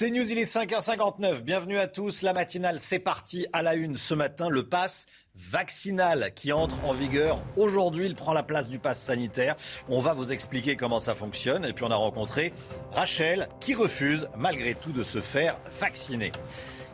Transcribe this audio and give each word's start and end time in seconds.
C'est 0.00 0.10
News, 0.10 0.32
il 0.32 0.38
est 0.38 0.50
5h59. 0.50 1.42
Bienvenue 1.42 1.78
à 1.78 1.86
tous. 1.86 2.22
La 2.22 2.32
matinale, 2.32 2.80
c'est 2.80 3.00
parti 3.00 3.46
à 3.52 3.60
la 3.60 3.74
une 3.74 3.98
ce 3.98 4.14
matin. 4.14 4.48
Le 4.48 4.66
pass 4.66 5.04
vaccinal 5.34 6.32
qui 6.34 6.54
entre 6.54 6.82
en 6.86 6.94
vigueur 6.94 7.42
aujourd'hui. 7.58 8.06
Il 8.06 8.14
prend 8.14 8.32
la 8.32 8.42
place 8.42 8.66
du 8.66 8.78
pass 8.78 8.98
sanitaire. 8.98 9.56
On 9.90 10.00
va 10.00 10.14
vous 10.14 10.32
expliquer 10.32 10.74
comment 10.74 11.00
ça 11.00 11.14
fonctionne. 11.14 11.66
Et 11.66 11.74
puis 11.74 11.84
on 11.84 11.90
a 11.90 11.96
rencontré 11.96 12.54
Rachel 12.92 13.50
qui 13.60 13.74
refuse 13.74 14.26
malgré 14.38 14.74
tout 14.74 14.92
de 14.92 15.02
se 15.02 15.20
faire 15.20 15.58
vacciner. 15.78 16.32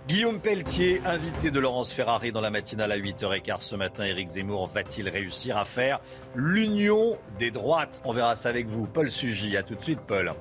Guillaume 0.09 0.41
Pelletier, 0.41 1.01
invité 1.05 1.53
de 1.53 1.61
Laurence 1.61 1.93
Ferrari 1.93 2.33
dans 2.33 2.41
la 2.41 2.51
matinale 2.51 2.91
à 2.91 2.99
8h15 2.99 3.61
ce 3.61 3.77
matin. 3.77 4.05
Éric 4.05 4.31
Zemmour 4.31 4.67
va-t-il 4.67 5.09
réussir 5.09 5.57
à 5.57 5.65
faire 5.65 6.01
l'union 6.35 7.17
des 7.39 7.53
droites? 7.53 8.03
On 8.05 8.13
verra 8.13 8.35
ça 8.35 8.49
avec 8.49 8.67
vous. 8.67 8.89
Paul 8.89 9.13
Sugy, 9.13 9.57
à 9.57 9.63
tout 9.63 9.77
de 9.77 9.81
suite 9.81 10.01
Paul. 10.01 10.33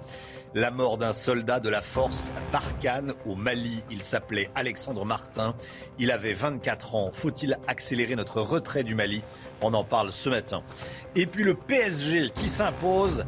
La 0.56 0.72
mort 0.72 0.98
d'un 0.98 1.12
soldat 1.12 1.60
de 1.60 1.68
la 1.68 1.82
force 1.82 2.32
Barkhane 2.54 3.14
au 3.26 3.36
Mali. 3.36 3.84
Il 3.92 4.02
s'appelait 4.02 4.50
Alexandre 4.56 5.04
Martin. 5.04 5.54
Il 6.00 6.12
avait 6.12 6.32
24 6.32 6.96
ans. 6.96 7.12
Faut-il 7.12 7.60
accélérer 7.68 8.16
notre 8.16 8.40
retrait 8.40 8.86
du 8.86 8.96
Mali? 8.96 9.22
On 9.60 9.74
en 9.74 9.84
parle 9.84 10.14
ce 10.14 10.30
matin. 10.30 10.64
Et 11.14 11.26
puis 11.26 11.44
le 11.44 11.56
PSG 11.56 12.30
qui 12.34 12.48
s'impose 12.48 13.26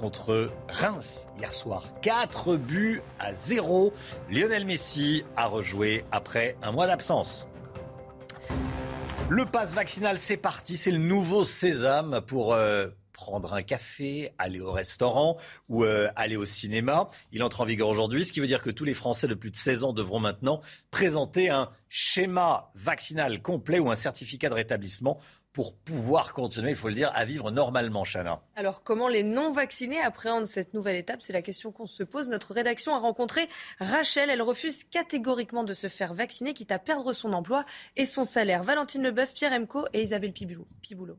contre 0.00 0.50
Reims 0.68 1.28
hier 1.38 1.54
soir. 1.54 1.84
4 2.02 2.56
buts 2.56 3.02
à 3.20 3.34
0. 3.34 3.92
Lionel 4.28 4.64
Messi 4.66 5.22
a 5.36 5.46
rejoué 5.46 6.04
après 6.10 6.56
un 6.64 6.72
mois 6.72 6.88
d'absence. 6.88 7.46
Le 9.28 9.46
pass 9.46 9.74
vaccinal, 9.74 10.18
c'est 10.18 10.36
parti. 10.36 10.76
C'est 10.76 10.90
le 10.90 10.98
nouveau 10.98 11.44
sésame 11.44 12.20
pour 12.26 12.52
euh, 12.52 12.88
prendre 13.28 13.52
un 13.52 13.60
café, 13.60 14.32
aller 14.38 14.58
au 14.58 14.72
restaurant 14.72 15.36
ou 15.68 15.84
euh, 15.84 16.08
aller 16.16 16.36
au 16.36 16.46
cinéma. 16.46 17.08
Il 17.30 17.42
entre 17.42 17.60
en 17.60 17.66
vigueur 17.66 17.88
aujourd'hui, 17.88 18.24
ce 18.24 18.32
qui 18.32 18.40
veut 18.40 18.46
dire 18.46 18.62
que 18.62 18.70
tous 18.70 18.86
les 18.86 18.94
Français 18.94 19.28
de 19.28 19.34
plus 19.34 19.50
de 19.50 19.56
16 19.56 19.84
ans 19.84 19.92
devront 19.92 20.18
maintenant 20.18 20.62
présenter 20.90 21.50
un 21.50 21.68
schéma 21.90 22.70
vaccinal 22.74 23.42
complet 23.42 23.80
ou 23.80 23.90
un 23.90 23.96
certificat 23.96 24.48
de 24.48 24.54
rétablissement 24.54 25.18
pour 25.52 25.74
pouvoir 25.74 26.32
continuer, 26.32 26.70
il 26.70 26.76
faut 26.76 26.88
le 26.88 26.94
dire, 26.94 27.10
à 27.14 27.24
vivre 27.24 27.50
normalement, 27.50 28.04
Chana. 28.04 28.40
Alors, 28.54 28.82
comment 28.82 29.08
les 29.08 29.24
non-vaccinés 29.24 30.00
appréhendent 30.00 30.46
cette 30.46 30.72
nouvelle 30.72 30.96
étape? 30.96 31.20
C'est 31.20 31.32
la 31.32 31.42
question 31.42 31.72
qu'on 31.72 31.86
se 31.86 32.04
pose. 32.04 32.30
Notre 32.30 32.52
rédaction 32.52 32.94
a 32.94 32.98
rencontré 32.98 33.48
Rachel. 33.80 34.30
Elle 34.30 34.42
refuse 34.42 34.84
catégoriquement 34.84 35.64
de 35.64 35.74
se 35.74 35.88
faire 35.88 36.14
vacciner, 36.14 36.54
quitte 36.54 36.72
à 36.72 36.78
perdre 36.78 37.12
son 37.12 37.32
emploi 37.32 37.64
et 37.96 38.04
son 38.04 38.24
salaire. 38.24 38.62
Valentine 38.62 39.02
Leboeuf, 39.02 39.34
Pierre 39.34 39.52
Emco 39.52 39.86
et 39.92 40.02
Isabelle 40.02 40.32
Piboulot. 40.32 41.18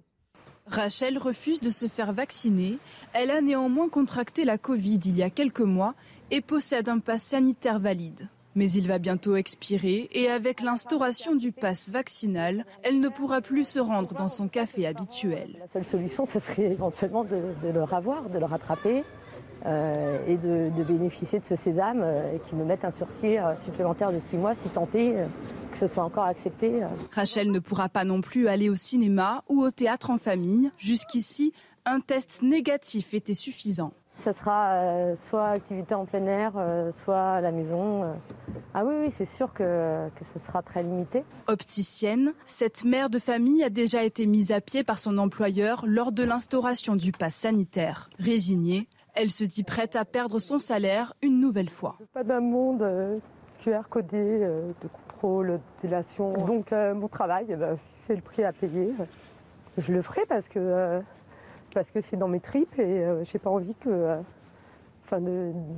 Rachel 0.70 1.18
refuse 1.18 1.60
de 1.60 1.70
se 1.70 1.88
faire 1.88 2.14
vacciner. 2.14 2.78
Elle 3.14 3.32
a 3.32 3.42
néanmoins 3.42 3.90
contracté 3.90 4.46
la 4.46 4.58
Covid 4.58 5.00
il 5.06 5.18
y 5.18 5.24
a 5.24 5.30
quelques 5.30 5.62
mois 5.62 5.96
et 6.32 6.42
possède 6.42 6.90
un 6.90 7.00
pass 7.00 7.24
sanitaire 7.24 7.80
valide. 7.80 8.28
Mais 8.56 8.70
il 8.72 8.88
va 8.88 8.98
bientôt 8.98 9.36
expirer 9.36 10.10
et 10.12 10.28
avec 10.30 10.62
l'instauration 10.62 11.36
du 11.36 11.52
pass 11.52 11.90
vaccinal, 11.90 12.66
elle 12.84 13.00
ne 13.00 13.10
pourra 13.10 13.42
plus 13.42 13.68
se 13.68 13.80
rendre 13.80 14.14
dans 14.16 14.28
son 14.28 14.48
café 14.48 14.86
habituel. 14.88 15.58
La 15.60 15.68
seule 15.68 15.86
solution, 15.86 16.26
ce 16.26 16.40
serait 16.40 16.72
éventuellement 16.72 17.24
de, 17.24 17.42
de 17.64 17.70
le 17.72 17.84
rattraper 18.46 19.00
euh, 19.00 19.19
et 19.66 20.38
de, 20.38 20.84
bénéficier 20.84 21.40
de 21.40 21.46
ce 21.46 21.56
sésame 21.56 22.02
euh, 22.02 22.34
et 22.34 22.40
qui 22.40 22.56
me 22.56 22.64
mette 22.64 22.86
un 22.86 22.92
sursis 22.92 23.38
euh, 23.38 23.56
supplémentaire 23.66 24.12
de 24.12 24.20
six 24.30 24.38
mois 24.38 24.56
si 24.56 24.70
tenté 24.70 25.14
que 25.72 25.78
ce 25.78 25.88
soit 25.88 26.04
encore 26.04 26.24
accepté. 26.24 26.82
Rachel 27.12 27.52
ne 27.52 27.60
pourra 27.60 27.90
pas 27.90 28.04
non 28.04 28.22
plus 28.22 28.48
aller 28.48 28.70
au 28.70 28.76
cinéma 28.76 29.44
ou 29.50 29.62
au 29.62 29.70
théâtre 29.70 30.10
en 30.10 30.18
famille. 30.18 30.72
Jusqu'ici, 30.78 31.54
un 31.86 32.00
test 32.00 32.42
négatif 32.42 33.14
était 33.14 33.36
suffisant. 33.36 33.92
Ce 34.26 34.34
sera 34.34 35.14
soit 35.30 35.50
activité 35.50 35.94
en 35.94 36.06
plein 36.06 36.26
air, 36.26 36.54
soit 37.04 37.36
à 37.36 37.42
la 37.42 37.52
maison. 37.52 38.04
Ah 38.74 38.84
oui, 38.84 38.96
oui, 39.06 39.14
c'est 39.16 39.30
sûr 39.38 39.54
que, 39.54 40.10
que 40.10 40.26
ce 40.34 40.46
sera 40.46 40.64
très 40.64 40.82
limité. 40.82 41.24
Opticienne, 41.48 42.34
cette 42.46 42.84
mère 42.84 43.10
de 43.10 43.20
famille 43.20 43.64
a 43.64 43.70
déjà 43.70 44.04
été 44.04 44.26
mise 44.26 44.52
à 44.52 44.62
pied 44.62 44.84
par 44.84 45.00
son 45.00 45.20
employeur 45.20 45.86
lors 45.88 46.12
de 46.12 46.24
l'instauration 46.24 46.96
du 46.96 47.12
pass 47.12 47.36
sanitaire. 47.36 48.10
Résignée, 48.20 48.88
elle 49.14 49.32
se 49.32 49.44
dit 49.44 49.64
prête 49.64 49.96
à 49.96 50.06
perdre 50.06 50.40
son 50.40 50.60
salaire 50.60 51.14
une 51.22 51.40
nouvelle 51.40 51.70
fois. 51.70 51.98
Pas 52.14 52.24
d'un 52.24 52.40
monde 52.40 52.82
euh, 52.82 53.20
QR 53.64 53.82
codé 53.90 54.18
euh, 54.18 54.72
de 54.82 54.88
contrôle, 54.88 55.48
de 55.48 55.60
délation. 55.88 56.34
Donc 56.46 56.72
euh, 56.72 56.94
mon 56.94 57.08
travail, 57.08 57.46
eh 57.50 57.56
ben, 57.56 57.78
c'est 58.06 58.16
le 58.16 58.22
prix 58.22 58.44
à 58.44 58.54
payer. 58.54 58.94
Je 59.78 59.94
le 59.94 60.02
ferai 60.02 60.26
parce 60.28 60.48
que 60.50 61.02
parce 61.74 61.90
que 61.92 62.02
c'est 62.02 62.18
dans 62.18 62.28
mes 62.28 62.40
tripes 62.40 62.80
et 62.80 63.06
j'ai 63.32 63.38
pas 63.38 63.52
envie 63.52 63.76
que 63.76 64.18
enfin 65.06 65.22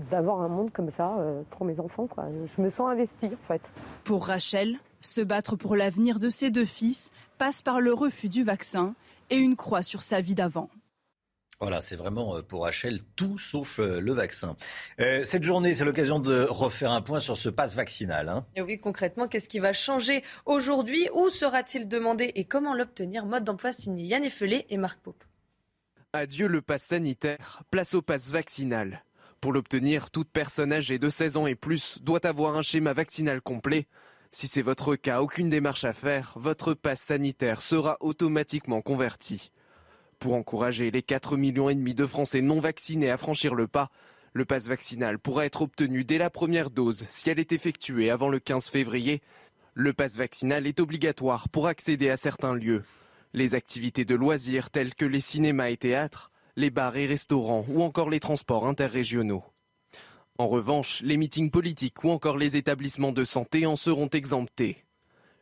d'avoir 0.10 0.42
un 0.42 0.48
monde 0.48 0.72
comme 0.72 0.90
ça 0.92 1.18
pour 1.52 1.66
mes 1.66 1.80
enfants 1.80 2.08
quoi. 2.08 2.26
Je 2.56 2.62
me 2.62 2.70
sens 2.70 2.90
investie 2.90 3.28
en 3.28 3.48
fait. 3.48 3.62
Pour 4.06 4.26
Rachel, 4.26 4.78
se 5.02 5.22
battre 5.22 5.56
pour 5.56 5.76
l'avenir 5.76 6.20
de 6.20 6.30
ses 6.30 6.50
deux 6.50 6.66
fils 6.66 7.12
passe 7.38 7.62
par 7.62 7.82
le 7.82 7.94
refus 7.94 8.30
du 8.30 8.44
vaccin 8.44 8.96
et 9.30 9.38
une 9.38 9.56
croix 9.56 9.84
sur 9.84 10.02
sa 10.02 10.22
vie 10.22 10.36
d'avant. 10.36 10.70
Voilà, 11.62 11.80
c'est 11.80 11.96
vraiment 11.96 12.38
euh, 12.38 12.42
pour 12.42 12.64
Rachel 12.64 13.02
tout 13.16 13.38
sauf 13.38 13.80
euh, 13.80 14.02
le 14.02 14.14
vaccin. 14.14 14.56
Euh, 15.00 15.24
cette 15.26 15.44
journée, 15.44 15.76
c'est 15.76 15.86
l'occasion 15.86 16.20
de 16.20 16.48
refaire 16.50 16.90
un 16.90 17.04
point 17.04 17.20
sur 17.20 17.38
ce 17.38 17.50
passe 17.50 17.76
vaccinal. 17.76 18.30
Hein. 18.30 18.48
Et 18.56 18.64
oui, 18.64 18.80
concrètement, 18.80 19.28
qu'est-ce 19.28 19.48
qui 19.48 19.60
va 19.60 19.72
changer 19.72 20.24
aujourd'hui? 20.48 21.08
Où 21.14 21.30
sera-t-il 21.30 21.88
demandé 21.88 22.32
et 22.34 22.46
comment 22.46 22.74
l'obtenir? 22.74 23.28
Mode 23.28 23.44
d'emploi 23.44 23.74
signé 23.74 24.06
Yann 24.06 24.24
Effelé 24.24 24.66
et 24.72 24.78
Marc 24.78 25.00
Pope. 25.02 25.24
Adieu 26.14 26.48
le 26.48 26.64
passe 26.64 26.84
sanitaire, 26.84 27.62
place 27.70 27.94
au 27.94 28.02
passe 28.02 28.32
vaccinal. 28.32 29.04
Pour 29.40 29.54
l'obtenir, 29.54 30.10
toute 30.10 30.32
personne 30.32 30.74
âgée 30.74 30.98
de 30.98 31.10
16 31.10 31.38
ans 31.38 31.46
et 31.46 31.56
plus 31.56 32.02
doit 32.02 32.26
avoir 32.26 32.56
un 32.56 32.64
schéma 32.64 32.94
vaccinal 32.94 33.40
complet. 33.40 33.88
Si 34.32 34.48
c'est 34.48 34.64
votre 34.64 34.96
cas, 34.96 35.22
aucune 35.22 35.50
démarche 35.50 35.84
à 35.84 35.94
faire, 35.94 36.34
votre 36.38 36.74
passe 36.74 37.02
sanitaire 37.02 37.62
sera 37.62 37.98
automatiquement 38.00 38.82
converti. 38.82 39.52
Pour 40.22 40.36
encourager 40.36 40.92
les 40.92 41.02
4 41.02 41.36
millions 41.36 41.74
de 41.74 42.06
Français 42.06 42.42
non 42.42 42.60
vaccinés 42.60 43.10
à 43.10 43.18
franchir 43.18 43.56
le 43.56 43.66
pas, 43.66 43.90
le 44.34 44.46
passe 44.46 44.68
vaccinal 44.68 45.18
pourra 45.18 45.48
être 45.48 45.64
obtenu 45.64 46.04
dès 46.04 46.20
la 46.20 46.30
première 46.30 46.70
dose 46.70 47.08
si 47.10 47.32
elle 47.32 47.40
est 47.40 47.52
effectuée 47.52 48.12
avant 48.12 48.30
le 48.30 48.38
15 48.38 48.68
février. 48.68 49.24
Le 49.74 49.94
passe 49.94 50.18
vaccinal 50.18 50.68
est 50.68 50.80
obligatoire 50.80 51.50
pour 51.50 51.66
accéder 51.66 52.12
à 52.12 52.18
certains 52.18 52.54
lieux. 52.54 52.84
Les 53.34 53.56
activités 53.56 54.06
de 54.06 54.14
loisirs 54.14 54.70
telles 54.70 54.94
que 54.94 55.06
les 55.06 55.22
cinémas 55.22 55.72
et 55.72 55.78
théâtres, 55.78 56.30
les 56.56 56.70
bars 56.70 56.98
et 56.98 57.08
restaurants 57.08 57.66
ou 57.68 57.82
encore 57.82 58.12
les 58.12 58.20
transports 58.20 58.68
interrégionaux. 58.68 59.44
En 60.38 60.48
revanche, 60.48 61.02
les 61.02 61.18
meetings 61.18 61.50
politiques 61.50 62.04
ou 62.04 62.12
encore 62.12 62.38
les 62.38 62.58
établissements 62.58 63.12
de 63.12 63.26
santé 63.26 63.66
en 63.66 63.76
seront 63.76 64.10
exemptés. 64.10 64.86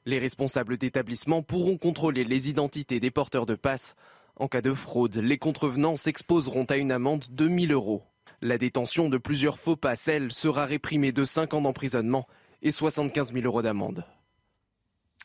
Les 0.06 0.20
responsables 0.20 0.78
d'établissements 0.78 1.44
pourront 1.44 1.78
contrôler 1.78 2.24
les 2.24 2.48
identités 2.48 3.02
des 3.02 3.12
porteurs 3.12 3.46
de 3.46 3.56
passe 3.56 3.98
en 4.40 4.48
cas 4.48 4.62
de 4.62 4.74
fraude, 4.74 5.18
les 5.18 5.38
contrevenants 5.38 5.98
s'exposeront 5.98 6.64
à 6.66 6.78
une 6.78 6.94
amende 6.94 7.26
de 7.30 7.48
1000 7.48 7.74
euros. 7.74 8.04
La 8.42 8.58
détention 8.58 9.10
de 9.10 9.18
plusieurs 9.18 9.60
faux 9.60 9.76
passes, 9.76 10.08
elle, 10.08 10.32
sera 10.32 10.66
réprimée 10.66 11.12
de 11.12 11.26
5 11.26 11.54
ans 11.54 11.62
d'emprisonnement 11.62 12.26
et 12.62 12.72
75 12.72 13.34
000 13.34 13.46
euros 13.46 13.62
d'amende. 13.62 14.06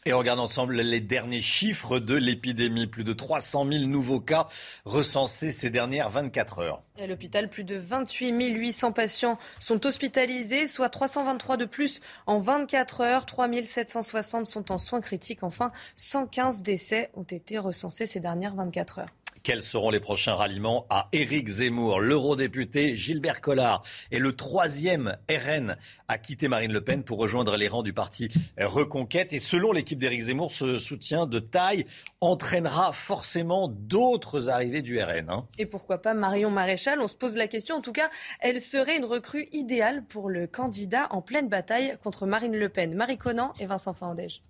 Et 0.06 0.12
on 0.12 0.18
regarde 0.18 0.38
ensemble 0.38 0.82
les 0.82 1.00
derniers 1.00 1.40
chiffres 1.40 1.98
de 1.98 2.14
l'épidémie. 2.14 2.86
Plus 2.86 3.04
de 3.04 3.14
300 3.14 3.64
000 3.64 3.84
nouveaux 3.86 4.20
cas 4.20 4.46
recensés 4.84 5.50
ces 5.50 5.70
dernières 5.70 6.10
24 6.10 6.58
heures. 6.58 6.82
À 7.00 7.06
l'hôpital, 7.06 7.48
plus 7.48 7.64
de 7.64 7.76
28 7.76 8.30
800 8.54 8.92
patients 8.92 9.38
sont 9.60 9.86
hospitalisés, 9.86 10.66
soit 10.66 10.90
323 10.90 11.56
de 11.56 11.64
plus 11.64 12.02
en 12.26 12.38
24 12.38 13.00
heures. 13.00 13.24
3 13.24 13.48
760 13.62 14.46
sont 14.46 14.70
en 14.72 14.76
soins 14.76 15.00
critiques. 15.00 15.42
Enfin, 15.42 15.72
115 15.96 16.62
décès 16.62 17.10
ont 17.14 17.22
été 17.22 17.56
recensés 17.56 18.04
ces 18.04 18.20
dernières 18.20 18.54
24 18.54 18.98
heures. 18.98 19.23
Quels 19.44 19.62
seront 19.62 19.90
les 19.90 20.00
prochains 20.00 20.36
ralliements 20.36 20.86
à 20.88 21.10
Éric 21.12 21.48
Zemmour 21.48 22.00
L'eurodéputé 22.00 22.96
Gilbert 22.96 23.42
Collard 23.42 23.82
est 24.10 24.18
le 24.18 24.34
troisième 24.34 25.18
RN 25.28 25.76
à 26.08 26.16
quitter 26.16 26.48
Marine 26.48 26.72
Le 26.72 26.80
Pen 26.80 27.04
pour 27.04 27.18
rejoindre 27.18 27.54
les 27.58 27.68
rangs 27.68 27.82
du 27.82 27.92
parti 27.92 28.30
Reconquête? 28.58 29.34
Et 29.34 29.38
selon 29.38 29.72
l'équipe 29.72 29.98
d'Éric 29.98 30.22
Zemmour, 30.22 30.50
ce 30.50 30.78
soutien 30.78 31.26
de 31.26 31.40
taille 31.40 31.84
entraînera 32.22 32.92
forcément 32.92 33.68
d'autres 33.68 34.48
arrivées 34.48 34.80
du 34.80 34.98
RN. 34.98 35.28
Hein. 35.28 35.46
Et 35.58 35.66
pourquoi 35.66 36.00
pas 36.00 36.14
Marion 36.14 36.50
Maréchal? 36.50 36.98
On 37.02 37.06
se 37.06 37.14
pose 37.14 37.36
la 37.36 37.46
question. 37.46 37.76
En 37.76 37.82
tout 37.82 37.92
cas, 37.92 38.08
elle 38.40 38.62
serait 38.62 38.96
une 38.96 39.04
recrue 39.04 39.50
idéale 39.52 40.06
pour 40.06 40.30
le 40.30 40.46
candidat 40.46 41.08
en 41.10 41.20
pleine 41.20 41.50
bataille 41.50 41.98
contre 42.02 42.24
Marine 42.24 42.56
Le 42.56 42.70
Pen. 42.70 42.94
Marie 42.94 43.18
Conan 43.18 43.52
et 43.60 43.66
Vincent 43.66 43.92
Fandège. 43.92 44.42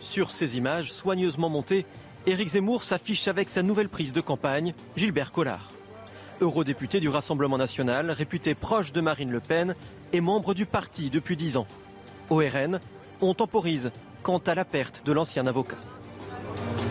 Sur 0.00 0.30
ces 0.30 0.56
images 0.56 0.92
soigneusement 0.92 1.50
montées, 1.50 1.84
Éric 2.28 2.48
Zemmour 2.50 2.84
s'affiche 2.84 3.26
avec 3.26 3.48
sa 3.48 3.62
nouvelle 3.62 3.88
prise 3.88 4.12
de 4.12 4.20
campagne, 4.20 4.74
Gilbert 4.96 5.32
Collard. 5.32 5.72
Eurodéputé 6.42 7.00
du 7.00 7.08
Rassemblement 7.08 7.56
national, 7.56 8.10
réputé 8.10 8.54
proche 8.54 8.92
de 8.92 9.00
Marine 9.00 9.30
Le 9.30 9.40
Pen 9.40 9.74
et 10.12 10.20
membre 10.20 10.52
du 10.52 10.66
parti 10.66 11.08
depuis 11.08 11.36
dix 11.36 11.56
ans. 11.56 11.66
Au 12.28 12.36
RN, 12.36 12.80
on 13.22 13.32
temporise 13.32 13.92
quant 14.22 14.42
à 14.46 14.54
la 14.54 14.66
perte 14.66 15.06
de 15.06 15.12
l'ancien 15.12 15.46
avocat. 15.46 15.78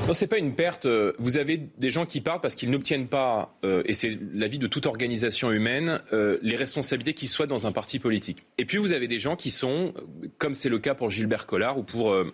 Non, 0.08 0.16
c'est 0.16 0.26
pas 0.26 0.40
une 0.40 0.56
perte. 0.56 0.88
Vous 1.20 1.38
avez 1.38 1.58
des 1.58 1.92
gens 1.92 2.08
qui 2.08 2.20
partent 2.20 2.42
parce 2.42 2.56
qu'ils 2.56 2.72
n'obtiennent 2.72 3.08
pas, 3.08 3.60
euh, 3.64 3.84
et 3.86 3.94
c'est 3.94 4.18
l'avis 4.34 4.58
de 4.58 4.66
toute 4.66 4.88
organisation 4.88 5.52
humaine, 5.52 6.02
euh, 6.14 6.40
les 6.42 6.56
responsabilités 6.56 7.14
qu'ils 7.14 7.30
soient 7.30 7.46
dans 7.46 7.68
un 7.68 7.72
parti 7.72 8.00
politique. 8.00 8.48
Et 8.58 8.66
puis 8.66 8.80
vous 8.80 8.92
avez 8.92 9.08
des 9.08 9.20
gens 9.20 9.36
qui 9.36 9.52
sont, 9.52 9.94
comme 10.40 10.56
c'est 10.56 10.70
le 10.70 10.80
cas 10.80 10.96
pour 10.96 11.12
Gilbert 11.12 11.46
Collard 11.46 11.78
ou 11.78 11.84
pour 11.84 12.12
euh, 12.12 12.34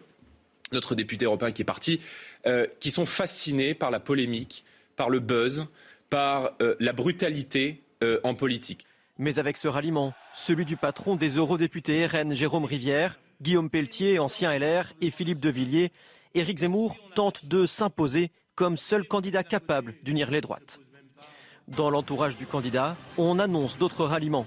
notre 0.73 0.95
député 0.95 1.25
européen 1.25 1.51
qui 1.51 1.61
est 1.61 1.65
parti, 1.65 2.01
euh, 2.45 2.67
qui 2.79 2.91
sont 2.91 3.05
fascinés 3.05 3.73
par 3.73 3.91
la 3.91 3.99
polémique, 3.99 4.65
par 4.95 5.09
le 5.09 5.19
buzz, 5.19 5.67
par 6.09 6.51
euh, 6.61 6.75
la 6.79 6.93
brutalité 6.93 7.83
euh, 8.03 8.19
en 8.23 8.35
politique. 8.35 8.85
Mais 9.17 9.39
avec 9.39 9.57
ce 9.57 9.67
ralliement, 9.67 10.13
celui 10.33 10.65
du 10.65 10.75
patron 10.75 11.15
des 11.15 11.35
eurodéputés 11.37 12.05
RN 12.05 12.33
Jérôme 12.33 12.65
Rivière, 12.65 13.19
Guillaume 13.41 13.69
Pelletier, 13.69 14.19
ancien 14.19 14.57
LR, 14.57 14.93
et 15.01 15.11
Philippe 15.11 15.39
de 15.39 15.49
Villiers, 15.49 15.91
Éric 16.33 16.59
Zemmour 16.59 16.97
tente 17.15 17.45
de 17.45 17.65
s'imposer 17.65 18.31
comme 18.55 18.77
seul 18.77 19.07
candidat 19.07 19.43
capable 19.43 19.95
d'unir 20.03 20.31
les 20.31 20.41
droites. 20.41 20.79
Dans 21.67 21.89
l'entourage 21.89 22.37
du 22.37 22.45
candidat, 22.45 22.97
on 23.17 23.39
annonce 23.39 23.77
d'autres 23.77 24.05
ralliements. 24.05 24.45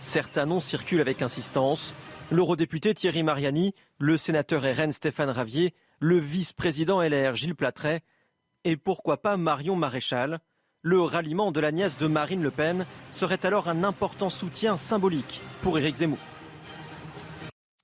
Certains 0.00 0.46
noms 0.46 0.60
circulent 0.60 1.00
avec 1.00 1.22
insistance. 1.22 1.94
L'eurodéputé 2.32 2.94
Thierry 2.94 3.24
Mariani, 3.24 3.74
le 3.98 4.16
sénateur 4.16 4.62
RN 4.62 4.92
Stéphane 4.92 5.30
Ravier, 5.30 5.74
le 5.98 6.16
vice-président 6.16 7.02
LR 7.02 7.34
Gilles 7.34 7.56
Platret 7.56 8.02
et 8.62 8.76
pourquoi 8.76 9.20
pas 9.20 9.36
Marion 9.36 9.74
Maréchal. 9.74 10.38
Le 10.80 11.00
ralliement 11.00 11.50
de 11.50 11.58
la 11.58 11.72
nièce 11.72 11.98
de 11.98 12.06
Marine 12.06 12.40
Le 12.40 12.52
Pen 12.52 12.86
serait 13.10 13.44
alors 13.44 13.68
un 13.68 13.82
important 13.82 14.30
soutien 14.30 14.76
symbolique 14.76 15.40
pour 15.60 15.76
Éric 15.76 15.96
Zemmour. 15.96 16.18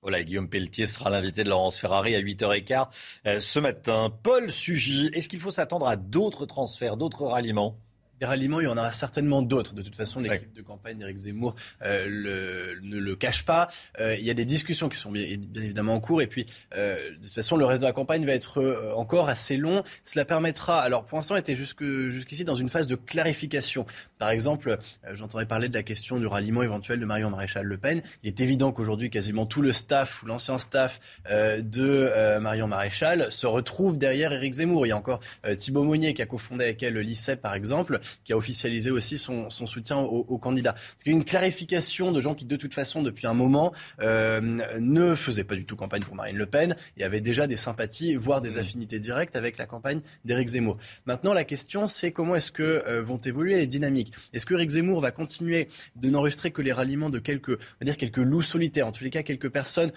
Voilà, 0.01 0.23
Guillaume 0.23 0.47
Pelletier 0.47 0.85
sera 0.85 1.09
l'invité 1.09 1.43
de 1.43 1.49
Laurence 1.49 1.77
Ferrari 1.77 2.15
à 2.15 2.21
8h15 2.21 2.87
euh, 3.25 3.39
ce 3.41 3.59
matin. 3.59 4.13
Paul 4.23 4.49
Sugy, 4.49 5.09
est-ce 5.11 5.27
qu'il 5.27 5.41
faut 5.41 5.51
s'attendre 5.51 5.87
à 5.87 5.97
d'autres 5.97 6.45
transferts, 6.45 6.95
d'autres 6.95 7.25
ralliements? 7.25 7.77
Des 8.19 8.25
ralliements, 8.25 8.59
il 8.59 8.63
y 8.63 8.67
en 8.67 8.77
aura 8.77 8.91
certainement 8.91 9.41
d'autres. 9.41 9.73
De 9.73 9.81
toute 9.81 9.95
façon, 9.95 10.19
l'équipe 10.19 10.53
de 10.53 10.61
campagne 10.61 10.97
d'Éric 10.97 11.17
Zemmour 11.17 11.55
euh, 11.83 12.05
le, 12.07 12.79
ne 12.81 12.97
le 12.97 13.15
cache 13.15 13.45
pas. 13.45 13.67
Euh, 13.99 14.15
il 14.17 14.25
y 14.25 14.31
a 14.31 14.33
des 14.33 14.45
discussions 14.45 14.89
qui 14.89 14.97
sont 14.97 15.11
bien, 15.11 15.23
évidemment 15.55 15.93
en 15.93 15.99
cours. 15.99 16.21
Et 16.21 16.27
puis, 16.27 16.45
euh, 16.75 17.11
de 17.11 17.15
toute 17.15 17.33
façon, 17.33 17.57
le 17.57 17.65
reste 17.65 17.81
de 17.81 17.87
la 17.87 17.93
campagne 17.93 18.25
va 18.25 18.33
être 18.33 18.59
euh, 18.59 18.93
encore 18.95 19.29
assez 19.29 19.57
long. 19.57 19.83
Cela 20.03 20.25
permettra, 20.25 20.81
alors 20.81 21.05
pour 21.05 21.17
l'instant, 21.17 21.35
était 21.35 21.55
jusque, 21.55 21.83
jusqu'ici 21.83 22.43
dans 22.43 22.55
une 22.55 22.69
phase 22.69 22.87
de 22.87 22.95
clarification. 22.95 23.85
Par 24.17 24.29
exemple, 24.29 24.69
euh, 24.69 24.77
j'entendais 25.13 25.45
parler 25.45 25.69
de 25.69 25.75
la 25.75 25.83
question 25.83 26.19
du 26.19 26.25
ralliement 26.25 26.63
éventuel 26.63 26.99
de 26.99 27.05
Marion 27.05 27.29
Maréchal 27.29 27.65
Le 27.65 27.77
Pen. 27.77 28.01
Il 28.23 28.27
est 28.27 28.39
évident 28.39 28.71
qu'aujourd'hui, 28.71 29.09
quasiment 29.09 29.45
tout 29.45 29.61
le 29.61 29.73
staff 29.73 30.23
ou 30.23 30.25
l'ancien 30.25 30.57
staff 30.57 30.99
de 31.29 32.39
Marion 32.39 32.67
Maréchal 32.67 33.31
se 33.31 33.45
retrouve 33.45 33.97
derrière 33.97 34.31
Éric 34.31 34.53
Zemmour. 34.53 34.85
Il 34.85 34.89
y 34.89 34.91
a 34.91 34.97
encore 34.97 35.19
Thibaut 35.57 35.83
Monnier 35.83 36.13
qui 36.13 36.21
a 36.21 36.25
cofondé 36.25 36.63
avec 36.63 36.81
elle 36.83 36.93
le 36.93 37.01
lycée, 37.01 37.35
par 37.35 37.53
exemple 37.53 37.99
qui 38.23 38.33
a 38.33 38.37
officialisé 38.37 38.91
aussi 38.91 39.17
son, 39.17 39.49
soutien 39.49 39.97
au, 39.97 40.37
candidat. 40.37 40.75
Une 41.05 41.23
clarification 41.23 42.11
de 42.11 42.21
gens 42.21 42.35
qui, 42.35 42.45
de 42.45 42.55
toute 42.55 42.73
façon, 42.73 43.03
depuis 43.03 43.27
un 43.27 43.33
moment, 43.33 43.73
euh, 44.01 44.41
ne 44.79 45.15
faisaient 45.15 45.43
pas 45.43 45.55
du 45.55 45.65
tout 45.65 45.75
campagne 45.75 46.01
pour 46.01 46.15
Marine 46.15 46.37
Le 46.37 46.45
Pen 46.45 46.75
et 46.97 47.03
avaient 47.03 47.21
déjà 47.21 47.47
des 47.47 47.55
sympathies, 47.55 48.15
voire 48.15 48.41
des 48.41 48.55
mmh. 48.55 48.59
affinités 48.59 48.99
directes 48.99 49.35
avec 49.35 49.57
la 49.57 49.65
campagne 49.65 50.01
d'Éric 50.25 50.49
Zemmour. 50.49 50.77
Maintenant, 51.05 51.33
la 51.33 51.43
question, 51.43 51.87
c'est 51.87 52.11
comment 52.11 52.35
est-ce 52.35 52.51
que 52.51 52.83
euh, 52.87 53.01
vont 53.01 53.17
évoluer 53.17 53.55
les 53.55 53.67
dynamiques? 53.67 54.13
Est-ce 54.33 54.45
que 54.45 54.53
Éric 54.53 54.71
Zemmour 54.71 54.99
va 55.01 55.11
continuer 55.11 55.67
de 55.95 56.09
n'enregistrer 56.09 56.51
que 56.51 56.61
les 56.61 56.71
ralliements 56.71 57.09
de 57.09 57.19
quelques, 57.19 57.49
on 57.49 57.79
va 57.81 57.85
dire 57.85 57.97
quelques 57.97 58.17
loups 58.17 58.41
solitaires, 58.41 58.87
en 58.87 58.91
tous 58.91 59.03
les 59.03 59.09
cas 59.09 59.23
quelques 59.23 59.49
personnes 59.49 59.91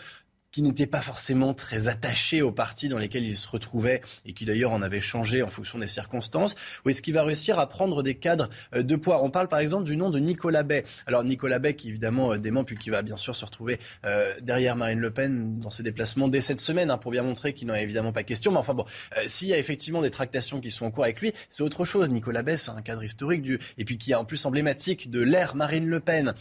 qui 0.53 0.63
n'était 0.63 0.87
pas 0.87 1.01
forcément 1.01 1.55
très 1.55 1.89
attaché 1.89 2.43
au 2.43 2.51
parti 2.51 2.89
dans 2.89 2.99
lesquels 2.99 3.25
il 3.25 3.37
se 3.37 3.49
retrouvait 3.49 4.01
et 4.27 4.33
qui 4.33 4.45
d'ailleurs 4.45 4.73
en 4.73 4.83
avait 4.83 5.01
changé 5.01 5.43
en 5.43 5.49
fonction 5.49 5.79
des 5.79 5.87
circonstances 5.87 6.57
Ou 6.85 6.91
est-ce 6.91 7.03
qu'il 7.03 7.15
va 7.15 7.23
réussir 7.23 7.59
à 7.59 7.69
prendre 7.69 8.03
des 8.03 8.17
cadres 8.17 8.51
euh, 8.75 8.83
de 8.83 8.97
poids? 8.97 9.23
On 9.23 9.31
parle 9.31 9.49
par 9.49 9.61
exemple 9.61 9.85
du 9.85 9.97
nom 9.97 10.11
de 10.11 10.19
Nicolas 10.19 10.65
Bay. 10.65 10.85
Alors 11.07 11.23
Nicolas 11.23 11.61
Bay 11.61 11.75
qui 11.75 11.89
évidemment 11.89 12.33
euh, 12.33 12.39
dément 12.39 12.65
puis 12.65 12.77
qui 12.77 12.91
va 12.91 13.03
bien 13.03 13.17
sûr 13.17 13.37
se 13.37 13.45
retrouver 13.45 13.79
euh, 14.05 14.33
derrière 14.43 14.75
Marine 14.75 14.99
Le 14.99 15.11
Pen 15.13 15.61
dans 15.61 15.71
ses 15.71 15.85
déplacements 15.85 16.27
dès 16.27 16.41
cette 16.41 16.61
semaine 16.61 16.91
hein, 16.91 16.99
pour 16.99 17.13
bien 17.13 17.23
montrer 17.23 17.53
qu'il 17.53 17.69
n'en 17.69 17.75
est 17.75 17.83
évidemment 17.83 18.13
pas 18.13 18.25
question. 18.25 18.51
Mais 18.51 18.59
enfin 18.59 18.75
bon, 18.75 18.85
s'il 19.27 19.49
y 19.49 19.55
a 19.55 19.59
effectivement 19.59 20.03
des 20.03 20.11
tractations 20.11 20.61
qui 20.61 20.71
sont 20.71 20.85
en 20.85 20.91
cours 20.91 21.05
avec 21.05 21.21
lui, 21.21 21.33
c'est 21.49 21.63
autre 21.63 21.85
chose. 21.85 22.11
Nicolas 22.11 22.43
Bay, 22.43 22.57
c'est 22.57 22.71
un 22.71 22.83
cadre 22.83 23.05
historique 23.05 23.43
du 23.43 23.61
et 23.79 23.85
puis 23.85 23.99
qui 23.99 24.13
est 24.13 24.17
en 24.17 24.25
plus 24.25 24.45
emblématique 24.47 25.11
de 25.11 25.21
l'ère 25.21 25.55
Marine 25.55 25.87
Le 25.87 26.01
Pen. 26.01 26.35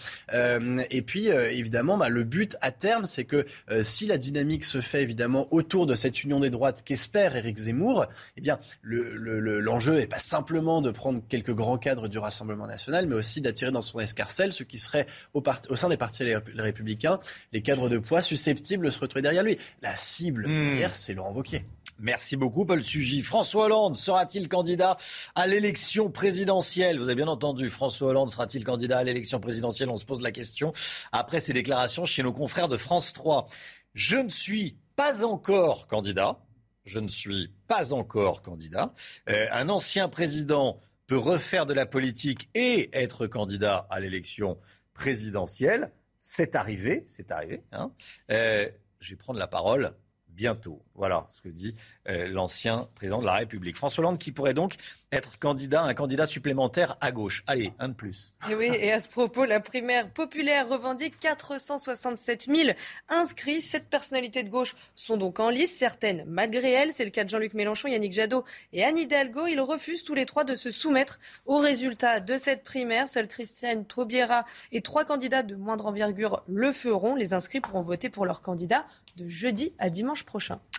et 0.89 1.01
puis 1.03 1.27
évidemment, 1.27 1.97
bah, 1.97 2.09
le 2.09 2.23
but 2.23 2.57
à 2.61 2.71
terme, 2.71 3.05
c'est 3.05 3.25
que 3.25 3.45
si 3.81 3.98
la 4.05 4.17
dynamique 4.17 4.65
se 4.65 4.81
fait 4.81 5.01
évidemment 5.01 5.47
autour 5.51 5.85
de 5.85 5.95
cette 5.95 6.23
union 6.23 6.39
des 6.39 6.49
droites 6.49 6.83
qu'espère 6.83 7.35
Éric 7.35 7.57
Zemmour, 7.57 8.05
eh 8.37 8.41
bien, 8.41 8.59
l'enjeu 8.83 9.97
n'est 9.97 10.07
pas 10.07 10.19
simplement 10.19 10.81
de 10.81 10.91
prendre 10.91 11.21
quelques 11.27 11.53
grands 11.53 11.77
cadres 11.77 12.07
du 12.07 12.17
Rassemblement 12.17 12.67
national, 12.67 13.07
mais 13.07 13.15
aussi 13.15 13.41
d'attirer 13.41 13.71
dans 13.71 13.81
son 13.81 13.99
escarcelle 13.99 14.53
ce 14.53 14.63
qui 14.63 14.77
serait 14.77 15.05
au, 15.33 15.43
sein 15.75 15.89
des 15.89 15.97
partis 15.97 16.23
républicains 16.57 17.19
les 17.53 17.61
cadres 17.61 17.89
de 17.89 17.97
poids 17.97 18.21
susceptibles 18.21 18.85
de 18.85 18.89
se 18.89 18.99
retrouver 18.99 19.21
derrière 19.21 19.43
lui. 19.43 19.57
La 19.81 19.95
cible, 19.95 20.47
mmh. 20.47 20.89
c'est 20.93 21.13
Laurent 21.13 21.31
Wauquiez. 21.31 21.63
Merci 22.01 22.37
beaucoup, 22.37 22.65
Paul 22.65 22.81
Sugy. 22.81 23.21
François 23.21 23.65
Hollande 23.65 23.97
sera-t-il 23.97 24.47
candidat 24.47 24.97
à 25.35 25.47
l'élection 25.47 26.09
présidentielle? 26.09 26.97
Vous 26.97 27.05
avez 27.05 27.15
bien 27.15 27.27
entendu, 27.27 27.69
François 27.69 28.09
Hollande 28.09 28.29
sera-t-il 28.29 28.63
candidat 28.63 28.99
à 28.99 29.03
l'élection 29.03 29.41
présidentielle? 29.41 29.89
On 29.89 29.97
se 29.97 30.05
pose 30.05 30.21
la 30.21 30.31
question 30.31 30.71
après 31.11 31.41
ses 31.41 31.51
déclarations 31.51 32.05
chez 32.05 32.23
nos 32.23 32.31
confrères 32.31 32.69
de 32.69 32.77
France 32.77 33.11
3. 33.11 33.45
Je 33.93 34.17
ne 34.17 34.29
suis 34.29 34.77
pas 34.95 35.23
encore 35.23 35.87
candidat. 35.87 36.39
Je 36.85 36.99
ne 36.99 37.07
suis 37.07 37.53
pas 37.67 37.93
encore 37.93 38.41
candidat. 38.41 38.93
Euh, 39.29 39.47
un 39.51 39.69
ancien 39.69 40.09
président 40.09 40.81
peut 41.07 41.17
refaire 41.17 41.65
de 41.65 41.73
la 41.73 41.85
politique 41.85 42.49
et 42.53 42.89
être 42.93 43.27
candidat 43.27 43.87
à 43.89 43.99
l'élection 43.99 44.59
présidentielle. 44.93 45.91
C'est 46.19 46.55
arrivé, 46.55 47.03
c'est 47.07 47.31
arrivé. 47.31 47.63
Hein. 47.71 47.91
Euh, 48.31 48.69
je 48.99 49.11
vais 49.11 49.15
prendre 49.15 49.39
la 49.39 49.47
parole 49.47 49.95
bientôt. 50.39 50.81
Voilà 50.95 51.27
ce 51.29 51.41
que 51.41 51.49
dit 51.49 51.75
euh, 52.07 52.29
l'ancien 52.29 52.87
président 52.95 53.19
de 53.19 53.25
la 53.25 53.33
République. 53.33 53.75
François 53.75 54.05
Hollande 54.05 54.17
qui 54.17 54.31
pourrait 54.31 54.53
donc 54.53 54.75
être 55.11 55.37
candidat, 55.37 55.83
un 55.83 55.93
candidat 55.93 56.25
supplémentaire 56.25 56.95
à 57.01 57.11
gauche. 57.11 57.43
Allez, 57.45 57.73
un 57.77 57.89
de 57.89 57.93
plus. 57.93 58.33
Et 58.49 58.55
oui, 58.55 58.69
et 58.73 58.93
à 58.93 59.01
ce 59.01 59.09
propos, 59.09 59.43
la 59.43 59.59
primaire 59.59 60.09
populaire 60.09 60.69
revendique 60.69 61.19
467 61.19 62.45
000 62.45 62.69
inscrits. 63.09 63.59
Sept 63.59 63.89
personnalités 63.89 64.43
de 64.43 64.49
gauche 64.49 64.75
sont 64.95 65.17
donc 65.17 65.41
en 65.41 65.49
lice, 65.49 65.75
certaines 65.75 66.23
malgré 66.25 66.71
elles. 66.71 66.93
C'est 66.93 67.03
le 67.03 67.11
cas 67.11 67.25
de 67.25 67.29
Jean-Luc 67.29 67.53
Mélenchon, 67.53 67.89
Yannick 67.89 68.13
Jadot 68.13 68.45
et 68.71 68.85
Anne 68.85 68.97
Hidalgo. 68.97 69.45
Ils 69.45 69.59
refusent 69.59 70.05
tous 70.05 70.15
les 70.15 70.25
trois 70.25 70.45
de 70.45 70.55
se 70.55 70.71
soumettre 70.71 71.19
aux 71.47 71.57
résultats 71.57 72.21
de 72.21 72.37
cette 72.37 72.63
primaire. 72.63 73.09
Seule 73.09 73.27
Christiane 73.27 73.85
Taubira 73.85 74.45
et 74.71 74.79
trois 74.79 75.03
candidats 75.03 75.43
de 75.43 75.55
moindre 75.55 75.87
envergure 75.87 76.43
le 76.47 76.71
feront. 76.71 77.15
Les 77.15 77.33
inscrits 77.33 77.59
pourront 77.59 77.81
voter 77.81 78.09
pour 78.09 78.25
leur 78.25 78.41
candidat 78.41 78.85
de 79.17 79.27
jeudi 79.27 79.73
à 79.79 79.89
dimanche 79.89 80.23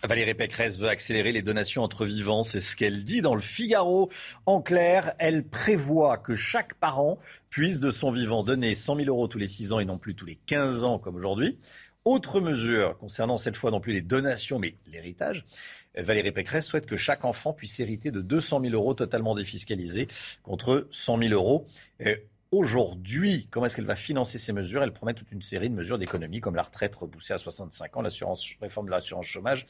Valérie 0.05 0.35
Pécresse 0.35 0.79
veut 0.79 0.89
accélérer 0.89 1.33
les 1.33 1.43
donations 1.43 1.83
entre 1.83 2.05
vivants, 2.05 2.43
c'est 2.43 2.61
ce 2.61 2.77
qu'elle 2.77 3.03
dit 3.03 3.21
dans 3.21 3.35
le 3.35 3.41
Figaro. 3.41 4.09
En 4.47 4.63
clair, 4.63 5.15
elle 5.19 5.45
prévoit 5.45 6.19
que 6.19 6.37
chaque 6.37 6.75
parent 6.75 7.19
puisse 7.49 7.81
de 7.81 7.91
son 7.91 8.13
vivant 8.13 8.45
donner 8.45 8.75
100 8.75 8.97
000 8.97 9.09
euros 9.09 9.27
tous 9.27 9.39
les 9.39 9.49
6 9.49 9.73
ans 9.73 9.81
et 9.81 9.85
non 9.85 9.99
plus 9.99 10.15
tous 10.15 10.27
les 10.27 10.37
15 10.47 10.85
ans 10.85 10.99
comme 10.99 11.17
aujourd'hui. 11.17 11.59
Autre 12.05 12.41
mesure 12.41 12.97
concernant 12.99 13.39
cette 13.39 13.57
fois 13.57 13.71
non 13.71 13.81
plus 13.81 13.93
les 13.93 14.01
donations 14.01 14.59
mais 14.59 14.77
l'héritage, 14.87 15.45
Valérie 15.97 16.33
Pécresse 16.33 16.67
souhaite 16.67 16.87
que 16.87 16.97
chaque 16.97 17.25
enfant 17.25 17.53
puisse 17.53 17.79
hériter 17.81 18.11
de 18.11 18.21
200 18.21 18.61
000 18.63 18.75
euros 18.75 18.95
totalement 18.95 19.35
défiscalisés 19.35 20.07
contre 20.43 20.87
100 20.93 21.19
000 21.19 21.35
euros 21.35 21.67
aujourd'hui. 22.53 23.49
Comment 23.51 23.67
est-ce 23.67 23.77
qu'elle 23.77 23.85
va 23.85 23.97
financer 23.97 24.39
ces 24.39 24.53
mesures? 24.53 24.83
Elle 24.83 24.93
promet 24.93 25.15
toute 25.15 25.31
une 25.33 25.43
série 25.43 25.71
de 25.71 25.75
mesures 25.75 25.99
d'économie, 25.99 26.41
comme 26.41 26.57
la 26.57 26.63
retraite 26.63 26.95
repoussée 26.95 27.33
à 27.33 27.39
65 27.39 27.97
ans, 27.97 28.03
l'assurance, 28.03 28.45
réforme 28.61 28.87
de 28.87 28.91
l'assurance 28.91 29.27
chômage 29.27 29.67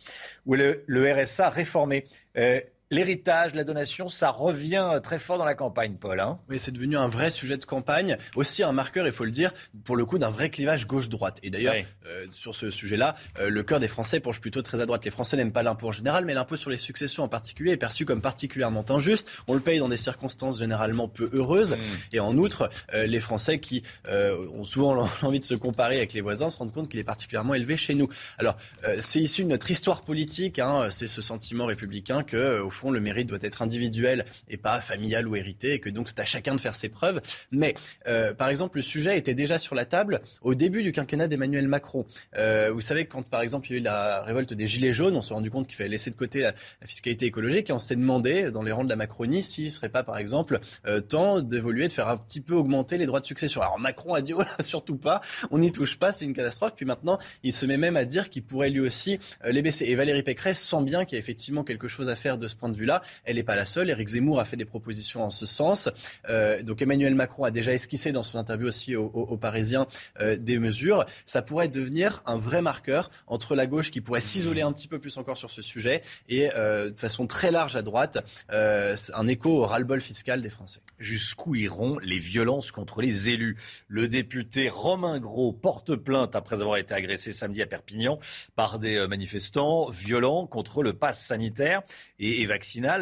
ou 0.47 0.55
le, 0.55 0.85
RSA 0.89 1.51
réformé. 1.51 2.05
Euh, 2.37 2.61
l'héritage, 2.91 3.55
la 3.55 3.65
donation, 3.65 4.09
ça 4.09 4.31
revient 4.31 5.01
très 5.03 5.19
fort 5.19 5.39
dans 5.39 5.45
la 5.45 5.55
campagne, 5.55 5.95
Paul. 5.95 6.19
Hein 6.19 6.39
oui, 6.49 6.59
c'est 6.59 6.73
devenu 6.73 6.97
un 6.97 7.07
vrai 7.07 7.31
sujet 7.31 7.57
de 7.57 7.65
campagne, 7.65 8.17
aussi 8.35 8.63
un 8.63 8.73
marqueur, 8.73 9.07
il 9.07 9.13
faut 9.13 9.25
le 9.25 9.31
dire, 9.31 9.53
pour 9.85 9.97
le 9.97 10.05
coup 10.05 10.19
d'un 10.19 10.31
vrai 10.31 10.51
clivage 10.51 10.87
gauche-droite. 10.87 11.39
Et 11.43 11.51
d'ailleurs, 11.51 11.75
euh, 12.07 12.27
sur 12.33 12.55
ce 12.55 12.71
sujet-là, 12.71 13.15
euh, 13.39 13.49
le 13.49 13.63
cœur 13.63 13.79
des 13.79 13.89
Français 13.89 14.19
penche 14.19 14.41
plutôt 14.41 14.63
très 14.63 14.81
à 14.81 14.87
droite. 14.87 15.05
Les 15.05 15.11
Français 15.11 15.37
n'aiment 15.37 15.53
pas 15.53 15.63
l'impôt 15.63 15.89
en 15.89 15.93
général, 15.93 16.25
mais 16.25 16.35
l'impôt 16.35 16.57
sur 16.57 16.71
les 16.71 16.79
successions 16.79 17.23
en 17.23 17.29
particulier 17.29 17.73
est 17.73 17.77
perçu 17.77 18.05
comme 18.05 18.21
particulièrement 18.21 18.85
injuste. 18.91 19.31
On 19.47 19.55
le 19.55 19.61
paye 19.61 19.79
dans 19.79 19.89
des 19.89 19.97
circonstances 19.97 20.59
généralement 20.59 21.09
peu 21.09 21.31
heureuses. 21.33 21.75
Mmh. 21.75 21.81
Et 22.13 22.21
en 22.21 22.37
outre, 22.37 22.71
euh, 22.95 23.07
les 23.07 23.21
Français 23.21 23.61
qui 23.61 23.83
ont 24.09 24.65
souvent 24.65 24.95
l'envie 25.23 25.39
de 25.39 25.45
se 25.45 25.55
comparer 25.55 25.99
avec 25.99 26.13
les 26.13 26.21
voisins 26.21 26.51
se 26.51 26.57
rendent 26.59 26.73
compte 26.73 26.89
qu'il 26.89 26.99
est 26.99 27.05
particulièrement 27.05 27.55
élevé 27.55 27.77
chez 27.77 27.95
nous. 27.95 28.09
Alors, 28.39 28.57
c'est 29.01 29.21
issu 29.21 29.45
de 29.45 29.49
notre 29.49 29.71
histoire 29.71 30.01
politique, 30.01 30.59
hein, 30.59 30.89
c'est 30.91 31.07
ce 31.07 31.23
sentiment 31.23 31.67
républicain 31.67 32.23
que, 32.23 32.61
au 32.61 32.71
le 32.89 33.01
mérite 33.01 33.29
doit 33.29 33.39
être 33.43 33.61
individuel 33.61 34.25
et 34.49 34.57
pas 34.57 34.81
familial 34.81 35.29
ou 35.29 35.37
hérité, 35.37 35.75
et 35.75 35.81
que 35.81 35.91
donc 35.91 36.09
c'est 36.09 36.21
à 36.21 36.25
chacun 36.25 36.55
de 36.55 36.61
faire 36.61 36.75
ses 36.75 36.89
preuves. 36.89 37.21
Mais, 37.51 37.75
euh, 38.07 38.33
par 38.33 38.49
exemple, 38.49 38.79
le 38.79 38.83
sujet 38.83 39.19
était 39.19 39.35
déjà 39.35 39.59
sur 39.59 39.75
la 39.75 39.85
table 39.85 40.23
au 40.41 40.55
début 40.55 40.83
du 40.83 40.93
quinquennat 40.93 41.29
d'Emmanuel 41.29 41.69
Macron. 41.69 42.07
Euh, 42.37 42.71
vous 42.73 42.81
savez, 42.81 43.05
quand 43.05 43.23
par 43.23 43.43
exemple 43.43 43.69
il 43.69 43.73
y 43.73 43.77
a 43.77 43.79
eu 43.79 43.83
la 43.83 44.23
révolte 44.23 44.55
des 44.55 44.67
Gilets 44.67 44.93
jaunes, 44.93 45.17
on 45.17 45.23
s'est 45.23 45.35
rendu 45.35 45.51
compte 45.51 45.67
qu'il 45.67 45.77
fallait 45.77 45.91
laisser 45.91 46.11
de 46.11 46.15
côté 46.15 46.41
la, 46.41 46.55
fiscalité 46.85 47.27
écologique 47.27 47.71
et 47.71 47.73
on 47.73 47.79
s'est 47.79 47.97
demandé, 47.97 48.51
dans 48.51 48.63
les 48.63 48.73
rangs 48.73 48.85
de 48.85 48.89
la 48.89 48.97
Macronie, 48.97 49.43
s'il 49.43 49.67
ne 49.67 49.71
serait 49.71 49.89
pas, 49.89 50.03
par 50.03 50.19
exemple, 50.19 50.61
euh, 50.87 51.01
temps 51.01 51.41
d'évoluer, 51.41 51.89
de 51.89 51.93
faire 51.93 52.09
un 52.09 52.17
petit 52.17 52.41
peu 52.41 52.55
augmenter 52.55 52.97
les 52.97 53.07
droits 53.07 53.21
de 53.21 53.27
succession. 53.27 53.61
Alors 53.61 53.79
Macron 53.79 54.15
a 54.15 54.23
dit, 54.23 54.33
oh 54.35 54.43
là, 54.43 54.57
surtout 54.61 54.97
pas, 54.97 55.21
on 55.51 55.59
n'y 55.59 55.73
touche 55.73 55.99
pas, 55.99 56.13
c'est 56.13 56.25
une 56.25 56.33
catastrophe. 56.33 56.75
Puis 56.75 56.87
maintenant, 56.87 57.19
il 57.43 57.53
se 57.53 57.67
met 57.67 57.77
même 57.77 57.97
à 57.97 58.05
dire 58.05 58.31
qu'il 58.31 58.43
pourrait 58.43 58.71
lui 58.71 58.81
aussi 58.81 59.19
les 59.45 59.63
baisser. 59.63 59.87
Et 59.87 59.95
Valérie 59.95 60.23
Pécresse 60.23 60.61
sent 60.61 60.83
bien 60.83 61.05
qu'il 61.05 61.17
y 61.17 61.19
a 61.19 61.21
effectivement 61.21 61.65
quelque 61.65 61.89
chose 61.89 62.09
à 62.09 62.17
faire 62.17 62.39
de 62.39 62.47
ce 62.47 62.55
point 62.55 62.69
de 62.69 62.70
vue-là. 62.77 63.03
Elle 63.25 63.37
n'est 63.37 63.43
pas 63.43 63.57
la 63.57 63.65
seule. 63.65 63.91
Éric 63.91 64.09
Zemmour 64.09 64.41
a 64.41 64.45
fait 64.45 64.57
des 64.57 64.65
propositions 64.65 65.23
en 65.23 65.31
ce 65.31 65.47
sens. 65.47 65.89
Euh, 66.29 66.63
donc 66.63 66.83
Emmanuel 66.83 67.15
Macron 67.15 67.45
a 67.45 67.51
déjà 67.51 67.73
esquissé 67.73 68.13
dans 68.13 68.23
son 68.23 68.39
interview 68.39 68.69
aussi 68.69 68.97
aux, 68.97 69.37
Parisiens 69.37 69.87
euh, 70.21 70.37
des 70.37 70.59
mesures. 70.59 71.05
Ça 71.25 71.43
pourrait 71.43 71.69
devenir 71.69 72.23
un 72.27 72.37
vrai 72.37 72.63
marqueur 72.63 73.11
entre 73.27 73.55
la 73.55 73.67
gauche 73.67 73.91
qui 73.91 74.01
pourrait 74.01 74.21
s'isoler 74.21 74.63
un 74.63 74.73
petit 74.73 74.89
peu 74.89 74.99
plus 74.99 75.17
encore 75.17 75.37
sur 75.37 75.51
ce 75.51 75.63
sujet 75.63 76.03
et 76.29 76.51
euh, 76.57 76.91
de 76.91 76.99
façon 76.99 77.27
très 77.27 77.51
large 77.51 77.77
à 77.77 77.83
droite, 77.83 78.19
un 78.51 79.27
écho 79.27 79.51
au 79.51 79.67
ras-le-bol 79.67 80.01
fiscal 80.01 80.43
des 80.43 80.49
Français. 80.49 80.81
Jusqu'où 80.99 81.55
iront 81.55 81.99
les 82.03 82.19
violences 82.19 82.73
contre 82.73 83.01
les 83.01 83.31
élus? 83.31 83.57
Le 83.89 84.09
député 84.09 84.69
Romain 84.69 85.19
Gros 85.19 85.53
porte 85.53 85.95
plainte 85.97 86.35
après 86.37 86.63
avoir 86.63 86.77
été 86.77 86.95
agressé 86.95 87.33
samedi 87.33 87.63
à 87.63 87.67
Perpignan 87.67 88.19
par 88.57 88.79
des 88.79 89.07
manifestants 89.07 89.89
violents 89.91 90.47
contre 90.47 90.83
le 90.83 90.93
pass 90.93 91.25
sanitaire 91.25 91.83
et, 92.19 92.43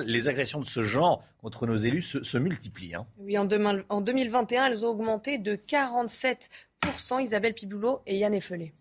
Les 0.06 0.28
agressions 0.28 0.60
de 0.60 0.66
ce 0.66 0.82
genre 0.82 1.22
contre 1.40 1.66
nos 1.66 1.76
élus 1.76 2.02
se, 2.02 2.38
multiplient. 2.38 2.94
Hein. 2.94 3.06
Oui, 3.18 3.38
en, 3.38 3.48
en 3.88 4.00
2021, 4.00 4.66
elles 4.66 4.84
ont 4.84 4.88
augmenté 4.88 5.38
de 5.38 5.54
47%. 5.54 6.48
Isabelle 7.20 7.54
Piboulot 7.54 8.00
et 8.06 8.18
Yann 8.18 8.34
Effelé. 8.34 8.72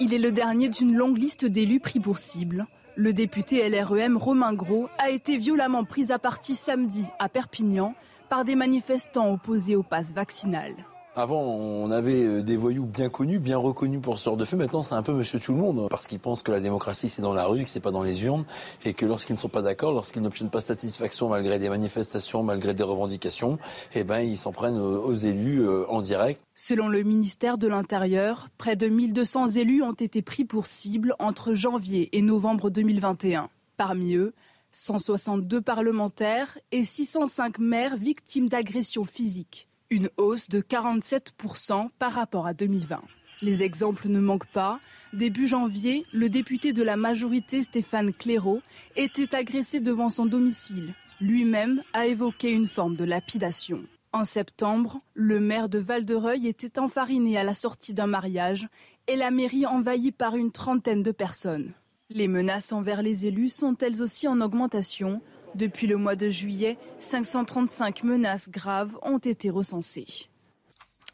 Il 0.00 0.14
est 0.14 0.18
le 0.18 0.32
dernier 0.32 0.68
d'une 0.68 0.94
longue 0.94 1.18
liste 1.18 1.44
d'élus 1.44 1.80
pris 1.80 2.00
pour 2.00 2.18
cible. 2.18 2.66
Le 2.96 3.12
député 3.12 3.68
LREM 3.68 4.16
Romain 4.16 4.52
Gros 4.52 4.88
a 4.98 5.10
été 5.10 5.38
violemment 5.38 5.84
pris 5.84 6.12
à 6.12 6.18
partie 6.18 6.54
samedi 6.54 7.04
à 7.18 7.28
Perpignan 7.28 7.94
par 8.28 8.44
des 8.44 8.56
manifestants 8.56 9.32
opposés 9.32 9.76
au 9.76 9.82
pass 9.82 10.12
vaccinal. 10.12 10.74
Avant, 11.20 11.42
on 11.42 11.90
avait 11.90 12.22
euh, 12.22 12.42
des 12.42 12.56
voyous 12.56 12.86
bien 12.86 13.10
connus, 13.10 13.40
bien 13.40 13.58
reconnus 13.58 14.00
pour 14.00 14.18
ce 14.18 14.24
genre 14.24 14.38
de 14.38 14.46
fait. 14.46 14.56
Maintenant, 14.56 14.82
c'est 14.82 14.94
un 14.94 15.02
peu 15.02 15.12
monsieur 15.12 15.38
tout 15.38 15.52
le 15.52 15.58
monde, 15.58 15.86
parce 15.90 16.06
qu'ils 16.06 16.18
pensent 16.18 16.42
que 16.42 16.50
la 16.50 16.60
démocratie, 16.60 17.10
c'est 17.10 17.20
dans 17.20 17.34
la 17.34 17.44
rue, 17.44 17.62
que 17.62 17.68
c'est 17.68 17.78
pas 17.78 17.90
dans 17.90 18.02
les 18.02 18.24
urnes, 18.24 18.46
et 18.86 18.94
que 18.94 19.04
lorsqu'ils 19.04 19.34
ne 19.34 19.38
sont 19.38 19.50
pas 19.50 19.60
d'accord, 19.60 19.92
lorsqu'ils 19.92 20.22
n'obtiennent 20.22 20.48
pas 20.48 20.62
satisfaction 20.62 21.28
malgré 21.28 21.58
des 21.58 21.68
manifestations, 21.68 22.42
malgré 22.42 22.72
des 22.72 22.84
revendications, 22.84 23.58
eh 23.94 24.02
ben, 24.02 24.20
ils 24.20 24.38
s'en 24.38 24.50
prennent 24.50 24.78
aux 24.78 25.12
élus 25.12 25.60
euh, 25.60 25.84
en 25.90 26.00
direct. 26.00 26.40
Selon 26.54 26.88
le 26.88 27.02
ministère 27.02 27.58
de 27.58 27.68
l'Intérieur, 27.68 28.48
près 28.56 28.76
de 28.76 28.88
1200 28.88 29.48
élus 29.56 29.82
ont 29.82 29.92
été 29.92 30.22
pris 30.22 30.46
pour 30.46 30.66
cible 30.66 31.14
entre 31.18 31.52
janvier 31.52 32.08
et 32.16 32.22
novembre 32.22 32.70
2021. 32.70 33.50
Parmi 33.76 34.14
eux, 34.14 34.32
162 34.72 35.60
parlementaires 35.60 36.56
et 36.72 36.82
605 36.82 37.58
maires 37.58 37.98
victimes 37.98 38.48
d'agressions 38.48 39.04
physiques 39.04 39.66
une 39.90 40.08
hausse 40.16 40.48
de 40.48 40.60
47% 40.60 41.88
par 41.98 42.12
rapport 42.12 42.46
à 42.46 42.54
2020. 42.54 43.02
Les 43.42 43.62
exemples 43.62 44.08
ne 44.08 44.20
manquent 44.20 44.52
pas. 44.52 44.80
Début 45.12 45.48
janvier, 45.48 46.06
le 46.12 46.28
député 46.28 46.72
de 46.72 46.82
la 46.82 46.96
majorité 46.96 47.62
Stéphane 47.62 48.12
Clairaut 48.12 48.62
était 48.96 49.34
agressé 49.34 49.80
devant 49.80 50.08
son 50.08 50.26
domicile. 50.26 50.94
Lui-même 51.20 51.82
a 51.92 52.06
évoqué 52.06 52.52
une 52.52 52.68
forme 52.68 52.96
de 52.96 53.04
lapidation. 53.04 53.82
En 54.12 54.24
septembre, 54.24 55.00
le 55.14 55.40
maire 55.40 55.68
de 55.68 55.78
Val-de-Reuil 55.78 56.46
était 56.46 56.78
enfariné 56.78 57.36
à 57.38 57.44
la 57.44 57.54
sortie 57.54 57.94
d'un 57.94 58.06
mariage 58.06 58.68
et 59.06 59.16
la 59.16 59.30
mairie 59.30 59.66
envahie 59.66 60.12
par 60.12 60.36
une 60.36 60.52
trentaine 60.52 61.02
de 61.02 61.12
personnes. 61.12 61.72
Les 62.10 62.28
menaces 62.28 62.72
envers 62.72 63.02
les 63.02 63.26
élus 63.26 63.50
sont 63.50 63.76
elles 63.78 64.02
aussi 64.02 64.26
en 64.26 64.40
augmentation. 64.40 65.22
Depuis 65.54 65.86
le 65.86 65.96
mois 65.96 66.16
de 66.16 66.30
juillet, 66.30 66.78
535 66.98 68.04
menaces 68.04 68.48
graves 68.48 68.96
ont 69.02 69.18
été 69.18 69.50
recensées. 69.50 70.28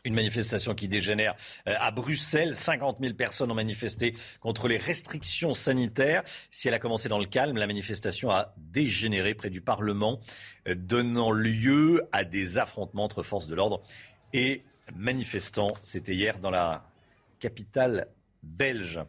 Une 0.04 0.14
manifestation 0.14 0.74
qui 0.74 0.86
dégénère 0.86 1.34
euh, 1.66 1.74
à 1.80 1.90
Bruxelles. 1.90 2.54
50 2.54 2.98
000 3.00 3.14
personnes 3.14 3.50
ont 3.50 3.56
manifesté 3.56 4.14
contre 4.38 4.68
les 4.68 4.76
restrictions 4.76 5.52
sanitaires. 5.52 6.22
Si 6.52 6.68
elle 6.68 6.74
a 6.74 6.78
commencé 6.78 7.08
dans 7.08 7.18
le 7.18 7.26
calme, 7.26 7.56
la 7.56 7.66
manifestation 7.66 8.30
a 8.30 8.54
dégénéré 8.56 9.34
près 9.34 9.50
du 9.50 9.60
Parlement, 9.60 10.20
euh, 10.68 10.76
donnant 10.76 11.32
lieu 11.32 12.06
à 12.12 12.24
des 12.24 12.58
affrontements 12.58 13.04
entre 13.04 13.24
forces 13.24 13.48
de 13.48 13.56
l'ordre 13.56 13.80
et 14.32 14.62
manifestants. 14.94 15.74
C'était 15.82 16.14
hier 16.14 16.38
dans 16.38 16.50
la 16.50 16.88
capitale 17.40 18.06
belge. 18.44 19.00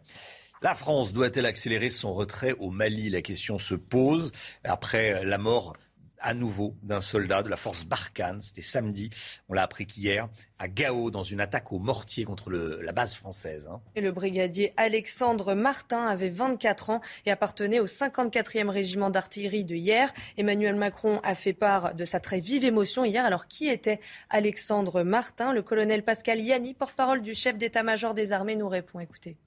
La 0.63 0.73
France 0.73 1.13
doit-elle 1.13 1.45
accélérer 1.45 1.91
son 1.91 2.15
retrait 2.15 2.55
au 2.59 2.71
Mali? 2.71 3.11
La 3.11 3.21
question 3.21 3.59
se 3.59 3.75
pose 3.75 4.31
après 4.63 5.23
la 5.23 5.37
mort 5.37 5.75
à 6.19 6.33
nouveau 6.33 6.73
d'un 6.81 6.99
soldat 6.99 7.43
de 7.43 7.49
la 7.49 7.57
force 7.57 7.85
Barkhane. 7.85 8.41
C'était 8.41 8.63
samedi, 8.63 9.11
on 9.49 9.53
l'a 9.53 9.61
appris 9.61 9.85
qu'hier, 9.85 10.27
à 10.57 10.67
Gao, 10.67 11.11
dans 11.11 11.21
une 11.21 11.41
attaque 11.41 11.71
au 11.71 11.77
mortier 11.77 12.23
contre 12.23 12.51
la 12.51 12.91
base 12.91 13.13
française. 13.13 13.69
Hein. 13.71 13.81
Et 13.95 14.01
le 14.01 14.11
brigadier 14.11 14.73
Alexandre 14.77 15.53
Martin 15.53 16.07
avait 16.07 16.29
24 16.29 16.89
ans 16.89 17.01
et 17.27 17.31
appartenait 17.31 17.79
au 17.79 17.85
54e 17.85 18.69
régiment 18.69 19.11
d'artillerie 19.11 19.63
de 19.63 19.75
hier. 19.75 20.11
Emmanuel 20.37 20.75
Macron 20.75 21.19
a 21.23 21.35
fait 21.35 21.53
part 21.53 21.93
de 21.93 22.03
sa 22.03 22.19
très 22.19 22.39
vive 22.39 22.65
émotion 22.65 23.05
hier. 23.05 23.25
Alors 23.25 23.45
qui 23.45 23.67
était 23.67 23.99
Alexandre 24.31 25.03
Martin? 25.03 25.53
Le 25.53 25.61
colonel 25.61 26.03
Pascal 26.03 26.39
Yanni, 26.39 26.73
porte-parole 26.73 27.21
du 27.21 27.35
chef 27.35 27.57
d'état-major 27.57 28.15
des 28.15 28.31
armées, 28.31 28.55
nous 28.55 28.69
répond. 28.69 28.99
Écoutez. 28.99 29.37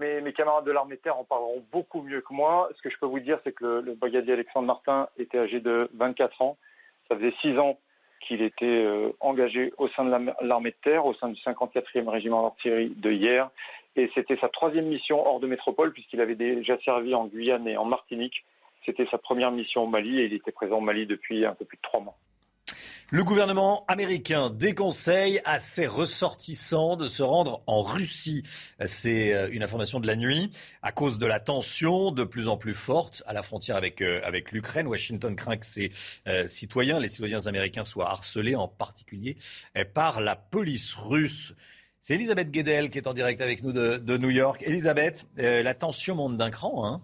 Mes, 0.00 0.32
camarades 0.32 0.64
de 0.64 0.72
l'armée 0.72 0.96
terre 0.96 1.18
en 1.18 1.24
parleront 1.24 1.62
beaucoup 1.72 2.00
mieux 2.00 2.22
que 2.22 2.32
moi. 2.32 2.70
Ce 2.74 2.80
que 2.80 2.88
je 2.88 2.98
peux 2.98 3.06
vous 3.06 3.20
dire, 3.20 3.38
c'est 3.44 3.52
que 3.52 3.82
le, 3.84 3.94
brigadier 3.94 4.32
Alexandre 4.32 4.66
Martin 4.66 5.08
était 5.18 5.38
âgé 5.38 5.60
de 5.60 5.90
24 5.94 6.40
ans. 6.40 6.56
Ça 7.08 7.16
faisait 7.16 7.34
6 7.42 7.58
ans 7.58 7.78
qu'il 8.20 8.40
était 8.40 8.64
euh, 8.64 9.10
engagé 9.20 9.74
au 9.76 9.88
sein 9.88 10.06
de 10.06 10.32
l'armée 10.40 10.70
de 10.70 10.76
terre, 10.82 11.04
au 11.04 11.12
sein 11.14 11.28
du 11.28 11.38
54e 11.42 12.08
régiment 12.08 12.42
d'artillerie 12.44 12.94
de 12.96 13.12
hier. 13.12 13.50
Et 13.94 14.10
c'était 14.14 14.38
sa 14.38 14.48
troisième 14.48 14.86
mission 14.86 15.26
hors 15.26 15.38
de 15.38 15.46
métropole, 15.46 15.92
puisqu'il 15.92 16.22
avait 16.22 16.34
déjà 16.34 16.78
servi 16.78 17.14
en 17.14 17.26
Guyane 17.26 17.68
et 17.68 17.76
en 17.76 17.84
Martinique. 17.84 18.44
C'était 18.86 19.06
sa 19.10 19.18
première 19.18 19.50
mission 19.50 19.84
au 19.84 19.86
Mali 19.86 20.20
et 20.20 20.24
il 20.24 20.32
était 20.32 20.52
présent 20.52 20.78
au 20.78 20.80
Mali 20.80 21.04
depuis 21.04 21.44
un 21.44 21.54
peu 21.54 21.66
plus 21.66 21.76
de 21.76 21.82
trois 21.82 22.00
mois. 22.00 22.16
Le 23.12 23.24
gouvernement 23.24 23.84
américain 23.88 24.50
déconseille 24.50 25.40
à 25.44 25.58
ses 25.58 25.88
ressortissants 25.88 26.94
de 26.94 27.08
se 27.08 27.24
rendre 27.24 27.60
en 27.66 27.82
Russie. 27.82 28.44
C'est 28.86 29.34
euh, 29.34 29.48
une 29.50 29.64
information 29.64 29.98
de 29.98 30.06
la 30.06 30.14
nuit. 30.14 30.52
À 30.80 30.92
cause 30.92 31.18
de 31.18 31.26
la 31.26 31.40
tension 31.40 32.12
de 32.12 32.22
plus 32.22 32.46
en 32.46 32.56
plus 32.56 32.72
forte 32.72 33.24
à 33.26 33.32
la 33.32 33.42
frontière 33.42 33.74
avec, 33.74 34.00
euh, 34.00 34.20
avec 34.22 34.52
l'Ukraine, 34.52 34.86
Washington 34.86 35.34
craint 35.34 35.56
que 35.56 35.66
ses 35.66 35.90
euh, 36.28 36.46
citoyens, 36.46 37.00
les 37.00 37.08
citoyens 37.08 37.48
américains, 37.48 37.82
soient 37.82 38.10
harcelés, 38.10 38.54
en 38.54 38.68
particulier 38.68 39.36
par 39.92 40.20
la 40.20 40.36
police 40.36 40.94
russe. 40.94 41.56
C'est 42.02 42.14
Elisabeth 42.14 42.52
Guedel 42.52 42.90
qui 42.90 42.98
est 42.98 43.08
en 43.08 43.12
direct 43.12 43.40
avec 43.40 43.64
nous 43.64 43.72
de, 43.72 44.16
New 44.18 44.30
York. 44.30 44.62
Elisabeth, 44.64 45.26
la 45.36 45.74
tension 45.74 46.14
monte 46.14 46.36
d'un 46.36 46.50
cran. 46.50 46.86
Hein 46.86 47.02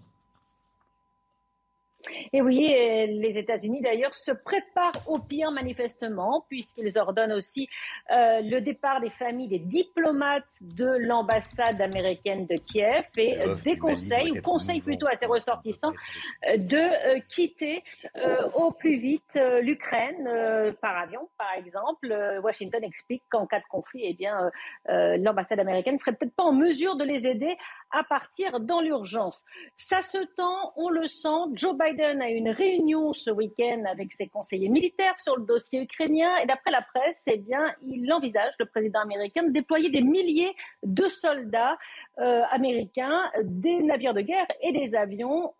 Et 2.33 2.41
oui, 2.41 2.67
les 2.67 3.37
États-Unis 3.37 3.81
d'ailleurs 3.81 4.15
se 4.15 4.31
préparent 4.31 4.91
au 5.07 5.19
pire 5.19 5.51
manifestement, 5.51 6.45
puisqu'ils 6.49 6.97
ordonnent 6.97 7.33
aussi 7.33 7.69
euh, 8.11 8.41
le 8.41 8.59
départ 8.59 9.01
des 9.01 9.09
familles 9.11 9.47
des 9.47 9.59
diplomates 9.59 10.45
de 10.61 10.85
l'ambassade 10.85 11.81
américaine 11.81 12.45
de 12.45 12.55
Kiev 12.55 13.05
et 13.17 13.39
euh, 13.39 13.55
des 13.63 13.77
conseils, 13.77 14.31
ou 14.31 14.41
conseils 14.41 14.81
plutôt 14.81 15.07
à 15.07 15.15
ses 15.15 15.25
ressortissants, 15.25 15.93
euh, 16.47 16.57
de 16.57 17.19
quitter 17.27 17.83
au 18.53 18.71
plus 18.71 18.97
vite 18.97 19.39
l'Ukraine 19.61 20.29
par 20.81 20.97
avion, 20.97 21.29
par 21.37 21.53
exemple. 21.57 22.13
Washington 22.43 22.83
explique 22.83 23.23
qu'en 23.29 23.45
cas 23.45 23.59
de 23.59 23.65
conflit, 23.69 24.01
eh 24.05 24.13
bien, 24.13 24.49
l'ambassade 24.87 25.59
américaine 25.59 25.95
ne 25.95 25.99
serait 25.99 26.13
peut-être 26.13 26.35
pas 26.35 26.43
en 26.43 26.53
mesure 26.53 26.95
de 26.95 27.03
les 27.03 27.27
aider 27.27 27.55
à 27.91 28.03
partir 28.03 28.59
dans 28.59 28.81
l'urgence. 28.81 29.45
Ça 29.75 30.01
se 30.01 30.17
tend, 30.35 30.73
on 30.75 30.89
le 30.89 31.07
sent. 31.07 31.27
Joe 31.53 31.75
Biden 31.77 31.96
a 32.03 32.29
eu 32.29 32.35
une 32.35 32.49
réunion 32.49 33.13
ce 33.13 33.29
week-end 33.29 33.83
avec 33.89 34.13
ses 34.13 34.27
conseillers 34.27 34.69
militaires 34.69 35.19
sur 35.19 35.37
le 35.37 35.45
dossier 35.45 35.81
ukrainien 35.81 36.35
et 36.37 36.45
d'après 36.45 36.71
la 36.71 36.81
presse, 36.81 37.21
eh 37.27 37.37
bien, 37.37 37.73
il 37.81 38.11
envisage, 38.11 38.53
le 38.59 38.65
président 38.65 38.99
américain, 39.01 39.43
de 39.43 39.51
déployer 39.51 39.89
des 39.89 40.01
milliers 40.01 40.53
de 40.83 41.07
soldats 41.07 41.77
euh, 42.19 42.41
américains, 42.49 43.21
des 43.43 43.81
navires 43.83 44.13
de 44.13 44.21
guerre 44.21 44.47
et 44.61 44.71
des 44.71 44.95
avions 44.95 45.53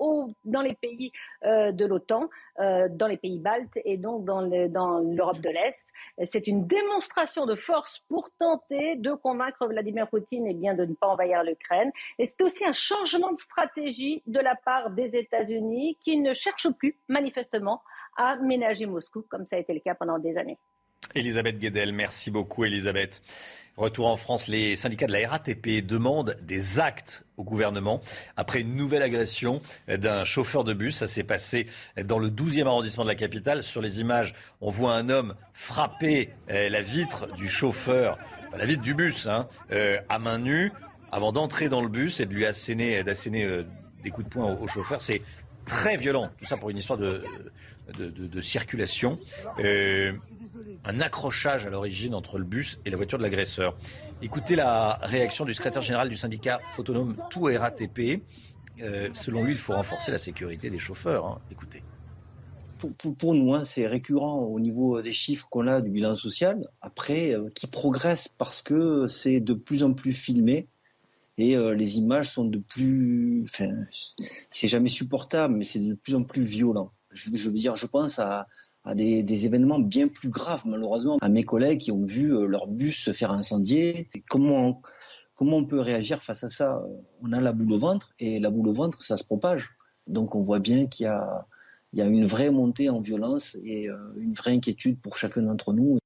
dans 0.45 0.61
les 0.61 0.73
pays 0.73 1.11
euh, 1.45 1.71
de 1.71 1.85
l'OTAN, 1.85 2.29
euh, 2.59 2.87
dans 2.89 3.07
les 3.07 3.17
pays 3.17 3.39
baltes 3.39 3.77
et 3.85 3.97
donc 3.97 4.25
dans 4.25 4.41
l'Europe 4.41 5.39
de 5.39 5.49
l'Est. 5.49 5.85
C'est 6.23 6.47
une 6.47 6.65
démonstration 6.65 7.45
de 7.45 7.55
force 7.55 7.99
pour 8.09 8.29
tenter 8.39 8.95
de 8.95 9.11
convaincre 9.11 9.67
Vladimir 9.67 10.07
Poutine 10.07 10.47
eh 10.47 10.73
de 10.73 10.85
ne 10.85 10.93
pas 10.95 11.07
envahir 11.07 11.43
l'Ukraine. 11.43 11.91
Et 12.17 12.25
c'est 12.25 12.41
aussi 12.41 12.65
un 12.65 12.71
changement 12.71 13.31
de 13.31 13.37
stratégie 13.37 14.23
de 14.25 14.39
la 14.39 14.55
part 14.55 14.89
des 14.91 15.15
États-Unis 15.15 15.97
qui 16.03 16.17
ne 16.17 16.26
cherchent 16.33 16.71
plus, 16.77 16.97
manifestement, 17.07 17.81
à 18.17 18.35
ménager 18.37 18.85
Moscou, 18.85 19.23
comme 19.29 19.45
ça 19.45 19.55
a 19.55 19.59
été 19.59 19.73
le 19.73 19.79
cas 19.79 19.95
pendant 19.95 20.19
des 20.19 20.37
années. 20.37 20.57
Elisabeth 21.15 21.59
Guedel, 21.59 21.93
merci 21.93 22.31
beaucoup 22.31 22.65
Elisabeth. 22.65 23.21
Retour 23.77 24.07
en 24.07 24.15
France, 24.15 24.47
les 24.47 24.75
syndicats 24.75 25.05
de 25.05 25.11
la 25.11 25.29
RATP 25.29 25.85
demandent 25.85 26.35
des 26.41 26.79
actes 26.79 27.25
au 27.37 27.43
gouvernement 27.43 28.01
après 28.35 28.61
une 28.61 28.75
nouvelle 28.75 29.03
agression 29.03 29.61
d'un 29.87 30.23
chauffeur 30.23 30.63
de 30.63 30.73
bus. 30.73 30.95
Ça 30.95 31.05
s'est 31.05 31.23
passé 31.23 31.67
dans 32.03 32.17
le 32.17 32.29
12e 32.29 32.65
arrondissement 32.65 33.03
de 33.03 33.09
la 33.09 33.15
capitale. 33.15 33.61
Sur 33.61 33.83
les 33.83 34.01
images, 34.01 34.33
on 34.61 34.71
voit 34.71 34.93
un 34.93 35.09
homme 35.09 35.35
frapper 35.53 36.31
euh, 36.49 36.69
la 36.69 36.81
vitre 36.81 37.31
du 37.35 37.47
chauffeur, 37.47 38.17
la 38.57 38.65
vitre 38.65 38.81
du 38.81 38.95
bus, 38.95 39.27
hein, 39.27 39.47
euh, 39.71 39.99
à 40.09 40.17
main 40.17 40.39
nue, 40.39 40.71
avant 41.11 41.31
d'entrer 41.31 41.69
dans 41.69 41.81
le 41.81 41.89
bus 41.89 42.19
et 42.19 42.25
de 42.25 42.33
lui 42.33 42.47
asséner, 42.47 42.97
euh, 42.97 43.63
des 44.03 44.09
coups 44.09 44.25
de 44.25 44.33
poing 44.33 44.57
au, 44.59 44.67
chauffeur. 44.67 45.03
C'est 45.03 45.21
très 45.67 45.97
violent. 45.97 46.29
Tout 46.37 46.45
ça 46.45 46.57
pour 46.57 46.69
une 46.69 46.77
histoire 46.77 46.97
de, 46.97 47.23
de, 47.99 48.41
circulation 48.41 49.19
un 50.85 51.01
accrochage 51.01 51.65
à 51.65 51.69
l'origine 51.69 52.13
entre 52.15 52.37
le 52.37 52.45
bus 52.45 52.79
et 52.85 52.89
la 52.89 52.97
voiture 52.97 53.17
de 53.17 53.23
l'agresseur. 53.23 53.75
Écoutez 54.21 54.55
la 54.55 54.99
réaction 55.01 55.45
du 55.45 55.53
secrétaire 55.53 55.81
général 55.81 56.09
du 56.09 56.17
syndicat 56.17 56.59
autonome 56.77 57.17
Tout 57.29 57.43
RATP. 57.43 58.21
Euh, 58.81 59.09
selon 59.13 59.43
lui, 59.43 59.53
il 59.53 59.59
faut 59.59 59.73
renforcer 59.73 60.11
la 60.11 60.17
sécurité 60.17 60.69
des 60.69 60.79
chauffeurs. 60.79 61.25
Hein. 61.25 61.39
Écoutez. 61.51 61.83
Pour, 63.17 63.33
nous, 63.33 63.55
hein, 63.55 63.63
c'est 63.63 63.87
récurrent 63.87 64.37
au 64.37 64.59
niveau 64.59 65.01
des 65.01 65.11
chiffres 65.11 65.47
qu'on 65.49 65.67
a 65.67 65.81
du 65.81 65.89
bilan 65.89 66.13
social. 66.13 66.67
Après, 66.81 67.33
euh, 67.33 67.49
qui 67.55 67.65
progresse 67.65 68.27
parce 68.27 68.61
que 68.61 69.07
c'est 69.07 69.39
de 69.39 69.55
plus 69.55 69.81
en 69.81 69.93
plus 69.93 70.13
filmé 70.13 70.67
et 71.37 71.55
euh, 71.55 71.73
les 71.73 71.97
images 71.97 72.31
sont 72.31 72.45
de 72.45 72.57
plus. 72.57 73.43
Enfin, 73.43 73.69
c'est 74.51 74.67
jamais 74.67 74.89
supportable, 74.89 75.55
mais 75.55 75.63
c'est 75.63 75.79
de 75.79 75.93
plus 75.93 76.15
en 76.15 76.23
plus 76.23 76.43
violent. 76.43 76.91
Je, 77.11 77.29
veux 77.29 77.55
dire, 77.55 77.75
je 77.75 77.87
pense 77.87 78.19
à, 78.19 78.47
des, 78.93 79.45
événements 79.45 79.79
bien 79.79 80.07
plus 80.07 80.29
graves, 80.29 80.63
malheureusement, 80.65 81.17
à 81.21 81.29
mes 81.29 81.43
collègues 81.43 81.79
qui 81.79 81.91
ont 81.91 82.05
vu 82.05 82.33
euh, 82.33 82.45
leur 82.45 82.67
bus 82.67 83.03
se 83.03 83.11
faire 83.11 83.31
incendier. 83.31 84.09
comment, 84.29 84.81
comment 85.35 85.57
on 85.57 85.65
peut 85.65 85.79
réagir 85.79 86.23
face 86.23 86.43
à 86.43 86.49
ça? 86.49 86.83
On 87.21 87.33
a 87.33 87.41
la 87.41 87.53
boule 87.53 87.73
au 87.73 87.79
ventre, 87.79 88.13
et 88.19 88.39
la 88.39 88.51
boule 88.51 88.67
au 88.67 88.73
ventre, 88.73 89.03
ça 89.03 89.17
se 89.17 89.23
propage. 89.23 89.69
Donc 90.07 90.35
on 90.35 90.41
voit 90.41 90.59
bien 90.59 90.85
qu'il 90.87 91.05
y 91.05 91.07
a, 91.07 91.47
il 91.93 91.99
y 91.99 92.01
a 92.01 92.05
une 92.05 92.25
vraie 92.25 92.51
montée 92.51 92.89
en 92.89 93.01
violence 93.01 93.57
et 93.63 93.89
euh, 93.89 93.97
une 94.17 94.33
vraie 94.33 94.51
inquiétude 94.51 94.99
pour 94.99 95.17
chacun 95.17 95.41
d'entre 95.41 95.73
nous. 95.73 95.99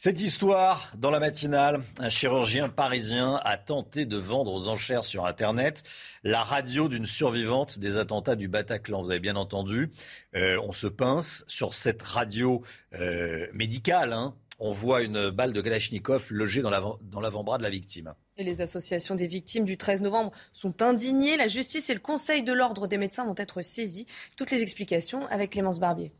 Cette 0.00 0.20
histoire, 0.20 0.92
dans 0.96 1.10
la 1.10 1.18
matinale, 1.18 1.80
un 1.98 2.08
chirurgien 2.08 2.68
parisien 2.68 3.40
a 3.42 3.58
tenté 3.58 4.06
de 4.06 4.16
vendre 4.16 4.52
aux 4.52 4.68
enchères 4.68 5.02
sur 5.02 5.26
Internet 5.26 5.82
la 6.22 6.44
radio 6.44 6.88
d'une 6.88 7.04
survivante 7.04 7.80
des 7.80 7.96
attentats 7.96 8.36
du 8.36 8.46
Bataclan. 8.46 9.02
Vous 9.02 9.10
avez 9.10 9.18
bien 9.18 9.34
entendu, 9.34 9.90
euh, 10.36 10.56
on 10.62 10.70
se 10.70 10.86
pince 10.86 11.44
sur 11.48 11.74
cette 11.74 12.00
radio 12.00 12.62
euh, 12.94 13.48
médicale. 13.52 14.12
Hein. 14.12 14.36
On 14.60 14.70
voit 14.70 15.02
une 15.02 15.30
balle 15.30 15.52
de 15.52 15.60
Kalachnikov 15.60 16.28
logée 16.30 16.62
dans 16.62 17.20
l'avant-bras 17.20 17.58
de 17.58 17.64
la 17.64 17.70
victime. 17.70 18.14
Et 18.36 18.44
les 18.44 18.62
associations 18.62 19.16
des 19.16 19.26
victimes 19.26 19.64
du 19.64 19.76
13 19.76 20.02
novembre 20.02 20.30
sont 20.52 20.80
indignées. 20.80 21.36
La 21.36 21.48
justice 21.48 21.90
et 21.90 21.94
le 21.94 21.98
Conseil 21.98 22.44
de 22.44 22.52
l'ordre 22.52 22.86
des 22.86 22.98
médecins 22.98 23.24
vont 23.24 23.34
être 23.36 23.62
saisis. 23.62 24.06
Toutes 24.36 24.52
les 24.52 24.62
explications 24.62 25.26
avec 25.26 25.50
Clémence 25.50 25.80
Barbier. 25.80 26.12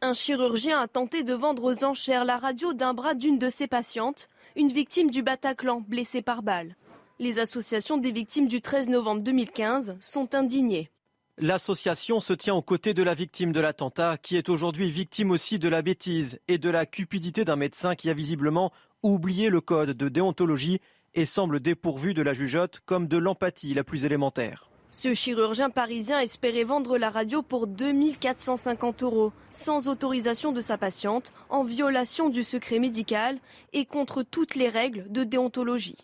Un 0.00 0.12
chirurgien 0.12 0.80
a 0.80 0.86
tenté 0.86 1.24
de 1.24 1.34
vendre 1.34 1.64
aux 1.64 1.84
enchères 1.84 2.24
la 2.24 2.36
radio 2.36 2.72
d'un 2.72 2.94
bras 2.94 3.14
d'une 3.14 3.36
de 3.36 3.48
ses 3.48 3.66
patientes, 3.66 4.28
une 4.54 4.68
victime 4.68 5.10
du 5.10 5.24
Bataclan 5.24 5.80
blessée 5.80 6.22
par 6.22 6.44
balle. 6.44 6.76
Les 7.18 7.40
associations 7.40 7.96
des 7.96 8.12
victimes 8.12 8.46
du 8.46 8.60
13 8.60 8.90
novembre 8.90 9.22
2015 9.22 9.96
sont 10.00 10.36
indignées. 10.36 10.88
L'association 11.36 12.20
se 12.20 12.32
tient 12.32 12.54
aux 12.54 12.62
côtés 12.62 12.94
de 12.94 13.02
la 13.02 13.14
victime 13.14 13.50
de 13.50 13.58
l'attentat, 13.58 14.18
qui 14.18 14.36
est 14.36 14.48
aujourd'hui 14.48 14.88
victime 14.88 15.32
aussi 15.32 15.58
de 15.58 15.68
la 15.68 15.82
bêtise 15.82 16.38
et 16.46 16.58
de 16.58 16.70
la 16.70 16.86
cupidité 16.86 17.44
d'un 17.44 17.56
médecin 17.56 17.96
qui 17.96 18.08
a 18.08 18.14
visiblement 18.14 18.70
oublié 19.02 19.48
le 19.48 19.60
code 19.60 19.90
de 19.90 20.08
déontologie 20.08 20.78
et 21.14 21.26
semble 21.26 21.58
dépourvu 21.58 22.14
de 22.14 22.22
la 22.22 22.34
jugeote 22.34 22.80
comme 22.86 23.08
de 23.08 23.16
l'empathie 23.16 23.74
la 23.74 23.82
plus 23.82 24.04
élémentaire. 24.04 24.67
Ce 24.90 25.12
chirurgien 25.12 25.68
parisien 25.68 26.18
espérait 26.18 26.64
vendre 26.64 26.96
la 26.96 27.10
radio 27.10 27.42
pour 27.42 27.66
2450 27.66 29.02
euros, 29.02 29.32
sans 29.50 29.86
autorisation 29.88 30.52
de 30.52 30.62
sa 30.62 30.78
patiente, 30.78 31.32
en 31.50 31.62
violation 31.62 32.30
du 32.30 32.42
secret 32.42 32.78
médical 32.78 33.38
et 33.74 33.84
contre 33.84 34.22
toutes 34.22 34.54
les 34.54 34.68
règles 34.68 35.04
de 35.10 35.24
déontologie. 35.24 35.98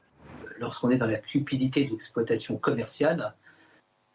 Lorsqu'on 0.58 0.90
est 0.90 0.98
dans 0.98 1.06
la 1.06 1.18
cupidité 1.18 1.84
de 1.84 1.90
l'exploitation 1.90 2.56
commerciale, 2.58 3.34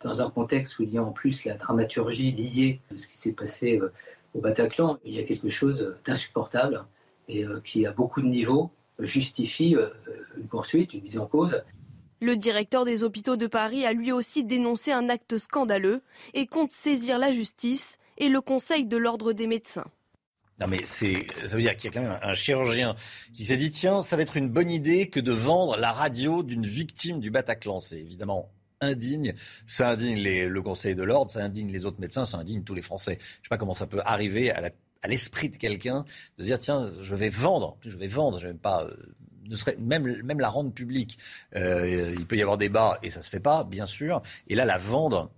dans 0.01 0.21
un 0.21 0.29
contexte 0.29 0.79
où 0.79 0.83
il 0.83 0.93
y 0.93 0.97
a 0.97 1.03
en 1.03 1.11
plus 1.11 1.43
la 1.45 1.55
dramaturgie 1.55 2.31
liée 2.31 2.79
à 2.93 2.97
ce 2.97 3.07
qui 3.07 3.17
s'est 3.17 3.33
passé 3.33 3.79
euh, 3.79 3.91
au 4.33 4.39
Bataclan, 4.39 4.99
il 5.03 5.15
y 5.15 5.19
a 5.19 5.23
quelque 5.23 5.49
chose 5.49 5.95
d'insupportable 6.05 6.85
et 7.27 7.43
euh, 7.43 7.59
qui, 7.61 7.85
à 7.85 7.91
beaucoup 7.91 8.21
de 8.21 8.27
niveaux, 8.27 8.71
justifie 8.99 9.75
euh, 9.75 9.89
une 10.37 10.47
poursuite, 10.47 10.93
une 10.93 11.01
mise 11.01 11.17
en 11.17 11.25
cause. 11.25 11.63
Le 12.21 12.35
directeur 12.35 12.85
des 12.85 13.03
hôpitaux 13.03 13.37
de 13.37 13.47
Paris 13.47 13.85
a 13.85 13.93
lui 13.93 14.11
aussi 14.11 14.43
dénoncé 14.43 14.91
un 14.91 15.09
acte 15.09 15.37
scandaleux 15.37 16.01
et 16.33 16.47
compte 16.47 16.71
saisir 16.71 17.17
la 17.17 17.31
justice 17.31 17.97
et 18.17 18.29
le 18.29 18.41
Conseil 18.41 18.85
de 18.85 18.97
l'ordre 18.97 19.33
des 19.33 19.47
médecins. 19.47 19.85
Non 20.59 20.67
mais 20.67 20.81
c'est, 20.83 21.27
ça 21.47 21.55
veut 21.55 21.61
dire 21.61 21.77
qu'il 21.77 21.89
y 21.89 21.97
a 21.97 22.01
quand 22.01 22.05
même 22.05 22.19
un 22.21 22.33
chirurgien 22.33 22.95
qui 23.33 23.45
s'est 23.45 23.55
dit 23.55 23.69
tiens, 23.71 24.01
ça 24.01 24.17
va 24.17 24.23
être 24.23 24.35
une 24.35 24.49
bonne 24.49 24.69
idée 24.69 25.09
que 25.09 25.21
de 25.21 25.31
vendre 25.31 25.77
la 25.77 25.93
radio 25.93 26.43
d'une 26.43 26.65
victime 26.65 27.21
du 27.21 27.31
Bataclan. 27.31 27.79
C'est 27.79 27.99
évidemment 27.99 28.51
indigne. 28.81 29.33
Ça 29.67 29.89
indigne 29.89 30.21
le 30.21 30.61
Conseil 30.61 30.95
de 30.95 31.03
l'ordre, 31.03 31.31
ça 31.31 31.39
indigne 31.39 31.71
les 31.71 31.85
autres 31.85 31.99
médecins, 31.99 32.25
ça 32.25 32.37
indigne 32.37 32.63
tous 32.63 32.73
les 32.73 32.81
Français. 32.81 33.17
Je 33.19 33.39
ne 33.39 33.43
sais 33.43 33.49
pas 33.49 33.57
comment 33.57 33.73
ça 33.73 33.87
peut 33.87 34.01
arriver 34.05 34.51
à 34.51 35.07
l'esprit 35.07 35.49
de 35.49 35.57
quelqu'un 35.57 36.05
de 36.37 36.43
se 36.43 36.47
dire 36.47 36.59
tiens, 36.59 36.91
je 37.01 37.15
vais 37.15 37.29
vendre, 37.29 37.77
je 37.85 37.97
vais 37.97 38.07
vendre, 38.07 38.39
je 38.39 38.47
vais 38.47 38.53
pas 38.53 38.83
euh, 38.83 38.95
ne 39.49 39.55
serait, 39.55 39.75
même, 39.79 40.21
même 40.23 40.39
la 40.39 40.49
rendre 40.49 40.71
publique. 40.71 41.17
Euh, 41.55 42.13
il 42.17 42.25
peut 42.25 42.37
y 42.37 42.41
avoir 42.41 42.57
débat 42.57 42.99
et 43.03 43.09
ça 43.09 43.21
se 43.21 43.29
fait 43.29 43.39
pas, 43.39 43.63
bien 43.63 43.85
sûr. 43.85 44.21
Et 44.47 44.55
là, 44.55 44.65
la 44.65 44.77
vendre, 44.77 45.29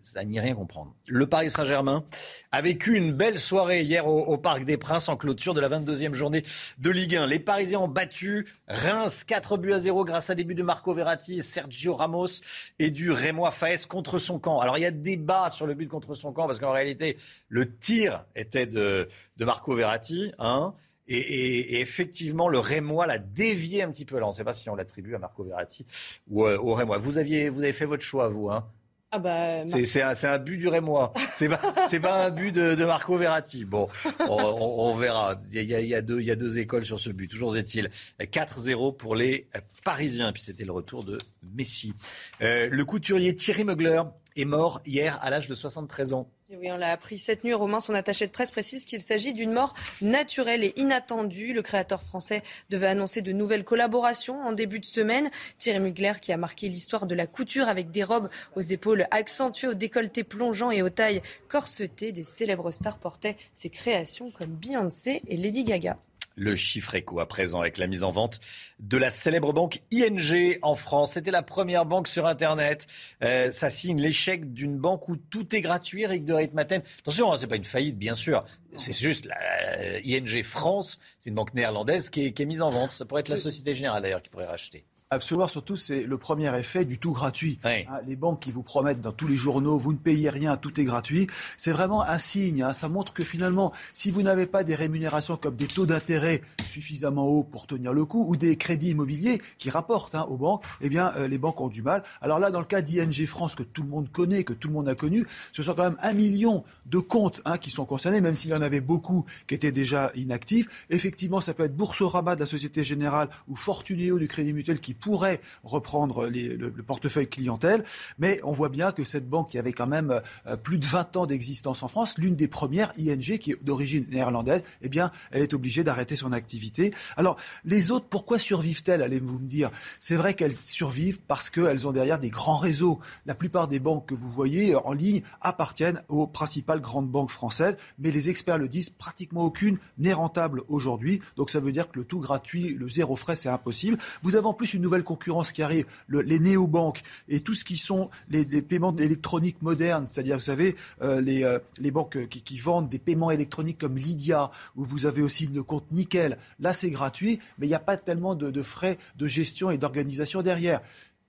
ça 0.00 0.24
n'y 0.24 0.40
rien 0.40 0.54
comprendre. 0.54 0.94
Le 1.06 1.26
Paris 1.26 1.50
Saint-Germain 1.50 2.04
a 2.52 2.60
vécu 2.60 2.96
une 2.96 3.12
belle 3.12 3.38
soirée 3.38 3.82
hier 3.82 4.06
au, 4.06 4.36
Parc 4.38 4.64
des 4.64 4.76
Princes 4.76 5.08
en 5.08 5.16
clôture 5.16 5.54
de 5.54 5.60
la 5.60 5.68
22e 5.68 6.14
journée 6.14 6.44
de 6.78 6.90
Ligue 6.90 7.16
1. 7.16 7.26
Les 7.26 7.38
Parisiens 7.38 7.80
ont 7.80 7.88
battu 7.88 8.46
Reims 8.68 9.24
4 9.24 9.56
buts 9.56 9.72
à 9.72 9.78
0 9.78 10.04
grâce 10.04 10.30
à 10.30 10.34
des 10.34 10.44
buts 10.44 10.54
de 10.54 10.62
Marco 10.62 10.92
Verratti 10.92 11.38
et 11.38 11.42
Sergio 11.42 11.94
Ramos 11.94 12.42
et 12.78 12.90
du 12.90 13.10
Rémois 13.10 13.50
Faes 13.50 13.86
contre 13.88 14.18
son 14.18 14.38
camp. 14.38 14.60
Alors 14.60 14.78
il 14.78 14.82
y 14.82 14.86
a 14.86 14.90
débat 14.90 15.50
sur 15.50 15.66
le 15.66 15.74
but 15.74 15.88
contre 15.88 16.14
son 16.14 16.32
camp 16.32 16.46
parce 16.46 16.58
qu'en 16.58 16.72
réalité 16.72 17.16
le 17.48 17.76
tir 17.76 18.24
était 18.34 18.66
de, 18.66 19.08
de 19.36 19.44
Marco 19.44 19.74
Verratti. 19.74 20.32
Hein, 20.38 20.74
et, 21.08 21.80
effectivement, 21.80 22.48
le 22.48 22.58
Rémois 22.58 23.06
l'a 23.06 23.18
dévié 23.18 23.82
un 23.82 23.90
petit 23.90 24.04
peu. 24.04 24.18
Là, 24.18 24.26
on 24.26 24.30
ne 24.30 24.34
sait 24.34 24.44
pas 24.44 24.52
si 24.52 24.68
on 24.68 24.74
l'attribue 24.74 25.14
à 25.14 25.18
Marco 25.18 25.44
Verratti 25.44 25.86
ou 26.28 26.44
euh, 26.44 26.58
au 26.58 26.74
Rémois. 26.74 26.98
Vous, 26.98 27.18
aviez, 27.18 27.48
vous 27.48 27.60
avez 27.60 27.72
fait 27.72 27.86
votre 27.86 28.02
choix, 28.02 28.28
vous. 28.28 28.50
Hein 28.50 28.68
ah 29.12 29.18
bah, 29.20 29.64
c'est 29.64 30.02
un, 30.02 30.14
un, 30.20 30.38
but 30.38 30.58
du 30.58 30.68
Rémois. 30.68 31.12
C'est 31.34 31.48
pas, 31.48 31.58
pas 32.02 32.26
un 32.26 32.30
but 32.30 32.50
de, 32.50 32.74
de, 32.74 32.84
Marco 32.84 33.16
Verratti. 33.16 33.64
Bon, 33.64 33.88
on, 34.28 34.92
verra. 34.94 35.36
Il 35.52 35.62
y, 35.62 35.74
a, 35.74 35.80
il, 35.80 35.86
y 35.86 35.94
a 35.94 36.02
deux, 36.02 36.20
il 36.20 36.26
y, 36.26 36.30
a, 36.30 36.36
deux, 36.36 36.58
écoles 36.58 36.84
sur 36.84 36.98
ce 36.98 37.10
but. 37.10 37.28
Toujours 37.28 37.56
est-il 37.56 37.88
4-0 38.20 38.96
pour 38.96 39.14
les 39.14 39.48
Parisiens. 39.84 40.32
Puis 40.32 40.42
c'était 40.42 40.64
le 40.64 40.72
retour 40.72 41.04
de 41.04 41.18
Messi. 41.54 41.94
Euh, 42.42 42.68
le 42.70 42.84
couturier 42.84 43.34
Thierry 43.36 43.64
Mugler 43.64 44.02
est 44.34 44.44
mort 44.44 44.82
hier 44.84 45.18
à 45.22 45.30
l'âge 45.30 45.46
de 45.46 45.54
73 45.54 46.12
ans. 46.12 46.28
Oui, 46.54 46.70
on 46.70 46.76
l'a 46.76 46.92
appris 46.92 47.18
cette 47.18 47.42
nuit. 47.42 47.54
Romain, 47.54 47.80
son 47.80 47.92
attaché 47.92 48.26
de 48.26 48.30
presse 48.30 48.52
précise 48.52 48.84
qu'il 48.84 49.00
s'agit 49.00 49.34
d'une 49.34 49.52
mort 49.52 49.74
naturelle 50.00 50.62
et 50.62 50.72
inattendue. 50.76 51.52
Le 51.52 51.60
créateur 51.60 52.02
français 52.02 52.44
devait 52.70 52.86
annoncer 52.86 53.20
de 53.20 53.32
nouvelles 53.32 53.64
collaborations 53.64 54.40
en 54.42 54.52
début 54.52 54.78
de 54.78 54.84
semaine. 54.84 55.28
Thierry 55.58 55.80
Mugler, 55.80 56.12
qui 56.20 56.32
a 56.32 56.36
marqué 56.36 56.68
l'histoire 56.68 57.06
de 57.06 57.16
la 57.16 57.26
couture 57.26 57.68
avec 57.68 57.90
des 57.90 58.04
robes 58.04 58.28
aux 58.54 58.60
épaules 58.60 59.08
accentuées, 59.10 59.68
au 59.68 59.74
décolleté 59.74 60.22
plongeant 60.22 60.70
et 60.70 60.82
aux 60.82 60.90
tailles 60.90 61.22
corsetées, 61.48 62.12
des 62.12 62.24
célèbres 62.24 62.70
stars 62.70 62.98
portaient 62.98 63.36
ses 63.52 63.68
créations 63.68 64.30
comme 64.30 64.50
Beyoncé 64.50 65.22
et 65.26 65.36
Lady 65.36 65.64
Gaga. 65.64 65.96
Le 66.36 66.54
chiffre 66.54 66.94
écho 66.94 67.18
à 67.18 67.26
présent 67.26 67.60
avec 67.60 67.78
la 67.78 67.86
mise 67.86 68.04
en 68.04 68.10
vente 68.10 68.40
de 68.78 68.98
la 68.98 69.08
célèbre 69.08 69.54
banque 69.54 69.80
ING 69.90 70.58
en 70.60 70.74
France. 70.74 71.14
C'était 71.14 71.30
la 71.30 71.42
première 71.42 71.86
banque 71.86 72.08
sur 72.08 72.26
Internet. 72.26 72.86
Euh, 73.24 73.50
ça 73.52 73.70
signe 73.70 74.00
l'échec 74.00 74.52
d'une 74.52 74.78
banque 74.78 75.08
où 75.08 75.16
tout 75.16 75.56
est 75.56 75.62
gratuit, 75.62 76.02
Eric 76.02 76.26
de 76.26 76.34
Ritmaten. 76.34 76.82
Attention, 76.98 77.32
hein, 77.32 77.36
c'est 77.38 77.46
pas 77.46 77.56
une 77.56 77.64
faillite, 77.64 77.98
bien 77.98 78.14
sûr. 78.14 78.44
C'est 78.76 78.92
juste 78.92 79.24
la 79.24 79.36
euh, 79.78 80.00
ING 80.04 80.42
France, 80.42 81.00
c'est 81.18 81.30
une 81.30 81.36
banque 81.36 81.54
néerlandaise 81.54 82.10
qui 82.10 82.26
est, 82.26 82.32
qui 82.32 82.42
est 82.42 82.46
mise 82.46 82.60
en 82.60 82.70
vente. 82.70 82.90
Ça 82.90 83.06
pourrait 83.06 83.22
être 83.22 83.30
la 83.30 83.36
Société 83.36 83.74
Générale 83.74 84.02
d'ailleurs 84.02 84.22
qui 84.22 84.28
pourrait 84.28 84.46
racheter. 84.46 84.84
Absolument, 85.10 85.46
surtout, 85.46 85.76
c'est 85.76 86.02
le 86.02 86.18
premier 86.18 86.52
effet 86.58 86.84
du 86.84 86.98
tout 86.98 87.12
gratuit. 87.12 87.60
Hein, 87.64 87.84
les 88.08 88.16
banques 88.16 88.40
qui 88.40 88.50
vous 88.50 88.64
promettent 88.64 89.00
dans 89.00 89.12
tous 89.12 89.28
les 89.28 89.36
journaux, 89.36 89.78
vous 89.78 89.92
ne 89.92 89.98
payez 89.98 90.30
rien, 90.30 90.56
tout 90.56 90.80
est 90.80 90.84
gratuit, 90.84 91.28
c'est 91.56 91.70
vraiment 91.70 92.02
un 92.02 92.18
signe. 92.18 92.64
Hein. 92.64 92.72
Ça 92.72 92.88
montre 92.88 93.12
que 93.12 93.22
finalement, 93.22 93.72
si 93.92 94.10
vous 94.10 94.22
n'avez 94.22 94.46
pas 94.46 94.64
des 94.64 94.74
rémunérations 94.74 95.36
comme 95.36 95.54
des 95.54 95.68
taux 95.68 95.86
d'intérêt 95.86 96.42
suffisamment 96.68 97.24
hauts 97.24 97.44
pour 97.44 97.68
tenir 97.68 97.92
le 97.92 98.04
coup, 98.04 98.26
ou 98.28 98.34
des 98.34 98.56
crédits 98.56 98.90
immobiliers 98.90 99.40
qui 99.58 99.70
rapportent 99.70 100.16
hein, 100.16 100.26
aux 100.28 100.36
banques, 100.36 100.64
eh 100.80 100.88
bien, 100.88 101.12
euh, 101.16 101.28
les 101.28 101.38
banques 101.38 101.60
ont 101.60 101.68
du 101.68 101.82
mal. 101.82 102.02
Alors 102.20 102.40
là, 102.40 102.50
dans 102.50 102.58
le 102.58 102.66
cas 102.66 102.82
d'ING 102.82 103.26
France, 103.26 103.54
que 103.54 103.62
tout 103.62 103.84
le 103.84 103.88
monde 103.88 104.10
connaît, 104.10 104.42
que 104.42 104.54
tout 104.54 104.66
le 104.66 104.74
monde 104.74 104.88
a 104.88 104.96
connu, 104.96 105.24
ce 105.52 105.62
sont 105.62 105.74
quand 105.74 105.84
même 105.84 105.98
un 106.02 106.14
million 106.14 106.64
de 106.86 106.98
comptes 106.98 107.42
qui 107.60 107.70
sont 107.70 107.84
concernés, 107.84 108.20
même 108.20 108.34
s'il 108.34 108.50
y 108.50 108.54
en 108.54 108.62
avait 108.62 108.80
beaucoup 108.80 109.24
qui 109.46 109.54
étaient 109.54 109.70
déjà 109.70 110.10
inactifs. 110.16 110.66
Effectivement, 110.90 111.40
ça 111.40 111.54
peut 111.54 111.62
être 111.62 111.76
Boursorama 111.76 112.34
de 112.34 112.40
la 112.40 112.46
Société 112.46 112.82
Générale 112.82 113.28
ou 113.46 113.54
Fortuneo 113.54 114.18
du 114.18 114.26
Crédit 114.26 114.52
Mutuel 114.52 114.80
qui 114.80 114.95
pourrait 114.96 115.40
reprendre 115.64 116.26
le, 116.26 116.70
portefeuille 116.82 117.28
clientèle. 117.28 117.84
Mais 118.18 118.40
on 118.44 118.52
voit 118.52 118.68
bien 118.68 118.92
que 118.92 119.04
cette 119.04 119.28
banque 119.28 119.50
qui 119.50 119.58
avait 119.58 119.72
quand 119.72 119.86
même 119.86 120.20
euh, 120.46 120.56
plus 120.56 120.78
de 120.78 120.86
20 120.86 121.16
ans 121.16 121.26
d'existence 121.26 121.82
en 121.82 121.88
France, 121.88 122.18
l'une 122.18 122.36
des 122.36 122.48
premières, 122.48 122.92
ING, 122.98 123.38
qui 123.38 123.52
est 123.52 123.64
d'origine 123.64 124.06
néerlandaise, 124.10 124.62
eh 124.82 124.88
bien, 124.88 125.10
elle 125.30 125.42
est 125.42 125.54
obligée 125.54 125.84
d'arrêter 125.84 126.16
son 126.16 126.32
activité. 126.32 126.92
Alors, 127.16 127.36
les 127.64 127.90
autres, 127.90 128.06
pourquoi 128.08 128.38
survivent-elles, 128.38 129.02
allez-vous 129.02 129.38
me 129.38 129.46
dire? 129.46 129.70
C'est 130.00 130.16
vrai 130.16 130.34
qu'elles 130.34 130.58
survivent 130.58 131.20
parce 131.22 131.50
qu'elles 131.50 131.86
ont 131.86 131.92
derrière 131.92 132.18
des 132.18 132.30
grands 132.30 132.56
réseaux. 132.56 133.00
La 133.26 133.34
plupart 133.34 133.68
des 133.68 133.78
banques 133.78 134.06
que 134.06 134.14
vous 134.14 134.30
voyez 134.30 134.74
en 134.74 134.92
ligne 134.92 135.22
appartiennent 135.40 136.02
aux 136.08 136.26
principales 136.26 136.80
grandes 136.80 137.10
banques 137.10 137.30
françaises, 137.30 137.76
mais 137.98 138.10
les 138.10 138.30
experts 138.30 138.58
le 138.58 138.68
disent, 138.68 138.90
pratiquement 138.90 139.44
aucune 139.44 139.78
n'est 139.98 140.12
rentable 140.12 140.62
aujourd'hui. 140.68 141.20
Donc 141.36 141.50
ça 141.50 141.60
veut 141.60 141.72
dire 141.72 141.90
que 141.90 141.98
le 141.98 142.04
tout 142.04 142.20
gratuit, 142.20 142.74
le 142.74 142.88
zéro 142.88 143.16
frais, 143.16 143.36
c'est 143.36 143.48
impossible. 143.48 143.98
Vous 144.22 144.36
avez 144.36 144.46
en 144.46 144.54
plus 144.54 144.74
une 144.74 144.85
nouvelle 144.86 145.04
concurrence 145.04 145.52
qui 145.52 145.62
arrive, 145.62 145.86
les 146.08 146.38
néobanques 146.38 147.02
et 147.28 147.40
tout 147.40 147.54
ce 147.54 147.64
qui 147.64 147.76
sont 147.76 148.08
les, 148.30 148.44
paiements 148.62 148.94
électroniques 148.96 149.60
modernes, 149.62 150.06
c'est-à-dire, 150.08 150.36
vous 150.36 150.42
savez, 150.42 150.76
euh, 151.02 151.20
les, 151.20 151.42
euh, 151.42 151.58
les, 151.78 151.90
banques 151.90 152.28
qui, 152.28 152.58
vendent 152.58 152.88
des 152.88 153.00
paiements 153.00 153.30
électroniques 153.30 153.78
comme 153.78 153.96
Lydia, 153.96 154.50
où 154.76 154.84
vous 154.84 155.06
avez 155.06 155.22
aussi 155.22 155.48
le 155.48 155.62
compte 155.62 155.90
Nickel. 155.90 156.38
Là, 156.60 156.72
c'est 156.72 156.90
gratuit, 156.90 157.40
mais 157.58 157.66
il 157.66 157.70
n'y 157.70 157.74
a 157.74 157.80
pas 157.80 157.96
tellement 157.96 158.34
de, 158.34 158.50
de 158.50 158.62
frais 158.62 158.96
de 159.16 159.26
gestion 159.26 159.70
et 159.70 159.78
d'organisation 159.78 160.42
derrière. 160.42 160.80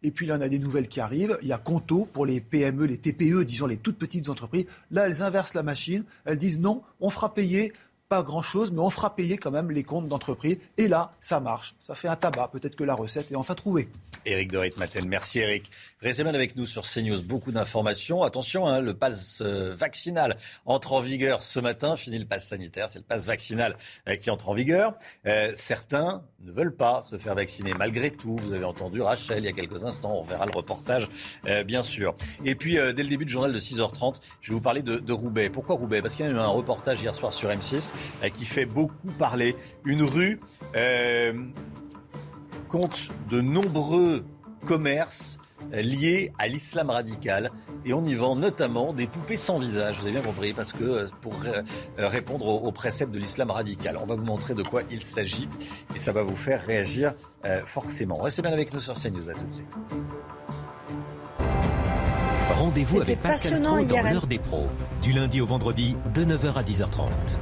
Et 0.03 0.11
puis 0.11 0.27
là, 0.27 0.35
on 0.37 0.41
a 0.41 0.49
des 0.49 0.59
nouvelles 0.59 0.87
qui 0.87 0.99
arrivent. 0.99 1.37
Il 1.41 1.47
y 1.47 1.53
a 1.53 1.57
Conto 1.57 2.05
pour 2.05 2.25
les 2.25 2.39
PME, 2.39 2.85
les 2.85 2.97
TPE, 2.97 3.43
disons 3.43 3.65
les 3.65 3.77
toutes 3.77 3.97
petites 3.97 4.29
entreprises. 4.29 4.65
Là, 4.91 5.07
elles 5.07 5.23
inversent 5.23 5.55
la 5.55 5.63
machine. 5.63 6.03
Elles 6.25 6.37
disent 6.37 6.59
non, 6.59 6.83
on 6.99 7.09
fera 7.09 7.33
payer 7.33 7.73
pas 8.09 8.23
grand-chose, 8.23 8.71
mais 8.71 8.79
on 8.79 8.89
fera 8.89 9.15
payer 9.15 9.37
quand 9.37 9.51
même 9.51 9.71
les 9.71 9.83
comptes 9.83 10.07
d'entreprise. 10.07 10.57
Et 10.77 10.87
là, 10.87 11.11
ça 11.19 11.39
marche. 11.39 11.75
Ça 11.79 11.95
fait 11.95 12.07
un 12.07 12.15
tabac. 12.15 12.49
Peut-être 12.49 12.75
que 12.75 12.83
la 12.83 12.93
recette 12.93 13.31
est 13.31 13.35
enfin 13.35 13.55
trouvée. 13.55 13.89
Éric 14.25 14.51
Dorit 14.51 14.73
Maten, 14.77 15.07
merci 15.07 15.39
Éric. 15.39 15.71
Restez 16.01 16.23
bien 16.23 16.33
avec 16.33 16.55
nous 16.55 16.65
sur 16.65 16.83
CNews. 16.83 17.21
Beaucoup 17.21 17.51
d'informations. 17.51 18.23
Attention, 18.23 18.67
hein, 18.67 18.79
le 18.79 18.93
pass 18.93 19.41
euh, 19.41 19.73
vaccinal 19.73 20.37
entre 20.65 20.93
en 20.93 20.99
vigueur 20.99 21.41
ce 21.41 21.59
matin. 21.59 21.95
Fini 21.95 22.19
le 22.19 22.25
pass 22.25 22.47
sanitaire, 22.47 22.89
c'est 22.89 22.99
le 22.99 23.05
pass 23.05 23.25
vaccinal 23.25 23.77
euh, 24.07 24.15
qui 24.15 24.29
entre 24.29 24.49
en 24.49 24.53
vigueur. 24.53 24.93
Euh, 25.25 25.51
certains 25.55 26.23
ne 26.41 26.51
veulent 26.51 26.75
pas 26.75 27.01
se 27.03 27.17
faire 27.17 27.35
vacciner 27.35 27.73
malgré 27.73 28.11
tout. 28.11 28.35
Vous 28.41 28.53
avez 28.53 28.65
entendu 28.65 29.01
Rachel 29.01 29.39
il 29.39 29.45
y 29.45 29.49
a 29.49 29.53
quelques 29.53 29.85
instants. 29.85 30.13
On 30.17 30.23
verra 30.23 30.45
le 30.45 30.55
reportage, 30.55 31.09
bien 31.65 31.81
sûr. 31.81 32.15
Et 32.45 32.55
puis, 32.55 32.75
dès 32.75 33.03
le 33.03 33.09
début 33.09 33.25
du 33.25 33.33
journal 33.33 33.51
de 33.51 33.59
6h30, 33.59 34.19
je 34.41 34.49
vais 34.49 34.53
vous 34.53 34.61
parler 34.61 34.81
de, 34.81 34.97
de 34.97 35.13
Roubaix. 35.13 35.49
Pourquoi 35.49 35.75
Roubaix? 35.75 36.01
Parce 36.01 36.15
qu'il 36.15 36.25
y 36.25 36.29
a 36.29 36.31
eu 36.31 36.37
un 36.37 36.47
reportage 36.47 37.01
hier 37.01 37.15
soir 37.15 37.33
sur 37.33 37.49
M6 37.49 37.91
qui 38.33 38.45
fait 38.45 38.65
beaucoup 38.65 39.07
parler. 39.17 39.55
Une 39.85 40.03
rue 40.03 40.39
euh, 40.75 41.33
compte 42.69 43.09
de 43.29 43.41
nombreux 43.41 44.25
commerces 44.65 45.39
liés 45.71 46.31
à 46.37 46.47
l'islam 46.47 46.89
radical 46.89 47.51
et 47.83 47.93
on 47.93 48.05
y 48.05 48.13
vend 48.13 48.35
notamment 48.35 48.93
des 48.93 49.07
poupées 49.07 49.37
sans 49.37 49.59
visage. 49.59 49.95
Vous 49.99 50.03
avez 50.03 50.11
bien 50.11 50.21
compris 50.21 50.53
parce 50.53 50.71
que 50.71 50.83
euh, 50.83 51.07
pour 51.21 51.33
euh, 51.45 51.61
répondre 51.97 52.47
aux 52.47 52.71
préceptes 52.71 53.11
de 53.11 53.19
l'islam 53.19 53.51
radical, 53.51 53.97
on 54.01 54.05
va 54.05 54.15
vous 54.15 54.25
montrer 54.25 54.53
de 54.53 54.63
quoi 54.63 54.83
il 54.91 55.03
s'agit 55.03 55.49
et 55.95 55.99
ça 55.99 56.11
va 56.11 56.21
vous 56.21 56.35
faire 56.35 56.65
réagir 56.65 57.13
forcément. 57.63 58.15
Restez 58.15 58.41
bien 58.41 58.51
avec 58.51 58.73
nous 58.73 58.81
sur 58.81 58.93
CNews. 58.93 59.29
À 59.29 59.33
tout 59.33 59.45
de 59.45 59.51
suite. 59.51 59.75
Rendez-vous 62.57 63.01
avec 63.01 63.21
Pascal 63.21 63.61
Pro 63.61 63.83
dans 63.83 64.03
l'heure 64.03 64.27
des 64.27 64.39
pros, 64.39 64.67
du 65.01 65.13
lundi 65.13 65.41
au 65.41 65.45
vendredi 65.45 65.95
de 66.15 66.25
9h 66.25 66.53
à 66.55 66.63
10h30. 66.63 67.37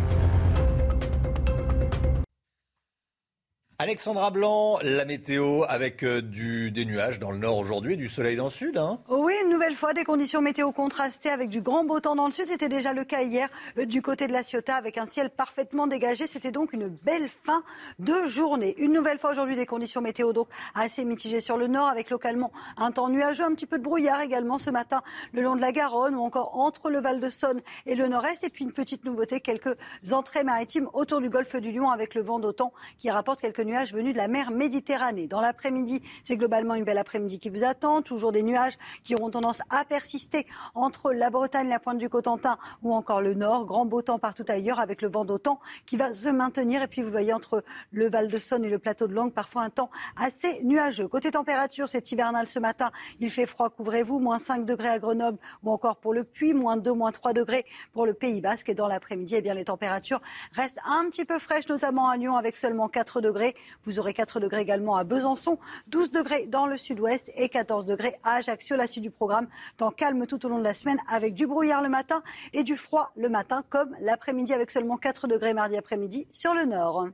Alexandra 3.77 4.31
Blanc, 4.31 4.79
la 4.83 5.03
météo 5.03 5.63
avec 5.67 6.01
euh, 6.03 6.21
du, 6.21 6.71
des 6.71 6.85
nuages 6.85 7.19
dans 7.19 7.31
le 7.31 7.38
nord 7.38 7.57
aujourd'hui, 7.57 7.97
du 7.97 8.07
soleil 8.07 8.38
dans 8.38 8.45
le 8.45 8.49
sud. 8.49 8.77
Hein 8.77 8.99
oui, 9.09 9.33
une 9.43 9.49
nouvelle 9.49 9.75
fois, 9.75 9.93
des 9.93 10.05
conditions 10.05 10.41
météo 10.41 10.71
contrastées 10.71 11.29
avec 11.29 11.49
du 11.49 11.59
grand 11.59 11.83
beau 11.83 11.99
temps 11.99 12.15
dans 12.15 12.25
le 12.25 12.31
sud. 12.31 12.47
C'était 12.47 12.69
déjà 12.69 12.93
le 12.93 13.03
cas 13.03 13.23
hier 13.23 13.49
euh, 13.77 13.85
du 13.85 14.01
côté 14.01 14.27
de 14.27 14.31
la 14.31 14.43
Ciotat 14.43 14.77
avec 14.77 14.97
un 14.97 15.05
ciel 15.05 15.29
parfaitement 15.29 15.88
dégagé. 15.88 16.25
C'était 16.25 16.53
donc 16.53 16.71
une 16.71 16.88
belle 16.88 17.27
fin 17.27 17.63
de 17.99 18.23
journée. 18.23 18.75
Une 18.77 18.93
nouvelle 18.93 19.19
fois 19.19 19.31
aujourd'hui, 19.31 19.57
des 19.57 19.65
conditions 19.65 19.99
météo 19.99 20.31
donc 20.31 20.47
assez 20.73 21.03
mitigées 21.03 21.41
sur 21.41 21.57
le 21.57 21.67
nord 21.67 21.89
avec 21.89 22.11
localement 22.11 22.53
un 22.77 22.93
temps 22.93 23.09
nuageux, 23.09 23.43
un 23.43 23.55
petit 23.55 23.65
peu 23.65 23.77
de 23.77 23.83
brouillard 23.83 24.21
également 24.21 24.57
ce 24.57 24.69
matin 24.69 25.01
le 25.33 25.41
long 25.41 25.57
de 25.57 25.61
la 25.61 25.73
Garonne 25.73 26.15
ou 26.15 26.21
encore 26.21 26.57
entre 26.57 26.89
le 26.89 27.01
Val 27.01 27.19
de 27.19 27.29
Saône 27.29 27.59
et 27.85 27.95
le 27.95 28.07
nord-est. 28.07 28.45
Et 28.45 28.49
puis 28.49 28.63
une 28.63 28.71
petite 28.71 29.03
nouveauté, 29.03 29.41
quelques 29.41 29.75
entrées 30.13 30.45
maritimes 30.45 30.88
autour 30.93 31.19
du 31.19 31.29
golfe 31.29 31.57
du 31.57 31.73
Lion 31.73 31.89
avec 31.89 32.15
le 32.15 32.21
vent 32.21 32.39
d'autant 32.39 32.71
qui 32.99 33.11
rapporte 33.11 33.41
quelques 33.41 33.64
nuages 33.65 33.93
venus 33.93 34.13
de 34.13 34.17
la 34.17 34.28
mer 34.28 34.51
Méditerranée. 34.51 35.28
Dans 35.28 35.41
l'après-midi, 35.41 36.01
c'est 36.23 36.38
globalement 36.38 36.75
une 36.75 36.84
belle 36.84 36.97
après-midi 36.97 37.39
qui 37.39 37.49
vous 37.49 37.63
attend. 37.63 38.01
Toujours 38.01 38.32
des 38.32 38.43
nuages 38.43 38.78
qui 39.04 39.15
auront 39.15 39.30
tendance 39.30 39.62
à 39.69 39.84
persister 39.86 40.45
entre 40.73 41.12
la 41.12 41.30
Bretagne, 41.30 41.67
la 41.67 41.80
pointe 41.80 41.97
du 41.97 42.10
Cotentin 42.10 42.58
ou 42.84 42.93
encore 42.93 43.21
le 43.21 43.34
nord. 43.34 43.65
Grand 43.65 43.86
beau 43.86 44.01
temps 44.01 44.19
partout 44.19 44.45
ailleurs 44.47 44.80
avec 44.80 45.01
le 45.01 45.10
vent 45.10 45.25
d'autant 45.25 45.60
qui 45.86 45.97
va 45.97 46.13
se 46.13 46.30
maintenir. 46.30 46.82
Et 46.82 46.88
puis 46.88 47.01
vous 47.01 47.12
voyez 47.12 47.34
entre 47.34 47.63
le 47.91 48.08
Val 48.08 48.28
de 48.28 48.38
Saône 48.38 48.63
et 48.65 48.69
le 48.69 48.80
plateau 48.80 49.08
de 49.08 49.13
Langue 49.13 49.34
parfois 49.34 49.63
un 49.63 49.69
temps 49.69 49.89
assez 50.15 50.63
nuageux. 50.63 51.08
Côté 51.08 51.32
température, 51.32 51.89
c'est 51.89 52.12
hivernal 52.12 52.47
ce 52.47 52.60
matin. 52.60 52.91
Il 53.19 53.32
fait 53.32 53.45
froid, 53.45 53.69
couvrez-vous. 53.69 54.19
Moins 54.19 54.39
5 54.39 54.65
degrés 54.65 54.89
à 54.89 54.99
Grenoble 54.99 55.39
ou 55.63 55.71
encore 55.71 55.97
pour 55.97 56.13
le 56.13 56.23
Puy. 56.23 56.54
Moins 56.54 56.78
2, 56.78 56.93
moins 56.93 57.12
3 57.12 57.34
degrés 57.34 57.65
pour 57.93 58.06
le 58.06 58.13
Pays 58.13 58.41
Basque. 58.41 58.69
Et 58.69 58.75
dans 58.75 58.88
l'après-midi, 58.88 59.36
eh 59.36 59.41
bien, 59.41 59.54
les 59.54 59.65
températures 59.65 60.21
restent 60.51 60.80
un 60.86 61.10
petit 61.10 61.25
peu 61.25 61.39
fraîches, 61.39 61.67
notamment 61.67 62.08
à 62.08 62.17
Lyon 62.17 62.36
avec 62.36 62.58
seulement 62.58 62.88
4 62.88 63.21
degrés. 63.21 63.54
Vous 63.83 63.99
aurez 63.99 64.13
4 64.13 64.39
degrés 64.39 64.61
également 64.61 64.95
à 64.95 65.03
Besançon, 65.03 65.57
12 65.87 66.11
degrés 66.11 66.47
dans 66.47 66.65
le 66.67 66.77
sud-ouest 66.77 67.31
et 67.35 67.49
14 67.49 67.85
degrés 67.85 68.15
à 68.23 68.35
Ajaccio. 68.35 68.75
La 68.75 68.87
suite 68.87 69.03
du 69.03 69.11
programme, 69.11 69.47
temps 69.77 69.91
calme 69.91 70.25
tout 70.27 70.45
au 70.45 70.49
long 70.49 70.59
de 70.59 70.63
la 70.63 70.73
semaine 70.73 70.99
avec 71.07 71.33
du 71.33 71.47
brouillard 71.47 71.81
le 71.81 71.89
matin 71.89 72.23
et 72.53 72.63
du 72.63 72.75
froid 72.75 73.11
le 73.15 73.29
matin 73.29 73.63
comme 73.69 73.95
l'après-midi 73.99 74.53
avec 74.53 74.71
seulement 74.71 74.97
4 74.97 75.27
degrés 75.27 75.53
mardi 75.53 75.77
après-midi 75.77 76.27
sur 76.31 76.53
le 76.53 76.65
nord. 76.65 77.07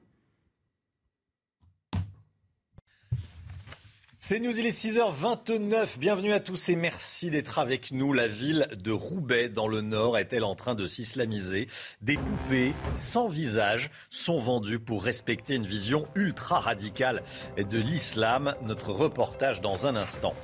C'est 4.23 4.39
News, 4.39 4.55
il 4.55 4.67
est 4.67 4.69
6h29. 4.69 5.97
Bienvenue 5.97 6.31
à 6.31 6.39
tous 6.39 6.69
et 6.69 6.75
merci 6.75 7.31
d'être 7.31 7.57
avec 7.57 7.91
nous. 7.91 8.13
La 8.13 8.27
ville 8.27 8.67
de 8.77 8.91
Roubaix, 8.91 9.49
dans 9.49 9.67
le 9.67 9.81
Nord, 9.81 10.15
est-elle 10.15 10.43
en 10.43 10.53
train 10.53 10.75
de 10.75 10.85
s'islamiser? 10.85 11.67
Des 12.03 12.17
poupées 12.17 12.73
sans 12.93 13.27
visage 13.27 13.89
sont 14.11 14.37
vendues 14.37 14.77
pour 14.77 15.03
respecter 15.03 15.55
une 15.55 15.65
vision 15.65 16.07
ultra 16.13 16.59
radicale 16.59 17.23
de 17.57 17.79
l'islam. 17.79 18.53
Notre 18.61 18.91
reportage 18.91 19.59
dans 19.59 19.87
un 19.87 19.95
instant. 19.95 20.35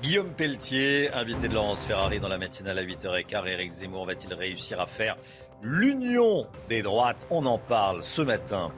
Guillaume 0.00 0.32
Pelletier, 0.32 1.10
invité 1.10 1.48
de 1.48 1.54
Laurence 1.54 1.84
Ferrari 1.84 2.20
dans 2.20 2.28
la 2.28 2.38
matinale 2.38 2.78
à 2.78 2.84
8h15. 2.84 3.48
Éric 3.48 3.72
Zemmour 3.72 4.06
va-t-il 4.06 4.32
réussir 4.32 4.80
à 4.80 4.86
faire 4.86 5.16
l'union 5.60 6.46
des 6.68 6.82
droites? 6.82 7.26
On 7.30 7.46
en 7.46 7.58
parle 7.58 8.00
ce 8.04 8.22
matin. 8.22 8.70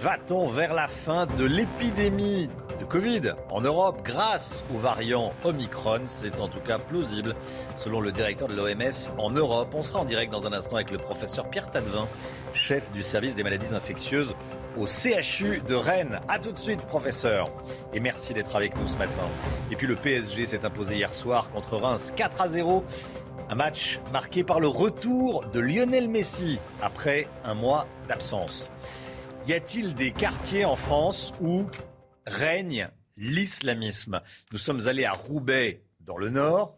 Va-t-on 0.00 0.48
vers 0.48 0.74
la 0.74 0.86
fin 0.86 1.26
de 1.26 1.44
l'épidémie 1.44 2.50
de 2.78 2.84
Covid 2.84 3.32
en 3.50 3.60
Europe 3.60 4.02
grâce 4.04 4.62
au 4.74 4.78
variant 4.78 5.32
Omicron? 5.44 6.00
C'est 6.06 6.40
en 6.40 6.48
tout 6.48 6.60
cas 6.60 6.78
plausible 6.78 7.34
selon 7.76 8.00
le 8.00 8.12
directeur 8.12 8.48
de 8.48 8.54
l'OMS 8.54 9.10
en 9.18 9.30
Europe. 9.30 9.68
On 9.72 9.82
sera 9.82 10.00
en 10.00 10.04
direct 10.04 10.30
dans 10.30 10.46
un 10.46 10.52
instant 10.52 10.76
avec 10.76 10.90
le 10.90 10.98
professeur 10.98 11.48
Pierre 11.48 11.70
Tadevin, 11.70 12.06
chef 12.52 12.90
du 12.92 13.02
service 13.02 13.34
des 13.34 13.44
maladies 13.44 13.74
infectieuses 13.74 14.34
au 14.76 14.86
CHU 14.86 15.62
de 15.66 15.74
Rennes. 15.74 16.20
A 16.28 16.38
tout 16.38 16.52
de 16.52 16.58
suite, 16.58 16.84
professeur. 16.86 17.48
Et 17.94 18.00
merci 18.00 18.34
d'être 18.34 18.54
avec 18.56 18.76
nous 18.76 18.86
ce 18.86 18.96
matin. 18.96 19.28
Et 19.70 19.76
puis 19.76 19.86
le 19.86 19.94
PSG 19.94 20.44
s'est 20.44 20.66
imposé 20.66 20.96
hier 20.96 21.14
soir 21.14 21.50
contre 21.50 21.76
Reims 21.76 22.12
4 22.14 22.40
à 22.42 22.48
0. 22.48 22.84
Un 23.48 23.54
match 23.54 24.00
marqué 24.12 24.42
par 24.42 24.58
le 24.58 24.68
retour 24.68 25.44
de 25.46 25.60
Lionel 25.60 26.08
Messi 26.08 26.58
après 26.82 27.28
un 27.44 27.54
mois 27.54 27.86
d'absence. 28.08 28.68
Y 29.46 29.52
a-t-il 29.52 29.92
des 29.92 30.10
quartiers 30.10 30.64
en 30.64 30.74
France 30.74 31.34
où 31.38 31.66
règne 32.26 32.88
l'islamisme? 33.18 34.22
Nous 34.52 34.58
sommes 34.58 34.88
allés 34.88 35.04
à 35.04 35.12
Roubaix 35.12 35.82
dans 36.00 36.16
le 36.16 36.30
nord 36.30 36.74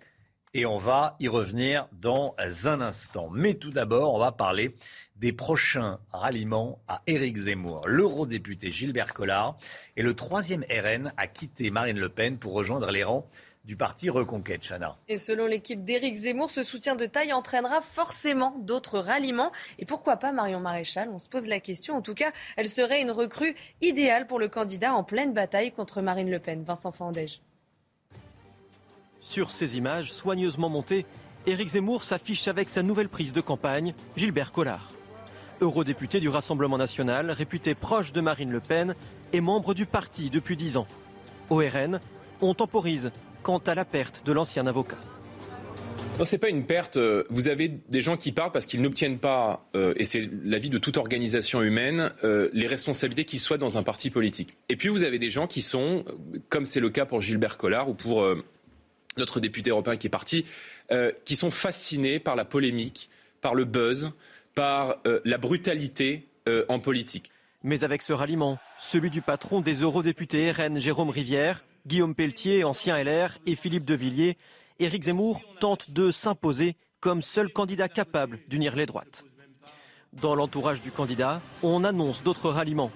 et 0.53 0.67
on 0.67 0.77
va 0.77 1.15
y 1.21 1.29
revenir 1.29 1.87
dans 1.93 2.35
un 2.65 2.81
instant. 2.81 3.29
Mais 3.31 3.55
tout 3.55 3.71
d'abord, 3.71 4.15
on 4.15 4.19
va 4.19 4.33
parler 4.33 4.75
des 5.15 5.33
prochains 5.33 6.01
ralliements 6.13 6.83
à 6.89 7.03
Éric 7.07 7.37
Zemmour. 7.37 7.83
L'eurodéputé 7.87 8.73
Gilbert 8.73 9.15
Collard 9.15 9.57
et 9.97 10.03
le 10.03 10.15
troisième 10.15 10.65
RN 10.69 11.13
a 11.17 11.29
quitté 11.29 11.71
Marine 11.71 12.01
Le 12.01 12.09
Pen 12.09 12.37
pour 12.37 12.55
rejoindre 12.55 12.91
les 12.91 13.05
rangs 13.05 13.27
du 13.67 13.77
parti 13.77 14.09
Reconquête, 14.11 14.63
Chana. 14.63 14.97
Et 15.09 15.19
selon 15.19 15.47
l'équipe 15.47 15.83
d'Éric 15.83 16.15
Zemmour, 16.15 16.51
ce 16.51 16.63
soutien 16.63 16.95
de 16.95 17.05
taille 17.05 17.33
entraînera 17.33 17.81
forcément 17.81 18.55
d'autres 18.61 19.01
ralliements. 19.01 19.51
Et 19.81 19.85
pourquoi 19.85 20.17
pas 20.17 20.31
Marion 20.31 20.61
Maréchal? 20.61 21.11
On 21.13 21.19
se 21.19 21.29
pose 21.29 21.49
la 21.49 21.59
question. 21.59 21.97
En 21.97 22.01
tout 22.01 22.15
cas, 22.15 22.31
elle 22.57 22.69
serait 22.69 23.03
une 23.03 23.11
recrue 23.11 23.57
idéale 23.83 24.29
pour 24.29 24.39
le 24.39 24.47
candidat 24.47 24.95
en 24.95 25.03
pleine 25.03 25.35
bataille 25.35 25.73
contre 25.73 26.01
Marine 26.01 26.31
Le 26.31 26.39
Pen. 26.39 26.63
Vincent 26.63 26.93
Fandège. 26.93 27.41
Sur 29.19 29.51
ces 29.51 29.77
images 29.77 30.13
soigneusement 30.13 30.69
montées, 30.69 31.05
Éric 31.47 31.71
Zemmour 31.71 32.05
s'affiche 32.05 32.47
avec 32.47 32.71
sa 32.71 32.85
nouvelle 32.85 33.09
prise 33.09 33.33
de 33.33 33.41
campagne, 33.41 33.95
Gilbert 34.15 34.53
Collard. 34.53 34.93
Eurodéputé 35.61 36.21
du 36.21 36.29
Rassemblement 36.29 36.79
national, 36.79 37.33
réputé 37.33 37.75
proche 37.75 38.13
de 38.13 38.21
Marine 38.21 38.53
Le 38.53 38.61
Pen 38.61 38.95
et 39.33 39.41
membre 39.41 39.75
du 39.75 39.87
parti 39.87 40.31
depuis 40.31 40.57
dix 40.57 40.77
ans. 40.77 40.87
Au 41.51 41.57
RN, 41.57 41.99
on 42.41 42.55
temporise 42.55 43.11
quant 43.47 43.59
à 43.59 43.77
la 43.77 43.85
perte 43.85 44.27
de 44.27 44.33
l'ancien 44.33 44.67
avocat. 44.67 44.97
Non, 46.19 46.25
c'est 46.25 46.39
pas 46.39 46.49
une 46.49 46.67
perte. 46.67 46.99
Vous 47.31 47.49
avez 47.49 47.69
des 47.69 48.03
gens 48.03 48.17
qui 48.17 48.33
partent 48.33 48.53
parce 48.53 48.67
qu'ils 48.67 48.83
n'obtiennent 48.83 49.19
pas, 49.19 49.69
euh, 49.77 49.95
et 49.95 50.05
c'est 50.05 50.29
l'avis 50.43 50.69
de 50.69 50.79
toute 50.79 50.97
organisation 50.97 51.63
humaine, 51.63 52.13
euh, 52.25 52.51
les 52.53 52.67
responsabilités 52.67 53.25
qu'ils 53.25 53.39
soient 53.39 53.57
dans 53.57 53.79
un 53.79 53.85
parti 53.85 54.11
politique. 54.11 54.57
Et 54.69 54.75
puis 54.75 54.89
vous 54.89 55.05
avez 55.05 55.21
des 55.21 55.31
gens 55.31 55.47
qui 55.47 55.63
sont, 55.63 56.05
comme 56.49 56.65
c'est 56.65 56.81
le 56.81 56.91
cas 56.91 57.07
pour 57.07 57.21
Gilbert 57.21 57.57
Collard 57.57 57.89
ou 57.89 57.95
pour 57.95 58.23
euh, 58.23 58.45
notre 59.17 59.39
député 59.39 59.71
européen 59.71 59.97
qui 59.97 60.09
est 60.09 60.11
parti, 60.11 60.45
qui 61.25 61.37
sont 61.37 61.51
fascinés 61.51 62.19
par 62.19 62.35
la 62.35 62.45
polémique, 62.45 63.11
par 63.41 63.55
le 63.55 63.65
buzz, 63.65 64.13
par 64.55 64.99
la 65.25 65.39
brutalité 65.39 66.29
en 66.69 66.79
politique. 66.81 67.31
Mais 67.63 67.83
avec 67.83 68.03
ce 68.03 68.13
ralliement, 68.13 68.59
celui 68.79 69.09
du 69.09 69.23
patron 69.23 69.63
des 69.63 69.81
eurodéputés 69.81 70.53
RN, 70.53 70.79
Jérôme 70.79 71.09
Rivière, 71.09 71.65
Guillaume 71.87 72.15
Pelletier, 72.17 72.65
ancien 72.65 73.03
LR, 73.03 73.39
et 73.47 73.55
Philippe 73.55 73.85
Devilliers, 73.85 74.37
Éric 74.81 75.05
Zemmour 75.05 75.41
tente 75.61 75.93
de 75.93 76.11
s'imposer 76.11 76.77
comme 77.01 77.23
seul 77.23 77.53
candidat 77.53 77.89
capable 77.89 78.41
d'unir 78.49 78.75
les 78.75 78.87
droites. 78.87 79.25
Dans 80.13 80.35
l'entourage 80.35 80.83
du 80.83 80.91
candidat, 80.91 81.41
on 81.63 81.85
annonce 81.85 82.25
d'autres 82.25 82.51
ralliements. 82.51 82.91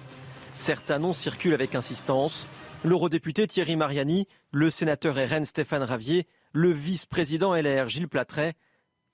Certains 0.53 0.99
noms 0.99 1.13
circulent 1.13 1.53
avec 1.53 1.73
insistance. 1.75 2.49
L'eurodéputé 2.83 3.47
Thierry 3.47 3.77
Mariani, 3.77 4.27
le 4.51 4.69
sénateur 4.69 5.15
RN 5.15 5.45
Stéphane 5.45 5.83
Ravier, 5.83 6.27
le 6.51 6.71
vice-président 6.71 7.55
LR 7.55 7.87
Gilles 7.87 8.09
Platret 8.09 8.55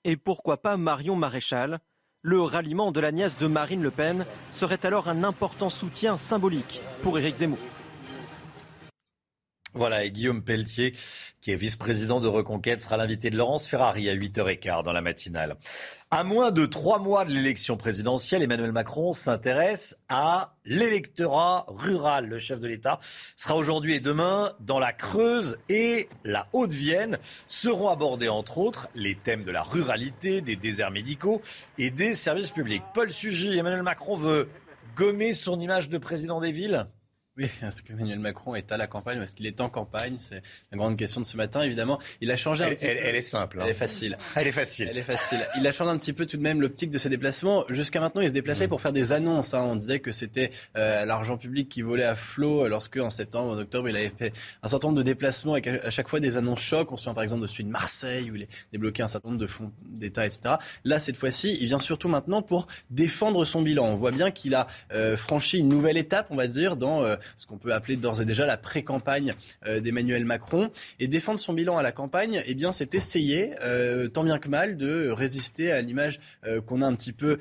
et 0.02 0.16
pourquoi 0.16 0.60
pas 0.60 0.76
Marion 0.76 1.14
Maréchal. 1.14 1.78
Le 2.22 2.40
ralliement 2.42 2.90
de 2.90 2.98
la 2.98 3.12
nièce 3.12 3.38
de 3.38 3.46
Marine 3.46 3.82
Le 3.82 3.92
Pen 3.92 4.26
serait 4.50 4.84
alors 4.84 5.08
un 5.08 5.22
important 5.22 5.70
soutien 5.70 6.16
symbolique 6.16 6.80
pour 7.02 7.18
Éric 7.18 7.36
Zemmour. 7.36 7.58
Voilà, 9.78 10.04
et 10.04 10.10
Guillaume 10.10 10.42
Pelletier, 10.42 10.92
qui 11.40 11.52
est 11.52 11.54
vice-président 11.54 12.18
de 12.18 12.26
Reconquête, 12.26 12.80
sera 12.80 12.96
l'invité 12.96 13.30
de 13.30 13.36
Laurence 13.36 13.68
Ferrari 13.68 14.10
à 14.10 14.16
8h15 14.16 14.82
dans 14.82 14.92
la 14.92 15.02
matinale. 15.02 15.54
À 16.10 16.24
moins 16.24 16.50
de 16.50 16.66
trois 16.66 16.98
mois 16.98 17.24
de 17.24 17.30
l'élection 17.30 17.76
présidentielle, 17.76 18.42
Emmanuel 18.42 18.72
Macron 18.72 19.12
s'intéresse 19.12 19.96
à 20.08 20.56
l'électorat 20.64 21.64
rural. 21.68 22.26
Le 22.26 22.40
chef 22.40 22.58
de 22.58 22.66
l'État 22.66 22.98
sera 23.36 23.54
aujourd'hui 23.54 23.94
et 23.94 24.00
demain 24.00 24.52
dans 24.58 24.80
la 24.80 24.92
Creuse 24.92 25.58
et 25.68 26.08
la 26.24 26.48
Haute-Vienne. 26.52 27.18
Seront 27.46 27.88
abordés 27.88 28.28
entre 28.28 28.58
autres 28.58 28.88
les 28.96 29.14
thèmes 29.14 29.44
de 29.44 29.52
la 29.52 29.62
ruralité, 29.62 30.40
des 30.40 30.56
déserts 30.56 30.90
médicaux 30.90 31.40
et 31.78 31.90
des 31.90 32.16
services 32.16 32.50
publics. 32.50 32.82
Paul 32.94 33.12
Sugy, 33.12 33.56
Emmanuel 33.56 33.84
Macron 33.84 34.16
veut 34.16 34.48
gommer 34.96 35.32
son 35.32 35.60
image 35.60 35.88
de 35.88 35.98
président 35.98 36.40
des 36.40 36.50
villes? 36.50 36.88
Oui, 37.38 37.48
est-ce 37.62 37.82
qu'Emmanuel 37.82 38.18
Macron 38.18 38.54
est 38.54 38.72
à 38.72 38.76
la 38.76 38.86
campagne 38.86 39.20
ou 39.20 39.22
est-ce 39.22 39.34
qu'il 39.34 39.46
est 39.46 39.60
en 39.60 39.68
campagne 39.68 40.16
C'est 40.18 40.42
la 40.72 40.78
grande 40.78 40.96
question 40.96 41.20
de 41.20 41.26
ce 41.26 41.36
matin, 41.36 41.62
évidemment. 41.62 41.98
Il 42.20 42.30
a 42.30 42.36
changé 42.36 42.64
un 42.64 42.66
elle, 42.66 42.74
petit 42.74 42.86
elle, 42.86 42.98
peu. 42.98 43.04
Elle 43.04 43.16
est 43.16 43.22
simple. 43.22 43.60
Hein. 43.60 43.64
Elle 43.64 43.70
est 43.70 43.74
facile. 43.74 44.18
Elle 44.34 44.48
est 44.48 44.52
facile. 44.52 44.88
Elle 44.90 44.98
est 44.98 45.02
facile. 45.02 45.38
Il 45.56 45.66
a 45.66 45.72
changé 45.72 45.90
un 45.90 45.96
petit 45.98 46.12
peu 46.12 46.26
tout 46.26 46.36
de 46.36 46.42
même 46.42 46.60
l'optique 46.60 46.90
de 46.90 46.98
ses 46.98 47.08
déplacements. 47.08 47.64
Jusqu'à 47.68 48.00
maintenant, 48.00 48.20
il 48.20 48.28
se 48.28 48.32
déplaçait 48.34 48.66
mmh. 48.66 48.70
pour 48.70 48.80
faire 48.80 48.92
des 48.92 49.12
annonces. 49.12 49.54
Hein. 49.54 49.62
On 49.62 49.76
disait 49.76 50.00
que 50.00 50.10
c'était 50.10 50.50
euh, 50.76 51.04
l'argent 51.04 51.36
public 51.36 51.68
qui 51.68 51.82
volait 51.82 52.04
à 52.04 52.16
flot 52.16 52.66
lorsque, 52.66 52.96
en 52.96 53.10
septembre, 53.10 53.52
en 53.52 53.58
octobre, 53.58 53.88
il 53.88 53.96
avait 53.96 54.12
fait 54.16 54.32
un 54.62 54.68
certain 54.68 54.88
nombre 54.88 54.98
de 54.98 55.04
déplacements 55.04 55.52
avec 55.52 55.68
à 55.68 55.90
chaque 55.90 56.08
fois 56.08 56.18
des 56.18 56.36
annonces 56.36 56.60
chocs. 56.60 56.90
On 56.90 56.96
se 56.96 57.04
souvient 57.04 57.14
par 57.14 57.22
exemple 57.22 57.42
de 57.42 57.46
celui 57.46 57.64
de 57.64 57.70
Marseille 57.70 58.30
où 58.30 58.34
il 58.34 58.42
a 58.42 58.46
débloqué 58.72 59.02
un 59.04 59.08
certain 59.08 59.28
nombre 59.28 59.40
de 59.40 59.46
fonds 59.46 59.70
d'État, 59.86 60.26
etc. 60.26 60.56
Là, 60.84 60.98
cette 60.98 61.16
fois-ci, 61.16 61.56
il 61.60 61.66
vient 61.66 61.78
surtout 61.78 62.08
maintenant 62.08 62.42
pour 62.42 62.66
défendre 62.90 63.44
son 63.44 63.62
bilan. 63.62 63.86
On 63.86 63.96
voit 63.96 64.10
bien 64.10 64.32
qu'il 64.32 64.56
a 64.56 64.66
euh, 64.92 65.16
franchi 65.16 65.58
une 65.58 65.68
nouvelle 65.68 65.96
étape, 65.96 66.26
on 66.30 66.36
va 66.36 66.48
dire, 66.48 66.76
dans 66.76 67.04
euh, 67.04 67.16
ce 67.36 67.46
qu'on 67.46 67.58
peut 67.58 67.72
appeler 67.72 67.96
d'ores 67.96 68.20
et 68.20 68.24
déjà 68.24 68.46
la 68.46 68.56
pré-campagne 68.56 69.34
euh, 69.66 69.80
d'Emmanuel 69.80 70.24
Macron. 70.24 70.70
Et 71.00 71.08
défendre 71.08 71.38
son 71.38 71.52
bilan 71.52 71.76
à 71.76 71.82
la 71.82 71.92
campagne, 71.92 72.42
eh 72.46 72.54
bien, 72.54 72.72
c'est 72.72 72.94
essayer, 72.94 73.54
euh, 73.62 74.08
tant 74.08 74.24
bien 74.24 74.38
que 74.38 74.48
mal, 74.48 74.76
de 74.76 75.10
résister 75.10 75.72
à 75.72 75.80
l'image 75.80 76.20
euh, 76.46 76.60
qu'on 76.60 76.82
a 76.82 76.86
un 76.86 76.94
petit 76.94 77.12
peu 77.12 77.38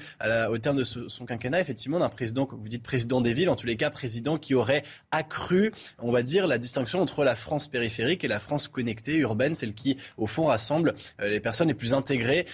au 0.49 0.57
terme 0.57 0.77
de 0.77 0.83
son 0.83 1.25
quinquennat, 1.25 1.59
effectivement, 1.59 1.99
d'un 1.99 2.09
président, 2.09 2.45
comme 2.45 2.59
vous 2.59 2.69
dites, 2.69 2.83
président 2.83 3.21
des 3.21 3.33
villes, 3.33 3.49
en 3.49 3.55
tous 3.55 3.67
les 3.67 3.75
cas, 3.75 3.89
président 3.89 4.37
qui 4.37 4.53
aurait 4.53 4.83
accru, 5.11 5.71
on 5.99 6.11
va 6.11 6.21
dire, 6.21 6.47
la 6.47 6.57
distinction 6.57 6.99
entre 6.99 7.23
la 7.23 7.35
France 7.35 7.67
périphérique 7.67 8.23
et 8.23 8.27
la 8.27 8.39
France 8.39 8.67
connectée, 8.67 9.15
urbaine, 9.17 9.55
celle 9.55 9.73
qui, 9.73 9.97
au 10.17 10.27
fond, 10.27 10.45
rassemble 10.45 10.95
les 11.21 11.39
personnes 11.39 11.67
les 11.67 11.73
plus 11.73 11.93
intégrées 11.93 12.45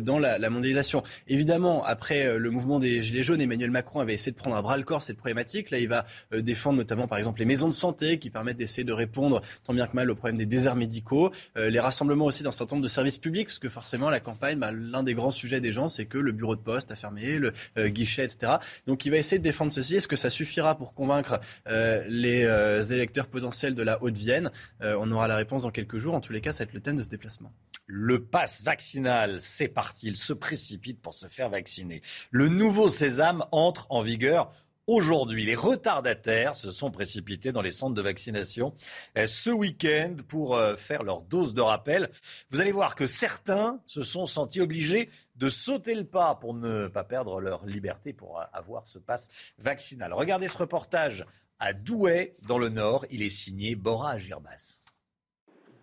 dans 0.00 0.18
la, 0.18 0.38
la 0.38 0.50
mondialisation. 0.50 1.02
Évidemment, 1.28 1.84
après 1.84 2.38
le 2.38 2.50
mouvement 2.50 2.78
des 2.78 3.02
Gilets 3.02 3.22
jaunes, 3.22 3.40
Emmanuel 3.40 3.70
Macron 3.70 4.00
avait 4.00 4.14
essayé 4.14 4.32
de 4.32 4.36
prendre 4.36 4.56
à 4.56 4.62
bras 4.62 4.76
le 4.76 4.84
corps 4.84 5.02
cette 5.02 5.16
problématique. 5.16 5.70
Là, 5.70 5.78
il 5.78 5.88
va 5.88 6.04
défendre 6.32 6.78
notamment, 6.80 7.06
par 7.06 7.18
exemple, 7.18 7.38
les 7.38 7.44
maisons 7.44 7.68
de 7.68 7.74
santé 7.74 8.18
qui 8.18 8.30
permettent 8.30 8.56
d'essayer 8.56 8.84
de 8.84 8.92
répondre 8.92 9.42
tant 9.64 9.74
bien 9.74 9.86
que 9.86 9.94
mal 9.94 10.10
au 10.10 10.14
problème 10.14 10.36
des 10.36 10.46
déserts 10.46 10.76
médicaux, 10.76 11.30
euh, 11.56 11.70
les 11.70 11.80
rassemblements 11.80 12.24
aussi 12.24 12.42
d'un 12.42 12.50
certain 12.50 12.76
nombre 12.76 12.84
de 12.84 12.88
services 12.88 13.18
publics, 13.18 13.48
parce 13.48 13.58
que 13.58 13.68
forcément 13.68 14.10
la 14.10 14.20
campagne, 14.20 14.58
bah, 14.58 14.72
l'un 14.72 15.02
des 15.02 15.14
grands 15.14 15.30
sujets 15.30 15.60
des 15.60 15.72
gens, 15.72 15.88
c'est 15.88 16.06
que 16.06 16.18
le 16.18 16.32
bureau 16.32 16.56
de 16.56 16.60
poste 16.60 16.90
a 16.90 16.96
fermé, 16.96 17.38
le 17.38 17.52
euh, 17.78 17.88
guichet, 17.88 18.24
etc. 18.24 18.54
Donc 18.86 19.04
il 19.04 19.10
va 19.10 19.18
essayer 19.18 19.38
de 19.38 19.44
défendre 19.44 19.72
ceci. 19.72 19.96
Est-ce 19.96 20.08
que 20.08 20.16
ça 20.16 20.30
suffira 20.30 20.76
pour 20.76 20.94
convaincre 20.94 21.40
euh, 21.68 22.02
les 22.08 22.92
électeurs 22.92 23.26
potentiels 23.26 23.74
de 23.74 23.82
la 23.82 24.02
Haute-Vienne? 24.02 24.50
On 24.80 25.10
aura 25.10 25.28
la 25.28 25.36
réponse 25.36 25.62
dans 25.62 25.70
quelques 25.70 25.98
jours. 25.98 26.14
En 26.14 26.20
tous 26.20 26.32
les 26.32 26.40
cas, 26.40 26.52
ça 26.52 26.64
va 26.64 26.68
être 26.68 26.74
le 26.74 26.80
thème 26.80 26.96
de 26.96 27.02
ce 27.02 27.08
déplacement. 27.08 27.52
Le 27.86 28.24
pass 28.24 28.62
vaccinal, 28.62 29.38
c'est 29.40 29.68
parti. 29.68 30.06
Il 30.08 30.16
se 30.16 30.32
précipite 30.32 31.00
pour 31.00 31.14
se 31.14 31.26
faire 31.26 31.50
vacciner. 31.50 32.02
Le 32.30 32.48
nouveau 32.48 32.88
sésame 32.88 33.44
entre 33.50 33.86
en 33.90 34.02
vigueur 34.02 34.50
Aujourd'hui, 34.92 35.44
les 35.44 35.54
retardataires 35.54 36.56
se 36.56 36.72
sont 36.72 36.90
précipités 36.90 37.52
dans 37.52 37.62
les 37.62 37.70
centres 37.70 37.94
de 37.94 38.02
vaccination 38.02 38.74
euh, 39.16 39.28
ce 39.28 39.50
week-end 39.50 40.16
pour 40.26 40.56
euh, 40.56 40.74
faire 40.74 41.04
leur 41.04 41.22
dose 41.22 41.54
de 41.54 41.60
rappel. 41.60 42.10
Vous 42.50 42.60
allez 42.60 42.72
voir 42.72 42.96
que 42.96 43.06
certains 43.06 43.80
se 43.86 44.02
sont 44.02 44.26
sentis 44.26 44.60
obligés 44.60 45.08
de 45.36 45.48
sauter 45.48 45.94
le 45.94 46.02
pas 46.02 46.34
pour 46.34 46.54
ne 46.54 46.88
pas 46.88 47.04
perdre 47.04 47.40
leur 47.40 47.64
liberté 47.66 48.12
pour 48.12 48.42
avoir 48.52 48.88
ce 48.88 48.98
passe 48.98 49.28
vaccinal. 49.58 50.12
Regardez 50.12 50.48
ce 50.48 50.58
reportage 50.58 51.24
à 51.60 51.72
Douai, 51.72 52.34
dans 52.48 52.58
le 52.58 52.68
Nord. 52.68 53.06
Il 53.12 53.22
est 53.22 53.30
signé 53.30 53.76
Bora 53.76 54.18
Girbas. 54.18 54.80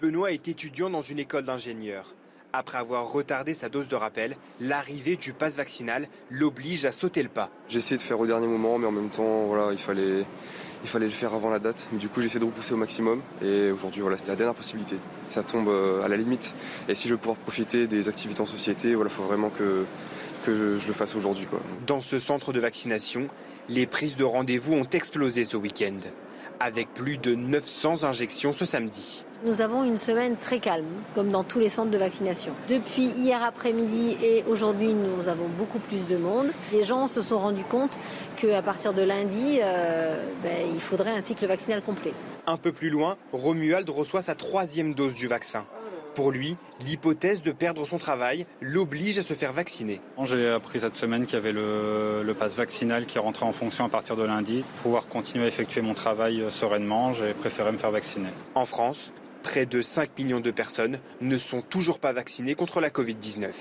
Benoît 0.02 0.34
est 0.34 0.50
étudiant 0.50 0.89
dans 0.89 1.00
une 1.00 1.20
école 1.20 1.46
d'ingénieurs. 1.46 2.13
Après 2.60 2.80
avoir 2.80 3.12
retardé 3.12 3.54
sa 3.54 3.70
dose 3.70 3.88
de 3.88 3.96
rappel, 3.96 4.36
l'arrivée 4.60 5.15
du 5.15 5.32
pass 5.32 5.58
vaccinal 5.58 6.08
l'oblige 6.32 6.86
à 6.86 6.91
sauter 6.91 7.22
le 7.22 7.30
pas. 7.30 7.52
J'ai 7.67 7.78
essayé 7.78 7.98
de 7.98 8.02
faire 8.02 8.20
au 8.20 8.26
dernier 8.26 8.48
moment, 8.48 8.80
mais 8.80 8.88
en 8.88 8.91
même 8.91 9.12
temps, 9.12 9.43
voilà, 9.43 9.72
il 9.74 9.78
fallait, 9.78 10.26
il 10.84 10.89
fallait 10.89 11.06
le 11.06 11.12
faire 11.12 11.36
avant 11.36 11.52
la 11.52 11.60
date. 11.60 11.88
du 11.91 12.10
coup, 12.10 12.20
j'essaie 12.20 12.39
de 12.39 12.46
repousser 12.46 12.74
au 12.74 12.78
maximum. 12.78 13.22
Et 13.43 13.70
aujourd'hui, 13.70 14.02
voilà, 14.02 14.17
c'était 14.17 14.32
la 14.32 14.38
dernière 14.38 14.56
possibilité. 14.56 14.96
Ça 15.28 15.43
tombe 15.43 15.67
euh, 15.67 16.04
à 16.04 16.08
la 16.08 16.17
limite. 16.17 16.56
Et 16.89 16.96
si 16.96 17.08
je 17.08 17.13
veux 17.13 17.20
pouvoir 17.20 17.38
profiter 17.38 17.86
des 17.86 18.10
activités 18.10 18.41
en 18.41 18.48
société, 18.48 18.96
voilà, 18.96 19.12
faut 19.12 19.22
vraiment 19.22 19.52
que, 19.52 19.86
que 20.43 20.80
je 20.80 20.88
le 20.88 20.93
fasse 20.93 21.13
aujourd'hui. 21.13 21.46
Dans 21.86 22.02
ce 22.02 22.17
centre 22.17 22.54
de 22.54 22.60
vaccination, 22.60 23.28
les 23.70 23.86
prises 23.86 24.15
de 24.15 24.24
rendez-vous 24.24 24.74
ont 24.74 24.89
explosé 24.93 25.46
ce 25.46 25.58
week-end. 25.58 26.00
avec 26.60 26.91
plus 26.96 27.20
de 27.20 27.36
900 27.36 28.04
injections 28.04 28.52
ce 28.52 28.65
samedi. 28.65 29.24
Nous 29.45 29.62
avons 29.62 29.84
une 29.84 30.00
semaine 30.00 30.36
très 30.36 30.58
calme, 30.60 30.88
comme 31.13 31.30
dans 31.30 31.43
tous 31.43 31.60
les 31.60 31.69
centres 31.69 31.91
de 31.91 31.97
vaccination. 31.97 32.54
Depuis 32.69 33.04
hier 33.04 33.43
après-midi 33.43 34.17
et 34.23 34.43
aujourd'hui, 34.50 34.95
nous 34.95 35.28
avons 35.28 35.47
beaucoup 35.47 35.78
plus 35.78 36.08
de 36.08 36.17
monde. 36.17 36.47
Les 36.71 36.84
gens 36.84 37.08
se 37.08 37.21
sont 37.21 37.38
rendus 37.38 37.63
compte 37.63 38.00
qu'à 38.38 38.63
partir 38.63 38.93
de 38.93 39.04
lundi, 39.04 39.60
euh, 39.62 40.19
ben, 40.41 40.65
il 40.73 40.82
faudrait 40.82 41.12
un 41.12 41.21
cycle 41.21 41.45
vaccinal 41.45 41.84
complet. 41.84 42.13
Un 42.47 42.58
peu 42.58 42.71
plus 42.71 42.89
loin, 42.89 43.15
Romuald 43.32 43.88
reçoit 43.91 44.23
sa 44.23 44.34
troisième 44.34 44.95
dose 44.95 45.13
du 45.13 45.28
vaccin. 45.28 45.65
Pour 46.15 46.32
lui, 46.32 46.58
l'hypothèse 46.88 47.43
de 47.43 47.52
perdre 47.52 47.86
son 47.86 48.00
travail 48.00 48.47
l'oblige 48.60 49.19
à 49.19 49.21
se 49.21 49.36
faire 49.36 49.54
vacciner. 49.54 50.02
J'ai 50.23 50.50
appris 50.50 50.80
cette 50.80 50.95
semaine 50.95 51.28
qu'il 51.28 51.36
y 51.36 51.38
avait 51.38 51.52
le, 51.52 52.23
le 52.23 52.34
pass 52.34 52.56
vaccinal 52.56 53.06
qui 53.06 53.19
rentrait 53.19 53.45
en 53.45 53.52
fonction 53.52 53.86
à 53.86 53.89
partir 53.89 54.15
de 54.15 54.23
lundi. 54.23 54.62
Pour 54.62 54.82
pouvoir 54.82 55.08
continuer 55.08 55.45
à 55.45 55.47
effectuer 55.47 55.82
mon 55.82 55.93
travail 55.93 56.41
euh, 56.41 56.50
sereinement, 56.50 57.13
j'ai 57.13 57.34
préféré 57.34 57.71
me 57.71 57.78
faire 57.78 57.91
vacciner. 57.91 58.30
En 58.56 58.65
France, 58.65 59.12
près 59.48 59.66
de 59.66 59.82
5 59.82 60.20
millions 60.20 60.42
de 60.42 60.52
personnes 60.52 61.00
ne 61.22 61.38
sont 61.38 61.62
toujours 61.62 62.00
pas 62.00 62.12
vaccinées 62.12 62.54
contre 62.54 62.82
la 62.82 62.90
Covid-19. 62.90 63.54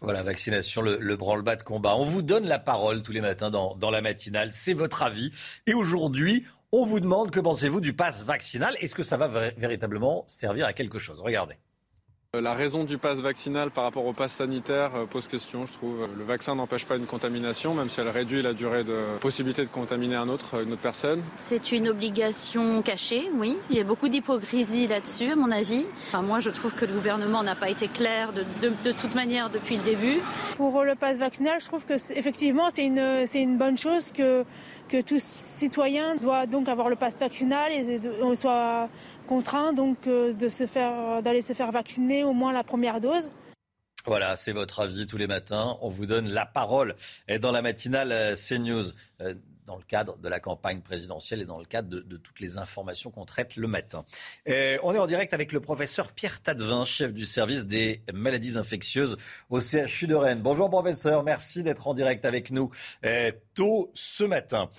Voilà, 0.00 0.22
vaccination, 0.22 0.80
le, 0.80 1.16
branle-bas 1.16 1.56
de 1.56 1.62
combat. 1.62 1.96
On 1.96 2.04
vous 2.04 2.22
donne 2.22 2.46
la 2.46 2.58
parole 2.58 3.02
tous 3.02 3.12
les 3.12 3.20
matins 3.20 3.50
dans, 3.50 3.74
dans 3.74 3.90
la 3.90 4.00
matinale. 4.00 4.54
C'est 4.54 4.72
votre 4.72 5.02
avis. 5.02 5.32
Et 5.66 5.74
aujourd'hui, 5.74 6.46
on 6.72 6.86
vous 6.86 6.98
demande 6.98 7.30
que 7.30 7.40
pensez-vous 7.40 7.82
du 7.82 7.92
pass 7.92 8.24
vaccinal? 8.24 8.74
Est-ce 8.80 8.94
que 8.94 9.02
ça 9.02 9.18
va 9.18 9.50
véritablement 9.50 10.24
servir 10.26 10.64
à 10.64 10.72
quelque 10.72 10.98
chose? 10.98 11.20
Regardez. 11.20 11.56
Euh, 12.36 12.40
la 12.40 12.54
raison 12.54 12.84
du 12.84 12.96
pass 12.96 13.18
vaccinal 13.18 13.72
par 13.72 13.82
rapport 13.82 14.06
au 14.06 14.12
pass 14.12 14.34
sanitaire 14.34 14.92
euh, 14.94 15.04
pose 15.04 15.26
question, 15.26 15.66
je 15.66 15.72
trouve. 15.72 16.08
Le 16.16 16.22
vaccin 16.22 16.54
n'empêche 16.54 16.86
pas 16.86 16.94
une 16.94 17.06
contamination, 17.06 17.74
même 17.74 17.90
si 17.90 18.00
elle 18.00 18.08
réduit 18.08 18.40
la 18.40 18.52
durée 18.52 18.84
de 18.84 19.18
possibilité 19.20 19.62
de 19.62 19.68
contaminer 19.68 20.14
un 20.14 20.28
autre, 20.28 20.62
une 20.62 20.74
autre 20.74 20.80
personne. 20.80 21.22
C'est 21.38 21.72
une 21.72 21.88
obligation 21.88 22.82
cachée, 22.82 23.28
oui. 23.34 23.56
Il 23.68 23.76
y 23.76 23.80
a 23.80 23.82
beaucoup 23.82 24.08
d'hypocrisie 24.08 24.86
là-dessus, 24.86 25.32
à 25.32 25.34
mon 25.34 25.50
avis. 25.50 25.84
Enfin, 26.06 26.22
moi, 26.22 26.38
je 26.38 26.50
trouve 26.50 26.72
que 26.72 26.84
le 26.84 26.92
gouvernement 26.92 27.42
n'a 27.42 27.56
pas 27.56 27.68
été 27.68 27.88
clair 27.88 28.32
de, 28.32 28.44
de, 28.62 28.92
toute 28.92 29.16
manière 29.16 29.50
depuis 29.50 29.76
le 29.76 29.82
début. 29.82 30.20
Pour 30.56 30.84
le 30.84 30.94
pass 30.94 31.18
vaccinal, 31.18 31.60
je 31.60 31.66
trouve 31.66 31.84
que 31.84 31.94
effectivement, 32.16 32.70
c'est 32.70 32.86
une, 32.86 33.26
c'est 33.26 33.42
une 33.42 33.58
bonne 33.58 33.76
chose 33.76 34.12
que, 34.12 34.44
que 34.88 35.00
tout 35.02 35.18
citoyen 35.18 36.14
doit 36.14 36.46
donc 36.46 36.68
avoir 36.68 36.88
le 36.88 36.94
pass 36.94 37.18
vaccinal 37.18 37.72
et 37.72 38.00
soit 38.36 38.88
contraint 39.30 39.72
donc 39.72 40.08
euh, 40.08 40.32
de 40.32 40.48
se 40.48 40.66
faire 40.66 41.22
d'aller 41.22 41.40
se 41.40 41.52
faire 41.52 41.70
vacciner 41.70 42.24
au 42.24 42.32
moins 42.32 42.52
la 42.52 42.64
première 42.64 43.00
dose. 43.00 43.30
Voilà, 44.04 44.34
c'est 44.34 44.50
votre 44.50 44.80
avis 44.80 45.06
tous 45.06 45.18
les 45.18 45.28
matins. 45.28 45.76
On 45.82 45.88
vous 45.88 46.06
donne 46.06 46.28
la 46.28 46.46
parole 46.46 46.96
dans 47.40 47.52
la 47.52 47.62
matinale 47.62 48.10
euh, 48.10 48.34
CNews. 48.34 48.86
Dans 49.70 49.76
le 49.76 49.84
cadre 49.84 50.18
de 50.18 50.28
la 50.28 50.40
campagne 50.40 50.80
présidentielle 50.80 51.40
et 51.40 51.44
dans 51.44 51.60
le 51.60 51.64
cadre 51.64 51.88
de, 51.88 52.16
toutes 52.16 52.40
les 52.40 52.58
informations 52.58 53.12
qu'on 53.12 53.24
traite 53.24 53.54
le 53.54 53.68
matin. 53.68 54.04
on 54.48 54.94
est 54.94 54.98
en 54.98 55.06
direct 55.06 55.32
avec 55.32 55.52
le 55.52 55.60
professeur 55.60 56.10
Pierre 56.10 56.42
Tadevin, 56.42 56.84
chef 56.84 57.12
du 57.12 57.24
service 57.24 57.66
des 57.66 58.02
maladies 58.12 58.58
infectieuses 58.58 59.16
au 59.48 59.60
CHU 59.60 60.08
de 60.08 60.16
Rennes. 60.16 60.40
Bonjour 60.40 60.70
professeur, 60.70 61.22
merci 61.22 61.62
d'être 61.62 61.86
en 61.86 61.94
direct 61.94 62.24
avec 62.24 62.50
nous 62.50 62.72
tôt 63.54 63.92
ce 63.94 64.24
matin. 64.24 64.70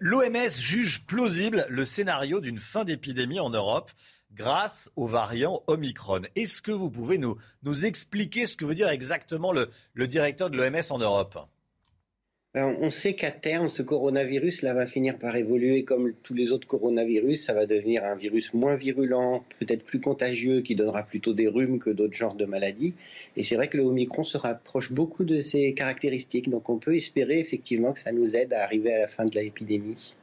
L'OMS 0.00 0.48
juge 0.48 1.04
plausible 1.04 1.66
le 1.68 1.84
scénario 1.84 2.40
d'une 2.40 2.58
fin 2.58 2.86
d'épidémie 2.86 3.38
en 3.38 3.50
Europe 3.50 3.90
grâce 4.34 4.90
au 4.96 5.06
variant 5.06 5.62
Omicron. 5.66 6.22
Est-ce 6.36 6.62
que 6.62 6.72
vous 6.72 6.90
pouvez 6.90 7.18
nous, 7.18 7.36
expliquer 7.84 8.46
ce 8.46 8.56
que 8.56 8.64
veut 8.64 8.74
dire 8.74 8.88
exactement 8.88 9.52
le, 9.52 9.68
directeur 10.06 10.48
de 10.48 10.56
l'OMS 10.56 10.90
en 10.90 10.98
Europe? 10.98 11.38
On 12.54 12.90
sait 12.90 13.14
qu'à 13.14 13.30
terme, 13.30 13.68
ce 13.68 13.82
coronavirus 13.82 14.60
là 14.60 14.74
va 14.74 14.86
finir 14.86 15.18
par 15.18 15.34
évoluer 15.36 15.84
comme 15.84 16.12
tous 16.22 16.34
les 16.34 16.52
autres 16.52 16.66
coronavirus. 16.66 17.46
Ça 17.46 17.54
va 17.54 17.64
devenir 17.64 18.04
un 18.04 18.14
virus 18.14 18.52
moins 18.52 18.76
virulent, 18.76 19.42
peut-être 19.58 19.84
plus 19.84 20.00
contagieux, 20.00 20.60
qui 20.60 20.74
donnera 20.74 21.02
plutôt 21.02 21.32
des 21.32 21.48
rhumes 21.48 21.78
que 21.78 21.88
d'autres 21.88 22.12
genres 22.12 22.34
de 22.34 22.44
maladies. 22.44 22.92
Et 23.38 23.42
c'est 23.42 23.56
vrai 23.56 23.68
que 23.68 23.78
le 23.78 23.84
Omicron 23.84 24.24
se 24.24 24.36
rapproche 24.36 24.92
beaucoup 24.92 25.24
de 25.24 25.40
ces 25.40 25.72
caractéristiques. 25.72 26.50
Donc 26.50 26.68
on 26.68 26.76
peut 26.76 26.94
espérer 26.94 27.38
effectivement 27.38 27.94
que 27.94 28.00
ça 28.00 28.12
nous 28.12 28.36
aide 28.36 28.52
à 28.52 28.64
arriver 28.64 28.92
à 28.92 28.98
la 28.98 29.08
fin 29.08 29.24
de 29.24 29.34
l'épidémie 29.34 30.14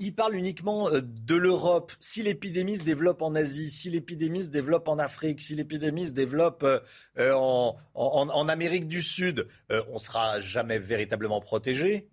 il 0.00 0.14
parle 0.14 0.34
uniquement 0.34 0.88
euh, 0.88 1.00
de 1.02 1.34
l'Europe. 1.34 1.92
Si 2.00 2.22
l'épidémie 2.22 2.78
se 2.78 2.82
développe 2.82 3.22
en 3.22 3.34
Asie, 3.34 3.70
si 3.70 3.90
l'épidémie 3.90 4.42
se 4.42 4.48
développe 4.48 4.88
en 4.88 4.98
Afrique, 4.98 5.40
si 5.40 5.54
l'épidémie 5.54 6.06
se 6.06 6.12
développe 6.12 6.62
euh, 6.62 6.80
euh, 7.18 7.34
en, 7.34 8.48
Amérique 8.48 8.86
du 8.86 9.02
Sud, 9.02 9.48
on 9.70 9.94
ne 9.94 9.98
sera 9.98 10.40
jamais 10.40 10.78
véritablement 10.78 11.40
protégé 11.40 12.08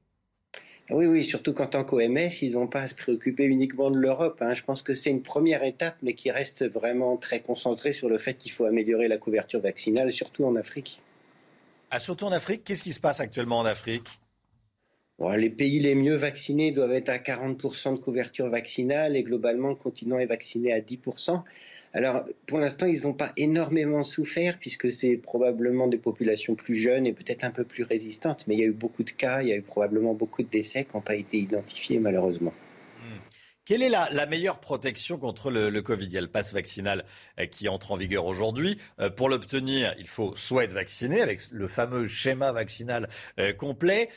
oui, 0.90 1.06
oui, 1.06 1.24
surtout 1.24 1.54
qu'en 1.54 1.66
tant 1.66 1.86
qu'OMS, 1.86 2.30
ils 2.42 2.52
n'ont 2.54 2.68
pas 2.68 2.82
à 2.82 2.88
se 2.90 2.94
préoccuper 2.94 3.46
uniquement 3.46 3.90
de 3.90 3.98
l'Europe. 3.98 4.42
Hein. 4.42 4.54
Je 4.54 4.64
pense 4.64 4.82
que 4.82 4.94
c'est 4.94 5.10
une 5.10 5.24
première 5.24 5.64
étape, 5.64 5.96
mais 6.02 6.14
qui 6.14 6.30
reste 6.30 6.70
vraiment 6.70 7.16
très 7.16 7.40
concentrée 7.40 7.94
sur 7.94 8.10
le 8.10 8.18
fait 8.18 8.34
qu'il 8.34 8.52
faut 8.52 8.66
améliorer 8.66 9.08
la 9.08 9.18
couverture 9.18 9.62
vaccinale, 9.62 10.12
surtout 10.12 10.44
en 10.44 10.58
Afrique. 10.58 11.02
Ah, 11.90 12.02
surtout 12.02 12.26
en 12.26 12.34
Afrique 12.34 12.66
Qu'est-ce 12.66 12.84
qui 12.84 12.92
se 12.92 13.00
passe 13.00 13.22
actuellement 13.22 13.60
en 13.60 13.66
Afrique? 13.66 14.20
Les 15.38 15.50
pays 15.50 15.80
les 15.80 15.96
mieux 15.96 16.16
vaccinés 16.16 16.72
doivent 16.72 16.94
être 16.94 17.10
à 17.10 17.18
40% 17.18 17.96
de 17.96 18.00
couverture 18.00 18.50
vaccinale 18.50 19.16
et 19.16 19.24
globalement 19.24 19.70
le 19.70 19.76
continent 19.76 20.20
est 20.20 20.26
vacciné 20.26 20.74
à 20.74 20.80
10%. 20.80 21.44
Alors 21.94 22.26
pour 22.48 22.60
l'instant 22.60 22.88
ils 22.88 23.04
n'ont 23.04 23.14
pas 23.14 23.32
énormément 23.38 24.04
souffert 24.04 24.58
puisque 24.60 24.92
c'est 24.92 25.18
probablement 25.18 25.88
des 25.88 25.98
populations 25.98 26.56
plus 26.56 26.76
jeunes 26.76 27.06
et 27.06 27.14
peut-être 27.14 27.44
un 27.44 27.52
peu 27.52 27.64
plus 27.64 27.84
résistantes, 27.84 28.46
mais 28.48 28.56
il 28.56 28.60
y 28.60 28.64
a 28.64 28.68
eu 28.68 28.72
beaucoup 28.72 29.04
de 29.04 29.12
cas, 29.12 29.42
il 29.44 29.50
y 29.50 29.54
a 29.54 29.56
eu 29.56 29.62
probablement 29.62 30.14
beaucoup 30.14 30.42
de 30.42 30.50
décès 30.50 30.86
qui 30.86 30.96
n'ont 30.96 31.02
pas 31.02 31.16
été 31.16 31.38
identifiés 31.38 32.00
malheureusement. 32.00 32.54
Quelle 33.66 33.82
est 33.82 33.90
la, 33.90 34.26
meilleure 34.26 34.60
protection 34.60 35.18
contre 35.18 35.50
le, 35.50 35.82
Covid? 35.82 36.06
Il 36.06 36.12
y 36.12 36.18
a 36.18 36.22
le 36.22 36.28
pass 36.28 36.54
vaccinal 36.54 37.06
euh, 37.40 37.46
qui 37.46 37.70
entre 37.70 37.94
en 37.94 37.96
vigueur 37.96 38.26
aujourd'hui. 38.26 38.78
Euh, 39.00 39.10
pour 39.10 39.30
l'obtenir, 39.30 39.96
il 39.98 40.08
faut 40.08 40.36
soit 40.36 40.66
être 40.66 40.74
vacciné 40.74 41.22
avec 41.22 41.40
le 41.50 41.70
fameux 41.70 42.10
schéma 42.10 42.52
vaccinal 42.52 43.08
euh, 43.40 43.54
complet, 43.54 44.10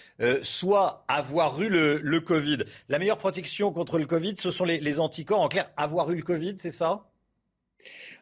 soit 0.43 1.05
avoir 1.07 1.63
eu 1.63 1.69
le, 1.69 2.19
Covid. 2.19 2.65
La 2.89 2.99
meilleure 2.99 3.19
protection 3.19 3.71
contre 3.73 3.99
le 3.99 4.07
Covid, 4.07 4.35
ce 4.37 4.51
sont 4.51 4.65
les, 4.65 4.99
anticorps. 5.01 5.41
En 5.41 5.49
clair, 5.49 5.71
avoir 5.77 6.11
eu 6.11 6.17
le 6.17 6.23
Covid, 6.23 6.55
c'est 6.59 6.71
ça? 6.71 7.07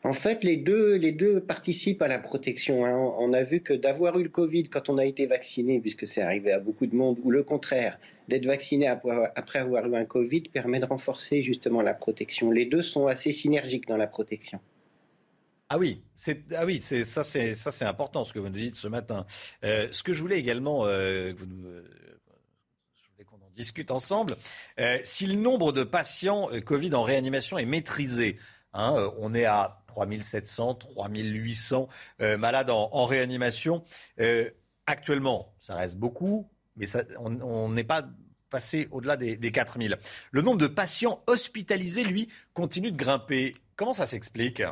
En 0.02 0.12
fait, 0.12 0.44
les 0.44 0.58
deux, 0.58 0.96
les 0.96 1.12
deux 1.12 1.40
participent 1.40 2.02
à 2.02 2.08
la 2.08 2.18
protection. 2.18 2.84
Hein. 2.84 2.98
On 3.18 3.32
a 3.32 3.44
vu 3.44 3.60
que 3.60 3.72
d'avoir 3.72 4.18
eu 4.18 4.24
le 4.24 4.28
Covid 4.28 4.64
quand 4.64 4.90
on 4.90 4.98
a 4.98 5.06
été 5.06 5.26
vacciné, 5.26 5.80
puisque 5.80 6.06
c'est 6.06 6.20
arrivé 6.20 6.52
à 6.52 6.58
beaucoup 6.58 6.86
de 6.86 6.94
monde, 6.94 7.18
ou 7.22 7.30
le 7.30 7.42
contraire, 7.42 7.98
d'être 8.28 8.46
vacciné 8.46 8.86
après 8.88 9.58
avoir 9.58 9.86
eu 9.86 9.96
un 9.96 10.04
Covid 10.04 10.42
permet 10.42 10.80
de 10.80 10.86
renforcer 10.86 11.42
justement 11.42 11.82
la 11.82 11.94
protection. 11.94 12.50
Les 12.50 12.64
deux 12.64 12.82
sont 12.82 13.06
assez 13.06 13.32
synergiques 13.32 13.86
dans 13.86 13.96
la 13.96 14.06
protection. 14.06 14.60
Ah 15.70 15.78
oui, 15.78 16.02
ah 16.54 16.64
oui, 16.66 16.82
c'est 16.84 17.04
ça, 17.04 17.24
c'est 17.24 17.54
ça, 17.54 17.72
c'est 17.72 17.86
important 17.86 18.22
ce 18.24 18.32
que 18.32 18.38
vous 18.38 18.48
nous 18.48 18.58
dites 18.58 18.76
ce 18.76 18.86
matin. 18.86 19.26
Euh, 19.64 19.88
ce 19.92 20.02
que 20.02 20.12
je 20.12 20.20
voulais 20.20 20.38
également 20.38 20.86
euh, 20.86 21.32
que 21.32 21.38
vous 21.38 21.46
nous, 21.46 21.66
euh, 21.66 21.82
je 22.94 23.10
voulais 23.10 23.24
qu'on 23.24 23.44
en 23.44 23.50
discute 23.50 23.90
ensemble. 23.90 24.36
si 25.04 25.26
le 25.26 25.34
nombre 25.34 25.72
de 25.72 25.82
patients 25.82 26.48
Covid 26.64 26.94
en 26.94 27.02
réanimation 27.02 27.56
est 27.56 27.64
maîtrisé, 27.64 28.38
hein, 28.74 29.10
on 29.18 29.34
est 29.34 29.46
à 29.46 29.82
3700, 29.86 30.74
3800 30.74 31.88
malades 32.38 32.70
en, 32.70 33.04
réanimation. 33.06 33.82
actuellement, 34.86 35.54
ça 35.60 35.76
reste 35.76 35.96
beaucoup 35.96 36.50
mais 36.76 36.86
on 37.18 37.68
n'est 37.70 37.84
pas 37.84 38.08
passé 38.50 38.88
au-delà 38.92 39.16
des, 39.16 39.36
des 39.36 39.50
4000. 39.50 39.98
Le 40.30 40.42
nombre 40.42 40.58
de 40.58 40.66
patients 40.66 41.22
hospitalisés, 41.26 42.04
lui, 42.04 42.28
continue 42.52 42.92
de 42.92 42.96
grimper. 42.96 43.54
Comment 43.76 43.92
ça 43.92 44.06
s'explique 44.06 44.62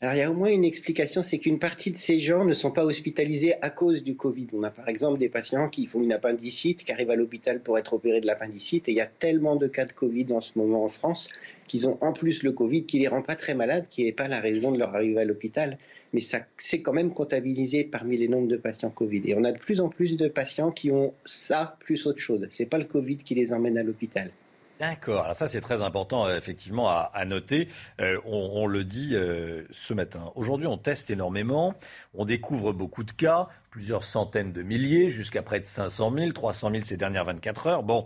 alors 0.00 0.14
il 0.14 0.18
y 0.18 0.22
a 0.22 0.30
au 0.30 0.34
moins 0.34 0.50
une 0.50 0.64
explication, 0.64 1.24
c'est 1.24 1.38
qu'une 1.38 1.58
partie 1.58 1.90
de 1.90 1.96
ces 1.96 2.20
gens 2.20 2.44
ne 2.44 2.54
sont 2.54 2.70
pas 2.70 2.84
hospitalisés 2.84 3.54
à 3.62 3.70
cause 3.70 4.04
du 4.04 4.14
Covid. 4.14 4.46
On 4.52 4.62
a 4.62 4.70
par 4.70 4.88
exemple 4.88 5.18
des 5.18 5.28
patients 5.28 5.68
qui 5.68 5.86
font 5.86 6.00
une 6.00 6.12
appendicite, 6.12 6.84
qui 6.84 6.92
arrivent 6.92 7.10
à 7.10 7.16
l'hôpital 7.16 7.60
pour 7.60 7.76
être 7.78 7.94
opérés 7.94 8.20
de 8.20 8.26
l'appendicite, 8.28 8.88
et 8.88 8.92
il 8.92 8.96
y 8.96 9.00
a 9.00 9.06
tellement 9.06 9.56
de 9.56 9.66
cas 9.66 9.86
de 9.86 9.92
Covid 9.92 10.26
en 10.32 10.40
ce 10.40 10.52
moment 10.54 10.84
en 10.84 10.88
France 10.88 11.30
qu'ils 11.66 11.88
ont 11.88 11.98
en 12.00 12.12
plus 12.12 12.44
le 12.44 12.52
Covid 12.52 12.84
qui 12.84 13.00
les 13.00 13.08
rend 13.08 13.22
pas 13.22 13.34
très 13.34 13.54
malades, 13.56 13.86
qui 13.90 14.04
n'est 14.04 14.12
pas 14.12 14.28
la 14.28 14.38
raison 14.38 14.70
de 14.70 14.78
leur 14.78 14.94
arrivée 14.94 15.18
à 15.18 15.24
l'hôpital 15.24 15.78
mais 16.12 16.20
ça 16.20 16.40
c'est 16.56 16.82
quand 16.82 16.92
même 16.92 17.12
comptabilisé 17.12 17.84
parmi 17.84 18.16
les 18.16 18.28
nombres 18.28 18.48
de 18.48 18.56
patients 18.56 18.90
Covid. 18.90 19.22
Et 19.26 19.34
on 19.34 19.44
a 19.44 19.52
de 19.52 19.58
plus 19.58 19.80
en 19.80 19.88
plus 19.88 20.16
de 20.16 20.28
patients 20.28 20.70
qui 20.70 20.90
ont 20.90 21.14
ça 21.24 21.76
plus 21.80 22.06
autre 22.06 22.20
chose. 22.20 22.46
C'est 22.50 22.66
pas 22.66 22.78
le 22.78 22.84
Covid 22.84 23.16
qui 23.18 23.34
les 23.34 23.52
emmène 23.52 23.78
à 23.78 23.82
l'hôpital. 23.82 24.30
D'accord. 24.78 25.24
Alors 25.24 25.36
ça, 25.36 25.48
c'est 25.48 25.60
très 25.60 25.82
important, 25.82 26.26
euh, 26.26 26.36
effectivement, 26.36 26.88
à, 26.88 27.24
noter. 27.24 27.68
Euh, 28.00 28.18
on, 28.24 28.66
le 28.66 28.84
dit 28.84 29.10
euh, 29.14 29.64
ce 29.72 29.92
matin. 29.92 30.30
Aujourd'hui, 30.36 30.66
on 30.66 30.78
teste 30.78 31.10
énormément. 31.10 31.74
On 32.14 32.24
découvre 32.24 32.72
beaucoup 32.72 33.02
de 33.02 33.10
cas, 33.10 33.48
plusieurs 33.70 34.04
centaines 34.04 34.52
de 34.52 34.62
milliers, 34.62 35.10
jusqu'à 35.10 35.42
près 35.42 35.58
de 35.58 35.66
500 35.66 36.12
000, 36.14 36.32
300 36.32 36.70
000 36.70 36.84
ces 36.84 36.96
dernières 36.96 37.24
24 37.24 37.66
heures. 37.66 37.82
Bon, 37.82 38.04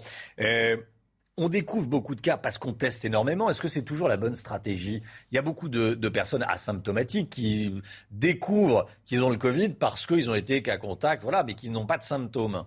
on 1.39 1.49
découvre 1.49 1.87
beaucoup 1.87 2.15
de 2.15 2.21
cas 2.21 2.37
parce 2.37 2.59
qu'on 2.59 2.73
teste 2.73 3.05
énormément. 3.05 3.49
Est-ce 3.49 3.61
que 3.61 3.69
c'est 3.69 3.83
toujours 3.83 4.09
la 4.09 4.17
bonne 4.17 4.35
stratégie? 4.35 5.03
Il 5.31 5.35
y 5.35 5.39
a 5.39 5.43
beaucoup 5.43 5.69
de, 5.69 5.95
personnes 6.09 6.45
asymptomatiques 6.47 7.31
qui 7.31 7.75
découvrent 8.11 8.87
qu'ils 9.07 9.23
ont 9.23 9.31
le 9.31 9.39
Covid 9.39 9.71
parce 9.71 10.07
qu'ils 10.07 10.29
ont 10.29 10.35
été 10.35 10.63
cas 10.63 10.77
contact, 10.77 11.23
voilà, 11.23 11.43
mais 11.43 11.55
qui 11.55 11.71
n'ont 11.71 11.87
pas 11.87 11.97
de 11.97 12.03
symptômes. 12.03 12.65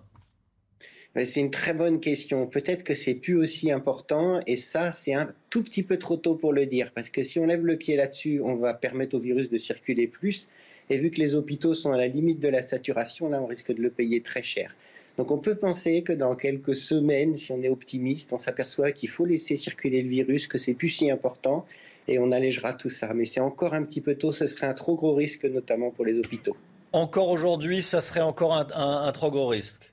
c'est 1.14 1.40
une 1.40 1.52
très 1.52 1.74
bonne 1.74 2.00
question. 2.00 2.48
Peut-être 2.48 2.82
que 2.82 2.94
c'est 2.94 3.14
plus 3.14 3.36
aussi 3.36 3.70
important 3.70 4.40
et 4.46 4.56
ça, 4.56 4.92
c'est 4.92 5.14
un 5.14 5.32
tout 5.48 5.62
petit 5.62 5.84
peu 5.84 5.96
trop 5.96 6.16
tôt 6.16 6.34
pour 6.34 6.52
le 6.52 6.66
dire 6.66 6.90
parce 6.92 7.08
que 7.08 7.22
si 7.22 7.38
on 7.38 7.46
lève 7.46 7.64
le 7.64 7.76
pied 7.76 7.94
là-dessus, 7.96 8.40
on 8.42 8.56
va 8.56 8.74
permettre 8.74 9.16
au 9.16 9.20
virus 9.20 9.48
de 9.48 9.58
circuler 9.58 10.08
plus 10.08 10.48
et 10.90 10.98
vu 10.98 11.10
que 11.10 11.20
les 11.20 11.34
hôpitaux 11.34 11.74
sont 11.74 11.92
à 11.92 11.96
la 11.96 12.08
limite 12.08 12.40
de 12.40 12.48
la 12.48 12.62
saturation, 12.62 13.28
là, 13.28 13.40
on 13.40 13.46
risque 13.46 13.72
de 13.72 13.82
le 13.82 13.90
payer 13.90 14.22
très 14.22 14.42
cher. 14.42 14.74
Donc 15.16 15.30
on 15.30 15.38
peut 15.38 15.54
penser 15.54 16.02
que 16.02 16.12
dans 16.12 16.36
quelques 16.36 16.74
semaines, 16.74 17.36
si 17.36 17.52
on 17.52 17.62
est 17.62 17.68
optimiste, 17.68 18.32
on 18.32 18.36
s'aperçoit 18.36 18.92
qu'il 18.92 19.08
faut 19.08 19.24
laisser 19.24 19.56
circuler 19.56 20.02
le 20.02 20.08
virus, 20.08 20.46
que 20.46 20.58
c'est 20.58 20.74
plus 20.74 20.90
si 20.90 21.10
important 21.10 21.64
et 22.08 22.18
on 22.18 22.30
allégera 22.32 22.72
tout 22.72 22.90
ça. 22.90 23.14
Mais 23.14 23.24
c'est 23.24 23.40
encore 23.40 23.74
un 23.74 23.82
petit 23.82 24.00
peu 24.00 24.14
tôt, 24.14 24.32
ce 24.32 24.46
serait 24.46 24.66
un 24.66 24.74
trop 24.74 24.94
gros 24.94 25.14
risque, 25.14 25.44
notamment 25.44 25.90
pour 25.90 26.04
les 26.04 26.18
hôpitaux. 26.18 26.56
Encore 26.92 27.30
aujourd'hui, 27.30 27.82
ça 27.82 28.00
serait 28.00 28.20
encore 28.20 28.54
un 28.54 29.12
trop 29.12 29.30
gros 29.30 29.48
risque 29.48 29.92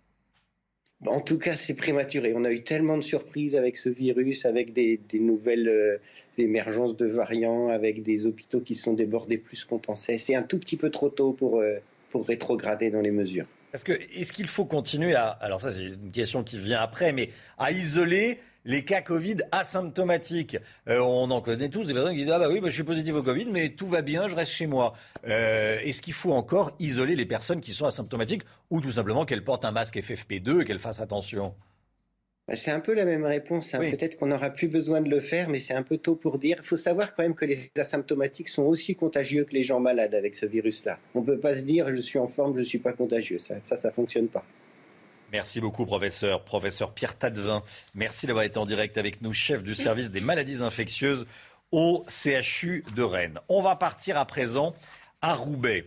en 1.08 1.20
tout 1.20 1.38
cas, 1.38 1.54
c'est 1.54 1.76
prématuré. 1.76 2.34
On 2.36 2.44
a 2.44 2.52
eu 2.52 2.64
tellement 2.64 2.98
de 2.98 3.04
surprises 3.04 3.56
avec 3.56 3.78
ce 3.78 3.90
virus, 3.90 4.46
avec 4.46 4.74
des, 4.74 5.00
nouvelles 5.14 5.68
euh, 5.68 5.98
émergences 6.38 6.96
de 6.98 7.06
variants, 7.06 7.68
avec 7.70 8.04
des 8.04 8.26
hôpitaux 8.26 8.62
qui 8.62 8.76
sont 8.76 8.94
débordés 8.94 9.38
plus 9.38 9.66
qu'on 9.66 9.80
pensait. 9.80 10.18
C'est 10.18 10.36
un 10.36 10.44
tout 10.44 10.60
petit 10.60 10.78
peu 10.78 10.90
trop 10.90 11.10
tôt 11.10 11.34
pour, 11.34 11.60
euh, 11.60 11.78
pour 12.10 12.26
rétrograder 12.26 12.90
dans 12.90 13.02
les 13.02 13.12
mesures. 13.12 13.48
Parce 13.74 13.84
que 13.84 13.92
est-ce 13.92 14.32
qu'il 14.32 14.48
faut 14.48 14.66
continuer 14.66 15.16
à, 15.16 15.30
alors 15.30 15.60
ça 15.60 15.72
c'est 15.72 15.86
une 15.86 16.12
question 16.12 16.44
qui 16.44 16.60
vient 16.60 16.80
après, 16.80 17.12
mais 17.12 17.32
à 17.58 17.72
isoler 17.72 18.40
les 18.66 18.86
cas 18.86 19.02
Covid 19.02 19.38
asymptomatiques? 19.52 20.58
Euh, 20.88 21.00
on 21.00 21.32
en 21.32 21.42
connaît 21.42 21.70
tous 21.70 21.88
des 21.88 21.94
personnes 21.96 22.14
qui 22.14 22.20
disent 22.20 22.32
Ah 22.32 22.38
bah 22.38 22.50
oui, 22.50 22.62
bah, 22.62 22.70
je 22.70 22.76
suis 22.76 22.84
positif 22.84 23.16
au 23.16 23.24
Covid, 23.24 23.46
mais 23.46 23.70
tout 23.70 23.88
va 23.88 24.04
bien, 24.04 24.28
je 24.28 24.36
reste 24.36 24.52
chez 24.52 24.68
moi. 24.68 24.94
Euh, 25.28 25.80
est-ce 25.80 26.04
qu'il 26.04 26.14
faut 26.14 26.34
encore 26.34 26.76
isoler 26.78 27.16
les 27.16 27.26
personnes 27.26 27.62
qui 27.62 27.74
sont 27.74 27.88
asymptomatiques 27.88 28.44
ou 28.70 28.80
tout 28.80 28.92
simplement 28.92 29.26
qu'elles 29.26 29.44
portent 29.44 29.66
un 29.66 29.72
masque 29.72 29.96
FFP2 29.98 30.62
et 30.62 30.66
qu'elles 30.66 30.78
fassent 30.78 31.02
attention? 31.02 31.56
C'est 32.52 32.72
un 32.72 32.82
peu 32.82 32.94
la 32.94 33.06
même 33.06 33.24
réponse. 33.24 33.74
Hein. 33.74 33.80
Peut-être 33.80 34.18
qu'on 34.18 34.28
n'aura 34.28 34.50
plus 34.50 34.68
besoin 34.68 35.00
de 35.02 35.10
le 35.10 35.22
faire, 35.22 35.50
mais 35.50 35.62
c'est 35.62 35.74
un 35.74 35.84
peu 35.84 35.98
tôt 35.98 36.16
pour 36.16 36.40
dire. 36.40 36.58
Il 36.60 36.66
faut 36.66 36.76
savoir 36.76 37.16
quand 37.16 37.24
même 37.24 37.36
que 37.36 37.46
les 37.46 37.72
asymptomatiques 37.78 38.50
sont 38.50 38.64
aussi 38.64 38.96
contagieux 38.96 39.46
que 39.46 39.54
les 39.54 39.64
gens 39.64 39.80
malades 39.80 40.14
avec 40.14 40.36
ce 40.36 40.46
virus-là. 40.46 41.00
On 41.16 41.22
ne 41.22 41.26
peut 41.26 41.40
pas 41.40 41.56
se 41.56 41.64
dire 41.64 41.88
je 41.96 42.02
suis 42.02 42.20
en 42.20 42.28
forme, 42.28 42.54
je 42.54 42.60
ne 42.60 42.64
suis 42.64 42.80
pas 42.80 42.94
contagieux. 42.94 43.38
Ça, 43.38 43.56
ça 43.64 43.88
ne 43.88 43.94
fonctionne 43.94 44.28
pas. 44.28 44.44
Merci 45.32 45.62
beaucoup, 45.62 45.86
professeur. 45.86 46.44
Professeur 46.44 46.94
Pierre 46.94 47.18
Tadevin, 47.18 47.64
merci 47.96 48.28
d'avoir 48.28 48.46
été 48.46 48.58
en 48.60 48.66
direct 48.66 48.98
avec 48.98 49.22
nous, 49.22 49.34
chef 49.34 49.64
du 49.64 49.74
service 49.74 50.12
des 50.12 50.22
maladies 50.22 50.62
infectieuses 50.62 51.26
au 51.72 52.06
CHU 52.08 52.84
de 52.96 53.02
Rennes. 53.02 53.40
On 53.50 53.62
va 53.62 53.76
partir 53.76 54.18
à 54.18 54.26
présent 54.26 54.76
à 55.22 55.34
Roubaix. 55.34 55.86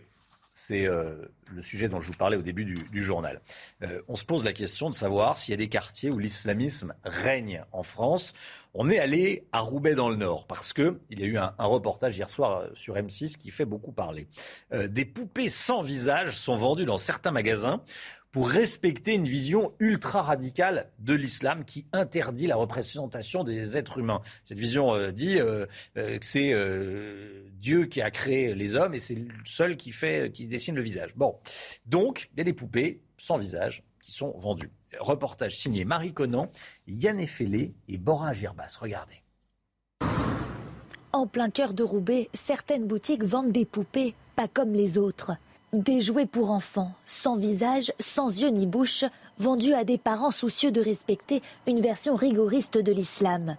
C'est 0.59 0.87
euh, 0.87 1.13
le 1.53 1.61
sujet 1.61 1.87
dont 1.87 2.01
je 2.01 2.07
vous 2.07 2.17
parlais 2.17 2.35
au 2.35 2.41
début 2.41 2.65
du, 2.65 3.03
journal. 3.03 3.41
Euh, 3.83 4.01
on 4.07 4.15
se 4.15 4.25
pose 4.25 4.43
la 4.43 4.53
question 4.53 4.89
de 4.89 4.95
savoir 4.95 5.37
s'il 5.37 5.51
y 5.51 5.53
a 5.53 5.57
des 5.57 5.69
quartiers 5.69 6.09
où 6.09 6.17
l'islamisme 6.17 6.95
règne 7.03 7.63
en 7.71 7.83
France. 7.83 8.33
On 8.73 8.89
est 8.89 8.97
allé 8.97 9.45
à 9.51 9.59
Roubaix 9.59 9.93
dans 9.93 10.09
le 10.09 10.15
Nord 10.15 10.47
parce 10.47 10.73
que 10.73 10.99
il 11.11 11.19
y 11.19 11.23
a 11.23 11.27
eu 11.27 11.37
un, 11.37 11.53
reportage 11.59 12.17
hier 12.17 12.27
soir 12.31 12.61
euh, 12.61 12.69
sur 12.73 12.95
M6 12.95 13.37
qui 13.37 13.51
fait 13.51 13.65
beaucoup 13.65 13.91
parler. 13.91 14.27
des 14.71 15.05
poupées 15.05 15.49
sans 15.49 15.83
visage 15.83 16.35
sont 16.35 16.57
vendues 16.57 16.85
dans 16.85 16.97
certains 16.97 17.31
magasins 17.31 17.83
pour 18.31 18.49
respecter 18.49 19.13
une 19.13 19.27
vision 19.27 19.73
ultra 19.79 20.21
radicale 20.21 20.91
de 20.99 21.13
l'islam 21.13 21.65
qui 21.65 21.85
interdit 21.93 22.47
la 22.47 22.55
représentation 22.55 23.43
des 23.43 23.77
êtres 23.77 23.97
humains. 23.99 24.21
Cette 24.43 24.59
vision 24.59 24.93
euh, 24.93 25.11
dit 25.11 25.39
euh, 25.39 25.65
euh, 25.97 26.17
que 26.17 26.25
c'est 26.25 26.53
Dieu 27.53 27.85
qui 27.85 28.01
a 28.01 28.11
créé 28.11 28.53
les 28.53 28.75
hommes 28.75 28.93
et 28.93 28.99
c'est 28.99 29.15
le 29.15 29.27
seul 29.45 29.77
qui 29.77 29.91
fait, 29.91 30.31
qui 30.31 30.47
dessine 30.47 30.75
le 30.75 30.81
visage. 30.81 31.11
Bon, 31.15 31.37
donc 31.85 32.29
il 32.33 32.37
y 32.39 32.41
a 32.41 32.43
des 32.43 32.53
poupées 32.53 33.01
sans 33.17 33.37
visage 33.37 33.83
qui 34.01 34.11
sont 34.11 34.37
vendues. 34.37 34.71
Reportage 34.99 35.55
signé 35.55 35.83
Marie 35.85 36.13
Conan, 36.13 36.51
Yann 36.87 37.19
Effelé 37.19 37.73
et 37.87 37.97
Bora 37.97 38.33
Girbas. 38.33 38.77
Regardez. 38.79 39.21
En 41.13 41.25
plein 41.25 41.49
cœur 41.49 41.73
de 41.73 41.83
Roubaix, 41.83 42.29
certaines 42.33 42.85
boutiques 42.85 43.23
vendent 43.23 43.51
des 43.51 43.65
poupées, 43.65 44.13
pas 44.35 44.47
comme 44.47 44.73
les 44.73 44.97
autres. 44.97 45.31
Des 45.73 45.99
jouets 45.99 46.25
pour 46.25 46.51
enfants, 46.51 46.93
sans 47.05 47.35
visage, 47.35 47.91
sans 47.99 48.29
yeux 48.41 48.47
ni 48.47 48.65
bouche, 48.65 49.03
vendus 49.37 49.73
à 49.73 49.83
des 49.83 49.97
parents 49.97 50.31
soucieux 50.31 50.71
de 50.71 50.79
respecter 50.79 51.41
une 51.67 51.81
version 51.81 52.15
rigoriste 52.15 52.77
de 52.77 52.93
l'islam. 52.93 53.57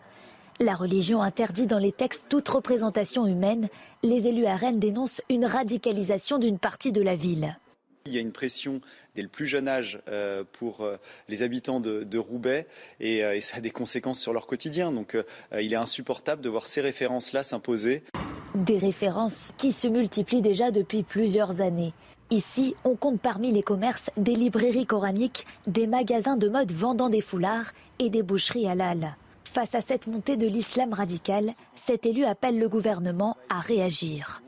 La 0.59 0.75
religion 0.75 1.21
interdit 1.21 1.67
dans 1.67 1.79
les 1.79 1.93
textes 1.93 2.25
toute 2.31 2.49
représentation 2.49 3.27
humaine. 3.27 3.69
Les 4.03 4.27
élus 4.27 4.47
à 4.47 4.57
Rennes 4.57 4.81
dénoncent 4.81 5.21
une 5.29 5.45
radicalisation 5.45 6.39
d'une 6.39 6.59
partie 6.59 6.93
de 6.93 7.03
la 7.03 7.15
ville. 7.15 7.59
Il 8.07 8.15
y 8.15 8.17
a 8.19 8.23
une 8.23 8.33
pression 8.33 8.81
dès 9.15 9.21
le 9.21 9.29
plus 9.29 9.47
jeune 9.47 9.69
âge 9.69 10.01
euh, 10.09 10.45
pour 10.51 10.81
euh, 10.81 10.97
les 11.29 11.43
habitants 11.43 11.79
de, 11.79 12.19
Roubaix 12.19 12.67
euh, 13.03 13.35
et, 13.35 13.41
ça 13.43 13.59
a 13.59 13.61
des 13.61 13.71
conséquences 13.71 14.19
sur 14.19 14.33
leur 14.33 14.47
quotidien. 14.47 14.93
Donc 14.93 15.15
il 15.61 15.75
est 15.75 15.77
insupportable 15.77 16.41
de 16.41 16.49
voir 16.49 16.65
ces 16.65 16.81
références-là 16.81 17.43
s'imposer. 17.43 18.03
Des 18.65 18.79
références 18.79 19.53
qui 19.57 19.71
se 19.71 19.87
multiplient 19.87 20.43
déjà 20.43 20.73
depuis 20.73 21.05
plusieurs 21.05 21.61
années. 21.61 21.95
Ici, 22.31 22.75
on 22.83 22.97
compte 22.97 23.21
parmi 23.21 23.53
les 23.53 23.63
commerces 23.63 24.11
des 24.17 24.35
librairies 24.35 24.85
coraniques, 24.85 25.47
des 25.69 25.87
magasins 25.87 26.37
de 26.37 26.49
mode 26.49 26.73
vendant 26.73 27.09
des 27.09 27.21
foulards 27.21 27.71
et 28.01 28.11
des 28.11 28.25
boucheries 28.25 28.67
halal. 28.67 29.15
Face 29.45 29.77
à 29.77 29.81
cette 29.81 30.09
montée 30.09 30.37
de 30.37 30.49
l'islam 30.49 30.93
radical, 30.93 31.53
cet 31.77 32.05
élu 32.05 32.25
appelle 32.25 32.59
le 32.59 32.69
gouvernement 32.69 33.37
à 33.49 33.61
réagir. 33.61 34.43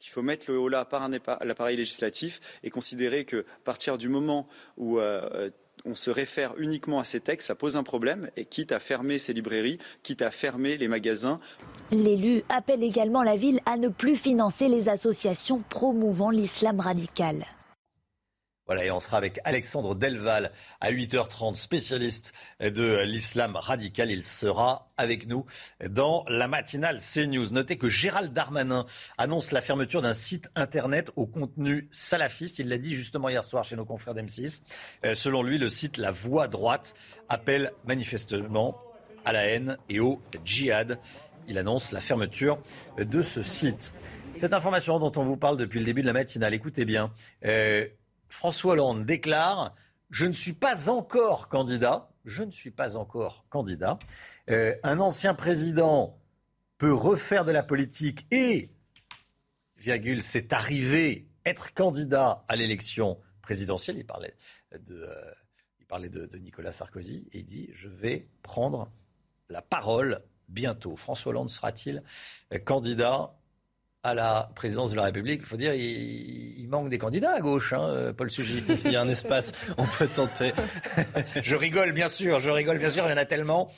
Il 0.00 0.10
faut 0.10 0.22
mettre 0.22 0.48
le 0.48 0.60
haut 0.60 0.68
là 0.68 0.84
par 0.84 1.08
l'appareil 1.44 1.76
législatif 1.76 2.38
et 2.62 2.70
considérer 2.70 3.24
que 3.24 3.38
à 3.38 3.64
partir 3.64 3.98
du 3.98 4.08
moment 4.08 4.46
où 4.76 5.00
euh, 5.00 5.50
on 5.86 5.94
se 5.94 6.10
réfère 6.10 6.54
uniquement 6.58 6.98
à 6.98 7.04
ces 7.04 7.20
textes, 7.20 7.46
ça 7.46 7.54
pose 7.54 7.76
un 7.76 7.82
problème, 7.82 8.28
et 8.36 8.44
quitte 8.44 8.72
à 8.72 8.80
fermer 8.80 9.18
ces 9.18 9.32
librairies, 9.32 9.78
quitte 10.02 10.22
à 10.22 10.30
fermer 10.30 10.76
les 10.76 10.88
magasins. 10.88 11.40
L'élu 11.90 12.42
appelle 12.48 12.82
également 12.82 13.22
la 13.22 13.36
ville 13.36 13.60
à 13.64 13.78
ne 13.78 13.88
plus 13.88 14.16
financer 14.16 14.68
les 14.68 14.88
associations 14.88 15.62
promouvant 15.68 16.30
l'islam 16.30 16.80
radical. 16.80 17.46
Voilà, 18.66 18.84
et 18.84 18.90
on 18.90 18.98
sera 18.98 19.16
avec 19.16 19.38
Alexandre 19.44 19.94
Delval 19.94 20.50
à 20.80 20.90
8h30, 20.90 21.54
spécialiste 21.54 22.34
de 22.58 23.02
l'islam 23.04 23.54
radical. 23.54 24.10
Il 24.10 24.24
sera 24.24 24.90
avec 24.96 25.28
nous 25.28 25.44
dans 25.88 26.24
la 26.28 26.48
matinale 26.48 26.98
CNews. 26.98 27.52
Notez 27.52 27.78
que 27.78 27.88
Gérald 27.88 28.32
Darmanin 28.32 28.84
annonce 29.18 29.52
la 29.52 29.60
fermeture 29.60 30.02
d'un 30.02 30.14
site 30.14 30.50
internet 30.56 31.12
au 31.14 31.26
contenu 31.26 31.88
salafiste. 31.92 32.58
Il 32.58 32.68
l'a 32.68 32.78
dit 32.78 32.94
justement 32.96 33.28
hier 33.28 33.44
soir 33.44 33.62
chez 33.62 33.76
nos 33.76 33.84
confrères 33.84 34.14
d'M6. 34.14 34.62
Euh, 35.04 35.14
selon 35.14 35.44
lui, 35.44 35.58
le 35.58 35.68
site 35.68 35.96
La 35.96 36.10
Voix 36.10 36.48
droite 36.48 36.94
appelle 37.28 37.72
manifestement 37.86 38.80
à 39.24 39.32
la 39.32 39.46
haine 39.46 39.76
et 39.88 40.00
au 40.00 40.20
djihad. 40.44 40.98
Il 41.46 41.58
annonce 41.58 41.92
la 41.92 42.00
fermeture 42.00 42.58
de 42.98 43.22
ce 43.22 43.42
site. 43.42 43.94
Cette 44.34 44.52
information 44.52 44.98
dont 44.98 45.12
on 45.16 45.22
vous 45.22 45.36
parle 45.36 45.56
depuis 45.56 45.78
le 45.78 45.86
début 45.86 46.02
de 46.02 46.06
la 46.08 46.12
matinale, 46.12 46.52
écoutez 46.52 46.84
bien. 46.84 47.12
Euh, 47.44 47.86
François 48.28 48.72
Hollande 48.72 49.06
déclare 49.06 49.74
Je 50.10 50.26
ne 50.26 50.32
suis 50.32 50.52
pas 50.52 50.88
encore 50.88 51.48
candidat. 51.48 52.10
Je 52.24 52.42
ne 52.42 52.50
suis 52.50 52.70
pas 52.70 52.96
encore 52.96 53.46
candidat. 53.50 53.98
Euh, 54.50 54.74
un 54.82 54.98
ancien 54.98 55.34
président 55.34 56.18
peut 56.78 56.92
refaire 56.92 57.44
de 57.44 57.52
la 57.52 57.62
politique 57.62 58.26
et, 58.30 58.70
virgule, 59.76 60.22
c'est 60.22 60.52
arrivé, 60.52 61.28
être 61.44 61.72
candidat 61.72 62.44
à 62.48 62.56
l'élection 62.56 63.20
présidentielle. 63.42 63.98
Il 63.98 64.06
parlait 64.06 64.34
de, 64.72 65.02
euh, 65.02 65.32
il 65.78 65.86
parlait 65.86 66.08
de, 66.08 66.36
Nicolas 66.38 66.72
Sarkozy 66.72 67.28
et 67.32 67.38
il 67.38 67.46
dit 67.46 67.70
Je 67.72 67.88
vais 67.88 68.28
prendre 68.42 68.90
la 69.48 69.62
parole 69.62 70.20
bientôt. 70.48 70.96
François 70.96 71.30
Hollande 71.30 71.50
sera-t-il 71.50 72.02
candidat 72.64 73.35
à 74.06 74.14
la 74.14 74.50
présidence 74.54 74.92
de 74.92 74.96
la 74.96 75.04
République, 75.04 75.40
il 75.42 75.46
faut 75.46 75.56
dire, 75.56 75.74
il, 75.74 76.66
manque 76.68 76.88
des 76.88 76.98
candidats 76.98 77.34
à 77.34 77.40
gauche, 77.40 77.72
hein, 77.72 78.12
Paul 78.16 78.30
Sugy. 78.30 78.62
il 78.84 78.92
y 78.92 78.96
a 78.96 79.00
un 79.00 79.08
espace, 79.08 79.52
on 79.78 79.84
peut 79.84 80.08
tenter. 80.08 80.52
je 81.42 81.56
rigole, 81.56 81.92
bien 81.92 82.08
sûr, 82.08 82.40
je 82.40 82.50
rigole, 82.50 82.78
bien 82.78 82.90
sûr, 82.90 83.04
il 83.06 83.10
y 83.10 83.12
en 83.12 83.16
a 83.16 83.24
tellement. 83.24 83.70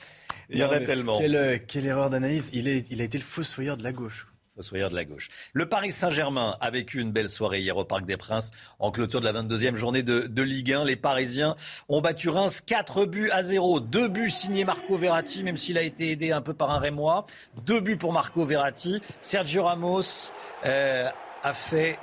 Il 0.50 0.58
y 0.58 0.64
en 0.64 0.70
a 0.70 0.80
tellement. 0.80 1.18
Quelle, 1.18 1.36
euh, 1.36 1.58
quelle 1.66 1.86
erreur 1.86 2.10
d'analyse. 2.10 2.50
Il, 2.52 2.68
est, 2.68 2.90
il 2.90 3.00
a 3.00 3.04
été 3.04 3.18
le 3.18 3.24
fossoyeur 3.24 3.76
de 3.76 3.82
la 3.82 3.92
gauche 3.92 4.26
de 4.58 4.94
la 4.94 5.04
gauche. 5.04 5.28
Le 5.52 5.68
Paris 5.68 5.92
Saint-Germain 5.92 6.56
a 6.60 6.70
vécu 6.70 7.00
une 7.00 7.12
belle 7.12 7.28
soirée 7.28 7.60
hier 7.60 7.76
au 7.76 7.84
Parc 7.84 8.04
des 8.04 8.16
Princes 8.16 8.50
en 8.78 8.90
clôture 8.90 9.20
de 9.20 9.24
la 9.24 9.32
22e 9.32 9.76
journée 9.76 10.02
de, 10.02 10.42
Ligue 10.42 10.72
1. 10.72 10.84
Les 10.84 10.96
Parisiens 10.96 11.56
ont 11.88 12.00
battu 12.00 12.28
Reims 12.28 12.60
4 12.60 13.06
buts 13.06 13.30
à 13.30 13.42
0. 13.42 13.80
Deux 13.80 14.08
buts 14.08 14.30
signés 14.30 14.64
Marco 14.64 14.96
Verratti, 14.96 15.44
même 15.44 15.56
s'il 15.56 15.78
a 15.78 15.82
été 15.82 16.10
aidé 16.10 16.32
un 16.32 16.40
peu 16.40 16.54
par 16.54 16.70
un 16.70 16.78
Rémois. 16.78 17.24
Deux 17.64 17.80
buts 17.80 17.96
pour 17.96 18.12
Marco 18.12 18.44
Verratti. 18.44 19.00
Sergio 19.22 19.64
Ramos 19.64 20.32
euh, 20.64 21.08
a 21.42 21.52
fait 21.52 21.98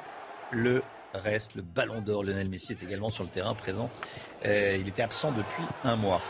le 0.52 0.82
reste. 1.14 1.56
Le 1.56 1.62
ballon 1.62 2.02
d'or, 2.02 2.24
Lionel 2.24 2.50
Messi 2.50 2.74
est 2.74 2.84
également 2.84 3.10
sur 3.10 3.24
le 3.24 3.30
terrain 3.30 3.56
présent. 3.56 3.90
Euh, 4.46 4.78
il 4.80 4.88
était 4.88 5.04
absent 5.04 5.32
depuis 5.32 5.64
un 5.84 5.96
mois. 5.96 6.22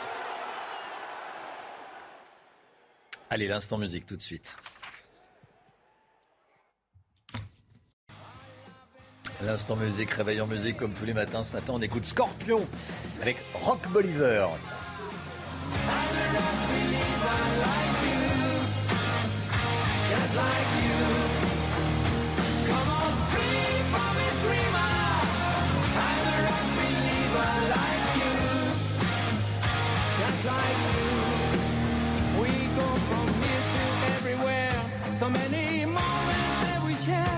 Allez, 3.30 3.48
l'instant 3.48 3.78
musique 3.78 4.06
tout 4.06 4.16
de 4.16 4.22
suite. 4.22 4.58
L'instant 9.42 9.76
musique, 9.76 10.12
réveil 10.12 10.42
en 10.42 10.48
musique 10.48 10.78
comme 10.78 10.94
tous 10.94 11.06
les 11.06 11.14
matins. 11.14 11.44
Ce 11.44 11.54
matin, 11.54 11.74
on 11.76 11.82
écoute 11.82 12.06
Scorpion 12.06 12.66
avec 13.22 13.38
Rock 13.54 13.88
Bolivar. 13.92 14.52
So 35.16 35.30
many 35.30 35.86
moments 35.86 36.60
that 36.60 36.84
we 36.86 36.94
share. 36.94 37.35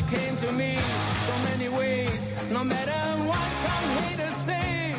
Love 0.00 0.10
came 0.10 0.36
to 0.36 0.52
me 0.52 0.78
so 1.26 1.34
many 1.50 1.68
ways. 1.68 2.28
No 2.50 2.64
matter 2.64 3.00
what 3.28 3.50
some 3.64 3.86
haters 4.00 4.36
say. 4.36 4.94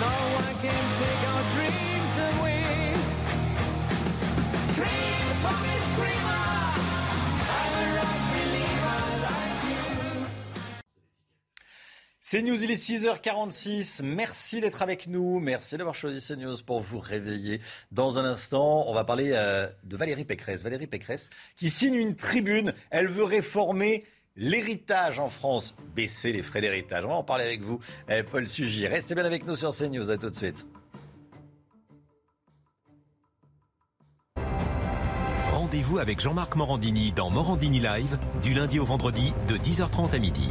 No 0.00 0.14
one 0.40 0.54
can 0.64 0.84
take 1.02 1.22
our 1.32 1.42
dreams 1.54 2.12
away. 2.30 2.94
Scream 4.66 5.26
for 5.42 5.56
me, 5.62 5.74
C'est 12.36 12.42
News, 12.42 12.62
il 12.62 12.70
est 12.70 12.74
6h46. 12.74 14.02
Merci 14.02 14.60
d'être 14.60 14.82
avec 14.82 15.06
nous. 15.06 15.40
Merci 15.40 15.78
d'avoir 15.78 15.94
choisi 15.94 16.20
CNews 16.20 16.58
pour 16.66 16.82
vous 16.82 16.98
réveiller. 16.98 17.62
Dans 17.92 18.18
un 18.18 18.26
instant, 18.26 18.84
on 18.88 18.92
va 18.92 19.04
parler 19.04 19.30
euh, 19.32 19.66
de 19.84 19.96
Valérie 19.96 20.26
Pécresse. 20.26 20.62
Valérie 20.62 20.86
Pécresse 20.86 21.30
qui 21.56 21.70
signe 21.70 21.94
une 21.94 22.14
tribune. 22.14 22.74
Elle 22.90 23.08
veut 23.08 23.24
réformer 23.24 24.04
l'héritage 24.36 25.18
en 25.18 25.30
France. 25.30 25.74
Baisser 25.94 26.30
les 26.34 26.42
frais 26.42 26.60
d'héritage. 26.60 27.06
On 27.06 27.08
va 27.08 27.14
en 27.14 27.24
parler 27.24 27.44
avec 27.44 27.62
vous, 27.62 27.80
euh, 28.10 28.22
Paul 28.22 28.46
Sugy. 28.46 28.86
Restez 28.86 29.14
bien 29.14 29.24
avec 29.24 29.46
nous 29.46 29.56
sur 29.56 29.70
CNews. 29.70 30.10
À 30.10 30.18
tout 30.18 30.28
de 30.28 30.34
suite. 30.34 30.66
Rendez-vous 35.52 35.96
avec 35.96 36.20
Jean-Marc 36.20 36.54
Morandini 36.54 37.12
dans 37.12 37.30
Morandini 37.30 37.80
Live 37.80 38.18
du 38.42 38.52
lundi 38.52 38.78
au 38.78 38.84
vendredi 38.84 39.32
de 39.48 39.56
10h30 39.56 40.14
à 40.14 40.18
midi. 40.18 40.50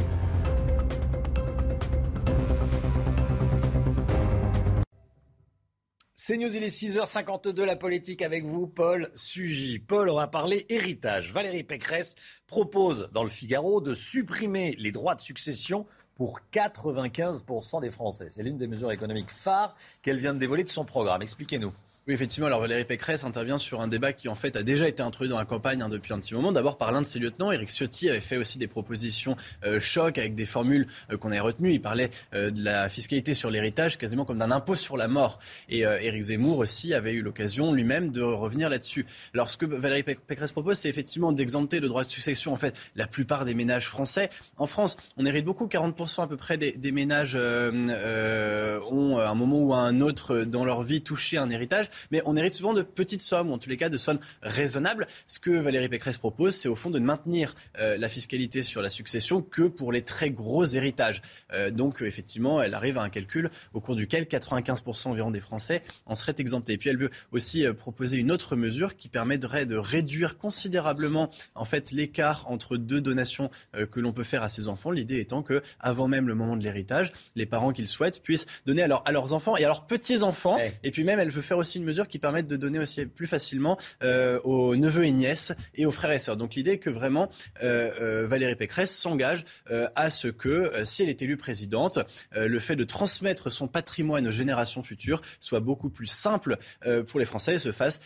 C'est 6.28 6.38
News, 6.38 6.56
il 6.56 6.64
est 6.64 6.76
6h52, 6.76 7.62
la 7.62 7.76
politique 7.76 8.20
avec 8.20 8.44
vous, 8.44 8.66
Paul 8.66 9.12
Sugy. 9.14 9.78
Paul, 9.78 10.08
on 10.08 10.16
va 10.16 10.26
parler 10.26 10.66
héritage. 10.68 11.32
Valérie 11.32 11.62
Pécresse 11.62 12.16
propose 12.48 13.08
dans 13.12 13.22
le 13.22 13.30
Figaro 13.30 13.80
de 13.80 13.94
supprimer 13.94 14.74
les 14.76 14.90
droits 14.90 15.14
de 15.14 15.20
succession 15.20 15.86
pour 16.16 16.40
95% 16.52 17.80
des 17.80 17.92
Français. 17.92 18.26
C'est 18.28 18.42
l'une 18.42 18.56
des 18.56 18.66
mesures 18.66 18.90
économiques 18.90 19.30
phares 19.30 19.76
qu'elle 20.02 20.18
vient 20.18 20.34
de 20.34 20.40
dévoiler 20.40 20.64
de 20.64 20.68
son 20.68 20.84
programme. 20.84 21.22
Expliquez-nous. 21.22 21.72
Oui, 22.08 22.14
effectivement. 22.14 22.46
Alors 22.46 22.60
Valérie 22.60 22.84
Pécresse 22.84 23.24
intervient 23.24 23.58
sur 23.58 23.80
un 23.80 23.88
débat 23.88 24.12
qui 24.12 24.28
en 24.28 24.36
fait 24.36 24.54
a 24.54 24.62
déjà 24.62 24.86
été 24.86 25.02
introduit 25.02 25.28
dans 25.28 25.38
la 25.38 25.44
campagne 25.44 25.82
hein, 25.82 25.88
depuis 25.88 26.12
un 26.12 26.20
petit 26.20 26.34
moment. 26.34 26.52
D'abord 26.52 26.78
par 26.78 26.92
l'un 26.92 27.02
de 27.02 27.06
ses 27.06 27.18
lieutenants, 27.18 27.50
Éric 27.50 27.68
Ciotti, 27.68 28.08
avait 28.08 28.20
fait 28.20 28.36
aussi 28.36 28.58
des 28.58 28.68
propositions 28.68 29.36
euh, 29.64 29.80
choc 29.80 30.16
avec 30.16 30.36
des 30.36 30.46
formules 30.46 30.86
euh, 31.10 31.16
qu'on 31.16 31.32
a 31.32 31.42
retenues. 31.42 31.72
Il 31.72 31.80
parlait 31.80 32.10
euh, 32.32 32.52
de 32.52 32.62
la 32.62 32.88
fiscalité 32.88 33.34
sur 33.34 33.50
l'héritage 33.50 33.98
quasiment 33.98 34.24
comme 34.24 34.38
d'un 34.38 34.52
impôt 34.52 34.76
sur 34.76 34.96
la 34.96 35.08
mort. 35.08 35.40
Et 35.68 35.84
euh, 35.84 35.98
Éric 36.00 36.22
Zemmour 36.22 36.58
aussi 36.58 36.94
avait 36.94 37.12
eu 37.12 37.22
l'occasion 37.22 37.72
lui-même 37.72 38.12
de 38.12 38.22
revenir 38.22 38.70
là-dessus. 38.70 39.04
Alors 39.34 39.50
ce 39.50 39.56
que 39.56 39.66
Valérie 39.66 40.04
Pécresse 40.04 40.52
propose, 40.52 40.78
c'est 40.78 40.88
effectivement 40.88 41.32
d'exempter 41.32 41.80
de 41.80 41.88
droits 41.88 42.04
de 42.04 42.10
succession 42.10 42.52
en 42.52 42.56
fait 42.56 42.78
la 42.94 43.08
plupart 43.08 43.44
des 43.44 43.54
ménages 43.54 43.88
français. 43.88 44.30
En 44.58 44.66
France, 44.66 44.96
on 45.16 45.26
hérite 45.26 45.44
beaucoup, 45.44 45.66
40% 45.66 46.22
à 46.22 46.26
peu 46.28 46.36
près 46.36 46.56
des, 46.56 46.70
des 46.70 46.92
ménages 46.92 47.32
euh, 47.34 48.78
ont 48.92 49.18
à 49.18 49.28
un 49.28 49.34
moment 49.34 49.58
ou 49.58 49.74
à 49.74 49.78
un 49.78 50.00
autre 50.00 50.44
dans 50.44 50.64
leur 50.64 50.82
vie 50.82 51.02
touché 51.02 51.36
un 51.36 51.50
héritage, 51.50 51.90
mais 52.10 52.22
on 52.24 52.36
hérite 52.36 52.54
souvent 52.54 52.74
de 52.74 52.82
petites 52.82 53.20
sommes, 53.20 53.50
ou 53.50 53.52
en 53.52 53.58
tous 53.58 53.68
les 53.68 53.76
cas 53.76 53.88
de 53.88 53.96
sommes 53.96 54.18
raisonnables. 54.42 55.06
Ce 55.26 55.38
que 55.38 55.50
Valérie 55.50 55.88
Pécresse 55.88 56.18
propose, 56.18 56.54
c'est 56.54 56.68
au 56.68 56.76
fond 56.76 56.90
de 56.90 56.98
ne 56.98 57.06
maintenir 57.06 57.54
euh, 57.78 57.96
la 57.96 58.08
fiscalité 58.08 58.62
sur 58.62 58.82
la 58.82 58.88
succession 58.88 59.42
que 59.42 59.62
pour 59.62 59.92
les 59.92 60.02
très 60.02 60.30
gros 60.30 60.64
héritages. 60.64 61.22
Euh, 61.52 61.70
donc 61.70 62.02
effectivement, 62.02 62.62
elle 62.62 62.74
arrive 62.74 62.98
à 62.98 63.02
un 63.02 63.08
calcul 63.08 63.50
au 63.74 63.80
cours 63.80 63.96
duquel 63.96 64.24
95% 64.24 65.08
environ 65.08 65.30
des 65.30 65.40
Français 65.40 65.82
en 66.06 66.14
seraient 66.14 66.34
exemptés. 66.38 66.74
Et 66.74 66.78
puis 66.78 66.90
elle 66.90 66.98
veut 66.98 67.10
aussi 67.32 67.66
euh, 67.66 67.72
proposer 67.72 68.18
une 68.18 68.30
autre 68.30 68.56
mesure 68.56 68.96
qui 68.96 69.08
permettrait 69.08 69.66
de 69.66 69.76
réduire 69.76 70.38
considérablement 70.38 71.30
en 71.54 71.64
fait 71.64 71.90
l'écart 71.90 72.50
entre 72.50 72.76
deux 72.76 73.00
donations 73.00 73.50
que 73.90 74.00
l'on 74.00 74.12
peut 74.12 74.22
faire 74.22 74.42
à 74.42 74.48
ses 74.48 74.68
enfants. 74.68 74.90
L'idée 74.90 75.20
étant 75.20 75.42
que 75.42 75.62
avant 75.80 76.08
même 76.08 76.28
le 76.28 76.34
moment 76.34 76.56
de 76.56 76.62
l'héritage, 76.62 77.12
les 77.34 77.46
parents 77.46 77.72
qu'ils 77.72 77.88
souhaitent 77.88 78.22
puissent 78.22 78.46
donner 78.64 78.82
à, 78.82 78.88
leur, 78.88 79.06
à 79.06 79.12
leurs 79.12 79.32
enfants 79.32 79.56
et 79.56 79.64
à 79.64 79.68
leurs 79.68 79.86
petits 79.86 80.22
enfants. 80.22 80.58
Et 80.82 80.90
puis 80.90 81.04
même, 81.04 81.18
elle 81.18 81.30
veut 81.30 81.42
faire 81.42 81.58
aussi 81.58 81.78
une 81.78 81.84
mesure 81.86 82.08
qui 82.08 82.18
permettre 82.18 82.48
de 82.48 82.56
donner 82.56 82.78
aussi 82.78 83.06
plus 83.06 83.26
facilement 83.26 83.78
euh, 84.02 84.40
aux 84.44 84.76
neveux 84.76 85.04
et 85.04 85.12
nièces 85.12 85.54
et 85.74 85.86
aux 85.86 85.90
frères 85.90 86.10
et 86.10 86.18
sœurs. 86.18 86.36
Donc 86.36 86.54
l'idée 86.54 86.72
est 86.72 86.78
que 86.78 86.90
vraiment 86.90 87.30
euh, 87.62 87.90
euh, 88.00 88.26
Valérie 88.26 88.56
Pécresse 88.56 88.94
s'engage 88.94 89.44
à 89.94 90.10
ce 90.10 90.28
que, 90.28 90.72
si 90.84 91.02
elle 91.02 91.08
est 91.08 91.22
élue 91.22 91.36
présidente, 91.36 91.98
le 92.34 92.58
fait 92.58 92.76
de 92.76 92.84
transmettre 92.84 93.50
son 93.50 93.68
patrimoine 93.68 94.26
aux 94.26 94.32
générations 94.32 94.82
futures 94.82 95.20
soit 95.40 95.60
beaucoup 95.60 95.90
plus 95.90 96.06
simple 96.06 96.58
pour 97.06 97.20
les 97.20 97.24
Français 97.24 97.54
et 97.54 97.58
se 97.58 97.72
fasse 97.72 98.00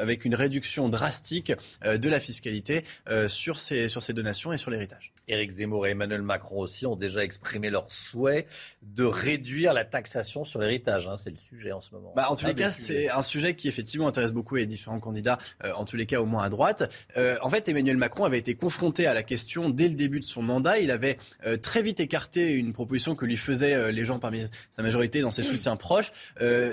avec 0.00 0.24
une 0.24 0.34
réduction 0.34 0.88
drastique 0.88 1.52
de 1.84 2.08
la 2.08 2.20
fiscalité 2.20 2.84
sur, 3.26 3.58
ces, 3.58 3.88
sur 3.88 4.02
ces 4.02 4.12
donations 4.12 4.52
et 4.52 4.58
sur 4.58 4.70
l'héritage. 4.70 5.12
Éric 5.28 5.50
Zemmour 5.50 5.86
et 5.86 5.90
Emmanuel 5.90 6.22
Macron 6.22 6.58
aussi 6.60 6.86
ont 6.86 6.96
déjà 6.96 7.22
exprimé 7.22 7.70
leur 7.70 7.90
souhait 7.90 8.46
de 8.82 9.04
réduire 9.04 9.72
la 9.72 9.84
taxation 9.84 10.44
sur 10.44 10.60
l'héritage. 10.60 11.08
hein. 11.08 11.16
C'est 11.16 11.30
le 11.30 11.36
sujet 11.36 11.72
en 11.72 11.80
ce 11.80 11.92
moment. 11.94 12.12
Bah, 12.16 12.26
en 12.30 12.36
tous 12.36 12.46
les 12.46 12.54
des 12.54 12.62
cas, 12.62 12.69
c'est 12.70 13.10
un 13.10 13.22
sujet 13.22 13.54
qui 13.54 13.68
effectivement 13.68 14.08
intéresse 14.08 14.32
beaucoup 14.32 14.56
les 14.56 14.66
différents 14.66 15.00
candidats, 15.00 15.38
euh, 15.64 15.72
en 15.74 15.84
tous 15.84 15.96
les 15.96 16.06
cas 16.06 16.20
au 16.20 16.26
moins 16.26 16.44
à 16.44 16.48
droite. 16.48 16.90
Euh, 17.16 17.36
en 17.42 17.50
fait, 17.50 17.68
Emmanuel 17.68 17.96
Macron 17.96 18.24
avait 18.24 18.38
été 18.38 18.54
confronté 18.54 19.06
à 19.06 19.14
la 19.14 19.22
question 19.22 19.70
dès 19.70 19.88
le 19.88 19.94
début 19.94 20.20
de 20.20 20.24
son 20.24 20.42
mandat. 20.42 20.78
Il 20.78 20.90
avait 20.90 21.18
euh, 21.46 21.56
très 21.56 21.82
vite 21.82 22.00
écarté 22.00 22.52
une 22.52 22.72
proposition 22.72 23.14
que 23.14 23.24
lui 23.24 23.36
faisaient 23.36 23.92
les 23.92 24.04
gens 24.04 24.18
parmi 24.18 24.44
sa 24.70 24.82
majorité 24.82 25.20
dans 25.20 25.30
ses 25.30 25.42
soutiens 25.42 25.76
proches, 25.76 26.12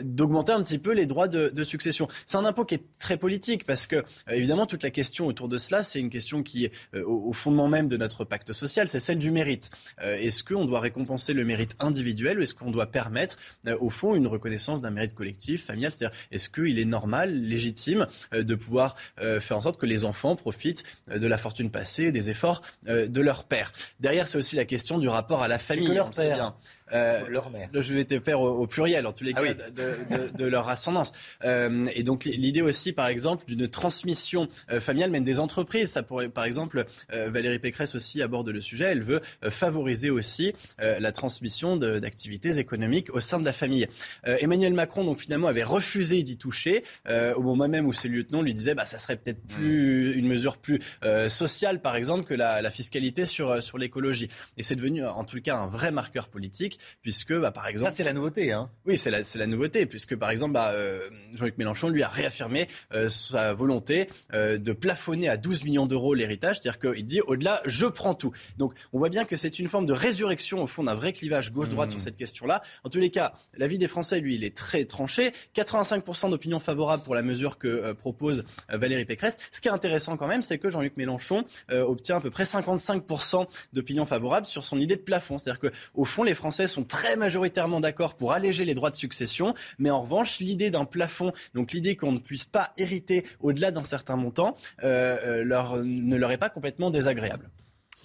d'augmenter 0.03 0.51
un 0.51 0.61
petit 0.61 0.77
peu 0.77 0.91
les 0.91 1.05
droits 1.05 1.27
de, 1.27 1.49
de 1.49 1.63
succession. 1.63 2.07
C'est 2.25 2.37
un 2.37 2.45
impôt 2.45 2.65
qui 2.65 2.75
est 2.75 2.83
très 2.99 3.17
politique 3.17 3.65
parce 3.65 3.87
que, 3.87 4.03
évidemment, 4.29 4.65
toute 4.65 4.83
la 4.83 4.89
question 4.89 5.25
autour 5.27 5.47
de 5.47 5.57
cela, 5.57 5.83
c'est 5.83 5.99
une 5.99 6.09
question 6.09 6.43
qui 6.43 6.65
est 6.65 6.71
au, 6.95 7.29
au 7.29 7.33
fondement 7.33 7.67
même 7.67 7.87
de 7.87 7.97
notre 7.97 8.25
pacte 8.25 8.53
social, 8.53 8.87
c'est 8.87 8.99
celle 8.99 9.17
du 9.17 9.31
mérite. 9.31 9.69
Est-ce 10.01 10.43
qu'on 10.43 10.65
doit 10.65 10.79
récompenser 10.79 11.33
le 11.33 11.45
mérite 11.45 11.75
individuel 11.79 12.39
ou 12.39 12.41
est-ce 12.41 12.55
qu'on 12.55 12.71
doit 12.71 12.87
permettre, 12.87 13.37
au 13.79 13.89
fond, 13.89 14.15
une 14.15 14.27
reconnaissance 14.27 14.81
d'un 14.81 14.91
mérite 14.91 15.13
collectif, 15.13 15.65
familial 15.65 15.86
C'est-à-dire, 15.91 16.17
est-ce 16.31 16.49
qu'il 16.49 16.79
est 16.79 16.85
normal, 16.85 17.33
légitime, 17.33 18.07
euh, 18.33 18.43
de 18.43 18.55
pouvoir 18.55 18.95
euh, 19.21 19.39
faire 19.39 19.57
en 19.57 19.61
sorte 19.61 19.79
que 19.79 19.85
les 19.85 20.05
enfants 20.05 20.35
profitent 20.35 20.83
euh, 21.11 21.19
de 21.19 21.27
la 21.27 21.37
fortune 21.37 21.69
passée 21.69 22.11
des 22.11 22.29
efforts 22.29 22.61
de 22.85 23.21
leur 23.21 23.43
père? 23.43 23.71
Derrière, 23.99 24.27
c'est 24.27 24.37
aussi 24.37 24.55
la 24.55 24.65
question 24.65 24.97
du 24.97 25.07
rapport 25.07 25.41
à 25.41 25.47
la 25.47 25.59
famille. 25.59 25.87
que 25.87 25.93
leur 25.93 26.11
père. 26.11 26.53
Euh, 26.93 27.19
Leur 27.29 27.49
mère. 27.49 27.69
Je 27.73 27.93
vais 27.93 28.05
te 28.05 28.15
père 28.15 28.39
au, 28.41 28.49
au 28.49 28.67
pluriel, 28.67 29.05
en 29.07 29.13
tous 29.13 29.23
les 29.23 29.33
Ah 29.35 29.41
cas, 29.41 29.47
oui. 29.49 29.55
de, 29.55 30.27
de- 30.31 30.37
de 30.37 30.45
leur 30.45 30.69
ascendance. 30.69 31.11
Euh, 31.43 31.85
et 31.95 32.03
donc, 32.03 32.25
l'idée 32.25 32.61
aussi, 32.61 32.93
par 32.93 33.07
exemple, 33.07 33.45
d'une 33.45 33.67
transmission 33.67 34.47
euh, 34.71 34.79
familiale, 34.79 35.11
même 35.11 35.23
des 35.23 35.39
entreprises. 35.39 35.91
Ça 35.91 36.03
pourrait, 36.03 36.29
par 36.29 36.45
exemple, 36.45 36.85
euh, 37.13 37.29
Valérie 37.29 37.59
Pécresse 37.59 37.95
aussi 37.95 38.21
aborde 38.21 38.49
le 38.49 38.61
sujet. 38.61 38.85
Elle 38.85 39.01
veut 39.03 39.21
euh, 39.43 39.49
favoriser 39.51 40.09
aussi 40.09 40.53
euh, 40.81 40.99
la 40.99 41.11
transmission 41.11 41.75
d'activités 41.77 42.57
économiques 42.57 43.13
au 43.13 43.19
sein 43.19 43.39
de 43.39 43.45
la 43.45 43.53
famille. 43.53 43.87
Euh, 44.27 44.37
Emmanuel 44.39 44.73
Macron, 44.73 45.03
donc, 45.03 45.19
finalement, 45.19 45.47
avait 45.47 45.63
refusé 45.63 46.23
d'y 46.23 46.37
toucher 46.37 46.83
euh, 47.09 47.33
au 47.33 47.41
moment 47.41 47.67
même 47.67 47.85
où 47.85 47.93
ses 47.93 48.07
lieutenants 48.07 48.41
lui 48.41 48.53
disaient, 48.53 48.75
bah, 48.75 48.85
ça 48.85 48.97
serait 48.97 49.17
peut-être 49.17 49.41
plus 49.47 50.13
une 50.13 50.27
mesure 50.27 50.57
plus 50.57 50.79
euh, 51.03 51.27
sociale, 51.29 51.81
par 51.81 51.95
exemple, 51.95 52.25
que 52.25 52.33
la, 52.33 52.61
la 52.61 52.69
fiscalité 52.69 53.25
sur, 53.25 53.61
sur 53.61 53.77
l'écologie. 53.77 54.29
Et 54.57 54.63
c'est 54.63 54.75
devenu, 54.75 55.05
en 55.05 55.23
tout 55.23 55.41
cas, 55.41 55.57
un 55.57 55.67
vrai 55.67 55.91
marqueur 55.91 56.27
politique, 56.29 56.76
puisque, 57.01 57.33
bah, 57.33 57.51
par 57.51 57.67
exemple, 57.67 57.91
Ça, 57.91 57.97
c'est 57.97 58.03
la 58.03 58.13
nouveauté. 58.13 58.51
Hein. 58.51 58.69
oui, 58.85 58.97
c'est 58.97 59.11
la, 59.11 59.23
c'est 59.23 59.39
la 59.39 59.47
nouveauté, 59.47 59.85
puisque 59.85 60.15
par 60.15 60.29
exemple, 60.29 60.53
bah, 60.53 60.71
euh, 60.73 61.09
Jean-Luc 61.35 61.57
Mélenchon 61.57 61.89
lui 61.89 62.03
a 62.03 62.07
réaffirmé 62.07 62.67
euh, 62.93 63.09
sa 63.09 63.53
volonté 63.53 64.07
euh, 64.33 64.57
de 64.57 64.73
plafonner 64.73 65.29
à 65.29 65.37
12 65.37 65.63
millions 65.63 65.85
d'euros 65.85 66.13
l'héritage, 66.13 66.59
c'est-à-dire 66.59 66.79
qu'il 66.79 67.05
dit 67.05 67.21
au-delà, 67.21 67.61
je 67.65 67.85
prends 67.85 68.13
tout. 68.13 68.31
Donc 68.57 68.73
on 68.93 68.99
voit 68.99 69.09
bien 69.09 69.25
que 69.25 69.35
c'est 69.35 69.59
une 69.59 69.67
forme 69.67 69.85
de 69.85 69.93
résurrection 69.93 70.63
au 70.63 70.67
fond 70.67 70.83
d'un 70.83 70.95
vrai 70.95 71.13
clivage 71.13 71.51
gauche-droite 71.51 71.87
Mmh. 71.87 71.91
sur 71.91 72.01
cette 72.01 72.17
question-là. 72.17 72.61
En 72.83 72.89
tous 72.89 72.99
les 72.99 73.09
cas, 73.09 73.33
l'avis 73.55 73.77
des 73.77 73.87
Français, 73.87 74.19
lui, 74.19 74.35
il 74.35 74.43
est 74.43 74.55
très 74.55 74.85
tranché. 74.85 75.31
85% 75.55 76.29
d'opinion 76.29 76.59
favorable 76.59 77.03
pour 77.03 77.15
la 77.15 77.21
mesure 77.21 77.57
que 77.57 77.93
propose 77.93 78.43
Valérie 78.69 79.05
Pécresse. 79.05 79.37
Ce 79.51 79.61
qui 79.61 79.67
est 79.67 79.71
intéressant 79.71 80.17
quand 80.17 80.27
même, 80.27 80.41
c'est 80.41 80.57
que 80.57 80.69
Jean-Luc 80.69 80.97
Mélenchon 80.97 81.45
obtient 81.69 82.17
à 82.17 82.21
peu 82.21 82.29
près 82.29 82.43
55% 82.43 83.47
d'opinion 83.73 84.05
favorable 84.05 84.45
sur 84.45 84.63
son 84.63 84.79
idée 84.79 84.95
de 84.95 85.01
plafond. 85.01 85.37
C'est-à-dire 85.37 85.59
que 85.59 85.71
au 85.93 86.05
fond, 86.05 86.23
les 86.23 86.33
Français 86.33 86.66
Français 86.67 86.73
sont 86.73 86.83
très 86.83 87.15
majoritairement 87.15 87.79
d'accord 87.79 88.15
pour 88.15 88.33
alléger 88.33 88.65
les 88.65 88.75
droits 88.75 88.89
de 88.89 88.95
succession, 88.95 89.53
mais 89.79 89.89
en 89.89 90.01
revanche, 90.01 90.39
l'idée 90.39 90.69
d'un 90.69 90.85
plafond, 90.85 91.31
donc 91.53 91.71
l'idée 91.71 91.95
qu'on 91.95 92.11
ne 92.11 92.19
puisse 92.19 92.45
pas 92.45 92.71
hériter 92.77 93.25
au-delà 93.39 93.71
d'un 93.71 93.83
certain 93.83 94.15
montant, 94.15 94.55
euh, 94.83 95.17
euh, 95.23 95.43
leur, 95.43 95.77
ne 95.77 96.15
leur 96.15 96.31
est 96.31 96.37
pas 96.37 96.49
complètement 96.49 96.89
désagréable. 96.89 97.49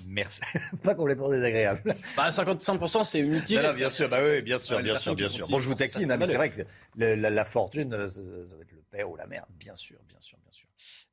Merci. 0.06 0.40
pas 0.82 0.94
complètement 0.94 1.30
désagréable. 1.30 1.94
Bah, 2.16 2.30
55%, 2.30 3.04
c'est 3.04 3.20
inutile. 3.20 3.70
bien 3.76 3.88
sûr, 3.88 4.08
bah 4.08 4.18
oui, 4.22 4.42
bien 4.42 4.58
sûr, 4.58 4.80
bien 4.82 4.96
sûr, 4.96 5.14
bien 5.14 5.28
sûr. 5.28 5.48
Bon, 5.48 5.58
je 5.58 5.68
vous 5.68 5.74
taquine, 5.74 6.10
hein, 6.10 6.16
mais 6.16 6.26
c'est 6.26 6.36
vrai 6.36 6.50
que 6.50 6.62
la, 6.96 7.44
fortune, 7.44 7.92
euh, 7.92 8.08
ça, 8.08 8.22
va 8.22 8.62
être 8.62 8.72
le 8.72 8.82
père 8.90 9.10
ou 9.10 9.16
la 9.16 9.26
mère, 9.26 9.46
bien 9.58 9.76
sûr, 9.76 9.98
bien 10.08 10.20
sûr. 10.20 10.38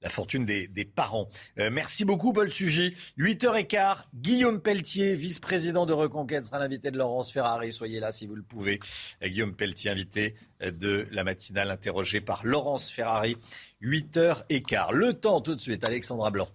La 0.02 0.10
fortune 0.10 0.46
des, 0.46 0.86
parents. 0.86 1.28
Euh, 1.58 1.70
merci 1.70 2.06
beaucoup, 2.06 2.32
Paul 2.32 2.50
Sujet. 2.50 2.94
8h15, 3.18 3.98
Guillaume 4.16 4.62
Pelletier, 4.62 5.16
vice-président 5.16 5.86
de 5.86 5.94
Reconquête, 5.94 6.46
sera 6.46 6.60
l'invité 6.60 6.90
de 6.90 6.98
Laurence 6.98 7.32
Ferrari. 7.32 7.74
Soyez 7.74 8.00
là 8.00 8.12
si 8.12 8.26
vous 8.26 8.36
le 8.36 8.44
pouvez. 8.44 8.80
Euh, 9.22 9.28
Guillaume 9.28 9.56
Pelletier, 9.56 9.92
invité 9.92 10.36
de 10.62 11.08
la 11.12 11.24
matinale, 11.24 11.70
interrogé 11.70 12.22
par 12.22 12.46
Laurence 12.46 12.90
Ferrari. 12.90 13.36
8h15. 13.82 14.94
Le 14.94 15.14
temps 15.14 15.42
tout 15.42 15.56
de 15.56 15.62
suite, 15.62 15.84
Alexandra 15.84 16.32
Blanc. 16.32 16.48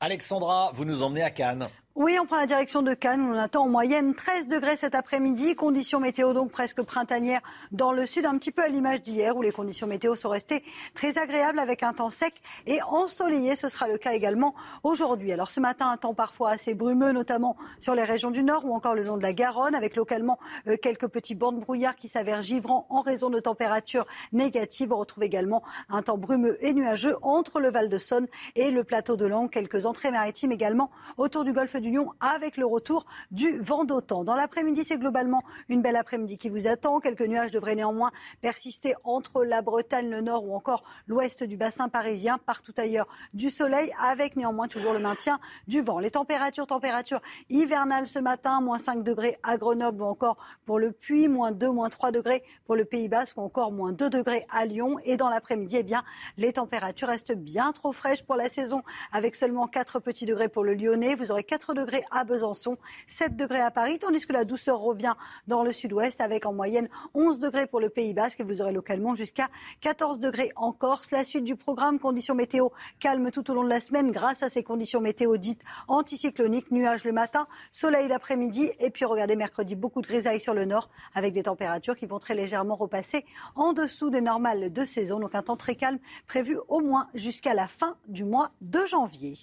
Alexandra, 0.00 0.72
vous 0.74 0.84
nous 0.84 1.02
emmenez 1.02 1.22
à 1.22 1.30
Cannes. 1.30 1.68
Oui, 1.98 2.18
on 2.20 2.26
prend 2.26 2.36
la 2.36 2.44
direction 2.44 2.82
de 2.82 2.92
Cannes. 2.92 3.22
On 3.22 3.38
attend 3.38 3.64
en 3.64 3.68
moyenne 3.70 4.14
13 4.14 4.48
degrés 4.48 4.76
cet 4.76 4.94
après-midi. 4.94 5.54
Conditions 5.54 5.98
météo 5.98 6.34
donc 6.34 6.50
presque 6.50 6.82
printanières 6.82 7.40
dans 7.72 7.90
le 7.90 8.04
sud, 8.04 8.26
un 8.26 8.36
petit 8.36 8.50
peu 8.50 8.62
à 8.62 8.68
l'image 8.68 9.00
d'hier 9.00 9.34
où 9.34 9.40
les 9.40 9.50
conditions 9.50 9.86
météo 9.86 10.14
sont 10.14 10.28
restées 10.28 10.62
très 10.92 11.16
agréables 11.16 11.58
avec 11.58 11.82
un 11.82 11.94
temps 11.94 12.10
sec 12.10 12.34
et 12.66 12.82
ensoleillé. 12.82 13.56
Ce 13.56 13.70
sera 13.70 13.88
le 13.88 13.96
cas 13.96 14.12
également 14.12 14.54
aujourd'hui. 14.82 15.32
Alors 15.32 15.50
ce 15.50 15.58
matin, 15.58 15.88
un 15.88 15.96
temps 15.96 16.12
parfois 16.12 16.50
assez 16.50 16.74
brumeux, 16.74 17.12
notamment 17.12 17.56
sur 17.80 17.94
les 17.94 18.04
régions 18.04 18.30
du 18.30 18.44
nord 18.44 18.66
ou 18.66 18.74
encore 18.74 18.94
le 18.94 19.02
long 19.02 19.16
de 19.16 19.22
la 19.22 19.32
Garonne, 19.32 19.74
avec 19.74 19.96
localement 19.96 20.38
euh, 20.68 20.76
quelques 20.76 21.08
petits 21.08 21.34
bancs 21.34 21.54
de 21.54 21.60
brouillard 21.60 21.96
qui 21.96 22.08
s'avèrent 22.08 22.42
givrants 22.42 22.86
en 22.90 23.00
raison 23.00 23.30
de 23.30 23.40
températures 23.40 24.04
négatives. 24.32 24.92
On 24.92 24.98
retrouve 24.98 25.24
également 25.24 25.62
un 25.88 26.02
temps 26.02 26.18
brumeux 26.18 26.62
et 26.62 26.74
nuageux 26.74 27.16
entre 27.22 27.58
le 27.58 27.70
Val 27.70 27.88
de 27.88 27.96
Saône 27.96 28.26
et 28.54 28.70
le 28.70 28.84
plateau 28.84 29.16
de 29.16 29.24
Langue. 29.24 29.48
Quelques 29.48 29.86
entrées 29.86 30.10
maritimes 30.10 30.52
également 30.52 30.90
autour 31.16 31.42
du 31.42 31.54
golfe 31.54 31.74
du 31.85 31.85
avec 32.20 32.56
le 32.56 32.66
retour 32.66 33.06
du 33.30 33.58
vent 33.58 33.84
d'autant. 33.84 34.24
Dans 34.24 34.34
l'après-midi, 34.34 34.84
c'est 34.84 34.98
globalement 34.98 35.42
une 35.68 35.82
belle 35.82 35.96
après-midi 35.96 36.38
qui 36.38 36.48
vous 36.48 36.66
attend. 36.66 37.00
Quelques 37.00 37.22
nuages 37.22 37.50
devraient 37.50 37.74
néanmoins 37.74 38.10
persister 38.40 38.94
entre 39.04 39.44
la 39.44 39.62
Bretagne, 39.62 40.10
le 40.10 40.20
nord 40.20 40.44
ou 40.46 40.54
encore 40.54 40.84
l'ouest 41.06 41.44
du 41.44 41.56
bassin 41.56 41.88
parisien. 41.88 42.38
Partout 42.38 42.74
ailleurs, 42.76 43.06
du 43.34 43.50
soleil 43.50 43.92
avec 44.02 44.36
néanmoins 44.36 44.68
toujours 44.68 44.92
le 44.92 44.98
maintien 44.98 45.38
du 45.68 45.80
vent. 45.80 45.98
Les 45.98 46.10
températures, 46.10 46.66
températures 46.66 47.20
hivernales 47.48 48.06
ce 48.06 48.18
matin, 48.18 48.60
moins 48.60 48.78
5 48.78 49.02
degrés 49.02 49.36
à 49.42 49.56
Grenoble 49.56 50.02
ou 50.02 50.06
encore 50.06 50.36
pour 50.64 50.78
le 50.78 50.92
Puy, 50.92 51.28
moins 51.28 51.52
2, 51.52 51.70
moins 51.70 51.88
3 51.88 52.10
degrés 52.10 52.42
pour 52.64 52.74
le 52.74 52.84
Pays 52.84 53.08
Basque 53.08 53.36
ou 53.38 53.42
encore 53.42 53.72
moins 53.72 53.92
2 53.92 54.10
degrés 54.10 54.44
à 54.50 54.66
Lyon. 54.66 54.96
Et 55.04 55.16
dans 55.16 55.28
l'après-midi, 55.28 55.76
eh 55.78 55.82
bien, 55.82 56.02
les 56.36 56.52
températures 56.54 57.08
restent 57.08 57.36
bien 57.36 57.72
trop 57.72 57.92
fraîches 57.92 58.24
pour 58.24 58.36
la 58.36 58.48
saison 58.48 58.82
avec 59.12 59.34
seulement 59.34 59.66
4 59.66 60.00
petits 60.00 60.26
degrés 60.26 60.48
pour 60.48 60.64
le 60.64 60.74
Lyonnais. 60.74 61.14
Vous 61.14 61.30
aurez 61.30 61.44
4 61.44 61.74
degrés 61.76 62.04
à 62.10 62.24
Besançon, 62.24 62.76
7 63.06 63.36
degrés 63.36 63.60
à 63.60 63.70
Paris, 63.70 63.98
tandis 64.00 64.26
que 64.26 64.32
la 64.32 64.44
douceur 64.44 64.80
revient 64.80 65.14
dans 65.46 65.62
le 65.62 65.72
sud-ouest 65.72 66.20
avec 66.20 66.46
en 66.46 66.52
moyenne 66.52 66.88
11 67.14 67.38
degrés 67.38 67.66
pour 67.66 67.78
le 67.78 67.90
Pays 67.90 68.14
Basque 68.14 68.40
et 68.40 68.42
vous 68.42 68.60
aurez 68.60 68.72
localement 68.72 69.14
jusqu'à 69.14 69.48
14 69.82 70.18
degrés 70.18 70.50
en 70.56 70.72
Corse. 70.72 71.10
La 71.10 71.24
suite 71.24 71.44
du 71.44 71.54
programme, 71.54 71.98
conditions 71.98 72.34
météo 72.34 72.70
calme 72.98 73.30
tout 73.30 73.48
au 73.50 73.54
long 73.54 73.62
de 73.62 73.68
la 73.68 73.80
semaine 73.80 74.10
grâce 74.10 74.42
à 74.42 74.48
ces 74.48 74.62
conditions 74.62 75.00
météo 75.00 75.36
dites 75.36 75.62
anticycloniques, 75.86 76.70
nuages 76.70 77.04
le 77.04 77.12
matin, 77.12 77.46
soleil 77.70 78.08
l'après-midi 78.08 78.70
et 78.78 78.90
puis 78.90 79.04
regardez 79.04 79.36
mercredi 79.36 79.76
beaucoup 79.76 80.00
de 80.00 80.06
grisailles 80.06 80.40
sur 80.40 80.54
le 80.54 80.64
nord 80.64 80.90
avec 81.14 81.32
des 81.32 81.44
températures 81.44 81.96
qui 81.96 82.06
vont 82.06 82.18
très 82.18 82.34
légèrement 82.34 82.74
repasser 82.74 83.24
en 83.54 83.72
dessous 83.72 84.10
des 84.10 84.22
normales 84.22 84.72
de 84.72 84.84
saison. 84.84 85.20
Donc 85.20 85.34
un 85.34 85.42
temps 85.42 85.56
très 85.56 85.74
calme 85.74 85.98
prévu 86.26 86.58
au 86.68 86.80
moins 86.80 87.08
jusqu'à 87.14 87.54
la 87.54 87.68
fin 87.68 87.96
du 88.08 88.24
mois 88.24 88.50
de 88.62 88.84
janvier. 88.86 89.36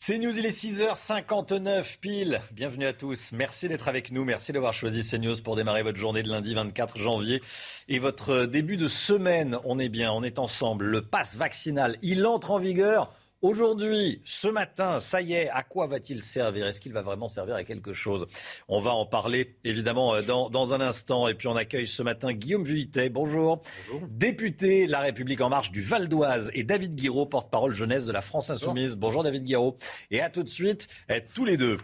C'est 0.00 0.16
News, 0.18 0.38
il 0.38 0.46
est 0.46 0.56
6h59 0.56 1.98
pile. 1.98 2.40
Bienvenue 2.52 2.86
à 2.86 2.92
tous. 2.92 3.32
Merci 3.32 3.66
d'être 3.66 3.88
avec 3.88 4.12
nous. 4.12 4.24
Merci 4.24 4.52
d'avoir 4.52 4.72
choisi 4.72 5.02
CNews 5.02 5.42
pour 5.42 5.56
démarrer 5.56 5.82
votre 5.82 5.98
journée 5.98 6.22
de 6.22 6.28
lundi 6.28 6.54
24 6.54 6.96
janvier 6.98 7.42
et 7.88 7.98
votre 7.98 8.46
début 8.46 8.76
de 8.76 8.86
semaine. 8.86 9.58
On 9.64 9.80
est 9.80 9.88
bien, 9.88 10.12
on 10.12 10.22
est 10.22 10.38
ensemble. 10.38 10.84
Le 10.84 11.02
pass 11.02 11.34
vaccinal, 11.34 11.96
il 12.00 12.24
entre 12.26 12.52
en 12.52 12.58
vigueur 12.58 13.12
Aujourd'hui, 13.40 14.20
ce 14.24 14.48
matin, 14.48 14.98
ça 14.98 15.22
y 15.22 15.32
est, 15.34 15.48
à 15.50 15.62
quoi 15.62 15.86
va-t-il 15.86 16.24
servir? 16.24 16.66
Est-ce 16.66 16.80
qu'il 16.80 16.92
va 16.92 17.02
vraiment 17.02 17.28
servir 17.28 17.54
à 17.54 17.62
quelque 17.62 17.92
chose? 17.92 18.26
On 18.66 18.80
va 18.80 18.90
en 18.90 19.06
parler 19.06 19.54
évidemment 19.62 20.12
euh, 20.16 20.22
dans, 20.22 20.74
un 20.74 20.80
instant. 20.80 21.28
Et 21.28 21.34
puis 21.34 21.46
on 21.46 21.54
accueille 21.54 21.86
ce 21.86 22.02
matin 22.02 22.32
Guillaume 22.32 22.64
Vuittet, 22.64 23.10
bonjour. 23.10 23.62
bonjour. 23.92 24.08
Député 24.10 24.88
La 24.88 24.98
République 24.98 25.40
En 25.40 25.50
Marche 25.50 25.70
du 25.70 25.82
Val 25.82 26.08
d'Oise 26.08 26.50
et 26.52 26.64
David 26.64 26.96
Guiraud, 26.96 27.26
porte-parole 27.26 27.74
jeunesse 27.74 28.06
de 28.06 28.12
la 28.12 28.22
France 28.22 28.50
Insoumise. 28.50 28.96
Bonjour, 28.96 29.22
David 29.22 29.44
Guiraud. 29.44 29.76
Et 30.10 30.20
à 30.20 30.30
tout 30.30 30.42
de 30.42 30.48
suite, 30.48 30.88
eh, 31.08 31.22
tous 31.32 31.44
les 31.44 31.56
deux. 31.56 31.76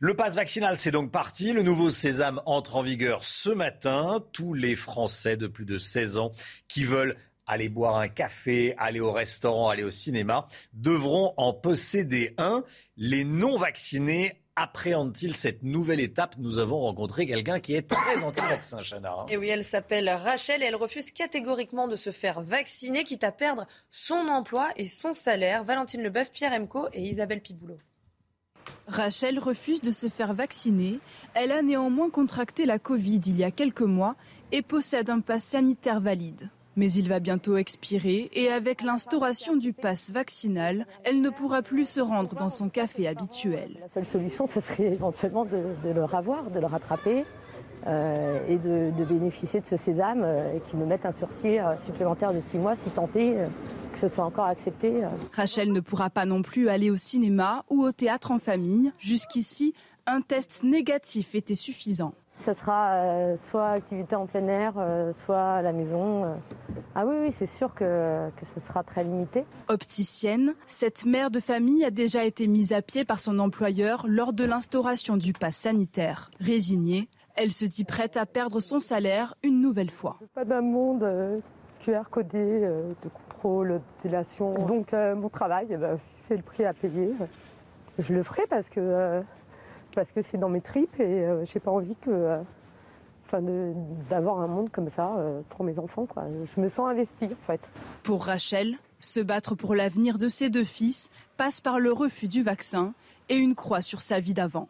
Le 0.00 0.14
pass 0.14 0.34
vaccinal, 0.34 0.78
c'est 0.78 0.92
donc 0.92 1.12
parti. 1.12 1.52
Le 1.52 1.62
nouveau 1.62 1.90
sésame 1.90 2.40
entre 2.44 2.76
en 2.76 2.82
vigueur 2.82 3.22
ce 3.22 3.50
matin. 3.50 4.24
Tous 4.32 4.52
les 4.52 4.74
Français 4.74 5.36
de 5.36 5.46
plus 5.46 5.64
de 5.64 5.78
16 5.78 6.18
ans 6.18 6.30
qui 6.68 6.84
veulent 6.84 7.16
aller 7.48 7.68
boire 7.68 7.96
un 7.96 8.08
café, 8.08 8.74
aller 8.78 9.00
au 9.00 9.10
restaurant, 9.10 9.70
aller 9.70 9.82
au 9.82 9.90
cinéma, 9.90 10.46
devront 10.74 11.34
en 11.36 11.52
posséder 11.52 12.34
un. 12.38 12.62
Les 12.96 13.24
non-vaccinés 13.24 14.40
appréhendent-ils 14.54 15.36
cette 15.36 15.62
nouvelle 15.62 16.00
étape? 16.00 16.34
Nous 16.38 16.58
avons 16.58 16.80
rencontré 16.80 17.26
quelqu'un 17.26 17.60
qui 17.60 17.74
est 17.74 17.88
très 17.88 18.22
anti-vaccin, 18.22 18.80
Chana. 18.80 19.24
Et 19.28 19.36
oui, 19.36 19.48
elle 19.48 19.64
s'appelle 19.64 20.08
Rachel 20.10 20.62
et 20.62 20.66
elle 20.66 20.76
refuse 20.76 21.10
catégoriquement 21.10 21.88
de 21.88 21.96
se 21.96 22.10
faire 22.10 22.40
vacciner, 22.40 23.04
quitte 23.04 23.24
à 23.24 23.32
perdre 23.32 23.66
son 23.90 24.28
emploi 24.28 24.70
et 24.76 24.84
son 24.84 25.12
salaire. 25.12 25.64
Valentine 25.64 26.02
Leboeuf, 26.02 26.32
Pierre 26.32 26.52
Emco 26.52 26.88
et 26.92 27.02
Isabelle 27.02 27.40
Piboulot. 27.40 27.78
Rachel 28.88 29.38
refuse 29.38 29.80
de 29.80 29.90
se 29.90 30.08
faire 30.08 30.34
vacciner. 30.34 30.98
Elle 31.34 31.52
a 31.52 31.62
néanmoins 31.62 32.10
contracté 32.10 32.66
la 32.66 32.78
Covid 32.78 33.20
il 33.26 33.38
y 33.38 33.44
a 33.44 33.50
quelques 33.50 33.80
mois 33.82 34.16
et 34.50 34.62
possède 34.62 35.08
un 35.08 35.20
pass 35.20 35.44
sanitaire 35.44 36.00
valide. 36.00 36.50
Mais 36.78 36.92
il 36.92 37.08
va 37.08 37.18
bientôt 37.18 37.56
expirer 37.56 38.30
et 38.34 38.50
avec 38.50 38.82
l'instauration 38.82 39.56
du 39.56 39.72
pass 39.72 40.12
vaccinal, 40.12 40.86
elle 41.02 41.20
ne 41.20 41.28
pourra 41.28 41.60
plus 41.60 41.88
se 41.88 41.98
rendre 41.98 42.36
dans 42.36 42.48
son 42.48 42.68
café 42.68 43.08
habituel. 43.08 43.78
La 43.80 43.88
seule 43.88 44.06
solution, 44.06 44.46
ce 44.46 44.60
serait 44.60 44.92
éventuellement 44.92 45.44
de, 45.44 45.58
le 45.92 46.04
revoir, 46.04 46.52
de 46.52 46.60
le 46.60 46.66
rattraper. 46.66 47.24
Euh, 47.86 48.38
et 48.48 48.58
de, 48.58 49.04
bénéficier 49.04 49.60
de 49.60 49.66
ce 49.66 49.76
sésame 49.76 50.22
euh, 50.24 50.56
et 50.56 50.60
qui 50.68 50.76
me 50.76 50.84
mette 50.84 51.06
un 51.06 51.12
sursis 51.12 51.58
euh, 51.58 51.76
supplémentaire 51.86 52.32
de 52.32 52.40
six 52.50 52.58
mois 52.58 52.74
si 52.74 52.90
tenté 52.90 53.34
que 53.92 53.98
ce 53.98 54.08
soit 54.08 54.24
encore 54.24 54.46
accepté. 54.46 54.92
Rachel 55.32 55.72
ne 55.72 55.80
pourra 55.80 56.10
pas 56.10 56.26
non 56.26 56.42
plus 56.42 56.68
aller 56.68 56.90
au 56.90 56.96
cinéma 56.96 57.64
ou 57.70 57.82
au 57.84 57.92
théâtre 57.92 58.32
en 58.32 58.38
famille. 58.38 58.92
Jusqu'ici, 58.98 59.74
un 60.06 60.20
test 60.20 60.62
négatif 60.64 61.34
était 61.34 61.54
suffisant. 61.54 62.14
Ce 62.44 62.54
sera 62.54 62.94
euh, 62.94 63.36
soit 63.50 63.70
activité 63.70 64.14
en 64.14 64.26
plein 64.26 64.46
air, 64.46 64.74
euh, 64.76 65.12
soit 65.24 65.54
à 65.54 65.62
la 65.62 65.72
maison. 65.72 66.24
Euh. 66.24 66.34
Ah 66.94 67.04
oui, 67.04 67.16
oui, 67.20 67.34
c'est 67.36 67.46
sûr 67.46 67.74
que, 67.74 68.30
que 68.30 68.46
ce 68.54 68.60
sera 68.66 68.82
très 68.82 69.04
limité. 69.04 69.44
Opticienne, 69.68 70.54
cette 70.66 71.04
mère 71.04 71.30
de 71.30 71.40
famille 71.40 71.84
a 71.84 71.90
déjà 71.90 72.24
été 72.24 72.46
mise 72.46 72.72
à 72.72 72.82
pied 72.82 73.04
par 73.04 73.20
son 73.20 73.38
employeur 73.38 74.06
lors 74.08 74.32
de 74.32 74.44
l'instauration 74.44 75.16
du 75.16 75.32
pass 75.32 75.56
sanitaire. 75.56 76.30
Résignée, 76.40 77.08
elle 77.34 77.50
se 77.50 77.64
dit 77.64 77.84
prête 77.84 78.16
à 78.16 78.26
perdre 78.26 78.60
son 78.60 78.80
salaire 78.80 79.34
une 79.42 79.60
nouvelle 79.60 79.90
fois. 79.90 80.18
Pas 80.34 80.44
d'un 80.44 80.62
monde 80.62 81.06
QR 81.80 82.02
codé, 82.10 82.60
de 82.60 83.08
contrôle, 83.08 83.68
de 83.68 84.08
délation. 84.08 84.54
Donc 84.66 84.92
mon 84.92 85.28
travail, 85.28 85.68
eh 85.70 85.76
ben, 85.76 85.98
c'est 86.26 86.36
le 86.36 86.42
prix 86.42 86.64
à 86.64 86.72
payer. 86.72 87.12
Je 87.98 88.12
le 88.12 88.22
ferai 88.22 88.42
parce 88.48 88.68
que 88.68 89.22
parce 89.98 90.12
que 90.12 90.22
c'est 90.22 90.38
dans 90.38 90.48
mes 90.48 90.60
tripes 90.60 91.00
et 91.00 91.02
euh, 91.02 91.44
j'ai 91.44 91.58
pas 91.58 91.72
envie 91.72 91.96
que, 91.96 92.10
euh, 92.10 92.38
enfin, 93.26 93.42
d'avoir 94.08 94.38
un 94.38 94.46
monde 94.46 94.70
comme 94.70 94.88
ça 94.94 95.16
euh, 95.16 95.40
pour 95.48 95.64
mes 95.64 95.76
enfants. 95.80 96.06
Je 96.54 96.60
me 96.60 96.68
sens 96.68 96.88
investie 96.88 97.24
en 97.24 97.46
fait. 97.48 97.60
Pour 98.04 98.26
Rachel, 98.26 98.76
se 99.00 99.18
battre 99.18 99.56
pour 99.56 99.74
l'avenir 99.74 100.18
de 100.18 100.28
ses 100.28 100.50
deux 100.50 100.62
fils 100.62 101.10
passe 101.36 101.60
par 101.60 101.80
le 101.80 101.90
refus 101.90 102.28
du 102.28 102.44
vaccin 102.44 102.94
et 103.28 103.34
une 103.34 103.56
croix 103.56 103.82
sur 103.82 104.00
sa 104.00 104.20
vie 104.20 104.34
d'avant. 104.34 104.68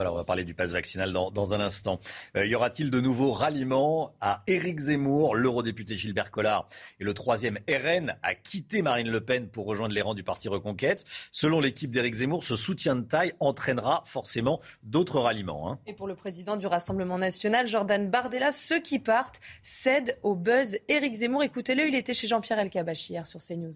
Alors, 0.00 0.14
on 0.14 0.16
va 0.16 0.24
parler 0.24 0.44
du 0.44 0.54
pass 0.54 0.70
vaccinal 0.70 1.12
dans, 1.12 1.52
un 1.52 1.60
instant. 1.60 2.00
Euh, 2.34 2.46
y 2.46 2.54
aura-t-il 2.54 2.90
de 2.90 3.00
nouveaux 3.02 3.32
ralliements 3.32 4.14
à 4.22 4.42
Éric 4.46 4.80
Zemmour 4.80 5.34
L'eurodéputé 5.34 5.98
Gilbert 5.98 6.30
Collard 6.30 6.68
et 7.00 7.04
le 7.04 7.12
troisième 7.12 7.58
RN 7.68 8.16
a 8.22 8.34
quitté 8.34 8.80
Marine 8.80 9.10
Le 9.10 9.20
Pen 9.20 9.50
pour 9.50 9.66
rejoindre 9.66 9.94
les 9.94 10.00
rangs 10.00 10.14
du 10.14 10.22
parti 10.22 10.48
Reconquête? 10.48 11.04
Selon 11.32 11.60
l'équipe 11.60 11.90
d'Éric 11.90 12.14
Zemmour, 12.14 12.44
ce 12.44 12.56
soutien 12.56 12.96
de 12.96 13.02
taille 13.02 13.34
entraînera 13.40 14.02
forcément 14.06 14.62
d'autres 14.82 15.20
ralliements. 15.20 15.70
Hein. 15.70 15.78
Et 15.86 15.92
pour 15.92 16.06
le 16.06 16.14
président 16.14 16.56
du 16.56 16.66
Rassemblement 16.66 17.18
national, 17.18 17.66
Jordan 17.66 18.08
Bardella, 18.08 18.52
ceux 18.52 18.80
qui 18.80 19.00
partent 19.00 19.42
cèdent 19.62 20.18
au 20.22 20.34
buzz 20.34 20.78
Éric 20.88 21.16
Zemmour. 21.16 21.42
Écoutez-le, 21.42 21.86
il 21.86 21.94
était 21.94 22.14
chez 22.14 22.26
Jean-Pierre 22.26 22.60
Elkabbach 22.60 23.10
hier 23.10 23.26
sur 23.26 23.38
CNews. 23.38 23.74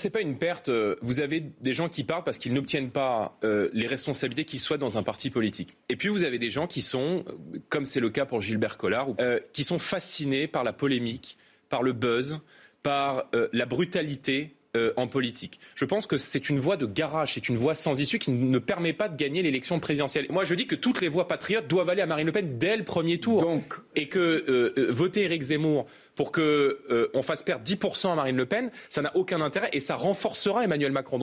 C'est 0.00 0.08
pas 0.08 0.22
une 0.22 0.38
perte. 0.38 0.70
euh, 0.70 0.96
Vous 1.02 1.20
avez 1.20 1.40
des 1.40 1.74
gens 1.74 1.90
qui 1.90 2.04
partent 2.04 2.24
parce 2.24 2.38
qu'ils 2.38 2.54
n'obtiennent 2.54 2.90
pas 2.90 3.36
euh, 3.44 3.68
les 3.74 3.86
responsabilités 3.86 4.46
qu'ils 4.46 4.58
souhaitent 4.60 4.80
dans 4.80 4.96
un 4.96 5.02
parti 5.02 5.28
politique. 5.28 5.76
Et 5.90 5.96
puis 5.96 6.08
vous 6.08 6.24
avez 6.24 6.38
des 6.38 6.48
gens 6.48 6.66
qui 6.66 6.80
sont, 6.80 7.22
euh, 7.28 7.58
comme 7.68 7.84
c'est 7.84 8.00
le 8.00 8.08
cas 8.08 8.24
pour 8.24 8.40
Gilbert 8.40 8.78
Collard, 8.78 9.08
qui 9.52 9.62
sont 9.62 9.78
fascinés 9.78 10.46
par 10.48 10.64
la 10.64 10.72
polémique, 10.72 11.36
par 11.68 11.82
le 11.82 11.92
buzz, 11.92 12.40
par 12.82 13.26
la 13.52 13.66
brutalité 13.66 14.54
euh, 14.76 14.92
en 14.96 15.06
politique. 15.06 15.60
Je 15.74 15.84
pense 15.84 16.06
que 16.06 16.16
c'est 16.16 16.48
une 16.48 16.58
voie 16.58 16.76
de 16.76 16.86
garage, 16.86 17.34
c'est 17.34 17.48
une 17.48 17.56
voie 17.56 17.74
sans 17.74 18.00
issue 18.00 18.18
qui 18.18 18.30
ne 18.30 18.58
permet 18.58 18.92
pas 18.92 19.08
de 19.08 19.16
gagner 19.16 19.42
l'élection 19.42 19.80
présidentielle. 19.80 20.26
Moi, 20.30 20.44
je 20.44 20.54
dis 20.54 20.66
que 20.66 20.74
toutes 20.74 21.00
les 21.00 21.08
voix 21.08 21.26
patriotes 21.28 21.66
doivent 21.66 21.90
aller 21.90 22.02
à 22.02 22.06
Marine 22.06 22.26
Le 22.26 22.32
Pen 22.32 22.58
dès 22.58 22.76
le 22.76 22.84
premier 22.84 23.18
tour. 23.18 23.60
Et 23.96 24.08
que 24.08 24.18
euh, 24.20 24.74
euh, 24.78 24.86
voter 24.90 25.24
Éric 25.24 25.42
Zemmour 25.42 25.86
pour 26.14 26.32
que 26.32 26.80
euh, 26.90 27.08
on 27.14 27.22
fasse 27.22 27.42
perdre 27.42 27.64
10% 27.64 28.12
à 28.12 28.14
Marine 28.14 28.36
Le 28.36 28.46
Pen, 28.46 28.70
ça 28.88 29.02
n'a 29.02 29.16
aucun 29.16 29.40
intérêt 29.40 29.70
et 29.72 29.80
ça 29.80 29.96
renforcera 29.96 30.64
Emmanuel 30.64 30.92
Macron. 30.92 31.20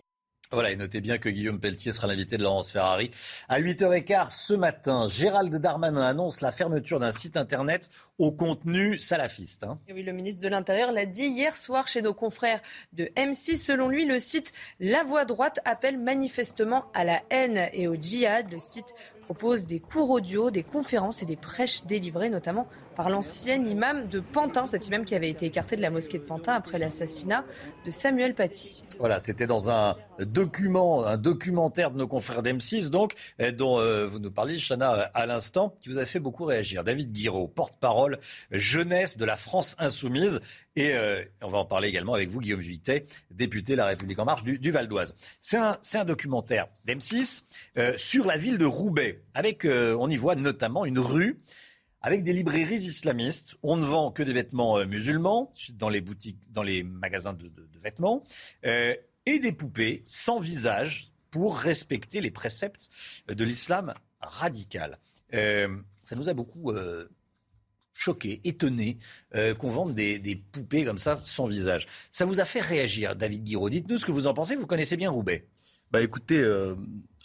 Voilà, 0.52 0.72
et 0.72 0.78
notez 0.78 1.02
bien 1.02 1.18
que 1.18 1.28
Guillaume 1.28 1.60
Pelletier 1.60 1.92
sera 1.92 2.08
l'invité 2.08 2.38
de 2.38 2.44
Laurence 2.44 2.72
Ferrari. 2.72 3.12
À 3.50 3.60
8h15 3.60 4.30
ce 4.30 4.54
matin, 4.54 5.10
Gérald 5.10 5.54
Darmanin 5.54 6.02
annonce 6.02 6.40
la 6.40 6.52
fermeture 6.52 7.02
d'un 7.02 7.12
site 7.12 7.36
internet 7.36 7.90
au 8.18 8.32
contenu 8.32 8.98
salafiste. 8.98 9.66
hein. 9.66 9.78
Oui, 9.94 10.04
le 10.04 10.14
ministre 10.14 10.42
de 10.42 10.48
l'Intérieur 10.48 10.94
l'a 10.94 11.06
dit 11.06 11.26
hier 11.26 11.54
soir 11.54 11.90
chez 11.90 12.02
nos 12.02 12.14
confrères 12.14 12.62
de 12.94 13.06
M6. 13.18 13.58
Selon 13.58 13.90
lui, 13.90 14.06
le 14.06 14.20
site 14.20 14.54
La 14.80 15.04
Voix 15.04 15.26
droite 15.26 15.60
appelle 15.66 16.00
manifestement 16.00 16.86
à 16.94 17.04
la 17.04 17.22
haine 17.30 17.70
et 17.74 17.90
au 17.90 17.96
djihad. 17.96 18.50
Le 18.50 18.60
site 18.60 18.94
propose 19.28 19.66
des 19.66 19.82
cours 19.82 20.10
audio, 20.10 20.52
des 20.52 20.64
conférences 20.64 21.22
et 21.22 21.26
des 21.26 21.36
prêches 21.36 21.84
délivrées, 21.84 22.30
notamment 22.30 22.66
par 22.96 23.10
l'ancien 23.10 23.62
imam 23.62 24.08
de 24.08 24.22
Pantin, 24.22 24.66
cet 24.66 24.88
imam 24.88 25.04
qui 25.04 25.16
avait 25.16 25.30
été 25.30 25.46
écarté 25.46 25.76
de 25.76 25.82
la 25.82 25.90
mosquée 25.90 26.18
de 26.18 26.24
Pantin 26.24 26.54
après 26.54 26.80
l'assassinat 26.80 27.44
de 27.86 27.92
Samuel 27.92 28.36
Paty. 28.36 28.86
Voilà, 29.00 29.20
c'était 29.20 29.46
dans 29.46 29.70
un 29.70 29.98
document, 30.20 31.06
un 31.06 31.18
documentaire 31.18 31.92
de 31.92 31.98
nos 31.98 32.08
confrères 32.08 32.42
d'M6, 32.42 32.90
donc, 32.90 33.16
dont 33.58 33.80
euh, 33.80 34.08
vous 34.08 34.20
nous 34.20 34.32
parliez, 34.32 34.58
Chana, 34.60 35.12
à 35.14 35.26
l'instant, 35.26 35.76
qui 35.82 35.90
vous 35.90 35.98
a 35.98 36.06
fait 36.06 36.22
beaucoup 36.22 36.46
réagir. 36.46 36.86
David 36.86 37.12
Guiraud, 37.12 37.50
porte-parole 37.50 38.20
jeunesse 38.52 39.18
de 39.18 39.26
la 39.26 39.36
France 39.36 39.76
Insoumise. 39.78 40.40
Et 40.78 40.94
euh, 40.94 41.24
on 41.42 41.48
va 41.48 41.58
en 41.58 41.66
parler 41.66 41.88
également 41.88 42.14
avec 42.14 42.30
vous, 42.30 42.40
Guillaume 42.40 42.62
Vuittet, 42.62 43.04
député 43.32 43.76
La 43.76 43.88
République 43.88 44.20
En 44.20 44.26
Marche 44.26 44.44
du, 44.44 44.70
Val 44.70 44.88
d'Oise. 44.88 45.16
C'est 45.42 45.58
un, 45.58 46.06
documentaire 46.06 46.68
d'M6 46.86 47.42
euh, 47.78 47.98
sur 47.98 48.28
la 48.28 48.38
ville 48.38 48.60
de 48.60 48.66
Roubaix, 48.66 49.24
avec, 49.34 49.66
euh, 49.66 49.98
on 50.00 50.08
y 50.08 50.18
voit 50.18 50.36
notamment 50.36 50.86
une 50.86 51.00
rue 51.00 51.40
avec 52.02 52.22
des 52.22 52.32
librairies 52.32 52.76
islamistes. 52.76 53.56
On 53.64 53.76
ne 53.76 53.88
vend 53.88 54.12
que 54.12 54.22
des 54.22 54.34
vêtements 54.34 54.86
musulmans 54.86 55.52
dans 55.74 55.90
les 55.90 56.00
boutiques, 56.00 56.38
dans 56.52 56.62
les 56.62 56.84
magasins 56.84 57.34
de, 57.34 57.48
de- 57.48 57.66
de 57.66 57.80
vêtements, 57.80 58.22
et 58.64 59.40
des 59.40 59.52
poupées 59.52 60.04
sans 60.06 60.40
visage 60.40 61.12
pour 61.32 61.58
respecter 61.58 62.22
les 62.22 62.30
préceptes 62.30 62.92
de 63.28 63.44
l'islam 63.44 63.96
radical. 64.22 65.00
Ça 65.32 66.16
nous 66.16 66.30
a 66.30 66.34
beaucoup 66.34 66.72
choqué, 67.98 68.40
étonné 68.44 68.98
euh, 69.36 69.54
qu'on 69.56 69.72
vende 69.72 69.96
des, 69.96 70.42
poupées 70.52 70.86
comme 70.86 70.98
ça 70.98 71.18
sans 71.18 71.48
visage. 71.48 71.88
Ça 72.12 72.26
vous 72.26 72.40
a 72.40 72.46
fait 72.46 72.62
réagir, 72.62 73.16
David 73.16 73.44
Guiraud? 73.44 73.70
Dites-nous 73.70 73.98
ce 73.98 74.06
que 74.06 74.12
vous 74.12 74.28
en 74.28 74.34
pensez. 74.34 74.56
Vous 74.56 74.68
connaissez 74.68 74.98
bien 74.98 75.10
Roubaix. 75.10 75.46
Bah 75.92 76.02
écoutez, 76.02 76.38
euh, 76.38 76.76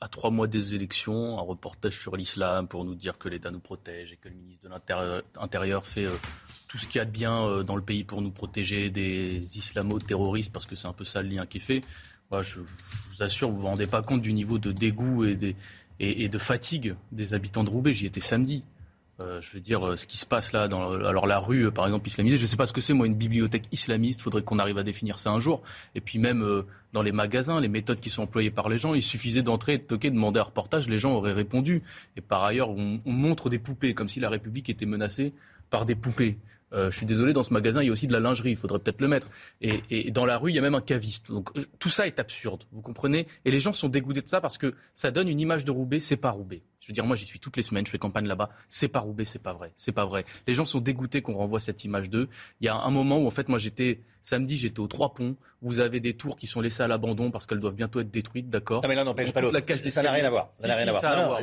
à 0.01 0.09
trois 0.09 0.31
mois 0.31 0.47
des 0.47 0.75
élections, 0.75 1.39
un 1.39 1.43
reportage 1.43 1.99
sur 1.99 2.17
l'islam 2.17 2.69
pour 2.69 2.85
nous 2.85 2.95
dire 2.95 3.19
que 3.19 3.29
l'État 3.29 3.51
nous 3.51 3.61
protège 3.61 4.13
et 4.13 4.17
que 4.17 4.29
le 4.29 4.35
ministre 4.35 4.65
de 4.65 4.71
l'Intérieur 4.71 5.23
Intérieur 5.37 5.85
fait 5.85 6.07
euh, 6.07 6.17
tout 6.69 6.79
ce 6.79 6.87
qu'il 6.87 7.01
y 7.01 7.03
a 7.03 7.05
de 7.05 7.11
bien 7.11 7.63
dans 7.65 7.77
le 7.77 7.83
pays 7.83 8.05
pour 8.05 8.23
nous 8.23 8.31
protéger 8.31 8.89
des 8.89 9.43
islamo-terroristes, 9.59 10.53
parce 10.53 10.65
que 10.65 10.77
c'est 10.77 10.89
un 10.89 10.93
peu 10.93 11.05
ça 11.05 11.23
le 11.23 11.29
lien 11.29 11.45
qui 11.45 11.59
est 11.59 11.61
fait. 11.61 11.83
Moi, 12.31 12.43
je, 12.43 12.61
vous 12.61 13.23
assure, 13.23 13.51
vous 13.51 13.57
ne 13.57 13.61
vous 13.61 13.67
rendez 13.67 13.87
pas 13.87 14.01
compte 14.01 14.23
du 14.23 14.33
niveau 14.33 14.59
de 14.59 14.73
dégoût 14.73 15.25
et 15.25 16.29
de 16.29 16.39
fatigue 16.39 16.95
des 17.11 17.35
habitants 17.35 17.63
de 17.63 17.69
Roubaix. 17.69 17.93
J'y 17.93 18.07
étais 18.07 18.23
samedi. 18.23 18.65
Euh, 19.21 19.41
je 19.43 19.51
veux 19.53 19.61
dire, 19.61 19.87
euh, 19.87 19.97
ce 19.97 20.07
qui 20.07 20.17
se 20.17 20.25
passe 20.25 20.53
là, 20.53 20.69
dans 20.69 20.93
alors 20.93 21.27
la 21.27 21.39
rue, 21.39 21.67
euh, 21.67 21.71
par 21.71 21.85
exemple, 21.85 22.09
islamisée, 22.09 22.39
je 22.39 22.43
ne 22.43 22.47
sais 22.47 22.57
pas 22.57 22.67
ce 22.67 22.73
que 22.73 22.81
c'est, 22.81 22.95
moi, 22.95 23.07
une 23.07 23.15
bibliothèque 23.15 23.65
islamiste, 23.71 24.21
il 24.21 24.23
faudrait 24.23 24.43
qu'on 24.43 24.59
arrive 24.59 24.79
à 24.79 24.83
définir 24.83 25.19
ça 25.19 25.31
un 25.31 25.39
jour. 25.39 25.63
Et 25.95 26.01
puis 26.01 26.19
même 26.19 26.65
dans 26.93 27.03
les 27.03 27.13
magasins, 27.13 27.61
les 27.61 27.69
méthodes 27.69 28.01
qui 28.01 28.11
sont 28.11 28.23
employées 28.23 28.51
par 28.51 28.69
les 28.69 28.79
gens, 28.79 28.95
il 28.95 29.03
suffisait 29.03 29.43
d'entrer, 29.43 29.79
de 29.79 29.83
toquer, 29.83 30.11
de 30.11 30.15
demander 30.15 30.41
un 30.41 30.45
reportage, 30.45 30.89
les 30.89 30.99
gens 30.99 31.13
auraient 31.13 31.33
répondu. 31.33 31.83
Et 32.17 32.21
par 32.21 32.43
ailleurs, 32.43 32.71
on, 32.71 33.01
on 33.05 33.13
montre 33.13 33.51
des 33.51 33.59
poupées, 33.59 33.95
comme 33.95 34.09
si 34.09 34.19
la 34.19 34.31
République 34.31 34.71
était 34.71 34.87
menacée 34.87 35.35
par 35.71 35.85
des 35.85 35.95
poupées. 35.95 36.39
Je 36.75 36.91
suis 36.91 37.05
désolé, 37.05 37.35
dans 37.35 37.43
ce 37.43 37.53
magasin, 37.53 37.83
il 37.83 37.87
y 37.87 37.91
a 37.91 37.93
aussi 37.93 38.07
de 38.07 38.15
la 38.15 38.21
lingerie, 38.21 38.53
il 38.53 38.57
faudrait 38.57 38.79
peut-être 38.79 39.03
le 39.03 39.09
mettre. 39.09 39.29
Et, 39.61 39.83
et 39.91 40.11
dans 40.11 40.25
la 40.25 40.39
rue, 40.39 40.51
il 40.51 40.55
y 40.55 40.59
a 40.59 40.63
même 40.63 40.75
un 40.75 40.81
caviste. 40.81 41.31
Donc 41.31 41.51
tout 41.79 41.91
ça 41.91 42.07
est 42.07 42.19
absurde, 42.19 42.65
vous 42.73 42.81
comprenez? 42.81 43.27
Et 43.45 43.51
les 43.51 43.61
gens 43.61 43.75
sont 43.75 43.91
dégoûtés 43.91 44.23
de 44.23 44.29
ça 44.29 44.41
parce 44.41 44.57
que 44.57 44.75
ça 44.95 45.11
donne 45.11 45.29
une 45.29 45.39
image 45.39 45.67
de 45.67 45.71
Roubaix, 45.71 46.01
c'est 46.01 46.17
pas 46.17 46.31
Roubaix. 46.31 46.63
Je 46.83 46.89
veux 46.89 46.93
dire, 46.93 47.05
moi 47.05 47.15
j'y 47.15 47.27
suis 47.27 47.39
toutes 47.39 47.57
les 47.57 47.63
semaines, 47.63 47.87
je 47.87 47.93
fais 47.93 47.99
campagne 47.99 48.27
là-bas, 48.27 48.51
c'est 48.69 48.89
pas 48.89 48.99
Roubaix, 48.99 49.25
c'est 49.25 49.39
pas 49.39 49.53
vrai, 49.53 49.71
c'est 49.77 49.93
pas 49.93 50.05
vrai. 50.05 50.25
Les 50.49 50.55
gens 50.55 50.67
sont 50.67 50.81
dégoûtés 50.81 51.23
qu'on 51.23 51.35
renvoie 51.35 51.61
cette 51.61 51.85
image 51.85 52.11
d'eux. 52.11 52.29
Il 52.61 52.67
y 52.67 52.69
a 52.69 52.75
un 52.75 52.91
moment 52.91 53.19
où 53.19 53.29
en 53.29 53.31
fait, 53.31 53.49
moi 53.49 53.61
j'étais 53.61 54.01
samedi, 54.21 54.57
j'étais 54.57 54.81
aux 54.81 54.89
Trois 54.89 55.15
Ponts. 55.15 55.37
Vous 55.61 55.79
avez 55.79 56.01
des 56.01 56.15
tours 56.15 56.37
qui 56.37 56.49
sont 56.49 56.61
laissées 56.61 56.83
à 56.83 56.89
l'abandon 56.89 57.31
parce 57.31 57.47
qu'elles 57.47 57.61
doivent 57.61 57.77
bientôt 57.77 58.01
être 58.01 58.11
détruites, 58.11 58.51
d'accord 58.51 58.83
Non, 58.83 58.89
mais 58.89 58.97
là, 58.97 59.05
n'empêche 59.05 59.33
pas 59.33 59.41
l'autre. 59.41 59.61
Ça 59.91 60.03
n'a 60.03 60.11
rien 60.11 60.25
à 60.25 60.31
voir. 60.31 60.51
Ça 60.55 60.67
n'a 60.67 60.75
rien 60.75 60.89
à 60.89 60.93
voir. 60.93 61.43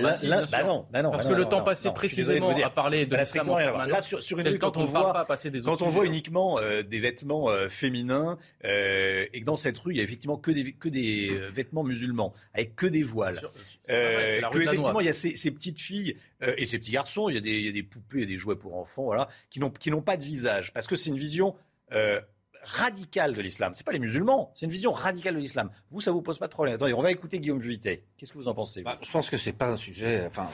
Parce 1.12 1.26
que 1.26 1.34
le 1.34 1.46
temps 1.46 1.62
passé 1.62 1.92
précisément 1.92 2.50
à 2.50 2.70
parler 2.70 3.06
de 3.06 3.16
l'islam. 3.16 3.48
Là, 3.48 4.02
sur, 4.02 4.40
une 4.40 4.58
quand 4.58 4.78
on 4.78 4.86
voit, 4.86 5.26
quand 5.64 5.82
on 5.82 5.90
voit 5.90 6.06
uniquement 6.06 6.60
euh, 6.60 6.82
des 6.82 7.00
vêtements 7.00 7.50
euh, 7.50 7.70
féminins 7.70 8.38
euh, 8.66 9.26
et 9.34 9.42
que 9.42 9.46
dans 9.46 9.56
cette 9.56 9.78
rue, 9.78 9.94
il 9.94 9.98
y 9.98 10.02
a 10.02 10.04
effectivement 10.04 10.38
que 10.38 10.52
des, 10.52 10.74
que 10.74 10.90
des 10.90 11.40
vêtements 11.52 11.84
musulmans 11.84 12.34
avec 12.54 12.76
que 12.76 12.88
des 12.88 13.04
voiles. 13.04 13.42
que 13.88 14.60
effectivement, 14.60 15.00
il 15.00 15.06
y 15.06 15.10
a 15.10 15.14
ces, 15.30 15.36
ces 15.36 15.52
petites 15.52 15.80
filles 15.80 16.16
euh, 16.42 16.54
et 16.58 16.66
ces 16.66 16.80
petits 16.80 16.92
garçons, 16.92 17.30
il 17.30 17.36
y 17.36 17.38
a 17.38 17.42
des, 17.42 17.60
il 17.60 17.66
y 17.66 17.70
a 17.70 17.72
des 17.72 17.84
poupées 17.84 18.22
et 18.22 18.26
des 18.26 18.38
jouets 18.38 18.56
pour 18.56 18.78
enfants, 18.78 19.04
voilà, 19.04 19.28
qui 19.50 19.60
n'ont 19.60 20.02
pas 20.02 20.18
de 20.18 20.24
visage 20.24 20.74
parce 20.74 20.88
que 20.88 20.96
c'est 20.96 21.10
une 21.10 21.18
vision 21.18 21.56
euh, 21.92 22.22
radicale 22.64 23.34
de 23.34 23.42
l'islam. 23.42 23.74
C'est 23.76 23.86
pas 23.86 23.92
les 23.92 24.00
musulmans, 24.00 24.52
c'est 24.56 24.66
une 24.66 24.72
vision 24.72 24.92
radicale 24.92 25.36
de 25.36 25.40
l'islam. 25.40 25.70
Vous, 25.92 26.02
ça 26.02 26.12
vous 26.12 26.22
pose 26.22 26.40
pas 26.40 26.48
de 26.48 26.52
problème. 26.52 26.76
Attendez, 26.76 26.94
on 26.94 27.02
va 27.02 27.12
écouter 27.12 27.40
Guillaume 27.40 27.62
Juité. 27.62 28.04
Qu'est-ce 28.18 28.32
que 28.32 28.38
vous 28.38 28.48
en 28.48 28.54
pensez 28.54 28.82
vous? 28.82 28.86
Bah, 28.86 29.00
je 29.02 29.12
pense 29.12 29.30
que 29.30 29.38
c'est 29.38 29.54
pas 29.54 29.70
un 29.70 29.76
sujet. 29.76 30.26
Enfin, 30.28 30.50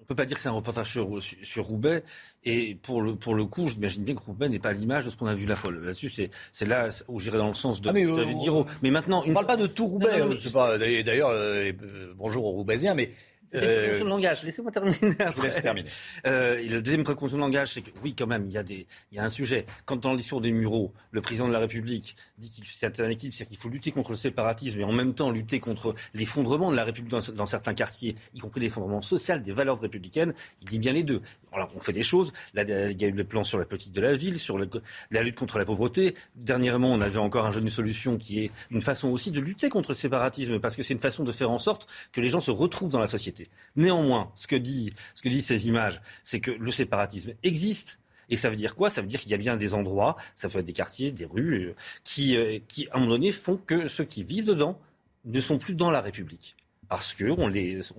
on 0.00 0.04
peut 0.04 0.16
pas 0.16 0.24
dire 0.24 0.36
que 0.36 0.42
c'est 0.42 0.48
un 0.48 0.52
reportage 0.52 0.90
sur, 0.90 1.22
sur, 1.22 1.38
sur 1.44 1.64
Roubaix. 1.64 2.02
Et 2.42 2.74
pour 2.74 3.02
le, 3.02 3.14
pour 3.14 3.36
le 3.36 3.44
coup, 3.44 3.68
j'imagine 3.68 4.02
bien 4.02 4.16
que 4.16 4.20
Roubaix 4.20 4.48
n'est 4.48 4.58
pas 4.58 4.70
à 4.70 4.72
l'image 4.72 5.04
de 5.04 5.10
ce 5.10 5.16
qu'on 5.16 5.28
a 5.28 5.34
vu 5.34 5.46
la 5.46 5.54
folle. 5.54 5.84
Là-dessus, 5.84 6.10
c'est, 6.10 6.66
là 6.66 6.88
où 7.06 7.20
j'irai 7.20 7.38
dans 7.38 7.46
le 7.48 7.54
sens 7.54 7.80
de 7.80 7.88
Ah, 7.88 7.92
mais, 7.92 8.04
euh. 8.04 8.64
Mais 8.82 8.90
maintenant, 8.90 9.22
On 9.24 9.32
parle 9.32 9.46
pas 9.46 9.56
de 9.56 9.68
tout 9.68 9.86
Roubaix. 9.86 10.20
Pas 10.52 10.76
d'ailleurs 10.76 11.30
euh, 11.30 11.70
bonjour 12.16 12.44
aux 12.44 12.50
Roubaisiens, 12.50 12.94
mais 12.94 13.10
C'était 13.52 13.64
une 13.66 13.70
euh, 13.70 13.80
précaution 13.82 14.04
de 14.06 14.10
langage. 14.10 14.42
Laissez-moi 14.44 14.72
terminer. 14.72 14.96
je 15.02 15.06
vous 15.08 15.22
après. 15.22 15.42
laisse 15.42 15.60
terminer. 15.60 15.88
Euh, 16.26 16.80
deuxième 16.80 17.04
précaution 17.04 17.36
de 17.36 17.42
langage, 17.42 17.68
c'est 17.74 17.82
que 17.82 17.90
oui, 18.02 18.14
quand 18.16 18.26
même, 18.26 18.46
il 18.46 18.52
y 18.52 18.58
a 18.58 18.62
des, 18.62 18.86
il 19.10 19.16
y 19.16 19.18
a 19.18 19.24
un 19.24 19.28
sujet. 19.28 19.66
Quand 19.84 19.96
dans 19.96 20.12
le 20.12 20.16
discours 20.16 20.40
des 20.40 20.52
Mureaux, 20.52 20.92
le 21.10 21.20
président 21.20 21.46
de 21.48 21.52
la 21.52 21.58
République 21.58 22.16
dit 22.38 22.50
qu'il 22.50 22.64
c'est 22.66 22.98
un 23.00 23.08
équilibre, 23.10 23.36
c'est 23.36 23.46
qu'il 23.46 23.56
faut 23.58 23.68
lutter 23.68 23.90
contre 23.90 24.10
le 24.12 24.16
séparatisme 24.16 24.80
et 24.80 24.84
en 24.84 24.92
même 24.92 25.14
temps 25.14 25.30
lutter 25.30 25.60
contre 25.60 25.94
l'effondrement 26.14 26.70
de 26.70 26.76
la 26.76 26.84
République 26.84 27.10
dans, 27.10 27.20
dans 27.34 27.46
certains 27.46 27.74
quartiers, 27.74 28.14
y 28.34 28.38
compris 28.38 28.60
l'effondrement 28.60 29.02
social 29.02 29.42
des 29.42 29.52
valeurs 29.52 29.80
républicaines. 29.80 30.32
Il 30.62 30.68
dit 30.68 30.78
bien 30.78 30.92
les 30.92 31.02
deux. 31.02 31.20
Alors, 31.52 31.70
on 31.76 31.80
fait 31.80 31.92
des 31.92 32.02
choses. 32.02 32.32
Là, 32.54 32.62
il 32.62 33.00
y 33.00 33.04
a 33.04 33.08
eu 33.08 33.12
le 33.12 33.24
plan 33.24 33.44
sur 33.44 33.58
la 33.58 33.66
politique 33.66 33.92
de 33.92 34.00
la 34.00 34.16
ville, 34.16 34.38
sur 34.38 34.56
le- 34.56 34.70
la 35.10 35.22
lutte 35.22 35.36
contre 35.36 35.58
la 35.58 35.64
pauvreté. 35.66 36.14
Dernièrement, 36.36 36.90
on 36.92 37.00
avait 37.00 37.18
encore 37.18 37.44
un 37.46 37.52
jeune 37.52 37.68
solution 37.68 38.16
qui 38.16 38.44
est 38.44 38.50
une 38.70 38.80
façon 38.80 39.08
aussi 39.10 39.30
de 39.30 39.40
lutter 39.40 39.68
contre 39.68 39.90
le 39.90 39.94
séparatisme, 39.96 40.58
parce 40.60 40.76
que 40.76 40.82
c'est 40.82 40.94
une 40.94 41.00
façon 41.00 41.24
de 41.24 41.32
faire 41.32 41.50
en 41.50 41.58
sorte 41.58 41.86
que 42.12 42.20
les 42.20 42.30
gens 42.30 42.40
se 42.40 42.50
retrouvent 42.50 42.90
dans 42.90 43.00
la 43.00 43.06
société. 43.06 43.41
Néanmoins, 43.76 44.30
ce 44.34 44.46
que, 44.46 44.56
dit, 44.56 44.92
ce 45.14 45.22
que 45.22 45.28
disent 45.28 45.46
ces 45.46 45.68
images, 45.68 46.00
c'est 46.22 46.40
que 46.40 46.50
le 46.50 46.70
séparatisme 46.70 47.32
existe. 47.42 47.98
Et 48.28 48.36
ça 48.36 48.50
veut 48.50 48.56
dire 48.56 48.74
quoi? 48.74 48.88
Ça 48.88 49.00
veut 49.00 49.06
dire 49.06 49.20
qu'il 49.20 49.30
y 49.30 49.34
a 49.34 49.38
bien 49.38 49.56
des 49.56 49.74
endroits, 49.74 50.16
ça 50.34 50.48
peut 50.48 50.58
être 50.58 50.64
des 50.64 50.72
quartiers, 50.72 51.12
des 51.12 51.26
rues, 51.26 51.68
euh, 51.68 51.74
qui, 52.04 52.36
euh, 52.36 52.58
qui, 52.68 52.88
à 52.88 52.96
un 52.96 53.00
moment 53.00 53.12
donné, 53.12 53.32
font 53.32 53.56
que 53.56 53.88
ceux 53.88 54.04
qui 54.04 54.24
vivent 54.24 54.46
dedans 54.46 54.80
ne 55.24 55.40
sont 55.40 55.58
plus 55.58 55.74
dans 55.74 55.90
la 55.90 56.00
République. 56.00 56.56
Parce 56.88 57.14
qu'on 57.14 57.50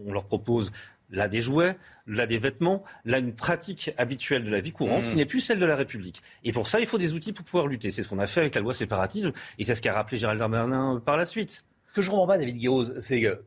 on 0.06 0.14
leur 0.14 0.26
propose 0.26 0.72
là 1.10 1.28
des 1.28 1.41
jouets, 1.41 1.78
là 2.08 2.26
des 2.26 2.38
vêtements, 2.38 2.84
là 3.06 3.20
une 3.20 3.34
pratique 3.34 3.91
habituelle 3.98 4.44
de 4.44 4.50
la 4.50 4.62
vie 4.62 4.72
courante 4.72 5.06
Mmh. 5.06 5.10
qui 5.10 5.16
n'est 5.16 5.26
plus 5.26 5.41
celle 5.41 5.60
de 5.60 5.66
la 5.66 5.76
République. 5.76 6.22
Et 6.44 6.52
pour 6.52 6.68
ça, 6.68 6.80
il 6.80 6.86
faut 6.86 6.98
des 6.98 7.14
outils 7.14 7.34
pour 7.34 7.46
pouvoir 7.46 7.68
lutter. 7.68 7.91
C'est 7.91 8.04
ce 8.04 8.10
qu'on 8.10 8.20
a 8.20 8.28
fait 8.28 8.41
avec 8.41 8.56
la 8.56 8.62
loi 8.62 8.74
séparatisme, 8.74 9.32
et 9.60 9.64
c'est 9.64 9.76
ce 9.76 9.82
qu'a 9.82 9.94
rappelé 9.94 10.18
Gérald 10.18 10.39
Darmanin 10.39 11.02
par 11.06 11.18
la 11.18 11.26
suite. 11.26 11.64
Ce 11.88 11.94
que 11.94 12.02
je 12.02 12.10
comprends 12.10 12.28
pas, 12.28 12.39
David 12.39 12.58
Guiraud, 12.58 13.00
c'est 13.02 13.22
que 13.22 13.44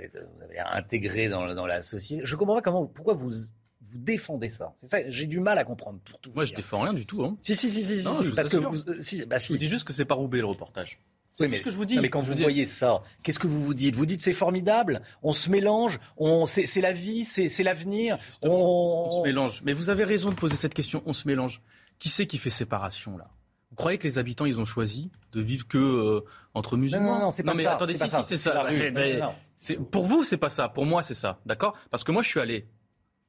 vous, 0.00 0.12
vous 0.12 0.18
êtes, 0.18 0.26
vous 0.36 0.42
avez 0.42 0.54
l'air 0.54 0.70
intégré 0.74 1.28
dans, 1.28 1.44
la- 1.44 1.54
dans 1.54 1.66
la 1.66 1.82
société. 1.82 2.22
Je 2.24 2.36
comprends 2.36 2.54
pas 2.56 2.62
comment, 2.62 2.86
pourquoi 2.86 3.14
vous 3.14 3.30
vous 3.82 3.98
défendez 3.98 4.50
ça. 4.50 4.72
C'est 4.76 4.86
ça, 4.86 4.98
j'ai 5.10 5.26
du 5.26 5.40
mal 5.40 5.58
à 5.58 5.64
comprendre. 5.64 5.98
Pour 6.04 6.18
tout 6.20 6.30
Moi, 6.34 6.44
je 6.44 6.54
défends 6.54 6.80
rien 6.82 6.92
du 6.94 7.06
tout. 7.06 7.24
Hein. 7.24 7.36
Si, 7.42 7.56
si, 7.56 7.68
si, 7.70 7.82
si, 7.82 8.04
Non, 8.04 8.18
si, 8.18 8.26
je 8.26 8.30
parce 8.30 8.48
que 8.48 8.56
vous, 8.58 8.76
si, 9.02 9.24
bah 9.26 9.38
si. 9.40 9.48
Je 9.48 9.52
vous 9.54 9.58
dis 9.58 9.68
juste 9.68 9.84
que 9.84 9.92
c'est 9.92 10.04
pas 10.04 10.14
Roubaix 10.14 10.38
le 10.38 10.46
reportage. 10.46 11.00
C'est 11.32 11.44
Oui, 11.44 11.46
tout 11.46 11.50
mais, 11.52 11.58
ce 11.58 11.62
que 11.62 11.70
je 11.70 11.76
vous 11.76 11.84
dis. 11.84 11.96
non, 11.96 12.02
mais 12.02 12.08
quand 12.10 12.20
vous 12.22 12.34
voyez 12.34 12.66
ça, 12.66 13.02
qu'est-ce 13.22 13.38
que 13.38 13.46
vous 13.46 13.62
vous 13.62 13.74
dites? 13.74 13.96
Vous 13.96 14.06
dites 14.06 14.20
c'est 14.20 14.32
formidable, 14.32 15.00
on 15.22 15.32
se 15.32 15.48
mélange, 15.50 15.98
on, 16.18 16.44
c'est, 16.46 16.66
c'est 16.66 16.80
la 16.80 16.92
vie, 16.92 17.24
c'est, 17.24 17.48
c'est 17.48 17.62
l'avenir. 17.62 18.18
On 18.42 19.10
se 19.10 19.22
mélange. 19.22 19.60
Mais 19.64 19.72
vous 19.72 19.90
avez 19.90 20.04
raison 20.04 20.30
de 20.30 20.34
poser 20.36 20.56
cette 20.56 20.74
question. 20.74 21.02
On 21.06 21.12
se 21.12 21.26
mélange. 21.26 21.60
Qui 21.98 22.08
c'est 22.10 22.26
qui 22.26 22.38
fait 22.38 22.50
séparation 22.50 23.16
là? 23.16 23.28
Vous 23.70 23.76
croyez 23.76 23.98
que 23.98 24.04
les 24.08 24.18
habitants, 24.18 24.46
ils 24.46 24.58
ont 24.58 24.64
choisi 24.64 25.10
de 25.32 25.40
vivre 25.40 25.66
que 25.68 25.78
euh, 25.78 26.20
entre 26.54 26.76
musulmans 26.76 27.04
Non, 27.06 27.14
non, 27.14 27.20
non, 27.26 27.30
c'est 27.30 27.44
pas 27.44 27.54
mais 27.54 27.62
ça, 27.62 27.74
attendez, 27.74 27.92
c'est 27.96 28.04
si, 28.06 28.10
si, 28.10 28.10
ça, 28.10 28.22
c'est 28.22 28.36
ça. 28.36 28.66
c'est- 29.54 29.76
Pour 29.90 30.06
vous, 30.06 30.24
c'est 30.24 30.36
pas 30.38 30.50
ça. 30.50 30.68
Pour 30.68 30.86
moi, 30.86 31.02
c'est 31.04 31.14
ça. 31.14 31.38
D'accord? 31.46 31.76
Parce 31.90 32.02
que 32.02 32.10
moi, 32.10 32.22
je 32.22 32.28
suis 32.28 32.40
allé 32.40 32.66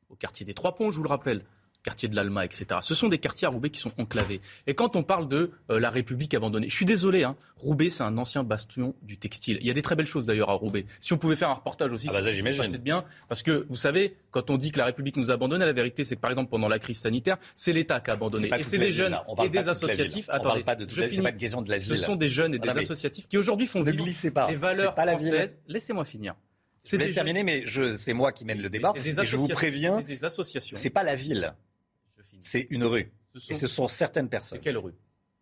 au 0.09 0.15
quartier 0.15 0.45
des 0.45 0.53
Trois 0.55 0.75
Ponts, 0.75 0.89
je 0.91 0.97
vous 0.97 1.03
le 1.03 1.09
rappelle, 1.09 1.45
quartier 1.83 2.07
de 2.09 2.15
l'Alma, 2.15 2.45
etc. 2.45 2.65
Ce 2.81 2.93
sont 2.95 3.07
des 3.09 3.17
quartiers 3.17 3.47
à 3.47 3.49
Roubaix 3.51 3.69
qui 3.71 3.79
sont 3.79 3.91
enclavés. 3.97 4.39
Et 4.67 4.75
quand 4.75 4.95
on 4.95 5.03
parle 5.03 5.27
de 5.27 5.51
euh, 5.69 5.79
la 5.79 5.89
République 5.89 6.33
abandonnée, 6.33 6.69
je 6.69 6.75
suis 6.75 6.85
désolé, 6.85 7.23
hein, 7.23 7.35
Roubaix, 7.57 7.89
c'est 7.89 8.03
un 8.03 8.17
ancien 8.17 8.43
bastion 8.43 8.93
du 9.01 9.17
textile. 9.17 9.57
Il 9.61 9.67
y 9.67 9.71
a 9.71 9.73
des 9.73 9.81
très 9.81 9.95
belles 9.95 10.05
choses 10.07 10.25
d'ailleurs 10.25 10.49
à 10.49 10.53
Roubaix. 10.53 10.85
Si 10.99 11.11
on 11.13 11.17
pouvait 11.17 11.35
faire 11.35 11.49
un 11.49 11.55
reportage 11.55 11.91
aussi 11.91 12.07
Ah 12.09 12.13
bah 12.13 12.21
ça, 12.21 12.31
j'imagine. 12.31 12.71
de 12.71 12.77
bien, 12.77 13.03
parce 13.29 13.41
que 13.43 13.65
vous 13.69 13.77
savez, 13.77 14.15
quand 14.29 14.49
on 14.49 14.57
dit 14.57 14.71
que 14.71 14.77
la 14.77 14.85
République 14.85 15.17
nous 15.17 15.31
a 15.31 15.33
abandonnés, 15.33 15.65
la 15.65 15.73
vérité, 15.73 16.05
c'est 16.05 16.15
que 16.15 16.21
par 16.21 16.29
exemple 16.31 16.49
pendant 16.51 16.67
la 16.67 16.79
crise 16.79 16.99
sanitaire, 16.99 17.37
c'est 17.55 17.73
l'État 17.73 17.99
qui 17.99 18.09
a 18.09 18.13
abandonné. 18.13 18.49
C'est 18.49 18.59
Et 18.59 18.63
c'est 18.63 18.77
des 18.77 18.85
ville, 18.85 18.93
jeunes 18.93 19.17
et 19.43 19.49
des 19.49 19.63
de 19.63 19.69
associatifs. 19.69 20.27
On 20.29 20.33
Attendez, 20.33 20.61
pas 20.61 20.75
de 20.75 20.87
je 20.87 21.01
c'est 21.01 21.07
finis. 21.09 21.23
pas 21.23 21.31
question 21.31 21.61
de 21.61 21.69
la 21.69 21.79
Ce 21.79 21.95
sont 21.95 22.15
des 22.15 22.29
jeunes 22.29 22.53
et 22.53 22.59
des 22.59 22.65
Voilà, 22.65 22.75
mais- 22.75 22.85
associatifs 22.85 23.27
qui 23.27 23.37
aujourd'hui 23.37 23.65
font 23.67 23.81
vivre 23.83 24.05
pas. 24.31 24.49
les 24.49 24.55
valeurs 24.55 24.93
C'est 24.95 25.03
pas 25.03 25.11
françaises. 25.11 25.57
Laissez-moi 25.67 26.05
finir. 26.05 26.35
Des 26.91 27.11
terminer, 27.11 27.43
mais 27.43 27.63
c'est 27.97 28.13
moi 28.13 28.31
qui 28.31 28.43
mène 28.45 28.59
le 28.61 28.69
débat. 28.69 28.93
c'est 28.95 29.03
des 29.13 29.19
Et 29.21 29.25
je 29.25 29.37
vous 29.37 29.47
préviens, 29.47 29.97
C'est 29.99 30.03
des 30.15 30.25
associations. 30.25 30.75
c'est 30.77 30.89
pas 30.89 31.03
la 31.03 31.13
ville, 31.15 31.53
c'est 32.41 32.67
une 32.69 32.83
rue. 32.83 33.11
Et 33.49 33.55
ce 33.55 33.67
sont 33.67 33.87
certaines 33.87 34.29
personnes. 34.29 34.59
quelle 34.59 34.77
rue 34.77 34.93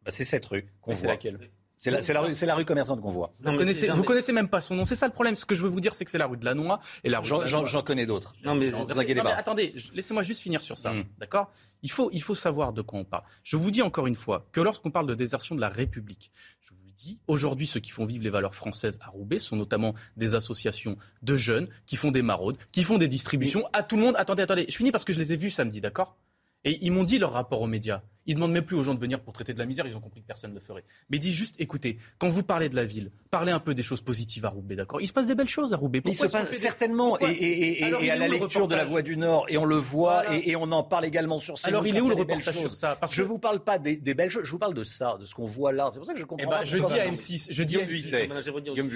Bah, 0.03 0.11
C'est 0.11 0.23
cette 0.25 0.45
rue 0.45 0.67
qu'on 0.81 0.91
Mais 0.91 0.97
c'est 0.97 1.03
voit. 1.03 1.13
laquelle 1.13 1.39
C'est 1.75 1.91
la, 1.91 2.01
c'est 2.01 2.13
la 2.13 2.21
rue, 2.21 2.35
c'est 2.35 2.45
la 2.45 2.55
rue 2.55 2.65
commerçante 2.65 3.01
qu'on 3.01 3.09
voit. 3.09 3.33
Vous, 3.39 3.55
connaissez, 3.57 3.87
vous 3.87 4.03
connaissez 4.03 4.33
même 4.33 4.49
pas 4.49 4.59
son 4.61 4.75
nom. 4.75 4.85
C'est 4.85 4.95
ça 4.95 5.07
le 5.07 5.13
problème. 5.13 5.35
Ce 5.37 5.45
que 5.45 5.55
je 5.55 5.61
veux 5.63 5.69
vous 5.69 5.79
dire, 5.79 5.93
c'est 5.95 6.03
que 6.05 6.11
c'est 6.11 6.17
la 6.17 6.27
rue 6.27 6.35
de 6.37 6.43
la 6.45 6.53
Noix 6.53 6.79
et 7.03 7.09
la 7.09 7.19
rue. 7.19 7.25
J'en- 7.25 7.37
de 7.37 7.43
la 7.43 7.47
j'en- 7.47 7.59
Noix. 7.59 7.67
j'en 7.69 7.81
connais 7.81 8.05
d'autres. 8.05 8.33
Non 8.43 8.53
mais 8.53 8.69
vous 8.69 8.85
inquiétez 8.99 9.21
pas. 9.21 9.33
attendez, 9.33 9.73
laissez-moi 9.93 10.21
juste 10.23 10.41
finir 10.41 10.61
sur 10.61 10.77
ça. 10.77 10.91
Mm. 10.91 11.05
D'accord? 11.19 11.51
Il 11.81 11.89
faut, 11.89 12.09
il 12.11 12.21
faut 12.21 12.35
savoir 12.35 12.73
de 12.73 12.81
quoi 12.81 12.99
on 12.99 13.05
parle. 13.05 13.23
Je 13.43 13.55
vous 13.57 13.71
dis 13.71 13.81
encore 13.81 14.07
une 14.07 14.15
fois 14.15 14.45
que 14.51 14.59
lorsqu'on 14.61 14.91
parle 14.91 15.07
de 15.07 15.15
désertion 15.15 15.55
de 15.55 15.61
la 15.61 15.69
République, 15.69 16.31
je 16.59 16.73
vous 16.73 16.91
dis, 16.97 17.17
aujourd'hui, 17.27 17.65
ceux 17.65 17.79
qui 17.79 17.91
font 17.91 18.05
vivre 18.05 18.25
les 18.25 18.29
valeurs 18.29 18.53
françaises 18.53 18.99
à 19.01 19.07
Roubaix 19.07 19.39
sont 19.39 19.55
notamment 19.55 19.93
des 20.17 20.35
associations 20.35 20.97
de 21.23 21.37
jeunes 21.37 21.69
qui 21.85 21.95
font 21.95 22.11
des 22.11 22.21
maraudes, 22.21 22.57
qui 22.73 22.83
font 22.83 22.97
des 22.97 23.07
distributions 23.07 23.63
à 23.71 23.83
tout 23.83 23.95
le 23.95 24.01
monde. 24.01 24.15
Attendez, 24.17 24.43
attendez, 24.43 24.65
je 24.67 24.75
finis 24.75 24.91
parce 24.91 25.05
que 25.05 25.13
je 25.13 25.19
les 25.19 25.31
ai 25.31 25.37
vus 25.37 25.49
samedi, 25.49 25.79
d'accord? 25.79 26.17
Et 26.65 26.77
ils 26.81 26.91
m'ont 26.91 27.03
dit 27.03 27.19
leur 27.19 27.31
rapport 27.31 27.61
aux 27.61 27.67
médias. 27.67 28.01
Ils 28.25 28.35
demandent 28.35 28.51
même 28.51 28.63
plus 28.65 28.75
aux 28.75 28.83
gens 28.83 28.93
de 28.93 28.99
venir 28.99 29.19
pour 29.21 29.33
traiter 29.33 29.53
de 29.55 29.59
la 29.59 29.65
misère, 29.65 29.87
ils 29.87 29.95
ont 29.95 30.01
compris 30.01 30.21
que 30.21 30.27
personne 30.27 30.51
ne 30.51 30.55
le 30.55 30.61
ferait. 30.61 30.83
Mais 31.09 31.17
dis 31.17 31.33
juste, 31.33 31.55
écoutez, 31.57 31.97
quand 32.19 32.29
vous 32.29 32.43
parlez 32.43 32.69
de 32.69 32.75
la 32.75 32.85
ville, 32.85 33.09
parlez 33.31 33.51
un 33.51 33.59
peu 33.59 33.73
des 33.73 33.81
choses 33.81 34.01
positives 34.01 34.45
à 34.45 34.49
Roubaix, 34.49 34.75
d'accord? 34.75 35.01
Il 35.01 35.07
se 35.07 35.13
passe 35.13 35.25
des 35.25 35.33
belles 35.33 35.47
choses 35.47 35.73
à 35.73 35.77
Roubaix. 35.77 35.97
Il 35.97 36.01
Pourquoi 36.03 36.17
se 36.19 36.25
est-ce 36.25 36.33
qu'on 36.33 36.47
passe 36.47 36.51
des- 36.51 36.61
certainement, 36.61 37.15
et, 37.17 37.19
Pourquoi 37.19 37.29
et- 37.31 37.79
et- 37.79 37.83
Alors, 37.85 38.01
et 38.01 38.05
il 38.05 38.11
à 38.11 38.15
la 38.17 38.27
le 38.27 38.33
lecture 38.37 38.67
de 38.67 38.75
la 38.75 38.83
Voix 38.85 39.01
du 39.01 39.17
Nord, 39.17 39.45
et 39.49 39.57
on 39.57 39.65
le 39.65 39.77
voit, 39.77 40.21
Voilà. 40.25 40.37
et, 40.45 40.51
et 40.51 40.55
on 40.55 40.71
en 40.71 40.83
parle 40.83 41.05
également 41.05 41.39
sur 41.39 41.55
CNews. 41.55 41.69
Alors, 41.69 41.87
il 41.87 41.95
est 41.97 42.01
où 42.01 42.09
le 42.09 42.13
reportage 42.15 42.59
sur 42.59 42.73
ça? 42.75 42.95
Parce 42.97 43.15
Je 43.15 43.23
que- 43.23 43.27
vous 43.27 43.39
parle 43.39 43.63
pas 43.63 43.79
des, 43.79 43.97
des 43.97 44.13
belles 44.13 44.29
choses, 44.29 44.43
je 44.45 44.51
vous 44.51 44.59
parle 44.59 44.75
de 44.75 44.83
ça, 44.83 45.17
de 45.19 45.25
ce 45.25 45.33
qu'on 45.33 45.47
voit 45.47 45.71
là. 45.71 45.89
C'est 45.91 45.97
pour 45.97 46.05
ça 46.05 46.13
que 46.13 46.19
je 46.19 46.25
comprends 46.25 46.45
Eh 46.45 46.49
ben, 46.51 46.57
pas 46.57 46.65
je 46.65 46.77
dis 46.77 46.99
à 46.99 47.07
M6, 47.07 47.47
je 47.49 47.63
dis 47.63 47.77
à 47.77 47.79
Guillaume 47.79 47.95
M6. 47.97 48.01
Vuittet. 48.03 48.27
Madame, 48.27 48.43
j'aimerais 48.43 48.61
dire 48.61 48.73
Guillaume. 48.73 48.89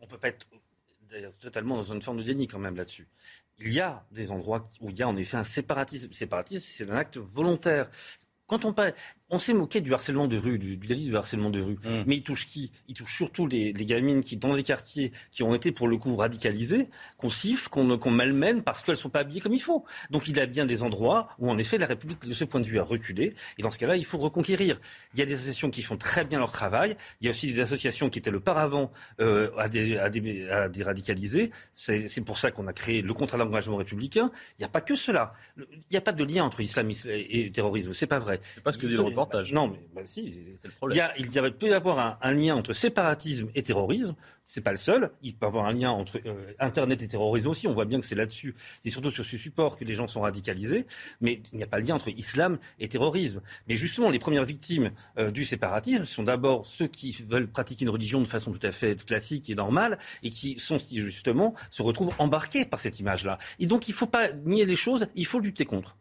On 0.00 0.06
peut 0.08 0.18
pas 0.18 0.28
être 0.28 0.46
totalement 1.40 1.76
dans 1.76 1.92
une 1.92 2.02
forme 2.02 2.18
de 2.18 2.22
déni 2.22 2.46
quand 2.46 2.58
même 2.58 2.76
là-dessus. 2.76 3.08
Il 3.58 3.72
y 3.72 3.80
a 3.80 4.06
des 4.10 4.30
endroits 4.30 4.64
où 4.80 4.90
il 4.90 4.98
y 4.98 5.02
a 5.02 5.08
en 5.08 5.16
effet 5.16 5.36
un 5.36 5.44
séparatisme. 5.44 6.12
Séparatisme, 6.12 6.66
c'est 6.68 6.90
un 6.90 6.96
acte 6.96 7.18
volontaire. 7.18 7.90
Quand 8.46 8.64
on 8.64 8.72
parle, 8.72 8.94
on 9.30 9.38
s'est 9.38 9.54
moqué 9.54 9.80
du 9.80 9.94
harcèlement 9.94 10.26
de 10.26 10.36
rue, 10.36 10.58
du, 10.58 10.76
du 10.76 10.86
délit 10.86 11.08
de 11.08 11.16
harcèlement 11.16 11.50
de 11.50 11.60
rue. 11.60 11.78
Mmh. 11.84 12.02
Mais 12.06 12.16
il 12.16 12.22
touche 12.22 12.46
qui? 12.46 12.72
Il 12.88 12.94
touche 12.94 13.14
surtout 13.16 13.46
les, 13.46 13.72
les 13.72 13.84
gamines 13.84 14.22
qui, 14.22 14.36
dans 14.36 14.52
les 14.52 14.62
quartiers, 14.62 15.12
qui 15.30 15.42
ont 15.42 15.54
été 15.54 15.72
pour 15.72 15.88
le 15.88 15.96
coup 15.96 16.16
radicalisées, 16.16 16.88
qu'on 17.16 17.28
siffle, 17.28 17.68
qu'on 17.68 17.96
qu'on 17.98 18.10
malmène 18.10 18.62
parce 18.62 18.82
qu'elles 18.82 18.96
sont 18.96 19.08
pas 19.08 19.20
habillées 19.20 19.40
comme 19.40 19.54
il 19.54 19.62
faut. 19.62 19.84
Donc 20.10 20.28
il 20.28 20.36
y 20.36 20.40
a 20.40 20.46
bien 20.46 20.66
des 20.66 20.82
endroits 20.82 21.28
où 21.38 21.50
en 21.50 21.58
effet 21.58 21.78
la 21.78 21.86
République, 21.86 22.26
de 22.26 22.32
ce 22.34 22.44
point 22.44 22.60
de 22.60 22.66
vue, 22.66 22.78
a 22.78 22.84
reculé. 22.84 23.34
Et 23.58 23.62
dans 23.62 23.70
ce 23.70 23.78
cas-là, 23.78 23.96
il 23.96 24.04
faut 24.04 24.18
reconquérir. 24.18 24.80
Il 25.14 25.20
y 25.20 25.22
a 25.22 25.26
des 25.26 25.34
associations 25.34 25.70
qui 25.70 25.82
font 25.82 25.96
très 25.96 26.24
bien 26.24 26.38
leur 26.38 26.52
travail. 26.52 26.96
Il 27.20 27.26
y 27.26 27.28
a 27.28 27.30
aussi 27.30 27.52
des 27.52 27.60
associations 27.60 28.10
qui 28.10 28.18
étaient 28.18 28.30
le 28.30 28.40
paravent 28.40 28.90
euh, 29.20 29.50
à, 29.56 29.68
des, 29.68 29.96
à, 29.96 30.10
des, 30.10 30.48
à 30.48 30.68
des 30.68 30.82
radicalisés. 30.82 31.50
C'est 31.72 32.24
pour 32.24 32.38
ça 32.38 32.50
qu'on 32.50 32.66
a 32.66 32.72
créé 32.72 33.02
le 33.02 33.14
contrat 33.14 33.38
d'engagement 33.38 33.76
républicain. 33.76 34.30
Il 34.58 34.62
n'y 34.62 34.64
a 34.64 34.68
pas 34.68 34.80
que 34.80 34.96
cela. 34.96 35.32
Il 35.56 35.64
n'y 35.92 35.96
a 35.96 36.00
pas 36.00 36.12
de 36.12 36.24
lien 36.24 36.44
entre 36.44 36.60
islam 36.60 36.90
et 37.06 37.52
terrorisme. 37.52 37.92
C'est 37.92 38.06
pas 38.06 38.18
vrai. 38.18 38.40
C'est 38.54 38.62
pas 38.62 38.72
ce 38.72 38.78
que 38.78 38.86
dit 38.86 38.96
le 38.96 39.19
Non, 39.52 39.68
mais 39.68 39.80
bah, 39.94 40.02
si. 40.04 40.32
C'est 40.32 40.38
le 40.40 40.58
Il 40.64 40.70
problème. 40.72 40.98
y, 40.98 41.00
a, 41.00 41.18
il 41.18 41.32
y 41.32 41.38
a- 41.38 41.50
peut 41.50 41.68
y 41.68 41.72
avoir 41.72 41.98
un, 41.98 42.18
un 42.22 42.32
lien 42.32 42.54
entre 42.56 42.72
séparatisme 42.72 43.48
et 43.54 43.62
terrorisme. 43.62 44.14
C'est 44.44 44.60
pas 44.62 44.72
le 44.72 44.76
seul. 44.76 45.12
Il 45.22 45.36
peut 45.36 45.46
y 45.46 45.48
avoir 45.48 45.66
un 45.66 45.72
lien 45.72 45.90
entre 45.90 46.18
euh, 46.26 46.52
Internet 46.58 47.00
et 47.02 47.08
terrorisme 47.08 47.48
aussi. 47.48 47.68
On 47.68 47.72
voit 47.74 47.84
bien 47.84 48.00
que 48.00 48.06
c'est 48.06 48.16
là-dessus. 48.16 48.54
C'est 48.80 48.90
surtout 48.90 49.10
sur 49.12 49.24
ce 49.24 49.36
support 49.38 49.76
que 49.76 49.84
les 49.84 49.94
gens 49.94 50.08
sont 50.08 50.22
radicalisés. 50.22 50.86
Mais 51.20 51.40
il 51.52 51.58
n'y 51.58 51.62
a 51.62 51.66
pas 51.68 51.80
de 51.80 51.86
lien 51.86 51.94
entre 51.94 52.08
islam 52.08 52.58
et 52.80 52.88
terrorisme. 52.88 53.40
Mais 53.68 53.76
justement, 53.76 54.10
les 54.10 54.18
premières 54.18 54.44
victimes 54.44 54.90
euh, 55.18 55.30
du 55.30 55.44
séparatisme 55.44 56.04
sont 56.04 56.24
d'abord 56.24 56.66
ceux 56.66 56.88
qui 56.88 57.12
veulent 57.28 57.46
pratiquer 57.48 57.84
une 57.84 57.90
religion 57.90 58.20
de 58.20 58.26
façon 58.26 58.50
tout 58.52 58.66
à 58.66 58.72
fait 58.72 59.04
classique 59.04 59.48
et 59.50 59.54
normale 59.54 59.98
et 60.24 60.30
qui 60.30 60.58
sont 60.58 60.78
justement 60.78 61.54
se 61.70 61.82
retrouvent 61.82 62.14
embarqués 62.18 62.64
par 62.64 62.80
cette 62.80 62.98
image-là. 62.98 63.38
Et 63.60 63.66
donc, 63.66 63.86
il 63.88 63.92
ne 63.92 63.96
faut 63.96 64.06
pas 64.06 64.32
nier 64.32 64.64
les 64.64 64.76
choses. 64.76 65.06
Il 65.14 65.26
faut 65.26 65.38
lutter 65.38 65.64
contre. 65.64 65.96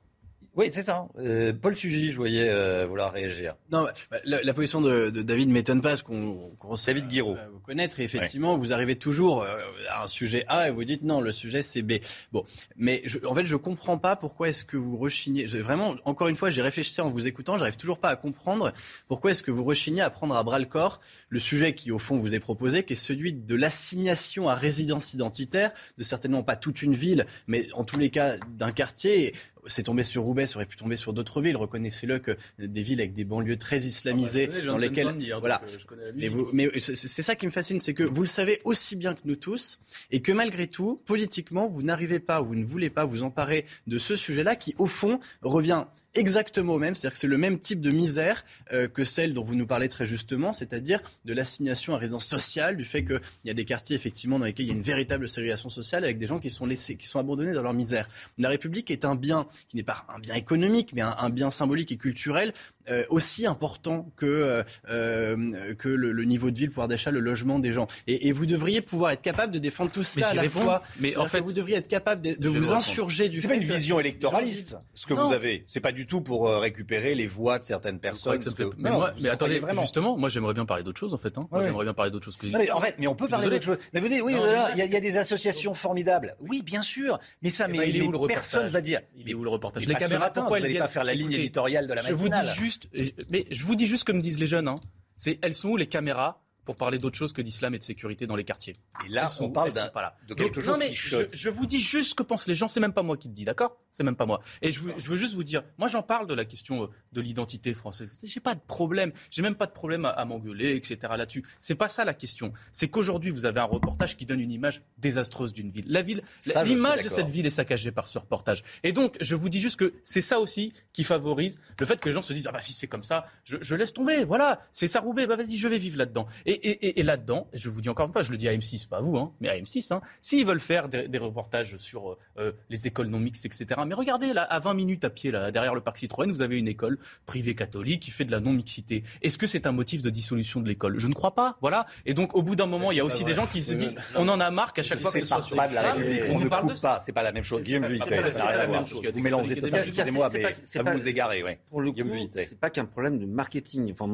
Oui, 0.56 0.68
c'est 0.72 0.82
ça. 0.82 1.08
Euh, 1.20 1.54
Paul 1.54 1.76
Sugy, 1.76 2.12
je 2.12 2.18
voyais 2.18 2.50
euh, 2.50 2.86
vouloir 2.88 3.14
réagir. 3.14 3.56
Non, 3.72 3.86
bah, 4.12 4.18
la, 4.26 4.42
la 4.42 4.54
position 4.54 4.82
de, 4.82 5.10
de 5.10 5.22
David 5.22 5.50
m'étonne 5.50 5.80
pas, 5.80 5.90
parce 5.90 6.02
qu'on 6.02 6.52
commence 6.60 6.86
David 6.86 7.08
Guiraud. 7.08 7.36
à 7.36 7.48
vous 7.48 7.60
connaître. 7.60 8.00
Et 8.00 8.04
effectivement, 8.04 8.58
vous 8.58 8.74
arrivez 8.74 8.96
toujours 8.96 9.44
euh, 9.44 9.48
à 9.90 10.04
un 10.04 10.08
sujet 10.08 10.44
A 10.48 10.68
et 10.68 10.72
vous 10.72 10.84
dites 10.84 11.04
non, 11.04 11.22
le 11.22 11.32
sujet 11.32 11.62
c'est 11.62 11.82
B. 11.82 11.94
Bon, 12.32 12.44
mais 12.76 13.02
je, 13.06 13.20
en 13.26 13.36
fait, 13.36 13.46
je 13.46 13.56
comprends 13.56 13.98
pas 13.98 14.16
pourquoi 14.16 14.50
est-ce 14.50 14.66
que 14.66 14.76
vous 14.76 14.98
rechignez. 14.98 15.46
Vraiment, 15.46 15.96
encore 16.06 16.28
une 16.28 16.36
fois, 16.36 16.50
j'ai 16.50 16.62
réfléchi 16.62 17.00
en 17.00 17.10
vous 17.10 17.28
écoutant, 17.28 17.58
j'arrive 17.58 17.78
toujours 17.78 18.00
pas 18.00 18.10
à 18.10 18.16
comprendre 18.16 18.74
pourquoi 19.08 19.32
est-ce 19.32 19.44
que 19.44 19.52
vous 19.52 19.64
rechignez 19.64 20.02
à 20.02 20.10
prendre 20.10 20.36
à 20.36 20.44
bras 20.44 20.60
le 20.60 20.66
corps 20.66 21.00
le 21.30 21.40
sujet 21.40 21.76
qui, 21.76 21.92
au 21.92 22.00
fond, 22.00 22.18
vous 22.18 22.34
est 22.34 22.40
proposé, 22.40 22.84
qui 22.84 22.94
est 22.94 22.96
celui 22.96 23.34
de 23.34 23.56
l'assignation 23.56 24.50
à 24.50 24.56
résidence 24.56 25.14
identitaire 25.14 25.72
de 25.98 26.04
certainement 26.04 26.44
pas 26.44 26.56
toute 26.56 26.82
une 26.82 26.96
ville, 26.96 27.28
mais 27.48 27.68
en 27.74 27.84
tous 27.84 28.00
les 28.00 28.10
cas 28.10 28.36
d'un 28.58 28.72
quartier. 28.72 29.34
C'est 29.68 29.84
tombé 29.84 30.04
sur 30.04 30.24
Roubaix, 30.24 30.48
ça 30.48 30.56
aurait 30.58 30.66
pu 30.66 30.78
tomber 30.78 30.96
sur 30.96 31.12
d'autres 31.14 31.42
villes. 31.42 31.58
Reconnaissez-le 31.58 32.20
que 32.20 32.38
des 32.60 32.82
villes 32.82 33.00
avec 33.02 33.14
des 33.14 33.26
banlieues 33.26 33.58
très 33.58 33.80
islamisées, 33.82 34.50
Ah 34.52 34.56
bah, 34.60 34.66
dans 34.66 34.78
lesquelles, 34.78 35.08
hein, 35.08 35.38
voilà. 35.40 35.62
euh, 35.92 36.12
Mais, 36.16 36.28
vous- 36.30 36.50
mais 36.54 36.70
c'est 36.80 37.22
ça 37.22 37.36
qui 37.36 37.46
me 37.46 37.52
fascine, 37.52 37.80
c'est 37.80 37.94
que 37.94 38.04
vous 38.04 38.22
le 38.22 38.28
savez 38.28 38.62
aussi 38.64 38.96
bien 38.96 39.14
que 39.14 39.22
nous 39.26 39.36
tous, 39.36 39.80
et 40.12 40.22
que 40.22 40.32
malgré 40.32 40.68
tout, 40.68 41.02
politiquement, 41.06 41.68
vous 41.68 41.84
n'arrivez 41.84 42.20
pas, 42.20 42.40
vous 42.42 42.56
ne 42.56 42.64
voulez 42.64 42.90
pas 42.90 43.06
vous 43.06 43.24
emparer 43.24 43.66
de 43.88 43.98
ce 43.98 44.16
sujet-là, 44.16 44.56
qui 44.56 44.76
au 44.78 44.86
fond 44.86 45.20
revient 45.42 45.86
exactement 46.16 46.74
au 46.74 46.80
même, 46.80 46.96
c'est-à-dire 46.96 47.14
que 47.14 47.20
c'est 47.20 47.28
le 47.28 47.38
même 47.38 47.60
type 47.60 47.82
de 47.82 47.92
misère 47.92 48.44
euh, 48.74 48.88
que 48.88 49.04
celle 49.04 49.34
dont 49.34 49.44
vous 49.44 49.56
nous 49.56 49.68
parlez 49.68 49.90
très 49.90 50.06
justement, 50.06 50.54
c'est-à-dire 50.54 51.02
de 51.26 51.34
l'assignation 51.34 51.94
à 51.94 51.98
résidence 51.98 52.26
sociale, 52.26 52.78
du 52.78 52.84
fait 52.86 53.04
qu'il 53.04 53.20
y 53.46 53.50
a 53.50 53.54
des 53.54 53.66
quartiers 53.66 53.96
effectivement 53.96 54.40
dans 54.40 54.46
lesquels 54.46 54.66
il 54.66 54.70
y 54.70 54.72
a 54.74 54.76
une 54.76 54.82
véritable 54.84 55.28
ségrégation 55.30 55.70
sociale 55.70 56.04
avec 56.04 56.18
des 56.18 56.28
gens 56.28 56.40
qui 56.40 56.50
sont 56.50 56.66
laissés, 56.66 56.96
qui 56.96 57.08
sont 57.08 57.20
abandonnés 57.20 57.54
dans 57.54 57.62
leur 57.64 57.74
misère. 57.74 58.10
La 58.38 58.50
République 58.50 58.92
est 58.92 59.06
un 59.06 59.16
bien 59.16 59.46
qui 59.68 59.76
n'est 59.78 59.84
pas 59.84 60.06
un 60.14 60.20
bien 60.20 60.36
économique, 60.36 60.92
mais 60.94 61.02
un, 61.02 61.16
un 61.18 61.30
bien 61.30 61.52
symbolique 61.52 61.92
et 61.92 61.98
culturel 61.98 62.54
euh, 62.90 63.04
aussi 63.10 63.46
important 63.46 64.12
que 64.18 64.26
euh, 64.26 64.64
euh, 64.90 65.76
que 65.76 65.90
le, 65.90 66.12
le 66.12 66.24
niveau 66.26 66.50
de 66.50 66.58
vie, 66.58 66.64
le 66.66 66.70
pouvoir 66.70 66.88
d'achat, 66.88 67.12
le 67.12 67.20
logement 67.20 67.60
des 67.60 67.72
gens. 67.72 67.88
Et, 68.08 68.28
et 68.28 68.32
vous 68.32 68.46
devriez 68.46 68.82
pouvoir 68.82 69.12
être 69.12 69.22
capable 69.22 69.54
de 69.54 69.60
défendre 69.60 69.92
tout 69.92 70.00
Mais 70.00 70.06
cela 70.06 70.28
à 70.30 70.34
la 70.34 70.42
réponds. 70.42 70.62
fois. 70.62 70.82
Mais 71.00 71.16
en 71.16 71.26
fait- 71.28 71.40
vous 71.42 71.54
devriez 71.54 71.78
être 71.78 71.88
capable 71.88 72.22
de, 72.22 72.50
vous 72.50 72.72
insurger 72.72 73.30
du 73.30 73.42
C'est 73.42 73.48
pas 73.48 73.56
une 73.56 73.64
vision 73.64 74.00
électoraliste, 74.00 74.78
ce 74.94 75.06
que 75.06 75.14
Non. 75.14 75.28
vous 75.28 75.34
avez. 75.34 75.64
C'est 75.68 75.80
pas 75.80 75.92
du 75.92 75.99
tout 76.06 76.22
pour 76.22 76.48
euh, 76.48 76.60
récupérer 76.60 77.16
les 77.16 77.28
voix 77.28 77.60
de 77.60 77.64
certaines 77.64 78.00
personnes. 78.00 78.42
Ça 78.42 78.52
que- 78.52 78.64
Mais, 78.78 78.90
Non, 78.90 78.98
moi- 78.98 79.12
vous 79.16 79.22
mais 79.24 79.28
y 79.28 79.32
attendez, 79.32 79.60
vraiment. 79.60 79.82
justement, 79.82 80.18
moi 80.18 80.30
j'aimerais 80.30 80.54
bien 80.54 80.66
parler 80.66 80.84
d'autre 80.84 81.00
chose 81.00 81.14
en 81.14 81.18
fait. 81.18 81.38
hein. 81.38 81.48
Moi 81.52 81.64
j'aimerais 81.64 81.86
bien 81.86 81.94
parler 81.94 82.12
d'autre 82.12 82.26
chose 82.26 82.38
que 82.38 82.48
Non, 82.48 82.60
mais 82.60 82.70
en 82.72 82.80
fait, 82.80 82.96
mais 83.00 83.08
on 83.08 83.16
peut 83.16 83.28
parler 83.28 83.50
d'autre 83.50 83.64
chose. 83.66 83.78
Mais 83.94 84.00
vous 84.00 84.08
dites, 84.08 84.22
oui, 84.22 84.34
voilà, 84.36 84.72
il 84.72 84.78
y, 84.78 84.82
a- 84.82 84.86
il 84.86 84.92
y 84.92 84.96
a 84.96 85.00
des 85.00 85.18
associations 85.18 85.74
formidables. 85.74 86.36
Oui, 86.40 86.62
bien 86.62 86.82
sûr. 86.82 87.20
Mais 87.42 87.50
ça, 87.50 87.66
Eh 87.68 87.72
mais, 87.72 87.78
ben, 87.80 87.90
il 87.90 87.98
est 87.98 88.02
où 88.02 88.12
le 88.12 88.18
reportage 88.18 88.36
personne 88.52 88.68
va 88.70 88.82
dire. 88.82 89.02
Il 89.16 89.30
est 89.30 89.34
où 89.34 89.44
le 89.44 89.50
reportage 89.50 89.88
Les 89.88 89.96
caméras, 89.96 90.30
pourquoi 90.32 90.60
vous 90.60 90.66
elles 90.66 90.72
viennent 90.72 90.84
pas 90.84 90.88
faire 90.90 91.04
la 91.04 91.14
ligne 91.14 91.32
éditoriale 91.32 91.88
de 91.88 91.94
la 91.94 92.02
Je 92.02 92.14
vous 92.14 92.26
dis 92.26 92.32
matinale. 92.32 92.56
juste, 92.56 92.88
mais 93.30 93.46
je 93.52 93.64
vous 93.66 93.76
dis 93.76 93.86
juste 93.86 94.04
comme 94.04 94.20
disent 94.20 94.40
les 94.40 94.48
jeunes. 94.48 94.68
Hein, 94.68 94.76
c'est 95.16 95.38
elles 95.44 95.54
sont 95.54 95.70
où 95.70 95.78
les 95.78 95.88
caméras? 95.88 96.42
Pour 96.70 96.76
parler 96.76 97.00
d'autre 97.00 97.18
chose 97.18 97.34
que 97.34 97.42
d'islam 97.42 97.74
et 97.74 97.80
de 97.80 97.84
sécurité 97.84 98.28
dans 98.28 98.36
les 98.36 98.44
quartiers 98.44 98.76
Et 99.04 99.10
là, 99.10 99.28
sont 99.28 99.46
on 99.46 99.50
parle 99.50 99.72
d'un- 99.72 99.90
de 100.28 100.36
Donc, 100.36 100.56
non, 100.58 100.78
mais 100.78 100.92
qui 100.92 101.10
je, 101.34 101.50
vous 101.50 101.66
dis 101.66 101.82
juste 101.82 102.12
ce 102.12 102.14
que 102.14 102.22
pensent 102.22 102.46
les 102.46 102.54
gens. 102.54 102.68
C'est 102.68 102.80
même 102.80 102.94
pas 102.94 103.02
moi 103.02 103.18
qui 103.18 103.28
le 103.28 103.34
dis, 103.34 103.44
d'accord? 103.44 103.76
C'est 103.92 104.04
même 104.04 104.16
pas 104.16 104.28
moi. 104.28 104.40
Et 104.62 104.72
je 104.72 104.80
veux, 104.82 104.94
je 105.00 105.10
veux 105.10 105.16
juste 105.16 105.34
vous 105.34 105.44
dire, 105.44 105.64
moi 105.80 105.88
j'en 105.88 106.04
parle 106.04 106.28
de 106.28 106.36
la 106.36 106.46
question 106.46 106.84
euh, 106.84 106.88
de 107.12 107.22
l'identité 107.22 107.74
française. 107.74 108.20
J'ai 108.24 108.40
pas 108.40 108.54
de 108.54 108.60
problème. 108.60 109.12
J'ai 109.32 109.42
même 109.42 109.56
pas 109.56 109.66
de 109.66 109.72
problème 109.72 110.06
à, 110.06 110.10
à 110.10 110.26
m'engueuler, 110.26 110.76
etc. 110.76 111.00
Là-dessus. 111.18 111.44
C'est 111.60 111.74
pas 111.74 111.90
ça 111.90 112.06
la 112.06 112.14
question. 112.14 112.54
C'est 112.72 112.88
qu'aujourd'hui 112.88 113.32
vous 113.32 113.46
avez 113.46 113.62
un 113.62 113.64
reportage 113.64 114.16
qui 114.16 114.28
donne 114.28 114.40
une 114.40 114.52
image 114.52 114.84
désastreuse 115.00 115.54
d'une 115.54 115.72
ville. 115.72 115.86
La 115.88 116.04
ville, 116.04 116.22
l'image 116.66 117.02
de 117.02 117.10
cette 117.10 117.30
ville 117.30 117.48
est 117.48 117.50
saccagée 117.50 117.92
par 117.92 118.08
ce 118.08 118.20
reportage. 118.20 118.62
Et 118.84 118.92
donc 118.92 119.18
je 119.22 119.34
vous 119.34 119.50
dis 119.50 119.60
juste 119.60 119.78
que 119.78 119.96
c'est 120.04 120.22
ça 120.22 120.40
aussi 120.40 120.72
qui 120.94 121.04
favorise 121.04 121.58
le 121.80 121.86
fait 121.88 122.00
que 122.00 122.08
les 122.10 122.14
gens 122.14 122.22
se 122.22 122.32
disent 122.32 122.46
ah 122.46 122.52
bah 122.52 122.62
si 122.62 122.74
c'est 122.74 122.88
comme 122.88 123.04
ça, 123.04 123.26
je, 123.44 123.58
je 123.60 123.74
laisse 123.74 123.92
tomber. 123.92 124.24
Voilà, 124.24 124.62
c'est 124.72 124.88
ça 124.88 125.00
Roubaix. 125.00 125.26
Bah 125.26 125.36
vas-y, 125.36 125.58
je 125.58 125.68
vais 125.68 125.80
vivre 125.80 125.98
là-dedans. 125.98 126.28
Et, 126.46 126.59
Et, 126.62 127.04
là-dedans, 127.04 127.48
je 127.54 127.70
vous 127.70 127.82
dis 127.82 127.90
encore 127.90 128.08
une 128.08 128.14
fois, 128.14 128.22
je 128.22 128.32
le 128.32 128.38
dis 128.38 128.48
à 128.48 128.54
M6, 128.56 128.88
pas 128.88 128.98
à 128.98 129.02
vous, 129.02 129.18
hein, 129.18 129.34
mais 129.40 129.50
à 129.50 129.58
M6, 129.58 129.94
hein, 129.94 130.02
s'ils 130.22 130.46
veulent 130.46 130.60
faire 130.60 130.90
des, 130.90 131.18
reportages 131.20 131.78
sur 131.78 132.18
euh, 132.38 132.54
les 132.70 132.88
écoles 132.88 133.08
non 133.08 133.20
mixtes, 133.20 133.46
etc. 133.46 133.68
Mais 133.86 133.94
regardez, 133.94 134.34
là, 134.34 134.44
à 134.44 134.60
20 134.60 134.74
minutes 134.74 135.04
à 135.04 135.10
pied, 135.10 135.32
là, 135.32 135.52
derrière 135.52 135.76
le 135.76 135.82
parc 135.82 135.98
Citroën, 135.98 136.32
vous 136.32 136.42
avez 136.42 136.58
une 136.58 136.68
école 136.68 136.98
privée 137.26 137.56
catholique 137.56 138.02
qui 138.02 138.12
fait 138.12 138.26
de 138.26 138.32
la 138.32 138.40
non-mixité. 138.40 139.04
Est-ce 139.22 139.38
que 139.38 139.48
c'est 139.48 139.68
un 139.68 139.72
motif 139.72 140.02
de 140.02 140.10
dissolution 140.10 140.62
de 140.62 140.68
l'école? 140.68 141.00
Je 141.00 141.08
ne 141.08 141.14
crois 141.14 141.36
pas. 141.36 141.58
Voilà. 141.62 141.86
Et 142.06 142.14
donc, 142.14 142.36
au 142.36 142.42
bout 142.42 142.56
d'un 142.56 142.68
moment, 142.68 142.92
il 142.92 142.98
y 142.98 143.02
a 143.02 143.06
aussi 143.06 143.24
des 143.24 143.34
gens 143.34 143.48
qui 143.48 143.62
se 143.62 143.74
disent, 143.74 143.96
on 144.16 144.28
en 144.30 144.40
a 144.40 144.50
marre 144.52 144.74
qu'à 144.74 144.84
chaque 144.84 145.00
fois 145.00 145.12
que 145.12 145.20
ce 145.20 145.26
soit 145.26 145.56
pas 145.56 145.68
de 145.68 145.76
la 145.76 145.96
on 146.30 146.40
ne 146.40 146.48
coupe 146.48 146.82
pas. 146.82 147.00
C'est 147.06 147.12
pas 147.12 147.24
la 147.24 147.32
même 147.32 147.44
chose. 147.44 147.62
Guillaume 147.62 147.86
Vous 147.86 149.22
mélangez 149.22 149.56
totalement. 149.56 149.86
Excusez-moi, 149.86 150.30
mais 150.34 150.54
ça 150.64 150.84
vous 150.84 151.08
égarez. 151.08 151.60
Pour 151.70 151.82
le 151.82 151.92
coup, 151.92 152.30
c'est 152.34 152.60
pas 152.60 152.70
qu'un 152.70 152.86
problème 152.86 153.20
de 153.20 153.26
marketing. 153.26 153.92
Enfin, 153.92 154.08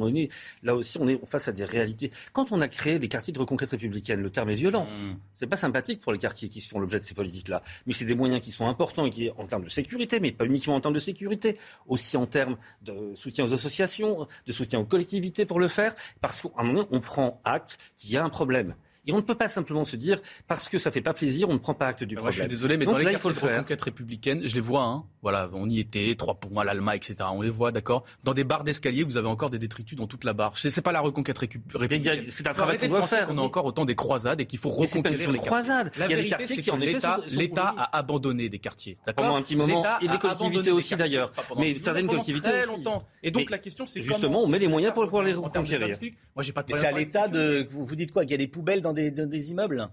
là 0.63 0.75
aussi, 0.75 0.97
on 0.99 1.07
est 1.07 1.19
face 1.25 1.47
à 1.47 1.51
des 1.51 1.65
réalités. 1.65 2.11
Quand 2.35 2.51
on 2.51 2.59
a 2.59 2.67
créé 2.67 2.99
les 2.99 3.07
quartiers 3.07 3.31
de 3.31 3.39
reconquête 3.39 3.69
républicaine, 3.69 4.21
le 4.21 4.29
terme 4.29 4.49
est 4.49 4.55
violent. 4.55 4.87
Mm. 4.87 5.15
C'est 5.33 5.47
pas 5.47 5.55
sympathique 5.55 6.01
pour 6.01 6.11
les 6.11 6.17
quartiers 6.17 6.49
qui 6.49 6.59
font 6.59 6.79
l'objet 6.79 6.99
de 6.99 7.05
ces 7.05 7.13
politiques-là. 7.13 7.61
Mais 7.87 7.93
c'est 7.93 8.03
des 8.03 8.13
moyens 8.13 8.41
qui 8.41 8.51
sont 8.51 8.67
importants 8.67 9.05
et 9.05 9.09
qui, 9.09 9.29
en 9.37 9.45
termes 9.45 9.63
de 9.63 9.69
sécurité, 9.69 10.19
mais 10.19 10.33
pas 10.33 10.45
uniquement 10.45 10.75
en 10.75 10.81
termes 10.81 10.95
de 10.95 10.99
sécurité, 10.99 11.57
aussi 11.87 12.17
en 12.17 12.25
termes 12.25 12.57
de 12.81 13.15
soutien 13.15 13.45
aux 13.45 13.53
associations, 13.53 14.27
de 14.45 14.51
soutien 14.51 14.81
aux 14.81 14.83
collectivités 14.83 15.45
pour 15.45 15.61
le 15.61 15.69
faire, 15.69 15.95
parce 16.19 16.41
qu'à 16.41 16.49
un 16.57 16.65
moment, 16.65 16.85
on 16.91 16.99
prend 16.99 17.39
acte 17.45 17.77
qu'il 17.95 18.11
y 18.11 18.17
a 18.17 18.23
un 18.25 18.29
problème. 18.29 18.75
Et 19.07 19.13
on 19.13 19.17
ne 19.17 19.21
peut 19.21 19.35
pas 19.35 19.47
simplement 19.47 19.85
se 19.85 19.95
dire, 19.95 20.19
parce 20.47 20.69
que 20.69 20.77
ça 20.77 20.91
fait 20.91 21.01
pas 21.01 21.13
plaisir, 21.13 21.49
on 21.49 21.53
ne 21.53 21.59
prend 21.59 21.73
pas 21.73 21.87
acte 21.87 22.03
du 22.03 22.15
problème. 22.15 22.33
je 22.33 22.39
suis 22.39 22.47
désolé, 22.47 22.77
mais 22.77 22.85
dans 22.85 22.97
les 22.97 23.05
quartiers 23.05 23.33
de 23.33 23.39
reconquête 23.39 23.81
républicaine, 23.81 24.41
je 24.45 24.55
les 24.55 24.61
vois, 24.61 24.83
hein, 24.83 25.03
voilà, 25.21 25.49
on 25.53 25.69
y 25.69 25.79
était, 25.79 26.15
trois 26.17 26.35
pour 26.35 26.51
moi, 26.51 26.63
l'Alma, 26.63 26.95
etc. 26.95 27.15
On 27.31 27.41
les 27.41 27.49
voit, 27.49 27.71
d'accord. 27.71 28.03
Dans 28.23 28.33
des 28.33 28.43
barres 28.43 28.63
d'escalier, 28.63 29.03
vous 29.03 29.17
avez 29.17 29.27
encore 29.27 29.49
des 29.49 29.59
détritus 29.59 29.97
dans 29.97 30.07
toute 30.07 30.23
la 30.23 30.33
barre. 30.33 30.57
C'est 30.57 30.81
pas 30.81 30.91
la 30.91 31.01
reconquête 31.01 31.37
républicaine. 31.37 32.25
C'est 32.29 32.47
un 32.47 32.53
travail 32.53 32.77
qu'on 32.77 32.87
doit 32.87 33.07
faire. 33.07 33.27
On 33.29 33.37
a 33.37 33.41
encore 33.41 33.65
autant 33.65 33.85
des 33.85 33.95
croisades 33.95 34.41
et 34.41 34.45
qu'il 34.45 34.59
faut 34.59 34.69
reconquérir 34.69 35.31
les 35.31 35.39
croisades. 35.39 35.91
La 35.97 36.07
vérité, 36.07 36.47
c'est 36.47 36.61
que 36.61 37.35
l'État 37.37 37.73
a 37.77 37.97
abandonné 37.97 38.49
des 38.49 38.59
quartiers, 38.59 38.97
d'accord. 39.05 39.25
Pendant 39.25 39.37
un 39.37 39.41
petit 39.41 39.55
moment, 39.55 39.83
et 40.01 40.07
les 40.07 40.17
collectivités 40.17 40.71
aussi 40.71 40.95
d'ailleurs. 40.95 41.31
Mais 41.57 41.75
certaines 41.75 42.07
collectivités 42.07 42.49
très 42.49 42.65
longtemps. 42.65 42.97
Et 43.23 43.31
donc 43.31 43.49
la 43.49 43.57
question, 43.57 43.85
c'est 43.85 44.01
justement, 44.01 44.43
on 44.43 44.47
met 44.47 44.59
les 44.59 44.67
moyens 44.67 44.93
pour 44.93 45.03
pouvoir 45.03 45.23
les 45.23 45.33
reconquérir. 45.33 45.97
Moi, 46.35 46.43
j'ai 46.43 46.51
pas 46.51 46.63
de 46.63 46.73
C'est 46.73 46.85
à 46.85 46.91
l'État 46.91 47.27
de. 47.27 47.67
Vous 47.71 47.95
dites 47.95 48.11
quoi 48.11 48.23
Qu'il 48.23 48.31
y 48.31 48.35
a 48.35 48.37
des 48.37 48.47
poubelles 48.47 48.81
dans 48.81 48.93
des 48.95 49.51
immeubles 49.51 49.89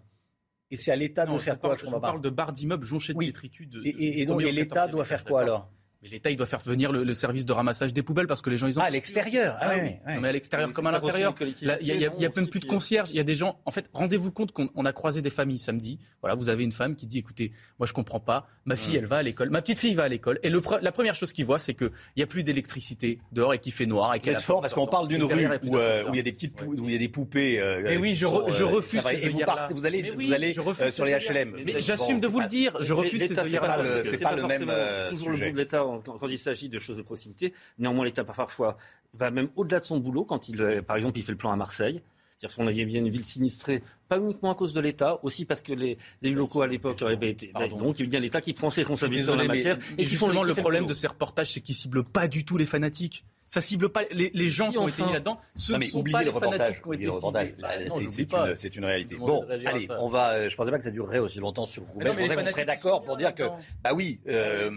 et 0.72 0.76
c'est 0.76 0.90
à 0.90 0.96
l'État 0.96 1.26
de 1.26 1.38
faire 1.38 1.61
quoi 1.61 1.76
Je 1.76 1.84
parle 1.84 2.22
de 2.22 2.30
barres 2.30 2.53
d'immeubles 2.55 2.84
jonchés 2.84 3.12
de 3.12 3.18
oui. 3.18 3.26
détritus. 3.26 3.68
et, 3.84 4.24
donc 4.24 4.42
l'État 4.42 4.88
doit 4.88 5.05
faire 5.05 5.22
quoi 5.24 5.42
alors? 5.42 5.70
Mais 6.03 6.09
l'État, 6.09 6.30
il 6.30 6.36
doit 6.36 6.46
faire 6.46 6.59
venir 6.61 6.90
le, 6.90 7.14
service 7.14 7.44
de 7.44 7.53
ramassage 7.53 7.92
des 7.92 8.03
poubelles 8.03 8.26
parce 8.26 8.42
que 8.42 8.50
les 8.50 8.57
gens, 8.57 8.66
ils 8.66 8.76
ont. 8.76 8.82
Ah, 8.82 8.86
à 8.86 8.90
l'extérieur. 8.90 9.57
Ah, 9.61 9.70
oui, 9.74 9.92
oui, 10.05 10.14
mais 10.20 10.28
à 10.28 10.32
l'extérieur 10.32 10.72
comme 10.72 10.88
à 10.88 10.92
l'intérieur. 10.92 11.32
Il 11.61 11.68
y 11.80 12.07
a, 12.07 12.30
même 12.34 12.48
plus 12.48 12.59
de 12.59 12.64
concierges. 12.64 13.11
Il 13.11 13.16
y 13.16 13.20
a 13.20 13.24
des 13.24 13.36
gens. 13.36 13.61
En 13.66 13.70
fait, 13.70 13.88
rendez-vous 13.92 14.32
compte 14.32 14.50
qu'on 14.50 14.84
a 14.84 14.92
croisé 14.92 15.22
des 15.22 15.30
familles 15.30 15.61
samedi. 15.61 16.00
Voilà, 16.20 16.34
vous 16.34 16.48
avez 16.48 16.64
une 16.64 16.72
femme 16.72 16.96
qui 16.96 17.07
dit, 17.07 17.18
écoutez, 17.18 17.53
moi 17.78 17.86
je 17.86 17.92
comprends 17.92 18.18
pas. 18.18 18.48
Ma 18.64 18.74
fille, 18.74 18.96
elle 18.96 19.07
va 19.07 19.18
à 19.18 19.22
l'école. 19.22 19.50
Ma 19.50 19.62
petite 19.62 19.78
fille 19.78 19.94
va 19.94 20.05
à 20.05 20.09
l'école. 20.09 20.40
Et 20.42 20.50
le, 20.50 20.61
la 20.80 20.92
première 20.92 21.14
chose 21.14 21.32
qu'il 21.32 21.44
voit, 21.44 21.61
c'est 21.61 21.74
qu'il 21.74 21.90
y 22.16 22.22
a 22.22 22.26
plus 22.26 22.42
d'électricité 22.42 23.20
dehors 23.30 23.55
et 23.55 23.59
qu'il 23.59 23.72
fait 23.72 23.86
noir. 23.86 24.12
Et 24.14 24.18
qu'elle 24.18 24.40
fort 24.40 24.61
parce 24.61 24.74
qu'on 24.74 24.88
parle 24.88 25.07
d'une 25.07 25.22
rue 25.22 25.46
euh, 25.46 26.05
où 26.09 26.14
il 26.14 26.16
y 26.16 26.20
a 26.20 26.22
des 26.22 26.32
petites, 26.32 26.61
où 26.62 26.88
il 26.88 26.92
y 26.92 26.96
a 26.96 26.98
des 26.98 27.09
poupées. 27.09 27.53
Et 27.53 27.61
euh, 27.61 27.98
oui, 28.00 28.16
je, 28.16 28.26
je 28.48 28.64
euh, 28.64 28.66
refuse. 28.66 29.07
Et 29.12 29.28
vous 29.28 29.38
partez, 29.38 29.72
vous 29.72 29.86
allez, 29.86 30.03
vous 30.11 30.32
allez 30.32 30.53
sur 30.53 31.05
les 31.05 31.12
HLM. 31.12 31.57
Mais 31.64 31.80
j'assume 31.80 32.18
de 32.18 32.26
vous 32.26 32.40
le 32.40 32.48
dire. 32.48 32.76
Je 32.80 32.92
refuse 32.92 33.20
ces 33.20 33.34
C'est 33.34 34.20
pas 34.20 34.34
le 34.34 34.46
même. 34.46 34.72
Toujours 35.11 35.30
le 35.30 35.53
de 35.53 35.57
l'État 35.57 35.84
quand 36.01 36.28
il 36.28 36.38
s'agit 36.38 36.68
de 36.68 36.78
choses 36.78 36.97
de 36.97 37.03
proximité. 37.03 37.53
Néanmoins, 37.78 38.05
l'État 38.05 38.24
parfois 38.24 38.76
va 39.14 39.30
même 39.30 39.49
au-delà 39.57 39.80
de 39.80 39.84
son 39.84 39.99
boulot 39.99 40.24
quand 40.24 40.49
il, 40.49 40.61
euh, 40.62 40.82
par 40.82 40.97
exemple, 40.97 41.18
il 41.18 41.22
fait 41.22 41.32
le 41.32 41.38
plan 41.38 41.53
à 41.53 41.57
Marseille. 41.57 42.01
C'est-à-dire 42.36 42.57
qu'on 42.57 42.66
avait 42.66 42.84
bien 42.84 43.01
une 43.01 43.09
ville 43.09 43.24
sinistrée, 43.24 43.84
pas 44.09 44.18
uniquement 44.18 44.51
à 44.51 44.57
cause 44.57 44.72
de 44.72 44.80
l'État, 44.80 45.20
aussi 45.22 45.45
parce 45.45 45.61
que 45.61 45.72
les 45.72 45.97
élus 46.22 46.34
locaux 46.34 46.62
à 46.62 46.66
l'époque 46.66 47.01
avaient 47.03 47.30
été. 47.30 47.53
donc 47.78 48.01
il 48.01 48.07
y 48.07 48.09
a 48.09 48.11
bien 48.11 48.20
l'État 48.20 48.40
qui 48.40 48.53
prend 48.53 48.68
ses 48.68 48.80
responsabilités 48.80 49.26
dans 49.26 49.36
la 49.36 49.45
matière. 49.45 49.78
et 49.97 50.05
justement, 50.05 50.43
le 50.43 50.55
problème 50.55 50.86
de 50.86 50.95
ces 50.95 51.07
reportages, 51.07 51.53
c'est 51.53 51.61
qu'ils 51.61 51.76
ciblent 51.76 52.03
pas 52.03 52.26
du 52.26 52.45
tout 52.45 52.57
les 52.57 52.66
fanatiques. 52.66 53.24
Ça 53.53 53.61
cible 53.61 53.90
pas 53.90 54.00
les, 54.12 54.48
gens 54.48 54.70
qui 54.70 54.78
ont 54.78 54.88
été 54.88 55.05
mis 55.05 55.12
là-dedans. 55.12 55.38
Ce 55.55 55.74
ne 55.74 55.84
sont 55.84 56.03
pas 56.03 56.22
les 56.22 56.32
fanatiques 56.32 56.80
qui 56.80 56.88
ont 56.88 56.92
été 56.94 58.09
ciblés. 58.09 58.55
C'est 58.57 58.76
une, 58.76 58.86
réalité. 58.86 59.16
Bon, 59.16 59.44
allez, 59.46 59.86
on 59.98 60.09
va. 60.09 60.30
Euh, 60.30 60.48
je 60.48 60.57
pensais 60.57 60.70
pas 60.70 60.78
que 60.78 60.84
ça 60.84 60.90
durerait 60.90 61.18
aussi 61.18 61.38
longtemps 61.38 61.66
sur 61.66 61.82
Roubaix. 61.82 62.14
Je 62.14 62.18
pensais 62.18 62.34
qu'on 62.34 62.46
serait 62.46 62.64
d'accord 62.64 63.03
pour 63.03 63.18
dire 63.18 63.34
que, 63.34 63.42
bah 63.84 63.90
oui, 63.94 64.22
euh, 64.26 64.70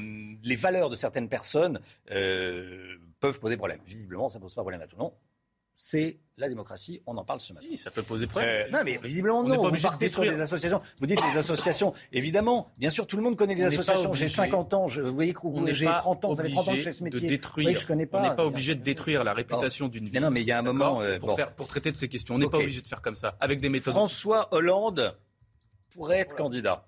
les 0.43 0.55
valeurs 0.57 0.89
de 0.89 0.95
certaines 0.95 1.29
personnes 1.29 1.79
euh, 2.11 2.97
peuvent 3.21 3.39
poser 3.39 3.55
problème. 3.55 3.79
Visiblement, 3.85 4.27
ça 4.27 4.41
pose 4.41 4.53
pas 4.53 4.61
problème 4.61 4.81
à 4.81 4.87
tout 4.87 4.97
le 4.97 5.03
monde 5.03 5.13
c'est 5.75 6.19
la 6.37 6.47
démocratie. 6.47 7.01
On 7.05 7.17
en 7.17 7.25
parle 7.25 7.41
ce 7.41 7.53
matin. 7.53 7.65
Si, 7.69 7.77
ça 7.77 7.91
peut 7.91 8.01
poser 8.01 8.27
problème. 8.27 8.67
Euh, 8.67 8.71
non, 8.71 8.79
mais 8.83 8.97
visiblement, 8.97 9.43
non. 9.43 9.61
Pas 9.61 9.69
vous 9.69 9.81
partez 9.81 10.09
sur 10.09 10.23
des 10.23 10.39
associations. 10.39 10.81
Vous 10.99 11.05
dites 11.05 11.21
les 11.21 11.37
associations. 11.37 11.93
Évidemment, 12.13 12.71
bien 12.77 12.89
sûr, 12.89 13.05
tout 13.05 13.17
le 13.17 13.23
monde 13.23 13.37
connaît 13.37 13.55
les 13.55 13.65
associations. 13.65 14.13
J'ai 14.13 14.29
50 14.29 14.73
ans. 14.73 14.87
Je, 14.87 15.01
vous 15.01 15.13
voyez 15.13 15.33
que 15.33 15.73
j'ai 15.73 15.85
30 15.85 16.25
ans. 16.25 16.33
Vous 16.33 16.39
avez 16.39 16.51
30 16.51 16.67
ans 16.67 16.71
que 16.71 16.77
je 16.77 16.83
fais 16.83 16.93
ce 16.93 17.03
métier. 17.03 17.21
De 17.21 17.27
détruire. 17.27 17.77
je 17.77 17.85
connais 17.85 18.05
pas. 18.05 18.19
On 18.19 18.29
n'est 18.29 18.35
pas 18.35 18.45
obligé 18.45 18.75
de 18.75 18.81
détruire 18.81 19.23
la 19.23 19.33
réputation 19.33 19.87
d'une 19.87 20.07
ville. 20.07 20.21
Non, 20.21 20.31
mais 20.31 20.41
il 20.41 20.47
y 20.47 20.51
a 20.51 20.59
un 20.59 20.63
moment. 20.63 21.01
Euh, 21.01 21.19
pour, 21.19 21.35
faire, 21.35 21.53
pour 21.53 21.67
traiter 21.67 21.91
de 21.91 21.97
ces 21.97 22.07
questions. 22.07 22.35
On 22.35 22.37
n'est 22.37 22.49
pas 22.49 22.57
obligé 22.57 22.81
de 22.81 22.87
faire 22.87 23.01
comme 23.01 23.15
ça. 23.15 23.35
Avec 23.39 23.59
des 23.59 23.69
méthodes. 23.69 23.93
François 23.93 24.53
Hollande 24.53 25.17
pourrait 25.93 26.19
être 26.19 26.35
candidat. 26.35 26.87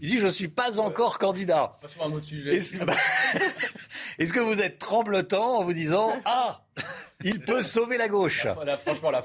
Il 0.00 0.08
dit 0.08 0.18
Je 0.18 0.26
ne 0.26 0.30
suis 0.30 0.48
pas 0.48 0.80
encore 0.80 1.18
candidat. 1.18 1.72
Passons 1.82 2.00
à 2.02 2.06
un 2.06 2.12
autre 2.12 2.24
sujet. 2.24 2.58
Est-ce 4.18 4.32
que 4.32 4.40
vous 4.40 4.60
êtes 4.60 4.78
tremblotant 4.78 5.58
en 5.58 5.64
vous 5.64 5.72
disant 5.72 6.12
Ah 6.24 6.62
il 7.24 7.40
peut 7.40 7.62
sauver 7.62 7.98
la 7.98 8.08
gauche? 8.08 8.46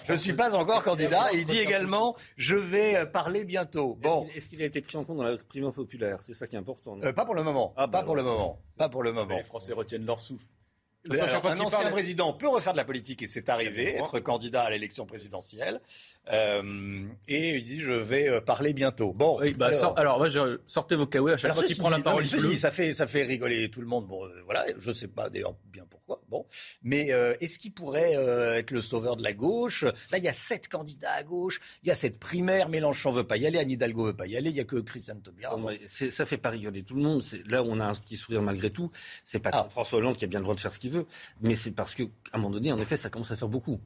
je 0.05 0.11
ne 0.11 0.17
suis 0.17 0.33
pas 0.33 0.53
encore 0.53 0.83
candidat. 0.83 1.27
il 1.33 1.45
dit 1.45 1.57
également, 1.57 2.15
je 2.35 2.55
vais 2.55 2.95
euh, 2.95 3.05
parler 3.05 3.43
bientôt. 3.43 3.97
Bon. 3.99 4.27
Est-ce 4.35 4.49
qu'il 4.49 4.61
a 4.61 4.65
été 4.65 4.81
pris 4.81 4.97
en 4.97 5.03
compte 5.03 5.17
dans 5.17 5.23
la 5.23 5.35
primaire 5.37 5.71
populaire? 5.71 6.19
C'est 6.21 6.33
ça 6.33 6.45
qui 6.45 6.55
est 6.55 6.59
important. 6.59 6.97
Euh, 7.03 7.13
pas 7.13 7.25
pour 7.25 7.33
le 7.35 7.43
moment. 7.43 7.73
Ah, 7.75 7.87
pas 7.87 7.99
bah 7.99 8.03
pour 8.03 8.15
le 8.15 8.23
moment. 8.23 8.59
Pas 8.77 8.89
pour 8.89 9.01
le 9.03 9.11
moment. 9.13 9.37
Les 9.37 9.43
Français 9.43 9.73
retiennent 9.73 10.05
leur 10.05 10.19
souffle 10.19 10.45
un 11.11 11.59
ancien 11.59 11.89
président 11.89 12.33
peut 12.33 12.47
refaire 12.47 12.73
de 12.73 12.77
la 12.77 12.85
politique 12.85 13.21
et 13.21 13.27
c'est 13.27 13.49
arrivé, 13.49 13.95
être 13.95 14.19
candidat 14.19 14.63
à 14.63 14.69
l'élection 14.69 15.05
présidentielle. 15.05 15.81
Euh, 16.31 17.03
et 17.27 17.51
il 17.51 17.63
dit 17.63 17.81
je 17.81 17.93
vais 17.93 18.27
euh, 18.27 18.41
parler 18.41 18.73
bientôt. 18.73 19.13
Bon, 19.13 19.39
bah, 19.57 19.71
alors, 19.95 20.17
moi, 20.17 20.27
sortez 20.65 20.95
vos 20.95 21.07
caouets 21.07 21.33
à 21.33 21.37
chaque 21.37 21.53
fois 21.53 21.63
qu'il 21.63 21.77
prend 21.77 21.89
la 21.89 21.99
parole. 21.99 22.25
ça 22.25 22.71
fait 22.71 22.91
ça 22.91 23.07
fait 23.07 23.23
rigoler 23.23 23.69
tout 23.69 23.81
le 23.81 23.87
monde. 23.87 24.07
Bon, 24.07 24.25
euh, 24.25 24.41
voilà, 24.45 24.65
je 24.77 24.91
sais 24.91 25.07
pas 25.07 25.29
d'ailleurs 25.29 25.55
bien 25.71 25.83
pourquoi. 25.89 25.96
Bon, 26.29 26.45
mais 26.83 27.07
est-ce 27.39 27.59
qu'il 27.59 27.73
pourrait 27.73 28.13
être 28.13 28.71
le 28.71 28.81
sauveur 28.81 29.15
de 29.15 29.23
la 29.23 29.33
gauche? 29.33 29.83
Là, 29.83 30.17
il 30.17 30.23
y 30.23 30.27
a 30.27 30.33
sept 30.33 30.67
candidats 30.67 31.13
à 31.13 31.23
gauche. 31.23 31.59
Il 31.83 31.87
y 31.87 31.91
a 31.91 31.95
cette 31.95 32.19
primaire. 32.19 32.69
Mélenchon 32.69 33.11
veut 33.11 33.25
pas 33.25 33.37
y 33.37 33.45
aller. 33.45 33.59
Anne 33.59 33.69
Hidalgo 33.69 34.05
veut 34.05 34.15
pas 34.15 34.27
y 34.27 34.37
aller. 34.37 34.49
Il 34.49 34.55
y 34.55 34.59
a 34.59 34.63
que 34.63 34.77
Christiane 34.77 35.21
Taubira. 35.21 35.55
Bon. 35.55 35.69
Ça 35.85 36.25
fait 36.25 36.37
pas 36.37 36.49
rigoler 36.49 36.83
tout 36.83 36.95
le 36.95 37.01
monde. 37.01 37.23
Là, 37.47 37.63
on 37.63 37.79
a 37.79 37.85
un 37.85 37.93
petit 37.93 38.17
sourire 38.17 38.41
malgré 38.41 38.69
tout. 38.69 38.91
C'est 39.23 39.39
pas 39.39 39.51
ah. 39.53 39.67
François 39.69 39.99
Hollande 39.99 40.17
qui 40.17 40.25
a 40.25 40.27
bien 40.27 40.39
le 40.39 40.43
droit 40.43 40.55
de 40.55 40.59
faire 40.59 40.71
ce 40.71 40.79
qu'il 40.79 40.91
veut 40.91 41.07
mais 41.41 41.55
c'est 41.55 41.71
parce 41.71 41.95
qu'à 41.95 42.03
un 42.33 42.37
moment 42.37 42.51
donné, 42.51 42.71
en 42.71 42.79
effet, 42.79 42.97
ça 42.97 43.09
commence 43.09 43.31
à 43.31 43.35
faire 43.35 43.47
beaucoup. 43.47 43.79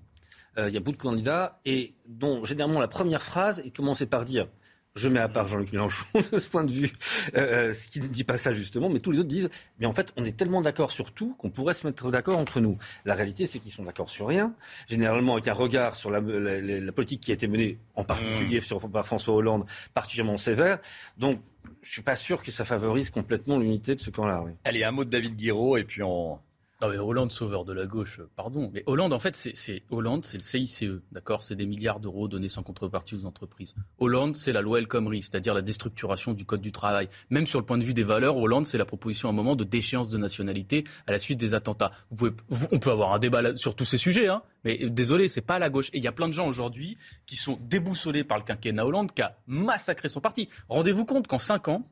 Euh, 0.57 0.67
il 0.67 0.74
y 0.74 0.78
a 0.78 0.80
beaucoup 0.80 0.97
de 0.97 1.01
candidats 1.01 1.59
et 1.65 1.93
dont 2.07 2.43
généralement 2.43 2.82
la 2.82 2.89
première 2.89 3.22
phrase 3.22 3.61
est 3.61 3.76
commencée 3.76 4.05
par 4.05 4.26
dire 4.26 4.47
je 4.96 5.10
mets 5.10 5.20
à 5.20 5.30
part 5.30 5.48
Jean-Luc 5.48 5.72
Mélenchon 5.72 6.06
de 6.32 6.39
ce 6.39 6.50
point 6.50 6.64
de 6.64 6.72
vue, 6.72 6.92
euh, 7.36 7.70
euh, 7.70 7.74
ce 7.74 7.88
qui 7.88 8.02
ne 8.02 8.08
dit 8.08 8.24
pas 8.24 8.38
ça 8.38 8.54
justement, 8.54 8.89
mais 8.89 9.00
tous 9.00 9.12
les 9.12 9.20
autres 9.20 9.30
disent, 9.30 9.50
mais 9.80 9.86
en 9.86 9.92
fait, 9.94 10.12
on 10.18 10.26
est 10.26 10.36
tellement 10.36 10.62
d'accord 10.62 10.92
sur 10.92 11.12
tout 11.12 11.34
qu'on 11.38 11.50
pourrait 11.50 11.74
se 11.74 11.88
mettre 11.88 12.12
d'accord 12.12 12.38
entre 12.38 12.60
nous. 12.60 12.78
La 13.06 13.16
réalité, 13.16 13.46
c'est 13.46 13.60
qu'ils 13.60 13.72
sont 13.72 13.84
d'accord 13.84 14.10
sur 14.10 14.28
rien, 14.28 14.54
généralement 14.88 15.34
avec 15.34 15.48
un 15.48 15.54
regard 15.54 15.96
sur 15.96 16.10
la, 16.10 16.22
politique 16.92 17.22
qui 17.22 17.32
a 17.32 17.34
été 17.34 17.48
menée, 17.48 17.80
en 17.96 18.04
particulier 18.04 18.60
mmh. 18.60 18.64
sur, 18.64 18.89
par 18.89 19.06
François 19.06 19.34
Hollande, 19.34 19.66
particulièrement 19.94 20.38
sévère. 20.38 20.80
Donc, 21.18 21.39
je 21.82 21.92
suis 21.92 22.02
pas 22.02 22.16
sûr 22.16 22.44
que 22.44 22.52
ça 22.52 22.66
favorise 22.66 23.10
complètement 23.10 23.58
l'unité 23.58 23.96
de 23.96 24.00
ce 24.00 24.10
camp-là. 24.10 24.44
Allez, 24.64 24.84
un 24.84 24.92
mot 24.92 25.06
de 25.06 25.10
David 25.10 25.36
Guiraud 25.36 25.78
et 25.78 25.84
puis 25.84 26.04
on, 26.04 26.39
non 26.82 26.90
mais 26.90 26.98
Hollande, 26.98 27.32
sauveur 27.32 27.64
de 27.64 27.74
la 27.74 27.86
gauche, 27.86 28.20
euh, 28.20 28.30
pardon. 28.36 28.72
Mais 28.74 28.84
Hollande, 28.88 29.14
en 29.14 29.20
fait, 29.20 29.36
c'est 29.36 29.84
Hollande, 29.92 30.26
c'est 30.26 30.38
le 30.38 30.44
CICE, 30.44 30.86
d'accord? 31.12 31.44
C'est 31.44 31.56
des 31.56 31.66
milliards 31.66 32.00
d'euros 32.00 32.28
donnés 32.28 32.50
sans 32.50 32.64
contrepartie 32.64 33.16
aux 33.16 33.26
entreprises. 33.26 33.76
Hollande, 34.00 34.36
c'est 34.36 34.52
la 34.52 34.62
loi 34.62 34.80
El 34.80 34.88
Khomri, 34.88 35.22
c'est-à-dire 35.22 35.54
la 35.54 35.62
déstructuration 35.62 36.34
du 36.34 36.46
code 36.46 36.62
du 36.62 36.72
travail. 36.72 37.08
Même 37.30 37.46
sur 37.46 37.60
le 37.60 37.66
point 37.66 37.78
de 37.78 37.84
vue 37.84 37.94
des 37.94 38.04
valeurs, 38.04 38.38
Hollande, 38.38 38.66
c'est 38.66 38.78
la 38.78 38.86
proposition 38.86 39.30
à 39.30 39.32
un 39.32 39.36
moment 39.36 39.56
de 39.56 39.64
déchéance 39.64 40.10
de 40.10 40.18
nationalité 40.18 40.84
à 41.08 41.12
la 41.12 41.20
suite 41.20 41.40
des 41.40 41.54
attentats. 41.54 41.92
On 42.72 42.80
peut 42.80 42.92
avoir 42.92 43.14
un 43.14 43.20
débat 43.20 43.56
sur 43.58 43.76
tous 43.76 43.86
ces 43.86 43.98
sujets, 43.98 44.28
hein 44.28 44.42
mais 44.64 44.78
désolé, 44.90 45.30
c'est 45.30 45.42
pas 45.42 45.56
à 45.56 45.60
la 45.60 45.70
gauche. 45.70 45.90
Et 45.94 45.98
il 45.98 46.04
y 46.04 46.08
a 46.08 46.12
plein 46.12 46.28
de 46.28 46.34
gens 46.34 46.48
aujourd'hui 46.48 46.98
qui 47.26 47.36
sont 47.36 47.58
déboussolés 47.62 48.24
par 48.24 48.38
le 48.38 48.44
quinquennat 48.44 48.86
Hollande 48.86 49.12
qui 49.12 49.22
a 49.22 49.38
massacré 49.48 50.10
son 50.10 50.22
parti. 50.22 50.50
Rendez-vous 50.70 51.06
compte 51.06 51.28
qu'en 51.28 51.40
cinq 51.40 51.68
ans, 51.68 51.84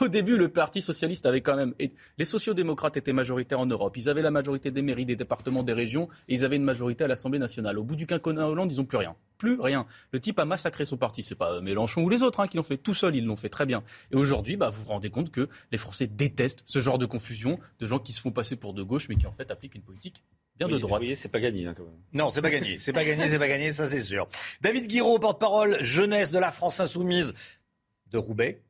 Au 0.00 0.08
début, 0.08 0.36
le 0.36 0.48
Parti 0.48 0.82
socialiste 0.82 1.26
avait 1.26 1.40
quand 1.40 1.56
même. 1.56 1.74
Les 2.18 2.24
sociodémocrates 2.24 2.96
étaient 2.96 3.12
majoritaires 3.12 3.60
en 3.60 3.66
Europe. 3.66 3.96
Ils 3.96 4.08
avaient 4.08 4.22
la 4.22 4.30
majorité 4.30 4.70
des 4.70 4.82
mairies, 4.82 5.06
des 5.06 5.16
départements, 5.16 5.62
des 5.62 5.72
régions, 5.72 6.08
et 6.28 6.34
ils 6.34 6.44
avaient 6.44 6.56
une 6.56 6.64
majorité 6.64 7.04
à 7.04 7.08
l'Assemblée 7.08 7.38
nationale. 7.38 7.78
Au 7.78 7.84
bout 7.84 7.96
du 7.96 8.06
quinquennat 8.06 8.48
Hollande, 8.48 8.72
ils 8.72 8.78
n'ont 8.78 8.84
plus 8.84 8.98
rien. 8.98 9.16
Plus 9.38 9.60
rien. 9.60 9.86
Le 10.12 10.20
type 10.20 10.38
a 10.38 10.44
massacré 10.44 10.84
son 10.84 10.96
parti. 10.96 11.22
C'est 11.22 11.34
pas 11.34 11.60
Mélenchon 11.60 12.02
ou 12.02 12.08
les 12.08 12.22
autres 12.22 12.40
hein, 12.40 12.48
qui 12.48 12.56
l'ont 12.56 12.62
fait. 12.62 12.76
Tout 12.76 12.94
seul, 12.94 13.16
ils 13.16 13.24
l'ont 13.24 13.36
fait 13.36 13.48
très 13.48 13.66
bien. 13.66 13.82
Et 14.10 14.16
aujourd'hui, 14.16 14.56
bah, 14.56 14.68
vous 14.68 14.82
vous 14.82 14.88
rendez 14.88 15.10
compte 15.10 15.30
que 15.30 15.48
les 15.70 15.78
Français 15.78 16.06
détestent 16.06 16.62
ce 16.66 16.80
genre 16.80 16.98
de 16.98 17.06
confusion, 17.06 17.58
de 17.78 17.86
gens 17.86 17.98
qui 17.98 18.12
se 18.12 18.20
font 18.20 18.30
passer 18.30 18.56
pour 18.56 18.74
de 18.74 18.82
gauche, 18.82 19.08
mais 19.08 19.16
qui 19.16 19.26
en 19.26 19.32
fait 19.32 19.50
appliquent 19.50 19.74
une 19.74 19.82
politique 19.82 20.22
bien 20.58 20.68
de 20.68 20.78
droite. 20.78 21.00
Vous 21.00 21.06
voyez, 21.06 21.14
c'est 21.14 21.28
pas 21.28 21.40
gagné 21.40 21.66
hein, 21.66 21.74
quand 21.76 21.84
même. 21.84 21.98
Non, 22.12 22.30
c'est 22.30 22.42
pas 22.42 22.50
gagné. 22.50 22.78
C'est 22.78 22.92
pas 22.92 23.04
gagné, 23.04 23.28
c'est 23.28 23.38
pas 23.38 23.48
gagné, 23.48 23.72
ça 23.72 23.86
c'est 23.86 24.00
sûr. 24.00 24.26
David 24.60 24.86
Guiraud, 24.86 25.18
porte-parole 25.18 25.82
jeunesse 25.82 26.30
de 26.30 26.38
la 26.38 26.50
France 26.50 26.80
insoumise 26.80 27.34
de 28.10 28.18
Roubaix. 28.18 28.62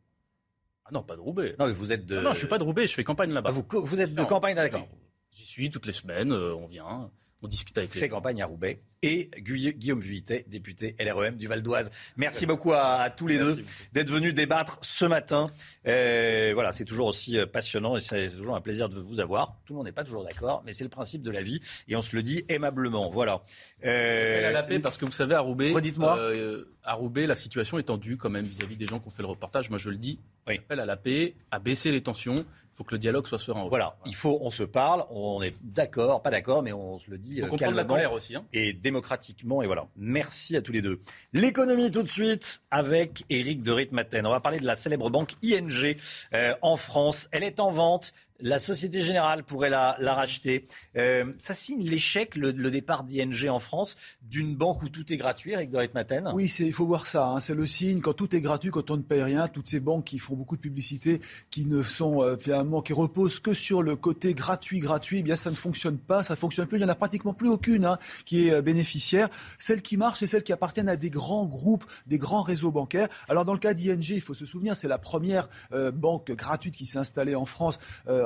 Non, 0.92 1.02
pas 1.02 1.16
de 1.16 1.20
Roubaix. 1.20 1.56
Non, 1.58 1.66
mais 1.66 1.72
vous 1.72 1.92
êtes 1.92 2.06
de. 2.06 2.18
Ah 2.18 2.22
non, 2.22 2.32
je 2.32 2.38
suis 2.38 2.46
pas 2.46 2.58
de 2.58 2.64
Roubaix, 2.64 2.86
je 2.86 2.94
fais 2.94 3.04
campagne 3.04 3.32
là-bas. 3.32 3.50
Ah, 3.50 3.52
vous, 3.52 3.64
vous, 3.84 4.00
êtes 4.00 4.14
de 4.14 4.24
campagne, 4.24 4.54
d'accord. 4.54 4.86
J'y 5.30 5.44
suis 5.44 5.70
toutes 5.70 5.86
les 5.86 5.92
semaines, 5.92 6.30
euh, 6.30 6.54
on 6.54 6.66
vient, 6.66 7.10
on 7.42 7.48
discute 7.48 7.76
avec 7.78 7.94
les. 7.94 8.00
Fait 8.00 8.08
campagne 8.08 8.42
à 8.42 8.46
Roubaix 8.46 8.80
et 9.02 9.30
Guillaume 9.38 10.00
Vuittet, 10.00 10.44
député 10.48 10.94
LREM 11.00 11.36
du 11.36 11.48
Val 11.48 11.60
d'Oise. 11.60 11.90
Merci 12.16 12.46
beaucoup 12.46 12.72
à, 12.72 13.10
tous 13.10 13.26
les 13.26 13.38
deux 13.38 13.64
d'être 13.92 14.10
venus 14.10 14.32
débattre 14.32 14.78
ce 14.82 15.04
matin. 15.04 15.48
Euh, 15.88 16.52
voilà, 16.54 16.72
c'est 16.72 16.84
toujours 16.84 17.08
aussi 17.08 17.36
euh, 17.36 17.46
passionnant 17.46 17.96
et 17.96 18.00
c'est 18.00 18.28
toujours 18.30 18.54
un 18.54 18.60
plaisir 18.60 18.88
de 18.88 19.00
vous 19.00 19.18
avoir. 19.18 19.56
Tout 19.64 19.72
le 19.72 19.78
monde 19.78 19.86
n'est 19.86 19.92
pas 19.92 20.04
toujours 20.04 20.24
d'accord, 20.24 20.62
mais 20.64 20.72
c'est 20.72 20.84
le 20.84 20.90
principe 20.90 21.22
de 21.22 21.32
la 21.32 21.42
vie 21.42 21.60
et 21.88 21.96
on 21.96 22.02
se 22.02 22.14
le 22.14 22.22
dit 22.22 22.44
aimablement. 22.48 23.10
Voilà. 23.10 23.42
Euh, 23.84 24.48
à 24.48 24.52
la 24.52 24.62
paix 24.62 24.78
parce 24.78 24.96
que 24.96 25.04
vous 25.04 25.12
savez, 25.12 25.34
à 25.34 25.40
Roubaix, 25.40 25.72
Redites-moi. 25.72 26.16
Euh, 26.18 26.66
à 26.84 26.94
Roubaix, 26.94 27.26
la 27.26 27.34
situation 27.34 27.78
est 27.78 27.84
tendue 27.84 28.16
quand 28.16 28.30
même 28.30 28.44
vis-à-vis 28.44 28.76
des 28.76 28.86
gens 28.86 29.00
qui 29.00 29.08
ont 29.08 29.12
fait 29.12 29.22
le 29.22 29.28
reportage. 29.28 29.68
Moi, 29.68 29.78
je 29.78 29.90
le 29.90 29.96
dis. 29.96 30.20
Oui. 30.46 30.58
Appel 30.58 30.80
à 30.80 30.86
la 30.86 30.96
paix, 30.96 31.34
à 31.50 31.58
baisser 31.58 31.90
les 31.90 32.02
tensions. 32.02 32.44
Faut 32.82 32.88
que 32.88 32.94
le 32.96 32.98
dialogue 32.98 33.28
soit 33.28 33.38
serein. 33.38 33.68
Voilà, 33.68 33.94
il 34.06 34.14
faut, 34.16 34.38
on 34.40 34.50
se 34.50 34.64
parle, 34.64 35.04
on 35.10 35.40
est 35.40 35.54
d'accord, 35.62 36.20
pas 36.20 36.32
d'accord, 36.32 36.64
mais 36.64 36.72
on 36.72 36.98
se 36.98 37.08
le 37.08 37.16
dit. 37.16 37.34
Il 37.36 37.42
faut 37.42 37.50
comprendre 37.50 37.76
la 37.76 37.84
colère 37.84 38.12
aussi. 38.12 38.34
Hein. 38.34 38.44
Et 38.52 38.72
démocratiquement. 38.72 39.62
Et 39.62 39.66
voilà. 39.66 39.86
Merci 39.96 40.56
à 40.56 40.62
tous 40.62 40.72
les 40.72 40.82
deux. 40.82 40.98
L'économie 41.32 41.92
tout 41.92 42.02
de 42.02 42.08
suite 42.08 42.60
avec 42.72 43.24
Eric 43.30 43.62
de 43.62 43.70
Ritmaten. 43.70 44.26
On 44.26 44.30
va 44.30 44.40
parler 44.40 44.58
de 44.58 44.66
la 44.66 44.74
célèbre 44.74 45.10
banque 45.10 45.34
ING 45.44 45.94
euh, 46.34 46.54
en 46.60 46.76
France. 46.76 47.28
Elle 47.30 47.44
est 47.44 47.60
en 47.60 47.70
vente. 47.70 48.12
La 48.42 48.58
Société 48.58 49.02
Générale 49.02 49.44
pourrait 49.44 49.70
la, 49.70 49.94
racheter. 50.00 50.66
Euh, 50.96 51.32
ça 51.38 51.54
signe 51.54 51.88
l'échec, 51.88 52.34
le, 52.34 52.52
départ 52.72 53.04
d'ING 53.04 53.48
en 53.48 53.60
France, 53.60 53.94
d'une 54.20 54.56
banque 54.56 54.82
où 54.82 54.88
tout 54.88 55.12
est 55.12 55.16
gratuit, 55.16 55.54
avec 55.54 55.70
Dorit 55.70 55.90
Maten 55.94 56.28
Oui, 56.34 56.52
il 56.58 56.72
faut 56.72 56.84
voir 56.84 57.06
ça. 57.06 57.28
Hein. 57.28 57.38
c'est 57.38 57.54
le 57.54 57.68
signe. 57.68 58.00
Quand 58.00 58.14
tout 58.14 58.34
est 58.34 58.40
gratuit, 58.40 58.70
quand 58.70 58.90
on 58.90 58.96
ne 58.96 59.02
paye 59.02 59.22
rien, 59.22 59.46
toutes 59.46 59.68
ces 59.68 59.78
banques 59.78 60.06
qui 60.06 60.18
font 60.18 60.34
beaucoup 60.34 60.56
de 60.56 60.60
publicité, 60.60 61.20
qui 61.50 61.66
ne 61.66 61.82
sont 61.84 62.20
euh, 62.20 62.36
finalement, 62.36 62.82
qui 62.82 62.92
reposent 62.92 63.38
que 63.38 63.54
sur 63.54 63.80
le 63.80 63.94
côté 63.94 64.34
gratuit, 64.34 64.80
gratuit, 64.80 65.20
eh 65.20 65.22
bien 65.22 65.36
ça 65.36 65.50
ne 65.50 65.54
fonctionne 65.54 65.98
pas, 65.98 66.24
ça 66.24 66.34
ne 66.34 66.38
fonctionne 66.38 66.66
plus. 66.66 66.78
Il 66.78 66.80
n'y 66.80 66.86
en 66.86 66.92
a 66.92 66.96
pratiquement 66.96 67.34
plus 67.34 67.48
aucune 67.48 67.84
hein, 67.84 67.98
qui 68.24 68.48
est 68.48 68.54
euh, 68.54 68.60
bénéficiaire. 68.62 69.28
Celles 69.60 69.82
qui 69.82 69.96
marchent, 69.96 70.18
c'est 70.18 70.26
celles 70.26 70.42
qui 70.42 70.52
appartiennent 70.52 70.88
à 70.88 70.96
des 70.96 71.10
grands 71.10 71.46
groupes, 71.46 71.84
des 72.08 72.18
grands 72.18 72.42
réseaux 72.42 72.72
bancaires. 72.72 73.08
Alors 73.28 73.44
dans 73.44 73.52
le 73.52 73.60
cas 73.60 73.72
d'ING, 73.72 74.02
il 74.08 74.20
faut 74.20 74.34
se 74.34 74.46
souvenir, 74.46 74.74
c'est 74.74 74.88
la 74.88 74.98
première 74.98 75.48
banque 75.94 76.32
gratuite 76.32 76.74
qui 76.76 76.86
s'est 76.86 76.98
installée 76.98 77.34
en 77.34 77.44
France 77.44 77.78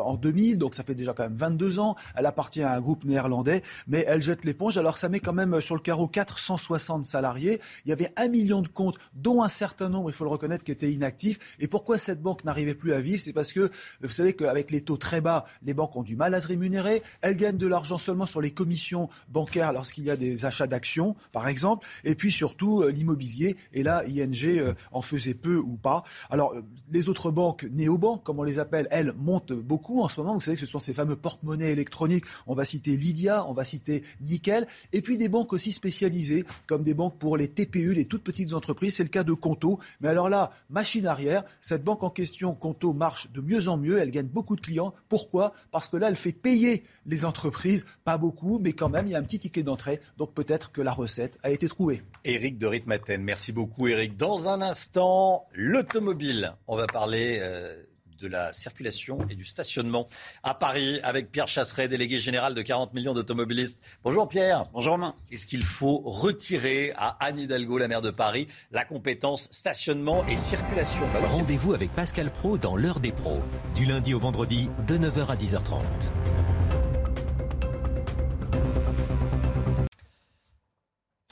en 0.06 0.14
2000, 0.14 0.58
donc 0.58 0.74
ça 0.74 0.82
fait 0.82 0.94
déjà 0.94 1.12
quand 1.12 1.24
même 1.24 1.36
22 1.36 1.78
ans. 1.78 1.96
Elle 2.14 2.26
appartient 2.26 2.62
à 2.62 2.72
un 2.72 2.80
groupe 2.80 3.04
néerlandais, 3.04 3.62
mais 3.86 4.04
elle 4.06 4.22
jette 4.22 4.44
l'éponge. 4.44 4.78
Alors 4.78 4.98
ça 4.98 5.08
met 5.08 5.20
quand 5.20 5.32
même 5.32 5.60
sur 5.60 5.74
le 5.74 5.80
carreau 5.80 6.08
460 6.08 7.04
salariés. 7.04 7.60
Il 7.84 7.90
y 7.90 7.92
avait 7.92 8.12
un 8.16 8.28
million 8.28 8.62
de 8.62 8.68
comptes, 8.68 8.98
dont 9.14 9.42
un 9.42 9.48
certain 9.48 9.88
nombre, 9.88 10.10
il 10.10 10.12
faut 10.12 10.24
le 10.24 10.30
reconnaître, 10.30 10.64
qui 10.64 10.72
étaient 10.72 10.92
inactifs. 10.92 11.38
Et 11.60 11.68
pourquoi 11.68 11.98
cette 11.98 12.22
banque 12.22 12.44
n'arrivait 12.44 12.74
plus 12.74 12.92
à 12.92 13.00
vivre? 13.00 13.20
C'est 13.20 13.32
parce 13.32 13.52
que 13.52 13.70
vous 14.00 14.08
savez 14.08 14.34
qu'avec 14.34 14.70
les 14.70 14.80
taux 14.80 14.96
très 14.96 15.20
bas, 15.20 15.44
les 15.62 15.74
banques 15.74 15.96
ont 15.96 16.02
du 16.02 16.16
mal 16.16 16.34
à 16.34 16.40
se 16.40 16.48
rémunérer. 16.48 17.02
Elles 17.20 17.36
gagnent 17.36 17.58
de 17.58 17.66
l'argent 17.66 17.98
seulement 17.98 18.26
sur 18.26 18.40
les 18.40 18.50
commissions 18.50 19.08
bancaires 19.28 19.72
lorsqu'il 19.72 20.04
y 20.04 20.10
a 20.10 20.16
des 20.16 20.44
achats 20.44 20.66
d'actions, 20.66 21.16
par 21.32 21.48
exemple. 21.48 21.86
Et 22.04 22.14
puis 22.14 22.32
surtout 22.32 22.82
euh, 22.82 22.90
l'immobilier. 22.90 23.56
Et 23.72 23.82
là, 23.82 24.04
ING 24.06 24.44
euh, 24.44 24.74
en 24.92 25.00
faisait 25.00 25.34
peu 25.34 25.56
ou 25.56 25.76
pas. 25.76 26.04
Alors 26.30 26.54
euh, 26.54 26.62
les 26.90 27.08
autres 27.08 27.30
banques, 27.30 27.66
néobanques, 27.70 28.22
comme 28.22 28.38
on 28.38 28.44
les 28.44 28.58
appelle, 28.58 28.88
elles 28.90 29.12
montent 29.12 29.52
beaucoup 29.52 29.95
en 30.02 30.08
ce 30.08 30.20
moment. 30.20 30.34
Vous 30.34 30.40
savez 30.40 30.56
que 30.56 30.60
ce 30.60 30.66
sont 30.66 30.78
ces 30.78 30.92
fameux 30.92 31.16
porte-monnaies 31.16 31.72
électroniques. 31.72 32.24
On 32.46 32.54
va 32.54 32.64
citer 32.64 32.96
Lydia, 32.96 33.46
on 33.46 33.52
va 33.52 33.64
citer 33.64 34.02
Nickel, 34.20 34.66
et 34.92 35.02
puis 35.02 35.16
des 35.16 35.28
banques 35.28 35.52
aussi 35.52 35.72
spécialisées, 35.72 36.44
comme 36.66 36.82
des 36.82 36.94
banques 36.94 37.18
pour 37.18 37.36
les 37.36 37.48
TPE, 37.48 37.92
les 37.92 38.04
toutes 38.04 38.22
petites 38.22 38.52
entreprises. 38.52 38.96
C'est 38.96 39.02
le 39.02 39.08
cas 39.08 39.24
de 39.24 39.32
Conto. 39.32 39.78
Mais 40.00 40.08
alors 40.08 40.28
là, 40.28 40.52
machine 40.70 41.06
arrière, 41.06 41.44
cette 41.60 41.84
banque 41.84 42.02
en 42.02 42.10
question, 42.10 42.54
Conto, 42.54 42.92
marche 42.92 43.30
de 43.32 43.40
mieux 43.40 43.68
en 43.68 43.76
mieux. 43.76 43.98
Elle 43.98 44.10
gagne 44.10 44.26
beaucoup 44.26 44.56
de 44.56 44.60
clients. 44.60 44.94
Pourquoi? 45.08 45.52
Parce 45.70 45.88
que 45.88 45.96
là, 45.96 46.08
elle 46.08 46.16
fait 46.16 46.32
payer 46.32 46.82
les 47.06 47.24
entreprises, 47.24 47.84
pas 48.04 48.18
beaucoup, 48.18 48.58
mais 48.58 48.72
quand 48.72 48.88
même, 48.88 49.06
il 49.06 49.12
y 49.12 49.14
a 49.14 49.18
un 49.18 49.22
petit 49.22 49.38
ticket 49.38 49.62
d'entrée. 49.62 50.00
Donc 50.16 50.34
peut-être 50.34 50.72
que 50.72 50.80
la 50.80 50.92
recette 50.92 51.38
a 51.42 51.50
été 51.50 51.68
trouvée. 51.68 52.02
Éric 52.24 52.58
de 52.58 52.66
Ritmaten, 52.66 53.22
merci 53.22 53.52
beaucoup 53.52 53.86
Éric. 53.86 54.16
Dans 54.16 54.48
un 54.48 54.62
instant, 54.62 55.46
l'automobile. 55.54 56.54
On 56.66 56.76
va 56.76 56.86
parler... 56.86 57.38
Euh, 57.40 57.82
de 58.18 58.26
la 58.28 58.52
circulation 58.52 59.18
et 59.28 59.34
du 59.34 59.44
stationnement 59.44 60.06
à 60.42 60.54
Paris 60.54 61.00
avec 61.02 61.30
Pierre 61.30 61.48
Chasseret, 61.48 61.88
délégué 61.88 62.18
général 62.18 62.54
de 62.54 62.62
40 62.62 62.94
millions 62.94 63.14
d'automobilistes. 63.14 63.82
Bonjour 64.04 64.28
Pierre. 64.28 64.64
Bonjour 64.72 64.92
Romain. 64.92 65.14
Est-ce 65.30 65.46
qu'il 65.46 65.64
faut 65.64 65.98
retirer 66.04 66.92
à 66.96 67.16
Anne 67.24 67.38
Hidalgo, 67.38 67.78
la 67.78 67.88
maire 67.88 68.02
de 68.02 68.10
Paris, 68.10 68.48
la 68.72 68.84
compétence 68.84 69.48
stationnement 69.50 70.26
et 70.26 70.36
circulation? 70.36 71.02
Bah 71.12 71.20
Rendez-vous 71.28 71.74
avec 71.74 71.92
Pascal 71.94 72.30
Pro 72.30 72.58
dans 72.58 72.76
l'heure 72.76 73.00
des 73.00 73.12
pros, 73.12 73.40
du 73.74 73.84
lundi 73.84 74.14
au 74.14 74.20
vendredi 74.20 74.70
de 74.86 74.96
9h 74.96 75.26
à 75.28 75.36
10h30. 75.36 75.82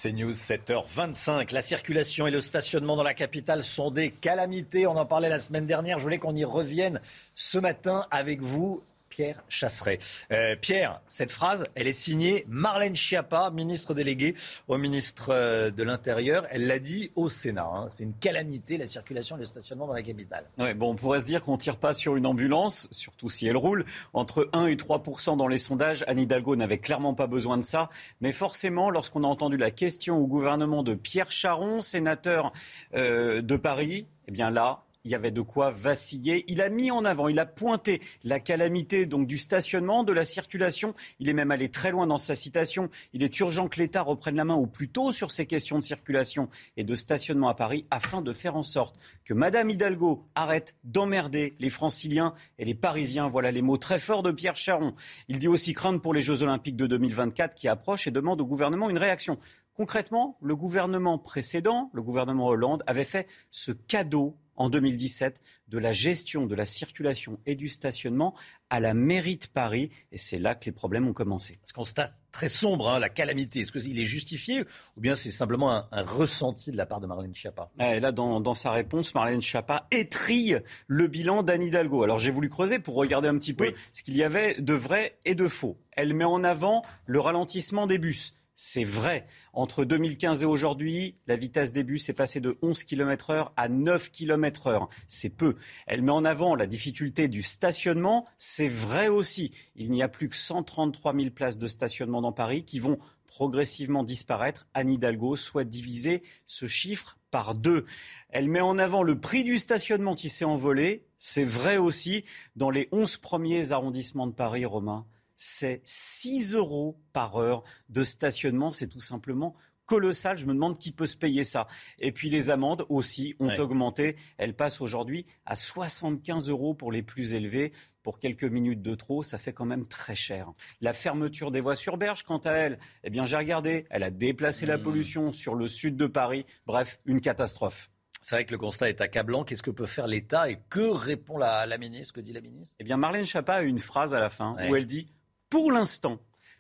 C'est 0.05 0.13
News 0.13 0.33
7h25. 0.33 1.51
La 1.55 1.63
circulation 1.63 2.27
et 2.27 2.31
le 2.31 2.43
stationnement 2.43 2.95
dans 2.95 3.03
la 3.03 3.15
capitale 3.15 3.65
sont 3.65 3.91
des 3.91 4.11
calamités. 4.11 4.87
On 4.87 4.99
en 4.99 5.07
parlait 5.07 5.31
la 5.31 5.39
semaine 5.39 5.65
dernière. 5.65 5.99
Je 5.99 6.03
voulais 6.03 6.19
qu'on 6.19 6.37
y 6.37 6.45
revienne 6.45 7.01
ce 7.35 7.57
matin 7.57 8.07
avec 8.11 8.43
vous. 8.43 8.83
Pierre 9.15 9.45
Chasseret. 9.49 10.01
Euh, 10.33 10.57
Pierre, 10.61 11.01
cette 11.07 11.31
phrase, 11.31 11.67
elle 11.77 11.87
est 11.87 11.93
signée 11.93 12.45
Marlène 12.49 12.97
Schiappa, 12.97 13.51
ministre 13.51 13.95
déléguée 13.95 14.35
au 14.67 14.77
ministre 14.77 15.29
euh, 15.31 15.71
de 15.71 15.85
l'Intérieur. 15.85 16.49
Elle 16.51 16.67
l'a 16.67 16.81
dit 16.81 17.13
au 17.15 17.29
Sénat. 17.29 17.65
Hein. 17.65 17.87
C'est 17.91 18.03
une 18.03 18.15
calamité, 18.15 18.77
la 18.77 18.89
circulation 18.89 19.37
et 19.37 19.39
le 19.39 19.45
stationnement 19.45 19.87
dans 19.87 19.93
la 19.93 20.03
capitale. 20.03 20.47
Ouais, 20.59 20.75
bon, 20.75 20.91
on 20.91 20.95
pourrait 20.97 21.21
se 21.21 21.27
dire 21.27 21.43
qu'on 21.43 21.53
ne 21.53 21.59
tire 21.59 21.77
pas 21.77 21.95
sur 21.95 22.17
une 22.17 22.27
ambulance, 22.27 22.89
surtout 22.91 23.31
si 23.31 23.47
elle 23.47 23.57
roule. 23.57 23.85
Entre 24.15 24.51
1 24.53 24.67
et 24.67 24.75
3% 24.75 25.37
dans 25.37 25.47
les 25.47 25.59
sondages, 25.59 26.05
Anne 26.09 26.19
Hidalgo 26.19 26.57
n'avait 26.57 26.79
clairement 26.79 27.15
pas 27.15 27.29
besoin 27.29 27.57
de 27.57 27.63
ça. 27.63 27.91
Mais 28.21 28.33
forcément, 28.33 28.91
lorsqu'on 28.91 29.23
a 29.23 29.29
entendu 29.29 29.57
la 29.57 29.71
question 29.71 30.19
au 30.19 30.27
gouvernement 30.27 30.83
de 30.83 30.95
Pierre 30.95 31.31
Charon, 31.31 31.81
sénateur 31.81 32.53
euh, 32.97 33.43
de 33.43 33.57
Paris, 33.57 34.09
eh 34.27 34.33
bien 34.33 34.51
là, 34.51 34.84
il 35.05 35.11
y 35.11 35.15
avait 35.15 35.31
de 35.31 35.43
quoi 35.43 35.71
vaciller. 35.71 36.45
Il 36.49 36.63
a 36.63 36.71
mis 36.71 36.91
en 36.91 37.05
avant, 37.05 37.29
il 37.29 37.39
a 37.39 37.45
pointé 37.45 38.01
la 38.23 38.41
calamité 38.41 39.05
donc 39.05 39.27
du 39.27 39.37
stationnement, 39.37 40.03
de 40.03 40.13
la 40.13 40.25
circulation. 40.25 40.95
Il 41.21 41.29
est 41.29 41.35
même 41.35 41.51
allé 41.51 41.69
très 41.69 41.91
loin 41.91 42.07
dans 42.07 42.17
sa 42.17 42.35
citation. 42.35 42.89
Il 43.13 43.23
est 43.23 43.39
urgent 43.41 43.69
que 43.69 43.79
l'État 43.81 44.01
reprenne 44.01 44.37
la 44.37 44.47
main 44.47 44.55
au 44.55 44.67
plus 44.67 44.89
tôt 44.89 45.13
sur 45.13 45.31
ces 45.31 45.45
questions 45.45 45.79
de 45.79 45.85
circulation 45.85 46.49
et 46.79 46.85
de 46.85 46.97
stationnement 46.97 47.51
à 47.51 47.55
Paris 47.55 47.87
afin 47.91 48.23
de 48.23 48.33
faire 48.33 48.57
en 48.57 48.63
sorte 48.63 48.99
que 49.27 49.35
Madame 49.35 49.69
Hidalgo 49.69 50.27
arrête 50.35 50.75
d'emmerder 50.85 51.55
les 51.59 51.71
franciliens 51.71 52.35
et 52.59 52.65
les 52.65 52.75
parisiens. 52.75 53.29
Voilà 53.29 53.53
les 53.53 53.63
mots 53.63 53.77
très 53.77 53.99
forts 53.99 54.23
de 54.23 54.33
Pierre 54.33 54.57
Charon. 54.57 54.95
Il 55.29 55.39
dit 55.39 55.49
aussi 55.49 55.75
craindre 55.75 56.01
pour 56.01 56.15
les 56.15 56.23
Jeux 56.23 56.43
olympiques 56.43 56.77
de 56.77 56.87
2024 56.87 57.55
qui 57.55 57.69
approchent 57.69 58.07
et 58.07 58.11
demande 58.11 58.41
au 58.41 58.47
gouvernement 58.47 58.89
une 58.89 58.99
réaction. 58.99 59.39
Concrètement, 59.75 60.39
le 60.41 60.55
gouvernement 60.55 61.19
précédent, 61.19 61.91
le 61.93 62.03
gouvernement 62.03 62.47
Hollande, 62.47 62.85
avait 62.87 63.05
fait 63.05 63.27
ce 63.51 63.73
cadeau 63.73 64.39
en 64.57 64.71
2017 64.71 65.41
de 65.69 65.79
la 65.79 65.93
gestion 65.93 66.47
de 66.47 66.55
la 66.55 66.67
circulation 66.67 67.37
et 67.47 67.55
du 67.55 67.69
stationnement 67.69 68.35
à 68.71 68.81
la 68.81 68.95
mairie 68.95 69.37
de 69.37 69.47
Paris. 69.47 69.91
Et 70.13 70.19
c'est 70.19 70.39
là 70.39 70.55
que 70.55 70.67
les 70.67 70.73
problèmes 70.73 71.07
ont 71.07 71.13
commencé. 71.13 71.59
Ce 71.65 71.73
constat 71.73 72.11
très 72.33 72.49
sombre, 72.49 72.91
hein, 72.91 72.99
la 72.99 73.09
calamité, 73.09 73.61
est-ce 73.61 73.73
qu'il 73.73 73.99
est 73.99 74.05
justifié 74.05 74.65
ou 74.97 75.01
bien 75.01 75.15
c'est 75.15 75.31
simplement 75.31 75.71
un, 75.91 76.03
ressenti 76.03 76.71
de 76.71 76.77
la 76.77 76.87
part 76.87 77.01
de 77.01 77.07
Marlène 77.07 77.35
Schiappa? 77.35 77.71
Et 77.81 78.01
Là, 78.01 78.13
dans, 78.13 78.55
sa 78.55 78.71
réponse, 78.71 79.15
Marlène 79.15 79.43
Schiappa 79.43 79.87
étrille 79.91 80.61
le 80.87 81.07
bilan 81.07 81.43
d'Anne 81.43 81.63
Hidalgo. 81.63 82.03
Alors 82.03 82.19
j'ai 82.19 82.31
voulu 82.31 82.49
creuser 82.49 82.79
pour 82.79 82.97
regarder 82.97 83.29
un 83.29 83.39
petit 83.39 83.55
peu 83.55 83.73
ce 83.93 84.03
qu'il 84.03 84.17
y 84.17 84.23
avait 84.23 84.61
de 84.61 84.75
vrai 84.75 85.19
et 85.25 85.35
de 85.35 85.49
faux. 85.49 85.79
Elle 85.93 86.15
met 86.15 86.25
en 86.25 86.45
avant 86.45 86.83
le 87.07 87.21
ralentissement 87.21 87.87
des 87.87 87.99
bus 87.99 88.35
c'est 88.55 88.85
vrai. 88.85 89.27
Entre 89.53 89.85
2015 89.85 90.45
et 90.45 90.47
aujourd'hui, 90.47 91.17
la 91.27 91.37
vitesse 91.37 91.73
des 91.73 91.83
bus 91.83 92.09
est 92.09 92.15
passée 92.15 92.41
de 92.41 92.57
11 92.63 92.85
km 92.85 93.31
heure 93.31 93.53
à 93.57 93.69
9 93.69 94.11
km 94.11 94.69
heure. 94.69 94.89
C'est 95.09 95.31
peu. 95.31 95.57
Elle 95.87 96.03
met 96.03 96.13
en 96.13 96.25
avant 96.25 96.55
la 96.55 96.67
difficulté 96.67 97.27
du 97.27 97.43
stationnement. 97.43 98.27
C'est 98.39 98.69
vrai 98.69 99.09
aussi. 99.09 99.51
Il 99.75 99.91
n'y 99.91 100.03
a 100.03 100.09
plus 100.09 100.29
que 100.29 100.37
133 100.37 101.15
000 101.15 101.31
places 101.31 101.59
de 101.59 101.67
stationnement 101.67 102.23
dans 102.23 102.33
Paris 102.33 102.65
qui 102.65 102.79
vont 102.79 102.99
progressivement 103.27 104.05
disparaître. 104.05 104.69
Anne 104.75 104.91
Hidalgo 104.91 105.35
souhaite 105.35 105.69
diviser 105.69 106.23
ce 106.47 106.69
chiffre 106.69 107.19
par 107.33 107.57
deux. 107.57 107.85
Elle 108.29 108.49
met 108.49 108.61
en 108.61 108.79
avant 108.79 109.03
le 109.03 109.19
prix 109.19 109.43
du 109.43 109.59
stationnement 109.59 110.15
qui 110.15 110.31
s'est 110.31 110.45
envolé. 110.45 111.05
C'est 111.19 111.45
vrai 111.45 111.77
aussi 111.77 112.25
dans 112.55 112.71
les 112.71 112.89
11 112.93 113.17
premiers 113.17 113.73
arrondissements 113.73 114.29
de 114.29 114.33
Paris, 114.33 114.65
Romain. 114.65 115.05
C'est 115.37 115.81
6 115.85 116.55
euros 116.55 116.99
par 117.13 117.37
heure 117.37 117.65
de 117.89 118.05
stationnement. 118.05 118.73
C'est 118.73 118.89
tout 118.89 119.01
simplement 119.01 119.55
colossal. 119.87 120.39
Je 120.39 120.47
me 120.47 120.55
demande 120.55 120.79
qui 120.79 120.93
peut 120.93 121.07
se 121.07 121.17
payer 121.17 121.45
ça. 121.45 121.67
Et 121.99 122.11
puis 122.13 122.31
les 122.31 122.49
amendes 122.51 122.87
aussi 122.89 123.35
ont 123.41 123.55
augmenté. 123.59 124.17
Elles 124.39 124.55
passent 124.55 124.81
aujourd'hui 124.81 125.27
à 125.45 125.57
75 125.57 126.49
euros 126.49 126.75
pour 126.75 126.91
les 126.93 127.03
plus 127.03 127.35
élevés. 127.35 127.73
Pour 128.03 128.19
quelques 128.19 128.45
minutes 128.45 128.83
de 128.83 128.95
trop, 128.95 129.23
ça 129.23 129.39
fait 129.39 129.53
quand 129.55 129.65
même 129.65 129.87
très 129.87 130.15
cher. 130.15 130.53
La 130.83 130.93
fermeture 130.93 131.51
des 131.51 131.61
voies 131.61 131.75
sur 131.75 131.97
berge, 131.97 132.23
quant 132.23 132.37
à 132.39 132.51
elle, 132.53 132.79
eh 133.03 133.09
bien 133.11 133.25
j'ai 133.25 133.37
regardé, 133.39 133.87
elle 133.89 134.03
a 134.03 134.11
déplacé 134.11 134.67
la 134.67 134.77
Mmh. 134.77 134.83
pollution 134.83 135.33
sur 135.33 135.55
le 135.55 135.67
sud 135.67 135.97
de 135.97 136.07
Paris. 136.07 136.45
Bref, 136.67 137.01
une 137.07 137.21
catastrophe. 137.23 137.91
C'est 138.21 138.37
vrai 138.37 138.45
que 138.47 138.53
le 138.53 138.59
constat 138.59 138.89
est 138.91 139.01
accablant. 139.03 139.45
Qu'est-ce 139.45 139.63
que 139.63 139.71
peut 139.71 139.87
faire 139.87 140.07
l'État 140.07 140.51
et 140.51 140.59
que 140.71 140.81
répond 140.87 141.37
la, 141.39 141.65
la 141.67 141.77
ministre? 141.79 142.13
Que 142.15 142.21
dit 142.21 142.33
la 142.33 142.41
ministre? 142.43 142.75
Eh 142.79 142.85
bien, 142.85 142.97
Marlène 142.99 143.25
Schiappa 143.27 143.55
a 143.57 143.63
une 143.63 143.79
phrase 143.79 144.15
à 144.15 144.21
la 144.21 144.31
fin 144.31 144.55
Ouais. 144.57 144.71
où 144.71 144.77
elle 144.77 144.87
dit 144.87 145.09
Pour 145.55 145.71
l'instant, 145.71 146.19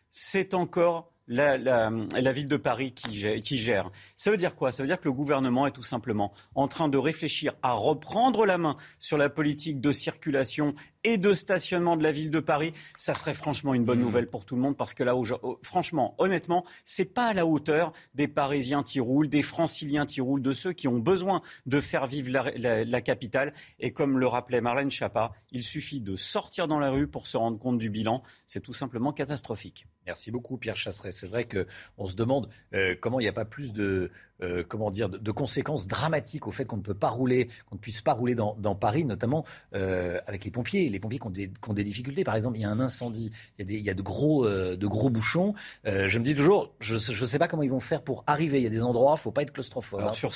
c'est 0.09 0.55
encore 0.55 1.14
la, 1.27 1.57
la- 1.59 1.91
la 2.21 2.33
ville 2.33 2.49
de 2.49 2.57
Paris 2.57 2.93
qui 2.93 3.13
gère, 3.15 3.41
qui 3.41 3.57
gère. 3.59 3.91
Ça 4.17 4.31
veut 4.31 4.37
dire 4.37 4.55
quoi? 4.57 4.73
Ça 4.73 4.83
veut 4.83 4.87
dire 4.87 5.01
que 5.01 5.09
le 5.09 5.13
gouvernement 5.13 5.67
est 5.67 5.71
tout 5.73 5.83
simplement 5.83 6.33
en 6.55 6.69
train 6.69 6.89
de 6.89 6.99
réfléchir 6.99 7.55
à 7.63 7.73
reprendre 7.73 8.45
la 8.47 8.59
main 8.59 8.77
sur 8.99 9.17
la 9.19 9.29
politique 9.31 9.81
de 9.81 9.93
circulation 9.93 10.75
et 11.07 11.19
de 11.19 11.33
stationnement 11.35 11.97
de 11.99 12.03
la 12.03 12.13
ville 12.13 12.31
de 12.31 12.41
Paris. 12.41 12.73
Ça 12.97 13.13
serait 13.15 13.35
franchement 13.35 13.75
une 13.75 13.85
bonne 13.85 14.01
nouvelle 14.01 14.27
pour 14.29 14.45
tout 14.47 14.55
le 14.57 14.63
monde 14.63 14.77
parce 14.77 14.95
que 14.95 15.03
là, 15.03 15.15
franchement, 15.63 16.15
honnêtement, 16.19 16.65
c'est 16.85 17.05
pas 17.05 17.27
à 17.27 17.33
la 17.35 17.45
hauteur 17.47 17.93
des 18.15 18.27
Parisiens 18.29 18.83
qui 18.83 19.01
roulent, 19.01 19.29
des 19.29 19.43
Franciliens 19.43 20.07
qui 20.07 20.21
roulent, 20.23 20.41
de 20.43 20.53
ceux 20.55 20.73
qui 20.73 20.89
ont 20.89 20.99
besoin 20.99 21.43
de 21.67 21.79
faire 21.81 22.07
vivre 22.07 22.31
la, 22.31 22.51
la- 22.57 22.85
la 22.85 23.01
capitale. 23.03 23.53
Et 23.81 23.93
comme 23.93 24.19
le 24.19 24.27
rappelait 24.27 24.63
Marlène 24.63 24.91
Schiappa, 24.91 25.33
il 25.53 25.63
suffit 25.63 26.01
de 26.01 26.17
sortir 26.17 26.69
dans 26.69 26.79
la 26.79 26.91
rue 26.91 27.07
pour 27.07 27.27
se 27.27 27.37
rendre 27.37 27.59
compte 27.59 27.79
du 27.79 27.91
bilan. 27.91 28.23
C'est 28.47 28.61
tout 28.61 28.73
simplement 28.73 29.13
catastrophique. 29.13 29.87
Merci 30.07 30.31
beaucoup, 30.31 30.57
Pierre 30.59 30.77
Chasseret. 30.77 31.13
C'est 31.15 31.27
vrai 31.27 31.47
qu'on 31.49 32.07
se 32.07 32.17
demande 32.17 32.49
euh, 32.75 32.95
comment 33.01 33.21
il 33.21 33.23
n'y 33.23 33.29
a 33.29 33.33
pas 33.33 33.45
plus 33.45 33.73
de, 33.73 34.11
euh, 34.43 34.65
comment 34.67 34.91
dire, 34.91 35.09
de, 35.09 35.19
de 35.19 35.31
conséquences 35.31 35.87
dramatiques 35.87 36.47
au 36.47 36.51
fait 36.51 36.65
qu'on 36.65 36.77
ne 36.77 36.83
peut 36.83 36.95
pas 36.95 37.09
rouler, 37.09 37.49
qu'on 37.67 37.77
ne 37.77 37.81
puisse 37.81 38.01
pas 38.01 38.13
rouler 38.13 38.35
dans, 38.35 38.57
dans 38.59 38.75
Paris, 38.75 39.05
notamment 39.05 39.45
euh, 39.75 40.21
avec 40.27 40.45
les 40.45 40.51
pompiers. 40.51 40.89
Les 40.89 40.99
pompiers 41.01 41.19
qui 41.19 41.27
ont, 41.27 41.31
des, 41.31 41.49
qui 41.49 41.69
ont 41.71 41.73
des 41.75 41.85
difficultés. 41.85 42.25
Par 42.25 42.35
exemple, 42.37 42.57
il 42.59 42.63
y 42.63 42.65
a 42.65 42.71
un 42.71 42.81
incendie, 42.81 43.31
il 43.59 43.63
y 43.63 43.63
a, 43.63 43.65
des, 43.67 43.75
il 43.75 43.85
y 43.85 43.91
a 43.91 43.95
de, 43.95 44.03
gros, 44.03 44.47
euh, 44.47 44.77
de 44.77 44.87
gros 44.87 45.11
bouchons. 45.11 45.55
Je 45.85 46.19
me 46.19 46.25
dis 46.25 46.35
toujours, 46.35 46.75
je 46.81 46.95
ne 46.95 47.27
sais 47.27 47.39
pas 47.39 47.49
comment 47.49 47.63
ils 47.63 47.71
vont 47.71 47.81
faire 47.81 48.03
pour 48.03 48.25
arriver. 48.27 48.59
Il 48.59 48.65
y 48.65 48.67
a 48.67 48.71
des 48.71 48.83
endroits, 48.83 49.13
il 49.13 49.21
ne 49.21 49.21
faut 49.21 49.33
pas 49.33 49.43
être 49.43 49.53
claustrophobe. 49.53 50.01
Alors, 50.01 50.11
hein. 50.11 50.15
sur 50.15 50.33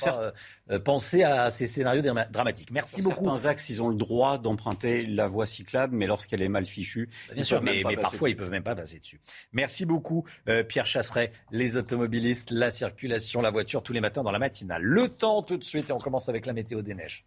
euh, 0.70 0.78
penser 0.78 1.22
à 1.22 1.50
ces 1.50 1.66
scénarios 1.66 2.02
drama- 2.02 2.26
dramatiques. 2.26 2.70
Merci 2.70 3.02
Sur 3.02 3.10
beaucoup. 3.10 3.24
certains 3.24 3.46
axes, 3.50 3.68
ils 3.70 3.82
ont 3.82 3.88
le 3.88 3.96
droit 3.96 4.38
d'emprunter 4.38 5.06
la 5.06 5.26
voie 5.26 5.46
cyclable, 5.46 5.96
mais 5.96 6.06
lorsqu'elle 6.06 6.42
est 6.42 6.48
mal 6.48 6.66
fichue, 6.66 7.08
Bien 7.32 7.36
ils 7.38 7.44
sûr, 7.44 7.62
mais, 7.62 7.82
parfois 7.82 8.10
dessus. 8.28 8.30
ils 8.30 8.36
peuvent 8.36 8.50
même 8.50 8.62
pas 8.62 8.74
passer 8.74 8.98
dessus. 9.00 9.20
Merci 9.52 9.86
beaucoup, 9.86 10.24
Pierre 10.68 10.86
Chasseret, 10.86 11.32
les 11.50 11.76
automobilistes, 11.76 12.50
la 12.50 12.70
circulation, 12.70 13.40
la 13.40 13.50
voiture 13.50 13.82
tous 13.88 13.94
les 13.94 14.02
matins 14.02 14.22
dans 14.22 14.30
la 14.30 14.38
matinale. 14.38 14.82
Le 14.82 15.08
temps 15.08 15.40
tout 15.40 15.56
de 15.56 15.64
suite 15.64 15.88
et 15.88 15.92
on 15.94 15.98
commence 15.98 16.28
avec 16.28 16.44
la 16.44 16.52
météo 16.52 16.82
des 16.82 16.94
neiges. 16.94 17.24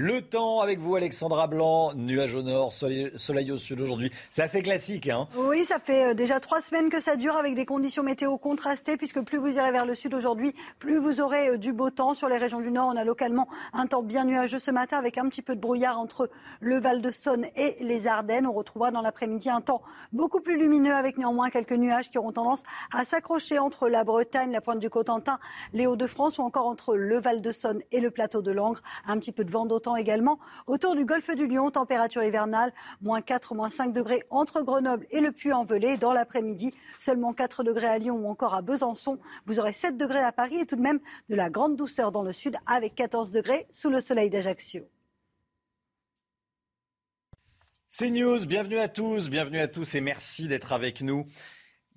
Le 0.00 0.22
temps 0.22 0.60
avec 0.60 0.78
vous, 0.78 0.94
Alexandra 0.94 1.48
Blanc, 1.48 1.92
nuage 1.96 2.36
au 2.36 2.42
nord, 2.42 2.72
soleil, 2.72 3.50
au 3.50 3.56
sud 3.56 3.80
aujourd'hui. 3.80 4.12
C'est 4.30 4.42
assez 4.42 4.62
classique, 4.62 5.08
hein 5.08 5.26
Oui, 5.36 5.64
ça 5.64 5.80
fait 5.80 6.10
euh, 6.10 6.14
déjà 6.14 6.38
trois 6.38 6.60
semaines 6.60 6.88
que 6.88 7.00
ça 7.00 7.16
dure 7.16 7.36
avec 7.36 7.56
des 7.56 7.66
conditions 7.66 8.04
météo 8.04 8.38
contrastées, 8.38 8.96
puisque 8.96 9.20
plus 9.22 9.38
vous 9.38 9.56
irez 9.56 9.72
vers 9.72 9.84
le 9.84 9.96
sud 9.96 10.14
aujourd'hui, 10.14 10.54
plus 10.78 10.98
vous 10.98 11.20
aurez 11.20 11.48
euh, 11.48 11.56
du 11.56 11.72
beau 11.72 11.90
temps. 11.90 12.14
Sur 12.14 12.28
les 12.28 12.36
régions 12.36 12.60
du 12.60 12.70
nord, 12.70 12.92
on 12.94 12.96
a 12.96 13.02
localement 13.02 13.48
un 13.72 13.88
temps 13.88 14.04
bien 14.04 14.24
nuageux 14.24 14.60
ce 14.60 14.70
matin, 14.70 14.98
avec 14.98 15.18
un 15.18 15.28
petit 15.28 15.42
peu 15.42 15.56
de 15.56 15.60
brouillard 15.60 15.98
entre 15.98 16.30
le 16.60 16.78
Val 16.78 17.00
de 17.00 17.10
Saône 17.10 17.46
et 17.56 17.74
les 17.80 18.06
Ardennes. 18.06 18.46
On 18.46 18.52
retrouvera 18.52 18.92
dans 18.92 19.02
l'après-midi 19.02 19.50
un 19.50 19.60
temps 19.60 19.82
beaucoup 20.12 20.38
plus 20.38 20.56
lumineux, 20.56 20.94
avec 20.94 21.18
néanmoins 21.18 21.50
quelques 21.50 21.72
nuages 21.72 22.08
qui 22.08 22.18
auront 22.18 22.30
tendance 22.30 22.62
à 22.94 23.04
s'accrocher 23.04 23.58
entre 23.58 23.88
la 23.88 24.04
Bretagne, 24.04 24.52
la 24.52 24.60
pointe 24.60 24.78
du 24.78 24.90
Cotentin, 24.90 25.40
les 25.72 25.88
Hauts-de-France, 25.88 26.38
ou 26.38 26.42
encore 26.42 26.68
entre 26.68 26.94
le 26.94 27.18
Val 27.18 27.40
de 27.42 27.50
Saône 27.50 27.80
et 27.90 27.98
le 27.98 28.12
plateau 28.12 28.42
de 28.42 28.52
Langres. 28.52 28.80
Un 29.04 29.18
petit 29.18 29.32
peu 29.32 29.42
de 29.42 29.50
vent 29.50 29.66
d'automne 29.66 29.87
également 29.96 30.38
autour 30.66 30.96
du 30.96 31.04
golfe 31.04 31.30
du 31.34 31.46
Lion, 31.46 31.70
température 31.70 32.22
hivernale, 32.22 32.72
moins 33.00 33.20
4, 33.20 33.54
moins 33.54 33.70
5 33.70 33.92
degrés 33.92 34.22
entre 34.30 34.62
Grenoble 34.62 35.06
et 35.10 35.20
le 35.20 35.32
Puy-en-Velay. 35.32 35.96
Dans 35.96 36.12
l'après-midi, 36.12 36.74
seulement 36.98 37.32
4 37.32 37.64
degrés 37.64 37.86
à 37.86 37.98
Lyon 37.98 38.16
ou 38.16 38.28
encore 38.28 38.54
à 38.54 38.62
Besançon. 38.62 39.18
Vous 39.46 39.58
aurez 39.60 39.72
7 39.72 39.96
degrés 39.96 40.22
à 40.22 40.32
Paris 40.32 40.56
et 40.60 40.66
tout 40.66 40.76
de 40.76 40.82
même 40.82 41.00
de 41.28 41.34
la 41.34 41.50
grande 41.50 41.76
douceur 41.76 42.12
dans 42.12 42.22
le 42.22 42.32
sud 42.32 42.56
avec 42.66 42.94
14 42.94 43.30
degrés 43.30 43.66
sous 43.72 43.90
le 43.90 44.00
soleil 44.00 44.30
d'Ajaccio. 44.30 44.82
C'est 47.90 48.10
News, 48.10 48.44
bienvenue 48.46 48.78
à 48.78 48.88
tous, 48.88 49.30
bienvenue 49.30 49.60
à 49.60 49.66
tous 49.66 49.94
et 49.94 50.02
merci 50.02 50.46
d'être 50.46 50.72
avec 50.72 51.00
nous 51.00 51.24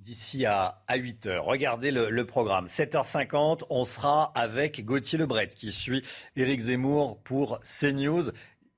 d'ici 0.01 0.45
à, 0.45 0.81
à 0.87 0.97
8h. 0.97 1.37
Regardez 1.39 1.91
le, 1.91 2.25
programme. 2.25 2.65
7h50, 2.65 3.63
on 3.69 3.85
sera 3.85 4.31
avec 4.35 4.83
Gauthier 4.83 5.19
Lebret 5.19 5.49
qui 5.49 5.71
suit 5.71 6.01
Éric 6.35 6.59
Zemmour 6.61 7.21
pour 7.23 7.59
CNews. 7.61 8.31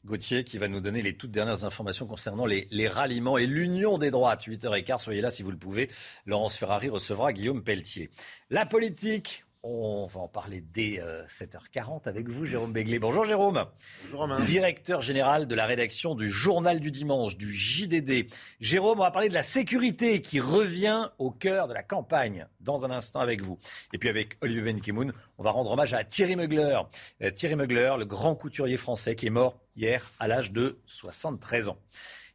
Gauthier 0.06 0.44
qui 0.44 0.58
va 0.58 0.68
nous 0.68 0.82
donner 0.82 1.02
les 1.02 1.16
toutes 1.16 1.32
dernières 1.32 1.64
informations 1.64 2.06
concernant 2.06 2.46
les, 2.46 2.68
les 2.72 2.90
ralliements 2.90 3.38
et 3.38 3.46
l'union 3.46 3.98
des 3.98 4.12
droites. 4.12 4.46
8h15, 4.46 5.00
soyez 5.00 5.22
là 5.22 5.32
si 5.32 5.44
vous 5.44 5.52
le 5.52 5.58
pouvez. 5.58 5.90
Laurence 6.26 6.58
Ferrari 6.58 6.90
recevra 6.90 7.32
Guillaume 7.32 7.64
Pelletier. 7.64 8.10
La 8.50 8.66
politique, 8.66 9.46
on 9.64 10.08
va 10.08 10.20
en 10.20 10.28
parler 10.28 10.62
dès 10.62 11.00
euh, 11.00 11.26
7h40 11.28 12.02
avec 12.06 12.28
vous, 12.28 12.46
Jérôme 12.46 12.74
Béglé. 12.74 13.00
Bonjour 13.00 13.24
Jérôme. 13.24 13.66
Bonjour 14.04 14.20
Romain. 14.20 14.42
Directeur 14.42 15.02
général 15.02 15.48
de 15.48 15.56
la 15.56 15.66
rédaction 15.66 16.16
du 16.16 16.30
Journal 16.30 16.82
du 16.82 16.92
Dimanche, 16.92 17.38
du 17.38 17.52
JDD. 17.52 18.28
Jérôme, 18.60 19.00
on 19.00 19.04
va 19.04 19.12
parler 19.12 19.30
de 19.30 19.34
la 19.34 19.44
sécurité 19.44 20.22
qui 20.22 20.42
revient 20.42 21.10
au 21.18 21.32
cœur 21.32 21.70
de 21.70 21.74
la 21.74 21.82
campagne 21.82 22.46
dans 22.60 22.84
un 22.86 22.92
instant 22.92 23.22
avec 23.22 23.42
vous. 23.42 23.58
Et 23.94 23.98
puis 23.98 24.10
avec 24.10 24.38
Olivier 24.42 24.74
Benkemoun, 24.74 25.14
on 25.38 25.44
va 25.44 25.52
rendre 25.52 25.72
hommage 25.72 25.94
à 25.94 26.04
Thierry 26.04 26.36
Mugler. 26.36 26.82
Euh, 27.22 27.32
Thierry 27.32 27.56
Mugler, 27.56 27.96
le 27.98 28.06
grand 28.06 28.36
couturier 28.36 28.76
français 28.76 29.16
qui 29.16 29.28
est 29.28 29.32
mort 29.32 29.58
hier 29.78 30.12
à 30.20 30.28
l'âge 30.28 30.52
de 30.52 30.78
73 30.88 31.70
ans. 31.70 31.78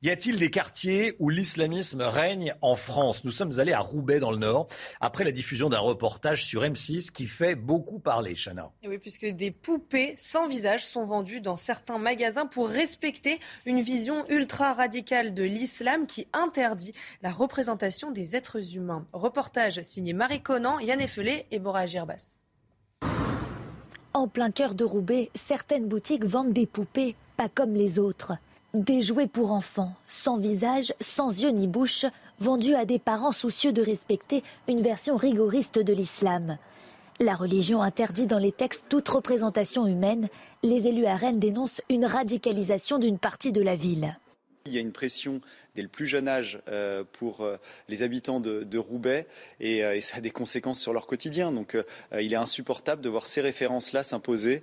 Y 0.01 0.11
a-t-il 0.11 0.39
des 0.39 0.49
quartiers 0.49 1.16
où 1.19 1.29
l'islamisme 1.29 2.03
règne 2.03 2.55
en 2.62 2.77
France? 2.77 3.25
Nous 3.25 3.33
sommes 3.33 3.59
allés 3.59 3.73
à 3.73 3.81
Roubaix 3.81 4.20
dans 4.20 4.31
le 4.31 4.37
Nord 4.37 4.69
après 5.01 5.25
la 5.25 5.33
diffusion 5.33 5.69
d'un 5.69 5.81
reportage 5.81 6.45
sur 6.45 6.62
M6 6.62 7.11
qui 7.11 7.27
fait 7.27 7.57
beaucoup 7.57 7.99
parler, 7.99 8.37
Chana. 8.37 8.70
Et 8.85 8.89
oui, 8.89 8.99
puisque 8.99 9.27
des 9.27 9.51
poupées 9.51 10.15
sans 10.16 10.47
visage 10.47 10.87
sont 10.87 11.03
vendues 11.03 11.41
dans 11.41 11.57
certains 11.57 11.99
magasins 11.99 12.47
pour 12.47 12.69
respecter 12.69 13.41
une 13.66 13.81
vision 13.81 14.25
ultra 14.29 14.73
radicale 14.73 15.35
de 15.35 15.43
l'islam 15.43 16.07
qui 16.07 16.29
interdit 16.33 16.93
la 17.20 17.33
représentation 17.33 18.12
des 18.12 18.37
êtres 18.37 18.77
humains. 18.77 19.05
Reportage 19.12 19.83
signé 19.83 20.12
Marie 20.12 20.43
Conan, 20.43 20.79
Yann 20.79 21.01
Effelé 21.01 21.47
et 21.51 21.59
Bora 21.59 21.87
Girbas. 21.87 22.37
En 24.15 24.29
plein 24.29 24.53
cœur 24.53 24.77
de 24.77 24.85
Roubaix, 24.85 25.31
certaines 25.35 25.89
boutiques 25.89 26.25
vendent 26.25 26.53
des 26.53 26.66
poupées, 26.66 27.16
pas 27.37 27.49
comme 27.49 27.75
les 27.75 27.99
autres. 27.99 28.35
Des 28.74 29.01
jouets 29.01 29.27
pour 29.27 29.53
enfants, 29.53 29.95
sans 30.09 30.36
visage, 30.36 30.93
sans 31.01 31.31
yeux 31.43 31.49
ni 31.49 31.66
bouche, 31.66 32.05
vendus 32.39 32.74
à 32.74 32.85
des 32.85 32.99
parents 32.99 33.32
soucieux 33.32 33.73
de 33.73 33.81
respecter 33.81 34.45
une 34.69 34.82
version 34.82 35.16
rigoriste 35.16 35.78
de 35.78 35.95
l'islam. 35.95 36.59
La 37.19 37.35
religion 37.35 37.81
interdit 37.81 38.27
dans 38.27 38.39
les 38.39 38.53
textes 38.53 38.85
toute 38.90 39.09
représentation 39.09 39.86
humaine. 39.86 40.28
Les 40.62 40.86
élus 40.86 41.07
à 41.07 41.16
Rennes 41.16 41.40
dénoncent 41.40 41.81
une 41.89 42.05
radicalisation 42.05 42.99
d'une 42.99 43.19
partie 43.19 43.53
de 43.53 43.62
la 43.62 43.74
ville. 43.74 44.19
Il 44.66 44.72
y 44.72 44.78
a 44.78 44.80
une 44.80 44.93
pression 44.93 45.40
dès 45.74 45.82
le 45.82 45.89
plus 45.89 46.06
jeune 46.06 46.28
âge 46.28 46.60
euh, 46.68 47.05
pour 47.12 47.40
euh, 47.40 47.56
les 47.89 48.02
habitants 48.02 48.40
de, 48.40 48.78
Roubaix 48.78 49.26
et, 49.60 49.85
euh, 49.85 49.97
et 49.97 50.01
ça 50.01 50.18
a 50.18 50.20
des 50.20 50.30
conséquences 50.30 50.80
sur 50.80 50.93
leur 50.93 51.06
quotidien. 51.06 51.52
Donc 51.52 51.76
il 52.18 52.32
est 52.32 52.36
insupportable 52.36 53.02
de 53.02 53.09
voir 53.09 53.26
ces 53.26 53.40
références-là 53.40 54.02
s'imposer. 54.02 54.62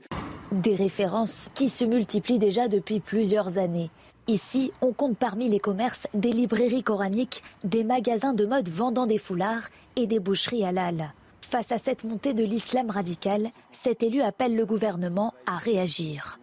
Des 0.52 0.76
références 0.76 1.50
qui 1.54 1.70
se 1.70 1.86
multiplient 1.86 2.40
déjà 2.40 2.68
depuis 2.68 3.00
plusieurs 3.00 3.58
années. 3.58 3.90
Ici, 4.28 4.72
on 4.82 4.92
compte 4.92 5.18
parmi 5.18 5.50
les 5.50 5.60
commerces 5.60 6.08
des 6.14 6.32
librairies 6.32 6.82
coraniques, 6.82 7.44
des 7.64 7.84
magasins 7.84 8.34
de 8.34 8.46
mode 8.46 8.70
vendant 8.70 9.06
des 9.06 9.20
foulards 9.20 9.70
et 9.96 10.08
des 10.08 10.20
boucheries 10.20 10.66
halal. 10.66 11.14
Face 11.42 11.72
à 11.72 11.78
cette 11.78 12.04
montée 12.04 12.34
de 12.34 12.44
l'islam 12.44 12.90
radical, 12.90 13.50
cet 13.72 14.02
élu 14.02 14.22
appelle 14.22 14.56
le 14.56 14.66
gouvernement 14.66 15.34
à 15.46 15.58
réagir. 15.58 16.40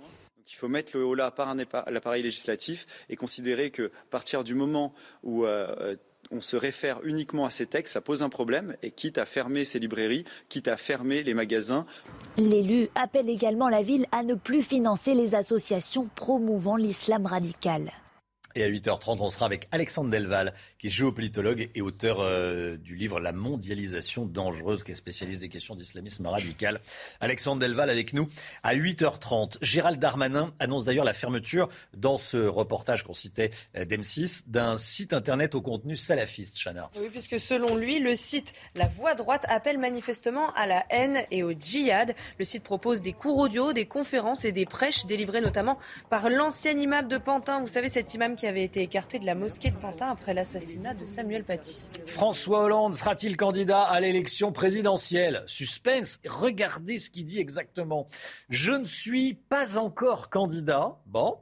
Il 0.62 0.66
faut 0.66 0.68
mettre 0.68 0.97
le 0.97 1.05
haut 1.05 1.16
là 1.16 1.32
par 1.32 1.56
l'appareil 1.90 2.22
législatif 2.22 2.86
et 3.10 3.16
considérer 3.16 3.72
que 3.72 3.90
partir 4.10 4.44
du 4.44 4.55
moment 4.55 4.94
où 5.24 5.44
euh, 5.44 5.97
on 6.30 6.40
se 6.40 6.56
réfère 6.56 7.01
uniquement 7.02 7.47
à 7.47 7.51
ces 7.51 7.66
textes, 7.66 7.94
ça 7.94 8.01
pose 8.01 8.22
un 8.22 8.28
problème 8.28 8.76
et 8.80 8.93
quitte 8.93 9.18
à 9.18 9.26
fermer 9.26 9.64
ces 9.64 9.80
librairies, 9.80 10.24
quitte 10.48 10.68
à 10.68 10.76
fermer 10.76 11.24
les 11.24 11.34
magasins. 11.34 11.84
L'élu 12.36 12.90
appelle 12.94 13.28
également 13.28 13.68
la 13.68 13.82
ville 13.82 14.06
à 14.12 14.22
ne 14.22 14.34
plus 14.34 14.62
financer 14.62 15.14
les 15.14 15.34
associations 15.34 16.09
promouvant 16.14 16.76
l'islam 16.76 17.26
radical. 17.26 17.90
Et 18.54 18.64
à 18.64 18.68
8h30, 18.68 19.18
on 19.20 19.30
sera 19.30 19.46
avec 19.46 19.68
Alexandre 19.72 20.10
Delval, 20.10 20.52
qui 20.78 20.88
est 20.88 20.90
géopolitologue 20.90 21.70
et 21.74 21.80
auteur 21.80 22.20
euh, 22.20 22.76
du 22.76 22.96
livre 22.96 23.18
La 23.18 23.32
mondialisation 23.32 24.26
dangereuse, 24.26 24.84
qui 24.84 24.92
est 24.92 24.94
spécialiste 24.94 25.40
des 25.40 25.48
questions 25.48 25.74
d'islamisme 25.74 26.26
radical. 26.26 26.80
Alexandre 27.20 27.62
Delval 27.62 27.88
avec 27.88 28.12
nous 28.12 28.28
à 28.62 28.74
8h30. 28.74 29.56
Gérald 29.62 29.98
Darmanin 29.98 30.52
annonce 30.58 30.84
d'ailleurs 30.84 31.04
la 31.04 31.12
fermeture, 31.12 31.68
dans 31.96 32.18
ce 32.18 32.36
reportage 32.36 33.04
qu'on 33.04 33.14
citait 33.14 33.50
euh, 33.76 33.84
d'M6, 33.84 34.44
d'un 34.48 34.76
site 34.76 35.12
internet 35.12 35.54
au 35.54 35.62
contenu 35.62 35.96
salafiste, 35.96 36.58
Chana. 36.62 36.90
Oui, 36.96 37.08
puisque 37.10 37.40
selon 37.40 37.76
lui, 37.76 37.98
le 37.98 38.14
site 38.14 38.52
La 38.74 38.88
Voix 38.88 39.14
droite 39.14 39.46
appelle 39.48 39.78
manifestement 39.78 40.52
à 40.54 40.66
la 40.66 40.84
haine 40.90 41.22
et 41.30 41.42
au 41.42 41.52
djihad. 41.52 42.14
Le 42.38 42.44
site 42.44 42.64
propose 42.64 43.00
des 43.00 43.12
cours 43.12 43.38
audio, 43.38 43.72
des 43.72 43.86
conférences 43.86 44.44
et 44.44 44.52
des 44.52 44.66
prêches 44.66 45.06
délivrés 45.06 45.40
notamment 45.40 45.78
par 46.10 46.28
l'ancien 46.28 46.72
imam 46.72 47.08
de 47.08 47.18
Pantin. 47.18 47.60
Vous 47.60 47.66
savez, 47.66 47.88
cet 47.88 48.12
imam 48.14 48.36
qui 48.36 48.41
avait 48.47 48.64
été 48.64 48.82
écarté 48.82 49.19
de 49.19 49.27
la 49.27 49.35
mosquée 49.35 49.70
de 49.70 49.77
Pantin 49.77 50.09
après 50.09 50.35
l'assassinat 50.35 50.94
de 50.94 51.05
Samuel 51.05 51.44
Paty. 51.44 51.89
François 52.06 52.64
Hollande 52.64 52.94
sera-t-il 52.94 53.36
candidat 53.36 53.82
à 53.82 54.01
l'élection 54.01 54.52
présidentielle? 54.52 55.43
Suspense. 55.47 56.19
Regardez 56.27 56.98
ce 56.98 57.10
qu'il 57.10 57.27
dit 57.27 57.39
exactement. 57.39 58.06
Je 58.48 58.73
ne 58.73 58.86
suis 58.86 59.35
pas 59.35 59.78
encore 59.78 60.31
candidat. 60.31 60.98
Bon. 61.06 61.39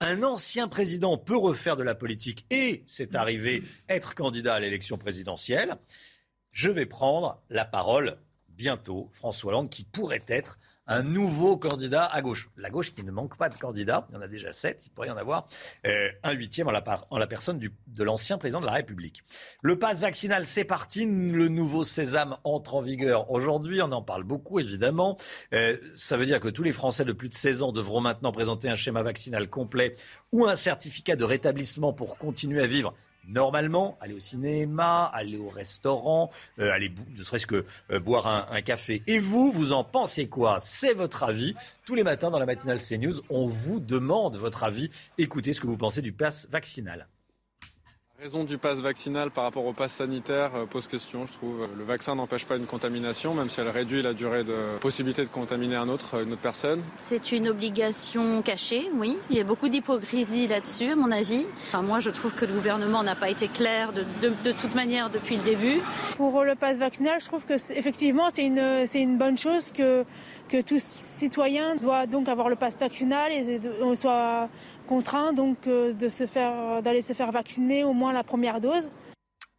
Un 0.00 0.22
ancien 0.22 0.68
président 0.68 1.18
peut 1.18 1.36
refaire 1.36 1.76
de 1.76 1.82
la 1.82 1.94
politique 1.94 2.46
et, 2.50 2.84
c'est 2.86 3.16
arrivé, 3.16 3.64
être 3.88 4.14
candidat 4.14 4.54
à 4.54 4.60
l'élection 4.60 4.96
présidentielle. 4.96 5.74
Je 6.52 6.70
vais 6.70 6.86
prendre 6.86 7.42
la 7.50 7.64
parole 7.64 8.18
bientôt, 8.48 9.10
François 9.12 9.50
Hollande, 9.50 9.70
qui 9.70 9.84
pourrait 9.84 10.24
être 10.28 10.58
un 10.88 11.02
nouveau 11.02 11.56
candidat 11.56 12.04
à 12.04 12.20
gauche. 12.22 12.48
La 12.56 12.70
gauche 12.70 12.94
qui 12.94 13.04
ne 13.04 13.10
manque 13.10 13.36
pas 13.36 13.48
de 13.48 13.54
candidats, 13.54 14.06
il 14.08 14.14
y 14.14 14.18
en 14.18 14.22
a 14.22 14.26
déjà 14.26 14.52
sept, 14.52 14.86
il 14.86 14.90
pourrait 14.90 15.08
y 15.08 15.10
en 15.10 15.16
avoir 15.16 15.46
euh, 15.86 16.08
un 16.22 16.32
huitième 16.32 16.66
en 16.66 16.70
la, 16.70 16.82
en 17.10 17.18
la 17.18 17.26
personne 17.26 17.58
du, 17.58 17.72
de 17.86 18.04
l'ancien 18.04 18.38
président 18.38 18.60
de 18.60 18.66
la 18.66 18.72
République. 18.72 19.22
Le 19.62 19.78
pass 19.78 20.00
vaccinal, 20.00 20.46
c'est 20.46 20.64
parti. 20.64 21.04
Le 21.04 21.48
nouveau 21.48 21.84
sésame 21.84 22.36
entre 22.44 22.74
en 22.74 22.80
vigueur 22.80 23.30
aujourd'hui. 23.30 23.82
On 23.82 23.92
en 23.92 24.02
parle 24.02 24.24
beaucoup, 24.24 24.58
évidemment. 24.58 25.18
Euh, 25.52 25.76
ça 25.94 26.16
veut 26.16 26.26
dire 26.26 26.40
que 26.40 26.48
tous 26.48 26.62
les 26.62 26.72
Français 26.72 27.04
de 27.04 27.12
plus 27.12 27.28
de 27.28 27.34
16 27.34 27.62
ans 27.62 27.72
devront 27.72 28.00
maintenant 28.00 28.32
présenter 28.32 28.68
un 28.68 28.76
schéma 28.76 29.02
vaccinal 29.02 29.48
complet 29.48 29.92
ou 30.32 30.46
un 30.46 30.56
certificat 30.56 31.16
de 31.16 31.24
rétablissement 31.24 31.92
pour 31.92 32.16
continuer 32.16 32.62
à 32.62 32.66
vivre 32.66 32.94
normalement, 33.28 33.96
aller 34.00 34.14
au 34.14 34.20
cinéma, 34.20 35.04
aller 35.04 35.38
au 35.38 35.48
restaurant, 35.48 36.30
euh, 36.58 36.72
aller 36.72 36.92
ne 37.16 37.22
serait-ce 37.22 37.46
que 37.46 37.64
euh, 37.90 38.00
boire 38.00 38.26
un, 38.26 38.62
café. 38.62 39.02
Et 39.06 39.18
vous, 39.18 39.52
vous 39.52 39.72
en 39.72 39.84
pensez 39.84 40.28
quoi? 40.28 40.56
C'est 40.60 40.94
votre 40.94 41.22
avis. 41.22 41.54
Tous 41.84 41.94
les 41.94 42.02
matins 42.02 42.30
dans 42.30 42.38
la 42.38 42.46
matinale 42.46 42.80
CNews, 42.80 43.20
on 43.30 43.46
vous 43.46 43.80
demande 43.80 44.36
votre 44.36 44.64
avis. 44.64 44.90
Écoutez 45.16 45.52
ce 45.52 45.60
que 45.60 45.66
vous 45.66 45.76
pensez 45.76 46.02
du 46.02 46.12
pass 46.12 46.48
vaccinal. 46.50 47.06
La 48.18 48.24
raison 48.24 48.42
du 48.42 48.58
pass 48.58 48.80
vaccinal 48.80 49.30
par 49.30 49.44
rapport 49.44 49.64
au 49.64 49.72
pass 49.72 49.92
sanitaire 49.92 50.50
euh, 50.56 50.66
pose 50.66 50.88
question, 50.88 51.24
je 51.24 51.32
trouve. 51.32 51.68
Le 51.78 51.84
vaccin 51.84 52.16
n'empêche 52.16 52.46
pas 52.46 52.56
une 52.56 52.66
contamination, 52.66 53.32
même 53.32 53.48
si 53.48 53.60
elle 53.60 53.68
réduit 53.68 54.02
la 54.02 54.12
durée 54.12 54.42
de 54.42 54.76
possibilité 54.80 55.22
de 55.22 55.28
contaminer 55.28 55.76
un 55.76 55.88
autre, 55.88 56.20
une 56.24 56.32
autre 56.32 56.42
personne. 56.42 56.82
C'est 56.96 57.30
une 57.30 57.46
obligation 57.46 58.42
cachée, 58.42 58.90
oui. 58.96 59.16
Il 59.30 59.36
y 59.36 59.40
a 59.40 59.44
beaucoup 59.44 59.68
d'hypocrisie 59.68 60.48
là-dessus, 60.48 60.90
à 60.90 60.96
mon 60.96 61.12
avis. 61.12 61.46
Enfin, 61.68 61.82
moi, 61.82 62.00
je 62.00 62.10
trouve 62.10 62.34
que 62.34 62.44
le 62.44 62.54
gouvernement 62.54 63.04
n'a 63.04 63.14
pas 63.14 63.30
été 63.30 63.46
clair 63.46 63.92
de, 63.92 64.02
de, 64.20 64.34
de, 64.42 64.50
toute 64.50 64.74
manière 64.74 65.10
depuis 65.10 65.36
le 65.36 65.42
début. 65.44 65.80
Pour 66.16 66.42
le 66.42 66.56
pass 66.56 66.76
vaccinal, 66.76 67.20
je 67.20 67.26
trouve 67.26 67.44
que 67.44 67.54
effectivement, 67.54 68.30
c'est 68.30 68.46
une, 68.46 68.88
c'est 68.88 69.00
une 69.00 69.16
bonne 69.16 69.38
chose 69.38 69.70
que 69.70 70.04
que 70.48 70.62
tout 70.62 70.78
citoyen 70.80 71.76
doit 71.76 72.06
donc 72.06 72.28
avoir 72.28 72.48
le 72.48 72.56
pass 72.56 72.76
vaccinal 72.78 73.30
et 73.30 73.60
soit 73.96 74.48
contraint 74.88 75.32
donc 75.32 75.66
euh, 75.66 75.92
faire 76.26 76.82
d'aller 76.82 77.02
se 77.02 77.12
faire 77.12 77.30
vacciner 77.30 77.84
au 77.84 77.92
moins 77.92 78.12
la 78.12 78.24
première 78.24 78.60
dose. 78.60 78.90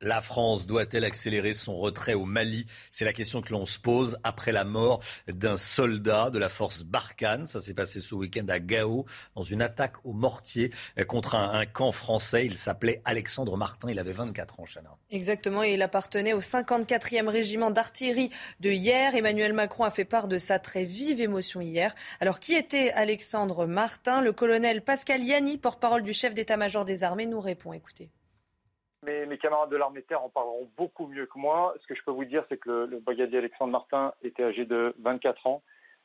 La 0.02 0.22
France 0.22 0.66
doit-elle 0.66 1.04
accélérer 1.04 1.54
son 1.54 1.76
retrait 1.76 2.14
au 2.14 2.24
Mali? 2.24 2.66
C'est 2.90 3.04
la 3.04 3.12
question 3.12 3.42
que 3.42 3.52
l'on 3.52 3.66
se 3.66 3.78
pose 3.78 4.18
après 4.24 4.54
la 4.54 4.64
mort 4.64 5.02
d'un 5.28 5.58
soldat 5.58 6.30
de 6.30 6.40
la 6.40 6.48
force 6.48 6.84
Barkhane. 6.84 7.48
Ça 7.48 7.60
s'est 7.60 7.74
passé 7.74 8.00
ce 8.00 8.16
week-end 8.16 8.46
à 8.48 8.60
Gao, 8.60 9.06
dans 9.36 9.42
une 9.42 9.62
attaque 9.62 9.96
au 10.06 10.14
mortier 10.14 10.72
contre 11.10 11.36
un, 11.36 11.66
camp 11.66 11.92
français. 11.92 12.46
Il 12.46 12.58
s'appelait 12.58 13.02
Alexandre 13.04 13.58
Martin. 13.58 13.92
Il 13.92 14.00
avait 14.00 14.14
24 14.14 14.62
ans, 14.62 14.66
Chana. 14.66 14.96
Exactement, 15.12 15.64
il 15.64 15.82
appartenait 15.82 16.32
au 16.32 16.40
54e 16.40 17.28
régiment 17.28 17.70
d'artillerie 17.70 18.30
de 18.62 18.70
hier. 18.70 19.16
Emmanuel 19.16 19.52
Macron 19.52 19.84
a 19.84 19.92
fait 19.92 20.06
part 20.06 20.30
de 20.30 20.38
sa 20.38 20.60
très 20.60 20.86
vive 20.86 21.20
émotion 21.20 21.60
hier. 21.60 21.94
Alors, 22.22 22.40
qui 22.40 22.54
était 22.54 22.92
Alexandre 22.92 23.66
Martin? 23.66 24.22
Le 24.22 24.32
colonel 24.32 24.82
Pascal 24.82 25.26
Yanni, 25.26 25.58
porte-parole 25.58 26.04
du 26.04 26.14
chef 26.14 26.34
d'état-major 26.34 26.86
des 26.86 27.04
armées, 27.04 27.26
nous 27.26 27.42
répond. 27.42 27.74
Écoutez. 27.74 28.10
Mes, 29.06 29.38
camarades 29.38 29.70
de 29.70 29.78
l'armée 29.78 30.02
de 30.02 30.06
terre 30.06 30.24
en 30.24 30.30
parleront 30.30 30.70
beaucoup 30.78 31.08
mieux 31.08 31.26
que 31.26 31.40
moi. 31.40 31.74
Ce 31.82 31.88
que 31.88 31.96
je 31.96 32.04
peux 32.04 32.12
vous 32.12 32.26
dire, 32.26 32.44
c'est 32.50 32.58
que 32.58 32.88
le, 32.90 33.00
brigadier 33.00 33.38
Alexandre 33.38 33.72
Martin 33.72 34.14
était 34.24 34.44
âgé 34.44 34.66
de 34.66 34.94
24 35.00 35.48
ans. 35.48 35.62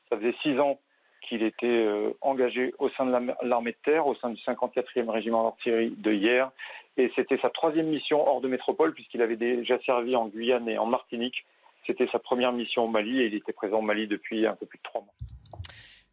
Ça 0.09 0.17
faisait 0.17 0.35
six 0.41 0.57
ans 0.59 0.79
qu'il 1.21 1.43
était 1.43 1.65
euh, 1.65 2.11
engagé 2.21 2.73
au 2.79 2.89
sein 2.91 3.05
de 3.05 3.33
l'armée 3.43 3.71
de 3.71 3.77
terre, 3.83 4.07
au 4.07 4.15
sein 4.15 4.29
du 4.29 4.41
54e 4.43 5.09
régiment 5.09 5.43
d'artillerie 5.43 5.89
de 5.97 6.13
hier. 6.13 6.51
Et 6.95 7.11
c'était 7.15 7.37
sa 7.39 7.49
troisième 7.49 7.87
mission 7.87 8.25
hors 8.25 8.39
de 8.39 8.47
métropole, 8.47 8.93
puisqu'il 8.93 9.21
avait 9.21 9.35
déjà 9.35 9.77
servi 9.79 10.15
en 10.15 10.27
Guyane 10.27 10.69
et 10.69 10.77
en 10.77 10.85
Martinique. 10.85 11.45
C'était 11.85 12.07
sa 12.11 12.19
première 12.19 12.53
mission 12.53 12.85
au 12.85 12.87
Mali 12.87 13.21
et 13.21 13.25
il 13.25 13.35
était 13.35 13.53
présent 13.53 13.79
au 13.79 13.81
Mali 13.81 14.07
depuis 14.07 14.47
un 14.47 14.55
peu 14.55 14.65
plus 14.65 14.77
de 14.77 14.83
trois 14.83 15.01
mois. 15.01 15.13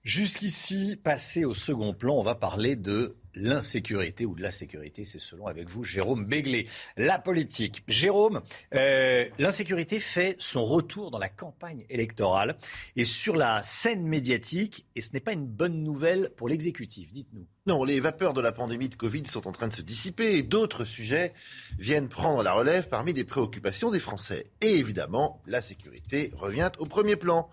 Jusqu'ici, 0.05 0.97
passé 0.97 1.45
au 1.45 1.55
second 1.55 1.95
plan, 1.95 2.15
on 2.17 2.23
va 2.23 2.35
parler 2.35 2.75
de 2.75 3.15
l'insécurité 3.37 4.27
ou 4.27 4.35
de 4.35 4.43
la 4.43 4.51
sécurité, 4.51 5.05
c'est 5.05 5.21
selon 5.21 5.47
avec 5.47 5.69
vous 5.69 5.85
Jérôme 5.85 6.25
Béglé. 6.25 6.67
La 6.97 7.21
politique. 7.21 7.85
Jérôme, 7.87 8.43
euh, 8.75 9.29
l'insécurité 9.39 10.01
fait 10.01 10.35
son 10.41 10.65
retour 10.65 11.13
dans 11.13 11.21
la 11.21 11.29
campagne 11.29 11.87
électorale 11.89 12.57
et 12.97 13.05
sur 13.05 13.37
la 13.37 13.63
scène 13.63 14.05
médiatique, 14.05 14.87
et 14.97 15.01
ce 15.01 15.13
n'est 15.13 15.21
pas 15.21 15.35
une 15.35 15.47
bonne 15.47 15.85
nouvelle 15.85 16.31
pour 16.37 16.49
l'exécutif, 16.49 17.13
dites-nous. 17.13 17.47
Non, 17.67 17.85
les 17.85 18.01
vapeurs 18.01 18.33
de 18.33 18.41
la 18.41 18.51
pandémie 18.51 18.89
de 18.89 18.97
Covid 18.97 19.29
sont 19.29 19.47
en 19.47 19.53
train 19.53 19.69
de 19.69 19.73
se 19.73 19.83
dissiper 19.83 20.37
et 20.37 20.43
d'autres 20.43 20.85
sujets 20.85 21.33
viennent 21.79 22.09
prendre 22.09 22.43
la 22.43 22.55
relève 22.55 22.89
parmi 22.89 23.13
les 23.13 23.23
préoccupations 23.23 23.91
des 23.91 24.01
Français. 24.01 24.49
Et 24.61 24.73
évidemment, 24.73 25.41
la 25.47 25.61
sécurité 25.61 26.33
revient 26.35 26.73
au 26.79 26.87
premier 26.87 27.15
plan. 27.15 27.49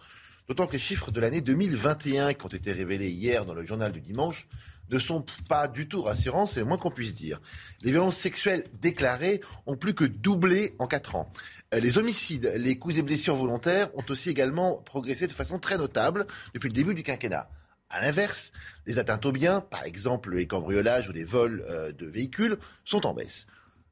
D'autant 0.50 0.66
que 0.66 0.74
les 0.74 0.80
chiffres 0.80 1.12
de 1.12 1.20
l'année 1.20 1.42
2021 1.42 2.34
qui 2.34 2.44
ont 2.44 2.50
été 2.50 2.72
révélés 2.72 3.12
hier 3.12 3.46
dans 3.46 3.54
le 3.54 3.64
journal 3.64 3.92
du 3.92 4.02
dimanche 4.02 4.48
ne 4.90 4.98
sont 4.98 5.24
pas 5.48 5.68
du 5.68 5.88
tout 5.88 6.02
rassurants, 6.02 6.48
c'est 6.48 6.60
le 6.60 6.66
moins 6.66 6.80
qu'on 6.80 6.90
puisse 6.90 7.14
dire. 7.14 7.40
Les 7.84 7.92
violences 7.92 8.18
sexuelles 8.18 8.66
déclarées 8.82 9.42
ont 9.68 9.78
plus 9.78 9.94
que 9.94 10.06
doublé 10.06 10.74
en 10.80 10.88
4 10.88 11.16
ans. 11.16 11.32
Les 11.72 12.00
homicides, 12.00 12.52
les 12.58 12.80
coups 12.80 12.98
et 12.98 13.04
blessures 13.04 13.36
volontaires 13.36 13.96
ont 13.96 14.04
aussi 14.10 14.32
également 14.32 14.78
progressé 14.78 15.28
de 15.28 15.34
façon 15.34 15.60
très 15.60 15.78
notable 15.78 16.26
depuis 16.56 16.70
le 16.70 16.74
début 16.74 16.96
du 16.96 17.04
quinquennat. 17.04 17.48
À 17.92 18.02
l'inverse, 18.02 18.52
les 18.88 18.98
atteintes 18.98 19.28
aux 19.28 19.32
biens, 19.32 19.62
par 19.62 19.84
exemple 19.84 20.34
les 20.36 20.48
cambriolages 20.48 21.10
ou 21.10 21.12
les 21.12 21.26
vols 21.26 21.64
de 21.96 22.06
véhicules, 22.08 22.58
sont 22.86 23.06
en 23.06 23.14
baisse. 23.14 23.46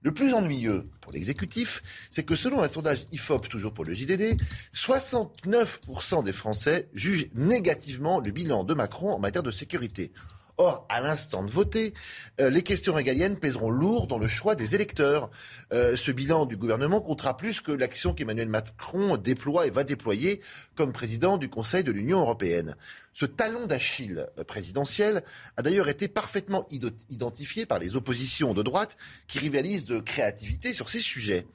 Le 0.07 0.13
plus 0.13 0.33
ennuyeux 0.33 0.85
pour 1.01 1.11
l'exécutif, 1.11 1.83
c'est 2.09 2.23
que 2.23 2.33
selon 2.33 2.61
un 2.61 2.69
sondage 2.69 3.03
IFOP, 3.11 3.49
toujours 3.49 3.73
pour 3.73 3.83
le 3.83 3.91
JDD, 3.91 4.37
69% 4.73 6.23
des 6.23 6.31
Français 6.31 6.87
jugent 6.93 7.27
négativement 7.35 8.21
le 8.21 8.31
bilan 8.31 8.63
de 8.63 8.73
Macron 8.73 9.11
en 9.11 9.19
matière 9.19 9.43
de 9.43 9.51
sécurité. 9.51 10.13
Or, 10.55 10.87
à 10.87 11.01
l'instant 11.01 11.43
de 11.43 11.51
voter, 11.51 11.93
euh, 12.39 12.49
les 12.49 12.63
questions 12.63 12.93
régaliennes 12.93 13.37
pèseront 13.37 13.69
lourd 13.69 14.07
dans 14.07 14.17
le 14.17 14.29
choix 14.29 14.55
des 14.55 14.75
électeurs. 14.75 15.29
Euh, 15.73 15.97
ce 15.97 16.11
bilan 16.11 16.45
du 16.45 16.55
gouvernement 16.55 17.01
comptera 17.01 17.35
plus 17.35 17.59
que 17.59 17.73
l'action 17.73 18.13
qu'Emmanuel 18.13 18.47
Macron 18.47 19.17
déploie 19.17 19.67
et 19.67 19.71
va 19.71 19.83
déployer 19.83 20.41
comme 20.75 20.93
président 20.93 21.37
du 21.37 21.49
Conseil 21.49 21.83
de 21.83 21.91
l'Union 21.91 22.21
européenne. 22.21 22.77
Ce 23.19 23.25
talon 23.25 23.65
d'Achille 23.65 24.27
présidentiel 24.45 25.23
a 25.55 25.63
d'ailleurs 25.63 25.89
été 25.89 26.07
parfaitement 26.07 26.67
identifié 27.09 27.65
par 27.65 27.79
les 27.79 27.95
oppositions 27.95 28.53
de 28.53 28.61
droite 28.61 28.95
qui 29.27 29.39
rivalisent 29.39 29.85
de 29.85 29.97
créativité 29.97 30.71
sur 30.71 30.87
ces 30.87 30.99
sujets. 30.99 31.47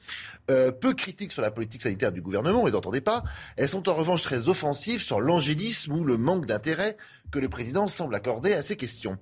Euh, 0.51 0.73
peu 0.73 0.93
critiques 0.93 1.31
sur 1.31 1.41
la 1.41 1.53
politique 1.53 1.83
sanitaire 1.83 2.11
du 2.11 2.21
gouvernement, 2.21 2.67
et 2.67 2.73
n'entendez 2.73 3.01
pas, 3.01 3.23
elles 3.57 3.69
sont 3.69 3.89
en 3.89 3.95
revanche 3.95 4.23
très 4.23 4.49
offensives 4.49 5.05
sur 5.05 5.21
l'angélisme 5.21 5.93
ou 5.93 6.03
le 6.03 6.17
manque 6.17 6.47
d'intérêt 6.47 6.97
que 7.31 7.39
le 7.39 7.49
président 7.49 7.87
semble 7.87 8.17
accorder 8.17 8.55
à 8.55 8.63
ces 8.63 8.75
questions. 8.75 9.17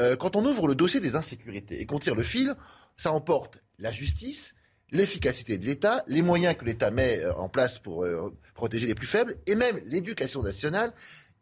Euh, 0.00 0.16
quand 0.16 0.34
on 0.34 0.46
ouvre 0.46 0.68
le 0.68 0.74
dossier 0.74 1.00
des 1.00 1.14
insécurités 1.14 1.82
et 1.82 1.84
qu'on 1.84 1.98
tire 1.98 2.14
le 2.14 2.22
fil, 2.22 2.56
ça 2.96 3.12
emporte 3.12 3.58
la 3.78 3.92
justice, 3.92 4.54
l'efficacité 4.92 5.58
de 5.58 5.66
l'État, 5.66 6.02
les 6.06 6.22
moyens 6.22 6.54
que 6.54 6.64
l'État 6.64 6.90
met 6.90 7.22
en 7.36 7.50
place 7.50 7.78
pour 7.78 8.04
euh, 8.04 8.34
protéger 8.54 8.86
les 8.86 8.94
plus 8.94 9.06
faibles, 9.06 9.36
et 9.46 9.56
même 9.56 9.78
l'éducation 9.84 10.42
nationale 10.42 10.94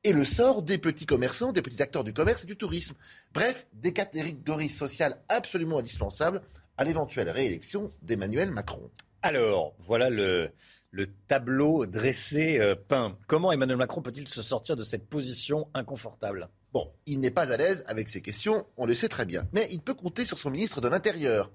et 0.04 0.12
le 0.12 0.24
sort 0.24 0.62
des 0.62 0.78
petits 0.78 1.06
commerçants, 1.06 1.52
des 1.52 1.62
petits 1.62 1.82
acteurs 1.82 2.04
du 2.04 2.12
commerce 2.12 2.44
et 2.44 2.46
du 2.46 2.56
tourisme. 2.56 2.94
Bref, 3.32 3.66
des 3.72 3.92
catégories 3.92 4.70
sociales 4.70 5.20
absolument 5.28 5.78
indispensables 5.78 6.42
à 6.76 6.84
l'éventuelle 6.84 7.28
réélection 7.28 7.90
d'Emmanuel 8.02 8.50
Macron. 8.50 8.90
Alors, 9.22 9.74
voilà 9.78 10.08
le, 10.08 10.50
le 10.90 11.08
tableau 11.28 11.84
dressé, 11.84 12.58
euh, 12.58 12.74
peint. 12.74 13.18
Comment 13.26 13.52
Emmanuel 13.52 13.76
Macron 13.76 14.00
peut-il 14.00 14.26
se 14.26 14.40
sortir 14.42 14.76
de 14.76 14.82
cette 14.82 15.06
position 15.06 15.68
inconfortable? 15.74 16.48
Bon, 16.72 16.90
il 17.04 17.20
n'est 17.20 17.30
pas 17.30 17.52
à 17.52 17.56
l'aise 17.56 17.84
avec 17.86 18.08
ces 18.08 18.22
questions, 18.22 18.66
on 18.76 18.86
le 18.86 18.94
sait 18.94 19.08
très 19.08 19.26
bien. 19.26 19.46
Mais 19.52 19.68
il 19.70 19.80
peut 19.80 19.94
compter 19.94 20.24
sur 20.24 20.38
son 20.38 20.50
ministre 20.50 20.80
de 20.80 20.88
l'Intérieur. 20.88 21.50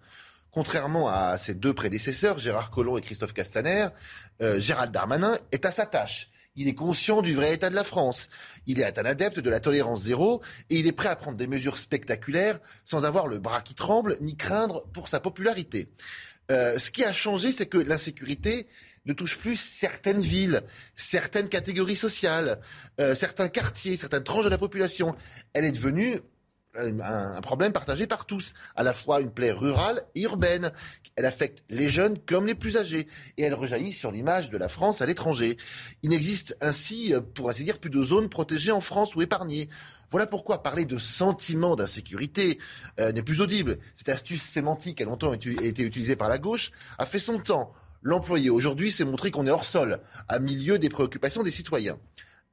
Contrairement 0.51 1.09
à 1.09 1.37
ses 1.37 1.53
deux 1.53 1.73
prédécesseurs, 1.73 2.37
Gérard 2.37 2.69
Collomb 2.69 2.97
et 2.97 3.01
Christophe 3.01 3.33
Castaner, 3.33 3.87
euh, 4.41 4.59
Gérald 4.59 4.91
Darmanin 4.91 5.37
est 5.51 5.65
à 5.65 5.71
sa 5.71 5.85
tâche. 5.85 6.29
Il 6.55 6.67
est 6.67 6.73
conscient 6.73 7.21
du 7.21 7.35
vrai 7.35 7.53
état 7.53 7.69
de 7.69 7.75
la 7.75 7.83
France. 7.83 8.29
Il 8.65 8.79
est 8.79 8.97
un 8.97 9.05
adepte 9.05 9.39
de 9.39 9.49
la 9.49 9.59
tolérance 9.59 10.03
zéro 10.03 10.41
et 10.69 10.79
il 10.79 10.87
est 10.87 10.93
prêt 10.93 11.09
à 11.09 11.15
prendre 11.15 11.37
des 11.37 11.47
mesures 11.47 11.77
spectaculaires 11.77 12.59
sans 12.85 13.05
avoir 13.05 13.27
le 13.27 13.39
bras 13.39 13.61
qui 13.61 13.75
tremble 13.75 14.17
ni 14.21 14.35
craindre 14.35 14.85
pour 14.93 15.07
sa 15.07 15.19
popularité. 15.19 15.89
Euh, 16.51 16.77
ce 16.77 16.91
qui 16.91 17.03
a 17.03 17.11
changé, 17.11 17.51
c'est 17.51 17.65
que 17.65 17.77
l'insécurité 17.77 18.67
ne 19.05 19.13
touche 19.13 19.37
plus 19.37 19.55
certaines 19.55 20.21
villes, 20.21 20.63
certaines 20.95 21.49
catégories 21.49 21.95
sociales, 21.95 22.59
euh, 22.99 23.15
certains 23.15 23.49
quartiers, 23.49 23.97
certaines 23.97 24.23
tranches 24.23 24.45
de 24.45 24.49
la 24.49 24.57
population. 24.57 25.15
Elle 25.53 25.65
est 25.65 25.71
devenue 25.71 26.21
un, 26.77 27.41
problème 27.41 27.71
partagé 27.71 28.07
par 28.07 28.25
tous, 28.25 28.53
à 28.75 28.83
la 28.83 28.93
fois 28.93 29.21
une 29.21 29.31
plaie 29.31 29.51
rurale 29.51 30.03
et 30.15 30.21
urbaine. 30.21 30.71
Elle 31.15 31.25
affecte 31.25 31.63
les 31.69 31.89
jeunes 31.89 32.17
comme 32.25 32.45
les 32.45 32.55
plus 32.55 32.77
âgés 32.77 33.07
et 33.37 33.43
elle 33.43 33.53
rejaillit 33.53 33.91
sur 33.91 34.11
l'image 34.11 34.49
de 34.49 34.57
la 34.57 34.69
France 34.69 35.01
à 35.01 35.05
l'étranger. 35.05 35.57
Il 36.03 36.09
n'existe 36.09 36.57
ainsi, 36.61 37.13
pour 37.33 37.49
ainsi 37.49 37.63
dire, 37.63 37.79
plus 37.79 37.89
de 37.89 38.03
zones 38.03 38.29
protégées 38.29 38.71
en 38.71 38.81
France 38.81 39.15
ou 39.15 39.21
épargnées. 39.21 39.69
Voilà 40.09 40.27
pourquoi 40.27 40.63
parler 40.63 40.85
de 40.85 40.97
sentiment 40.97 41.75
d'insécurité 41.75 42.59
euh, 42.99 43.11
n'est 43.11 43.23
plus 43.23 43.41
audible. 43.41 43.77
Cette 43.93 44.09
astuce 44.09 44.43
sémantique 44.43 45.01
a 45.01 45.05
longtemps 45.05 45.33
été 45.33 45.83
utilisée 45.83 46.15
par 46.15 46.29
la 46.29 46.37
gauche, 46.37 46.71
a 46.97 47.05
fait 47.05 47.19
son 47.19 47.39
temps. 47.39 47.73
L'employé 48.01 48.49
aujourd'hui 48.51 48.91
s'est 48.91 49.03
montré 49.03 49.31
qu'on 49.31 49.47
est 49.47 49.51
hors 49.51 49.65
sol, 49.65 49.99
à 50.27 50.39
milieu 50.39 50.77
des 50.77 50.89
préoccupations 50.89 51.41
des 51.41 51.51
citoyens. 51.51 51.97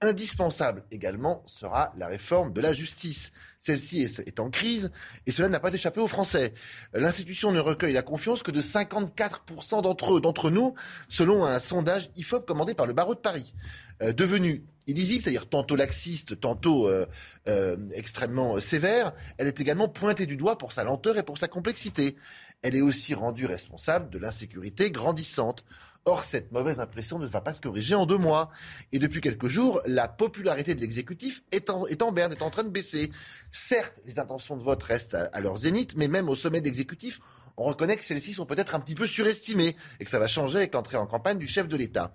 Indispensable 0.04 0.82
également 0.90 1.44
sera 1.46 1.92
la 1.96 2.08
réforme 2.08 2.52
de 2.52 2.60
la 2.60 2.72
justice. 2.72 3.30
Celle-ci 3.60 4.02
est, 4.02 4.40
en 4.40 4.50
crise 4.50 4.90
et 5.26 5.30
cela 5.30 5.48
n'a 5.48 5.60
pas 5.60 5.72
échappé 5.72 6.00
aux 6.00 6.08
Français. 6.08 6.54
L'institution 6.92 7.52
ne 7.52 7.60
recueille 7.60 7.92
la 7.92 8.02
confiance 8.02 8.42
que 8.42 8.50
de 8.50 8.60
54% 8.60 9.82
d'entre 9.82 10.16
eux, 10.16 10.20
d'entre 10.20 10.50
nous, 10.50 10.74
selon 11.08 11.44
un 11.44 11.60
sondage 11.60 12.10
IFOP 12.16 12.44
commandé 12.46 12.74
par 12.74 12.86
le 12.86 12.92
barreau 12.92 13.14
de 13.14 13.20
Paris. 13.20 13.54
Euh, 14.02 14.12
devenu 14.12 14.64
illisible, 14.88 15.22
c'est-à-dire 15.22 15.48
tantôt 15.48 15.76
laxiste, 15.76 16.40
tantôt 16.40 16.88
euh, 16.88 17.06
euh, 17.48 17.76
extrêmement 17.94 18.60
sévère, 18.60 19.12
elle 19.38 19.46
est 19.46 19.60
également 19.60 19.88
pointée 19.88 20.26
du 20.26 20.36
doigt 20.36 20.58
pour 20.58 20.72
sa 20.72 20.82
lenteur 20.82 21.16
et 21.16 21.22
pour 21.22 21.38
sa 21.38 21.46
complexité. 21.46 22.16
Elle 22.62 22.74
est 22.74 22.80
aussi 22.80 23.14
rendue 23.14 23.46
responsable 23.46 24.10
de 24.10 24.18
l'insécurité 24.18 24.90
grandissante. 24.90 25.64
Or, 26.04 26.24
cette 26.24 26.50
mauvaise 26.50 26.80
impression 26.80 27.20
ne 27.20 27.26
va 27.26 27.40
pas 27.40 27.54
se 27.54 27.60
corriger 27.60 27.94
en 27.94 28.06
deux 28.06 28.18
mois. 28.18 28.50
Et 28.90 28.98
depuis 28.98 29.20
quelques 29.20 29.46
jours, 29.46 29.80
la 29.86 30.08
popularité 30.08 30.74
de 30.74 30.80
l'exécutif 30.80 31.44
est 31.52 31.70
en, 31.70 31.86
est 31.86 32.02
en 32.02 32.10
berne, 32.10 32.32
est 32.32 32.42
en 32.42 32.50
train 32.50 32.64
de 32.64 32.70
baisser. 32.70 33.12
Certes, 33.52 34.00
les 34.04 34.18
intentions 34.18 34.56
de 34.56 34.62
vote 34.62 34.82
restent 34.82 35.14
à, 35.14 35.40
leur 35.40 35.56
zénith, 35.56 35.94
mais 35.96 36.08
même 36.08 36.28
au 36.28 36.34
sommet 36.34 36.60
d'exécutif, 36.60 37.20
on 37.56 37.64
reconnaît 37.64 37.96
que 37.96 38.04
celles-ci 38.04 38.32
sont 38.32 38.46
peut-être 38.46 38.74
un 38.74 38.80
petit 38.80 38.96
peu 38.96 39.06
surestimées 39.06 39.76
et 40.00 40.04
que 40.04 40.10
ça 40.10 40.18
va 40.18 40.26
changer 40.26 40.58
avec 40.58 40.74
l'entrée 40.74 40.96
en 40.96 41.06
campagne 41.06 41.38
du 41.38 41.46
chef 41.46 41.68
de 41.68 41.76
l'État. 41.76 42.12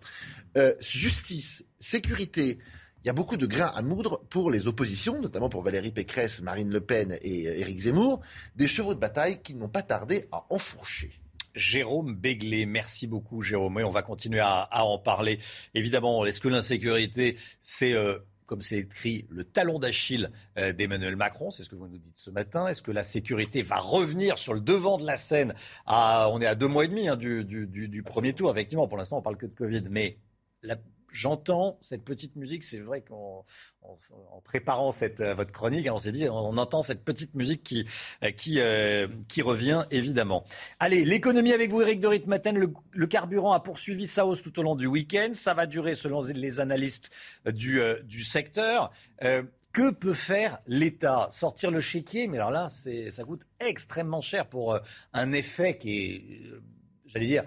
Euh, 0.57 0.73
justice, 0.81 1.63
sécurité, 1.79 2.59
il 3.03 3.07
y 3.07 3.09
a 3.09 3.13
beaucoup 3.13 3.37
de 3.37 3.45
grains 3.45 3.71
à 3.73 3.81
moudre 3.81 4.21
pour 4.29 4.51
les 4.51 4.67
oppositions, 4.67 5.21
notamment 5.21 5.47
pour 5.47 5.61
Valérie 5.61 5.91
Pécresse, 5.91 6.41
Marine 6.41 6.71
Le 6.71 6.81
Pen 6.81 7.17
et 7.21 7.43
Éric 7.61 7.79
Zemmour, 7.79 8.19
des 8.57 8.67
chevaux 8.67 8.95
de 8.95 8.99
bataille 8.99 9.41
qui 9.41 9.53
n'ont 9.53 9.69
pas 9.69 9.83
tardé 9.83 10.27
à 10.33 10.45
enfourcher. 10.49 11.21
Jérôme 11.57 12.15
Béglé. 12.15 12.65
Merci 12.65 13.07
beaucoup, 13.07 13.41
Jérôme. 13.41 13.79
Et 13.79 13.83
on 13.83 13.89
va 13.89 14.01
continuer 14.01 14.39
à, 14.39 14.67
en 14.83 14.97
parler. 14.97 15.39
Évidemment, 15.73 16.25
est-ce 16.25 16.39
que 16.39 16.47
l'insécurité, 16.47 17.37
c'est. 17.61 17.93
Euh, 17.93 18.19
comme 18.45 18.61
c'est 18.61 18.77
écrit, 18.77 19.25
le 19.29 19.43
talon 19.43 19.77
d'Achille 19.77 20.31
euh, 20.57 20.71
d'Emmanuel 20.71 21.17
Macron, 21.17 21.51
c'est 21.51 21.63
ce 21.63 21.69
que 21.69 21.75
vous 21.75 21.89
nous 21.89 21.97
dites 21.97 22.15
ce 22.15 22.31
matin. 22.31 22.67
Est-ce 22.67 22.81
que 22.81 22.91
la 22.91 23.03
sécurité 23.03 23.61
va 23.61 23.75
revenir 23.77 24.37
sur 24.37 24.53
le 24.53 24.61
devant 24.61 24.97
de 24.97 25.05
la 25.05 25.17
scène? 25.17 25.53
On 25.85 26.39
est 26.39 26.45
à 26.45 26.55
deux 26.55 26.67
mois 26.67 26.85
et 26.85 26.87
demi 26.87 27.09
hein, 27.09 27.17
du, 27.17 27.43
du, 27.43 28.03
premier 28.03 28.31
tour, 28.31 28.49
effectivement. 28.49 28.87
Pour 28.87 28.97
l'instant, 28.97 29.17
on 29.17 29.21
parle 29.21 29.35
que 29.35 29.47
de 29.47 29.53
Covid. 29.53 29.83
Mais 29.89 30.17
la, 30.63 30.77
j'entends 31.17 31.77
cette 31.81 32.03
petite 32.03 32.35
musique. 32.35 32.63
C'est 32.63 32.79
vrai 32.79 33.01
qu'en 33.01 33.43
en, 33.81 34.41
préparant 34.41 34.91
cette, 34.91 35.21
euh, 35.21 35.33
votre 35.33 35.51
chronique, 35.51 35.87
hein, 35.87 35.93
on 35.93 35.97
s'est 35.97 36.11
dit, 36.11 36.27
on, 36.29 36.57
entend 36.57 36.81
cette 36.81 37.03
petite 37.03 37.33
musique 37.35 37.63
qui, 37.63 37.87
euh, 38.23 38.31
qui, 38.31 38.59
euh, 38.59 39.07
qui 39.27 39.41
revient 39.41 39.85
évidemment. 39.91 40.43
Allez, 40.79 41.05
l'économie 41.05 41.53
avec 41.53 41.71
vous, 41.71 41.81
Eric 41.81 41.99
de 41.99 42.07
Ritmaten. 42.07 42.57
Le, 42.57 42.73
le, 42.91 43.07
carburant 43.07 43.53
a 43.53 43.59
poursuivi 43.59 44.07
sa 44.07 44.25
hausse 44.25 44.41
tout 44.41 44.59
au 44.59 44.63
long 44.63 44.75
du 44.75 44.87
week-end. 44.87 45.31
Ça 45.33 45.53
va 45.53 45.65
durer 45.65 45.95
selon 45.95 46.21
les 46.21 46.59
analystes 46.59 47.09
du, 47.45 47.81
du 48.03 48.23
secteur. 48.23 48.91
que 49.19 49.91
peut 49.91 50.13
faire 50.13 50.59
l'État? 50.67 51.27
Sortir 51.31 51.71
le 51.71 51.79
chéquier, 51.79 52.27
mais 52.27 52.37
alors 52.37 52.51
là, 52.51 52.67
ça 52.69 53.23
coûte 53.23 53.43
extrêmement 53.59 54.21
cher 54.21 54.47
pour 54.47 54.77
un 55.13 55.31
effet 55.31 55.77
qui 55.77 55.99
est, 55.99 56.21
j'allais 57.07 57.27
dire, 57.27 57.43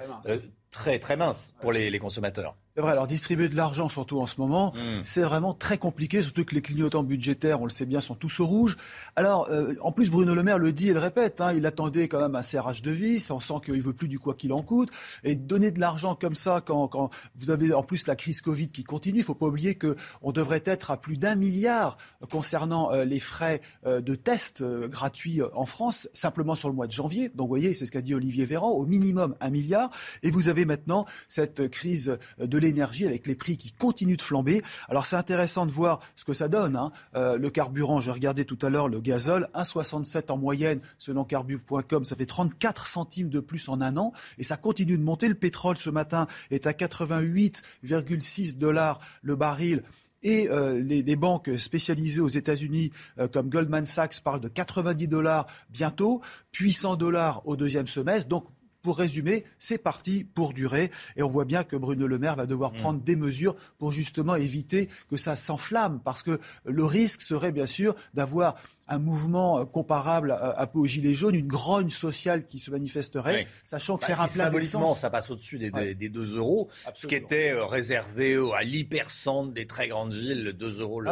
très, 0.70 0.98
très 0.98 1.16
mince 1.16 1.55
pour 1.60 1.72
les 1.72 1.98
consommateurs. 1.98 2.56
C'est 2.76 2.82
vrai, 2.82 2.92
alors 2.92 3.09
distribuer 3.09 3.48
de 3.48 3.56
l'argent, 3.56 3.88
surtout 3.88 4.20
en 4.20 4.28
ce 4.28 4.36
moment, 4.38 4.72
hmm. 4.76 5.01
c'est 5.02 5.22
vraiment 5.22 5.55
très 5.55 5.76
compliqué, 5.76 6.22
surtout 6.22 6.44
que 6.44 6.55
les 6.55 6.62
clignotants 6.62 7.02
budgétaires, 7.02 7.60
on 7.60 7.64
le 7.64 7.70
sait 7.70 7.84
bien, 7.84 8.01
sont 8.01 8.14
tous 8.14 8.38
au 8.38 8.47
rouge. 8.47 8.76
Alors, 9.16 9.48
euh, 9.51 9.74
en 9.80 9.90
plus, 9.90 10.09
Bruno 10.09 10.36
Le 10.36 10.44
Maire 10.44 10.59
le 10.59 10.72
dit 10.72 10.88
et 10.88 10.92
le 10.92 11.01
répète, 11.01 11.40
hein, 11.40 11.52
il 11.52 11.66
attendait 11.66 12.06
quand 12.06 12.20
même 12.20 12.36
un 12.36 12.44
serrage 12.44 12.82
de 12.82 12.92
vis, 12.92 13.28
on 13.32 13.40
sent 13.40 13.55
qu'il 13.64 13.82
veut 13.82 13.92
plus 13.92 14.06
du 14.06 14.20
quoi 14.20 14.34
qu'il 14.34 14.52
en 14.52 14.62
coûte. 14.62 14.90
Et 15.24 15.34
donner 15.34 15.72
de 15.72 15.80
l'argent 15.80 16.14
comme 16.14 16.36
ça, 16.36 16.62
quand, 16.64 16.86
quand, 16.86 17.10
vous 17.34 17.51
avez 17.51 17.72
en 17.74 17.82
plus 17.82 18.06
la 18.06 18.14
crise 18.14 18.40
Covid 18.40 18.68
qui 18.68 18.84
continue, 18.84 19.18
il 19.18 19.24
faut 19.24 19.34
pas 19.34 19.47
oublier 19.47 19.76
qu'on 19.76 20.30
devrait 20.30 20.62
être 20.64 20.92
à 20.92 21.01
plus 21.01 21.16
d'un 21.16 21.34
milliard 21.34 21.98
concernant 22.30 22.92
euh, 22.92 23.05
les 23.05 23.18
frais 23.18 23.60
euh, 23.84 24.01
de 24.01 24.14
tests 24.14 24.62
gratuits 24.62 25.40
en 25.55 25.66
France, 25.66 26.09
simplement 26.14 26.55
sur 26.55 26.68
le 26.68 26.76
mois 26.76 26.86
de 26.86 26.92
janvier. 26.92 27.30
Donc, 27.30 27.48
vous 27.48 27.55
voyez, 27.56 27.74
c'est 27.74 27.84
ce 27.84 27.90
qu'a 27.90 28.01
dit 28.01 28.14
Olivier 28.14 28.44
Véran, 28.44 28.70
au 28.70 28.86
minimum 28.86 29.34
un 29.40 29.51
milliard. 29.51 29.90
Et 30.22 30.30
vous 30.30 30.48
avez 30.48 30.64
maintenant 30.64 31.05
cette 31.26 31.68
crise 31.68 32.16
de 32.38 32.60
l'énergie 32.70 33.06
avec 33.06 33.26
les 33.26 33.34
prix 33.34 33.56
qui 33.56 33.72
continuent 33.72 34.16
de 34.16 34.22
flamber. 34.22 34.62
Alors 34.88 35.06
c'est 35.06 35.16
intéressant 35.16 35.66
de 35.66 35.72
voir 35.72 36.01
ce 36.16 36.24
que 36.24 36.34
ça 36.34 36.48
donne. 36.48 36.76
Hein. 36.76 36.92
Euh, 37.16 37.36
le 37.36 37.51
carburant, 37.51 38.01
je 38.01 38.10
regardais 38.10 38.44
tout 38.44 38.59
à 38.62 38.68
l'heure 38.68 38.88
le 38.88 39.01
gazole, 39.01 39.48
1,67 39.55 40.30
en 40.30 40.36
moyenne 40.36 40.80
selon 40.98 41.24
carbu.com, 41.24 42.05
ça 42.05 42.16
fait 42.16 42.26
34 42.26 42.86
centimes 42.86 43.28
de 43.28 43.40
plus 43.40 43.68
en 43.68 43.80
un 43.80 43.97
an 43.97 44.12
et 44.38 44.44
ça 44.44 44.56
continue 44.56 44.97
de 44.97 45.02
monter. 45.02 45.28
Le 45.28 45.34
pétrole 45.34 45.76
ce 45.76 45.90
matin 45.90 46.26
est 46.51 46.66
à 46.66 46.72
88,6 46.72 48.56
dollars 48.56 49.01
le 49.22 49.36
baril. 49.36 49.82
Et 50.22 50.48
euh, 50.51 50.78
les, 50.78 51.16
banques 51.16 51.51
spécialisées 51.59 52.20
aux 52.20 52.28
États-Unis, 52.28 52.92
euh, 53.18 53.26
comme 53.26 53.48
Goldman 53.48 53.86
Sachs, 53.86 54.20
parlent 54.20 54.40
de 54.40 54.48
90 54.48 55.09
dollars 55.09 55.47
bientôt, 55.70 56.20
puis 56.52 56.74
100 56.74 56.97
dollars 56.97 57.40
au 57.47 57.56
deuxième 57.56 57.86
semestre. 57.86 58.28
Donc 58.28 58.44
pour 58.82 58.98
résumer, 58.98 59.44
c'est 59.59 59.78
parti 59.78 60.24
pour 60.24 60.52
durer. 60.52 60.90
Et 61.16 61.23
on 61.23 61.28
voit 61.28 61.44
bien 61.44 61.65
que 61.65 61.77
Bruno 61.77 62.07
Le 62.07 62.19
Maire 62.19 62.36
va 62.36 62.47
devoir 62.47 62.73
mm. 62.73 62.77
prendre 62.77 63.01
des 63.01 63.16
mesures 63.16 63.57
pour 63.78 63.93
justement 63.93 64.36
éviter 64.36 64.89
que 65.09 65.16
ça 65.16 65.36
s'enflamme. 65.36 66.01
Parce 66.05 66.23
que 66.23 66.39
le 66.65 66.85
risque 66.85 67.23
serait 67.23 67.52
bien 67.52 67.66
sûr 67.66 67.94
d'avoir 68.15 68.57
un 68.90 68.98
mouvement 68.98 69.65
comparable 69.66 70.32
à, 70.32 70.66
peu 70.66 70.81
aux 70.81 70.86
Gilets 70.86 71.15
jaunes, 71.15 71.36
une 71.36 71.47
grogne 71.47 71.90
sociale 71.90 72.47
qui 72.47 72.59
se 72.59 72.73
manifesterait, 72.73 73.47
sachant 73.65 73.97
que 73.97 74.01
bah, 74.01 74.09
faire 74.09 74.20
un 74.20 74.27
plein 74.27 74.44
symboliquement, 74.44 74.94
ça 74.94 75.11
passe 75.11 75.31
au-dessus 75.31 75.59
des, 75.59 76.09
2 76.09 76.36
euros, 76.36 76.69
ce 76.94 77.07
qui 77.07 77.15
était 77.15 77.52
euh, 77.52 77.65
réservé 77.66 78.36
à 78.57 78.65
l'hypercentre 78.65 79.52
des 79.52 79.66
très 79.66 79.86
grandes 79.86 80.12
villes, 80.12 80.52
2 80.59 80.81
euros 80.81 81.01
le, 81.01 81.11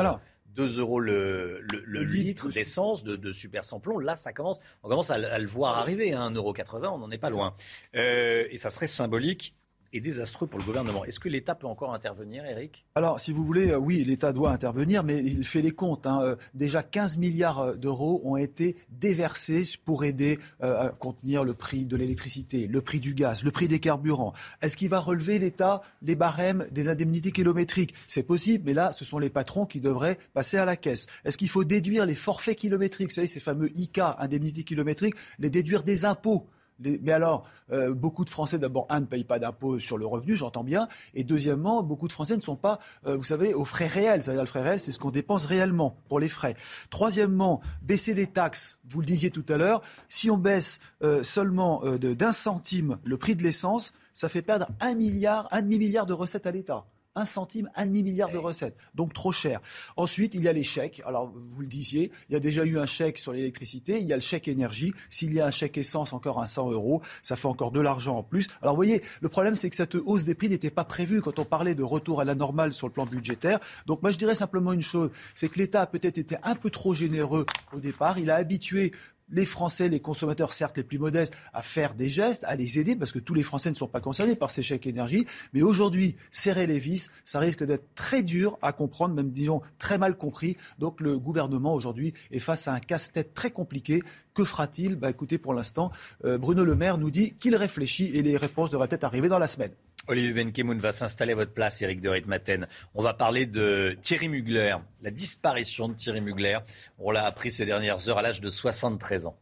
2 0.59 0.80
euros 0.80 0.98
le, 0.98 1.64
litre 2.02 2.48
d'essence 2.48 3.05
de, 3.05 3.14
de, 3.14 3.32
super 3.32 3.64
samplon. 3.64 4.01
Là, 4.01 4.16
ça 4.16 4.32
commence, 4.32 4.59
on 4.82 4.89
commence 4.89 5.10
à, 5.10 5.39
le 5.39 5.47
voir 5.47 5.78
arriver. 5.78 6.12
Hein, 6.12 6.32
1,80€, 6.32 6.89
on 6.89 6.98
n'en 6.98 7.10
est 7.12 7.18
pas 7.18 7.30
loin. 7.30 7.55
Euh, 7.94 8.44
et 8.51 8.59
ça 8.59 8.70
serait 8.70 8.89
symbolique 8.89 9.55
et 9.93 10.01
désastreux 10.01 10.47
pour 10.47 10.59
le 10.59 10.65
gouvernement. 10.65 11.05
Est-ce 11.05 11.20
que 11.20 11.28
l'État 11.28 11.55
peut 11.55 11.66
encore 11.66 11.94
intervenir, 11.94 12.44
Eric 12.44 12.85
Alors, 12.94 13.20
si 13.20 13.32
vous 13.32 13.44
voulez, 13.44 13.70
euh, 13.70 13.78
oui, 13.78 14.05
l'État 14.05 14.32
doit 14.32 14.51
intervenir, 14.51 15.05
mais 15.05 15.19
il 15.19 15.44
fait 15.44 15.62
les 15.62 15.70
comptes. 15.70 16.06
Hein. 16.06 16.20
Euh, 16.23 16.36
déjà, 16.55 16.82
15 16.82 17.19
milliards 17.19 17.60
euh, 17.60 17.74
d'euros 17.74 18.20
ont 18.24 18.36
été 18.36 18.77
déversés 18.90 19.65
pour 19.85 20.05
aider 20.05 20.39
à 20.60 20.90
contenir 20.98 21.44
le 21.44 21.55
prix 21.55 21.86
de 21.86 21.97
l'électricité, 21.97 22.66
le 22.66 22.81
prix 22.81 23.01
du 23.01 23.15
gaz, 23.15 23.43
le 23.43 23.51
prix 23.51 23.69
des 23.69 23.81
carburants. 23.81 24.32
Est-ce 24.62 24.77
qu'il 24.77 24.89
va 24.89 25.01
relever 25.01 25.39
l'État 25.39 25.82
les 26.02 26.15
barèmes 26.15 26.66
des 26.70 26.89
indemnités 26.89 27.32
kilométriques? 27.32 27.94
C'est 28.06 28.23
possible, 28.23 28.65
mais 28.66 28.74
là, 28.74 28.93
ce 28.93 29.05
sont 29.05 29.19
les 29.19 29.31
patrons 29.31 29.66
qui 29.66 29.81
devraient 29.81 30.19
passer 30.35 30.59
à 30.59 30.65
la 30.65 30.77
caisse. 30.77 31.06
Est-ce 31.24 31.39
qu'il 31.39 31.48
faut 31.48 31.65
déduire 31.65 32.06
les 32.06 32.15
forfaits 32.15 32.59
kilométriques? 32.59 33.10
Vous 33.10 33.15
savez, 33.15 33.27
ces 33.27 33.40
fameux 33.40 33.70
ICA, 33.77 34.16
indemnités 34.19 34.65
kilométriques, 34.65 35.15
les 35.39 35.51
déduire 35.51 35.82
des 35.82 36.05
impôts 36.05 36.48
mais 36.79 37.13
alors, 37.13 37.47
euh, 37.71 37.95
beaucoup 37.95 38.25
de 38.25 38.31
Français, 38.31 38.59
d'abord, 38.59 38.87
un, 38.89 39.01
ne 39.01 39.07
payent 39.07 39.25
pas 39.25 39.39
d'impôt 39.39 39.81
sur 39.81 39.99
le 39.99 40.07
revenu, 40.07 40.35
j'entends 40.35 40.65
bien, 40.65 40.89
et 41.15 41.25
deuxièmement, 41.25 41.83
beaucoup 41.83 42.09
de 42.09 42.13
Français 42.13 42.37
ne 42.37 42.41
sont 42.41 42.57
pas, 42.57 42.79
euh, 43.07 43.17
vous 43.17 43.25
savez, 43.25 43.55
aux 43.55 43.65
frais 43.65 43.87
réels. 43.87 44.23
C'est-à-dire, 44.23 44.43
le 44.43 44.49
frais 44.49 44.63
réel, 44.63 44.81
c'est 44.81 44.93
ce 44.93 44.99
qu'on 44.99 45.11
dépense 45.11 45.45
réellement 45.45 45.97
pour 46.09 46.21
les 46.21 46.29
frais. 46.29 46.57
Troisièmement, 46.91 47.61
baisser 47.83 48.15
les 48.15 48.27
taxes, 48.27 48.79
vous 48.89 49.01
le 49.01 49.07
disiez 49.07 49.31
tout 49.31 49.47
à 49.49 49.57
l'heure, 49.57 49.83
si 50.09 50.31
on 50.31 50.37
baisse 50.37 50.79
euh, 51.03 51.23
seulement 51.23 51.83
d'un 51.99 52.33
centime 52.33 52.99
le 53.05 53.17
prix 53.17 53.37
de 53.37 53.43
l'essence, 53.43 53.93
ça 54.15 54.29
fait 54.29 54.43
perdre 54.43 54.69
un 54.81 54.95
milliard, 54.95 55.49
un 55.51 55.63
demi-milliard 55.63 56.07
de 56.07 56.13
recettes 56.13 56.47
à 56.47 56.51
l'État 56.51 56.85
un 57.19 57.24
centime, 57.24 57.70
un 57.74 57.86
demi-milliard 57.86 58.31
de 58.31 58.39
recettes. 58.39 58.77
Donc 58.95 59.12
trop 59.12 59.32
cher. 59.32 59.61
Ensuite, 59.97 60.35
il 60.35 60.43
y 60.43 60.49
a 60.49 60.53
les 60.53 60.62
chèques. 60.62 61.03
Alors, 61.07 61.32
vous 61.35 61.61
le 61.61 61.66
disiez, 61.66 62.11
il 62.28 62.32
y 62.32 62.36
a 62.36 62.40
déjà 62.40 62.65
eu 62.65 62.78
un 62.78 62.86
chèque 62.86 63.19
sur 63.19 63.32
l'électricité. 63.32 63.99
Il 64.01 64.07
y 64.07 64.12
a 64.12 64.16
le 64.16 64.23
chèque 64.23 64.49
énergie. 64.49 64.93
S'il 65.11 65.35
y 65.35 65.40
a 65.40 65.47
un 65.47 65.51
chèque 65.51 65.78
essence, 65.78 66.12
encore 66.12 66.40
un 66.40 66.47
100 66.47 66.70
euros, 66.70 67.03
ça 67.23 67.36
fait 67.36 67.49
encore 67.49 67.73
de 67.73 67.81
l'argent 67.81 68.19
en 68.19 68.23
plus. 68.23 68.47
Alors, 68.62 68.74
vous 68.74 68.78
voyez, 68.78 69.03
le 69.20 69.28
problème, 69.28 69.57
c'est 69.57 69.70
que 69.70 69.77
cette 69.77 69.95
hausse 69.95 70.24
des 70.24 70.35
prix 70.35 70.49
n'était 70.49 70.70
pas 70.70 70.85
prévue 70.85 71.20
quand 71.20 71.39
on 71.39 71.45
parlait 71.45 71.74
de 71.74 71.82
retour 71.82 72.20
à 72.20 72.24
la 72.24 72.35
normale 72.35 72.73
sur 72.73 72.86
le 72.86 72.93
plan 72.93 73.07
budgétaire. 73.07 73.59
Donc, 73.86 74.03
moi, 74.03 74.11
je 74.11 74.19
dirais 74.19 74.35
simplement 74.35 74.73
une 74.73 74.82
chose, 74.82 75.11
c'est 75.35 75.49
que 75.49 75.59
l'État 75.59 75.82
a 75.82 75.86
peut-être 75.86 76.19
été 76.19 76.36
un 76.43 76.55
peu 76.55 76.70
trop 76.70 76.95
généreux 76.95 77.47
au 77.73 77.81
départ. 77.81 78.19
Il 78.19 78.31
a 78.31 78.36
habitué 78.36 78.93
les 79.31 79.45
Français, 79.45 79.89
les 79.89 80.01
consommateurs, 80.01 80.53
certes 80.53 80.77
les 80.77 80.83
plus 80.83 80.99
modestes, 80.99 81.35
à 81.53 81.63
faire 81.63 81.95
des 81.95 82.09
gestes, 82.09 82.45
à 82.45 82.57
les 82.57 82.79
aider, 82.79 82.97
parce 82.97 83.13
que 83.13 83.19
tous 83.19 83.35
les 83.35 83.43
Français 83.43 83.71
ne 83.71 83.75
sont 83.75 83.89
pas 83.89 84.01
concernés 84.01 84.37
par 84.37 84.51
ces 84.51 84.63
chèques 84.63 84.87
énergie. 84.87 85.27
Mais 85.53 85.63
aujourd'hui, 85.63 86.17
serrer 86.31 86.67
les 86.67 86.79
vis, 86.79 87.11
ça 87.25 87.39
risque 87.39 87.65
d'être 87.65 87.95
très 87.95 88.23
dur 88.23 88.59
à 88.63 88.73
comprendre, 88.73 89.15
même 89.15 89.31
disons 89.31 89.61
très 89.79 89.99
mal 89.99 90.17
compris. 90.17 90.57
Donc 90.79 91.01
le 91.01 91.19
gouvernement 91.19 91.75
aujourd'hui 91.75 92.15
est 92.31 92.39
face 92.39 92.69
à 92.69 92.73
un 92.73 92.81
casse-tête 92.81 93.35
très 93.35 93.51
compliqué. 93.51 94.03
Que 94.35 94.45
fera-t-il? 94.45 94.97
Bah, 94.97 95.11
Écoutez, 95.11 95.39
pour 95.39 95.55
l'instant, 95.55 95.91
euh, 96.25 96.39
Bruno 96.39 96.65
Le 96.65 96.77
Maire 96.77 96.99
nous 96.99 97.11
dit 97.11 97.35
qu'il 97.35 97.57
réfléchit 97.57 98.11
et 98.15 98.23
les 98.23 98.37
réponses 98.37 98.71
devraient 98.71 98.89
peut-être 98.89 99.05
arriver 99.05 99.29
dans 99.29 99.39
la 99.39 99.47
semaine. 99.49 99.73
Olivier 100.09 100.32
Benkemoun 100.32 100.78
va 100.78 100.90
s'installer 100.90 101.32
à 101.32 101.35
votre 101.36 101.52
place, 101.52 101.82
Eric 101.82 102.01
de 102.01 102.09
Ritmaten. 102.09 102.66
On 102.94 103.02
va 103.02 103.12
parler 103.12 103.44
de 103.44 103.94
Thierry 104.01 104.28
Mugler, 104.28 104.76
la 105.02 105.10
disparition 105.10 105.86
de 105.86 105.94
Thierry 105.94 106.22
Mugler. 106.22 106.60
On 106.98 107.10
l'a 107.10 107.26
appris 107.26 107.52
ces 107.52 107.66
dernières 107.66 108.09
heures 108.09 108.16
à 108.16 108.22
l'âge 108.22 108.40
de 108.40 108.51
73 108.51 109.26
ans. 109.26 109.39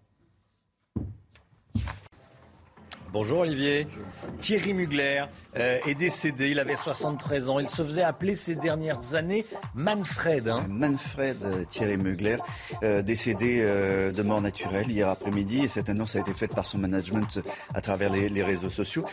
Bonjour 3.12 3.38
Olivier. 3.38 3.86
Thierry 4.40 4.74
Mugler 4.74 5.26
euh, 5.58 5.78
est 5.86 5.94
décédé, 5.94 6.50
il 6.50 6.58
avait 6.58 6.76
73 6.76 7.50
ans. 7.50 7.58
Il 7.58 7.70
se 7.70 7.82
faisait 7.82 8.02
appeler 8.02 8.34
ces 8.34 8.54
dernières 8.54 9.14
années 9.14 9.46
Manfred. 9.74 10.48
Hein. 10.48 10.66
Manfred 10.68 11.38
euh, 11.42 11.64
Thierry 11.64 11.96
Mugler, 11.96 12.36
euh, 12.82 13.02
décédé 13.02 13.46
de 13.56 14.22
mort 14.22 14.40
naturelle 14.40 14.90
hier 14.90 15.08
après-midi. 15.08 15.64
Et 15.64 15.68
cette 15.68 15.88
annonce 15.88 16.16
a 16.16 16.20
été 16.20 16.32
faite 16.34 16.54
par 16.54 16.66
son 16.66 16.78
management 16.78 17.40
à 17.74 17.80
travers 17.80 18.12
les, 18.12 18.42
réseaux 18.42 18.70
sociaux. 18.70 19.04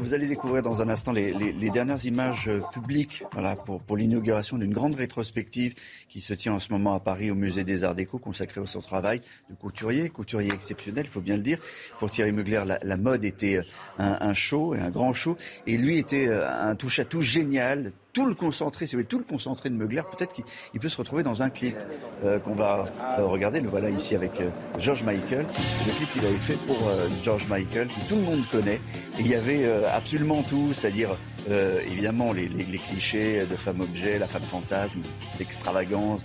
vous 0.00 0.14
allez 0.14 0.28
découvrir 0.28 0.62
dans 0.62 0.82
un 0.82 0.88
instant 0.88 1.12
les, 1.12 1.70
dernières 1.70 2.04
images 2.04 2.50
publiques 2.72 3.24
voilà, 3.32 3.56
pour, 3.56 3.96
l'inauguration 3.96 4.58
d'une 4.58 4.72
grande 4.72 4.94
rétrospective 4.94 5.74
qui 6.08 6.20
se 6.20 6.34
tient 6.34 6.52
en 6.52 6.58
ce 6.58 6.72
moment 6.72 6.94
à 6.94 7.00
Paris 7.00 7.30
au 7.30 7.34
Musée 7.34 7.64
des 7.64 7.84
Arts 7.84 7.94
Déco, 7.94 8.18
consacrée 8.18 8.60
au 8.60 8.66
son 8.66 8.80
travail 8.80 9.20
de 9.50 9.54
couturier, 9.54 10.08
couturier 10.10 10.52
exceptionnel, 10.52 11.06
il 11.06 11.10
faut 11.10 11.20
bien 11.20 11.36
le 11.36 11.42
dire. 11.42 11.58
Pour 11.98 12.10
Thierry 12.10 12.32
Mugler, 12.32 12.62
la, 12.82 12.96
mode 12.96 13.24
était 13.24 13.60
un, 13.98 14.34
show, 14.34 14.74
un 14.74 14.90
grand 14.90 15.12
show. 15.12 15.36
Et 15.66 15.76
était 15.94 16.28
euh, 16.28 16.48
un 16.48 16.74
touche-à-tout 16.74 17.20
génial, 17.20 17.92
tout 18.12 18.26
le 18.26 18.34
concentré, 18.34 18.86
si 18.86 18.96
vous 18.96 19.02
tout 19.02 19.18
le 19.18 19.24
concentré 19.24 19.70
de 19.70 19.74
Meugler, 19.74 20.02
peut-être 20.10 20.32
qu'il 20.32 20.80
peut 20.80 20.88
se 20.88 20.96
retrouver 20.96 21.22
dans 21.22 21.42
un 21.42 21.50
clip 21.50 21.76
euh, 22.24 22.38
qu'on 22.38 22.54
va 22.54 22.86
regarder. 23.18 23.60
Le 23.60 23.68
voilà 23.68 23.90
ici 23.90 24.14
avec 24.14 24.42
George 24.78 25.04
Michael. 25.04 25.46
Le 25.46 25.96
clip 25.96 26.12
qu'il 26.12 26.24
avait 26.24 26.34
fait 26.34 26.58
pour 26.66 26.90
George 27.22 27.46
Michael, 27.48 27.88
que 27.88 28.08
tout 28.08 28.16
le 28.16 28.22
monde 28.22 28.40
connaît. 28.50 28.80
Il 29.18 29.26
y 29.26 29.34
avait 29.34 29.66
absolument 29.92 30.42
tout, 30.42 30.72
c'est-à-dire 30.72 31.10
euh, 31.50 31.80
évidemment, 31.90 32.32
les, 32.32 32.48
clichés 32.78 33.44
de 33.46 33.56
femme 33.56 33.80
objet, 33.80 34.18
la 34.18 34.26
femme 34.26 34.42
fantasme, 34.42 35.00
l'extravagance, 35.38 36.24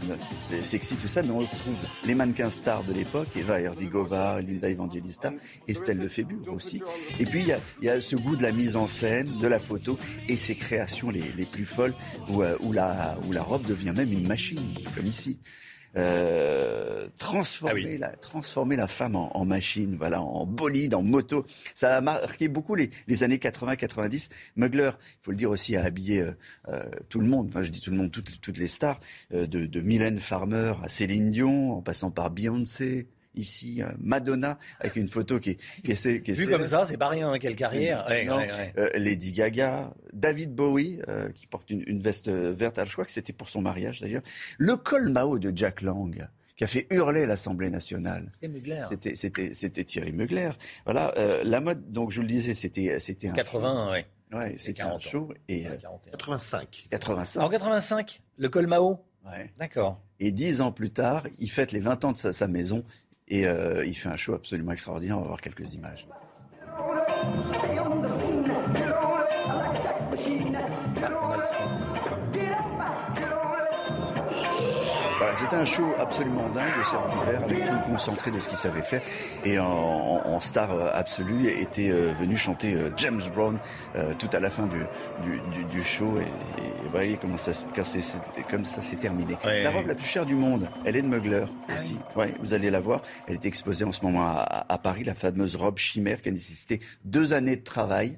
le 0.51 0.61
sexy, 0.61 0.95
tout 0.95 1.07
ça, 1.07 1.21
mais 1.21 1.29
on 1.29 1.39
retrouve 1.39 1.77
les 2.05 2.15
mannequins 2.15 2.49
stars 2.49 2.83
de 2.83 2.93
l'époque, 2.93 3.27
Eva 3.35 3.61
Herzigova, 3.61 4.41
Linda 4.41 4.69
Evangelista, 4.69 5.33
Estelle 5.67 5.99
Lefébure 5.99 6.53
aussi. 6.53 6.81
Et 7.19 7.25
puis, 7.25 7.41
il 7.41 7.85
y, 7.85 7.89
a, 7.89 8.01
ce 8.01 8.15
goût 8.15 8.35
de 8.35 8.43
la 8.43 8.51
mise 8.51 8.75
en 8.75 8.87
scène, 8.87 9.27
de 9.39 9.47
la 9.47 9.59
photo, 9.59 9.97
et 10.27 10.37
ces 10.37 10.55
créations 10.55 11.09
les, 11.09 11.21
plus 11.45 11.65
folles, 11.65 11.93
où, 12.29 12.41
euh, 12.41 12.55
où, 12.61 12.71
la, 12.71 13.17
où 13.27 13.31
la 13.31 13.43
robe 13.43 13.65
devient 13.65 13.93
même 13.95 14.11
une 14.11 14.27
machine, 14.27 14.61
comme 14.95 15.05
ici. 15.05 15.39
Euh, 15.97 17.07
transformer, 17.17 17.95
ah 17.95 17.97
la, 17.99 18.15
transformer 18.15 18.75
la 18.77 18.87
femme 18.87 19.15
en, 19.15 19.45
machine, 19.45 19.95
voilà, 19.97 20.21
en 20.21 20.45
bolide, 20.45 20.93
en 20.93 21.01
moto. 21.01 21.45
Ça 21.75 21.97
a 21.97 22.01
marqué 22.01 22.47
beaucoup 22.47 22.75
les, 22.75 22.89
années 23.23 23.37
80-90. 23.37 24.29
Mugler, 24.55 24.91
il 24.95 25.23
faut 25.23 25.31
le 25.31 25.37
dire 25.37 25.49
aussi, 25.49 25.75
a 25.75 25.83
habillé 25.83 26.21
euh, 26.21 26.31
euh, 26.69 26.83
tout 27.09 27.19
le 27.19 27.27
monde, 27.27 27.47
enfin 27.49 27.63
je 27.63 27.69
dis 27.69 27.81
tout 27.81 27.91
le 27.91 27.97
monde, 27.97 28.11
toutes, 28.11 28.39
toutes 28.39 28.57
les 28.57 28.67
stars, 28.67 28.99
de, 29.31 29.45
de 29.45 29.81
Mylène 29.81 30.19
Farmer 30.19 30.73
à 30.83 30.87
Céline 30.87 31.31
Dion, 31.31 31.73
en 31.73 31.81
passant 31.81 32.11
par 32.11 32.31
Beyoncé, 32.31 33.07
ici 33.35 33.81
Madonna 33.99 34.59
avec 34.79 34.95
une 34.95 35.07
photo 35.07 35.39
qui, 35.39 35.57
qui 35.83 35.91
est, 35.91 36.21
qui 36.21 36.33
vu 36.33 36.47
comme 36.47 36.65
ça 36.65 36.85
c'est 36.85 36.97
pas 36.97 37.09
rien 37.09 37.31
hein, 37.31 37.39
quelle 37.39 37.55
carrière 37.55 38.05
euh, 38.09 38.89
Lady 38.95 39.31
Gaga 39.31 39.93
David 40.13 40.53
Bowie 40.53 41.01
euh, 41.07 41.29
qui 41.29 41.47
porte 41.47 41.69
une, 41.69 41.99
veste 41.99 42.29
verte 42.29 42.79
je 42.85 42.91
crois 42.91 43.05
que 43.05 43.11
c'était 43.11 43.33
pour 43.33 43.47
son 43.47 43.61
mariage 43.61 44.01
d'ailleurs 44.01 44.23
le 44.57 44.75
col 44.75 45.09
Mao 45.09 45.39
de 45.39 45.51
Jack 45.55 45.81
Lang 45.81 46.27
qui 46.61 46.65
a 46.65 46.67
fait 46.67 46.85
hurler 46.91 47.25
l'Assemblée 47.25 47.71
nationale. 47.71 48.31
C'était 48.39 49.15
C'était, 49.15 49.53
c'était, 49.55 49.83
Thierry 49.83 50.11
Mugler. 50.11 50.51
Voilà, 50.85 51.11
euh, 51.17 51.43
la 51.43 51.59
mode, 51.59 51.91
donc 51.91 52.11
je 52.11 52.17
vous 52.17 52.21
le 52.21 52.27
disais, 52.27 52.53
c'était, 52.53 52.99
c'était 52.99 53.29
un 53.29 53.33
80, 53.33 53.93
oui. 53.93 54.37
Ouais, 54.37 54.55
c'était 54.57 54.83
un 54.83 54.99
show. 54.99 55.33
Et, 55.47 55.65
85. 56.11 56.87
85. 56.91 57.41
En 57.41 57.49
85, 57.49 58.21
le 58.37 58.49
col 58.49 58.67
Mao 58.67 59.03
Ouais. 59.25 59.51
D'accord. 59.57 60.01
Et 60.19 60.31
dix 60.31 60.61
ans 60.61 60.71
plus 60.71 60.91
tard, 60.91 61.27
il 61.37 61.49
fête 61.49 61.71
les 61.71 61.79
20 61.79 62.05
ans 62.05 62.11
de 62.11 62.17
sa 62.17 62.47
maison 62.47 62.83
et 63.31 63.47
euh, 63.47 63.85
il 63.85 63.95
fait 63.95 64.09
un 64.09 64.17
show 64.17 64.33
absolument 64.33 64.73
extraordinaire. 64.73 65.17
On 65.17 65.21
va 65.21 65.27
voir 65.27 65.41
quelques 65.41 65.73
images. 65.73 66.05
C'était 75.35 75.55
un 75.55 75.65
show 75.65 75.93
absolument 75.97 76.49
dingue 76.49 76.77
de 76.77 76.83
Serge 76.83 77.25
Vert 77.25 77.43
avec 77.43 77.65
tout 77.65 77.71
le 77.71 77.91
concentré 77.91 78.31
de 78.31 78.39
ce 78.39 78.49
qu'il 78.49 78.57
savait 78.57 78.81
faire. 78.81 79.01
Et 79.43 79.59
en, 79.59 80.39
star 80.41 80.71
euh, 80.71 80.89
absolue 80.93 81.47
était 81.49 81.89
euh, 81.89 82.11
venu 82.19 82.35
chanter 82.35 82.73
euh, 82.73 82.89
James 82.97 83.21
Brown 83.33 83.59
tout 84.17 84.29
à 84.33 84.39
la 84.39 84.49
fin 84.49 84.67
du, 84.67 84.79
du, 85.69 85.83
show. 85.83 86.17
Et, 86.19 86.25
vous 86.83 86.89
voyez 86.89 87.17
comment 87.17 87.37
ça, 87.37 87.51
comme 88.49 88.65
ça 88.65 88.81
s'est 88.81 88.95
terminé. 88.97 89.37
la 89.43 89.71
robe 89.71 89.87
la 89.87 89.95
plus 89.95 90.05
chère 90.05 90.25
du 90.25 90.35
monde, 90.35 90.69
elle 90.85 90.95
est 90.95 91.01
de 91.01 91.07
Mugler 91.07 91.45
ah 91.67 91.75
aussi. 91.75 91.97
Ouais, 92.15 92.33
vous 92.39 92.53
allez 92.53 92.69
la 92.69 92.79
voir. 92.79 93.01
Elle 93.27 93.35
est 93.35 93.45
exposée 93.45 93.85
en 93.85 93.91
ce 93.91 94.01
moment 94.03 94.27
à, 94.27 94.77
Paris, 94.81 95.03
la 95.03 95.15
fameuse 95.15 95.55
robe 95.55 95.77
chimère 95.77 96.21
qui 96.21 96.29
a 96.29 96.31
nécessité 96.31 96.79
deux 97.05 97.33
années 97.33 97.57
de 97.57 97.63
travail. 97.63 98.17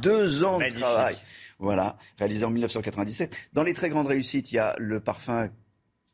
Deux 0.00 0.44
ans 0.44 0.58
de 0.58 0.68
travail. 0.78 1.16
Voilà, 1.58 1.96
réalisé 2.18 2.44
en 2.44 2.50
1997. 2.50 3.36
Dans 3.52 3.62
les 3.62 3.72
très 3.72 3.88
grandes 3.88 4.08
réussites, 4.08 4.50
il 4.50 4.56
y 4.56 4.58
a 4.58 4.74
le 4.78 4.98
parfum 4.98 5.48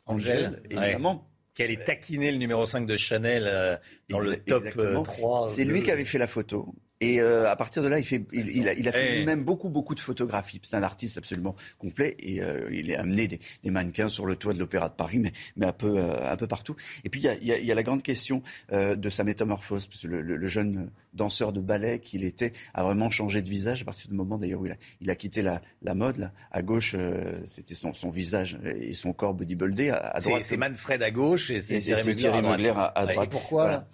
Angèle, 0.09 0.63
évidemment. 0.71 1.25
Qui 1.55 1.63
allait 1.65 1.85
taquiner 1.85 2.31
le 2.31 2.39
numéro 2.39 2.67
5 2.67 2.87
de 2.87 2.97
Chanel 2.97 3.45
euh, 3.47 3.77
dans 4.09 4.21
le 4.21 4.37
top 4.37 4.65
3. 5.05 5.43
Euh, 5.43 5.51
C'est 5.51 5.65
lui 5.65 5.83
qui 5.83 5.91
avait 5.91 6.05
fait 6.05 6.19
la 6.19 6.27
photo. 6.29 6.75
Et 7.01 7.21
euh, 7.21 7.49
à 7.49 7.55
partir 7.55 7.83
de 7.83 7.89
là, 7.89 7.99
il, 7.99 8.05
fait, 8.05 8.25
il, 8.33 8.69
a, 8.69 8.73
il 8.73 8.89
a 8.89 8.93
fait 8.93 9.19
lui-même 9.19 9.45
beaucoup, 9.45 9.69
beaucoup 9.69 9.95
de 9.95 10.01
photographies. 10.01 10.61
C'est 10.65 10.77
un 10.77 10.83
artiste 10.83 11.17
absolument 11.17 11.55
complet 11.79 12.17
et 12.19 12.43
euh, 12.43 12.69
il 12.73 12.93
a 12.95 13.01
amené 13.01 13.29
des, 13.29 13.41
des, 13.63 13.71
mannequins 13.71 14.09
sur 14.09 14.27
le 14.27 14.35
toit 14.35 14.53
de 14.53 14.59
l'Opéra 14.59 14.89
de 14.89 14.95
Paris, 14.95 15.21
mais, 15.21 15.33
mais 15.57 15.67
un, 15.67 15.73
peu, 15.73 15.97
euh, 15.97 16.33
un 16.33 16.37
peu 16.37 16.49
partout. 16.49 16.75
Et 17.05 17.09
puis, 17.09 17.21
il 17.21 17.25
y 17.25 17.29
a, 17.29 17.35
il 17.37 17.45
y 17.45 17.53
a, 17.53 17.59
il 17.59 17.67
y 17.67 17.71
a 17.71 17.75
la 17.75 17.83
grande 17.83 18.03
question 18.03 18.43
de 18.73 19.11
sa 19.11 19.25
métamorphose. 19.25 19.87
Parce 19.87 20.03
que 20.03 20.09
le, 20.09 20.23
le, 20.23 20.47
jeune 20.49 20.91
danseur 21.13 21.53
de 21.53 21.61
ballet 21.61 21.99
qu'il 21.99 22.25
était 22.25 22.53
a 22.75 22.83
vraiment 22.83 23.11
changé 23.11 23.43
de 23.43 23.49
visage 23.49 23.83
à 23.83 23.85
partir 23.85 24.09
du 24.09 24.17
moment 24.17 24.39
d'ailleurs 24.39 24.61
où 24.61 24.67
il 24.67 24.73
a, 24.73 24.77
il 25.01 25.11
a 25.11 25.15
quitté 25.15 25.43
la, 25.43 25.61
la 25.83 25.95
mode. 25.95 26.17
Là. 26.17 26.33
À 26.51 26.63
gauche, 26.63 26.97
c'était 27.45 27.75
son, 27.75 27.95
son 27.95 28.11
visage 28.11 28.59
et 28.65 28.95
son 28.95 29.13
corps 29.13 29.35
bodybuildé. 29.35 29.91
À, 29.91 29.97
à 29.99 30.21
droite, 30.21 30.43
c'est 30.45 30.57
Manfred 30.57 31.03
à 31.03 31.11
gauche 31.11 31.51
et 31.51 31.61
c'est 31.61 31.81
Thierry 31.81 32.43
Mugler 32.43 32.73
à, 32.75 32.93
à, 32.95 33.07
droite. 33.07 33.27
Et 33.27 33.31
pourquoi 33.31 33.87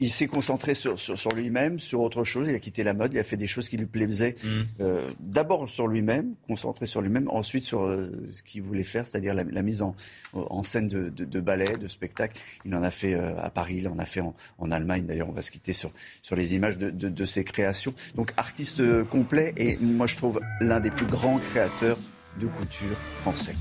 il 0.00 0.10
s'est 0.10 0.26
concentré 0.26 0.74
sur, 0.74 0.98
sur, 0.98 1.32
lui-même, 1.32 1.78
sur 1.78 2.00
autre 2.00 2.24
chose. 2.24 2.48
Il 2.48 2.54
a 2.54 2.58
quitté 2.58 2.82
la 2.82 2.94
mode, 2.94 3.14
il 3.14 3.18
a 3.18 3.24
fait 3.24 3.36
des 3.36 3.46
choses 3.46 3.68
qui 3.68 3.76
lui 3.76 3.86
plaisaient. 3.86 4.34
Mm. 4.42 4.48
Euh, 4.80 5.10
d'abord 5.20 5.68
sur 5.68 5.86
lui-même, 5.86 6.34
concentré 6.48 6.86
sur 6.86 7.00
lui-même, 7.00 7.28
ensuite 7.28 7.64
sur 7.64 7.84
euh, 7.84 8.10
ce 8.28 8.42
qu'il 8.42 8.62
voulait 8.62 8.82
faire, 8.82 9.06
c'est-à-dire 9.06 9.34
la, 9.34 9.62
mise 9.62 9.82
en, 9.82 9.94
en 10.32 10.64
scène 10.64 10.88
de, 10.88 11.08
de, 11.08 11.24
de, 11.24 11.40
ballet, 11.40 11.76
de 11.76 11.86
spectacle. 11.86 12.40
Il 12.64 12.74
en 12.74 12.82
a 12.82 12.90
fait 12.90 13.14
euh, 13.14 13.40
à 13.40 13.50
Paris, 13.50 13.76
il 13.78 13.88
en 13.88 13.98
a 13.98 14.04
fait 14.04 14.20
en, 14.20 14.34
en 14.58 14.70
Allemagne. 14.70 15.04
D'ailleurs, 15.06 15.28
on 15.28 15.32
va 15.32 15.42
se 15.42 15.50
quitter 15.50 15.72
sur, 15.72 15.90
sur 16.22 16.34
les 16.34 16.54
images 16.54 16.76
de, 16.76 16.90
de 16.90 17.24
ses 17.24 17.44
créations. 17.44 17.94
Donc 18.16 18.32
artiste 18.36 18.82
complet 19.04 19.54
et 19.56 19.76
moi 19.78 20.06
je 20.06 20.16
trouve 20.16 20.40
l'un 20.60 20.80
des 20.80 20.90
plus 20.90 21.06
grands 21.06 21.38
créateurs 21.38 21.98
de 22.40 22.46
couture 22.46 22.96
français. 23.22 23.54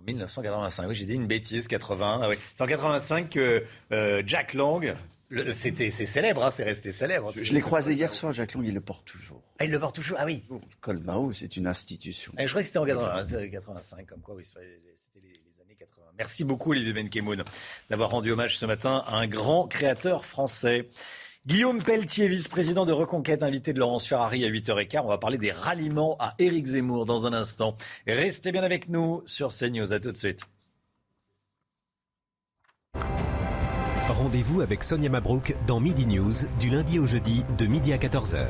En 0.00 0.02
1985. 0.06 0.88
Oui, 0.88 0.94
j'ai 0.94 1.04
dit 1.04 1.14
une 1.14 1.26
bêtise, 1.26 1.68
80. 1.68 2.20
Ah 2.22 2.30
C'est 2.54 2.62
en 2.62 2.66
85 2.66 3.30
que 3.30 3.64
euh, 3.92 4.22
Jack 4.26 4.54
Lang, 4.54 4.94
c'était, 5.52 5.90
c'est 5.90 6.06
célèbre, 6.06 6.44
hein, 6.44 6.50
c'est 6.50 6.64
resté 6.64 6.90
célèbre. 6.90 7.32
Je, 7.32 7.52
l'ai 7.52 7.60
croisé 7.60 7.94
hier 7.94 8.12
soir, 8.12 8.32
Jack 8.32 8.54
Lang, 8.54 8.64
il 8.66 8.74
le 8.74 8.80
porte 8.80 9.04
toujours. 9.04 9.42
Ah, 9.58 9.64
il 9.64 9.70
le 9.70 9.78
porte 9.78 9.96
toujours 9.96 10.18
Ah 10.20 10.26
oui. 10.26 10.42
Col 10.80 10.98
Mao, 11.00 11.32
c'est 11.32 11.56
une 11.56 11.66
institution. 11.66 12.32
Eh, 12.38 12.46
je 12.46 12.52
crois 12.52 12.62
que 12.62 12.66
c'était 12.66 12.78
en 12.78 12.86
85, 12.86 14.06
comme 14.06 14.20
quoi, 14.20 14.34
oui, 14.34 14.44
c'était 14.44 14.60
les, 15.16 15.60
années 15.62 15.76
80. 15.78 16.06
Merci 16.18 16.44
beaucoup, 16.44 16.72
Olivier 16.72 16.92
Benkemoun, 16.92 17.44
d'avoir 17.88 18.10
rendu 18.10 18.32
hommage 18.32 18.58
ce 18.58 18.66
matin 18.66 19.04
à 19.06 19.16
un 19.16 19.26
grand 19.26 19.68
créateur 19.68 20.24
français. 20.24 20.88
Guillaume 21.50 21.82
Pelletier, 21.82 22.28
vice-président 22.28 22.86
de 22.86 22.92
Reconquête, 22.92 23.42
invité 23.42 23.72
de 23.72 23.80
Laurence 23.80 24.06
Ferrari 24.06 24.44
à 24.44 24.48
8h15. 24.48 25.00
On 25.02 25.08
va 25.08 25.18
parler 25.18 25.36
des 25.36 25.50
ralliements 25.50 26.16
à 26.20 26.34
Éric 26.38 26.64
Zemmour 26.64 27.06
dans 27.06 27.26
un 27.26 27.32
instant. 27.32 27.74
Restez 28.06 28.52
bien 28.52 28.62
avec 28.62 28.88
nous 28.88 29.24
sur 29.26 29.48
CNews. 29.48 29.92
À 29.92 29.98
tout 29.98 30.12
de 30.12 30.16
suite. 30.16 30.42
Rendez-vous 34.06 34.60
avec 34.60 34.84
Sonia 34.84 35.08
Mabrouk 35.08 35.56
dans 35.66 35.80
Midi 35.80 36.06
News 36.06 36.34
du 36.60 36.70
lundi 36.70 37.00
au 37.00 37.08
jeudi 37.08 37.42
de 37.58 37.66
midi 37.66 37.92
à 37.92 37.96
14h. 37.96 38.46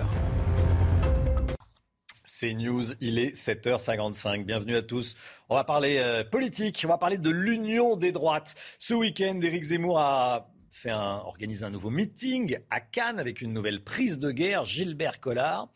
C'est 2.27 2.53
News, 2.53 2.85
il 3.01 3.19
est 3.19 3.35
7h55. 3.35 4.45
Bienvenue 4.45 4.77
à 4.77 4.83
tous. 4.83 5.17
On 5.49 5.55
va 5.55 5.65
parler 5.65 5.97
euh, 6.01 6.23
politique, 6.23 6.83
on 6.85 6.89
va 6.89 6.99
parler 6.99 7.17
de 7.17 7.31
l'union 7.31 7.97
des 7.97 8.13
droites. 8.13 8.55
Ce 8.79 8.93
week-end, 8.93 9.41
Éric 9.43 9.65
Zemmour 9.65 9.99
a 9.99 10.51
fait 10.71 10.91
un, 10.91 11.23
nouveau 11.71 11.91
meeting 11.91 12.59
à 12.71 12.81
Cannes 12.81 13.19
avec 13.19 13.41
une 13.41 13.53
nouvelle 13.53 13.83
prise 13.83 14.19
de 14.19 14.31
guerre, 14.31 14.65
Gilbert 14.65 15.21
Collard. 15.21 15.71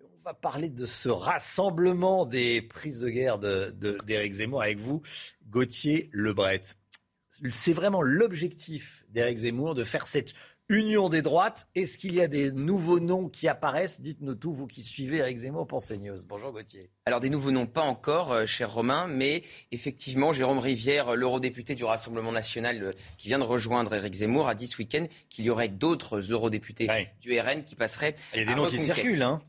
On 0.00 0.22
va 0.24 0.34
parler 0.34 0.68
de 0.68 0.86
ce 0.86 1.08
rassemblement 1.08 2.26
des 2.26 2.62
prises 2.62 3.00
de 3.00 3.08
guerre 3.08 3.38
d'Éric 3.38 4.32
Zemmour 4.34 4.62
avec 4.62 4.78
vous, 4.78 5.02
Gauthier 5.48 6.10
Lebret. 6.12 6.62
C'est 7.52 7.72
vraiment 7.72 8.02
l'objectif 8.02 9.04
d'Éric 9.10 9.38
Zemmour 9.38 9.74
de 9.74 9.84
faire 9.84 10.06
cette 10.06 10.34
Union 10.68 11.08
des 11.08 11.22
droites. 11.22 11.68
Est-ce 11.76 11.96
qu'il 11.96 12.14
y 12.14 12.20
a 12.20 12.26
des 12.26 12.50
nouveaux 12.50 12.98
noms 12.98 13.28
qui 13.28 13.46
apparaissent? 13.46 14.00
Dites-nous 14.00 14.34
tout, 14.34 14.52
vous 14.52 14.66
qui 14.66 14.82
suivez 14.82 15.18
Eric 15.18 15.38
Zemmour 15.38 15.68
pour 15.68 15.80
CNews. 15.80 16.24
Bonjour 16.26 16.50
Gauthier. 16.50 16.90
Alors 17.04 17.20
des 17.20 17.30
nouveaux 17.30 17.52
noms, 17.52 17.66
pas 17.66 17.82
encore, 17.82 18.32
euh, 18.32 18.46
cher 18.46 18.72
Romain, 18.72 19.06
mais 19.06 19.42
effectivement, 19.70 20.32
Jérôme 20.32 20.58
Rivière, 20.58 21.14
l'eurodéputé 21.14 21.76
du 21.76 21.84
Rassemblement 21.84 22.32
national 22.32 22.82
euh, 22.82 22.90
qui 23.16 23.28
vient 23.28 23.38
de 23.38 23.44
rejoindre 23.44 23.94
Eric 23.94 24.14
Zemmour, 24.14 24.48
a 24.48 24.56
dit 24.56 24.66
ce 24.66 24.78
week-end 24.78 25.06
qu'il 25.28 25.44
y 25.44 25.50
aurait 25.50 25.68
d'autres 25.68 26.18
eurodéputés 26.32 26.88
du 27.20 27.38
RN 27.38 27.62
qui 27.62 27.76
passeraient. 27.76 28.16
Il 28.34 28.40
y 28.40 28.42
a 28.42 28.46
des 28.46 28.54
noms 28.56 28.66
qui 28.66 28.80
circulent, 28.80 29.22
hein 29.22 29.40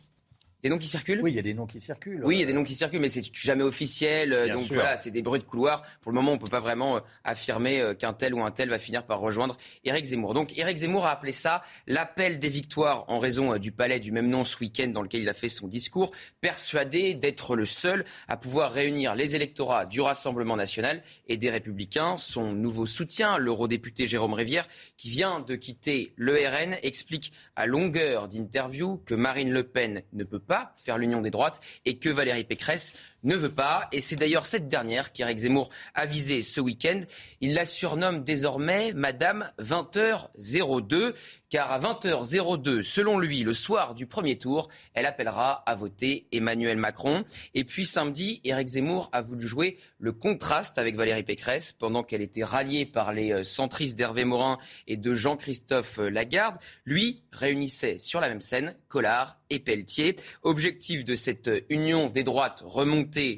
des 0.64 0.70
noms 0.70 0.80
qui 0.80 0.88
circulent 0.88 1.22
Oui, 1.22 1.32
il 1.32 1.36
y 1.36 1.40
a 1.40 1.44
des 1.44 1.54
noms 1.54 1.68
qui 1.68 1.80
circulent. 1.80 2.22
Oui, 2.24 2.38
il 2.38 2.40
y 2.40 2.44
a 2.44 2.46
des 2.48 2.54
noms 2.54 2.64
qui 2.64 2.74
circulent, 2.74 3.00
mais 3.00 3.10
c'est 3.10 3.24
jamais 3.36 3.64
officiel. 3.64 4.34
Euh, 4.34 4.52
donc 4.52 4.66
voilà, 4.72 4.98
c'est 4.98 5.12
des 5.12 5.22
bruits 5.22 5.40
de 5.40 5.46
couloir. 5.46 5.84
Pour 6.02 6.12
le 6.12 6.16
moment, 6.16 6.32
on 6.32 6.36
ne 6.36 6.40
peut 6.40 6.50
pas 6.50 6.60
vraiment 6.60 6.98
euh, 6.98 7.00
affirmer 7.24 7.80
euh, 7.80 7.94
qu'un 7.94 8.14
tel 8.14 8.34
ou 8.34 8.42
un 8.42 8.50
tel 8.50 8.70
va 8.70 8.80
finir 8.80 9.06
par 9.06 9.20
rejoindre 9.20 9.56
Éric 9.84 10.06
Zemmour. 10.06 10.34
Donc 10.34 10.58
Éric 10.58 10.78
Zemmour 10.78 11.06
a 11.06 11.12
appelé 11.12 11.32
ça 11.32 11.62
l'appel 11.86 12.40
des 12.40 12.50
victoires 12.50 13.06
en 13.08 13.20
raison 13.20 13.58
du 13.58 13.72
palais 13.72 14.00
du 14.00 14.12
même 14.12 14.30
nom 14.30 14.44
ce 14.44 14.58
week-end 14.58 14.88
dans 14.88 15.04
lequel 15.04 15.22
il 15.22 15.30
a 15.30 15.34
fait 15.34 15.48
son 15.48 15.68
discours, 15.68 16.12
persuadé 16.42 17.14
d'être 17.14 17.56
le 17.56 17.66
seul 17.66 18.04
à 18.28 18.36
pouvoir 18.36 18.72
réunir 18.72 19.14
les 19.14 19.36
électorats 19.36 19.86
du 19.86 20.02
Rassemblement 20.02 20.56
national 20.56 21.04
et 21.28 21.38
des 21.38 21.52
Républicains. 21.52 22.18
Son 22.18 22.54
nouveau 22.54 22.88
soutien, 22.88 23.38
l'eurodéputé 23.38 24.08
Jérôme 24.08 24.34
Rivière, 24.34 24.68
qui 24.98 25.10
vient 25.10 25.40
de 25.40 25.56
quitter 25.56 26.14
le 26.16 26.34
RN, 26.34 26.78
explique 26.82 27.32
à 27.56 27.68
longueur 27.68 28.28
d'interview 28.28 28.98
que 29.06 29.14
Marine 29.14 29.52
Le 29.52 29.64
Pen 29.64 30.02
ne 30.14 30.24
peut 30.24 30.40
pas 30.48 30.74
faire 30.76 30.98
l'union 30.98 31.22
des 31.22 31.30
droites. 31.30 31.60
Et 31.86 32.00
que 32.00 32.10
Valérie 32.10 32.44
Pécresse 32.44 32.94
ne 33.24 33.36
veut 33.36 33.52
pas. 33.52 33.88
Et 33.92 34.02
c'est 34.02 34.16
d'ailleurs 34.16 34.46
cette 34.46 34.68
dernière 34.68 35.12
qu'Éric 35.12 35.40
Zemmour 35.40 35.70
a 35.94 36.06
visée 36.06 36.42
ce 36.42 36.62
week-end. 36.62 37.00
Il 37.42 37.54
la 37.54 37.66
surnomme 37.66 38.24
désormais 38.24 38.94
Madame 38.94 39.52
20h02, 39.60 41.14
car 41.50 41.72
à 41.72 41.80
20h02, 41.80 42.82
selon 42.82 43.20
lui, 43.20 43.44
le 43.44 43.54
soir 43.54 43.96
du 43.96 44.06
premier 44.06 44.38
tour, 44.38 44.68
elle 44.94 45.06
appellera 45.06 45.64
à 45.66 45.76
voter 45.76 46.28
Emmanuel 46.32 46.78
Macron. 46.78 47.24
Et 47.54 47.64
puis 47.64 47.86
samedi, 47.86 48.42
Éric 48.44 48.68
Zemmour 48.68 49.10
a 49.14 49.22
voulu 49.22 49.48
jouer 49.48 49.78
le 50.00 50.12
contraste 50.12 50.78
avec 50.78 50.96
Valérie 50.96 51.24
Pécresse 51.24 51.72
pendant 51.74 52.04
qu'elle 52.04 52.22
était 52.22 52.44
ralliée 52.44 52.86
par 52.86 53.14
les 53.14 53.32
euh, 53.32 53.44
centristes 53.44 53.98
d'Hervé 53.98 54.26
Morin 54.26 54.58
et 54.88 54.98
de 54.98 55.14
Jean-Christophe 55.14 56.00
euh, 56.00 56.10
Lagarde. 56.10 56.58
Lui 56.86 57.24
réunissait 57.32 57.98
sur 57.98 58.20
la 58.20 58.30
même 58.30 58.42
scène 58.42 58.76
Collard 58.88 59.38
et 59.50 59.60
Pelletier. 59.60 60.16
Objectif 60.44 61.06
de 61.06 61.16
cette 61.16 61.48
euh, 61.48 61.62
union 61.70 62.10
des 62.10 62.24
droites 62.24 62.64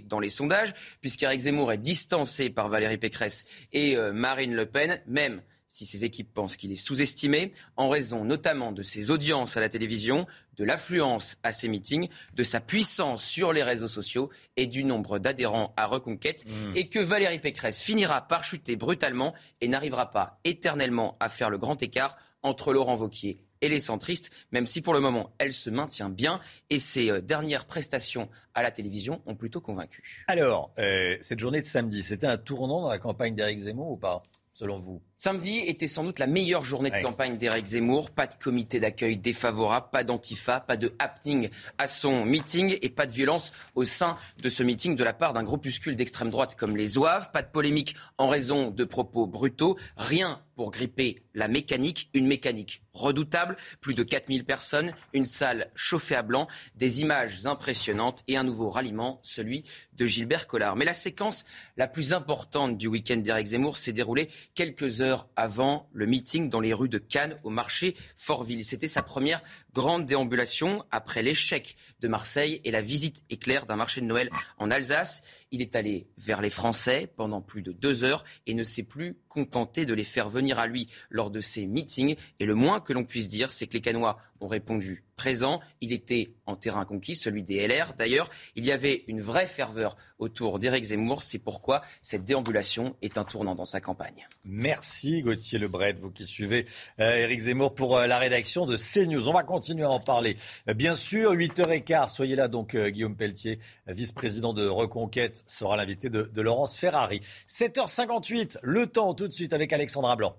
dans 0.07 0.19
les 0.19 0.29
sondages, 0.29 0.73
puisqu'Éric 1.01 1.41
Zemmour 1.41 1.71
est 1.71 1.77
distancé 1.77 2.49
par 2.49 2.69
Valérie 2.69 2.97
Pécresse 2.97 3.45
et 3.71 3.95
euh, 3.95 4.11
Marine 4.11 4.55
Le 4.55 4.65
Pen, 4.65 5.01
même 5.07 5.41
si 5.69 5.85
ses 5.85 6.03
équipes 6.03 6.33
pensent 6.33 6.57
qu'il 6.57 6.71
est 6.71 6.75
sous-estimé, 6.75 7.51
en 7.77 7.89
raison 7.89 8.25
notamment 8.25 8.71
de 8.71 8.81
ses 8.81 9.11
audiences 9.11 9.55
à 9.55 9.59
la 9.59 9.69
télévision, 9.69 10.25
de 10.57 10.63
l'affluence 10.63 11.37
à 11.43 11.51
ses 11.51 11.67
meetings, 11.67 12.09
de 12.33 12.43
sa 12.43 12.59
puissance 12.59 13.23
sur 13.23 13.53
les 13.53 13.63
réseaux 13.63 13.87
sociaux 13.87 14.29
et 14.57 14.65
du 14.65 14.83
nombre 14.83 15.19
d'adhérents 15.19 15.73
à 15.77 15.85
Reconquête, 15.85 16.45
mmh. 16.45 16.75
et 16.75 16.89
que 16.89 16.99
Valérie 16.99 17.39
Pécresse 17.39 17.81
finira 17.81 18.27
par 18.27 18.43
chuter 18.43 18.75
brutalement 18.75 19.33
et 19.61 19.67
n'arrivera 19.67 20.09
pas 20.09 20.39
éternellement 20.43 21.15
à 21.19 21.29
faire 21.29 21.51
le 21.51 21.59
grand 21.59 21.81
écart 21.83 22.17
entre 22.41 22.73
Laurent 22.73 22.95
Vauquier 22.95 23.43
et 23.61 23.69
les 23.69 23.79
centristes, 23.79 24.31
même 24.51 24.67
si 24.67 24.81
pour 24.81 24.93
le 24.93 24.99
moment 24.99 25.31
elle 25.37 25.53
se 25.53 25.69
maintient 25.69 26.09
bien 26.09 26.39
et 26.69 26.79
ses 26.79 27.09
euh, 27.09 27.21
dernières 27.21 27.65
prestations 27.65 28.29
à 28.53 28.63
la 28.63 28.71
télévision 28.71 29.21
ont 29.25 29.35
plutôt 29.35 29.61
convaincu. 29.61 30.25
Alors, 30.27 30.71
euh, 30.79 31.17
cette 31.21 31.39
journée 31.39 31.61
de 31.61 31.65
samedi, 31.65 32.03
c'était 32.03 32.27
un 32.27 32.37
tournant 32.37 32.81
dans 32.81 32.89
la 32.89 32.99
campagne 32.99 33.35
d'Éric 33.35 33.59
Zemmour 33.59 33.91
ou 33.91 33.97
pas, 33.97 34.23
selon 34.53 34.79
vous? 34.79 35.01
Samedi 35.21 35.57
était 35.57 35.85
sans 35.85 36.05
doute 36.05 36.17
la 36.19 36.27
meilleure 36.27 36.63
journée 36.63 36.89
de 36.89 37.01
campagne 37.01 37.37
d'Éric 37.37 37.65
Zemmour. 37.65 38.09
Pas 38.09 38.25
de 38.25 38.35
comité 38.35 38.79
d'accueil 38.79 39.17
défavorable, 39.17 39.87
pas 39.91 40.05
d'antifa, 40.05 40.61
pas 40.61 40.77
de 40.77 40.93
happening 40.97 41.49
à 41.77 41.87
son 41.87 42.23
meeting 42.23 42.77
et 42.81 42.87
pas 42.87 43.05
de 43.05 43.11
violence 43.11 43.51
au 43.75 43.83
sein 43.83 44.17
de 44.41 44.47
ce 44.47 44.63
meeting 44.63 44.95
de 44.95 45.03
la 45.03 45.11
part 45.11 45.33
d'un 45.33 45.43
groupuscule 45.43 45.97
d'extrême 45.97 46.29
droite 46.29 46.55
comme 46.55 46.77
les 46.77 46.87
Zouaves. 46.87 47.31
Pas 47.31 47.41
de 47.41 47.49
polémique 47.49 47.97
en 48.17 48.29
raison 48.29 48.71
de 48.71 48.85
propos 48.85 49.27
brutaux. 49.27 49.77
Rien 49.97 50.41
pour 50.55 50.71
gripper 50.71 51.23
la 51.33 51.47
mécanique, 51.47 52.09
une 52.13 52.27
mécanique 52.27 52.81
redoutable, 52.91 53.55
plus 53.79 53.95
de 53.95 54.03
4000 54.03 54.43
personnes, 54.43 54.93
une 55.13 55.25
salle 55.25 55.71
chauffée 55.73 56.15
à 56.15 56.21
blanc, 56.21 56.49
des 56.75 56.99
images 56.99 57.45
impressionnantes 57.45 58.23
et 58.27 58.35
un 58.35 58.43
nouveau 58.43 58.69
ralliement, 58.69 59.21
celui 59.23 59.63
de 59.93 60.05
Gilbert 60.05 60.47
Collard. 60.47 60.75
Mais 60.75 60.83
la 60.83 60.93
séquence 60.93 61.45
la 61.77 61.87
plus 61.87 62.11
importante 62.11 62.77
du 62.77 62.87
week-end 62.87 63.15
d'Éric 63.15 63.47
Zemmour 63.47 63.77
s'est 63.77 63.93
déroulée 63.93 64.27
quelques 64.53 65.01
heures 65.01 65.08
avant 65.35 65.87
le 65.93 66.05
meeting 66.05 66.49
dans 66.49 66.59
les 66.59 66.73
rues 66.73 66.89
de 66.89 66.97
Cannes 66.97 67.37
au 67.43 67.49
marché 67.49 67.95
Fortville. 68.15 68.65
C'était 68.65 68.87
sa 68.87 69.01
première 69.01 69.41
grande 69.73 70.05
déambulation 70.05 70.83
après 70.91 71.21
l'échec 71.21 71.75
de 71.99 72.07
Marseille 72.07 72.61
et 72.63 72.71
la 72.71 72.81
visite 72.81 73.23
éclair 73.29 73.65
d'un 73.65 73.75
marché 73.75 74.01
de 74.01 74.05
Noël 74.05 74.29
en 74.57 74.71
Alsace. 74.71 75.21
Il 75.51 75.61
est 75.61 75.75
allé 75.75 76.07
vers 76.17 76.41
les 76.41 76.49
Français 76.49 77.11
pendant 77.15 77.41
plus 77.41 77.61
de 77.61 77.71
deux 77.71 78.03
heures 78.03 78.23
et 78.47 78.53
ne 78.53 78.63
s'est 78.63 78.83
plus 78.83 79.17
contenté 79.27 79.85
de 79.85 79.93
les 79.93 80.03
faire 80.03 80.29
venir 80.29 80.59
à 80.59 80.67
lui 80.67 80.87
lors 81.09 81.31
de 81.31 81.41
ses 81.41 81.67
meetings. 81.67 82.15
Et 82.39 82.45
le 82.45 82.55
moins 82.55 82.79
que 82.79 82.93
l'on 82.93 83.03
puisse 83.03 83.27
dire, 83.27 83.51
c'est 83.51 83.67
que 83.67 83.73
les 83.73 83.81
Canois 83.81 84.17
ont 84.41 84.47
répondu 84.47 85.03
présent. 85.15 85.59
Il 85.81 85.91
était 85.91 86.33
en 86.45 86.55
terrain 86.55 86.85
conquis, 86.85 87.13
celui 87.13 87.43
des 87.43 87.67
LR. 87.67 87.93
D'ailleurs, 87.97 88.29
il 88.55 88.65
y 88.65 88.71
avait 88.71 89.03
une 89.07 89.21
vraie 89.21 89.47
ferveur 89.47 89.97
autour 90.17 90.59
d'Éric 90.59 90.85
Zemmour. 90.85 91.23
C'est 91.23 91.39
pourquoi 91.39 91.81
cette 92.01 92.23
déambulation 92.23 92.95
est 93.01 93.17
un 93.17 93.25
tournant 93.25 93.53
dans 93.53 93.65
sa 93.65 93.81
campagne. 93.81 94.27
Merci 94.45 95.21
Gauthier 95.21 95.59
Lebret, 95.59 95.93
vous 95.93 96.09
qui 96.09 96.25
suivez 96.25 96.65
euh, 96.99 97.17
Éric 97.17 97.41
Zemmour 97.41 97.75
pour 97.75 97.97
euh, 97.97 98.07
la 98.07 98.17
rédaction 98.17 98.65
de 98.65 98.77
CNews. 98.77 99.27
On 99.27 99.33
va 99.33 99.43
continuer 99.43 99.68
à 99.83 99.89
en 99.89 99.99
parler. 99.99 100.37
Euh, 100.67 100.73
bien 100.73 100.95
sûr, 100.95 101.33
8h15, 101.33 102.09
soyez 102.09 102.35
là 102.35 102.47
donc 102.47 102.75
Guillaume 102.75 103.15
Pelletier, 103.15 103.59
vice-président 103.87 104.53
de 104.53 104.67
Reconquête, 104.67 105.43
sera 105.47 105.77
l'invité 105.77 106.09
de, 106.09 106.23
de 106.23 106.41
Laurence 106.41 106.77
Ferrari. 106.77 107.21
7h58, 107.47 108.57
le 108.61 108.87
temps 108.87 109.13
tout 109.13 109.27
de 109.27 109.33
suite 109.33 109.53
avec 109.53 109.73
Alexandra 109.73 110.15
Blanc. 110.15 110.35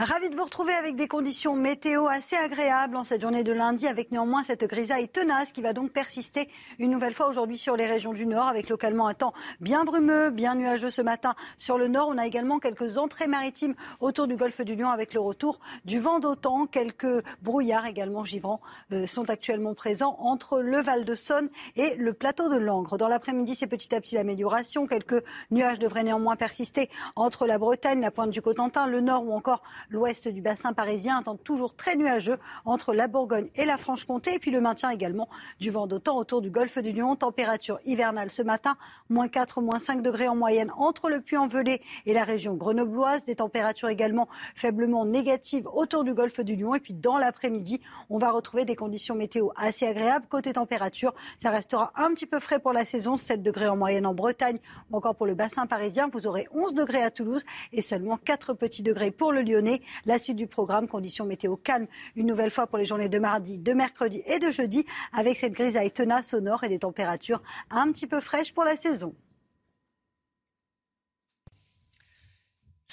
Ravi 0.00 0.28
de 0.28 0.34
vous 0.34 0.42
retrouver 0.42 0.72
avec 0.72 0.96
des 0.96 1.06
conditions 1.06 1.54
météo 1.54 2.08
assez 2.08 2.34
agréables 2.34 2.96
en 2.96 3.04
cette 3.04 3.22
journée 3.22 3.44
de 3.44 3.52
lundi, 3.52 3.86
avec 3.86 4.10
néanmoins 4.10 4.42
cette 4.42 4.64
grisaille 4.64 5.08
tenace 5.08 5.52
qui 5.52 5.62
va 5.62 5.72
donc 5.72 5.92
persister 5.92 6.48
une 6.80 6.90
nouvelle 6.90 7.14
fois 7.14 7.28
aujourd'hui 7.28 7.58
sur 7.58 7.76
les 7.76 7.86
régions 7.86 8.12
du 8.12 8.26
nord, 8.26 8.48
avec 8.48 8.68
localement 8.68 9.06
un 9.06 9.14
temps 9.14 9.32
bien 9.60 9.84
brumeux, 9.84 10.30
bien 10.30 10.56
nuageux 10.56 10.90
ce 10.90 11.00
matin 11.00 11.36
sur 11.58 11.78
le 11.78 11.86
nord. 11.86 12.08
On 12.10 12.18
a 12.18 12.26
également 12.26 12.58
quelques 12.58 12.98
entrées 12.98 13.28
maritimes 13.28 13.76
autour 14.00 14.26
du 14.26 14.34
golfe 14.34 14.60
du 14.62 14.74
Lion 14.74 14.88
avec 14.88 15.14
le 15.14 15.20
retour 15.20 15.60
du 15.84 16.00
vent 16.00 16.18
d'autant. 16.18 16.66
Quelques 16.66 17.22
brouillards 17.42 17.86
également 17.86 18.24
givrants 18.24 18.60
euh, 18.90 19.06
sont 19.06 19.30
actuellement 19.30 19.74
présents 19.74 20.16
entre 20.18 20.58
le 20.58 20.80
Val 20.80 21.04
de 21.04 21.14
Saône 21.14 21.50
et 21.76 21.94
le 21.94 22.14
plateau 22.14 22.48
de 22.48 22.56
Langres. 22.56 22.98
Dans 22.98 23.06
l'après-midi, 23.06 23.54
c'est 23.54 23.68
petit 23.68 23.94
à 23.94 24.00
petit 24.00 24.16
l'amélioration. 24.16 24.88
Quelques 24.88 25.22
nuages 25.52 25.78
devraient 25.78 26.02
néanmoins 26.02 26.34
persister 26.34 26.90
entre 27.14 27.46
la 27.46 27.58
Bretagne, 27.58 28.00
la 28.00 28.10
pointe 28.10 28.30
du 28.30 28.42
Cotentin, 28.42 28.88
le 28.88 29.00
nord 29.00 29.24
ou 29.24 29.32
encore 29.32 29.62
L'ouest 29.90 30.28
du 30.28 30.40
bassin 30.40 30.72
parisien 30.72 31.18
attend 31.18 31.36
toujours 31.36 31.74
très 31.74 31.96
nuageux 31.96 32.38
entre 32.64 32.94
la 32.94 33.08
Bourgogne 33.08 33.48
et 33.56 33.64
la 33.64 33.78
Franche-Comté. 33.78 34.34
Et 34.34 34.38
puis 34.38 34.50
le 34.50 34.60
maintien 34.60 34.90
également 34.90 35.28
du 35.60 35.70
vent 35.70 35.86
d'autant 35.86 36.16
autour 36.16 36.40
du 36.40 36.50
golfe 36.50 36.78
du 36.78 36.92
Lion. 36.92 37.16
Température 37.16 37.78
hivernale 37.84 38.30
ce 38.30 38.42
matin, 38.42 38.76
moins 39.08 39.28
4, 39.28 39.60
moins 39.60 39.78
5 39.78 40.02
degrés 40.02 40.28
en 40.28 40.36
moyenne 40.36 40.70
entre 40.76 41.08
le 41.08 41.20
Puy-en-Velay 41.20 41.80
et 42.06 42.12
la 42.12 42.24
région 42.24 42.54
grenobloise. 42.54 43.24
Des 43.24 43.36
températures 43.36 43.88
également 43.88 44.28
faiblement 44.54 45.04
négatives 45.04 45.66
autour 45.72 46.04
du 46.04 46.14
golfe 46.14 46.40
du 46.40 46.56
Lion. 46.56 46.74
Et 46.74 46.80
puis 46.80 46.94
dans 46.94 47.18
l'après-midi, 47.18 47.80
on 48.10 48.18
va 48.18 48.30
retrouver 48.30 48.64
des 48.64 48.76
conditions 48.76 49.14
météo 49.14 49.48
assez 49.56 49.86
agréables. 49.86 50.26
Côté 50.28 50.52
température, 50.52 51.14
ça 51.38 51.50
restera 51.50 51.92
un 51.96 52.12
petit 52.14 52.26
peu 52.26 52.40
frais 52.40 52.58
pour 52.58 52.72
la 52.72 52.84
saison. 52.84 53.16
7 53.16 53.42
degrés 53.42 53.68
en 53.68 53.76
moyenne 53.76 54.06
en 54.06 54.14
Bretagne 54.14 54.58
encore 54.92 55.14
pour 55.14 55.26
le 55.26 55.34
bassin 55.34 55.66
parisien. 55.66 56.08
Vous 56.08 56.26
aurez 56.26 56.46
11 56.54 56.74
degrés 56.74 57.02
à 57.02 57.10
Toulouse 57.10 57.44
et 57.72 57.82
seulement 57.82 58.16
4 58.16 58.54
petits 58.54 58.82
degrés 58.82 59.10
pour 59.10 59.32
le 59.32 59.42
Lyonnais. 59.42 59.73
La 60.06 60.18
suite 60.18 60.36
du 60.36 60.46
programme, 60.46 60.88
conditions 60.88 61.24
météo 61.24 61.56
calme 61.56 61.86
une 62.16 62.26
nouvelle 62.26 62.50
fois 62.50 62.66
pour 62.66 62.78
les 62.78 62.84
journées 62.84 63.08
de 63.08 63.18
mardi, 63.18 63.58
de 63.58 63.72
mercredi 63.72 64.22
et 64.26 64.38
de 64.38 64.50
jeudi, 64.50 64.84
avec 65.12 65.36
cette 65.36 65.52
grisaille 65.52 65.90
tenace 65.90 66.34
au 66.34 66.40
nord 66.40 66.64
et 66.64 66.68
des 66.68 66.78
températures 66.78 67.42
un 67.70 67.90
petit 67.92 68.06
peu 68.06 68.20
fraîches 68.20 68.52
pour 68.52 68.64
la 68.64 68.76
saison. 68.76 69.14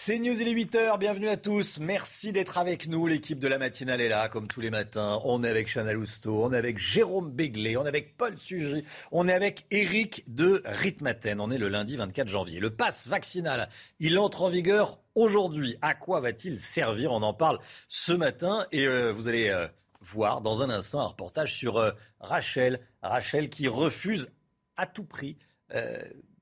C'est 0.03 0.17
News, 0.17 0.41
il 0.41 0.47
est 0.47 0.53
8h, 0.53 0.97
bienvenue 0.97 1.29
à 1.29 1.37
tous. 1.37 1.79
Merci 1.79 2.31
d'être 2.31 2.57
avec 2.57 2.87
nous. 2.87 3.05
L'équipe 3.05 3.37
de 3.37 3.47
la 3.47 3.59
matinale 3.59 4.01
est 4.01 4.09
là, 4.09 4.29
comme 4.29 4.47
tous 4.47 4.59
les 4.59 4.71
matins. 4.71 5.19
On 5.25 5.43
est 5.43 5.49
avec 5.49 5.67
Chana 5.67 5.93
Lousteau, 5.93 6.43
on 6.43 6.53
est 6.53 6.57
avec 6.57 6.79
Jérôme 6.79 7.29
Béglé, 7.29 7.77
on 7.77 7.85
est 7.85 7.89
avec 7.89 8.17
Paul 8.17 8.35
Sugy, 8.35 8.83
on 9.11 9.27
est 9.27 9.33
avec 9.33 9.67
Eric 9.69 10.23
de 10.33 10.63
Ritmaten. 10.65 11.39
On 11.39 11.51
est 11.51 11.59
le 11.59 11.67
lundi 11.67 11.97
24 11.97 12.29
janvier. 12.29 12.59
Le 12.59 12.71
pass 12.71 13.07
vaccinal, 13.07 13.69
il 13.99 14.17
entre 14.17 14.41
en 14.41 14.49
vigueur 14.49 15.00
aujourd'hui. 15.15 15.77
À 15.81 15.93
quoi 15.93 16.19
va-t-il 16.19 16.59
servir 16.59 17.11
On 17.11 17.21
en 17.21 17.33
parle 17.33 17.59
ce 17.88 18.13
matin 18.13 18.67
et 18.71 18.88
euh, 18.88 19.11
vous 19.11 19.27
allez 19.27 19.49
euh, 19.49 19.67
voir 19.99 20.41
dans 20.41 20.61
un 20.61 20.69
instant 20.69 21.01
un 21.01 21.07
reportage 21.07 21.53
sur 21.53 21.77
euh, 21.77 21.91
Rachel. 22.19 22.79
Rachel 23.01 23.49
qui 23.49 23.67
refuse 23.67 24.29
à 24.75 24.88
tout 24.88 25.05
prix 25.05 25.38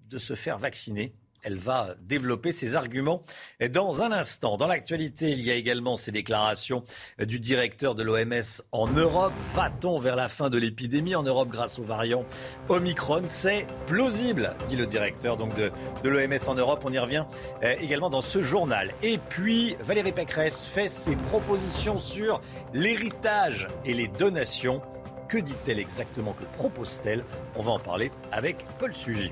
de 0.08 0.18
se 0.18 0.34
faire 0.34 0.58
vacciner 0.58 1.14
elle 1.44 1.58
va 1.58 1.96
développer 2.02 2.52
ses 2.52 2.76
arguments 2.76 3.24
dans 3.72 4.04
un 4.04 4.12
instant. 4.12 4.58
Dans 4.58 4.68
l'actualité, 4.68 5.32
il 5.32 5.42
y 5.42 5.52
a 5.52 5.56
également 5.56 5.96
ces 5.96 6.12
déclarations 6.12 6.84
du 7.20 7.40
directeur 7.40 7.96
de 7.96 8.04
l'OMS 8.04 8.62
en 8.72 8.88
Europe. 8.88 9.34
Va-t-on 9.54 10.00
vers 10.00 10.16
la 10.16 10.28
fin 10.28 10.50
de 10.50 10.58
l'épidémie 10.58 11.16
en 11.16 11.24
Europe 11.24 11.50
grâce 11.50 11.80
aux 11.80 11.84
variants 11.84 12.26
Omicron? 12.68 13.24
C'est 13.28 13.66
plausible, 13.88 14.56
dit 14.68 14.76
le 14.76 14.86
directeur 14.86 15.38
donc 15.38 15.56
de, 15.56 15.72
l'OMS 16.04 16.48
en 16.48 16.56
Europe. 16.56 16.84
On 16.86 16.94
y 16.94 17.00
revient 17.00 17.26
euh, 17.64 17.76
également 17.80 18.10
dans 18.10 18.22
ce 18.22 18.42
journal. 18.42 18.94
Et 19.04 19.18
puis, 19.18 19.76
Valérie 19.82 20.12
Pécresse 20.12 20.66
fait 20.66 20.90
ses 20.90 21.16
propositions 21.16 21.98
sur 21.98 22.42
l'héritage 22.74 23.68
et 23.86 23.94
les 23.94 24.08
donations. 24.08 24.82
Que 25.28 25.38
dit-elle 25.38 25.80
exactement? 25.80 26.34
Que 26.34 26.46
propose-t-elle? 26.58 27.24
On 27.56 27.62
va 27.62 27.74
en 27.74 27.80
parler 27.80 28.12
avec 28.32 28.66
Paul 28.80 28.96
Sugy. 28.96 29.32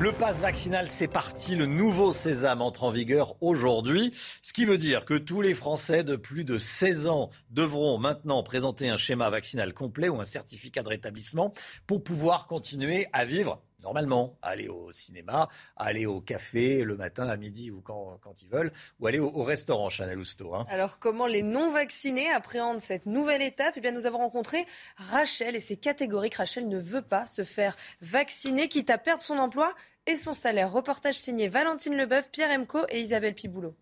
Le 0.00 0.12
pass 0.12 0.40
vaccinal, 0.40 0.88
c'est 0.88 1.06
parti. 1.06 1.54
Le 1.54 1.66
nouveau 1.66 2.12
sésame 2.12 2.60
entre 2.60 2.84
en 2.84 2.90
vigueur 2.90 3.36
aujourd'hui. 3.40 4.12
Ce 4.42 4.52
qui 4.52 4.64
veut 4.64 4.78
dire 4.78 5.04
que 5.04 5.14
tous 5.14 5.40
les 5.40 5.54
Français 5.54 6.02
de 6.02 6.16
plus 6.16 6.44
de 6.44 6.58
16 6.58 7.06
ans 7.06 7.30
devront 7.50 7.98
maintenant 7.98 8.42
présenter 8.42 8.88
un 8.88 8.96
schéma 8.96 9.30
vaccinal 9.30 9.72
complet 9.72 10.08
ou 10.08 10.20
un 10.20 10.24
certificat 10.24 10.82
de 10.82 10.88
rétablissement 10.88 11.52
pour 11.86 12.02
pouvoir 12.02 12.46
continuer 12.46 13.06
à 13.12 13.24
vivre 13.24 13.62
normalement, 13.82 14.38
aller 14.42 14.68
au 14.68 14.92
cinéma, 14.92 15.48
aller 15.76 16.06
au 16.06 16.20
café 16.20 16.84
le 16.84 16.96
matin, 16.96 17.28
à 17.28 17.36
midi 17.36 17.70
ou 17.70 17.80
quand, 17.80 18.18
ils 18.42 18.48
veulent, 18.48 18.72
ou 19.00 19.06
aller 19.06 19.18
au, 19.18 19.42
restaurant, 19.42 19.90
Chanel 19.90 20.18
Housteau. 20.18 20.54
Hein. 20.54 20.64
Alors, 20.68 20.98
comment 20.98 21.26
les 21.26 21.42
non-vaccinés 21.42 22.30
appréhendent 22.30 22.80
cette 22.80 23.06
nouvelle 23.06 23.42
étape? 23.42 23.74
Eh 23.76 23.80
bien, 23.80 23.92
nous 23.92 24.06
avons 24.06 24.18
rencontré 24.18 24.66
Rachel 24.96 25.56
et 25.56 25.60
c'est 25.60 25.76
catégorique. 25.76 26.34
Rachel 26.34 26.68
ne 26.68 26.78
veut 26.78 27.02
pas 27.02 27.26
se 27.26 27.44
faire 27.44 27.76
vacciner, 28.00 28.68
quitte 28.68 28.90
à 28.90 28.98
perdre 28.98 29.22
son 29.22 29.38
emploi 29.38 29.74
et 30.06 30.16
son 30.16 30.32
salaire. 30.32 30.72
Reportage 30.72 31.16
signé 31.16 31.48
Valentine 31.48 31.96
Leboeuf, 31.96 32.30
Pierre 32.30 32.50
Emco 32.50 32.80
et 32.88 33.00
Isabelle 33.00 33.34
Piboulot. 33.34 33.74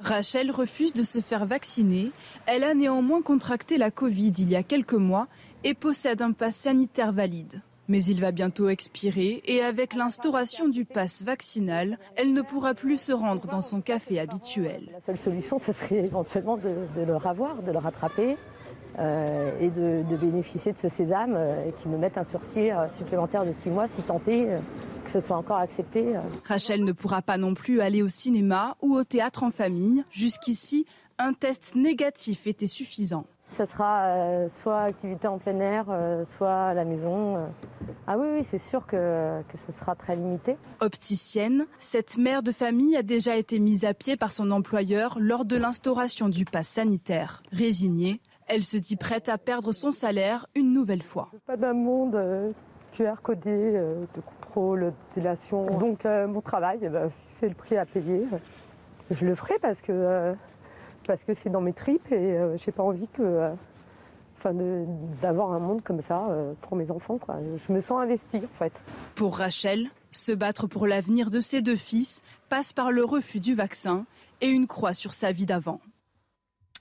Rachel 0.00 0.52
refuse 0.52 0.92
de 0.92 1.02
se 1.02 1.20
faire 1.20 1.44
vacciner. 1.46 2.12
Elle 2.46 2.62
a 2.62 2.74
néanmoins 2.74 3.20
contracté 3.20 3.78
la 3.78 3.90
Covid 3.90 4.32
il 4.38 4.50
y 4.50 4.56
a 4.56 4.62
quelques 4.62 4.92
mois 4.92 5.26
et 5.64 5.74
possède 5.74 6.22
un 6.22 6.32
pass 6.32 6.56
sanitaire 6.56 7.12
valide. 7.12 7.62
Mais 7.88 8.04
il 8.04 8.20
va 8.20 8.32
bientôt 8.32 8.68
expirer 8.68 9.42
et 9.46 9.62
avec 9.62 9.94
l'instauration 9.94 10.68
du 10.68 10.84
pass 10.84 11.22
vaccinal, 11.22 11.98
elle 12.16 12.34
ne 12.34 12.42
pourra 12.42 12.74
plus 12.74 13.00
se 13.00 13.12
rendre 13.12 13.46
dans 13.46 13.62
son 13.62 13.80
café 13.80 14.20
habituel. 14.20 14.90
La 14.92 15.00
seule 15.00 15.18
solution, 15.18 15.58
ce 15.58 15.72
serait 15.72 16.04
éventuellement 16.04 16.58
de, 16.58 16.68
le 17.02 17.16
revoir, 17.16 17.62
de 17.62 17.72
le 17.72 17.78
rattraper 17.78 18.36
euh, 18.98 19.58
et 19.60 19.70
de, 19.70 20.16
bénéficier 20.16 20.72
de 20.72 20.78
ce 20.78 20.88
sésame 20.88 21.34
euh, 21.34 21.66
et 21.66 21.72
qui 21.80 21.88
me 21.88 21.96
mette 21.96 22.18
un 22.18 22.24
sursis 22.24 22.70
euh, 22.70 22.88
supplémentaire 22.98 23.46
de 23.46 23.52
six 23.62 23.70
mois 23.70 23.86
si 23.96 24.02
tenté 24.02 24.48
que 25.04 25.10
ce 25.10 25.20
soit 25.20 25.38
encore 25.38 25.56
accepté. 25.56 26.14
Rachel 26.44 26.84
ne 26.84 26.92
pourra 26.92 27.22
pas 27.22 27.38
non 27.38 27.54
plus 27.54 27.80
aller 27.80 28.02
au 28.02 28.08
cinéma 28.08 28.76
ou 28.82 28.94
au 28.94 29.04
théâtre 29.04 29.42
en 29.42 29.50
famille. 29.50 30.04
Jusqu'ici, 30.10 30.84
un 31.18 31.32
test 31.32 31.74
négatif 31.74 32.46
était 32.46 32.66
suffisant. 32.66 33.24
Ce 33.58 33.66
sera 33.66 34.04
euh, 34.04 34.48
soit 34.62 34.82
activité 34.82 35.26
en 35.26 35.38
plein 35.38 35.58
air, 35.58 35.86
euh, 35.88 36.24
soit 36.36 36.66
à 36.68 36.74
la 36.74 36.84
maison. 36.84 37.38
Euh. 37.38 37.46
Ah 38.06 38.16
oui, 38.16 38.28
oui 38.34 38.46
c'est 38.48 38.60
sûr 38.60 38.86
que, 38.86 39.42
que 39.42 39.58
ce 39.66 39.72
sera 39.72 39.96
très 39.96 40.14
limité. 40.14 40.56
Opticienne, 40.78 41.66
cette 41.80 42.18
mère 42.18 42.44
de 42.44 42.52
famille 42.52 42.96
a 42.96 43.02
déjà 43.02 43.34
été 43.34 43.58
mise 43.58 43.84
à 43.84 43.94
pied 43.94 44.16
par 44.16 44.30
son 44.30 44.52
employeur 44.52 45.18
lors 45.18 45.44
de 45.44 45.56
l'instauration 45.56 46.28
du 46.28 46.44
pass 46.44 46.68
sanitaire. 46.68 47.42
Résignée, 47.50 48.20
elle 48.46 48.62
se 48.62 48.76
dit 48.76 48.94
prête 48.94 49.28
à 49.28 49.38
perdre 49.38 49.72
son 49.72 49.90
salaire 49.90 50.46
une 50.54 50.72
nouvelle 50.72 51.02
fois. 51.02 51.28
Pas 51.44 51.56
d'un 51.56 51.74
monde 51.74 52.16
QR 52.92 53.14
codé, 53.24 53.72
de 53.72 54.20
contrôle, 54.20 54.92
de 55.16 55.20
délation. 55.20 55.66
Donc 55.80 56.04
mon 56.04 56.40
travail, 56.42 56.78
eh 56.82 56.88
ben, 56.88 57.10
c'est 57.40 57.48
le 57.48 57.56
prix 57.56 57.76
à 57.76 57.86
payer. 57.86 58.24
Je 59.10 59.26
le 59.26 59.34
ferai 59.34 59.54
parce 59.60 59.80
que 59.80 60.36
parce 61.08 61.24
que 61.24 61.32
c'est 61.34 61.48
dans 61.48 61.62
mes 61.62 61.72
tripes 61.72 62.12
et 62.12 62.36
euh, 62.36 62.56
j'ai 62.58 62.70
pas 62.70 62.82
envie 62.82 63.08
que, 63.08 63.22
euh, 63.22 63.50
enfin, 64.36 64.52
d'avoir 65.22 65.52
un 65.52 65.58
monde 65.58 65.82
comme 65.82 66.02
ça 66.02 66.28
euh, 66.28 66.52
pour 66.60 66.76
mes 66.76 66.90
enfants. 66.90 67.18
Je 67.66 67.72
me 67.72 67.80
sens 67.80 68.02
investie 68.02 68.36
en 68.36 68.58
fait. 68.58 68.72
Pour 69.16 69.38
Rachel, 69.38 69.88
se 70.12 70.32
battre 70.32 70.66
pour 70.66 70.86
l'avenir 70.86 71.30
de 71.30 71.40
ses 71.40 71.62
deux 71.62 71.76
fils 71.76 72.22
passe 72.50 72.74
par 72.74 72.92
le 72.92 73.04
refus 73.04 73.40
du 73.40 73.54
vaccin 73.54 74.04
et 74.42 74.48
une 74.48 74.66
croix 74.66 74.92
sur 74.92 75.14
sa 75.14 75.32
vie 75.32 75.46
d'avant. 75.46 75.80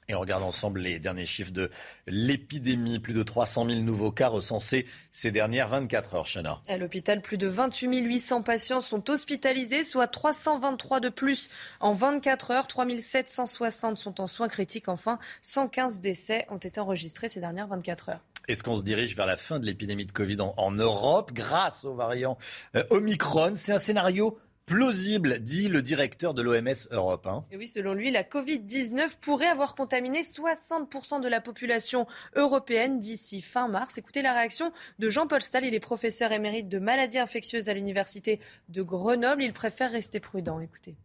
Et 0.09 0.15
on 0.15 0.21
regarde 0.21 0.43
ensemble 0.43 0.79
les 0.79 0.99
derniers 0.99 1.25
chiffres 1.25 1.51
de 1.51 1.69
l'épidémie. 2.05 2.99
Plus 2.99 3.13
de 3.13 3.23
300 3.23 3.65
000 3.67 3.81
nouveaux 3.81 4.11
cas 4.11 4.29
recensés 4.29 4.87
ces 5.11 5.31
dernières 5.31 5.67
24 5.67 6.15
heures, 6.15 6.25
Chana. 6.25 6.61
À 6.69 6.77
l'hôpital, 6.77 7.21
plus 7.21 7.37
de 7.37 7.47
28 7.47 7.99
800 7.99 8.41
patients 8.41 8.79
sont 8.79 9.09
hospitalisés, 9.09 9.83
soit 9.83 10.07
323 10.07 11.01
de 11.01 11.09
plus 11.09 11.49
en 11.81 11.91
24 11.91 12.51
heures. 12.51 12.67
3 12.67 12.85
760 12.99 13.97
sont 13.97 14.21
en 14.21 14.27
soins 14.27 14.47
critiques. 14.47 14.87
Enfin, 14.87 15.19
115 15.41 15.99
décès 15.99 16.45
ont 16.49 16.57
été 16.57 16.79
enregistrés 16.79 17.27
ces 17.27 17.41
dernières 17.41 17.67
24 17.67 18.09
heures. 18.09 18.21
Est-ce 18.47 18.63
qu'on 18.63 18.75
se 18.75 18.81
dirige 18.81 19.13
vers 19.17 19.25
la 19.25 19.35
fin 19.35 19.59
de 19.59 19.65
l'épidémie 19.65 20.05
de 20.05 20.11
Covid 20.13 20.37
en, 20.39 20.71
Europe 20.71 21.33
grâce 21.33 21.83
aux 21.83 21.95
variants 21.95 22.37
euh, 22.75 22.83
Omicron? 22.91 23.53
C'est 23.57 23.73
un 23.73 23.77
scénario 23.77 24.39
plausible, 24.67 25.39
dit 25.39 25.69
le 25.69 25.81
directeur 25.81 26.33
de 26.33 26.41
l'OMS 26.43 26.91
Europe. 26.91 27.25
Hein. 27.25 27.45
Et 27.51 27.57
oui, 27.57 27.67
selon 27.67 27.93
lui, 27.93 28.11
la 28.11 28.23
Covid-19 28.23 29.17
pourrait 29.21 29.47
avoir 29.47 29.75
contaminé 29.75 30.21
60% 30.21 31.21
de 31.21 31.27
la 31.29 31.41
population 31.41 32.05
européenne 32.35 32.99
d'ici 32.99 33.41
fin 33.41 33.69
mars. 33.69 33.97
Écoutez 33.97 34.21
la 34.21 34.33
réaction 34.33 34.71
de 34.99 35.09
Jean-Paul 35.09 35.41
Stahl, 35.41 35.65
il 35.65 35.73
est 35.73 35.79
professeur 35.79 36.33
émérite 36.33 36.67
de 36.67 36.79
maladies 36.79 37.17
infectieuses 37.17 37.69
à 37.69 37.73
l'université 37.73 38.41
de 38.67 38.81
Grenoble. 38.83 39.41
Il 39.41 39.53
préfère 39.53 39.89
rester 39.89 40.19
prudent. 40.19 40.59
Écoutez. 40.59 40.95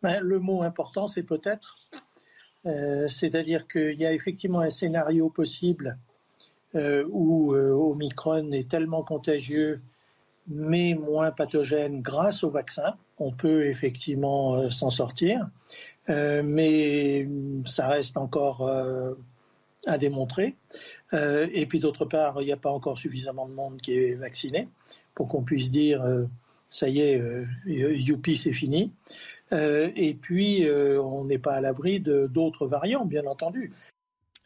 Ben, 0.00 0.20
le 0.20 0.38
mot 0.38 0.62
important, 0.62 1.08
c'est 1.08 1.24
peut-être. 1.24 1.76
Euh, 2.64 3.08
c'est-à-dire 3.08 3.66
qu'il 3.66 4.00
y 4.00 4.06
a 4.06 4.12
effectivement 4.12 4.60
un 4.60 4.70
scénario 4.70 5.30
possible 5.30 5.98
euh, 6.76 7.04
où 7.10 7.54
euh, 7.54 7.70
Omicron 7.70 8.52
est 8.52 8.70
tellement 8.70 9.02
contagieux 9.02 9.80
mais 10.48 10.94
moins 10.94 11.30
pathogène 11.30 12.00
grâce 12.00 12.42
au 12.42 12.50
vaccin. 12.50 12.94
On 13.18 13.32
peut 13.32 13.66
effectivement 13.66 14.56
euh, 14.56 14.70
s'en 14.70 14.90
sortir, 14.90 15.48
euh, 16.08 16.42
mais 16.42 17.28
ça 17.66 17.88
reste 17.88 18.16
encore 18.16 18.62
euh, 18.66 19.14
à 19.86 19.98
démontrer. 19.98 20.56
et 21.12 21.66
puis 21.66 21.80
d'autre 21.80 22.04
part, 22.04 22.40
il 22.42 22.46
n'y 22.46 22.52
a 22.52 22.56
pas 22.56 22.70
encore 22.70 22.98
suffisamment 22.98 23.46
de 23.46 23.54
monde 23.54 23.80
qui 23.80 23.96
est 23.96 24.14
vacciné 24.14 24.68
pour 25.14 25.28
qu'on 25.28 25.42
puisse 25.42 25.70
dire 25.70 26.04
ça 26.68 26.88
y 26.88 27.00
est, 27.00 27.22
youpi, 27.64 28.36
c'est 28.36 28.52
fini. 28.52 28.92
et 29.52 30.18
puis, 30.20 30.68
on 30.68 31.24
n'est 31.24 31.38
pas 31.38 31.54
à 31.54 31.60
l'abri 31.60 32.00
d'autres 32.00 32.66
variants, 32.66 33.06
bien 33.06 33.24
entendu. 33.24 33.72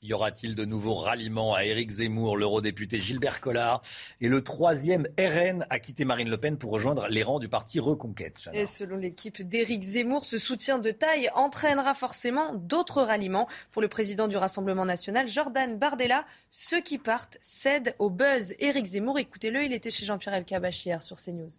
Y 0.04 0.14
aura-t-il 0.14 0.56
de 0.56 0.64
nouveaux 0.64 0.94
ralliements 0.94 1.54
à 1.54 1.64
Éric 1.64 1.90
Zemmour 1.90 2.36
L'eurodéputé 2.36 2.98
Gilbert 2.98 3.40
Collard 3.40 3.82
et 4.20 4.26
le 4.26 4.42
troisième 4.42 5.06
RN 5.16 5.64
a 5.70 5.78
quitté 5.78 6.04
Marine 6.04 6.28
Le 6.28 6.38
Pen 6.38 6.58
pour 6.58 6.72
rejoindre 6.72 7.06
les 7.08 7.22
rangs 7.22 7.38
du 7.38 7.48
parti 7.48 7.78
Reconquête. 7.78 8.50
Et 8.52 8.66
selon 8.66 8.96
l'équipe 8.96 9.40
d'Éric 9.42 9.82
Zemmour, 9.82 10.24
ce 10.24 10.38
soutien 10.38 10.78
de 10.78 10.90
taille 10.90 11.30
entraînera 11.34 11.94
forcément 11.94 12.52
d'autres 12.52 13.02
ralliements. 13.02 13.48
Pour 13.70 13.80
le 13.80 13.86
président 13.86 14.26
du 14.26 14.36
Rassemblement 14.36 14.84
national, 14.84 15.28
Jordan 15.28 15.78
Bardella, 15.78 16.24
ceux 16.50 16.80
qui 16.80 16.98
partent 16.98 17.38
cèdent 17.40 17.94
au 18.00 18.10
buzz. 18.10 18.54
Éric 18.58 18.86
Zemmour, 18.86 19.20
écoutez-le, 19.20 19.64
il 19.64 19.72
était 19.72 19.90
chez 19.90 20.04
Jean-Pierre 20.04 20.34
Elkabbach 20.34 20.84
hier 20.84 21.00
sur 21.00 21.16
CNews. 21.16 21.50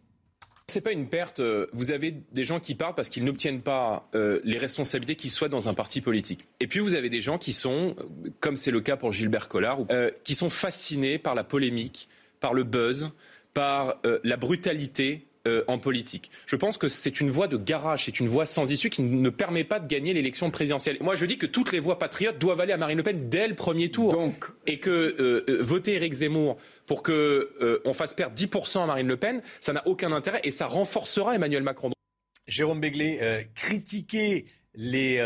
C'est 0.73 0.81
pas 0.81 0.91
une 0.91 1.07
perte. 1.07 1.39
Euh, 1.39 1.67
vous 1.71 1.91
avez 1.91 2.15
des 2.31 2.45
gens 2.45 2.59
qui 2.59 2.73
partent 2.73 2.95
parce 2.95 3.07
qu'ils 3.07 3.23
n'obtiennent 3.23 3.61
pas 3.61 4.09
euh, 4.15 4.41
les 4.43 4.57
responsabilités 4.57 5.15
qu'ils 5.15 5.29
souhaitent 5.29 5.51
dans 5.51 5.69
un 5.69 5.75
parti 5.75 6.01
politique. 6.01 6.47
Et 6.59 6.65
puis 6.65 6.79
vous 6.79 6.95
avez 6.95 7.11
des 7.11 7.21
gens 7.21 7.37
qui 7.37 7.53
sont, 7.53 7.95
euh, 7.99 8.31
comme 8.39 8.55
c'est 8.55 8.71
le 8.71 8.81
cas 8.81 8.97
pour 8.97 9.13
Gilbert 9.13 9.49
Collard, 9.49 9.81
qui 10.23 10.33
sont 10.33 10.49
fascinés 10.49 11.19
par 11.19 11.35
la 11.35 11.43
polémique, 11.43 12.09
par 12.39 12.55
le 12.55 12.63
buzz, 12.63 13.11
par 13.53 14.01
la 14.23 14.35
brutalité 14.35 15.27
euh, 15.45 15.61
en 15.67 15.77
politique. 15.77 16.31
Je 16.45 16.55
pense 16.55 16.77
que 16.77 16.87
c'est 16.87 17.19
une 17.19 17.29
voie 17.29 17.49
de 17.49 17.57
garage, 17.57 18.05
c'est 18.05 18.21
une 18.21 18.29
voie 18.29 18.45
sans 18.45 18.71
issue 18.71 18.89
qui 18.89 19.01
ne 19.01 19.29
permet 19.29 19.65
pas 19.65 19.81
de 19.81 19.87
gagner 19.87 20.13
l'élection 20.13 20.49
présidentielle. 20.51 20.95
Moi, 21.01 21.15
je 21.15 21.25
dis 21.25 21.37
que 21.37 21.45
toutes 21.45 21.73
les 21.73 21.81
voix 21.81 21.99
patriotes 21.99 22.39
doivent 22.39 22.61
aller 22.61 22.71
à 22.71 22.77
Marine 22.77 22.95
Le 22.95 23.03
Pen 23.03 23.27
dès 23.27 23.49
le 23.49 23.53
premier 23.53 23.91
tour. 23.91 24.31
Et 24.67 24.79
que 24.79 24.89
euh, 24.89 25.43
euh, 25.49 25.61
voter 25.61 25.95
Éric 25.95 26.13
Zemmour 26.13 26.55
pour 26.85 27.03
qu'on 27.03 27.41
on 27.83 27.91
fasse 27.91 28.13
perdre 28.13 28.37
10% 28.37 28.83
à 28.83 28.85
Marine 28.85 29.05
Le 29.05 29.17
Pen, 29.17 29.41
ça 29.59 29.73
n'a 29.73 29.85
aucun 29.85 30.13
intérêt 30.13 30.39
et 30.45 30.51
ça 30.51 30.65
renforcera 30.65 31.35
Emmanuel 31.35 31.63
Macron. 31.63 31.91
Jérôme 32.47 32.79
Béglé, 32.79 33.45
critiquer 33.53 34.45
les, 34.75 35.17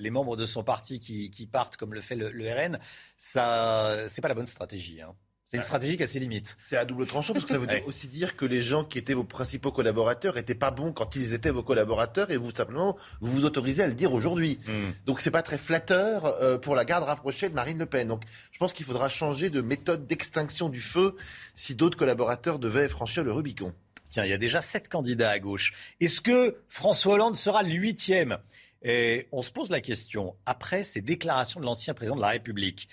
les, 0.00 0.10
membres 0.10 0.36
de 0.36 0.44
son 0.44 0.64
parti 0.64 0.98
qui, 0.98 1.46
partent, 1.46 1.76
comme 1.76 1.94
le 1.94 2.00
fait 2.00 2.16
le, 2.16 2.30
le 2.32 2.52
RN, 2.52 2.80
ça, 3.16 4.08
c'est 4.08 4.22
pas 4.22 4.28
la 4.28 4.34
bonne 4.34 4.46
stratégie. 4.48 5.00
Hein. 5.00 5.14
C'est 5.52 5.58
une 5.58 5.64
stratégie 5.64 5.98
qui 5.98 6.02
a 6.02 6.06
ses 6.06 6.18
limites. 6.18 6.56
C'est 6.58 6.78
à 6.78 6.86
double 6.86 7.06
tranchant 7.06 7.34
parce 7.34 7.44
que 7.44 7.52
ça 7.52 7.58
veut 7.58 7.68
aussi 7.86 8.08
dire 8.08 8.36
que 8.36 8.46
les 8.46 8.62
gens 8.62 8.84
qui 8.84 8.96
étaient 8.96 9.12
vos 9.12 9.22
principaux 9.22 9.70
collaborateurs 9.70 10.36
n'étaient 10.36 10.54
pas 10.54 10.70
bons 10.70 10.94
quand 10.94 11.14
ils 11.14 11.34
étaient 11.34 11.50
vos 11.50 11.62
collaborateurs 11.62 12.30
et 12.30 12.38
vous 12.38 12.50
simplement 12.52 12.96
vous 13.20 13.30
vous 13.32 13.44
autorisez 13.44 13.82
à 13.82 13.86
le 13.86 13.92
dire 13.92 14.14
aujourd'hui. 14.14 14.56
Donc 14.56 14.66
hmm. 14.66 14.92
Donc 15.04 15.20
c'est 15.20 15.30
pas 15.30 15.42
très 15.42 15.58
flatteur 15.58 16.24
euh, 16.24 16.56
pour 16.56 16.74
la 16.74 16.86
garde 16.86 17.04
rapprochée 17.04 17.50
de 17.50 17.54
Marine 17.54 17.78
Le 17.78 17.84
Pen. 17.84 18.08
Donc 18.08 18.22
je 18.50 18.58
pense 18.58 18.72
qu'il 18.72 18.86
faudra 18.86 19.10
changer 19.10 19.50
de 19.50 19.60
méthode 19.60 20.06
d'extinction 20.06 20.70
du 20.70 20.80
feu 20.80 21.16
si 21.54 21.74
d'autres 21.74 21.98
collaborateurs 21.98 22.58
devaient 22.58 22.88
franchir 22.88 23.22
le 23.22 23.30
Rubicon. 23.30 23.74
Tiens, 24.08 24.24
il 24.24 24.30
y 24.30 24.32
a 24.32 24.38
déjà 24.38 24.62
sept 24.62 24.88
candidats 24.88 25.28
à 25.28 25.38
gauche. 25.38 25.74
Est-ce 26.00 26.22
que 26.22 26.62
François 26.70 27.12
Hollande 27.12 27.36
sera 27.36 27.62
le 27.62 27.74
huitième? 27.74 28.38
Et 28.84 29.28
on 29.32 29.42
se 29.42 29.50
pose 29.50 29.68
la 29.68 29.82
question 29.82 30.34
après 30.46 30.82
ces 30.82 31.02
déclarations 31.02 31.60
de 31.60 31.66
l'ancien 31.66 31.92
président 31.92 32.16
de 32.16 32.22
la 32.22 32.28
République. 32.28 32.88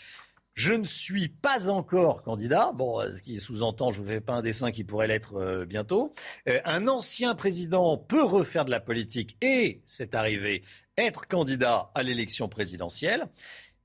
Je 0.59 0.73
ne 0.73 0.83
suis 0.83 1.29
pas 1.29 1.69
encore 1.69 2.21
candidat. 2.21 2.73
Bon, 2.73 2.99
ce 3.13 3.21
qui 3.21 3.39
sous-entend, 3.39 3.91
je 3.91 3.99
ne 3.99 4.03
vous 4.03 4.09
fais 4.09 4.19
pas 4.19 4.33
un 4.33 4.41
dessin 4.41 4.71
qui 4.71 4.83
pourrait 4.83 5.07
l'être 5.07 5.35
euh, 5.35 5.65
bientôt. 5.65 6.11
Euh, 6.49 6.59
un 6.65 6.89
ancien 6.89 7.33
président 7.33 7.95
peut 7.97 8.25
refaire 8.25 8.65
de 8.65 8.69
la 8.69 8.81
politique 8.81 9.37
et, 9.41 9.81
c'est 9.85 10.15
arrivé, 10.15 10.65
être 10.97 11.29
candidat 11.29 11.91
à 11.95 12.03
l'élection 12.03 12.49
présidentielle. 12.49 13.29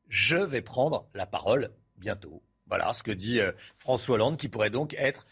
Je 0.09 0.37
vais 0.37 0.63
prendre 0.63 1.07
la 1.15 1.27
parole 1.27 1.71
bientôt. 1.97 2.43
Voilà 2.67 2.93
ce 2.93 3.05
que 3.05 3.13
dit 3.13 3.39
euh, 3.39 3.53
François 3.79 4.17
Hollande, 4.17 4.37
qui 4.37 4.49
pourrait 4.49 4.71
donc 4.71 4.97
être 4.99 5.27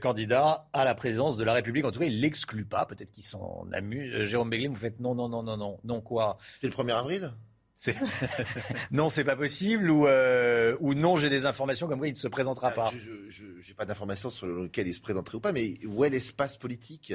candidat 0.00 0.68
à 0.72 0.84
la 0.84 0.94
présidence 0.94 1.36
de 1.36 1.42
la 1.42 1.54
République. 1.54 1.84
En 1.86 1.90
tout 1.90 1.98
cas, 1.98 2.06
il 2.06 2.20
l'exclut 2.20 2.66
pas. 2.66 2.86
Peut-être 2.86 3.10
qu'il 3.10 3.24
s'en 3.24 3.66
amuse. 3.72 4.26
Jérôme 4.26 4.50
Béglé, 4.50 4.68
vous 4.68 4.76
faites 4.76 5.00
non, 5.00 5.16
non, 5.16 5.28
non, 5.28 5.42
non, 5.42 5.56
non, 5.56 5.80
non 5.82 6.00
quoi? 6.00 6.38
C'est 6.60 6.68
le 6.68 6.72
1er 6.72 6.92
avril? 6.92 7.34
non, 8.90 9.10
c'est 9.10 9.24
pas 9.24 9.36
possible 9.36 9.90
ou, 9.90 10.06
euh, 10.06 10.76
ou 10.80 10.94
non, 10.94 11.16
j'ai 11.16 11.28
des 11.28 11.46
informations 11.46 11.88
comme 11.88 11.98
quoi 11.98 12.08
il 12.08 12.12
ne 12.12 12.16
se 12.16 12.28
présentera 12.28 12.70
pas. 12.70 12.92
Je 13.28 13.44
n'ai 13.44 13.74
pas 13.76 13.84
d'informations 13.84 14.30
sur 14.30 14.46
lequel 14.46 14.88
il 14.88 14.94
se 14.94 15.00
présenterait 15.00 15.36
ou 15.36 15.40
pas, 15.40 15.52
mais 15.52 15.74
où 15.84 16.04
est 16.04 16.10
l'espace 16.10 16.56
politique 16.56 17.14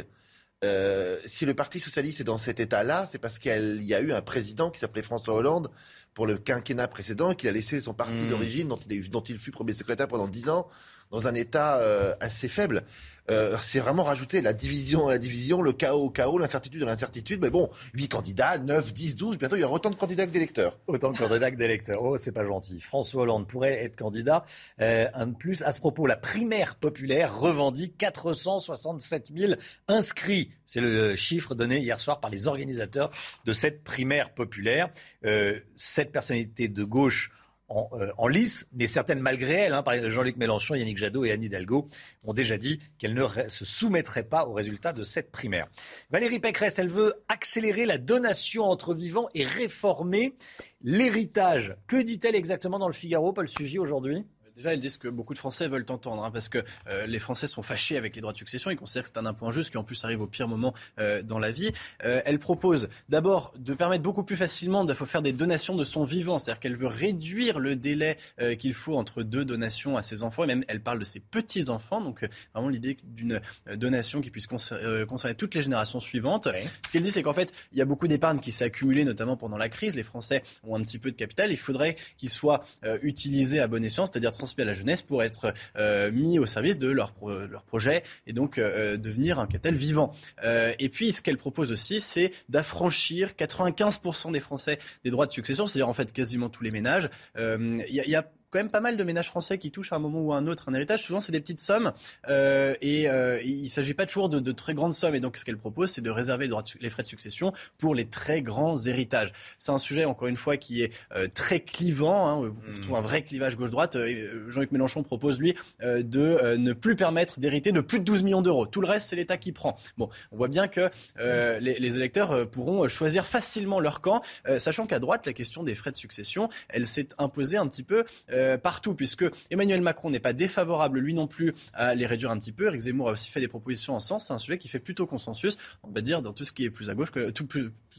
euh, 0.65 1.18
si 1.26 1.45
le 1.45 1.53
Parti 1.53 1.80
socialiste 1.80 2.19
est 2.19 2.26
dans 2.26 2.38
cet 2.38 2.60
état-là, 2.60 3.06
c'est 3.07 3.18
parce 3.18 3.40
qu'il 3.40 3.84
y 3.84 3.94
a 3.94 4.02
eu 4.02 4.11
un 4.11 4.22
président 4.22 4.69
qui 4.69 4.80
s'appelait 4.80 5.03
François 5.03 5.34
Hollande 5.34 5.72
pour 6.14 6.27
le 6.27 6.38
quinquennat 6.38 6.90
précédent 6.90 7.31
et 7.31 7.36
qu'il 7.36 7.48
a 7.48 7.53
laissé 7.53 7.80
son 7.80 7.94
parti 7.94 8.23
hmm. 8.23 8.30
d'origine, 8.30 8.68
dont, 8.68 8.80
dont, 9.10 9.22
il 9.22 9.40
fut 9.40 9.52
premier 9.52 9.72
secrétaire 9.72 10.10
pendant 10.10 10.27
dix 10.27 10.49
ans, 10.49 10.68
dans 11.11 11.27
un 11.27 11.34
état 11.34 11.77
euh, 11.77 12.14
assez 12.19 12.49
faible. 12.49 12.84
Euh, 13.30 13.56
c'est 13.61 13.80
vraiment 13.80 14.03
rajouter 14.03 14.41
la 14.41 14.53
division 14.53 15.07
la 15.07 15.18
division, 15.18 15.61
le 15.61 15.72
chaos 15.72 16.06
au 16.06 16.10
chaos, 16.10 16.38
l'incertitude 16.38 16.81
à 16.84 16.86
l'incertitude. 16.86 17.40
Mais 17.41 17.49
bon, 17.49 17.69
8 17.94 18.07
candidats, 18.07 18.57
9, 18.57 18.94
10, 18.94 19.15
12, 19.15 19.38
bientôt 19.38 19.56
il 19.56 19.61
y 19.61 19.64
aura 19.64 19.76
autant 19.76 19.90
de 19.90 19.95
candidats 19.95 20.26
que 20.26 20.31
d'électeurs. 20.31 20.80
Autant 20.88 21.11
de 21.11 21.18
candidats 21.18 21.52
que 21.52 21.56
d'électeurs. 21.56 22.02
Oh, 22.02 22.18
c'est 22.18 22.31
pas 22.31 22.45
gentil. 22.45 22.80
François 22.81 23.23
Hollande 23.23 23.48
pourrait 23.48 23.84
être 23.84 23.95
candidat. 23.95 24.44
Euh, 24.81 25.07
un 25.14 25.27
de 25.27 25.36
plus, 25.36 25.61
à 25.64 25.72
ce 25.72 25.80
propos, 25.80 26.07
la 26.07 26.18
primaire 26.18 26.76
populaire 26.76 27.38
revendique 27.38 27.98
467 27.98 29.31
000 29.36 29.53
inscrits. 29.88 30.52
C'est 30.65 30.81
le 30.81 31.15
chiffre 31.15 31.56
donné 31.56 31.80
hier 31.80 31.99
soir 31.99 32.19
par 32.19 32.31
les 32.31 32.48
organisateurs 32.48 33.11
de 33.45 33.53
cette 33.53 33.84
primaire 33.84 34.34
populaire. 34.34 34.90
Euh, 35.26 35.60
cette 35.76 36.11
personnalité 36.11 36.68
de 36.68 36.84
gauche 36.84 37.31
euh, 37.70 38.12
en, 38.18 38.28
lice, 38.28 38.68
mais 38.74 38.88
certaines 38.88 39.20
malgré 39.20 39.54
elles. 39.54 39.74
Hein, 39.74 39.84
Jean-Luc 40.10 40.38
Mélenchon, 40.38 40.76
Yannick 40.76 40.98
Jadot 40.98 41.26
et 41.26 41.32
Anne 41.32 41.44
Hidalgo 41.44 41.86
ont 42.24 42.34
déjà 42.34 42.58
dit 42.58 42.80
qu'elles 42.98 43.14
ne 43.14 43.28
se 43.48 43.66
soumettraient 43.66 44.24
pas 44.24 44.46
aux 44.46 44.54
résultats 44.54 44.94
de 44.94 45.04
cette 45.04 45.32
primaire. 45.32 45.68
Valérie 46.10 46.40
Pécresse, 46.40 46.80
elle 46.80 46.90
veut 46.90 47.14
accélérer 47.28 47.86
la 47.86 47.98
donation 47.98 48.64
entre 48.64 48.94
vivants 48.94 49.30
et 49.36 49.46
réformer 49.46 50.36
l'héritage. 50.82 51.76
Que 51.88 52.02
dit-elle 52.02 52.36
exactement 52.36 52.80
dans 52.80 52.88
le 52.88 52.94
Figaro, 52.94 53.34
Paul 53.34 53.48
Sugy, 53.48 53.80
aujourd'hui? 53.80 54.26
Déjà, 54.60 54.73
ils 54.73 54.81
disent 54.81 54.98
que 54.98 55.07
beaucoup 55.07 55.34
de 55.34 55.40
Français 55.40 55.69
veulent 55.69 55.86
entendre, 55.88 56.22
hein, 56.22 56.31
parce 56.31 56.49
que 56.49 56.57
euh, 56.90 57.06
les 57.06 57.19
Français 57.19 57.48
sont 57.48 57.61
fâchés 57.61 57.95
avec 57.95 58.14
les 58.14 58.22
droits 58.22 58.34
de 58.34 58.38
succession. 58.38 58.69
Ils 58.69 58.76
considèrent 58.76 59.03
que 59.03 59.10
c'est 59.14 59.18
un 59.18 59.26
impôt 59.26 59.45
injuste 59.45 59.69
qui, 59.69 59.77
en 59.77 59.86
plus, 59.86 60.03
arrive 60.03 60.19
au 60.19 60.27
pire 60.27 60.49
moment 60.49 60.73
euh, 60.99 61.22
dans 61.23 61.40
la 61.40 61.49
vie. 61.49 61.72
Euh, 62.03 62.22
elle 62.26 62.40
propose 62.40 62.90
d'abord 63.07 63.53
de 63.57 63.73
permettre 63.73 64.03
beaucoup 64.03 64.26
plus 64.26 64.36
facilement 64.36 64.84
de 64.84 64.94
faire 64.94 65.22
des 65.22 65.31
donations 65.31 65.77
de 65.77 65.86
son 65.86 66.03
vivant. 66.03 66.40
C'est-à-dire 66.40 66.60
qu'elle 66.60 66.76
veut 66.76 66.88
réduire 66.88 67.57
le 67.57 67.77
délai 67.77 68.18
qu'il 68.60 68.73
faut 68.73 68.98
entre 68.98 69.23
deux 69.23 69.45
donations 69.45 69.95
à 69.95 70.02
ses 70.02 70.23
enfants. 70.23 70.44
Et 70.44 70.48
même, 70.48 70.64
elle 70.68 70.81
parle 70.81 70.99
de 70.99 71.06
ses 71.06 71.22
petits-enfants. 71.22 72.02
Donc, 72.02 72.27
vraiment 72.53 72.68
l'idée 72.68 72.98
d'une 73.03 73.40
donation 73.76 74.19
qui 74.19 74.30
puisse 74.30 74.48
concerner 74.48 75.36
toutes 75.38 75.56
les 75.56 75.61
générations 75.61 76.02
suivantes. 76.02 76.49
Ce 76.86 76.91
qu'elle 76.91 77.03
dit, 77.03 77.11
c'est 77.11 77.23
qu'en 77.23 77.34
fait, 77.34 77.53
il 77.72 77.77
y 77.77 77.81
a 77.81 77.86
beaucoup 77.86 78.10
d'épargne 78.10 78.40
qui 78.40 78.52
s'est 78.52 78.65
accumulée, 78.65 79.06
notamment 79.06 79.38
pendant 79.38 79.57
la 79.57 79.69
crise. 79.69 79.95
Les 79.95 80.03
Français 80.03 80.44
ont 80.64 80.76
un 80.76 80.81
petit 80.81 80.99
peu 80.99 81.11
de 81.11 81.15
capital. 81.15 81.49
Il 81.49 81.57
faudrait 81.57 81.95
qu'il 82.18 82.30
soit 82.30 82.65
utilisé 83.02 83.61
à 83.61 83.68
bon 83.68 83.81
escient, 83.86 84.06
c'est-à-dire 84.06 84.34
à 84.58 84.66
la 84.66 84.74
jeunesse 84.74 85.02
pour 85.02 85.24
être 85.24 85.54
euh, 85.78 86.12
mis 86.12 86.40
au 86.40 86.46
service 86.46 86.78
de 86.78 86.88
leur, 86.88 87.14
leur 87.50 87.64
projet 87.64 88.04
et 88.28 88.34
donc 88.34 88.58
euh, 88.58 88.98
devenir 88.98 89.40
un 89.40 89.48
capital 89.48 89.76
vivant. 89.76 90.14
Euh, 90.44 90.74
et 90.80 90.90
puis, 90.90 91.12
ce 91.12 91.22
qu'elle 91.22 91.38
propose 91.38 91.72
aussi, 91.72 92.00
c'est 92.00 92.32
d'affranchir 92.50 93.32
95% 93.38 94.32
des 94.32 94.40
Français 94.40 94.80
des 95.04 95.12
droits 95.12 95.26
de 95.26 95.32
succession, 95.32 95.66
c'est-à-dire 95.66 95.90
en 95.90 95.94
fait 95.94 96.12
quasiment 96.12 96.50
tous 96.50 96.64
les 96.64 96.72
ménages. 96.72 97.10
Il 97.38 98.16
a 98.16 98.32
quand 98.52 98.60
même 98.60 98.70
pas 98.70 98.82
mal 98.82 98.98
de 98.98 99.04
ménages 99.04 99.28
français 99.28 99.58
qui 99.58 99.72
touchent 99.72 99.94
à 99.94 99.96
un 99.96 100.00
moment 100.00 100.22
ou 100.22 100.34
à 100.34 100.38
un 100.38 100.48
autre 100.48 100.70
un 100.70 100.74
héritage. 100.74 101.04
Souvent, 101.04 101.20
c'est 101.20 101.32
des 101.32 101.40
petites 101.40 101.60
sommes 101.60 101.94
euh, 102.30 102.74
et 102.82 103.10
euh, 103.10 103.40
il 103.44 103.66
ne 103.66 103.70
s'agit 103.70 103.94
pas 103.94 104.06
toujours 104.06 104.30
de, 104.30 104.40
de, 104.40 104.52
très 104.52 104.74
grandes 104.74 104.94
sommes. 104.94 105.16
Et 105.16 105.20
donc, 105.20 105.38
ce 105.38 105.46
qu'elle 105.46 105.58
propose, 105.58 105.92
c'est 105.92 106.02
de 106.02 106.10
réserver 106.10 106.46
les, 106.46 106.50
droits 106.50 106.64
les, 106.80 106.90
frais 106.90 107.04
de 107.04 107.08
succession 107.08 107.54
pour 107.78 107.96
les 107.96 108.06
très 108.06 108.42
grands 108.42 108.78
héritages. 108.78 109.32
C'est 109.58 109.72
un 109.72 109.78
sujet, 109.78 110.06
encore 110.06 110.28
une 110.28 110.36
fois, 110.36 110.58
qui 110.58 110.82
est 110.82 110.94
euh, 111.16 111.28
très 111.28 111.60
clivant. 111.60 112.28
Hein. 112.28 112.52
Vous 112.54 112.78
mmh. 112.78 112.82
trouvez 112.82 112.98
un 112.98 113.02
vrai 113.02 113.22
clivage 113.22 113.56
gauche-droite. 113.56 113.96
Euh, 113.96 114.50
Jean-Luc 114.50 114.72
Mélenchon 114.72 115.04
propose, 115.04 115.40
lui, 115.40 115.56
euh, 115.82 116.02
de 116.02 116.56
ne 116.58 116.74
plus 116.74 116.96
permettre 116.96 117.40
d'hériter 117.40 117.72
de 117.72 117.82
plus 117.82 118.00
de 118.00 118.06
12 118.06 118.24
millions 118.24 118.42
d'euros. 118.42 118.66
Tout 118.66 118.82
le 118.82 118.88
reste, 118.88 119.10
c'est 119.10 119.16
l'État 119.16 119.38
qui 119.38 119.52
prend. 119.52 119.78
Bon, 119.98 120.10
on 120.32 120.38
voit 120.38 120.48
bien 120.48 120.68
que 120.68 120.90
les, 121.18 121.80
les, 121.80 121.96
électeurs 121.98 122.50
pourront 122.50 122.88
choisir 122.88 123.28
facilement 123.28 123.80
leur 123.80 124.02
camp, 124.02 124.22
sachant 124.58 124.86
qu'à 124.86 125.00
droite, 125.00 125.26
la 125.26 125.34
question 125.34 125.64
des 125.64 125.76
frais 125.76 125.92
de 125.92 125.98
succession, 125.98 126.50
elle 126.70 126.88
s'est 126.88 127.10
imposée 127.18 127.58
un 127.58 127.68
petit 127.68 127.84
peu 127.84 128.06
euh, 128.39 128.39
partout, 128.61 128.95
puisque 128.95 129.26
Emmanuel 129.49 129.82
Macron 129.82 130.10
n'est 130.10 130.20
pas 130.20 130.34
défavorable, 130.34 130.99
lui 130.99 131.14
non 131.14 131.28
plus, 131.28 131.53
à 131.74 131.95
les 131.95 132.06
réduire 132.06 132.32
un 132.32 132.38
petit 132.40 132.52
peu. 132.52 132.68
Eric 132.68 132.82
Zemmour 132.82 133.10
a 133.10 133.11
aussi 133.14 133.30
fait 133.30 133.40
des 133.40 133.48
propositions 133.48 133.95
en 133.95 133.99
sens. 133.99 134.28
C'est 134.28 134.34
un 134.34 134.38
sujet 134.38 134.57
qui 134.57 134.68
fait 134.68 134.80
plutôt 134.80 135.06
consensus, 135.06 135.57
on 135.84 135.91
va 135.91 136.02
dire, 136.02 136.22
dans 136.22 136.34
tout 136.34 136.45
ce 136.45 136.52
qui 136.52 136.66
est 136.66 136.70
plus 136.70 136.90
à 136.90 136.95
gauche 136.95 137.11
que 137.11 137.30
tout, 137.30 137.48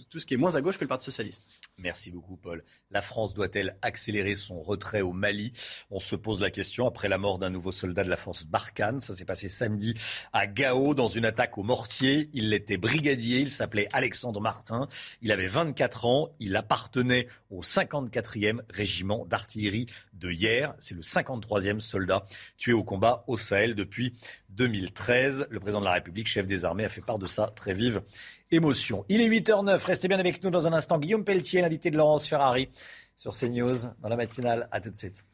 tout 0.08 0.18
ce 0.18 0.26
qui 0.26 0.34
est 0.34 0.36
moins 0.36 0.54
à 0.54 0.60
gauche 0.60 0.76
que 0.76 0.84
le 0.84 0.88
Parti 0.88 1.04
socialiste. 1.04 1.60
Merci 1.78 2.10
beaucoup, 2.10 2.36
Paul. 2.36 2.62
La 2.90 3.02
France 3.02 3.34
doit-elle 3.34 3.76
accélérer 3.82 4.34
son 4.34 4.62
retrait 4.62 5.00
au 5.00 5.12
Mali? 5.12 5.52
On 5.90 5.98
se 5.98 6.16
pose 6.16 6.40
la 6.40 6.50
question 6.50 6.86
après 6.86 7.08
la 7.08 7.18
mort 7.18 7.38
d'un 7.38 7.50
nouveau 7.50 7.72
soldat 7.72 8.04
de 8.04 8.10
la 8.10 8.16
force 8.16 8.44
Barkhane. 8.44 9.00
Ça 9.00 9.14
s'est 9.14 9.24
passé 9.24 9.48
samedi 9.48 9.94
à 10.32 10.46
Gao 10.46 10.94
dans 10.94 11.08
une 11.08 11.24
attaque 11.24 11.58
au 11.58 11.62
mortier. 11.62 12.28
Il 12.32 12.52
était 12.52 12.76
brigadier. 12.76 13.40
Il 13.40 13.50
s'appelait 13.50 13.88
Alexandre 13.92 14.40
Martin. 14.40 14.88
Il 15.22 15.32
avait 15.32 15.46
24 15.46 16.04
ans. 16.04 16.28
Il 16.38 16.56
appartenait 16.56 17.28
au 17.50 17.62
54e 17.62 18.60
régiment 18.68 19.26
d'artillerie 19.26 19.86
de 20.12 20.29
hier. 20.32 20.74
C'est 20.78 20.94
le 20.94 21.02
53e 21.02 21.80
soldat 21.80 22.22
tué 22.56 22.72
au 22.72 22.84
combat 22.84 23.24
au 23.26 23.36
Sahel 23.36 23.74
depuis 23.74 24.12
2013. 24.50 25.46
Le 25.50 25.60
président 25.60 25.80
de 25.80 25.86
la 25.86 25.92
République, 25.92 26.26
chef 26.26 26.46
des 26.46 26.64
armées, 26.64 26.84
a 26.84 26.88
fait 26.88 27.00
part 27.00 27.18
de 27.18 27.26
sa 27.26 27.48
très 27.48 27.74
vive 27.74 28.02
émotion. 28.50 29.04
Il 29.08 29.20
est 29.20 29.28
8h09. 29.28 29.84
Restez 29.84 30.08
bien 30.08 30.18
avec 30.18 30.42
nous 30.42 30.50
dans 30.50 30.66
un 30.66 30.72
instant. 30.72 30.98
Guillaume 30.98 31.24
Pelletier, 31.24 31.60
l'invité 31.60 31.90
de 31.90 31.96
Laurence 31.96 32.26
Ferrari 32.26 32.68
sur 33.16 33.32
CNews 33.36 33.76
dans 34.00 34.08
la 34.08 34.16
matinale. 34.16 34.68
À 34.70 34.80
tout 34.80 34.90
de 34.90 34.96
suite. 34.96 35.24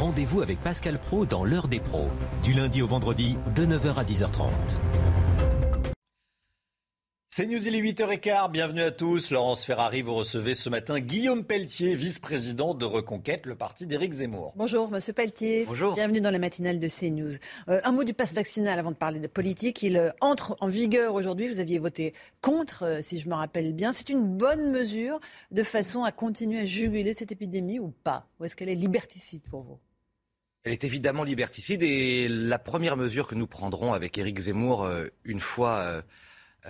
Rendez-vous 0.00 0.40
avec 0.40 0.58
Pascal 0.60 0.98
Pro 0.98 1.26
dans 1.26 1.44
l'heure 1.44 1.68
des 1.68 1.78
pros, 1.78 2.08
du 2.42 2.54
lundi 2.54 2.80
au 2.80 2.86
vendredi 2.86 3.36
de 3.54 3.66
9h 3.66 3.96
à 3.96 4.04
10h30. 4.04 4.48
C'est 7.32 7.46
News, 7.46 7.64
il 7.64 7.76
est 7.76 7.80
8h15. 7.80 8.50
Bienvenue 8.50 8.82
à 8.82 8.90
tous. 8.90 9.30
Laurence 9.30 9.64
Ferrari, 9.64 10.02
vous 10.02 10.16
recevez 10.16 10.56
ce 10.56 10.68
matin 10.68 10.98
Guillaume 10.98 11.44
Pelletier, 11.44 11.94
vice-président 11.94 12.74
de 12.74 12.84
Reconquête, 12.84 13.46
le 13.46 13.54
parti 13.54 13.86
d'Éric 13.86 14.14
Zemmour. 14.14 14.52
Bonjour, 14.56 14.90
monsieur 14.90 15.12
Pelletier. 15.12 15.64
Bonjour. 15.64 15.94
Bienvenue 15.94 16.20
dans 16.20 16.32
la 16.32 16.40
matinale 16.40 16.80
de 16.80 16.88
CNews. 16.88 17.34
Euh, 17.68 17.80
un 17.84 17.92
mot 17.92 18.02
du 18.02 18.14
passe 18.14 18.34
vaccinal 18.34 18.80
avant 18.80 18.90
de 18.90 18.96
parler 18.96 19.20
de 19.20 19.28
politique. 19.28 19.80
Il 19.84 19.96
euh, 19.96 20.10
entre 20.20 20.56
en 20.60 20.66
vigueur 20.66 21.14
aujourd'hui. 21.14 21.46
Vous 21.46 21.60
aviez 21.60 21.78
voté 21.78 22.14
contre, 22.42 22.82
euh, 22.82 23.00
si 23.00 23.20
je 23.20 23.28
me 23.28 23.34
rappelle 23.34 23.74
bien. 23.74 23.92
C'est 23.92 24.08
une 24.08 24.24
bonne 24.24 24.72
mesure 24.72 25.20
de 25.52 25.62
façon 25.62 26.02
à 26.02 26.10
continuer 26.10 26.58
à 26.58 26.64
juguler 26.64 27.14
cette 27.14 27.30
épidémie 27.30 27.78
ou 27.78 27.94
pas? 28.02 28.26
Ou 28.40 28.46
est-ce 28.46 28.56
qu'elle 28.56 28.70
est 28.70 28.74
liberticide 28.74 29.42
pour 29.48 29.62
vous? 29.62 29.78
Elle 30.64 30.72
est 30.72 30.82
évidemment 30.82 31.22
liberticide 31.22 31.84
et 31.84 32.26
la 32.28 32.58
première 32.58 32.96
mesure 32.96 33.28
que 33.28 33.36
nous 33.36 33.46
prendrons 33.46 33.92
avec 33.92 34.18
Éric 34.18 34.40
Zemmour 34.40 34.82
euh, 34.82 35.06
une 35.24 35.40
fois, 35.40 36.02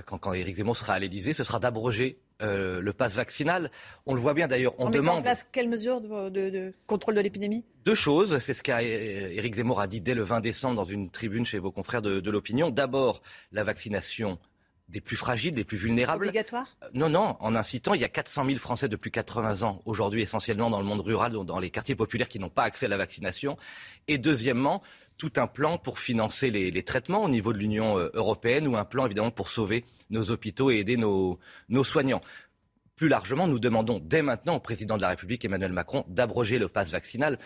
quand, 0.06 0.18
quand 0.18 0.32
Éric 0.32 0.56
Zemmour 0.56 0.76
sera 0.76 0.94
à 0.94 0.98
l'Élysée, 0.98 1.32
ce 1.32 1.44
sera 1.44 1.58
d'abroger 1.58 2.18
euh, 2.42 2.80
le 2.80 2.92
pass 2.92 3.14
vaccinal. 3.14 3.70
On 4.06 4.14
le 4.14 4.20
voit 4.20 4.34
bien 4.34 4.48
d'ailleurs, 4.48 4.74
on 4.78 4.86
en 4.86 4.90
demande... 4.90 5.18
en 5.18 5.22
place 5.22 5.46
quelles 5.50 5.68
mesures 5.68 6.00
de, 6.00 6.72
contrôle 6.86 7.14
de 7.14 7.20
l'épidémie? 7.20 7.64
Deux 7.84 7.94
choses, 7.94 8.38
c'est 8.38 8.54
ce 8.54 8.62
qu'Éric 8.62 9.54
Zemmour 9.54 9.80
a 9.80 9.86
dit 9.86 10.00
dès 10.00 10.14
le 10.14 10.22
20 10.22 10.40
décembre 10.40 10.76
dans 10.76 10.84
une 10.84 11.10
tribune 11.10 11.44
chez 11.44 11.58
vos 11.58 11.70
confrères 11.70 12.02
de, 12.02 12.20
de 12.20 12.30
l'opinion. 12.30 12.70
D'abord, 12.70 13.22
la 13.52 13.64
vaccination 13.64 14.38
des 14.90 15.00
plus 15.00 15.16
fragiles, 15.16 15.54
des 15.54 15.64
plus 15.64 15.76
vulnérables. 15.76 16.24
Obligatoire 16.24 16.76
Non, 16.94 17.08
non, 17.08 17.36
en 17.40 17.54
incitant, 17.54 17.94
il 17.94 18.00
y 18.00 18.04
a 18.04 18.08
400 18.08 18.44
000 18.44 18.58
Français 18.58 18.88
de 18.88 18.96
plus 18.96 19.10
de 19.10 19.14
80 19.14 19.62
ans 19.62 19.82
aujourd'hui, 19.84 20.22
essentiellement 20.22 20.68
dans 20.68 20.80
le 20.80 20.84
monde 20.84 21.00
rural, 21.00 21.32
dans 21.32 21.58
les 21.58 21.70
quartiers 21.70 21.94
populaires 21.94 22.28
qui 22.28 22.38
n'ont 22.38 22.50
pas 22.50 22.64
accès 22.64 22.86
à 22.86 22.88
la 22.88 22.96
vaccination. 22.96 23.56
Et 24.08 24.18
deuxièmement, 24.18 24.82
tout 25.16 25.32
un 25.36 25.46
plan 25.46 25.78
pour 25.78 25.98
financer 25.98 26.50
les, 26.50 26.82
traitements 26.82 27.22
au 27.22 27.28
niveau 27.28 27.52
de 27.52 27.58
l'Union 27.58 27.98
euh, 27.98 28.10
européenne 28.14 28.66
ou 28.66 28.76
un 28.76 28.84
plan 28.84 29.06
évidemment 29.06 29.30
pour 29.30 29.48
sauver 29.48 29.84
nos 30.08 30.30
hôpitaux 30.30 30.70
et 30.70 30.78
aider 30.78 30.96
nos, 30.96 31.38
nos 31.68 31.84
soignants. 31.84 32.22
Plus 32.96 33.08
largement, 33.08 33.46
nous 33.46 33.58
demandons 33.58 34.00
dès 34.02 34.22
maintenant 34.22 34.56
au 34.56 34.60
président 34.60 34.96
de 34.96 35.02
la 35.02 35.08
République, 35.08 35.44
Emmanuel 35.44 35.72
Macron, 35.72 36.04
d'abroger 36.08 36.58
le 36.58 36.68
pass 36.68 36.90
vaccinal 36.90 37.38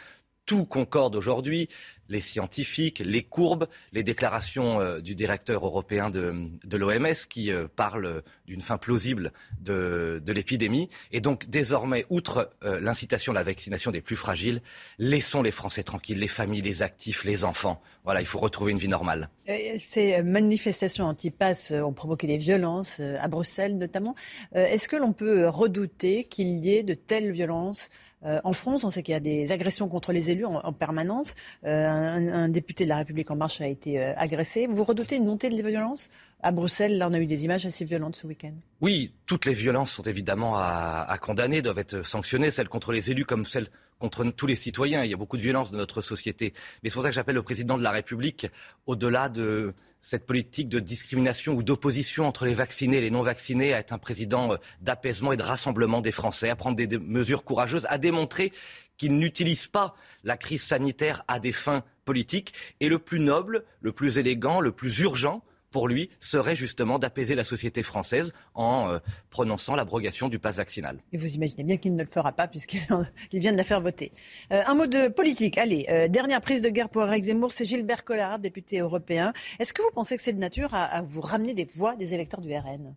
tout 0.46 0.64
concorde 0.64 1.16
aujourd'hui, 1.16 1.68
les 2.08 2.20
scientifiques, 2.20 2.98
les 2.98 3.22
courbes, 3.22 3.66
les 3.92 4.02
déclarations 4.02 4.80
euh, 4.80 5.00
du 5.00 5.14
directeur 5.14 5.64
européen 5.64 6.10
de, 6.10 6.50
l'OMS 6.76 7.14
qui 7.28 7.50
euh, 7.50 7.66
parle 7.74 8.22
d'une 8.46 8.60
fin 8.60 8.76
plausible 8.76 9.32
de, 9.60 10.22
l'épidémie. 10.26 10.90
Et 11.12 11.20
donc 11.20 11.48
désormais, 11.48 12.04
outre 12.10 12.50
euh, 12.64 12.78
l'incitation 12.80 13.32
à 13.32 13.36
la 13.36 13.42
vaccination 13.42 13.90
des 13.90 14.02
plus 14.02 14.16
fragiles, 14.16 14.60
laissons 14.98 15.42
les 15.42 15.50
Français 15.50 15.82
tranquilles, 15.82 16.18
les 16.18 16.28
familles, 16.28 16.62
les 16.62 16.82
actifs, 16.82 17.24
les 17.24 17.44
enfants. 17.44 17.80
Voilà, 18.04 18.20
il 18.20 18.26
faut 18.26 18.38
retrouver 18.38 18.72
une 18.72 18.78
vie 18.78 18.88
normale. 18.88 19.30
Ces 19.78 20.22
manifestations 20.22 21.06
anti-pass 21.06 21.70
ont 21.70 21.92
provoqué 21.94 22.26
des 22.26 22.36
violences, 22.36 23.00
à 23.00 23.28
Bruxelles 23.28 23.78
notamment. 23.78 24.14
Est-ce 24.54 24.88
que 24.88 24.96
l'on 24.96 25.14
peut 25.14 25.48
redouter 25.48 26.24
qu'il 26.24 26.48
y 26.58 26.74
ait 26.74 26.82
de 26.82 26.92
telles 26.92 27.32
violences 27.32 27.88
euh, 28.24 28.40
en 28.44 28.52
France, 28.52 28.84
on 28.84 28.90
sait 28.90 29.02
qu'il 29.02 29.12
y 29.12 29.16
a 29.16 29.20
des 29.20 29.52
agressions 29.52 29.88
contre 29.88 30.12
les 30.12 30.30
élus 30.30 30.46
en, 30.46 30.72
permanence. 30.72 31.34
Euh, 31.64 31.86
un, 31.88 32.48
député 32.48 32.84
de 32.84 32.88
la 32.88 32.98
République 32.98 33.30
en 33.30 33.36
marche 33.36 33.60
a 33.60 33.66
été 33.66 34.00
euh, 34.00 34.14
agressé. 34.16 34.66
Vous 34.66 34.84
redoutez 34.84 35.16
une 35.16 35.26
montée 35.26 35.48
de 35.48 35.68
violence? 35.68 36.10
À 36.42 36.52
Bruxelles, 36.52 36.98
là, 36.98 37.08
on 37.08 37.14
a 37.14 37.18
eu 37.18 37.26
des 37.26 37.44
images 37.44 37.66
assez 37.66 37.84
violentes 37.84 38.16
ce 38.16 38.26
week-end. 38.26 38.52
Oui, 38.80 39.12
toutes 39.26 39.46
les 39.46 39.54
violences 39.54 39.92
sont 39.92 40.02
évidemment 40.02 40.56
à, 40.56 41.06
à 41.08 41.18
condamner, 41.18 41.62
doivent 41.62 41.78
être 41.78 42.04
sanctionnées, 42.04 42.50
celles 42.50 42.68
contre 42.68 42.92
les 42.92 43.10
élus 43.10 43.24
comme 43.24 43.44
celles 43.44 43.68
contre 43.98 44.24
tous 44.24 44.46
les 44.46 44.56
citoyens. 44.56 45.04
Il 45.04 45.10
y 45.10 45.14
a 45.14 45.16
beaucoup 45.16 45.36
de 45.36 45.42
violence 45.42 45.70
dans 45.70 45.78
notre 45.78 46.02
société. 46.02 46.52
Mais 46.82 46.90
c'est 46.90 46.94
pour 46.94 47.02
ça 47.02 47.08
que 47.08 47.14
j'appelle 47.14 47.36
le 47.36 47.42
président 47.42 47.78
de 47.78 47.82
la 47.82 47.92
République, 47.92 48.46
au-delà 48.86 49.28
de 49.28 49.74
cette 50.04 50.26
politique 50.26 50.68
de 50.68 50.80
discrimination 50.80 51.54
ou 51.54 51.62
d'opposition 51.62 52.26
entre 52.26 52.44
les 52.44 52.52
vaccinés 52.52 52.98
et 52.98 53.00
les 53.00 53.10
non 53.10 53.22
vaccinés, 53.22 53.72
à 53.72 53.78
être 53.78 53.94
un 53.94 53.98
président 53.98 54.52
euh, 54.52 54.56
d'apaisement 54.82 55.32
et 55.32 55.38
de 55.38 55.42
rassemblement 55.42 56.02
des 56.02 56.12
Français, 56.12 56.50
à 56.50 56.56
prendre 56.56 56.76
des, 56.76 56.98
mesures 56.98 57.42
courageuses, 57.42 57.86
à 57.88 57.96
démontrer 57.96 58.52
qu'il 58.98 59.16
n'utilise 59.16 59.66
pas 59.66 59.94
la 60.22 60.36
crise 60.36 60.62
sanitaire 60.62 61.24
à 61.26 61.40
des 61.40 61.52
fins 61.52 61.84
politiques. 62.04 62.52
Et 62.80 62.90
le 62.90 62.98
plus 62.98 63.18
noble, 63.18 63.64
le 63.80 63.92
plus 63.92 64.18
élégant, 64.18 64.60
le 64.60 64.72
plus 64.72 65.00
urgent, 65.00 65.42
pour 65.74 65.88
lui, 65.88 66.08
serait 66.20 66.54
justement 66.54 67.00
d'apaiser 67.00 67.34
la 67.34 67.42
société 67.42 67.82
française 67.82 68.32
en 68.54 68.92
euh, 68.92 68.98
prononçant 69.28 69.74
l'abrogation 69.74 70.28
du 70.28 70.38
pass 70.38 70.58
vaccinal. 70.58 71.00
Et 71.12 71.16
vous 71.16 71.26
imaginez 71.26 71.64
bien 71.64 71.78
qu'il 71.78 71.96
ne 71.96 72.04
le 72.04 72.08
fera 72.08 72.30
pas 72.30 72.46
puisqu'il 72.46 72.86
vient 73.32 73.50
de 73.50 73.56
la 73.56 73.64
faire 73.64 73.80
voter. 73.80 74.12
Euh, 74.52 74.62
un 74.68 74.74
mot 74.76 74.86
de 74.86 75.08
politique. 75.08 75.58
Allez, 75.58 75.86
euh, 75.88 76.06
dernière 76.06 76.40
prise 76.40 76.62
de 76.62 76.68
guerre 76.68 76.88
pour 76.88 77.02
Eric 77.02 77.24
Zemmour, 77.24 77.50
c'est 77.50 77.64
Gilbert 77.64 78.04
Collard, 78.04 78.38
député 78.38 78.78
européen. 78.78 79.32
Est-ce 79.58 79.74
que 79.74 79.82
vous 79.82 79.90
pensez 79.92 80.16
que 80.16 80.22
c'est 80.22 80.32
de 80.32 80.38
nature 80.38 80.72
à, 80.74 81.02
vous 81.02 81.20
ramener 81.20 81.54
des 81.54 81.66
voix 81.74 81.96
des 81.96 82.14
électeurs 82.14 82.40
du 82.40 82.54
RN 82.54 82.94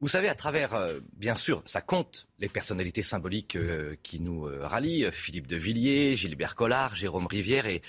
vous 0.00 0.06
savez, 0.06 0.28
à 0.28 0.36
travers, 0.36 0.80
bien 1.16 1.34
sûr, 1.34 1.60
ça 1.66 1.80
compte 1.80 2.28
les 2.38 2.48
personnalités 2.48 3.02
symboliques 3.02 3.58
qui 4.04 4.20
nous 4.20 4.46
rallient, 4.60 5.08
Philippe 5.10 5.48
de 5.48 5.56
Villiers, 5.56 6.14
Gilbert 6.14 6.54
Collard, 6.54 6.94
Jérôme 6.94 7.26
Rivière 7.26 7.66
et 7.66 7.82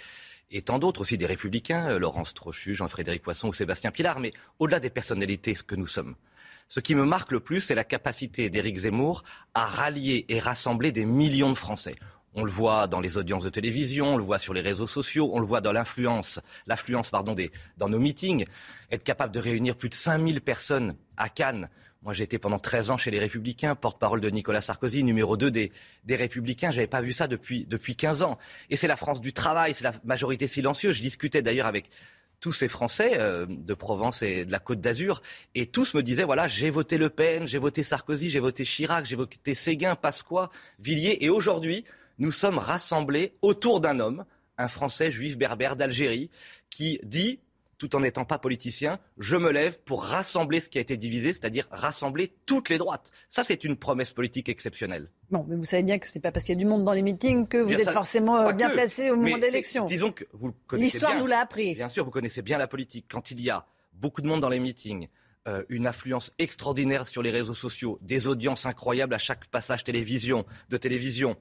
et 0.51 0.61
tant 0.61 0.79
d'autres 0.79 1.01
aussi, 1.01 1.17
des 1.17 1.25
républicains, 1.25 1.89
euh, 1.89 1.99
Laurence 1.99 2.33
Trochu, 2.33 2.75
Jean-Frédéric 2.75 3.21
Poisson 3.21 3.49
ou 3.49 3.53
Sébastien 3.53 3.91
Pilar, 3.91 4.19
mais 4.19 4.33
au-delà 4.57 4.79
des 4.79 4.89
personnalités 4.89 5.53
que 5.53 5.75
nous 5.75 5.87
sommes. 5.87 6.15
Ce 6.67 6.79
qui 6.79 6.95
me 6.95 7.05
marque 7.05 7.31
le 7.31 7.39
plus, 7.39 7.61
c'est 7.61 7.75
la 7.75 7.83
capacité 7.83 8.49
d'Éric 8.49 8.77
Zemmour 8.77 9.23
à 9.53 9.65
rallier 9.65 10.25
et 10.29 10.39
rassembler 10.39 10.91
des 10.91 11.05
millions 11.05 11.49
de 11.49 11.57
Français. 11.57 11.95
On 12.35 12.43
le 12.43 12.51
voit 12.51 12.87
dans 12.87 12.99
les 12.99 13.17
audiences 13.17 13.43
de 13.43 13.49
télévision, 13.49 14.13
on 14.13 14.17
le 14.17 14.23
voit 14.23 14.37
sur 14.37 14.53
les 14.53 14.61
réseaux 14.61 14.85
sociaux, 14.85 15.31
on 15.33 15.39
le 15.39 15.47
voit 15.47 15.61
dans 15.61 15.71
l'influence, 15.71 16.39
l'affluence 16.67 17.09
pardon, 17.09 17.33
des, 17.33 17.51
dans 17.77 17.89
nos 17.89 17.97
meetings. 17.97 18.45
Être 18.91 19.03
capable 19.03 19.33
de 19.33 19.39
réunir 19.39 19.75
plus 19.75 19.89
de 19.89 19.95
5000 19.95 20.41
personnes 20.41 20.95
à 21.17 21.29
Cannes 21.29 21.69
moi, 22.01 22.13
j'ai 22.13 22.23
été 22.23 22.39
pendant 22.39 22.59
13 22.59 22.91
ans 22.91 22.97
chez 22.97 23.11
les 23.11 23.19
Républicains, 23.19 23.75
porte-parole 23.75 24.21
de 24.21 24.29
Nicolas 24.29 24.61
Sarkozy, 24.61 25.03
numéro 25.03 25.35
2 25.35 25.51
des, 25.51 25.73
des 26.05 26.15
Républicains. 26.15 26.71
J'avais 26.71 26.87
pas 26.87 27.01
vu 27.01 27.11
ça 27.11 27.27
depuis, 27.27 27.65
depuis 27.65 27.97
15 27.97 28.23
ans. 28.23 28.37
Et 28.69 28.77
c'est 28.77 28.87
la 28.87 28.95
France 28.95 29.19
du 29.19 29.33
travail, 29.33 29.73
c'est 29.73 29.83
la 29.83 29.91
majorité 30.05 30.47
silencieuse. 30.47 30.95
Je 30.95 31.01
discutais 31.01 31.41
d'ailleurs 31.41 31.67
avec 31.67 31.89
tous 32.39 32.53
ces 32.53 32.69
Français 32.69 33.17
euh, 33.17 33.45
de 33.49 33.73
Provence 33.73 34.21
et 34.21 34.45
de 34.45 34.51
la 34.51 34.59
Côte 34.59 34.79
d'Azur, 34.79 35.21
et 35.55 35.65
tous 35.65 35.93
me 35.93 36.01
disaient 36.01 36.23
voilà, 36.23 36.47
j'ai 36.47 36.69
voté 36.69 36.97
Le 36.97 37.09
Pen, 37.09 37.45
j'ai 37.45 37.57
voté 37.57 37.83
Sarkozy, 37.83 38.29
j'ai 38.29 38.39
voté 38.39 38.63
Chirac, 38.63 39.05
j'ai 39.05 39.17
voté 39.17 39.55
Séguin, 39.55 39.95
Pasqua, 39.95 40.49
Villiers, 40.79 41.17
et 41.21 41.29
aujourd'hui, 41.29 41.83
nous 42.17 42.31
sommes 42.31 42.57
rassemblés 42.57 43.33
autour 43.41 43.81
d'un 43.81 43.99
homme, 43.99 44.23
un 44.57 44.67
Français 44.67 45.11
juif 45.11 45.37
berbère 45.37 45.75
d'Algérie, 45.75 46.31
qui 46.69 46.99
dit 47.03 47.39
tout 47.79 47.95
en 47.95 48.01
n'étant 48.01 48.25
pas 48.25 48.37
politicien, 48.37 48.99
je 49.17 49.37
me 49.37 49.51
lève 49.51 49.79
pour 49.79 50.03
rassembler 50.03 50.59
ce 50.59 50.69
qui 50.69 50.77
a 50.77 50.81
été 50.81 50.97
divisé, 50.97 51.33
c'est-à-dire 51.33 51.67
rassembler 51.71 52.31
toutes 52.45 52.69
les 52.69 52.77
droites. 52.77 53.11
Ça, 53.29 53.43
c'est 53.43 53.63
une 53.63 53.77
promesse 53.77 54.11
politique 54.11 54.49
exceptionnelle. 54.49 55.09
Bon, 55.31 55.45
mais 55.47 55.55
vous 55.55 55.65
savez 55.65 55.83
bien 55.83 55.97
que 55.97 56.07
ce 56.07 56.15
n'est 56.15 56.21
pas 56.21 56.31
parce 56.31 56.45
qu'il 56.45 56.53
y 56.53 56.57
a 56.57 56.59
du 56.59 56.65
monde 56.65 56.83
dans 56.83 56.93
les 56.93 57.01
meetings 57.01 57.47
que 57.47 57.57
vous 57.57 57.71
êtes 57.71 57.89
forcément 57.89 58.41
euh, 58.41 58.51
bien 58.51 58.69
placé 58.69 59.09
au 59.09 59.15
moment 59.15 59.37
de 59.37 59.41
l'élection. 59.41 59.85
Disons 59.85 60.11
que 60.11 60.25
vous 60.33 60.53
connaissez 60.67 60.97
L'histoire 60.97 61.17
nous 61.17 61.25
l'a 61.25 61.39
appris. 61.39 61.73
Bien 61.73 61.89
sûr, 61.89 62.03
vous 62.03 62.11
connaissez 62.11 62.41
bien 62.41 62.57
la 62.57 62.67
politique. 62.67 63.05
Quand 63.09 63.31
il 63.31 63.39
y 63.41 63.49
a 63.49 63.65
beaucoup 63.93 64.21
de 64.21 64.27
monde 64.27 64.41
dans 64.41 64.49
les 64.49 64.59
meetings, 64.59 65.07
euh, 65.47 65.63
une 65.69 65.87
influence 65.87 66.33
extraordinaire 66.37 67.07
sur 67.07 67.21
les 67.21 67.31
réseaux 67.31 67.53
sociaux, 67.53 67.97
des 68.01 68.27
audiences 68.27 68.65
incroyables 68.65 69.13
à 69.13 69.17
chaque 69.17 69.45
passage 69.47 69.85
télévision, 69.85 70.45
de 70.69 70.75
télévision, 70.75 71.37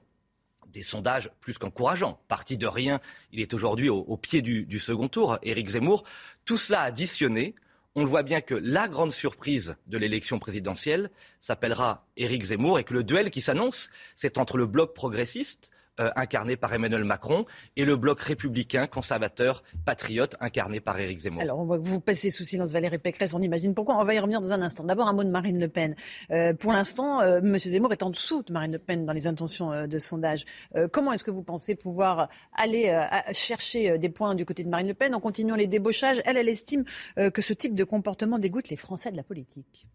des 0.71 0.83
sondages 0.83 1.31
plus 1.39 1.57
qu'encourageants. 1.57 2.19
Parti 2.27 2.57
de 2.57 2.67
rien, 2.67 2.99
il 3.31 3.41
est 3.41 3.53
aujourd'hui 3.53 3.89
au, 3.89 4.17
pied 4.17 4.41
du, 4.41 4.79
second 4.79 5.07
tour, 5.07 5.37
Éric 5.43 5.69
Zemmour. 5.69 6.03
Tout 6.45 6.57
cela 6.57 6.81
additionné, 6.81 7.55
on 7.95 8.05
voit 8.05 8.23
bien 8.23 8.41
que 8.41 8.55
la 8.55 8.87
grande 8.87 9.11
surprise 9.11 9.75
de 9.87 9.97
l'élection 9.97 10.39
présidentielle 10.39 11.09
s'appellera 11.41 12.07
Éric 12.17 12.43
Zemmour 12.45 12.79
et 12.79 12.83
que 12.83 12.93
le 12.93 13.03
duel 13.03 13.29
qui 13.29 13.41
s'annonce, 13.41 13.89
c'est 14.15 14.37
entre 14.37 14.57
le 14.57 14.65
bloc 14.65 14.93
progressiste, 14.93 15.71
euh, 15.99 16.09
incarné 16.15 16.55
par 16.55 16.73
Emmanuel 16.73 17.03
Macron, 17.03 17.45
et 17.75 17.83
le 17.83 17.95
bloc 17.95 18.21
républicain, 18.21 18.87
conservateur, 18.87 19.63
patriote, 19.85 20.35
incarné 20.39 20.79
par 20.79 20.97
Éric 20.97 21.19
Zemmour. 21.19 21.41
Alors, 21.41 21.59
on 21.59 21.65
voit 21.65 21.77
que 21.77 21.87
vous 21.87 21.99
passez 21.99 22.29
sous 22.29 22.45
silence 22.45 22.71
Valérie 22.71 22.99
Pécresse, 22.99 23.33
on 23.33 23.41
imagine 23.41 23.73
pourquoi. 23.73 23.97
On 23.97 24.05
va 24.05 24.13
y 24.13 24.19
revenir 24.19 24.39
dans 24.39 24.53
un 24.53 24.61
instant? 24.61 24.83
D'abord, 24.83 25.07
un 25.07 25.13
mot 25.13 25.23
de 25.23 25.29
Marine 25.29 25.59
Le 25.59 25.67
Pen. 25.67 25.95
Euh, 26.31 26.53
pour 26.53 26.71
l'instant, 26.71 27.21
euh, 27.21 27.39
M. 27.39 27.57
Zemmour 27.59 27.91
est 27.91 28.03
en 28.03 28.11
dessous 28.11 28.43
de 28.43 28.53
Marine 28.53 28.71
Le 28.71 28.79
Pen 28.79 29.05
dans 29.05 29.13
les 29.13 29.27
intentions 29.27 29.87
de 29.87 29.99
sondage. 29.99 30.45
comment 30.91 31.11
est-ce 31.11 31.23
que 31.23 31.31
vous 31.31 31.43
pensez 31.43 31.75
pouvoir 31.75 32.29
aller 32.53 32.97
chercher 33.33 33.97
des 33.97 34.09
points 34.09 34.35
du 34.35 34.45
côté 34.45 34.63
de 34.63 34.69
Marine 34.69 34.87
Le 34.87 34.93
Pen 34.93 35.13
en 35.13 35.19
continuant 35.19 35.55
les 35.55 35.67
débauchages? 35.67 36.21
Elle, 36.25 36.37
elle 36.37 36.49
estime 36.49 36.85
que 37.15 37.41
ce 37.41 37.53
type 37.53 37.75
de 37.75 37.83
comportement 37.83 38.39
dégoûte 38.39 38.69
les 38.69 38.77
Français 38.77 39.11
de 39.11 39.17
la 39.17 39.23
politique. 39.23 39.87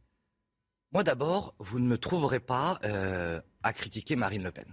Moi, 0.93 1.03
d'abord, 1.03 1.55
vous 1.59 1.79
ne 1.79 1.87
me 1.87 1.99
trouverez 1.99 2.41
pas 2.41 2.79
à 3.63 3.73
critiquer 3.73 4.17
Marine 4.17 4.43
Le 4.43 4.53
Pen. 4.53 4.67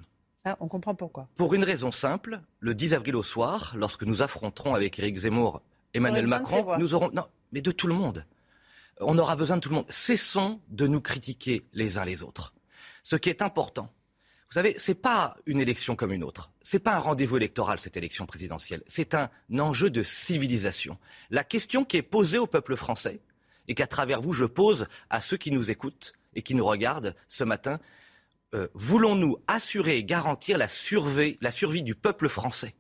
Ah, 0.44 0.58
on 0.60 0.68
comprend 0.68 0.96
pourquoi. 0.96 1.28
Pour 1.36 1.54
une 1.54 1.64
raison 1.64 1.92
simple, 1.92 2.42
le 2.60 2.74
10 2.74 2.94
avril 2.96 3.16
au 3.16 3.24
soir, 3.24 3.74
lorsque 3.78 4.04
nous 4.04 4.22
affronterons 4.22 4.74
avec 4.74 4.98
Éric 4.98 5.18
Zemmour 5.20 5.62
Emmanuel 5.94 6.28
Macron, 6.28 6.78
nous 6.80 6.96
aurons. 6.96 7.12
Non, 7.14 7.26
mais 7.52 7.62
de 7.62 7.72
tout 7.72 7.88
le 7.88 7.94
monde. 7.94 8.26
On 9.00 9.18
aura 9.18 9.36
besoin 9.36 9.58
de 9.58 9.62
tout 9.62 9.70
le 9.70 9.76
monde. 9.76 9.86
Cessons 9.90 10.60
de 10.70 10.88
nous 10.88 11.02
critiquer 11.02 11.66
les 11.74 11.98
uns 11.98 12.06
les 12.06 12.24
autres. 12.24 12.54
Ce 13.04 13.16
qui 13.16 13.30
est 13.30 13.42
important, 13.42 13.92
vous 14.52 14.56
savez, 14.56 14.76
ce 14.78 14.92
n'est 14.92 14.96
pas 14.96 15.38
une 15.46 15.62
élection 15.62 15.96
comme 15.96 16.12
une 16.12 16.26
autre. 16.26 16.52
Ce 16.62 16.76
n'est 16.76 16.82
pas 16.82 16.96
un 16.96 17.00
rendez-vous 17.00 17.38
électoral, 17.38 17.80
cette 17.80 17.96
élection 17.96 18.26
présidentielle. 18.26 18.84
C'est 18.86 19.16
un 19.16 19.30
enjeu 19.58 19.90
de 19.90 20.04
civilisation. 20.04 20.98
La 21.30 21.46
question 21.46 21.86
qui 21.86 21.98
est 21.98 22.02
posée 22.02 22.38
au 22.38 22.48
peuple 22.48 22.76
français, 22.76 23.22
et 23.70 23.76
qu'à 23.76 23.88
travers 23.88 24.20
vous, 24.20 24.34
je 24.34 24.44
pose 24.44 24.88
à 25.10 25.22
ceux 25.22 25.38
qui 25.38 25.52
nous 25.52 25.72
écoutent 25.72 26.14
et 26.36 26.42
qui 26.42 26.54
nous 26.54 26.66
regardent 26.66 27.16
ce 27.30 27.46
matin, 27.46 27.80
euh, 28.54 28.68
voulons-nous 28.74 29.38
assurer 29.48 29.98
et 29.98 30.04
garantir 30.04 30.58
la, 30.58 30.68
la 31.42 31.52
survie 31.52 31.84
du 31.84 31.96
peuple 31.96 32.30
français? 32.30 32.76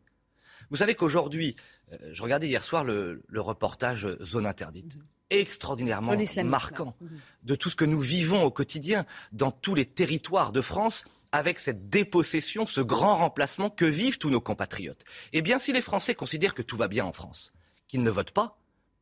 Vous 0.69 0.77
savez 0.77 0.95
qu'aujourd'hui, 0.95 1.56
euh, 1.91 1.98
je 2.11 2.23
regardais 2.23 2.48
hier 2.48 2.64
soir 2.64 2.84
le, 2.84 3.23
reportage 3.35 4.07
Zone 4.22 4.48
interdite. 4.48 4.95
Mhm. 4.95 5.03
extraordinairement 5.30 6.15
marquant 6.43 6.95
mhm. 6.99 7.19
de 7.43 7.56
tout 7.56 7.69
ce 7.69 7.76
que 7.76 7.85
nous 7.85 8.02
vivons 8.02 8.43
au 8.43 8.52
quotidien 8.52 9.06
dans 9.31 9.52
tous 9.52 9.76
les 9.76 9.85
territoires 9.85 10.52
de 10.52 10.61
France 10.61 11.06
avec 11.31 11.60
cette 11.60 11.89
dépossession, 11.89 12.65
ce 12.65 12.81
grand 12.81 13.15
remplacement 13.15 13.69
que 13.69 13.85
vivent 13.85 14.18
tous 14.18 14.30
nos 14.30 14.41
compatriotes. 14.41 15.06
Eh 15.31 15.41
bien, 15.41 15.60
si 15.60 15.72
les 15.72 15.81
Français 15.81 16.15
considèrent 16.15 16.53
que 16.53 16.61
tout 16.61 16.76
va 16.76 16.89
bien 16.89 17.06
en 17.06 17.14
France, 17.14 17.53
qu'ils 17.88 18.03
ne 18.03 18.10
votent 18.10 18.31
pas 18.31 18.52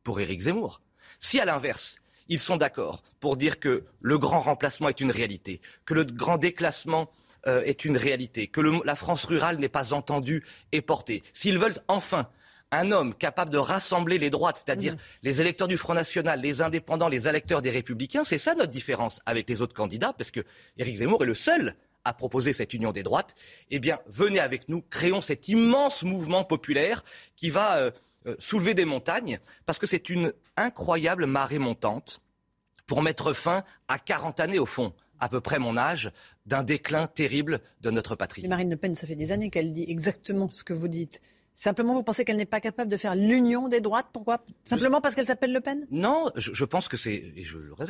pour 0.04 0.20
Éric 0.20 0.42
Zemmour, 0.42 0.80
si 1.18 1.40
à 1.40 1.44
l'inverse, 1.44 1.99
ils 2.30 2.38
sont 2.38 2.56
d'accord 2.56 3.02
pour 3.18 3.36
dire 3.36 3.60
que 3.60 3.84
le 4.00 4.16
grand 4.16 4.40
remplacement 4.40 4.88
est 4.88 5.00
une 5.00 5.10
réalité, 5.10 5.60
que 5.84 5.92
le 5.92 6.04
grand 6.04 6.38
déclassement 6.38 7.10
euh, 7.46 7.62
est 7.62 7.84
une 7.84 7.96
réalité, 7.96 8.46
que 8.46 8.60
la 8.84 8.94
France 8.94 9.24
rurale 9.26 9.58
n'est 9.58 9.68
pas 9.68 9.92
entendue 9.92 10.44
et 10.72 10.80
portée, 10.80 11.22
s'ils 11.34 11.58
veulent 11.58 11.76
enfin 11.88 12.30
un 12.72 12.92
homme 12.92 13.14
capable 13.14 13.50
de 13.50 13.58
rassembler 13.58 14.16
les 14.18 14.30
droites, 14.30 14.62
c'est-à-dire 14.64 14.94
mmh. 14.94 14.98
les 15.24 15.40
électeurs 15.40 15.66
du 15.66 15.76
Front 15.76 15.94
National, 15.94 16.40
les 16.40 16.62
indépendants, 16.62 17.08
les 17.08 17.26
électeurs 17.26 17.62
des 17.62 17.70
Républicains, 17.70 18.22
c'est 18.24 18.38
ça 18.38 18.54
notre 18.54 18.70
différence 18.70 19.20
avec 19.26 19.48
les 19.48 19.60
autres 19.60 19.74
candidats, 19.74 20.12
parce 20.16 20.30
que 20.30 20.40
Éric 20.78 20.98
Zemmour 20.98 21.24
est 21.24 21.26
le 21.26 21.34
seul 21.34 21.74
à 22.04 22.14
proposer 22.14 22.52
cette 22.52 22.72
union 22.72 22.92
des 22.92 23.02
droites. 23.02 23.34
Eh 23.70 23.78
bien, 23.78 23.98
venez 24.06 24.40
avec 24.40 24.68
nous, 24.68 24.82
créons 24.82 25.20
cet 25.20 25.48
immense 25.48 26.02
mouvement 26.02 26.44
populaire 26.44 27.02
qui 27.36 27.50
va 27.50 27.78
euh, 27.78 27.90
soulever 28.38 28.74
des 28.74 28.84
montagnes, 28.84 29.38
parce 29.66 29.78
que 29.78 29.86
c'est 29.86 30.08
une 30.10 30.32
incroyable 30.56 31.26
marée 31.26 31.58
montante 31.58 32.20
pour 32.86 33.02
mettre 33.02 33.32
fin 33.32 33.64
à 33.88 33.98
40 33.98 34.40
années, 34.40 34.58
au 34.58 34.66
fond, 34.66 34.92
à 35.20 35.28
peu 35.28 35.40
près 35.40 35.58
mon 35.58 35.76
âge, 35.76 36.10
d'un 36.46 36.62
déclin 36.62 37.06
terrible 37.06 37.60
de 37.80 37.90
notre 37.90 38.16
patrie. 38.16 38.46
Marine 38.48 38.70
Le 38.70 38.76
Pen, 38.76 38.94
ça 38.94 39.06
fait 39.06 39.14
des 39.14 39.32
années 39.32 39.50
qu'elle 39.50 39.72
dit 39.72 39.84
exactement 39.88 40.48
ce 40.48 40.64
que 40.64 40.72
vous 40.72 40.88
dites. 40.88 41.20
Simplement, 41.60 41.92
vous 41.92 42.02
pensez 42.02 42.24
qu'elle 42.24 42.38
n'est 42.38 42.46
pas 42.46 42.60
capable 42.62 42.90
de 42.90 42.96
faire 42.96 43.14
l'union 43.14 43.68
des 43.68 43.82
droites? 43.82 44.06
Pourquoi? 44.14 44.42
Simplement 44.64 45.02
parce 45.02 45.14
qu'elle 45.14 45.26
s'appelle 45.26 45.52
Le 45.52 45.60
Pen? 45.60 45.86
Non, 45.90 46.30
je, 46.34 46.64
pense 46.64 46.88
que 46.88 46.96
c'est, 46.96 47.34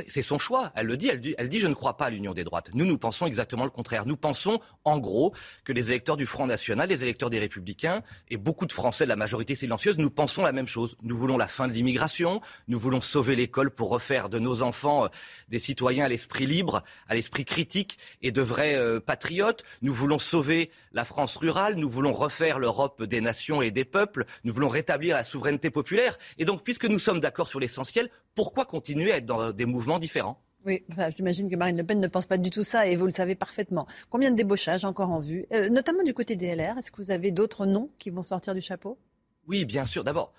c'est 0.08 0.22
son 0.22 0.38
choix. 0.38 0.72
Elle 0.74 0.86
le 0.86 0.96
dit 0.96 1.06
elle, 1.06 1.20
dit, 1.20 1.36
elle 1.38 1.48
dit, 1.48 1.60
je 1.60 1.68
ne 1.68 1.74
crois 1.74 1.96
pas 1.96 2.06
à 2.06 2.10
l'union 2.10 2.34
des 2.34 2.42
droites. 2.42 2.70
Nous, 2.74 2.84
nous 2.84 2.98
pensons 2.98 3.28
exactement 3.28 3.62
le 3.62 3.70
contraire. 3.70 4.06
Nous 4.06 4.16
pensons, 4.16 4.58
en 4.82 4.98
gros, 4.98 5.32
que 5.62 5.72
les 5.72 5.90
électeurs 5.90 6.16
du 6.16 6.26
Front 6.26 6.46
National, 6.46 6.88
les 6.88 7.04
électeurs 7.04 7.30
des 7.30 7.38
Républicains 7.38 8.02
et 8.28 8.36
beaucoup 8.38 8.66
de 8.66 8.72
Français 8.72 9.04
de 9.04 9.08
la 9.08 9.14
majorité 9.14 9.54
silencieuse, 9.54 9.98
nous 9.98 10.10
pensons 10.10 10.42
la 10.42 10.50
même 10.50 10.66
chose. 10.66 10.96
Nous 11.02 11.16
voulons 11.16 11.38
la 11.38 11.46
fin 11.46 11.68
de 11.68 11.72
l'immigration. 11.72 12.40
Nous 12.66 12.78
voulons 12.80 13.00
sauver 13.00 13.36
l'école 13.36 13.70
pour 13.70 13.90
refaire 13.90 14.28
de 14.28 14.40
nos 14.40 14.62
enfants 14.62 15.04
euh, 15.04 15.08
des 15.48 15.60
citoyens 15.60 16.06
à 16.06 16.08
l'esprit 16.08 16.46
libre, 16.46 16.82
à 17.08 17.14
l'esprit 17.14 17.44
critique 17.44 17.98
et 18.20 18.32
de 18.32 18.42
vrais 18.42 18.74
euh, 18.74 18.98
patriotes. 18.98 19.62
Nous 19.80 19.94
voulons 19.94 20.18
sauver 20.18 20.72
la 20.92 21.04
France 21.04 21.36
rurale. 21.36 21.76
Nous 21.76 21.88
voulons 21.88 22.12
refaire 22.12 22.58
l'Europe 22.58 23.04
des 23.04 23.20
nations 23.20 23.59
et 23.62 23.70
des 23.70 23.84
peuples, 23.84 24.24
nous 24.44 24.52
voulons 24.52 24.68
rétablir 24.68 25.16
la 25.16 25.24
souveraineté 25.24 25.70
populaire. 25.70 26.18
Et 26.38 26.44
donc, 26.44 26.62
puisque 26.62 26.84
nous 26.86 26.98
sommes 26.98 27.20
d'accord 27.20 27.48
sur 27.48 27.60
l'essentiel, 27.60 28.10
pourquoi 28.34 28.64
continuer 28.64 29.12
à 29.12 29.16
être 29.18 29.26
dans 29.26 29.52
des 29.52 29.66
mouvements 29.66 29.98
différents? 29.98 30.42
Oui, 30.66 30.84
j'imagine 31.16 31.48
que 31.50 31.56
Marine 31.56 31.78
Le 31.78 31.84
Pen 31.84 32.00
ne 32.00 32.06
pense 32.06 32.26
pas 32.26 32.36
du 32.36 32.50
tout 32.50 32.64
ça 32.64 32.86
et 32.86 32.94
vous 32.94 33.06
le 33.06 33.10
savez 33.10 33.34
parfaitement. 33.34 33.86
Combien 34.10 34.30
de 34.30 34.36
débauchages 34.36 34.84
encore 34.84 35.10
en 35.10 35.18
vue, 35.18 35.46
euh, 35.52 35.70
notamment 35.70 36.02
du 36.02 36.12
côté 36.12 36.36
des 36.36 36.54
LR 36.54 36.76
Est-ce 36.76 36.90
que 36.90 36.98
vous 36.98 37.10
avez 37.10 37.30
d'autres 37.30 37.64
noms 37.64 37.90
qui 37.98 38.10
vont 38.10 38.22
sortir 38.22 38.54
du 38.54 38.60
chapeau? 38.60 38.98
Oui, 39.46 39.64
bien 39.64 39.86
sûr. 39.86 40.04
D'abord, 40.04 40.34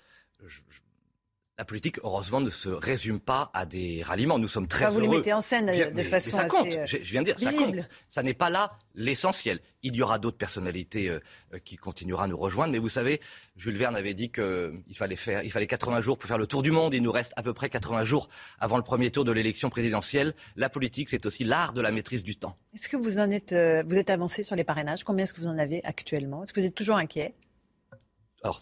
la 1.58 1.66
politique, 1.66 1.98
heureusement, 2.02 2.40
ne 2.40 2.48
se 2.48 2.70
résume 2.70 3.20
pas 3.20 3.50
à 3.52 3.66
des 3.66 4.02
ralliements. 4.02 4.38
Nous 4.38 4.48
sommes 4.48 4.66
très 4.66 4.86
heureux. 4.86 4.94
Vous 4.94 5.00
les 5.00 5.08
mettez 5.08 5.34
en 5.34 5.42
scène 5.42 5.66
de 5.66 6.02
façon 6.02 6.38
ça 6.38 6.46
compte. 6.46 6.66
Euh, 6.66 6.86
je, 6.86 6.96
viens 6.98 7.22
de 7.22 7.32
dire, 7.32 7.38
ça 7.38 7.52
compte. 7.52 7.88
Ça 8.08 8.22
n'est 8.22 8.32
pas 8.32 8.48
là 8.48 8.72
l'essentiel. 8.94 9.60
Il 9.82 9.94
y 9.94 10.02
aura 10.02 10.18
d'autres 10.18 10.38
personnalités 10.38 11.08
euh, 11.08 11.20
euh, 11.52 11.58
qui 11.58 11.76
continueront 11.76 12.22
à 12.22 12.28
nous 12.28 12.38
rejoindre. 12.38 12.72
Mais 12.72 12.78
vous 12.78 12.88
savez, 12.88 13.20
Jules 13.56 13.76
Verne 13.76 13.96
avait 13.96 14.14
dit 14.14 14.32
qu'il 14.32 14.82
fallait 14.94 15.16
faire, 15.16 15.42
il 15.42 15.52
fallait 15.52 15.66
80 15.66 16.00
jours 16.00 16.16
pour 16.16 16.26
faire 16.26 16.38
le 16.38 16.46
tour 16.46 16.62
du 16.62 16.70
monde. 16.70 16.94
Il 16.94 17.02
nous 17.02 17.12
reste 17.12 17.32
à 17.36 17.42
peu 17.42 17.52
près 17.52 17.68
80 17.68 18.06
jours 18.06 18.30
avant 18.58 18.78
le 18.78 18.82
premier 18.82 19.10
tour 19.10 19.26
de 19.26 19.32
l'élection 19.32 19.68
présidentielle. 19.68 20.34
La 20.56 20.70
politique, 20.70 21.10
c'est 21.10 21.26
aussi 21.26 21.44
l'art 21.44 21.74
de 21.74 21.82
la 21.82 21.92
maîtrise 21.92 22.24
du 22.24 22.34
temps. 22.34 22.56
Est-ce 22.74 22.88
que 22.88 22.96
vous 22.96 23.18
en 23.18 23.30
êtes, 23.30 23.52
vous 23.52 23.98
êtes 23.98 24.10
avancé 24.10 24.42
sur 24.42 24.56
les 24.56 24.64
parrainages? 24.64 25.04
Combien 25.04 25.24
est-ce 25.24 25.34
que 25.34 25.42
vous 25.42 25.48
en 25.48 25.58
avez 25.58 25.84
actuellement? 25.84 26.42
Est-ce 26.42 26.54
que 26.54 26.60
vous 26.60 26.66
êtes 26.66 26.74
toujours 26.74 26.96
inquiet? 26.96 27.34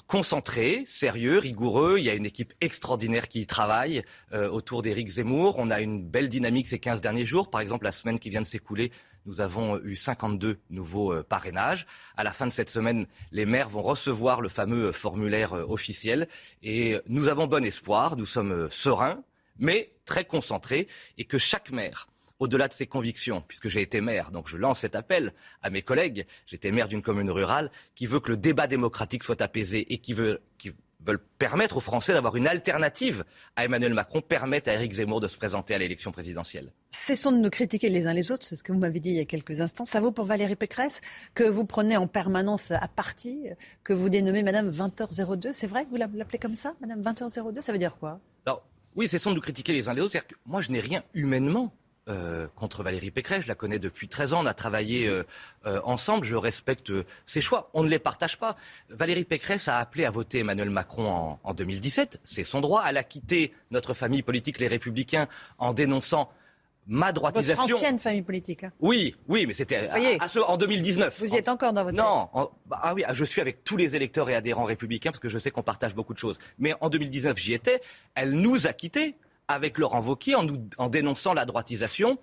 Concentré, 0.06 0.82
sérieux, 0.86 1.38
rigoureux. 1.38 1.96
Il 1.98 2.04
y 2.04 2.10
a 2.10 2.14
une 2.14 2.26
équipe 2.26 2.52
extraordinaire 2.60 3.28
qui 3.28 3.40
y 3.40 3.46
travaille 3.46 4.02
euh, 4.32 4.48
autour 4.48 4.82
d'Éric 4.82 5.08
Zemmour. 5.08 5.56
On 5.58 5.70
a 5.70 5.80
une 5.80 6.02
belle 6.02 6.28
dynamique 6.28 6.68
ces 6.68 6.78
15 6.78 7.00
derniers 7.00 7.24
jours. 7.24 7.50
Par 7.50 7.60
exemple, 7.60 7.84
la 7.84 7.92
semaine 7.92 8.18
qui 8.18 8.30
vient 8.30 8.42
de 8.42 8.46
s'écouler, 8.46 8.92
nous 9.26 9.40
avons 9.40 9.80
eu 9.80 9.96
52 9.96 10.58
nouveaux 10.68 11.12
euh, 11.12 11.22
parrainages. 11.22 11.86
À 12.16 12.24
la 12.24 12.32
fin 12.32 12.46
de 12.46 12.52
cette 12.52 12.70
semaine, 12.70 13.06
les 13.32 13.46
maires 13.46 13.68
vont 13.68 13.82
recevoir 13.82 14.40
le 14.40 14.48
fameux 14.48 14.88
euh, 14.88 14.92
formulaire 14.92 15.52
officiel. 15.52 16.28
Et 16.62 16.98
nous 17.06 17.28
avons 17.28 17.46
bon 17.46 17.64
espoir, 17.64 18.16
nous 18.16 18.26
sommes 18.26 18.68
sereins, 18.70 19.22
mais 19.58 19.92
très 20.04 20.24
concentrés, 20.24 20.88
et 21.16 21.24
que 21.24 21.38
chaque 21.38 21.70
maire 21.70 22.08
au-delà 22.40 22.66
de 22.68 22.72
ses 22.72 22.86
convictions, 22.86 23.42
puisque 23.46 23.68
j'ai 23.68 23.82
été 23.82 24.00
maire, 24.00 24.30
donc 24.30 24.48
je 24.48 24.56
lance 24.56 24.80
cet 24.80 24.96
appel 24.96 25.32
à 25.62 25.70
mes 25.70 25.82
collègues, 25.82 26.26
j'étais 26.46 26.72
maire 26.72 26.88
d'une 26.88 27.02
commune 27.02 27.30
rurale, 27.30 27.70
qui 27.94 28.06
veut 28.06 28.20
que 28.20 28.30
le 28.30 28.36
débat 28.36 28.66
démocratique 28.66 29.22
soit 29.22 29.40
apaisé 29.42 29.92
et 29.92 29.98
qui 29.98 30.14
veut, 30.14 30.40
qui 30.58 30.72
veulent 31.04 31.22
permettre 31.38 31.76
aux 31.78 31.80
Français 31.80 32.12
d'avoir 32.12 32.36
une 32.36 32.46
alternative 32.46 33.24
à 33.56 33.64
Emmanuel 33.64 33.94
Macron, 33.94 34.20
permettent 34.20 34.68
à 34.68 34.74
Éric 34.74 34.92
Zemmour 34.92 35.20
de 35.20 35.28
se 35.28 35.36
présenter 35.36 35.74
à 35.74 35.78
l'élection 35.78 36.12
présidentielle. 36.12 36.72
Cessons 36.90 37.32
de 37.32 37.38
nous 37.38 37.50
critiquer 37.50 37.88
les 37.88 38.06
uns 38.06 38.12
les 38.12 38.32
autres, 38.32 38.44
c'est 38.44 38.56
ce 38.56 38.62
que 38.62 38.72
vous 38.72 38.78
m'avez 38.78 39.00
dit 39.00 39.10
il 39.10 39.16
y 39.16 39.20
a 39.20 39.24
quelques 39.24 39.60
instants. 39.60 39.84
Ça 39.84 40.00
vaut 40.00 40.12
pour 40.12 40.24
Valérie 40.24 40.56
Pécresse, 40.56 41.00
que 41.34 41.44
vous 41.44 41.64
prenez 41.64 41.96
en 41.96 42.06
permanence 42.06 42.70
à 42.70 42.86
partie, 42.88 43.46
que 43.84 43.92
vous 43.92 44.08
dénommez 44.08 44.42
Madame 44.42 44.70
20h02. 44.70 45.52
C'est 45.52 45.66
vrai 45.66 45.84
que 45.84 45.90
vous 45.90 45.96
l'appelez 45.96 46.38
comme 46.38 46.54
ça, 46.54 46.74
Madame 46.80 47.02
20h02 47.02 47.60
Ça 47.62 47.72
veut 47.72 47.78
dire 47.78 47.96
quoi? 47.96 48.20
Alors, 48.46 48.62
Oui, 48.96 49.08
cessons 49.08 49.30
de 49.30 49.36
nous 49.36 49.40
critiquer 49.40 49.72
les 49.72 49.88
uns 49.88 49.94
les 49.94 50.02
autres. 50.02 50.18
Que 50.18 50.34
moi, 50.46 50.60
je 50.60 50.70
n'ai 50.70 50.80
rien 50.80 51.02
humainement 51.14 51.72
euh, 52.08 52.46
contre 52.56 52.82
Valérie 52.82 53.10
Pécresse. 53.10 53.42
Je 53.42 53.48
la 53.48 53.54
connais 53.54 53.78
depuis 53.78 54.08
13 54.08 54.32
ans. 54.32 54.42
On 54.42 54.46
a 54.46 54.54
travaillé 54.54 55.06
euh, 55.06 55.22
euh, 55.66 55.80
ensemble. 55.84 56.24
Je 56.24 56.34
respecte 56.34 56.90
ses 57.26 57.42
choix. 57.42 57.70
On 57.74 57.84
ne 57.84 57.88
les 57.88 57.98
partage 57.98 58.38
pas. 58.38 58.56
Valérie 58.88 59.24
Pécresse 59.24 59.68
a 59.68 59.78
appelé 59.78 60.06
à 60.06 60.10
voter 60.10 60.38
Emmanuel 60.38 60.70
Macron 60.70 61.38
en, 61.44 61.54
2017. 61.54 62.20
C'est 62.24 62.42
son 62.42 62.62
droit. 62.62 62.82
Elle 62.88 62.96
a 62.96 63.04
quitté 63.04 63.52
notre 63.70 63.92
famille 63.92 64.22
politique, 64.22 64.58
les 64.60 64.66
Républicains, 64.66 65.28
en 65.58 65.74
dénonçant 65.74 66.30
ma 66.86 67.12
droitisation. 67.12 67.64
Votre 67.66 67.76
ancienne 67.76 67.98
famille 68.00 68.22
politique. 68.22 68.64
Hein. 68.64 68.72
Oui, 68.80 69.14
oui, 69.28 69.44
mais 69.46 69.52
c'était 69.52 69.90
en 70.46 70.56
2019. 70.56 71.20
Vous 71.20 71.34
y 71.34 71.36
êtes 71.36 71.50
encore 71.50 71.74
dans 71.74 71.84
votre. 71.84 71.96
Non, 71.96 72.30
bah, 72.66 72.80
ah 72.82 72.94
oui, 72.94 73.04
je 73.12 73.24
suis 73.26 73.42
avec 73.42 73.62
tous 73.62 73.76
les 73.76 73.94
électeurs 73.94 74.28
et 74.30 74.34
adhérents 74.34 74.64
républicains 74.64 75.10
parce 75.10 75.20
que 75.20 75.28
je 75.28 75.38
sais 75.38 75.50
qu'on 75.50 75.62
partage 75.62 75.94
beaucoup 75.94 76.14
de 76.14 76.18
choses. 76.18 76.38
Mais 76.58 76.74
en 76.80 76.88
2019, 76.88 77.36
j'y 77.36 77.52
étais. 77.52 77.82
Elle 78.14 78.32
nous 78.32 78.66
a 78.66 78.72
quittés 78.72 79.16
avec 79.52 79.78
Laurent 79.78 80.00
Wauquiez 80.00 80.34
en, 80.34 80.46
en 80.78 80.88
dénonçant 80.88 81.34
la 81.34 81.44
droitisation. 81.44 82.18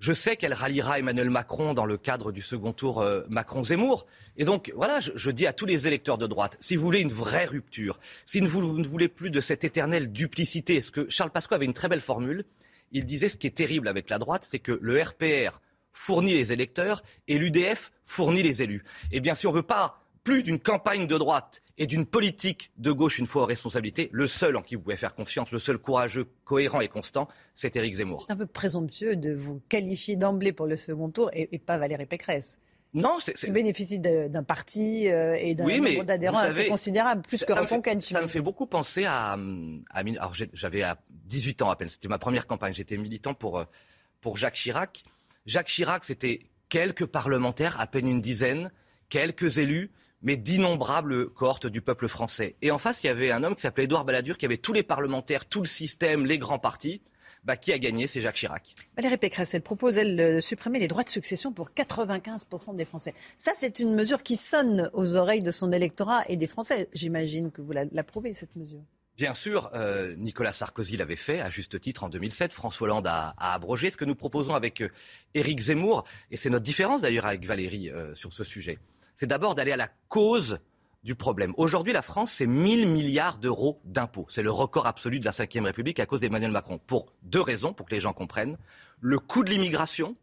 Je 0.00 0.14
sais 0.14 0.36
qu'elle 0.36 0.54
ralliera 0.54 0.98
Emmanuel 0.98 1.28
Macron 1.28 1.74
dans 1.74 1.84
le 1.84 1.98
cadre 1.98 2.32
du 2.32 2.40
second 2.40 2.72
tour 2.72 3.02
euh, 3.02 3.22
Macron-Zemmour. 3.28 4.06
Et 4.38 4.46
donc, 4.46 4.72
voilà, 4.74 4.98
je, 5.00 5.30
dis 5.30 5.46
à 5.46 5.52
tous 5.52 5.66
les 5.66 5.86
électeurs 5.86 6.16
de 6.16 6.26
droite, 6.26 6.56
si 6.58 6.74
vous 6.74 6.82
voulez 6.82 7.00
une 7.00 7.12
vraie 7.12 7.44
rupture, 7.44 8.00
si 8.24 8.40
vous, 8.40 8.78
ne 8.78 8.86
voulez 8.86 9.08
plus 9.08 9.28
de 9.28 9.42
cette 9.42 9.62
éternelle 9.62 10.10
duplicité, 10.10 10.80
ce 10.80 10.90
que 10.90 11.10
Charles 11.10 11.30
Pasqua 11.30 11.56
avait 11.56 11.66
une 11.66 11.74
très 11.74 11.88
belle 11.88 12.00
formule, 12.00 12.46
il 12.92 13.04
disait 13.04 13.28
ce 13.28 13.36
qui 13.36 13.46
est 13.46 13.54
terrible 13.54 13.88
avec 13.88 14.08
la 14.08 14.18
droite, 14.18 14.46
c'est 14.48 14.58
que 14.58 14.78
le 14.80 15.02
RPR 15.02 15.60
fournit 15.92 16.32
les 16.32 16.50
électeurs 16.50 17.02
et 17.28 17.36
l'UDF 17.36 17.92
fournit 18.02 18.42
les 18.42 18.62
élus. 18.62 18.84
Eh 19.12 19.20
bien, 19.20 19.34
si 19.34 19.46
on 19.46 19.50
ne 19.50 19.56
veut 19.56 19.62
pas 19.62 20.02
plus 20.24 20.42
d'une 20.42 20.58
campagne 20.58 21.06
de 21.06 21.18
droite 21.18 21.62
et 21.78 21.86
d'une 21.86 22.04
politique 22.04 22.70
de 22.76 22.92
gauche 22.92 23.18
une 23.18 23.26
fois 23.26 23.42
aux 23.42 23.46
responsabilités, 23.46 24.10
le 24.12 24.26
seul 24.26 24.56
en 24.56 24.62
qui 24.62 24.74
vous 24.74 24.82
pouvez 24.82 24.96
faire 24.96 25.14
confiance, 25.14 25.50
le 25.50 25.58
seul 25.58 25.78
courageux, 25.78 26.26
cohérent 26.44 26.80
et 26.80 26.88
constant, 26.88 27.26
c'est 27.54 27.74
Éric 27.74 27.94
Zemmour. 27.94 28.24
C'est 28.26 28.32
un 28.34 28.36
peu 28.36 28.46
présomptueux 28.46 29.16
de 29.16 29.32
vous 29.32 29.62
qualifier 29.68 30.16
d'emblée 30.16 30.52
pour 30.52 30.66
le 30.66 30.76
second 30.76 31.08
tour 31.08 31.30
et, 31.32 31.58
pas 31.58 31.78
Valérie 31.78 32.06
Pécresse. 32.06 32.58
Non, 32.92 33.18
c'est. 33.22 33.46
Vous 33.46 33.52
bénéficie 33.52 34.00
d'un 34.00 34.42
parti 34.42 35.08
euh, 35.08 35.36
et 35.38 35.54
d'un 35.54 35.64
nombre 35.64 36.02
d'adhérents 36.02 36.38
assez 36.38 36.66
considérable, 36.66 37.22
plus 37.22 37.44
que 37.44 37.52
Reconquête. 37.52 38.02
Ça 38.02 38.20
me 38.20 38.26
fait 38.26 38.40
beaucoup 38.40 38.66
penser 38.66 39.04
à. 39.04 39.38
à 39.90 40.00
alors, 40.00 40.34
j'avais 40.52 40.82
18 41.10 41.62
ans 41.62 41.70
à 41.70 41.76
peine, 41.76 41.88
c'était 41.88 42.08
ma 42.08 42.18
première 42.18 42.48
campagne. 42.48 42.74
J'étais 42.74 42.96
militant 42.96 43.32
pour, 43.32 43.60
euh, 43.60 43.64
pour 44.20 44.36
Jacques 44.36 44.54
Chirac. 44.54 45.04
Jacques 45.46 45.68
Chirac, 45.68 46.04
c'était 46.04 46.40
quelques 46.68 47.06
parlementaires, 47.06 47.80
à 47.80 47.86
peine 47.86 48.08
une 48.08 48.20
dizaine, 48.20 48.72
quelques 49.08 49.58
élus 49.58 49.92
mais 50.22 50.36
d'innombrables 50.36 51.30
cohortes 51.30 51.66
du 51.66 51.80
peuple 51.80 52.08
français. 52.08 52.56
Et 52.62 52.70
en 52.70 52.78
face, 52.78 53.02
il 53.02 53.06
y 53.06 53.10
avait 53.10 53.30
un 53.30 53.42
homme 53.42 53.54
qui 53.54 53.62
s'appelait 53.62 53.84
Édouard 53.84 54.04
Balladur, 54.04 54.38
qui 54.38 54.46
avait 54.46 54.56
tous 54.56 54.72
les 54.72 54.82
parlementaires, 54.82 55.46
tout 55.46 55.60
le 55.60 55.66
système, 55.66 56.26
les 56.26 56.38
grands 56.38 56.58
partis. 56.58 57.02
Bah, 57.44 57.56
qui 57.56 57.72
a 57.72 57.78
gagné? 57.78 58.06
C'est 58.06 58.20
Jacques 58.20 58.36
Chirac. 58.36 58.74
Valérie 58.96 59.16
Pécresse, 59.16 59.54
elle 59.54 59.62
propose, 59.62 59.96
elle, 59.96 60.16
de 60.16 60.40
supprimer 60.40 60.78
les 60.78 60.88
droits 60.88 61.04
de 61.04 61.08
succession 61.08 61.52
pour 61.52 61.70
95% 61.70 62.76
des 62.76 62.84
Français. 62.84 63.14
Ça, 63.38 63.52
c'est 63.54 63.78
une 63.78 63.94
mesure 63.94 64.22
qui 64.22 64.36
sonne 64.36 64.90
aux 64.92 65.14
oreilles 65.14 65.42
de 65.42 65.50
son 65.50 65.72
électorat 65.72 66.22
et 66.28 66.36
des 66.36 66.46
Français. 66.46 66.88
J'imagine 66.92 67.50
que 67.50 67.62
vous 67.62 67.72
l'approuvez, 67.72 68.34
cette 68.34 68.56
mesure. 68.56 68.82
Bien 69.16 69.34
sûr, 69.34 69.70
euh, 69.74 70.14
Nicolas 70.16 70.52
Sarkozy 70.52 70.96
l'avait 70.96 71.16
fait, 71.16 71.40
à 71.40 71.50
juste 71.50 71.78
titre, 71.80 72.04
en 72.04 72.08
2007. 72.08 72.52
François 72.52 72.86
Hollande 72.86 73.06
a, 73.06 73.34
abrogé. 73.38 73.90
Ce 73.90 73.96
que 73.96 74.06
nous 74.06 74.14
proposons 74.14 74.54
avec 74.54 74.80
euh, 74.80 74.88
Éric 75.34 75.60
Zemmour, 75.60 76.04
et 76.30 76.36
c'est 76.36 76.48
notre 76.50 76.64
différence 76.64 77.02
d'ailleurs 77.02 77.26
avec 77.26 77.44
Valérie 77.44 77.90
euh, 77.90 78.14
sur 78.14 78.32
ce 78.32 78.44
sujet, 78.44 78.78
c'est 79.20 79.26
d'abord 79.26 79.54
d'aller 79.54 79.72
à 79.72 79.76
la 79.76 79.90
cause 80.08 80.60
du 81.04 81.14
problème. 81.14 81.52
Aujourd'hui, 81.58 81.92
la 81.92 82.00
France, 82.00 82.32
c'est 82.32 82.46
1000 82.46 82.88
milliards 82.88 83.36
d'euros 83.36 83.78
d'impôts. 83.84 84.24
C'est 84.30 84.42
le 84.42 84.50
record 84.50 84.86
absolu 84.86 85.20
de 85.20 85.26
la 85.26 85.30
Ve 85.30 85.62
République 85.62 86.00
à 86.00 86.06
cause 86.06 86.22
d'Emmanuel 86.22 86.50
Macron. 86.50 86.78
Pour 86.78 87.12
deux 87.22 87.42
raisons, 87.42 87.74
pour 87.74 87.84
que 87.84 87.94
les 87.94 88.00
gens 88.00 88.14
comprennent. 88.14 88.56
Le 88.98 89.18
coût 89.18 89.44
de 89.44 89.50
l'immigration 89.50 90.14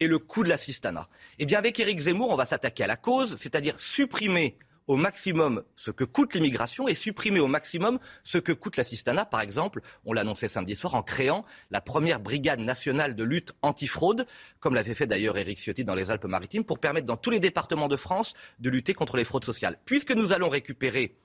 et 0.00 0.06
le 0.06 0.18
coût 0.18 0.42
de 0.42 0.48
l'assistanat. 0.48 1.06
Eh 1.38 1.44
bien, 1.44 1.58
avec 1.58 1.78
Éric 1.78 2.00
Zemmour, 2.00 2.30
on 2.30 2.36
va 2.36 2.46
s'attaquer 2.46 2.84
à 2.84 2.86
la 2.86 2.96
cause, 2.96 3.36
c'est-à-dire 3.36 3.78
supprimer 3.78 4.56
au 4.86 4.96
maximum 4.96 5.62
ce 5.74 5.90
que 5.90 6.04
coûte 6.04 6.34
l'immigration 6.34 6.88
et 6.88 6.94
supprimer 6.94 7.40
au 7.40 7.48
maximum 7.48 7.98
ce 8.22 8.38
que 8.38 8.52
coûte 8.52 8.76
l'assistanat. 8.76 9.24
Par 9.24 9.40
exemple, 9.40 9.80
on 10.04 10.12
l'annonçait 10.12 10.48
samedi 10.48 10.76
soir 10.76 10.94
en 10.94 11.02
créant 11.02 11.44
la 11.70 11.80
première 11.80 12.20
brigade 12.20 12.60
nationale 12.60 13.14
de 13.14 13.24
lutte 13.24 13.52
antifraude, 13.62 14.26
comme 14.60 14.74
l'avait 14.74 14.94
fait 14.94 15.06
d'ailleurs 15.06 15.36
Éric 15.38 15.58
Ciotti 15.58 15.84
dans 15.84 15.94
les 15.94 16.10
Alpes-Maritimes, 16.10 16.64
pour 16.64 16.78
permettre 16.78 17.06
dans 17.06 17.16
tous 17.16 17.30
les 17.30 17.40
départements 17.40 17.88
de 17.88 17.96
France 17.96 18.34
de 18.58 18.70
lutter 18.70 18.94
contre 18.94 19.16
les 19.16 19.24
fraudes 19.24 19.44
sociales. 19.44 19.78
Puisque 19.84 20.12
nous 20.12 20.32
allons 20.32 20.48
récupérer 20.48 21.16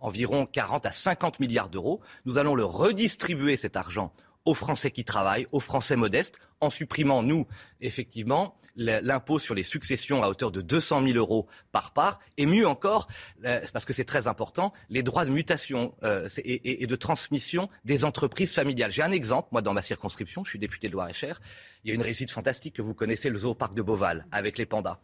environ 0.00 0.46
40 0.46 0.86
à 0.86 0.90
50 0.90 1.40
milliards 1.40 1.68
d'euros, 1.68 2.00
nous 2.24 2.38
allons 2.38 2.54
le 2.54 2.64
redistribuer 2.64 3.56
cet 3.56 3.76
argent 3.76 4.12
aux 4.44 4.54
Français 4.54 4.90
qui 4.90 5.04
travaillent, 5.04 5.46
aux 5.52 5.60
Français 5.60 5.96
modestes, 5.96 6.38
en 6.60 6.70
supprimant, 6.70 7.22
nous, 7.22 7.46
effectivement, 7.80 8.56
l'impôt 8.76 9.38
sur 9.38 9.54
les 9.54 9.62
successions 9.62 10.22
à 10.22 10.28
hauteur 10.28 10.50
de 10.50 10.60
200 10.60 11.04
000 11.04 11.16
euros 11.16 11.46
par 11.72 11.92
part, 11.92 12.20
et 12.36 12.46
mieux 12.46 12.66
encore, 12.66 13.08
parce 13.72 13.84
que 13.84 13.92
c'est 13.92 14.04
très 14.04 14.28
important, 14.28 14.72
les 14.90 15.02
droits 15.02 15.24
de 15.24 15.30
mutation 15.30 15.94
euh, 16.02 16.28
et, 16.44 16.86
de 16.86 16.96
transmission 16.96 17.68
des 17.84 18.04
entreprises 18.04 18.54
familiales. 18.54 18.92
J'ai 18.92 19.02
un 19.02 19.12
exemple, 19.12 19.48
moi, 19.52 19.62
dans 19.62 19.72
ma 19.72 19.82
circonscription, 19.82 20.44
je 20.44 20.50
suis 20.50 20.58
député 20.58 20.88
de 20.88 20.92
Loire-et-Cher, 20.92 21.40
il 21.84 21.88
y 21.88 21.92
a 21.92 21.94
une 21.94 22.02
réussite 22.02 22.30
fantastique 22.30 22.74
que 22.74 22.82
vous 22.82 22.94
connaissez, 22.94 23.30
le 23.30 23.38
zooparc 23.38 23.74
de 23.74 23.82
Beauval, 23.82 24.26
avec 24.32 24.58
les 24.58 24.66
pandas. 24.66 24.98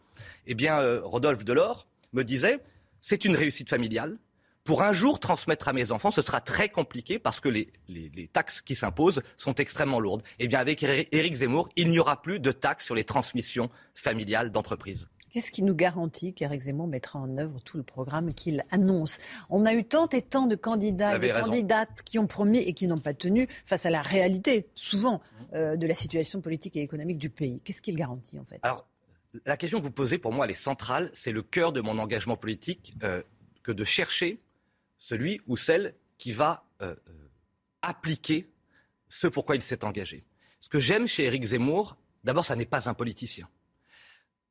Eh 0.45 0.53
bien, 0.53 0.79
euh, 0.79 1.01
Rodolphe 1.03 1.43
Delors 1.43 1.87
me 2.13 2.23
disait, 2.23 2.59
c'est 3.01 3.25
une 3.25 3.35
réussite 3.35 3.69
familiale, 3.69 4.17
pour 4.67 4.83
un 4.83 4.91
jour 4.91 5.21
transmettre 5.21 5.69
à 5.69 5.73
mes 5.73 5.93
enfants, 5.93 6.11
ce 6.11 6.21
sera 6.21 6.41
très 6.41 6.67
compliqué 6.67 7.19
parce 7.19 7.39
que 7.39 7.47
les, 7.47 7.71
taxes 8.33 8.59
qui 8.59 8.75
s'imposent 8.75 9.21
sont 9.37 9.55
extrêmement 9.55 10.01
lourdes. 10.01 10.23
Eh 10.39 10.47
bien, 10.49 10.59
avec 10.59 10.83
Éric 10.83 11.35
Zemmour, 11.35 11.69
il 11.77 11.89
n'y 11.89 11.99
aura 11.99 12.21
plus 12.21 12.41
de 12.41 12.51
taxes 12.51 12.85
sur 12.85 12.93
les 12.93 13.05
transmissions 13.05 13.69
familiales 13.95 14.51
d'entreprises. 14.51 15.07
Qu'est-ce 15.31 15.53
qui 15.53 15.63
nous 15.63 15.73
garantit 15.73 16.33
qu'Éric 16.33 16.59
Zemmour 16.59 16.87
mettra 16.87 17.17
en 17.17 17.37
œuvre 17.37 17.61
tout 17.61 17.77
le 17.77 17.83
programme 17.83 18.33
qu'il 18.33 18.65
annonce? 18.69 19.19
On 19.49 19.65
a 19.65 19.73
eu 19.73 19.85
tant 19.85 20.09
et 20.09 20.21
tant 20.21 20.47
de 20.47 20.55
candidats 20.55 21.15
et 21.15 21.19
de 21.19 21.31
candidates 21.31 22.01
qui 22.03 22.19
ont 22.19 22.27
promis 22.27 22.59
et 22.59 22.73
qui 22.73 22.87
n'ont 22.87 22.99
pas 22.99 23.13
tenu 23.13 23.47
face 23.65 23.85
à 23.85 23.89
la 23.89 24.01
réalité, 24.01 24.67
souvent, 24.75 25.21
euh, 25.53 25.77
de 25.77 25.87
la 25.87 25.95
situation 25.95 26.41
politique 26.41 26.75
et 26.75 26.81
économique 26.81 27.19
du 27.19 27.29
pays. 27.29 27.61
Qu'est-ce 27.63 27.81
qu'il 27.81 27.95
garantit, 27.95 28.37
en 28.37 28.43
fait? 28.43 28.59
Alors, 28.63 28.85
la 29.45 29.55
question 29.55 29.79
que 29.79 29.85
vous 29.85 29.91
posez, 29.91 30.17
pour 30.17 30.33
moi, 30.33 30.43
elle 30.43 30.51
est 30.51 30.55
centrale. 30.55 31.09
C'est 31.13 31.31
le 31.31 31.41
cœur 31.41 31.71
de 31.71 31.79
mon 31.79 31.99
engagement 31.99 32.35
politique 32.35 32.95
euh, 33.03 33.21
que 33.63 33.71
de 33.71 33.85
chercher 33.85 34.41
celui 34.97 35.41
ou 35.47 35.57
celle 35.57 35.95
qui 36.17 36.31
va 36.31 36.65
euh, 36.81 36.95
euh, 37.09 37.13
appliquer 37.81 38.49
ce 39.09 39.27
pourquoi 39.27 39.55
il 39.55 39.61
s'est 39.61 39.85
engagé. 39.85 40.25
Ce 40.59 40.69
que 40.69 40.79
j'aime 40.79 41.07
chez 41.07 41.25
Éric 41.25 41.45
Zemmour, 41.45 41.97
d'abord, 42.23 42.45
ça 42.45 42.55
n'est 42.55 42.65
pas 42.65 42.89
un 42.89 42.93
politicien. 42.93 43.47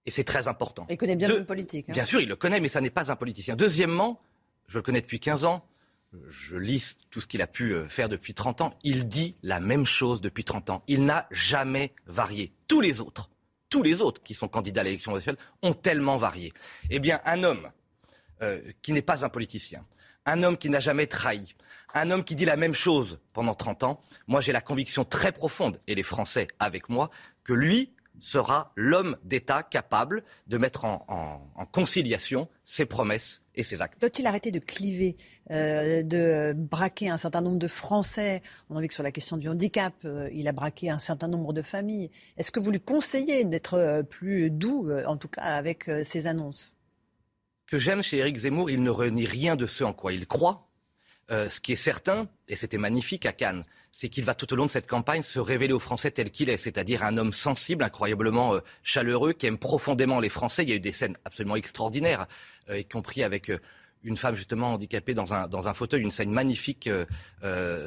Et 0.06 0.10
c'est 0.10 0.24
très 0.24 0.46
important. 0.46 0.86
Il 0.88 0.96
connaît 0.96 1.16
bien 1.16 1.28
le 1.28 1.44
politique. 1.44 1.90
Hein. 1.90 1.92
Bien 1.92 2.06
sûr, 2.06 2.20
il 2.20 2.28
le 2.28 2.36
connaît, 2.36 2.60
mais 2.60 2.68
ça 2.68 2.80
n'est 2.80 2.90
pas 2.90 3.10
un 3.10 3.16
politicien. 3.16 3.56
Deuxièmement, 3.56 4.22
je 4.68 4.78
le 4.78 4.82
connais 4.82 5.00
depuis 5.00 5.18
15 5.18 5.44
ans, 5.44 5.66
je 6.28 6.56
lis 6.56 6.96
tout 7.10 7.20
ce 7.20 7.26
qu'il 7.26 7.42
a 7.42 7.48
pu 7.48 7.74
euh, 7.74 7.88
faire 7.88 8.08
depuis 8.08 8.32
30 8.32 8.60
ans, 8.60 8.78
il 8.84 9.08
dit 9.08 9.34
la 9.42 9.58
même 9.60 9.84
chose 9.84 10.20
depuis 10.20 10.44
30 10.44 10.70
ans. 10.70 10.82
Il 10.86 11.04
n'a 11.04 11.26
jamais 11.32 11.92
varié. 12.06 12.52
Tous 12.68 12.80
les 12.80 13.00
autres, 13.00 13.28
tous 13.68 13.82
les 13.82 14.00
autres 14.00 14.22
qui 14.22 14.32
sont 14.32 14.48
candidats 14.48 14.82
à 14.82 14.84
l'élection 14.84 15.12
nationale 15.12 15.38
ont 15.62 15.74
tellement 15.74 16.16
varié. 16.16 16.52
Eh 16.88 17.00
bien, 17.00 17.20
un 17.24 17.42
homme 17.42 17.68
qui 18.82 18.92
n'est 18.92 19.00
pas 19.00 19.24
un 19.24 19.30
politicien, 19.30 19.82
un 20.26 20.42
homme 20.42 20.58
qui 20.58 20.68
n'a 20.68 20.80
jamais 20.80 21.06
trahi, 21.06 21.54
un 21.94 22.10
homme 22.10 22.24
qui 22.24 22.34
dit 22.34 22.44
la 22.44 22.56
même 22.56 22.74
chose 22.74 23.18
pendant 23.32 23.54
30 23.54 23.84
ans, 23.84 24.00
moi 24.26 24.40
j'ai 24.40 24.52
la 24.52 24.60
conviction 24.60 25.04
très 25.04 25.32
profonde, 25.32 25.80
et 25.86 25.94
les 25.94 26.02
Français 26.02 26.48
avec 26.58 26.88
moi, 26.88 27.10
que 27.44 27.52
lui 27.52 27.92
sera 28.20 28.72
l'homme 28.76 29.16
d'État 29.24 29.62
capable 29.62 30.24
de 30.46 30.58
mettre 30.58 30.84
en, 30.84 31.42
conciliation 31.72 32.48
ses 32.64 32.86
promesses 32.86 33.42
et 33.54 33.62
ses 33.62 33.82
actes. 33.82 34.00
Doit-il 34.00 34.26
arrêter 34.26 34.50
de 34.50 34.58
cliver, 34.58 35.16
euh, 35.50 36.02
de 36.02 36.54
braquer 36.56 37.10
un 37.10 37.18
certain 37.18 37.40
nombre 37.40 37.58
de 37.58 37.68
Français? 37.68 38.42
On 38.70 38.76
a 38.76 38.80
vu 38.80 38.88
que 38.88 38.94
sur 38.94 39.02
la 39.02 39.12
question 39.12 39.36
du 39.36 39.48
handicap, 39.48 39.92
euh, 40.04 40.30
il 40.32 40.48
a 40.48 40.52
braqué 40.52 40.88
un 40.90 40.98
certain 40.98 41.28
nombre 41.28 41.52
de 41.52 41.62
familles. 41.62 42.10
Est-ce 42.36 42.50
que 42.50 42.60
vous 42.60 42.70
lui 42.70 42.80
conseillez 42.80 43.44
d'être 43.44 43.74
euh, 43.74 44.02
plus 44.02 44.50
doux, 44.50 44.90
en 45.06 45.16
tout 45.16 45.28
cas 45.28 45.42
avec 45.42 45.90
ses 46.04 46.26
annonces? 46.26 46.75
Que 47.66 47.78
j'aime 47.78 48.02
chez 48.02 48.18
Éric 48.18 48.36
Zemmour, 48.36 48.70
il 48.70 48.82
ne 48.82 48.90
renie 48.90 49.26
rien 49.26 49.56
de 49.56 49.66
ce 49.66 49.84
en 49.84 49.92
quoi 49.92 50.12
il 50.12 50.26
croit. 50.26 50.66
Euh, 51.32 51.50
ce 51.50 51.58
qui 51.58 51.72
est 51.72 51.76
certain, 51.76 52.28
et 52.48 52.54
c'était 52.54 52.78
magnifique 52.78 53.26
à 53.26 53.32
Cannes, 53.32 53.64
c'est 53.90 54.08
qu'il 54.08 54.24
va 54.24 54.34
tout 54.34 54.52
au 54.52 54.56
long 54.56 54.66
de 54.66 54.70
cette 54.70 54.86
campagne 54.86 55.24
se 55.24 55.40
révéler 55.40 55.72
aux 55.72 55.80
Français 55.80 56.12
tel 56.12 56.30
qu'il 56.30 56.48
est, 56.48 56.56
c'est-à-dire 56.56 57.02
un 57.02 57.16
homme 57.16 57.32
sensible, 57.32 57.82
incroyablement 57.82 58.54
euh, 58.54 58.60
chaleureux, 58.84 59.32
qui 59.32 59.46
aime 59.46 59.58
profondément 59.58 60.20
les 60.20 60.28
Français. 60.28 60.62
Il 60.62 60.68
y 60.68 60.72
a 60.72 60.76
eu 60.76 60.80
des 60.80 60.92
scènes 60.92 61.16
absolument 61.24 61.56
extraordinaires, 61.56 62.28
euh, 62.70 62.78
y 62.78 62.84
compris 62.84 63.24
avec 63.24 63.50
une 64.04 64.16
femme 64.16 64.36
justement 64.36 64.74
handicapée 64.74 65.14
dans 65.14 65.34
un, 65.34 65.48
dans 65.48 65.66
un 65.66 65.74
fauteuil, 65.74 66.00
une 66.00 66.12
scène 66.12 66.30
magnifique 66.30 66.88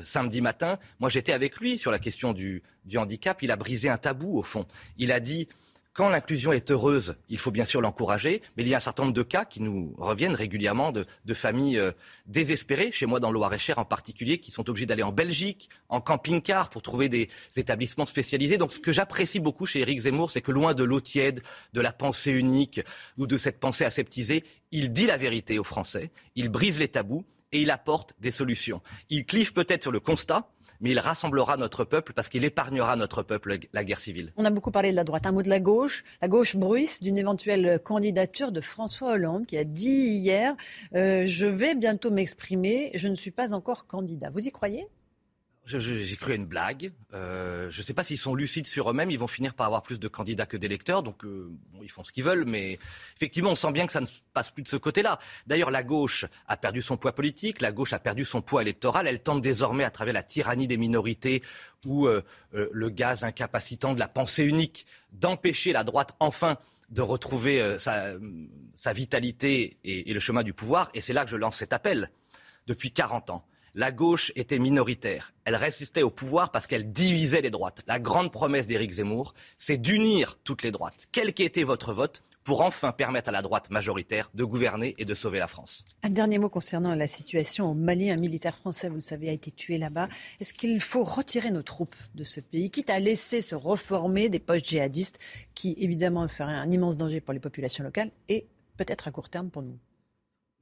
samedi 0.04 0.42
matin. 0.42 0.78
Moi, 1.00 1.10
j'étais 1.10 1.32
avec 1.32 1.58
lui 1.62 1.78
sur 1.78 1.92
la 1.92 2.00
question 2.00 2.34
du, 2.34 2.62
du 2.84 2.98
handicap. 2.98 3.42
Il 3.42 3.52
a 3.52 3.56
brisé 3.56 3.88
un 3.88 3.98
tabou, 3.98 4.38
au 4.38 4.44
fond. 4.44 4.66
Il 4.98 5.14
a 5.14 5.22
dit 5.22 5.48
quand 5.94 6.10
l'inclusion 6.10 6.54
est 6.54 6.72
heureuse, 6.72 7.16
il 7.30 7.40
faut 7.40 7.52
bien 7.52 7.66
sûr 7.66 7.82
l'encourager, 7.82 8.42
mais 8.56 8.64
il 8.64 8.70
y 8.70 8.74
a 8.74 8.78
un 8.78 8.82
certain 8.82 9.04
nombre 9.04 9.16
de 9.16 9.24
cas 9.24 9.44
qui 9.44 9.62
nous 9.62 9.96
reviennent 9.98 10.36
régulièrement 10.36 10.92
de, 10.92 11.06
familles 11.34 11.78
euh, 11.78 11.92
désespérées, 12.26 12.92
chez 12.92 13.06
moi 13.06 13.20
dans 13.20 13.30
le 13.30 13.34
Loir-et-Cher 13.34 13.80
en 13.80 13.86
particulier, 13.86 14.38
qui 14.38 14.52
sont 14.52 14.70
obligées 14.70 14.86
d'aller 14.86 15.04
en 15.04 15.12
Belgique, 15.12 15.70
en 15.90 16.00
camping-car 16.00 16.70
pour 16.70 16.82
trouver 16.82 17.10
des 17.10 17.30
établissements 17.56 18.06
spécialisés. 18.06 18.58
Donc 18.58 18.74
ce 18.74 18.80
que 18.80 18.92
j'apprécie 18.92 19.40
beaucoup 19.40 19.66
chez 19.66 19.82
Éric 19.82 20.02
Zemmour, 20.02 20.32
c'est 20.32 20.42
que 20.42 20.52
loin 20.52 20.74
de 20.74 20.84
l'eau 20.84 21.02
tiède, 21.02 21.42
de 21.74 21.82
la 21.82 21.92
pensée 21.92 22.32
unique 22.32 22.82
ou 23.18 23.28
de 23.28 23.38
cette 23.38 23.60
pensée 23.60 23.86
aseptisée, 23.86 24.44
il 24.72 24.92
dit 24.92 25.08
la 25.08 25.18
vérité 25.18 25.60
aux 25.60 25.64
Français, 25.64 26.12
il 26.36 26.50
brise 26.50 26.80
les 26.80 26.88
tabous 26.88 27.26
et 27.52 27.62
il 27.62 27.72
apporte 27.72 28.14
des 28.20 28.32
solutions. 28.32 28.82
Il 29.10 29.26
clive 29.26 29.54
peut-être 29.54 29.82
sur 29.82 29.92
le 29.92 30.00
constat, 30.00 30.50
mais 30.80 30.92
il 30.92 31.00
rassemblera 31.00 31.58
notre 31.58 31.84
peuple 31.84 32.14
parce 32.14 32.30
qu'il 32.30 32.44
épargnera 32.44 32.96
notre 32.96 33.24
peuple 33.24 33.60
la 33.74 33.84
guerre 33.84 34.00
civile. 34.00 34.34
On 34.38 34.46
a 34.46 34.50
beaucoup 34.50 34.72
parlé 34.72 34.92
de 34.92 34.96
la 34.96 35.04
droite. 35.04 35.26
Un 35.26 35.32
mot 35.32 35.42
de 35.42 35.50
la 35.50 35.60
gauche. 35.60 36.04
La 36.22 36.28
gauche 36.28 36.56
bruisse 36.56 37.02
d'une 37.02 37.18
éventuelle 37.18 37.80
candidature 37.84 38.52
de 38.52 38.62
François 38.62 39.12
Hollande 39.12 39.46
qui 39.46 39.58
a 39.58 39.64
dit 39.64 39.90
hier 39.90 40.56
euh, 40.96 41.26
Je 41.26 41.46
vais 41.46 41.76
bientôt 41.76 42.12
m'exprimer, 42.12 42.92
je 42.96 43.08
ne 43.08 43.16
suis 43.16 43.32
pas 43.32 43.54
encore 43.54 43.88
candidat. 43.88 44.30
Vous 44.32 44.48
y 44.48 44.52
croyez? 44.52 44.88
J'ai 45.78 46.16
cru 46.16 46.32
à 46.32 46.36
une 46.36 46.46
blague. 46.46 46.92
Euh, 47.14 47.70
je 47.70 47.82
ne 47.82 47.86
sais 47.86 47.94
pas 47.94 48.04
s'ils 48.04 48.18
sont 48.18 48.34
lucides 48.34 48.66
sur 48.66 48.90
eux-mêmes. 48.90 49.12
Ils 49.12 49.20
vont 49.20 49.28
finir 49.28 49.54
par 49.54 49.68
avoir 49.68 49.84
plus 49.84 50.00
de 50.00 50.08
candidats 50.08 50.46
que 50.46 50.58
d'électeurs. 50.58 51.04
Donc, 51.04 51.24
euh, 51.24 51.52
ils 51.84 51.92
font 51.92 52.04
ce 52.04 52.12
qu'ils 52.12 52.24
veulent. 52.24 52.46
Mais 52.46 52.80
effectivement, 53.16 53.52
on 53.52 53.56
sent 53.56 53.72
bien 53.72 53.86
que 53.86 53.92
ça 53.92 54.02
ne 54.02 54.08
passe 54.34 54.50
plus 54.50 54.64
de 54.64 54.68
ce 54.68 54.78
côté-là. 54.78 55.20
D'ailleurs, 55.46 55.70
la 55.70 55.84
gauche 55.84 56.26
a 56.48 56.58
perdu 56.58 56.82
son 56.82 56.98
poids 56.98 57.14
politique. 57.14 57.62
La 57.62 57.72
gauche 57.72 57.94
a 57.94 58.00
perdu 58.00 58.26
son 58.26 58.42
poids 58.42 58.62
électoral. 58.64 59.08
Elle 59.08 59.22
tente 59.22 59.42
désormais, 59.42 59.84
à 59.84 59.92
travers 59.92 60.14
la 60.14 60.24
tyrannie 60.24 60.68
des 60.68 60.78
minorités 60.78 61.44
ou 61.86 62.08
euh, 62.08 62.24
le 62.52 62.90
gaz 62.90 63.24
incapacitant 63.24 63.94
de 63.94 64.00
la 64.00 64.08
pensée 64.08 64.46
unique, 64.46 64.88
d'empêcher 65.12 65.72
la 65.72 65.84
droite 65.84 66.16
enfin 66.20 66.58
de 66.90 67.02
retrouver 67.02 67.78
sa, 67.78 68.94
vitalité 68.94 69.78
et, 69.84 70.10
et 70.10 70.14
le 70.14 70.20
chemin 70.20 70.42
du 70.42 70.54
pouvoir. 70.54 70.90
Et 70.96 71.02
c'est 71.02 71.14
là 71.14 71.24
que 71.24 71.30
je 71.30 71.38
lance 71.38 71.58
cet 71.58 71.72
appel. 71.72 72.10
Depuis 72.66 72.92
40 72.92 73.30
ans, 73.30 73.46
la 73.80 73.94
gauche 73.94 74.34
était 74.36 74.60
minoritaire. 74.60 75.34
Elle 75.46 75.56
résistait 75.56 76.04
au 76.04 76.10
pouvoir 76.10 76.52
parce 76.52 76.68
qu'elle 76.68 76.92
divisait 76.92 77.40
les 77.40 77.50
droites. 77.50 77.82
La 77.88 77.98
grande 77.98 78.30
promesse 78.30 78.68
d'Éric 78.68 78.92
Zemmour, 78.92 79.34
c'est 79.58 79.78
d'unir 79.78 80.38
toutes 80.44 80.64
les 80.64 80.72
droites, 80.72 81.08
quel 81.14 81.34
qu'ait 81.34 81.64
votre 81.64 81.94
vote, 81.94 82.22
pour 82.44 82.60
enfin 82.60 82.92
permettre 82.92 83.30
à 83.30 83.32
la 83.32 83.42
droite 83.42 83.70
majoritaire 83.70 84.32
de 84.34 84.44
gouverner 84.44 84.96
et 84.98 85.06
de 85.06 85.14
sauver 85.14 85.40
la 85.40 85.48
France. 85.48 85.86
Un 86.04 86.10
dernier 86.10 86.40
mot 86.40 86.50
concernant 86.50 86.94
la 86.94 87.08
situation 87.08 87.72
au 87.72 87.74
Mali. 87.74 88.12
Un 88.12 88.18
militaire 88.18 88.58
français, 88.58 88.90
vous 88.90 88.96
le 88.96 89.02
savez, 89.02 89.30
a 89.30 89.32
été 89.32 89.50
tué 89.50 89.78
là-bas. 89.78 90.10
Est-ce 90.42 90.54
qu'il 90.54 90.82
faut 90.82 91.06
retirer 91.06 91.52
nos 91.52 91.64
troupes 91.64 91.96
de 92.16 92.26
ce 92.26 92.42
pays, 92.42 92.70
quitte 92.70 92.90
à 92.90 93.00
laisser 93.00 93.42
se 93.42 93.56
reformer 93.56 94.28
des 94.28 94.40
postes 94.40 94.68
djihadistes 94.68 95.20
qui, 95.56 95.78
évidemment, 95.80 96.28
seraient 96.28 96.52
un 96.52 96.70
immense 96.70 96.98
danger 96.98 97.22
pour 97.22 97.34
les 97.34 97.40
populations 97.40 97.86
locales 97.86 98.12
et 98.28 98.46
peut-être 98.76 99.08
à 99.08 99.12
court 99.12 99.30
terme 99.30 99.50
pour 99.50 99.62
nous? 99.62 99.78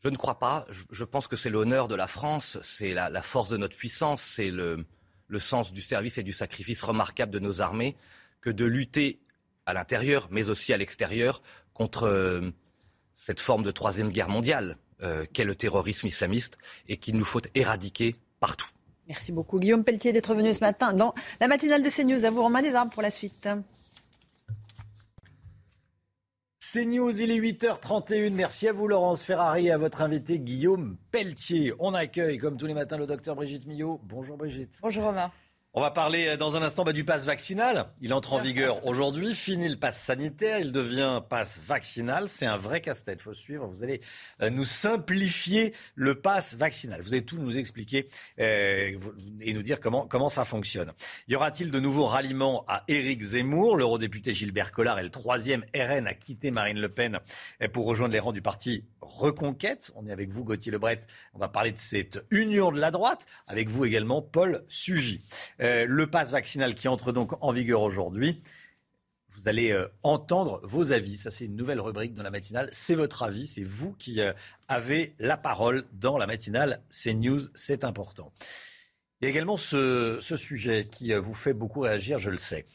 Je 0.03 0.09
ne 0.09 0.15
crois 0.15 0.39
pas. 0.39 0.65
Je, 0.91 1.03
pense 1.03 1.27
que 1.27 1.35
c'est 1.35 1.49
l'honneur 1.49 1.87
de 1.87 1.95
la 1.95 2.07
France, 2.07 2.57
c'est 2.61 2.93
la, 2.93 3.21
force 3.21 3.49
de 3.49 3.57
notre 3.57 3.75
puissance, 3.75 4.21
c'est 4.21 4.49
le, 4.49 4.85
sens 5.39 5.73
du 5.73 5.81
service 5.81 6.17
et 6.17 6.23
du 6.23 6.33
sacrifice 6.33 6.81
remarquable 6.83 7.31
de 7.31 7.39
nos 7.39 7.61
armées 7.61 7.95
que 8.41 8.49
de 8.49 8.65
lutter 8.65 9.19
à 9.65 9.73
l'intérieur, 9.73 10.27
mais 10.31 10.49
aussi 10.49 10.71
à 10.71 10.77
l'extérieur, 10.77 11.41
contre 11.73 12.03
euh, 12.03 12.51
cette 13.13 13.39
forme 13.39 13.63
de 13.63 13.71
troisième 13.71 14.11
guerre 14.11 14.29
mondiale 14.29 14.77
euh, 15.03 15.25
qu'est 15.33 15.43
le 15.43 15.55
terrorisme 15.55 16.07
islamiste 16.07 16.57
et 16.87 16.97
qu'il 16.97 17.17
nous 17.17 17.25
faut 17.25 17.41
éradiquer 17.53 18.15
partout. 18.39 18.69
Merci 19.07 19.31
beaucoup 19.31 19.59
Guillaume 19.59 19.83
Pelletier 19.83 20.11
d'être 20.11 20.33
venu 20.35 20.53
ce 20.53 20.59
matin 20.59 20.93
dans 20.93 21.13
la 21.39 21.47
matinale 21.47 21.81
de 21.81 21.89
CNews. 21.89 22.25
À 22.25 22.29
vous 22.29 22.41
Romain 22.41 22.61
Desarmes 22.61 22.89
pour 22.89 23.01
la 23.01 23.11
suite. 23.11 23.47
C'est 26.69 26.83
News, 26.83 27.21
il 27.21 27.31
est 27.31 27.39
8h31. 27.39 28.33
Merci 28.33 28.67
à 28.67 28.73
vous 28.73 28.89
Laurence 28.89 29.23
Ferrari 29.23 29.67
et 29.67 29.71
à 29.71 29.77
votre 29.77 30.01
invité 30.01 30.37
Guillaume 30.37 30.97
Pelletier. 31.11 31.73
On 31.79 31.93
accueille 31.93 32.37
comme 32.39 32.57
tous 32.57 32.65
les 32.65 32.73
matins 32.73 32.97
le 32.97 33.07
docteur 33.07 33.37
Brigitte 33.37 33.65
Millot. 33.67 34.01
Bonjour 34.03 34.35
Brigitte. 34.35 34.77
Bonjour 34.81 35.05
Romain. 35.05 35.31
On 35.77 35.79
va 35.79 35.91
parler 35.91 36.29
euh, 36.29 36.37
dans 36.37 36.55
un 36.55 36.63
instant 36.63 36.83
bah, 36.83 36.91
du 36.91 37.03
pass 37.03 37.27
vaccinal. 37.27 37.89
Il 38.01 38.11
entre 38.11 38.33
en 38.33 38.39
vigueur 38.39 38.83
aujourd'hui. 38.87 39.35
Fini 39.35 39.69
le 39.69 39.75
pass 39.75 40.01
sanitaire, 40.01 40.57
il 40.57 40.71
devient 40.71 41.21
pass 41.29 41.61
vaccinal. 41.67 42.29
C'est 42.29 42.47
un 42.47 42.57
vrai 42.57 42.81
casse-tête. 42.81 43.21
Faut 43.21 43.35
suivre. 43.35 43.67
Vous 43.67 43.83
allez 43.83 44.01
euh, 44.41 44.49
nous 44.49 44.65
simplifier 44.65 45.75
le 45.93 46.19
pass 46.19 46.55
vaccinal. 46.55 46.99
Vous 47.03 47.09
allez 47.09 47.23
tout 47.23 47.37
nous 47.37 47.59
expliquer 47.59 48.07
euh, 48.39 48.97
et 49.39 49.53
nous 49.53 49.61
dire 49.61 49.79
comment, 49.79 50.07
comment 50.07 50.29
ça 50.29 50.45
fonctionne. 50.45 50.93
Y 51.27 51.35
aura-t-il 51.35 51.69
de 51.69 51.79
nouveaux 51.79 52.07
ralliements 52.07 52.65
à 52.67 52.83
Éric 52.87 53.21
Zemmour? 53.21 53.75
L'eurodéputé 53.75 54.33
Gilbert 54.33 54.71
Collard 54.71 54.97
est 54.97 55.03
le 55.03 55.11
troisième 55.11 55.63
RN 55.75 56.07
à 56.07 56.15
quitter 56.15 56.49
Marine 56.49 56.79
Le 56.79 56.89
Pen 56.89 57.19
pour 57.71 57.85
rejoindre 57.85 58.13
les 58.13 58.19
rangs 58.19 58.33
du 58.33 58.41
parti 58.41 58.83
Reconquête. 59.01 59.91
On 59.95 60.07
est 60.07 60.11
avec 60.11 60.29
vous, 60.29 60.43
Gauthier 60.43 60.71
Lebret. 60.71 61.01
On 61.33 61.39
va 61.39 61.47
parler 61.47 61.71
de 61.71 61.77
cette 61.77 62.25
union 62.31 62.71
de 62.71 62.79
la 62.79 62.91
droite. 62.91 63.25
Avec 63.47 63.69
vous 63.69 63.85
également, 63.85 64.23
Paul 64.23 64.65
Sugy. 64.67 65.21
Euh, 65.61 65.66
le 65.87 66.07
pass 66.09 66.31
vaccinal 66.31 66.75
qui 66.75 66.87
entre 66.87 67.11
donc 67.11 67.33
en 67.41 67.51
vigueur 67.51 67.81
aujourd'hui. 67.81 68.39
Vous 69.37 69.47
allez 69.47 69.71
euh, 69.71 69.87
entendre 70.01 70.59
vos 70.63 70.91
avis. 70.91 71.17
Ça, 71.17 71.29
c'est 71.29 71.45
une 71.45 71.55
nouvelle 71.55 71.79
rubrique 71.79 72.13
dans 72.13 72.23
la 72.23 72.31
matinale. 72.31 72.69
C'est 72.71 72.95
votre 72.95 73.21
avis. 73.21 73.45
C'est 73.45 73.63
vous 73.63 73.93
qui 73.93 74.19
euh, 74.19 74.33
avez 74.67 75.15
la 75.19 75.37
parole 75.37 75.85
dans 75.93 76.17
la 76.17 76.25
matinale. 76.25 76.81
C'est 76.89 77.13
news. 77.13 77.41
C'est 77.53 77.83
important. 77.83 78.31
Il 79.19 79.25
y 79.25 79.27
a 79.27 79.31
également 79.31 79.57
ce, 79.57 80.19
sujet 80.21 80.87
qui 80.91 81.11
vous 81.11 81.33
fait 81.33 81.53
beaucoup 81.53 81.79
réagir, 81.79 82.19
je 82.19 82.29
le 82.29 82.37
sais. 82.37 82.65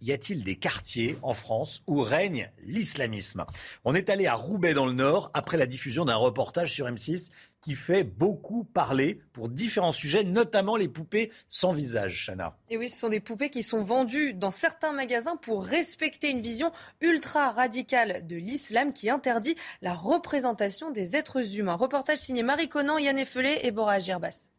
y 0.00 0.12
a-t-il 0.12 0.44
des 0.44 0.54
quartiers 0.54 1.18
en 1.22 1.34
France 1.34 1.82
où 1.88 2.00
règne 2.00 2.48
l'islamisme? 2.62 3.44
On 3.84 3.96
est 3.96 4.08
allé 4.08 4.28
à 4.28 4.34
Roubaix 4.34 4.72
dans 4.72 4.86
le 4.86 4.92
Nord 4.92 5.32
après 5.34 5.56
la 5.56 5.66
diffusion 5.66 6.04
d'un 6.04 6.14
reportage 6.14 6.72
sur 6.72 6.86
M6 6.86 7.30
qui 7.60 7.74
fait 7.74 8.04
beaucoup 8.04 8.62
parler 8.62 9.20
pour 9.32 9.48
différents 9.48 9.90
sujets, 9.90 10.22
notamment 10.22 10.76
les 10.76 10.86
poupées 10.86 11.32
sans 11.48 11.72
visage, 11.72 12.24
Chana. 12.24 12.56
Et 12.68 12.78
oui, 12.78 12.88
ce 12.88 13.00
sont 13.00 13.08
des 13.08 13.18
poupées 13.18 13.50
qui 13.50 13.64
sont 13.64 13.82
vendues 13.82 14.32
dans 14.32 14.52
certains 14.52 14.92
magasins 14.92 15.36
pour 15.36 15.64
respecter 15.64 16.30
une 16.30 16.40
vision 16.40 16.70
ultra 17.00 17.50
radicale 17.50 18.24
de 18.28 18.36
l'islam 18.36 18.92
qui 18.92 19.10
interdit 19.10 19.56
la 19.82 19.94
représentation 19.94 20.92
des 20.92 21.16
êtres 21.16 21.58
humains. 21.58 21.74
Reportage 21.74 22.18
signé 22.18 22.44
Marie 22.44 22.68
Conan, 22.68 22.98
Yann 22.98 23.18
Effelé 23.18 23.58
et 23.64 23.72
Bora 23.72 23.98
Gerbas. 23.98 24.52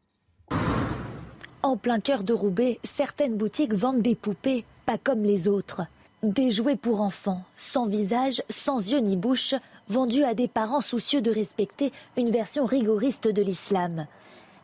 En 1.63 1.77
plein 1.77 1.99
cœur 1.99 2.23
de 2.23 2.33
Roubaix, 2.33 2.79
certaines 2.83 3.37
boutiques 3.37 3.75
vendent 3.75 4.01
des 4.01 4.15
poupées, 4.15 4.65
pas 4.87 4.97
comme 4.97 5.23
les 5.23 5.47
autres. 5.47 5.83
Des 6.23 6.49
jouets 6.49 6.75
pour 6.75 7.01
enfants, 7.01 7.43
sans 7.55 7.85
visage, 7.85 8.41
sans 8.49 8.79
yeux 8.91 8.99
ni 8.99 9.15
bouche, 9.15 9.53
vendus 9.87 10.23
à 10.23 10.33
des 10.33 10.47
parents 10.47 10.81
soucieux 10.81 11.21
de 11.21 11.29
respecter 11.29 11.91
une 12.17 12.31
version 12.31 12.65
rigoriste 12.65 13.27
de 13.27 13.43
l'islam. 13.43 14.07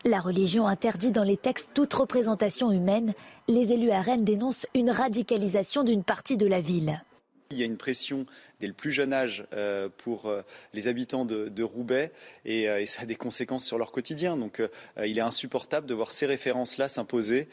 La 0.05 0.19
religion 0.19 0.65
interdit 0.65 1.11
dans 1.11 1.23
les 1.23 1.37
textes 1.37 1.69
toute 1.75 1.93
représentation 1.93 2.71
humaine. 2.71 3.13
Les 3.47 3.73
élus 3.73 3.91
à 3.91 4.01
Rennes 4.01 4.25
dénoncent 4.25 4.65
une 4.73 4.89
radicalisation 4.89 5.83
d'une 5.83 6.03
partie 6.03 6.37
de 6.37 6.47
la 6.47 6.61
ville. 6.61 7.03
Il 7.51 7.57
y 7.57 7.63
a 7.63 7.65
une 7.65 7.77
pression 7.77 8.25
dès 8.59 8.67
le 8.67 8.73
plus 8.73 8.91
jeune 8.91 9.13
âge 9.13 9.45
euh, 9.53 9.89
pour 9.97 10.27
euh, 10.27 10.41
les 10.73 10.87
habitants 10.87 11.25
de, 11.25 11.63
Roubaix 11.63 12.11
euh, 12.47 12.77
et, 12.77 12.85
ça 12.85 13.01
a 13.01 13.05
des 13.05 13.15
conséquences 13.15 13.65
sur 13.65 13.77
leur 13.77 13.91
quotidien. 13.91 14.37
Donc 14.37 14.61
il 15.03 15.17
est 15.17 15.21
insupportable 15.21 15.87
de 15.87 15.93
voir 15.93 16.11
ces 16.11 16.25
références-là 16.25 16.87
s'imposer. 16.87 17.49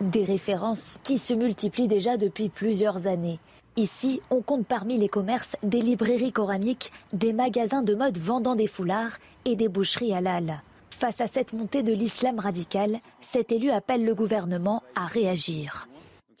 Des 0.00 0.24
références 0.24 0.98
qui 1.02 1.18
se 1.18 1.34
multiplient 1.34 1.88
déjà 1.88 2.16
depuis 2.16 2.48
plusieurs 2.48 3.06
années. 3.06 3.40
Ici, 3.76 4.20
on 4.30 4.42
compte 4.42 4.66
parmi 4.66 4.96
les 4.96 5.08
commerces 5.08 5.56
des 5.62 5.80
librairies 5.80 6.32
coraniques, 6.32 6.90
des 7.12 7.32
magasins 7.32 7.82
de 7.82 7.94
mode 7.94 8.18
vendant 8.18 8.56
des 8.56 8.66
foulards 8.66 9.18
et 9.44 9.54
des 9.54 9.68
boucheries 9.68 10.14
halal. 10.14 10.62
Face 10.90 11.20
à 11.20 11.28
cette 11.28 11.52
montée 11.52 11.84
de 11.84 11.92
l'islam 11.92 12.40
radical, 12.40 12.98
cet 13.20 13.52
élu 13.52 13.70
appelle 13.70 14.04
le 14.04 14.14
gouvernement 14.14 14.82
à 14.96 15.06
réagir. 15.06 15.87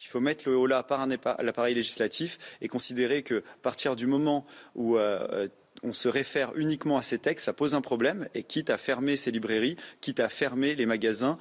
Il 0.08 0.10
faut 0.10 0.20
mettre 0.20 0.48
le 0.48 0.56
haut 0.56 0.66
là 0.66 0.82
par 0.82 1.06
l'appareil 1.06 1.74
législatif 1.74 2.38
et 2.62 2.68
considérer 2.68 3.22
que 3.22 3.42
partir 3.60 3.94
du 3.94 4.06
moment 4.06 4.46
où 4.74 4.96
euh, 4.96 5.48
on 5.82 5.92
se 5.92 6.08
réfère 6.08 6.52
uniquement 6.56 6.96
à 6.96 7.02
ces 7.02 7.18
textes, 7.18 7.44
ça 7.44 7.52
pose 7.52 7.74
un 7.74 7.82
problème 7.82 8.26
et 8.34 8.42
quitte 8.42 8.70
à 8.70 8.78
fermer 8.78 9.16
ces 9.16 9.30
librairies, 9.30 9.76
quitte 10.00 10.20
à 10.20 10.30
fermer 10.30 10.74
les 10.74 10.86
magasins. 10.86 11.36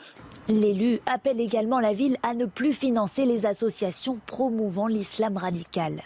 L'élu 0.50 1.00
appelle 1.06 1.40
également 1.40 1.80
la 1.80 1.94
ville 1.94 2.18
à 2.24 2.34
ne 2.34 2.44
plus 2.44 2.74
financer 2.74 3.24
les 3.24 3.46
associations 3.46 4.20
promouvant 4.26 4.88
l'islam 4.88 5.38
radical. 5.38 6.04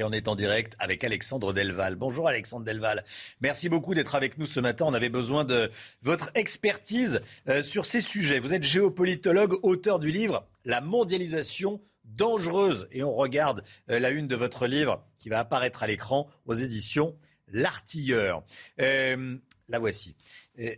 Et 0.00 0.02
on 0.02 0.12
est 0.12 0.28
en 0.28 0.34
direct 0.34 0.76
avec 0.78 1.04
Alexandre 1.04 1.52
Delval. 1.52 1.94
Bonjour 1.94 2.26
Alexandre 2.26 2.64
Delval. 2.64 3.04
Merci 3.42 3.68
beaucoup 3.68 3.92
d'être 3.92 4.14
avec 4.14 4.38
nous 4.38 4.46
ce 4.46 4.58
matin. 4.58 4.86
On 4.88 4.94
avait 4.94 5.10
besoin 5.10 5.44
de 5.44 5.70
votre 6.00 6.30
expertise 6.34 7.20
euh, 7.48 7.62
sur 7.62 7.84
ces 7.84 8.00
sujets. 8.00 8.38
Vous 8.38 8.54
êtes 8.54 8.62
géopolitologue, 8.62 9.58
auteur 9.62 9.98
du 9.98 10.10
livre 10.10 10.46
La 10.64 10.80
mondialisation 10.80 11.82
dangereuse. 12.06 12.88
Et 12.92 13.02
on 13.02 13.12
regarde 13.12 13.62
euh, 13.90 13.98
la 13.98 14.08
une 14.08 14.26
de 14.26 14.36
votre 14.36 14.66
livre 14.66 15.04
qui 15.18 15.28
va 15.28 15.40
apparaître 15.40 15.82
à 15.82 15.86
l'écran 15.86 16.30
aux 16.46 16.54
éditions 16.54 17.14
l'artilleur. 17.48 18.42
Euh, 18.80 19.36
la 19.68 19.78
voici. 19.78 20.16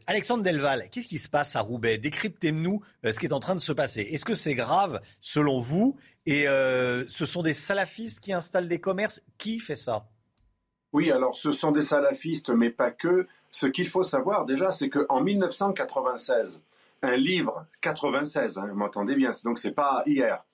Alexandre 0.06 0.42
Delval, 0.42 0.88
qu'est-ce 0.90 1.08
qui 1.08 1.18
se 1.18 1.28
passe 1.28 1.56
à 1.56 1.60
Roubaix? 1.60 1.96
Décryptez-nous 1.96 2.82
ce 3.04 3.18
qui 3.18 3.24
est 3.24 3.32
en 3.32 3.40
train 3.40 3.54
de 3.54 3.60
se 3.60 3.72
passer. 3.72 4.02
Est-ce 4.02 4.24
que 4.24 4.34
c'est 4.34 4.54
grave 4.54 5.00
selon 5.20 5.60
vous 5.60 5.96
Et 6.26 6.44
ce 6.46 7.26
sont 7.26 7.42
des 7.42 7.52
salafistes 7.52 8.20
qui 8.20 8.32
installent 8.32 8.68
des 8.68 8.80
commerces 8.80 9.22
Qui 9.38 9.58
fait 9.58 9.76
ça? 9.76 10.06
Oui, 10.92 11.10
alors 11.10 11.36
ce 11.36 11.50
sont 11.50 11.72
des 11.72 11.82
salafistes, 11.82 12.50
mais 12.50 12.70
pas 12.70 12.90
que. 12.90 13.26
Ce 13.50 13.66
qu'il 13.66 13.88
faut 13.88 14.02
savoir 14.02 14.44
déjà, 14.44 14.70
c'est 14.70 14.90
qu'en 14.90 15.20
1996, 15.20 16.62
un 17.02 17.16
livre, 17.16 17.66
96, 17.80 18.58
hein, 18.58 18.66
vous 18.68 18.76
m'entendez 18.76 19.16
bien, 19.16 19.32
donc 19.44 19.58
c'est 19.58 19.72
pas 19.72 20.02
hier, 20.06 20.44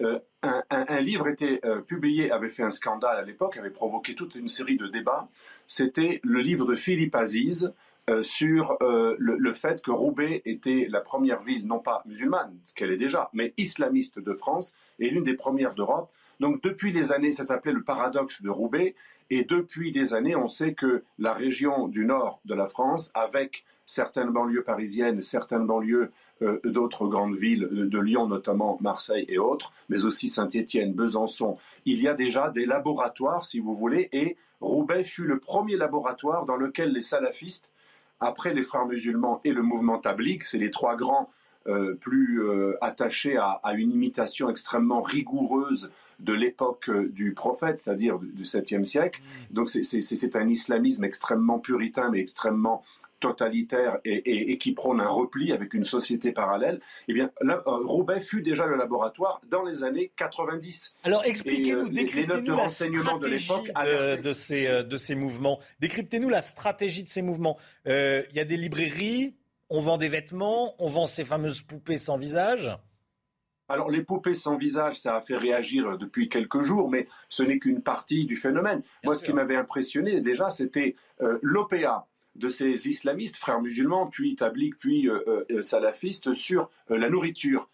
euh, 0.00 0.18
un, 0.42 1.00
livre 1.00 1.28
était 1.28 1.60
euh, 1.64 1.80
publié, 1.80 2.30
avait 2.30 2.48
fait 2.48 2.64
un 2.64 2.70
scandale 2.70 3.18
à 3.18 3.22
l'époque, 3.22 3.56
avait 3.56 3.70
provoqué 3.70 4.14
toute 4.14 4.34
une 4.34 4.48
série 4.48 4.76
de 4.76 4.88
débats. 4.88 5.28
C'était 5.66 6.20
le 6.24 6.40
livre 6.40 6.66
de 6.66 6.74
Philippe 6.74 7.14
Aziz 7.14 7.72
euh, 8.10 8.22
sur 8.22 8.76
le, 8.80 9.52
fait 9.52 9.80
que 9.80 9.90
Roubaix 9.90 10.42
était 10.44 10.86
la 10.90 11.00
première 11.00 11.42
ville, 11.42 11.66
non 11.66 11.78
pas 11.78 12.02
musulmane, 12.06 12.56
ce 12.64 12.74
qu'elle 12.74 12.90
est 12.90 12.96
déjà, 12.96 13.30
mais 13.32 13.54
islamiste 13.56 14.18
de 14.18 14.32
France 14.32 14.74
et 14.98 15.10
l'une 15.10 15.24
des 15.24 15.34
premières 15.34 15.74
d'Europe. 15.74 16.10
Donc 16.40 16.62
depuis 16.62 16.92
des 16.92 17.12
années, 17.12 17.32
ça 17.32 17.44
s'appelait 17.44 17.72
le 17.72 17.82
paradoxe 17.82 18.42
de 18.42 18.50
Roubaix. 18.50 18.94
Et 19.30 19.44
depuis 19.44 19.92
des 19.92 20.12
années, 20.12 20.36
on 20.36 20.48
sait 20.48 20.74
que 20.74 21.02
la 21.18 21.32
région 21.32 21.88
du 21.88 22.04
nord 22.04 22.40
de 22.44 22.54
la 22.54 22.66
France, 22.66 23.10
avec 23.14 23.64
certaines 23.86 24.30
banlieues 24.30 24.62
parisiennes, 24.62 25.20
certaines 25.20 25.66
banlieues 25.66 26.10
euh, 26.42 26.60
d'autres 26.64 27.06
grandes 27.06 27.36
villes, 27.36 27.68
de, 27.70 27.98
Lyon 27.98 28.26
notamment, 28.26 28.78
Marseille 28.80 29.24
et 29.28 29.38
autres, 29.38 29.72
mais 29.88 30.04
aussi 30.04 30.28
Saint-Étienne, 30.28 30.92
Besançon. 30.92 31.56
Il 31.84 32.00
y 32.00 32.08
a 32.08 32.14
déjà 32.14 32.50
des 32.50 32.66
laboratoires, 32.66 33.44
si 33.44 33.60
vous 33.60 33.74
voulez, 33.74 34.08
et 34.12 34.36
Roubaix 34.60 35.04
fut 35.04 35.24
le 35.24 35.38
premier 35.38 35.76
laboratoire 35.76 36.46
dans 36.46 36.56
lequel 36.56 36.92
les 36.92 37.02
salafistes, 37.02 37.68
après 38.24 38.54
les 38.54 38.62
frères 38.62 38.86
musulmans 38.86 39.40
et 39.44 39.52
le 39.52 39.62
mouvement 39.62 39.98
tablique, 39.98 40.44
c'est 40.44 40.58
les 40.58 40.70
trois 40.70 40.96
grands 40.96 41.30
euh, 41.66 41.94
plus 41.94 42.42
euh, 42.42 42.76
attachés 42.82 43.36
à, 43.36 43.60
une 43.76 43.92
imitation 43.92 44.50
extrêmement 44.50 45.02
rigoureuse 45.02 45.90
de 46.20 46.32
l'époque 46.32 46.90
du 46.90 47.34
prophète, 47.34 47.78
c'est-à-dire 47.78 48.18
du 48.18 48.44
7e 48.44 48.84
siècle. 48.84 49.20
Mmh. 49.22 49.54
Donc 49.54 49.68
c'est 49.68 50.36
un 50.36 50.48
islamisme 50.48 51.04
extrêmement 51.04 51.58
puritain, 51.58 52.10
mais 52.10 52.20
extrêmement 52.20 52.82
totalitaire 53.24 53.98
et, 54.04 54.58
qui 54.58 54.72
prône 54.72 55.00
un 55.00 55.08
repli 55.08 55.52
avec 55.52 55.72
une 55.72 55.84
société 55.84 56.30
parallèle, 56.30 56.80
eh 57.08 57.14
bien, 57.14 57.30
là, 57.40 57.62
euh, 57.66 57.78
Roubaix 57.84 58.20
fut 58.20 58.42
déjà 58.42 58.66
le 58.66 58.76
laboratoire 58.76 59.40
dans 59.48 59.62
les 59.62 59.82
années 59.82 60.12
90. 60.16 60.94
Alors 61.04 61.24
expliquez-nous, 61.24 61.86
euh, 61.86 61.88
décryptez-nous 61.88 62.54
la 62.54 62.68
stratégie 62.68 63.18
de, 63.20 63.26
l'époque 63.26 64.22
de, 64.22 64.32
ces, 64.32 64.66
euh, 64.66 64.82
de 64.82 64.96
ces 64.98 65.14
mouvements. 65.14 65.58
Décryptez-nous 65.80 66.28
la 66.28 66.42
stratégie 66.42 67.02
de 67.02 67.08
ces 67.08 67.22
mouvements. 67.22 67.58
Il 67.86 68.34
y 68.34 68.40
a 68.40 68.44
des 68.44 68.58
librairies, 68.58 69.34
on 69.70 69.80
vend 69.80 69.96
des 69.96 70.10
vêtements, 70.10 70.74
on 70.78 70.88
vend 70.88 71.06
ces 71.06 71.24
fameuses 71.24 71.62
poupées 71.62 71.98
sans 71.98 72.18
visage. 72.18 72.76
Alors 73.70 73.90
les 73.90 74.02
poupées 74.02 74.34
sans 74.34 74.58
visage, 74.58 75.00
ça 75.00 75.16
a 75.16 75.22
fait 75.22 75.38
réagir 75.38 75.96
depuis 75.96 76.28
quelques 76.28 76.62
jours, 76.62 76.90
mais 76.90 77.08
ce 77.30 77.42
n'est 77.42 77.58
qu'une 77.58 77.80
partie 77.80 78.26
du 78.26 78.36
phénomène. 78.36 78.82
Moi, 79.02 79.14
ce 79.14 79.24
qui 79.24 79.32
m'avait 79.32 79.56
impressionné 79.56 80.20
déjà, 80.20 80.50
c'était 80.50 80.96
l'OPA, 81.40 82.06
de 82.36 82.48
ces 82.48 82.88
islamistes, 82.88 83.36
frères 83.36 83.60
musulmans, 83.60 84.06
puis 84.06 84.36
tabliques, 84.36 84.78
puis 84.78 85.08
euh, 85.08 85.44
euh, 85.50 85.62
salafistes, 85.62 86.32
sur 86.32 86.70
euh, 86.90 86.98
la 86.98 87.08
nourriture. 87.08 87.68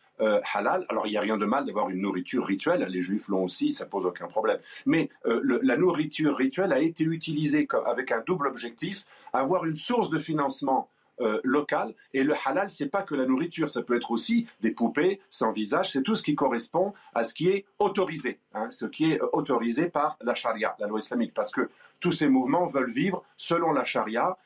halal. 0.52 0.84
Alors 0.90 1.06
il 1.06 1.12
n'y 1.12 1.16
a 1.16 1.22
rien 1.22 1.38
de 1.38 1.46
mal 1.46 1.64
d'avoir 1.64 1.88
une 1.88 2.02
nourriture 2.02 2.44
rituelle, 2.44 2.86
les 2.90 3.00
juifs 3.00 3.28
l'ont 3.28 3.44
aussi, 3.44 3.72
ça 3.72 3.86
pose 3.86 4.04
aucun 4.04 4.26
problème. 4.26 4.58
Mais 4.84 5.08
la 5.24 5.78
nourriture 5.78 6.36
rituelle 6.36 6.74
a 6.74 6.78
été 6.78 7.04
utilisée 7.04 7.66
avec 7.86 8.12
un 8.12 8.22
double 8.26 8.46
objectif, 8.46 9.06
avoir 9.32 9.64
une 9.64 9.74
source 9.74 10.10
de 10.10 10.18
financement 10.18 10.90
local. 11.42 11.94
Et 12.12 12.22
le 12.22 12.34
halal, 12.44 12.68
c'est 12.68 12.90
pas 12.90 13.02
que 13.02 13.14
la 13.14 13.24
nourriture, 13.24 13.70
ça 13.70 13.80
peut 13.80 13.96
être 13.96 14.10
aussi 14.10 14.46
des 14.60 14.72
poupées 14.72 15.20
sans 15.30 15.52
visage. 15.52 15.90
C'est 15.92 16.02
tout 16.02 16.14
ce 16.14 16.22
qui 16.22 16.34
correspond 16.34 16.92
à 17.14 17.24
ce 17.24 17.32
qui 17.32 17.48
est 17.48 17.64
autorisé, 17.78 18.38
hein, 18.52 18.70
ce 18.70 18.84
qui 18.84 19.12
est 19.12 19.20
autorisé 19.32 19.86
par 19.88 20.18
la 20.20 20.34
charia, 20.34 20.76
la 20.78 20.86
loi 20.86 20.98
islamique, 20.98 21.32
parce 21.32 21.50
que 21.50 21.70
tous 21.98 22.12
ces 22.12 22.28
mouvements 22.28 22.66
veulent 22.66 22.90
vivre 22.90 23.24
selon 23.38 23.72
la 23.72 23.84
charia 23.84 24.36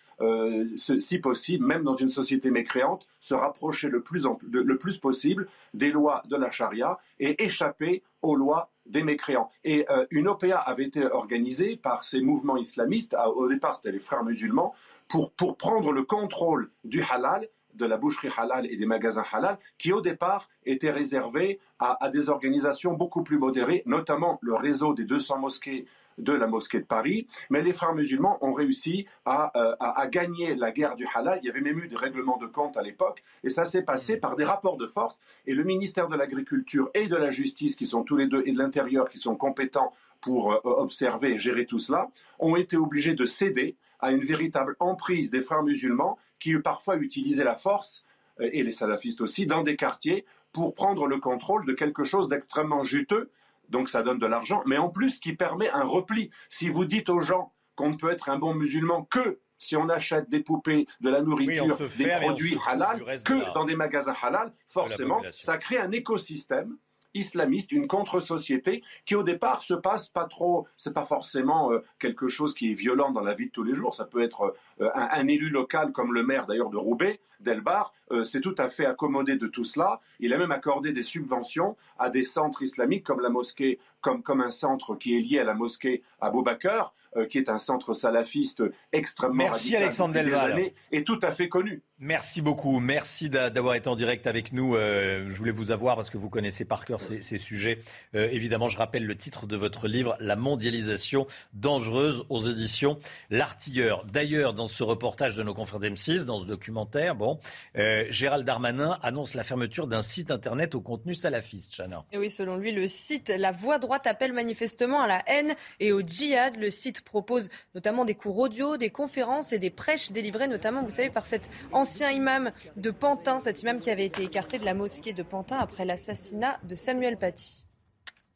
si 0.76 1.18
possible, 1.18 1.66
même 1.66 1.82
dans 1.82 1.94
une 1.94 2.08
société 2.08 2.50
mécréante, 2.50 3.08
se 3.20 3.34
rapprocher 3.34 3.88
le 3.88 4.02
plus, 4.02 4.26
le 4.50 4.78
plus 4.78 4.98
possible 4.98 5.48
des 5.72 5.90
lois 5.90 6.22
de 6.28 6.36
la 6.36 6.50
charia 6.50 6.98
et 7.18 7.42
échapper 7.44 8.02
aux 8.22 8.36
lois 8.36 8.70
des 8.86 9.02
mécréants. 9.02 9.50
Et 9.64 9.86
une 10.10 10.28
OPA 10.28 10.58
avait 10.58 10.84
été 10.84 11.04
organisée 11.06 11.76
par 11.76 12.02
ces 12.02 12.20
mouvements 12.20 12.56
islamistes, 12.56 13.16
au 13.34 13.48
départ 13.48 13.76
c'était 13.76 13.92
les 13.92 14.00
frères 14.00 14.24
musulmans, 14.24 14.74
pour, 15.08 15.32
pour 15.32 15.56
prendre 15.56 15.92
le 15.92 16.02
contrôle 16.02 16.70
du 16.84 17.02
halal 17.02 17.48
de 17.74 17.86
la 17.86 17.96
boucherie 17.96 18.30
halal 18.36 18.66
et 18.66 18.76
des 18.76 18.86
magasins 18.86 19.24
halal, 19.32 19.58
qui 19.78 19.92
au 19.92 20.00
départ 20.00 20.48
étaient 20.64 20.90
réservés 20.90 21.60
à, 21.78 22.08
des 22.08 22.28
organisations 22.28 22.94
beaucoup 22.94 23.22
plus 23.22 23.38
modérées, 23.38 23.82
notamment 23.86 24.38
le 24.42 24.54
réseau 24.54 24.94
des 24.94 25.04
200 25.04 25.38
mosquées 25.38 25.86
de 26.18 26.32
la 26.32 26.46
mosquée 26.46 26.80
de 26.80 26.84
Paris, 26.84 27.26
mais 27.50 27.62
les 27.62 27.72
frères 27.72 27.94
musulmans 27.94 28.38
ont 28.40 28.52
réussi 28.52 29.06
euh, 29.26 29.30
à, 29.30 30.00
à, 30.00 30.06
gagner 30.06 30.54
la 30.54 30.70
guerre 30.70 30.96
du 30.96 31.06
halal. 31.14 31.40
Il 31.42 31.46
y 31.46 31.50
avait 31.50 31.60
même 31.60 31.78
eu 31.78 31.88
des 31.88 31.96
règlements 31.96 32.38
de 32.38 32.46
compte 32.46 32.76
à 32.76 32.82
l'époque, 32.82 33.22
et 33.42 33.48
ça 33.48 33.64
s'est 33.64 33.82
passé 33.82 34.16
par 34.16 34.36
des 34.36 34.44
rapports 34.44 34.76
de 34.76 34.86
force. 34.86 35.20
Et 35.46 35.54
le 35.54 35.64
ministère 35.64 36.08
de 36.08 36.16
l'Agriculture 36.16 36.90
et 36.94 37.08
de 37.08 37.16
la 37.16 37.30
Justice, 37.30 37.76
qui 37.76 37.86
sont 37.86 38.02
tous 38.02 38.16
les 38.16 38.26
deux, 38.26 38.42
et 38.46 38.52
de 38.52 38.58
l'Intérieur, 38.58 39.08
qui 39.08 39.18
sont 39.18 39.36
compétents 39.36 39.92
pour 40.20 40.52
euh, 40.52 40.60
observer 40.64 41.32
et 41.32 41.38
gérer 41.38 41.66
tout 41.66 41.78
cela, 41.78 42.08
ont 42.38 42.56
été 42.56 42.76
obligés 42.76 43.14
de 43.14 43.26
céder 43.26 43.76
à 44.00 44.12
une 44.12 44.24
véritable 44.24 44.76
emprise 44.80 45.30
des 45.30 45.40
frères 45.40 45.62
musulmans 45.62 46.18
qui 46.38 46.58
parfois 46.58 46.96
utilisaient 46.96 47.44
la 47.44 47.56
force, 47.56 48.04
euh, 48.40 48.48
et 48.52 48.62
les 48.62 48.72
salafistes 48.72 49.20
aussi, 49.20 49.46
dans 49.46 49.62
des 49.62 49.76
quartiers 49.76 50.24
pour 50.52 50.74
prendre 50.74 51.06
le 51.06 51.18
contrôle 51.18 51.66
de 51.66 51.72
quelque 51.72 52.04
chose 52.04 52.28
d'extrêmement 52.28 52.82
juteux. 52.82 53.30
Donc 53.68 53.88
ça 53.88 54.02
donne 54.02 54.18
de 54.18 54.26
l'argent, 54.26 54.62
mais 54.66 54.78
en 54.78 54.90
plus 54.90 55.18
qui 55.18 55.34
permet 55.34 55.70
un 55.70 55.84
repli. 55.84 56.30
Si 56.48 56.68
vous 56.68 56.84
dites 56.84 57.08
aux 57.08 57.20
gens 57.20 57.52
qu'on 57.76 57.90
ne 57.90 57.96
peut 57.96 58.10
être 58.10 58.28
un 58.28 58.38
bon 58.38 58.54
musulman 58.54 59.04
que 59.04 59.40
si 59.58 59.76
on 59.76 59.88
achète 59.88 60.28
des 60.28 60.40
poupées, 60.40 60.86
de 61.00 61.10
la 61.10 61.22
nourriture, 61.22 61.76
des 61.96 62.08
produits 62.20 62.58
halal, 62.66 63.02
que 63.24 63.54
dans 63.54 63.64
des 63.64 63.76
magasins 63.76 64.14
halal, 64.22 64.52
forcément, 64.68 65.22
ça 65.30 65.58
crée 65.58 65.78
un 65.78 65.90
écosystème 65.92 66.76
islamiste, 67.14 67.72
une 67.72 67.86
contre-société 67.86 68.82
qui 69.06 69.14
au 69.14 69.22
départ 69.22 69.62
se 69.62 69.74
passe 69.74 70.08
pas 70.08 70.26
trop, 70.26 70.66
c'est 70.76 70.94
pas 70.94 71.04
forcément 71.04 71.72
euh, 71.72 71.84
quelque 71.98 72.28
chose 72.28 72.54
qui 72.54 72.70
est 72.70 72.74
violent 72.74 73.10
dans 73.10 73.22
la 73.22 73.34
vie 73.34 73.46
de 73.46 73.52
tous 73.52 73.62
les 73.62 73.74
jours, 73.74 73.94
ça 73.94 74.04
peut 74.04 74.22
être 74.22 74.54
euh, 74.80 74.90
un, 74.94 75.26
élu 75.28 75.48
local 75.48 75.92
comme 75.92 76.12
le 76.12 76.22
maire 76.22 76.46
d'ailleurs 76.46 76.70
de 76.70 76.76
Roubaix, 76.76 77.20
Delbar, 77.40 77.92
euh, 78.10 78.24
c'est 78.24 78.40
tout 78.40 78.54
à 78.58 78.68
fait 78.68 78.86
accommodé 78.86 79.36
de 79.36 79.46
tout 79.46 79.64
cela. 79.64 80.00
Il 80.18 80.32
a 80.32 80.38
même 80.38 80.52
accordé 80.52 80.92
des 80.92 81.02
subventions 81.02 81.76
à 81.98 82.10
des 82.10 82.24
centres 82.24 82.62
islamiques 82.62 83.04
comme 83.04 83.20
la 83.20 83.28
mosquée, 83.28 83.78
comme, 84.04 84.22
comme 84.22 84.42
un 84.42 84.50
centre 84.50 84.94
qui 84.94 85.16
est 85.16 85.20
lié 85.20 85.38
à 85.38 85.44
la 85.44 85.54
mosquée 85.54 86.02
Abou 86.20 86.42
Bakr, 86.42 86.92
qui 87.30 87.38
est 87.38 87.48
un 87.48 87.58
centre 87.58 87.94
salafiste 87.94 88.64
extrêmement 88.92 89.44
Merci 89.44 89.76
Alexandre 89.76 90.14
Delbar. 90.14 90.48
et 90.90 91.04
tout 91.04 91.20
à 91.22 91.30
fait 91.30 91.48
connu. 91.48 91.80
Merci 92.00 92.42
beaucoup. 92.42 92.80
Merci 92.80 93.30
d'avoir 93.30 93.76
été 93.76 93.88
en 93.88 93.94
direct 93.94 94.26
avec 94.26 94.52
nous. 94.52 94.74
je 94.74 95.32
voulais 95.36 95.52
vous 95.52 95.70
avoir 95.70 95.94
parce 95.94 96.10
que 96.10 96.18
vous 96.18 96.28
connaissez 96.28 96.64
par 96.64 96.84
cœur 96.84 97.00
ces, 97.00 97.38
sujets. 97.38 97.78
évidemment, 98.14 98.66
je 98.66 98.76
rappelle 98.76 99.06
le 99.06 99.16
titre 99.16 99.46
de 99.46 99.56
votre 99.56 99.86
livre, 99.86 100.16
La 100.18 100.34
mondialisation 100.34 101.28
dangereuse 101.52 102.26
aux 102.30 102.42
éditions 102.42 102.98
L'Artilleur. 103.30 104.04
D'ailleurs, 104.06 104.54
dans 104.54 104.66
ce 104.66 104.82
reportage 104.82 105.36
de 105.36 105.42
nos 105.42 105.54
confrères 105.54 105.80
d'M6, 105.80 106.24
dans 106.24 106.40
ce 106.40 106.46
documentaire, 106.46 107.14
bon, 107.14 107.38
euh, 107.76 108.04
Gérald 108.10 108.44
Darmanin 108.44 108.98
annonce 109.02 109.34
la 109.34 109.44
fermeture 109.44 109.86
d'un 109.86 110.02
site 110.02 110.30
internet 110.30 110.74
au 110.74 110.80
contenu 110.80 111.14
salafiste, 111.14 111.74
Chana. 111.74 112.04
Et 112.12 112.18
oui, 112.18 112.30
selon 112.30 112.56
lui, 112.56 112.72
le 112.72 112.86
site 112.86 113.32
La 113.36 113.52
Voix 113.52 113.78
droite 113.78 113.93
appelle 114.04 114.32
manifestement 114.32 115.00
à 115.00 115.06
la 115.06 115.22
haine 115.26 115.54
et 115.80 115.92
au 115.92 116.00
djihad. 116.00 116.56
Le 116.56 116.70
site 116.70 117.02
propose 117.02 117.48
notamment 117.74 118.04
des 118.04 118.14
cours 118.14 118.38
audio, 118.38 118.76
des 118.76 118.90
conférences 118.90 119.52
et 119.52 119.58
des 119.58 119.70
prêches 119.70 120.12
délivrées 120.12 120.48
notamment, 120.48 120.82
vous 120.82 120.90
savez, 120.90 121.10
par 121.10 121.26
cet 121.26 121.48
ancien 121.72 122.10
imam 122.10 122.52
de 122.76 122.90
Pantin, 122.90 123.40
cet 123.40 123.62
imam 123.62 123.78
qui 123.78 123.90
avait 123.90 124.06
été 124.06 124.22
écarté 124.22 124.58
de 124.58 124.64
la 124.64 124.74
mosquée 124.74 125.12
de 125.12 125.22
Pantin 125.22 125.58
après 125.58 125.84
l'assassinat 125.84 126.58
de 126.64 126.74
Samuel 126.74 127.16
Paty. 127.16 127.64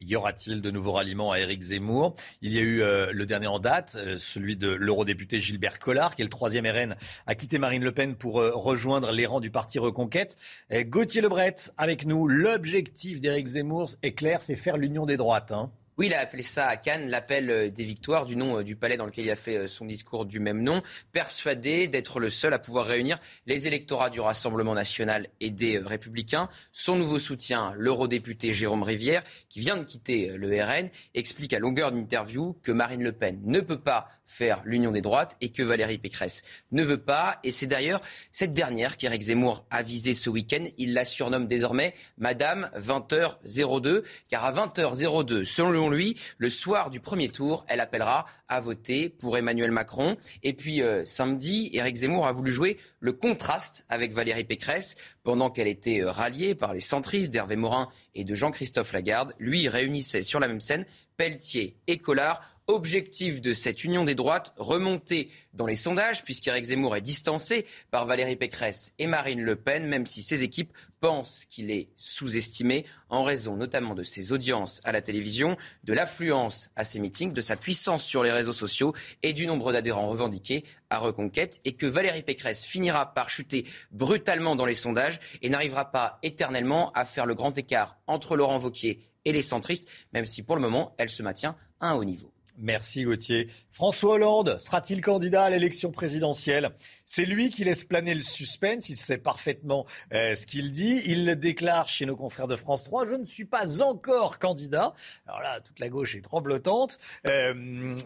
Y 0.01 0.15
aura-t-il 0.15 0.61
de 0.61 0.71
nouveaux 0.71 0.93
ralliements 0.93 1.33
à 1.33 1.39
Éric 1.39 1.61
Zemmour? 1.61 2.15
Il 2.41 2.53
y 2.53 2.57
a 2.57 2.61
eu 2.61 2.81
euh, 2.81 3.11
le 3.11 3.25
dernier 3.25 3.47
en 3.47 3.59
date, 3.59 3.97
euh, 3.99 4.17
celui 4.17 4.55
de 4.55 4.69
l'eurodéputé 4.69 5.41
Gilbert 5.41 5.77
Collard, 5.77 6.15
qui 6.15 6.21
est 6.21 6.23
le 6.23 6.29
troisième 6.29 6.65
RN, 6.65 6.95
a 7.27 7.35
quitté 7.35 7.57
Marine 7.57 7.83
Le 7.83 7.91
Pen 7.91 8.15
pour 8.15 8.39
euh, 8.39 8.53
rejoindre 8.55 9.11
les 9.11 9.25
rangs 9.25 9.41
du 9.41 9.51
parti 9.51 9.77
Reconquête. 9.77 10.37
Gauthier 10.71 11.19
Lebret, 11.19 11.55
avec 11.77 12.05
nous, 12.05 12.29
l'objectif 12.29 13.19
d'Éric 13.19 13.47
Zemmour 13.47 13.89
est 14.01 14.13
clair, 14.13 14.41
c'est 14.41 14.55
faire 14.55 14.77
l'union 14.77 15.05
des 15.05 15.17
droites. 15.17 15.51
Hein. 15.51 15.69
Oui, 15.99 16.05
il 16.05 16.13
a 16.13 16.21
appelé 16.21 16.43
ça 16.43 16.65
à 16.65 16.77
Cannes 16.77 17.09
l'appel 17.09 17.49
euh, 17.49 17.69
des 17.69 17.83
victoires 17.83 18.25
du 18.25 18.37
nom 18.37 18.59
euh, 18.59 18.63
du 18.63 18.77
palais 18.77 18.95
dans 18.95 19.05
lequel 19.05 19.25
il 19.25 19.31
a 19.31 19.35
fait 19.35 19.57
euh, 19.57 19.67
son 19.67 19.83
discours 19.83 20.25
du 20.25 20.39
même 20.39 20.63
nom, 20.63 20.81
persuadé 21.11 21.89
d'être 21.89 22.21
le 22.21 22.29
seul 22.29 22.53
à 22.53 22.59
pouvoir 22.59 22.85
réunir 22.85 23.19
les 23.47 23.67
électorats 23.67 24.09
du 24.09 24.21
Rassemblement 24.21 24.75
national 24.75 25.27
et 25.41 25.49
des 25.49 25.77
Républicains. 25.77 26.47
Son 26.71 26.95
nouveau 26.95 27.19
soutien, 27.19 27.73
l'eurodéputé 27.75 28.53
Jérôme 28.53 28.83
Rivière, 28.83 29.25
qui 29.49 29.59
vient 29.59 29.75
de 29.75 29.83
quitter 29.83 30.37
le 30.37 30.47
RN, 30.63 30.89
explique 31.15 31.51
à 31.51 31.59
longueur 31.59 31.91
d'interview 31.91 32.57
que 32.63 32.71
Marine 32.71 33.03
Le 33.03 33.11
Pen 33.11 33.41
ne 33.43 33.59
peut 33.59 33.81
pas 33.81 34.07
faire 34.29 34.61
l'union 34.63 34.91
des 34.91 35.01
droites 35.01 35.35
et 35.41 35.49
que 35.49 35.63
Valérie 35.63 35.97
Pécresse 35.97 36.43
ne 36.71 36.83
veut 36.83 37.01
pas. 37.01 37.39
Et 37.43 37.49
c'est 37.49 37.65
d'ailleurs 37.65 37.99
cette 38.31 38.53
dernière 38.53 38.95
qu'Éric 38.95 39.23
Zemmour 39.23 39.65
a 39.71 39.81
visée 39.81 40.13
ce 40.13 40.29
week-end. 40.29 40.65
Il 40.77 40.93
la 40.93 41.03
surnomme 41.03 41.47
désormais 41.47 41.95
Madame 42.19 42.69
20h02, 42.77 44.03
car 44.29 44.45
à 44.45 44.53
20h02, 44.53 45.43
selon 45.43 45.88
lui, 45.89 46.19
le 46.37 46.49
soir 46.49 46.89
du 46.89 46.99
premier 46.99 47.29
tour, 47.29 47.65
elle 47.67 47.79
appellera 47.79 48.25
à 48.47 48.59
voter 48.59 49.09
pour 49.09 49.37
Emmanuel 49.37 49.71
Macron. 49.71 50.17
Et 50.43 50.53
puis 50.53 50.81
euh, 50.81 51.03
samedi, 51.05 51.69
Éric 51.73 51.97
Zemmour 51.97 52.27
a 52.27 52.31
voulu 52.31 52.51
jouer 52.51 52.77
le 52.99 53.13
contraste 53.13 53.85
avec 53.89 54.13
Valérie 54.13 54.43
Pécresse 54.43 54.95
pendant 55.23 55.49
qu'elle 55.49 55.67
était 55.67 56.01
euh, 56.01 56.11
ralliée 56.11 56.55
par 56.55 56.73
les 56.73 56.79
centristes 56.79 57.31
d'Hervé 57.31 57.55
Morin 57.55 57.89
et 58.15 58.23
de 58.23 58.35
Jean-Christophe 58.35 58.93
Lagarde. 58.93 59.33
Lui 59.39 59.67
réunissait 59.67 60.23
sur 60.23 60.39
la 60.39 60.47
même 60.47 60.59
scène 60.59 60.85
Pelletier 61.17 61.75
et 61.87 61.97
Collard 61.97 62.41
Objectif 62.69 63.41
de 63.41 63.51
cette 63.51 63.83
union 63.83 64.05
des 64.05 64.13
droites, 64.13 64.53
remonter 64.55 65.31
dans 65.55 65.65
les 65.65 65.73
sondages, 65.73 66.23
puisqu'Éric 66.23 66.65
Zemmour 66.65 66.95
est 66.95 67.01
distancé 67.01 67.65
par 67.89 68.05
Valérie 68.05 68.35
Pécresse 68.35 68.93
et 68.99 69.07
Marine 69.07 69.41
Le 69.41 69.55
Pen, 69.55 69.87
même 69.87 70.05
si 70.05 70.21
ses 70.21 70.43
équipes 70.43 70.71
pensent 70.99 71.45
qu'il 71.45 71.71
est 71.71 71.89
sous-estimé 71.97 72.85
en 73.09 73.23
raison 73.23 73.55
notamment 73.55 73.95
de 73.95 74.03
ses 74.03 74.33
audiences 74.33 74.81
à 74.83 74.91
la 74.91 75.01
télévision, 75.01 75.57
de 75.83 75.93
l'affluence 75.93 76.69
à 76.75 76.83
ses 76.83 76.99
meetings, 76.99 77.33
de 77.33 77.41
sa 77.41 77.55
puissance 77.55 78.03
sur 78.03 78.21
les 78.21 78.31
réseaux 78.31 78.53
sociaux 78.53 78.93
et 79.23 79.33
du 79.33 79.47
nombre 79.47 79.73
d'adhérents 79.73 80.07
revendiqués 80.07 80.63
à 80.91 80.99
Reconquête, 80.99 81.61
et 81.65 81.71
que 81.71 81.87
Valérie 81.87 82.21
Pécresse 82.21 82.65
finira 82.65 83.15
par 83.15 83.31
chuter 83.31 83.65
brutalement 83.89 84.55
dans 84.55 84.67
les 84.67 84.75
sondages 84.75 85.19
et 85.41 85.49
n'arrivera 85.49 85.89
pas 85.89 86.19
éternellement 86.21 86.91
à 86.91 87.03
faire 87.03 87.25
le 87.25 87.33
grand 87.33 87.57
écart 87.57 87.97
entre 88.05 88.35
Laurent 88.35 88.59
Vauquier 88.59 88.99
et 89.25 89.33
les 89.33 89.41
centristes, 89.41 89.89
même 90.13 90.27
si 90.27 90.43
pour 90.43 90.55
le 90.55 90.61
moment 90.61 90.93
elle 90.99 91.09
se 91.09 91.23
maintient 91.23 91.55
à 91.79 91.89
un 91.89 91.95
haut 91.95 92.05
niveau. 92.05 92.31
Merci 92.61 93.03
Gauthier. 93.03 93.47
François 93.71 94.15
Hollande 94.15 94.57
sera-t-il 94.59 94.99
candidat 94.99 95.45
à 95.45 95.49
l'élection 95.49 95.91
présidentielle? 95.91 96.71
C'est 97.05 97.25
lui 97.25 97.49
qui 97.51 97.63
laisse 97.63 97.85
planer 97.85 98.13
le 98.13 98.21
suspense, 98.21 98.89
il 98.89 98.97
sait 98.97 99.17
parfaitement 99.17 99.85
euh, 100.13 100.35
ce 100.35 100.45
qu'il 100.45 100.71
dit. 100.71 101.01
Il 101.05 101.35
déclare 101.35 101.87
chez 101.87 102.05
nos 102.05 102.17
confrères 102.17 102.49
de 102.49 102.57
France 102.57 102.83
3, 102.83 103.05
je 103.05 103.15
ne 103.15 103.23
suis 103.23 103.45
pas 103.45 103.81
encore 103.81 104.39
candidat. 104.39 104.93
Alors 105.25 105.39
là, 105.39 105.61
toute 105.61 105.79
la 105.79 105.87
gauche 105.87 106.15
est 106.15 106.21
tremblotante. 106.21 106.99
Euh, 107.27 107.97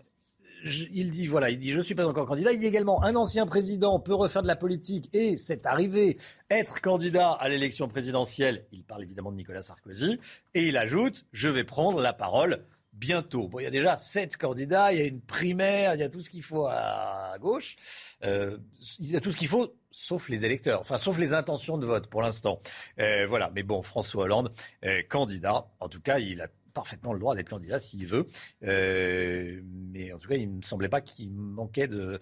il 0.65 1.09
dit 1.09 1.25
voilà, 1.25 1.49
il 1.49 1.57
dit 1.57 1.71
je 1.71 1.81
suis 1.81 1.95
pas 1.95 2.05
encore 2.05 2.27
candidat. 2.27 2.51
Il 2.51 2.59
dit 2.59 2.67
également 2.67 3.03
un 3.03 3.15
ancien 3.15 3.47
président 3.47 3.99
peut 3.99 4.13
refaire 4.13 4.43
de 4.43 4.47
la 4.47 4.55
politique 4.55 5.09
et 5.13 5.35
c'est 5.35 5.65
arrivé 5.65 6.17
être 6.51 6.79
candidat 6.79 7.31
à 7.31 7.49
l'élection 7.49 7.87
présidentielle. 7.87 8.65
Il 8.71 8.83
parle 8.83 9.01
évidemment 9.01 9.31
de 9.31 9.37
Nicolas 9.37 9.63
Sarkozy 9.63 10.19
et 10.53 10.67
il 10.67 10.77
ajoute 10.77 11.25
je 11.31 11.49
vais 11.49 11.63
prendre 11.63 12.01
la 12.01 12.13
parole 12.13 12.65
bientôt. 12.93 13.47
Bon, 13.47 13.59
il 13.59 13.63
y 13.63 13.67
a 13.67 13.71
déjà 13.71 13.97
sept 13.97 14.37
candidats, 14.37 14.93
il 14.93 14.99
y 14.99 15.01
a 15.01 15.05
une 15.05 15.21
primaire, 15.21 15.95
il 15.95 15.99
y 15.99 16.03
a 16.03 16.09
tout 16.09 16.21
ce 16.21 16.29
qu'il 16.29 16.43
faut 16.43 16.67
à, 16.67 17.35
gauche. 17.39 17.75
Euh, 18.23 18.57
il 18.99 19.11
y 19.11 19.15
a 19.15 19.19
tout 19.19 19.31
ce 19.31 19.37
qu'il 19.37 19.47
faut, 19.47 19.75
sauf 19.91 20.29
les 20.29 20.45
électeurs, 20.45 20.79
enfin, 20.79 20.97
sauf 20.97 21.17
les 21.17 21.33
intentions 21.33 21.77
de 21.77 21.85
vote 21.85 22.07
pour 22.07 22.21
l'instant. 22.21 22.59
Euh, 22.99 23.25
voilà, 23.27 23.51
mais 23.53 23.63
bon, 23.63 23.81
François 23.81 24.23
Hollande, 24.23 24.51
euh, 24.85 25.01
candidat, 25.09 25.67
en 25.79 25.89
tout 25.89 26.01
cas, 26.01 26.19
il 26.19 26.41
a 26.41 26.47
parfaitement 26.73 27.13
le 27.13 27.19
droit 27.19 27.35
d'être 27.35 27.49
candidat 27.49 27.79
s'il 27.79 28.05
veut. 28.05 28.25
Euh, 28.63 29.61
mais 29.63 30.11
en 30.11 30.17
tout 30.17 30.27
cas, 30.27 30.35
il 30.35 30.49
ne 30.49 30.57
me 30.57 30.61
semblait 30.61 30.89
pas 30.89 31.01
qu'il 31.01 31.31
manquait 31.31 31.87
de, 31.87 32.19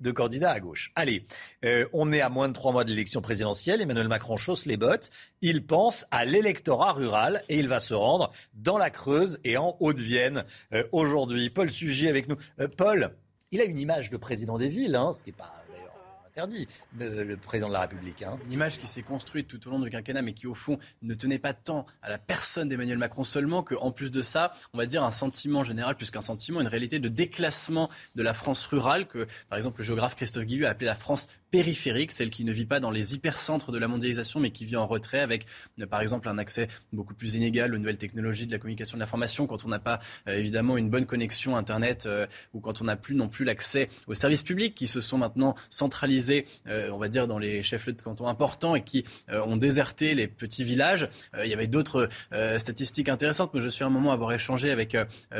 de, 0.00 0.10
candidats 0.10 0.50
à 0.50 0.60
gauche. 0.60 0.92
Allez, 0.94 1.24
euh, 1.64 1.86
on 1.92 2.12
est 2.12 2.20
à 2.20 2.28
moins 2.28 2.48
de 2.48 2.54
trois 2.54 2.72
mois 2.72 2.84
de 2.84 2.90
l'élection 2.90 3.20
présidentielle. 3.20 3.80
Emmanuel 3.80 4.08
Macron 4.08 4.36
chausse 4.36 4.66
les 4.66 4.76
bottes. 4.76 5.10
Il 5.40 5.64
pense 5.66 6.06
à 6.10 6.24
l'électorat 6.24 6.92
rural 6.92 7.42
et 7.48 7.58
il 7.58 7.68
va 7.68 7.80
se 7.80 7.94
rendre 7.94 8.32
dans 8.54 8.78
la 8.78 8.90
Creuse 8.90 9.38
et 9.44 9.56
en 9.56 9.76
Haute-Vienne 9.80 10.44
euh, 10.72 10.84
aujourd'hui. 10.92 11.50
Paul 11.50 11.70
Sugy 11.70 12.08
avec 12.08 12.28
nous. 12.28 12.36
Paul, 12.76 13.14
il 13.50 13.60
a 13.60 13.64
une 13.64 13.78
image 13.78 14.10
de 14.10 14.16
président 14.16 14.58
des 14.58 14.68
villes, 14.68 14.96
hein, 14.96 15.12
ce 15.12 15.22
qui 15.22 15.30
n'est 15.30 15.36
pas 15.36 15.61
interdit, 16.32 16.66
le, 16.98 17.34
président 17.36 17.68
de 17.68 17.74
la 17.74 17.82
République. 17.82 18.22
Hein. 18.22 18.38
Une 18.46 18.52
image 18.52 18.78
qui 18.78 18.86
s'est 18.86 19.02
construite 19.02 19.48
tout 19.48 19.68
au 19.68 19.70
long 19.70 19.78
du 19.78 19.90
quinquennat, 19.90 20.22
mais 20.22 20.32
qui 20.32 20.46
au 20.46 20.54
fond 20.54 20.78
ne 21.02 21.12
tenait 21.12 21.38
pas 21.38 21.52
tant 21.52 21.84
à 22.00 22.08
la 22.08 22.16
personne 22.16 22.68
d'Emmanuel 22.68 22.96
Macron 22.96 23.22
seulement, 23.22 23.62
qu'en 23.62 23.90
plus 23.90 24.10
de 24.10 24.22
ça, 24.22 24.52
on 24.72 24.78
va 24.78 24.86
dire 24.86 25.04
un 25.04 25.10
sentiment 25.10 25.62
général, 25.62 25.94
plus 25.94 26.10
qu'un 26.10 26.22
sentiment, 26.22 26.62
une 26.62 26.68
réalité 26.68 27.00
de 27.00 27.08
déclassement 27.08 27.90
de 28.14 28.22
la 28.22 28.32
France 28.32 28.64
rurale, 28.64 29.08
que 29.08 29.26
par 29.50 29.58
exemple 29.58 29.80
le 29.80 29.84
géographe 29.84 30.16
Christophe 30.16 30.46
Guillu 30.46 30.64
a 30.64 30.70
appelé 30.70 30.86
la 30.86 30.94
France 30.94 31.28
périphérique, 31.50 32.12
celle 32.12 32.30
qui 32.30 32.44
ne 32.44 32.52
vit 32.52 32.64
pas 32.64 32.80
dans 32.80 32.90
les 32.90 33.14
hypercentres 33.14 33.70
de 33.70 33.78
la 33.78 33.86
mondialisation, 33.86 34.40
mais 34.40 34.52
qui 34.52 34.64
vit 34.64 34.76
en 34.76 34.86
retrait 34.86 35.20
avec, 35.20 35.46
euh, 35.80 35.86
par 35.86 36.00
exemple, 36.00 36.30
un 36.30 36.38
accès 36.38 36.66
beaucoup 36.94 37.14
plus 37.14 37.34
inégal 37.34 37.74
aux 37.74 37.78
nouvelles 37.78 37.98
technologies 37.98 38.46
de 38.46 38.52
la 38.52 38.58
communication 38.58 38.96
de 38.96 39.00
l'information, 39.00 39.46
quand 39.46 39.66
on 39.66 39.68
n'a 39.68 39.78
pas 39.78 40.00
euh, 40.28 40.38
évidemment 40.38 40.78
une 40.78 40.88
bonne 40.88 41.04
connexion 41.04 41.56
Internet 41.56 42.06
euh, 42.06 42.26
ou 42.54 42.60
quand 42.60 42.80
on 42.80 42.84
n'a 42.84 42.96
plus 42.96 43.14
non 43.14 43.28
plus 43.28 43.44
l'accès 43.44 43.90
aux 44.06 44.14
services 44.14 44.42
publics 44.42 44.74
qui 44.74 44.86
se 44.86 45.02
sont 45.02 45.18
maintenant 45.18 45.54
centralisés, 45.68 46.21
on 46.66 46.98
va 46.98 47.08
dire, 47.08 47.26
dans 47.26 47.38
les 47.38 47.62
chefs-lieux 47.62 47.92
de 47.92 48.02
canton 48.02 48.26
importants 48.26 48.74
et 48.74 48.82
qui 48.82 49.04
ont 49.30 49.56
déserté 49.56 50.14
les 50.14 50.28
petits 50.28 50.64
villages. 50.64 51.08
il 51.42 51.48
y 51.48 51.54
avait 51.54 51.66
d'autres 51.66 52.08
statistiques 52.58 53.08
intéressantes. 53.08 53.52
Moi, 53.54 53.62
je 53.62 53.68
suis 53.68 53.84
à 53.84 53.86
un 53.86 53.90
moment 53.90 54.10
à 54.10 54.14
avoir 54.14 54.32
échangé 54.32 54.70
avec 54.70 54.96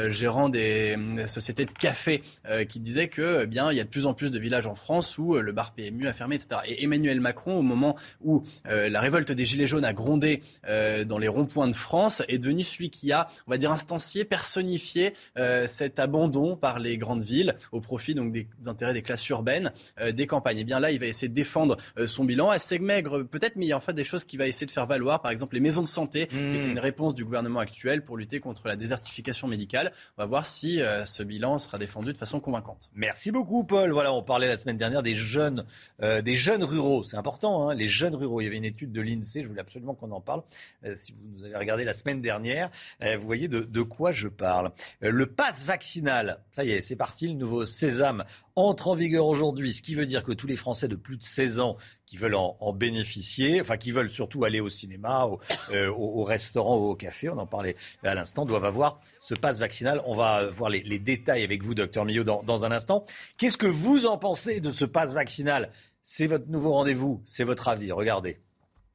gérant 0.08 0.48
des, 0.48 0.96
sociétés 1.26 1.64
de 1.64 1.72
café 1.72 2.22
qui 2.68 2.80
disaient 2.80 3.08
que, 3.08 3.42
eh 3.42 3.46
bien, 3.46 3.70
il 3.70 3.76
y 3.76 3.80
a 3.80 3.84
de 3.84 3.88
plus 3.88 4.06
en 4.06 4.14
plus 4.14 4.30
de 4.30 4.38
villages 4.38 4.66
en 4.66 4.74
France 4.74 5.18
où 5.18 5.34
le 5.36 5.52
bar 5.52 5.72
PMU 5.72 6.06
à 6.06 6.12
fermer, 6.12 6.36
etc. 6.36 6.60
Et 6.66 6.84
Emmanuel 6.84 7.20
Macron, 7.20 7.58
au 7.58 7.62
moment 7.62 7.96
où 8.20 8.42
euh, 8.66 8.88
la 8.88 9.00
révolte 9.00 9.32
des 9.32 9.44
Gilets 9.44 9.66
jaunes 9.66 9.84
a 9.84 9.92
grondé 9.92 10.42
euh, 10.66 11.04
dans 11.04 11.18
les 11.18 11.28
ronds-points 11.28 11.68
de 11.68 11.74
France, 11.74 12.22
est 12.28 12.38
devenu 12.38 12.62
celui 12.62 12.90
qui 12.90 13.12
a, 13.12 13.28
on 13.46 13.50
va 13.50 13.58
dire, 13.58 13.72
instancié, 13.72 14.24
personnifié 14.24 15.14
euh, 15.38 15.66
cet 15.66 15.98
abandon 15.98 16.56
par 16.56 16.78
les 16.78 16.98
grandes 16.98 17.22
villes 17.22 17.54
au 17.70 17.80
profit 17.80 18.14
donc 18.14 18.32
des 18.32 18.46
intérêts 18.66 18.92
des 18.92 19.02
classes 19.02 19.28
urbaines, 19.28 19.72
des 20.12 20.26
campagnes. 20.26 20.64
Bien 20.64 20.71
là, 20.80 20.90
il 20.90 20.98
va 20.98 21.06
essayer 21.06 21.28
de 21.28 21.34
défendre 21.34 21.76
son 22.06 22.24
bilan 22.24 22.50
assez 22.50 22.78
maigre, 22.78 23.22
peut-être, 23.22 23.56
mais 23.56 23.66
il 23.66 23.68
y 23.68 23.72
a 23.72 23.76
en 23.76 23.80
fait 23.80 23.92
des 23.92 24.04
choses 24.04 24.24
qu'il 24.24 24.38
va 24.38 24.46
essayer 24.46 24.66
de 24.66 24.70
faire 24.70 24.86
valoir. 24.86 25.20
Par 25.22 25.30
exemple, 25.30 25.54
les 25.54 25.60
maisons 25.60 25.82
de 25.82 25.88
santé, 25.88 26.28
mmh. 26.32 26.36
une 26.36 26.78
réponse 26.78 27.14
du 27.14 27.24
gouvernement 27.24 27.60
actuel 27.60 28.02
pour 28.02 28.16
lutter 28.16 28.40
contre 28.40 28.68
la 28.68 28.76
désertification 28.76 29.48
médicale. 29.48 29.92
On 30.16 30.22
va 30.22 30.26
voir 30.26 30.46
si 30.46 30.80
ce 31.04 31.22
bilan 31.22 31.58
sera 31.58 31.78
défendu 31.78 32.12
de 32.12 32.18
façon 32.18 32.40
convaincante. 32.40 32.90
Merci 32.94 33.30
beaucoup, 33.30 33.64
Paul. 33.64 33.92
Voilà, 33.92 34.12
on 34.12 34.22
parlait 34.22 34.48
la 34.48 34.56
semaine 34.56 34.76
dernière 34.76 35.02
des 35.02 35.14
jeunes 35.14 35.64
euh, 36.02 36.22
des 36.22 36.34
jeunes 36.34 36.64
ruraux. 36.64 37.04
C'est 37.04 37.16
important, 37.16 37.68
hein, 37.68 37.74
les 37.74 37.88
jeunes 37.88 38.14
ruraux. 38.14 38.40
Il 38.40 38.44
y 38.44 38.46
avait 38.46 38.56
une 38.56 38.64
étude 38.64 38.92
de 38.92 39.00
l'INSEE, 39.00 39.42
je 39.42 39.48
voulais 39.48 39.60
absolument 39.60 39.94
qu'on 39.94 40.10
en 40.10 40.20
parle. 40.20 40.42
Euh, 40.84 40.96
si 40.96 41.12
vous 41.12 41.18
nous 41.36 41.44
avez 41.44 41.56
regardé 41.56 41.84
la 41.84 41.92
semaine 41.92 42.20
dernière, 42.20 42.70
euh, 43.02 43.16
vous 43.16 43.26
voyez 43.26 43.48
de, 43.48 43.82
quoi 43.82 44.12
je 44.12 44.28
parle. 44.28 44.70
le 45.00 45.26
pass 45.26 45.64
vaccinal, 45.64 46.38
ça 46.50 46.64
y 46.64 46.70
est, 46.70 46.80
c'est 46.80 46.96
parti, 46.96 47.26
le 47.26 47.34
nouveau 47.34 47.64
sésame 47.66 48.24
entre 48.56 48.88
en 48.88 48.94
vigueur 48.94 49.26
aujourd'hui, 49.26 49.72
ce 49.72 49.82
qui 49.82 49.94
veut 49.94 50.06
dire 50.06 50.22
que 50.22 50.32
tous 50.32 50.46
les 50.46 50.56
Français 50.56 50.88
de 50.88 50.96
plus 50.96 51.16
de 51.16 51.22
16 51.22 51.60
ans 51.60 51.76
qui 52.06 52.16
veulent 52.16 52.34
en, 52.34 52.72
bénéficier, 52.72 53.60
enfin 53.60 53.76
qui 53.76 53.90
veulent 53.90 54.10
surtout 54.10 54.44
aller 54.44 54.60
au 54.60 54.68
cinéma, 54.68 55.26
au, 55.26 55.40
au, 55.96 56.24
restaurant 56.24 56.76
ou 56.76 56.90
au 56.90 56.94
café, 56.94 57.28
on 57.28 57.38
en 57.38 57.46
parlait 57.46 57.76
à 58.02 58.14
l'instant, 58.14 58.44
doivent 58.44 58.64
avoir 58.64 59.00
ce 59.20 59.34
passe 59.34 59.58
vaccinal. 59.58 60.02
On 60.04 60.14
va 60.14 60.48
voir 60.48 60.68
les, 60.70 60.98
détails 60.98 61.42
avec 61.42 61.62
vous, 61.62 61.74
docteur 61.74 62.04
Millot, 62.04 62.24
dans, 62.24 62.42
dans 62.42 62.64
un 62.64 62.72
instant. 62.72 63.04
Qu'est-ce 63.38 63.56
que 63.56 63.66
vous 63.66 64.06
en 64.06 64.18
pensez 64.18 64.60
de 64.60 64.70
ce 64.70 64.84
passe 64.84 65.14
vaccinal? 65.14 65.70
C'est 66.02 66.26
votre 66.26 66.50
nouveau 66.50 66.72
rendez-vous, 66.72 67.22
c'est 67.24 67.44
votre 67.44 67.68
avis. 67.68 67.92
Regardez. 67.92 68.38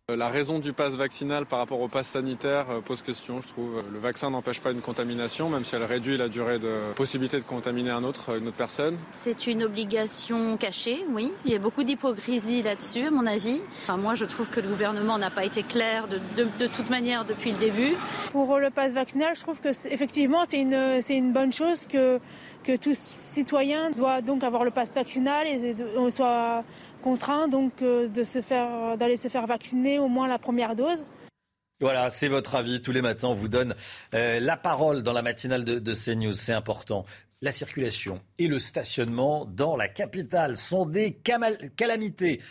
Euh, 0.09 0.15
la 0.15 0.29
raison 0.29 0.59
du 0.59 0.71
pass 0.71 0.95
vaccinal 0.95 1.45
par 1.45 1.59
rapport 1.59 1.81
au 1.81 1.89
pass 1.89 2.07
sanitaire 2.07 2.67
euh, 2.69 2.79
pose 2.79 3.01
question, 3.01 3.41
je 3.41 3.47
trouve. 3.49 3.83
Le 3.91 3.99
vaccin 3.99 4.29
n'empêche 4.29 4.61
pas 4.61 4.71
une 4.71 4.79
contamination, 4.79 5.49
même 5.49 5.65
si 5.65 5.75
elle 5.75 5.83
réduit 5.83 6.15
la 6.15 6.29
durée 6.29 6.59
de 6.59 6.93
possibilité 6.95 7.35
de 7.35 7.43
contaminer 7.43 7.89
un 7.89 8.05
autre, 8.05 8.37
une 8.37 8.47
autre 8.47 8.55
personne. 8.55 8.97
C'est 9.11 9.47
une 9.47 9.63
obligation 9.63 10.55
cachée, 10.55 11.03
oui. 11.09 11.33
Il 11.43 11.51
y 11.51 11.55
a 11.55 11.59
beaucoup 11.59 11.83
d'hypocrisie 11.83 12.61
là-dessus, 12.61 13.07
à 13.07 13.11
mon 13.11 13.27
avis. 13.27 13.59
Enfin, 13.83 13.97
moi, 13.97 14.15
je 14.15 14.23
trouve 14.23 14.47
que 14.47 14.61
le 14.61 14.69
gouvernement 14.69 15.17
n'a 15.17 15.29
pas 15.29 15.43
été 15.43 15.61
clair 15.61 16.07
de, 16.07 16.21
de, 16.37 16.67
toute 16.67 16.89
manière 16.89 17.25
depuis 17.25 17.51
le 17.51 17.57
début. 17.57 17.91
Pour 18.31 18.59
le 18.59 18.69
pass 18.69 18.93
vaccinal, 18.93 19.35
je 19.35 19.41
trouve 19.41 19.59
que 19.59 19.71
effectivement, 19.91 20.45
c'est 20.45 20.61
une, 20.61 21.01
une 21.09 21.33
bonne 21.33 21.51
chose 21.51 21.85
que, 21.85 22.21
que 22.63 22.77
tout 22.77 22.95
citoyen 22.95 23.91
doit 23.91 24.21
donc 24.21 24.45
avoir 24.45 24.63
le 24.63 24.71
pass 24.71 24.93
vaccinal 24.93 25.47
et 25.47 25.75
soit 26.11 26.63
contraint 27.07 27.47
donc 27.47 27.81
euh, 27.81 28.09
de 28.09 28.25
se 28.25 28.41
faire 28.41 28.97
d'aller 28.97 29.15
se 29.15 29.29
faire 29.29 29.47
vacciner 29.47 29.97
au 29.97 30.09
moins 30.09 30.27
la 30.27 30.39
première 30.39 30.75
dose. 30.75 31.05
Voilà, 31.79 32.09
c'est 32.09 32.27
votre 32.27 32.55
avis. 32.55 32.81
Tous 32.81 32.91
les 32.91 33.01
matins, 33.01 33.29
on 33.29 33.33
vous 33.33 33.47
donne 33.47 33.75
euh, 34.13 34.41
la 34.41 34.57
parole 34.57 35.03
dans 35.03 35.13
la 35.13 35.21
matinale 35.21 35.63
de, 35.63 35.93
CNews. 35.93 36.33
C'est 36.33 36.51
important. 36.51 37.05
La 37.41 37.53
circulation 37.53 38.19
et 38.39 38.47
le 38.47 38.59
stationnement 38.59 39.45
dans 39.45 39.77
la 39.77 39.87
capitale 39.87 40.57
sont 40.57 40.85
des 40.85 41.13
calamités. 41.77 42.41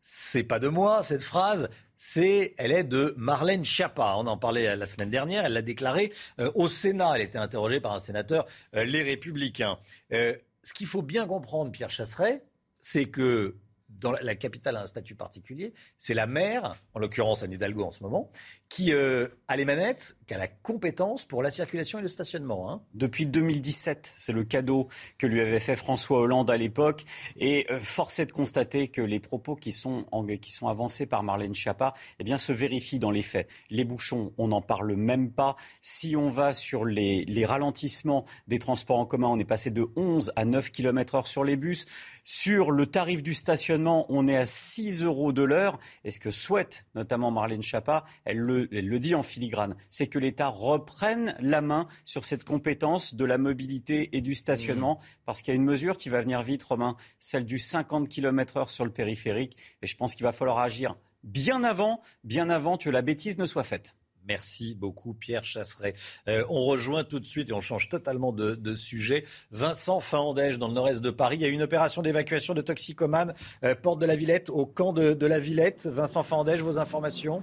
C'est 0.00 0.42
pas 0.42 0.58
de 0.58 0.66
moi 0.66 1.04
cette 1.04 1.22
phrase. 1.22 1.68
C'est, 1.96 2.54
elle 2.58 2.72
est 2.72 2.82
de 2.82 3.14
Marlène 3.16 3.64
Schiappa. 3.64 4.14
On 4.16 4.26
en 4.26 4.38
parlait 4.38 4.74
la 4.74 4.86
semaine 4.86 5.10
dernière. 5.10 5.44
Elle 5.44 5.52
l'a 5.52 5.62
déclaré 5.62 6.12
euh, 6.40 6.50
au 6.56 6.66
Sénat. 6.66 7.12
Elle 7.14 7.22
était 7.22 7.38
interrogée 7.38 7.78
par 7.78 7.92
un 7.92 8.00
sénateur, 8.00 8.44
les 8.72 9.02
Républicains. 9.02 9.78
ce 10.10 10.74
qu'il 10.74 10.88
faut 10.88 11.02
bien 11.02 11.28
comprendre, 11.28 11.70
Pierre 11.70 11.90
Chasseret, 11.90 12.42
c'est 12.80 13.04
que 13.04 13.54
dans 14.00 14.12
la, 14.12 14.34
capitale 14.34 14.76
a 14.76 14.82
un 14.82 14.86
statut 14.86 15.14
particulier. 15.14 15.72
C'est 15.98 16.14
la 16.14 16.26
maire, 16.26 16.74
en 16.94 16.98
l'occurrence 16.98 17.42
Anne 17.42 17.52
Hidalgo 17.52 17.84
en 17.84 17.90
ce 17.90 18.02
moment, 18.02 18.28
qui 18.70 18.92
euh, 18.92 19.26
a 19.48 19.56
les 19.56 19.64
manettes, 19.64 20.16
qui 20.28 20.32
a 20.32 20.38
la 20.38 20.46
compétence 20.46 21.24
pour 21.24 21.42
la 21.42 21.50
circulation 21.50 21.98
et 21.98 22.02
le 22.02 22.08
stationnement. 22.08 22.70
Hein. 22.70 22.80
Depuis 22.94 23.26
2017, 23.26 24.12
c'est 24.16 24.32
le 24.32 24.44
cadeau 24.44 24.86
que 25.18 25.26
lui 25.26 25.40
avait 25.40 25.58
fait 25.58 25.74
François 25.74 26.20
Hollande 26.20 26.50
à 26.50 26.56
l'époque. 26.56 27.04
Et 27.36 27.66
euh, 27.68 27.80
force 27.80 28.20
est 28.20 28.26
de 28.26 28.32
constater 28.32 28.86
que 28.86 29.02
les 29.02 29.18
propos 29.18 29.56
qui 29.56 29.72
sont, 29.72 30.06
qui 30.40 30.52
sont 30.52 30.68
avancés 30.68 31.04
par 31.04 31.24
Marlène 31.24 31.52
Schiappa 31.52 31.94
eh 32.20 32.24
bien, 32.24 32.38
se 32.38 32.52
vérifient 32.52 33.00
dans 33.00 33.10
les 33.10 33.22
faits. 33.22 33.48
Les 33.70 33.82
bouchons, 33.82 34.32
on 34.38 34.48
n'en 34.48 34.62
parle 34.62 34.94
même 34.94 35.32
pas. 35.32 35.56
Si 35.82 36.14
on 36.14 36.30
va 36.30 36.52
sur 36.52 36.84
les, 36.84 37.26
ralentissements 37.44 38.24
des 38.46 38.60
transports 38.60 38.98
en 38.98 39.06
commun, 39.06 39.26
on 39.26 39.38
est 39.40 39.44
passé 39.44 39.70
de 39.70 39.88
11 39.96 40.32
à 40.36 40.44
9 40.44 40.70
km 40.70 41.16
heure 41.16 41.26
sur 41.26 41.42
les 41.42 41.56
bus. 41.56 41.86
Sur 42.22 42.70
le 42.70 42.86
tarif 42.86 43.24
du 43.24 43.34
stationnement, 43.34 44.06
on 44.10 44.28
est 44.28 44.36
à 44.36 44.46
6 44.46 45.02
euros 45.02 45.32
de 45.32 45.42
l'heure. 45.42 45.80
Et 46.04 46.12
ce 46.12 46.20
que 46.20 46.30
souhaite 46.30 46.86
notamment 46.94 47.32
Marlène 47.32 47.62
Schiappa, 47.62 48.04
elle 48.24 48.38
le 48.38 48.59
elle 48.72 48.88
le 48.88 48.98
dit 48.98 49.14
en 49.14 49.22
filigrane, 49.22 49.76
c'est 49.90 50.06
que 50.06 50.18
l'État 50.18 50.48
reprenne 50.48 51.36
la 51.40 51.60
main 51.60 51.86
sur 52.04 52.24
cette 52.24 52.44
compétence 52.44 53.14
de 53.14 53.24
la 53.24 53.38
mobilité 53.38 54.16
et 54.16 54.20
du 54.20 54.34
stationnement, 54.34 54.94
mmh. 54.94 55.04
parce 55.26 55.42
qu'il 55.42 55.52
y 55.52 55.56
a 55.56 55.56
une 55.56 55.64
mesure 55.64 55.96
qui 55.96 56.08
va 56.08 56.20
venir 56.20 56.42
vite, 56.42 56.62
Romain, 56.62 56.96
celle 57.18 57.44
du 57.44 57.58
50 57.58 58.08
km 58.08 58.56
heure 58.56 58.70
sur 58.70 58.84
le 58.84 58.90
périphérique, 58.90 59.56
et 59.82 59.86
je 59.86 59.96
pense 59.96 60.14
qu'il 60.14 60.24
va 60.24 60.32
falloir 60.32 60.58
agir 60.58 60.94
bien 61.22 61.64
avant, 61.64 62.00
bien 62.24 62.50
avant 62.50 62.76
que 62.76 62.90
la 62.90 63.02
bêtise 63.02 63.38
ne 63.38 63.46
soit 63.46 63.64
faite. 63.64 63.94
Merci 64.26 64.74
beaucoup, 64.74 65.14
Pierre 65.14 65.44
Chasseret. 65.44 65.94
Euh, 66.28 66.44
on 66.50 66.64
rejoint 66.64 67.04
tout 67.04 67.20
de 67.20 67.24
suite 67.24 67.50
et 67.50 67.52
on 67.52 67.60
change 67.60 67.88
totalement 67.88 68.32
de, 68.32 68.74
sujet. 68.74 69.24
Vincent 69.50 69.98
Faandège, 69.98 70.58
dans 70.58 70.68
le 70.68 70.74
nord-est 70.74 71.00
de 71.00 71.10
Paris. 71.10 71.36
Il 71.36 71.42
y 71.42 71.46
a 71.46 71.48
une 71.48 71.62
opération 71.62 72.02
d'évacuation 72.02 72.54
de 72.54 72.60
toxicomanes, 72.60 73.34
euh, 73.64 73.74
porte 73.74 73.98
de 73.98 74.06
la 74.06 74.16
Villette, 74.16 74.50
au 74.50 74.66
camp 74.66 74.92
de, 74.92 75.14
de 75.14 75.26
la 75.26 75.38
Villette. 75.38 75.86
Vincent 75.86 76.22
Faandège, 76.22 76.60
vos 76.60 76.78
informations? 76.78 77.42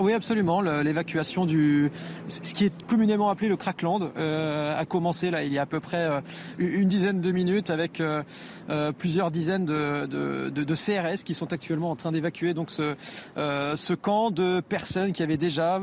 Oui, 0.00 0.12
absolument. 0.12 0.60
L'évacuation 0.60 1.44
du, 1.44 1.90
ce 2.28 2.54
qui 2.54 2.64
est 2.64 2.86
communément 2.86 3.30
appelé 3.30 3.48
le 3.48 3.56
Crackland, 3.56 4.10
euh, 4.16 4.78
a 4.78 4.84
commencé 4.84 5.30
là 5.30 5.42
il 5.42 5.52
y 5.52 5.58
a 5.58 5.62
à 5.62 5.66
peu 5.66 5.80
près 5.80 6.04
euh, 6.04 6.20
une 6.58 6.88
dizaine 6.88 7.20
de 7.20 7.32
minutes 7.32 7.70
avec 7.70 8.00
euh, 8.00 8.22
plusieurs 8.98 9.32
dizaines 9.32 9.64
de, 9.64 10.74
CRS 10.74 11.24
qui 11.24 11.34
sont 11.34 11.52
actuellement 11.52 11.90
en 11.90 11.96
train 11.96 12.12
d'évacuer 12.12 12.54
donc 12.54 12.70
ce, 12.70 12.94
ce 13.36 13.94
camp 13.94 14.30
de 14.30 14.60
personnes 14.60 15.12
qui 15.12 15.24
avaient 15.24 15.36
déjà 15.36 15.80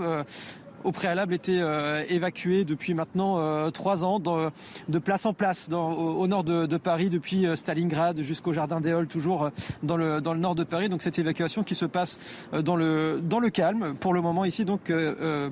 au 0.86 0.92
préalable 0.92 1.34
été 1.34 1.60
euh, 1.60 2.04
évacué 2.10 2.64
depuis 2.64 2.94
maintenant 2.94 3.40
euh, 3.40 3.72
trois 3.72 4.04
ans 4.04 4.20
de 4.20 5.00
place 5.00 5.26
en 5.26 5.34
place 5.34 5.68
au, 5.72 6.28
nord 6.28 6.44
de, 6.44 6.78
Paris, 6.78 7.10
depuis 7.10 7.48
euh, 7.48 7.56
Stalingrad 7.56 8.22
jusqu'au 8.22 8.54
Jardin 8.54 8.80
des 8.80 8.92
Halles, 8.92 9.08
toujours 9.08 9.50
dans 9.84 9.98
le, 9.98 10.22
dans 10.22 10.34
le 10.34 10.40
nord 10.40 10.56
de 10.56 10.64
Paris. 10.64 10.88
Donc 10.88 11.02
cette 11.02 11.18
évacuation 11.18 11.64
qui 11.64 11.76
se 11.76 11.86
passe 11.86 12.20
dans 12.54 12.76
le, 12.76 13.20
dans 13.22 13.40
le 13.40 13.50
calme 13.50 13.96
pour 13.96 14.14
le 14.14 14.22
moment 14.22 14.46
ici, 14.46 14.64
donc 14.64 14.92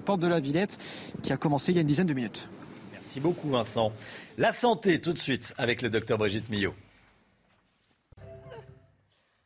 porte 0.05 0.19
de 0.19 0.27
la 0.27 0.39
Villette, 0.39 0.77
qui 1.23 1.33
a 1.33 1.37
commencé 1.37 1.71
il 1.71 1.75
y 1.75 1.77
a 1.79 1.81
une 1.81 1.87
dizaine 1.87 2.07
de 2.07 2.13
minutes. 2.13 2.47
Merci 2.91 3.19
beaucoup 3.19 3.49
Vincent. 3.49 3.91
La 4.37 4.51
santé 4.51 5.01
tout 5.01 5.13
de 5.13 5.19
suite 5.19 5.53
avec 5.57 5.81
le 5.81 5.89
docteur 5.89 6.17
Brigitte 6.17 6.49
Millot. 6.49 6.75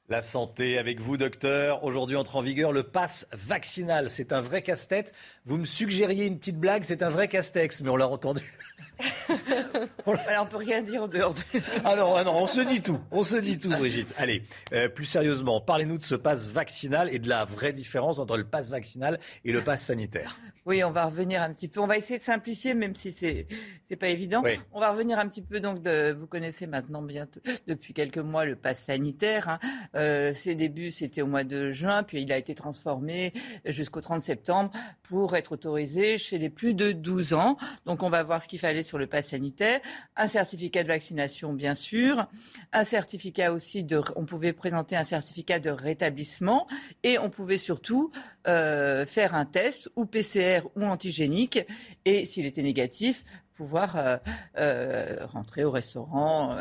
La 0.10 0.22
santé 0.22 0.78
avec 0.78 1.02
vous, 1.02 1.18
docteur. 1.18 1.84
Aujourd'hui 1.84 2.16
entre 2.16 2.38
en 2.38 2.42
vigueur 2.42 2.72
le 2.72 2.84
pass 2.84 3.28
vaccinal. 3.34 4.10
C'est 4.10 4.32
un 4.32 4.40
vrai 4.40 4.62
casse-tête. 4.62 5.14
Vous 5.46 5.58
me 5.58 5.66
suggériez 5.66 6.26
une 6.26 6.40
petite 6.40 6.58
blague, 6.58 6.86
c'est 6.86 7.04
un 7.04 7.10
vrai 7.10 7.28
casse-texte, 7.28 7.82
mais 7.82 7.90
on 7.90 7.98
l'a 7.98 8.08
entendu. 8.08 8.58
on 10.08 10.46
peut 10.46 10.58
rien 10.58 10.82
dire 10.82 11.04
en 11.04 11.08
dehors 11.08 11.34
de. 11.34 11.42
Alors, 11.86 12.18
ah 12.18 12.24
on 12.28 12.48
se 12.48 12.62
dit 12.62 12.82
tout. 12.82 13.00
On 13.12 13.22
se 13.22 13.36
dit 13.38 13.60
tout, 13.60 13.70
Brigitte. 13.70 14.14
Allez, 14.18 14.44
euh, 14.74 14.90
plus 14.90 15.06
sérieusement, 15.06 15.62
parlez-nous 15.62 15.98
de 15.98 16.04
ce 16.04 16.16
passe 16.16 16.48
vaccinal 16.48 17.14
et 17.14 17.20
de 17.20 17.30
la 17.30 17.46
vraie 17.46 17.74
différence 17.74 18.20
entre 18.20 18.38
le 18.38 18.44
passe 18.44 18.70
vaccinal 18.70 19.20
et 19.46 19.52
le 19.52 19.62
passe 19.62 19.84
sanitaire. 19.84 20.36
Oui, 20.66 20.84
on 20.84 20.92
va 20.92 21.06
revenir 21.06 21.42
un 21.42 21.54
petit 21.54 21.68
peu. 21.68 21.80
On 21.80 21.88
va 21.88 21.98
essayer 21.98 22.18
de 22.18 22.24
simplifier, 22.24 22.74
même 22.74 22.96
si 22.96 23.12
c'est 23.12 23.48
c'est 23.84 23.96
pas 23.96 24.10
évident. 24.10 24.44
On 24.72 24.80
va 24.80 24.92
revenir 24.92 25.20
un 25.20 25.28
petit 25.28 25.42
peu 25.42 25.60
donc 25.60 25.82
de. 25.82 26.14
Vous 26.14 26.28
connaissez 26.28 26.66
maintenant 26.66 27.02
bien 27.02 27.28
depuis 27.68 27.94
quelques 27.94 28.18
mois 28.18 28.46
le 28.46 28.56
passe 28.56 28.80
sanitaire. 28.80 29.50
Hein. 29.50 29.60
Euh, 29.98 30.34
ses 30.34 30.56
débuts 30.56 30.92
c'était 30.92 31.22
au 31.22 31.28
mois 31.28 31.44
de 31.44 31.72
juin, 31.72 32.04
puis 32.04 32.22
il 32.22 32.32
a 32.32 32.38
été 32.38 32.56
transformé 32.56 33.34
jusqu'au 33.66 34.02
30 34.02 34.22
septembre 34.22 34.72
pour 35.04 35.36
être 35.36 35.54
autorisé 35.54 36.18
chez 36.18 36.38
les 36.38 36.50
plus 36.50 36.74
de 36.74 36.92
12 36.92 37.34
ans. 37.34 37.58
Donc 37.86 38.04
on 38.04 38.10
va 38.10 38.24
voir 38.24 38.42
ce 38.42 38.48
qu'il 38.48 38.60
fallait 38.60 38.84
sur 38.84 38.98
le 38.98 39.08
pass 39.08 39.28
sanitaire. 39.28 39.80
Un 40.16 40.28
certificat 40.28 40.84
de 40.84 40.88
vaccination, 40.88 41.54
bien 41.54 41.76
sûr. 41.76 42.28
Un 42.74 42.84
certificat 42.84 43.52
aussi 43.52 43.84
de... 43.84 44.02
On 44.16 44.26
pouvait 44.26 44.54
présenter 44.54 44.96
un 44.96 45.04
certificat 45.04 45.60
de 45.60 45.70
rétablissement 45.70 46.68
et 47.04 47.18
on 47.20 47.30
pouvait 47.30 47.58
surtout 47.58 48.12
euh, 48.48 49.06
faire 49.06 49.36
un 49.36 49.46
test 49.46 49.90
ou 49.96 50.06
PCR 50.06 50.62
ou 50.76 50.86
antigénique 50.86 51.60
et 52.06 52.26
s'il 52.26 52.46
était 52.46 52.62
négatif, 52.62 53.24
pouvoir 53.58 53.98
euh, 53.98 54.18
euh, 54.60 55.26
rentrer 55.26 55.64
au 55.66 55.72
restaurant, 55.72 56.56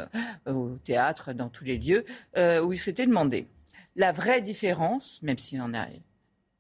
au 0.47 0.71
théâtre, 0.83 1.35
dans 1.35 1.51
tous 1.51 1.65
les 1.65 1.79
lieux 1.79 2.05
où 2.63 2.73
il 2.73 2.79
s'était 2.79 3.07
demandé. 3.07 3.47
La 3.95 4.13
vraie 4.13 4.41
différence, 4.41 5.21
même 5.23 5.39
s'il 5.39 5.61
en 5.61 5.75
a 5.75 5.87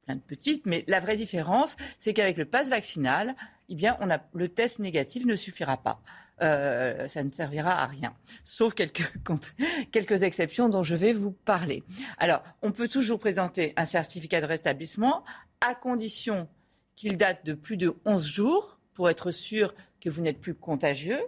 plein 0.04 0.16
de 0.16 0.20
petites, 0.20 0.66
mais 0.66 0.84
la 0.86 1.00
vraie 1.00 1.16
différence, 1.16 1.76
c'est 1.98 2.12
qu'avec 2.12 2.36
le 2.36 2.44
pass 2.44 2.68
vaccinal, 2.68 3.34
eh 3.68 3.74
bien, 3.74 3.96
on 4.00 4.10
a, 4.10 4.20
le 4.34 4.48
test 4.48 4.78
négatif 4.78 5.24
ne 5.24 5.36
suffira 5.36 5.82
pas. 5.82 6.00
Euh, 6.42 7.08
ça 7.08 7.24
ne 7.24 7.30
servira 7.30 7.82
à 7.82 7.86
rien, 7.86 8.14
sauf 8.44 8.74
quelques, 8.74 9.10
quelques 9.90 10.22
exceptions 10.22 10.68
dont 10.68 10.82
je 10.82 10.94
vais 10.94 11.14
vous 11.14 11.32
parler. 11.32 11.82
Alors, 12.18 12.42
on 12.60 12.72
peut 12.72 12.88
toujours 12.88 13.18
présenter 13.18 13.72
un 13.76 13.86
certificat 13.86 14.42
de 14.42 14.46
rétablissement 14.46 15.24
à 15.62 15.74
condition 15.74 16.46
qu'il 16.94 17.16
date 17.16 17.46
de 17.46 17.54
plus 17.54 17.78
de 17.78 17.96
11 18.04 18.26
jours 18.26 18.78
pour 18.92 19.08
être 19.08 19.30
sûr 19.30 19.74
que 20.06 20.10
vous 20.10 20.22
n'êtes 20.22 20.40
plus 20.40 20.54
contagieux 20.54 21.18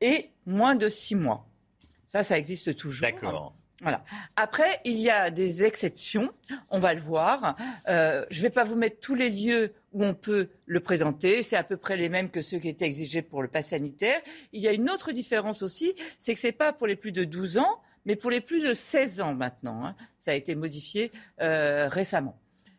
et 0.00 0.30
moins 0.44 0.74
de 0.74 0.88
6 0.88 1.14
mois. 1.14 1.46
Ça, 2.08 2.24
ça 2.24 2.36
existe 2.36 2.74
toujours. 2.74 3.08
D'accord. 3.08 3.54
Voilà. 3.80 4.04
Après, 4.34 4.80
il 4.84 4.96
y 4.96 5.08
a 5.08 5.30
des 5.30 5.62
exceptions, 5.62 6.32
on 6.68 6.80
va 6.80 6.94
le 6.94 7.00
voir. 7.00 7.54
Euh, 7.88 8.24
je 8.30 8.38
ne 8.38 8.42
vais 8.42 8.50
pas 8.50 8.64
vous 8.64 8.74
mettre 8.74 8.98
tous 8.98 9.14
les 9.14 9.30
lieux 9.30 9.72
où 9.92 10.04
on 10.04 10.14
peut 10.14 10.48
le 10.66 10.80
présenter. 10.80 11.44
C'est 11.44 11.54
à 11.54 11.62
peu 11.62 11.76
près 11.76 11.96
les 11.96 12.08
mêmes 12.08 12.28
que 12.28 12.42
ceux 12.42 12.58
qui 12.58 12.68
étaient 12.68 12.86
exigés 12.86 13.22
pour 13.22 13.40
le 13.40 13.46
pass 13.46 13.68
sanitaire. 13.68 14.20
Il 14.52 14.60
y 14.60 14.66
a 14.66 14.72
une 14.72 14.90
autre 14.90 15.12
différence 15.12 15.62
aussi, 15.62 15.94
c'est 16.18 16.34
que 16.34 16.40
ce 16.40 16.48
n'est 16.48 16.52
pas 16.52 16.72
pour 16.72 16.88
les 16.88 16.96
plus 16.96 17.12
de 17.12 17.22
12 17.22 17.58
ans, 17.58 17.80
mais 18.04 18.16
pour 18.16 18.32
les 18.32 18.40
plus 18.40 18.60
de 18.60 18.74
16 18.74 19.20
ans 19.20 19.34
maintenant. 19.34 19.84
Hein. 19.84 19.94
Ça 20.18 20.32
a 20.32 20.34
été 20.34 20.56
modifié 20.56 21.12
euh, 21.40 21.88
récemment. 21.88 22.36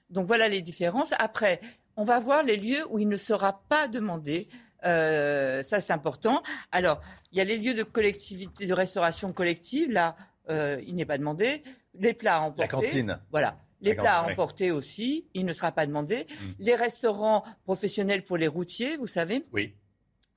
Donc 0.10 0.28
voilà 0.28 0.50
les 0.50 0.62
différences. 0.62 1.14
Après, 1.18 1.62
on 1.98 2.04
va 2.04 2.20
voir 2.20 2.44
les 2.44 2.58
lieux 2.58 2.86
où 2.90 3.00
il 3.00 3.08
ne 3.08 3.18
sera 3.18 3.64
pas 3.70 3.88
demandé. 3.88 4.50
Euh, 4.86 5.64
ça, 5.64 5.80
c'est 5.80 5.94
important. 5.94 6.44
Alors, 6.72 7.02
il 7.32 7.38
y 7.38 7.42
a 7.42 7.44
les 7.44 7.58
lieux 7.58 7.74
de 7.74 7.84
collectivité, 7.84 8.66
de 8.66 8.74
restauration 8.74 9.34
collective. 9.34 9.92
Là, 9.92 10.16
euh, 10.50 10.82
il 10.86 10.96
n'est 10.96 11.06
pas 11.06 11.18
demandé. 11.18 11.64
Les 11.94 12.14
plats 12.14 12.38
à 12.38 12.42
emporter. 12.42 12.62
La 12.62 12.68
cantine. 12.68 13.20
Voilà. 13.32 13.60
Les 13.82 13.94
plats 13.94 14.22
à 14.22 14.32
emporter 14.32 14.72
aussi, 14.72 15.28
il 15.34 15.46
ne 15.46 15.54
sera 15.54 15.72
pas 15.72 15.86
demandé. 15.86 16.26
Mm. 16.30 16.46
Les 16.60 16.76
restaurants 16.76 17.44
professionnels 17.64 18.24
pour 18.24 18.38
les 18.38 18.48
routiers, 18.48 18.98
vous 18.98 19.08
savez. 19.08 19.46
Oui. 19.52 19.76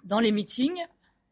Dans 0.04 0.20
les 0.20 0.32
meetings, 0.32 0.84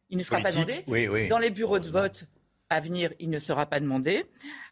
il 0.09 0.17
ne 0.17 0.23
sera 0.23 0.41
pas 0.41 0.51
demandé. 0.51 0.83
Oui, 0.87 1.07
oui. 1.07 1.27
Dans 1.27 1.39
les 1.39 1.49
bureaux 1.49 1.79
de 1.79 1.87
vote 1.87 2.27
à 2.69 2.79
venir, 2.79 3.13
il 3.19 3.29
ne 3.29 3.39
sera 3.39 3.65
pas 3.65 3.79
demandé. 3.79 4.25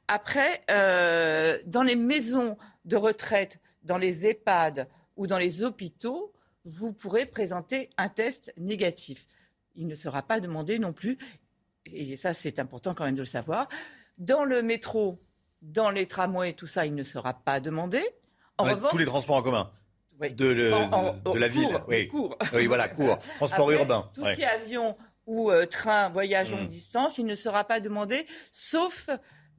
Après, 0.07 0.61
euh, 0.69 1.57
dans 1.65 1.83
les 1.83 1.95
maisons 1.95 2.57
de 2.85 2.95
retraite, 2.95 3.59
dans 3.83 3.97
les 3.97 4.25
EHPAD 4.25 4.87
ou 5.15 5.27
dans 5.27 5.37
les 5.37 5.63
hôpitaux, 5.63 6.33
vous 6.65 6.91
pourrez 6.91 7.25
présenter 7.25 7.89
un 7.97 8.09
test 8.09 8.53
négatif. 8.57 9.27
Il 9.75 9.87
ne 9.87 9.95
sera 9.95 10.21
pas 10.21 10.39
demandé 10.39 10.79
non 10.79 10.93
plus 10.93 11.17
et 11.85 12.17
ça 12.17 12.33
c'est 12.33 12.59
important 12.59 12.93
quand 12.93 13.05
même 13.05 13.15
de 13.15 13.21
le 13.21 13.25
savoir, 13.25 13.67
dans 14.17 14.43
le 14.43 14.61
métro, 14.61 15.21
dans 15.61 15.89
les 15.89 16.07
tramways, 16.07 16.53
tout 16.53 16.67
ça, 16.67 16.85
il 16.85 16.95
ne 16.95 17.03
sera 17.03 17.33
pas 17.33 17.59
demandé. 17.59 18.01
En 18.57 18.63
revanche, 18.63 18.91
tous 18.91 18.97
les 18.97 19.05
transports 19.05 19.35
en 19.37 19.43
commun 19.43 19.71
de, 20.19 21.37
la 21.37 21.47
ville. 21.47 21.77
Oui. 21.87 22.09
oui, 22.53 22.67
voilà, 22.67 22.87
court. 22.87 23.19
Transport 23.35 23.71
urbain. 23.71 24.09
Tout 24.13 24.23
ce 24.23 24.31
qui 24.31 24.41
est 24.41 24.45
avion 24.45 24.95
ou 25.25 25.51
euh, 25.51 25.65
train, 25.65 26.09
voyage 26.09 26.51
longue 26.51 26.67
mm. 26.67 26.69
distance, 26.69 27.17
il 27.17 27.25
ne 27.25 27.35
sera 27.35 27.63
pas 27.63 27.79
demandé, 27.79 28.25
sauf 28.51 29.09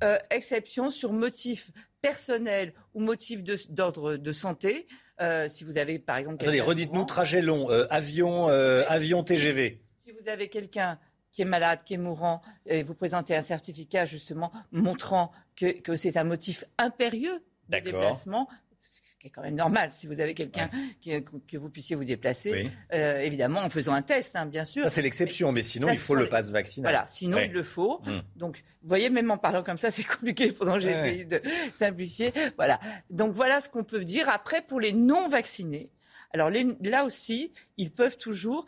euh, 0.04 0.18
exception 0.30 0.90
sur 0.90 1.12
motif 1.12 1.72
personnel 2.08 2.72
ou 2.94 3.00
motif 3.00 3.42
d'ordre 3.70 4.16
de, 4.16 4.32
santé. 4.32 4.86
Euh, 5.20 5.48
si 5.48 5.64
vous 5.64 5.78
avez, 5.78 5.98
par 5.98 6.16
exemple... 6.16 6.42
Attendez, 6.42 6.60
redites-nous, 6.60 7.04
trajet 7.04 7.42
long, 7.42 7.68
avion, 7.90 8.48
avion 8.48 9.24
TGV. 9.24 9.80
Si 9.96 10.12
vous 10.12 10.28
avez 10.28 10.48
quelqu'un 10.48 10.98
qui 11.36 11.42
est 11.42 11.46
malade, 11.46 11.80
qui 11.84 11.92
est 11.92 11.98
mourant, 11.98 12.40
et 12.64 12.82
vous 12.82 12.94
présentez 12.94 13.36
un 13.36 13.42
certificat 13.42 14.06
justement 14.06 14.50
montrant 14.72 15.32
que, 15.54 15.96
c'est 15.96 16.16
un 16.16 16.24
motif 16.24 16.64
impérieux 16.78 17.42
de 17.68 17.78
déplacement, 17.78 18.48
ce 18.65 18.65
qui 19.26 19.30
est 19.30 19.32
quand 19.32 19.42
même 19.42 19.56
normal 19.56 19.90
si 19.92 20.06
vous 20.06 20.20
avez 20.20 20.34
quelqu'un 20.34 20.70
que 21.02 21.56
vous 21.56 21.68
puissiez 21.68 21.96
vous 21.96 22.04
déplacer, 22.04 22.70
euh, 22.92 23.18
évidemment 23.18 23.60
en 23.60 23.70
faisant 23.70 23.92
un 23.92 24.02
test, 24.02 24.36
hein, 24.36 24.46
bien 24.46 24.64
sûr. 24.64 24.84
Ça 24.84 24.88
c'est 24.88 25.02
l'exception, 25.02 25.50
mais 25.52 25.62
sinon 25.62 25.88
il 25.88 25.96
faut 25.96 26.14
le 26.14 26.28
passe 26.28 26.50
vaccinal. 26.50 26.92
Voilà, 26.92 27.06
sinon 27.08 27.38
il 27.38 27.52
le 27.52 27.62
faut. 27.62 28.00
Hum. 28.06 28.22
Donc 28.36 28.62
vous 28.82 28.88
voyez, 28.88 29.10
même 29.10 29.30
en 29.30 29.38
parlant 29.38 29.62
comme 29.62 29.76
ça, 29.76 29.90
c'est 29.90 30.04
compliqué 30.06 30.52
pendant 30.52 30.78
j'ai 30.78 30.90
essayé 30.90 31.24
de 31.24 31.40
simplifier. 31.74 32.32
Voilà. 32.56 32.78
Donc 33.10 33.32
voilà 33.32 33.60
ce 33.60 33.68
qu'on 33.68 33.84
peut 33.84 34.04
dire. 34.04 34.28
Après, 34.28 34.62
pour 34.62 34.80
les 34.80 34.92
non 34.92 35.28
vaccinés, 35.28 35.90
alors 36.32 36.50
là 36.50 37.04
aussi, 37.04 37.52
ils 37.76 37.90
peuvent 37.90 38.16
toujours 38.16 38.66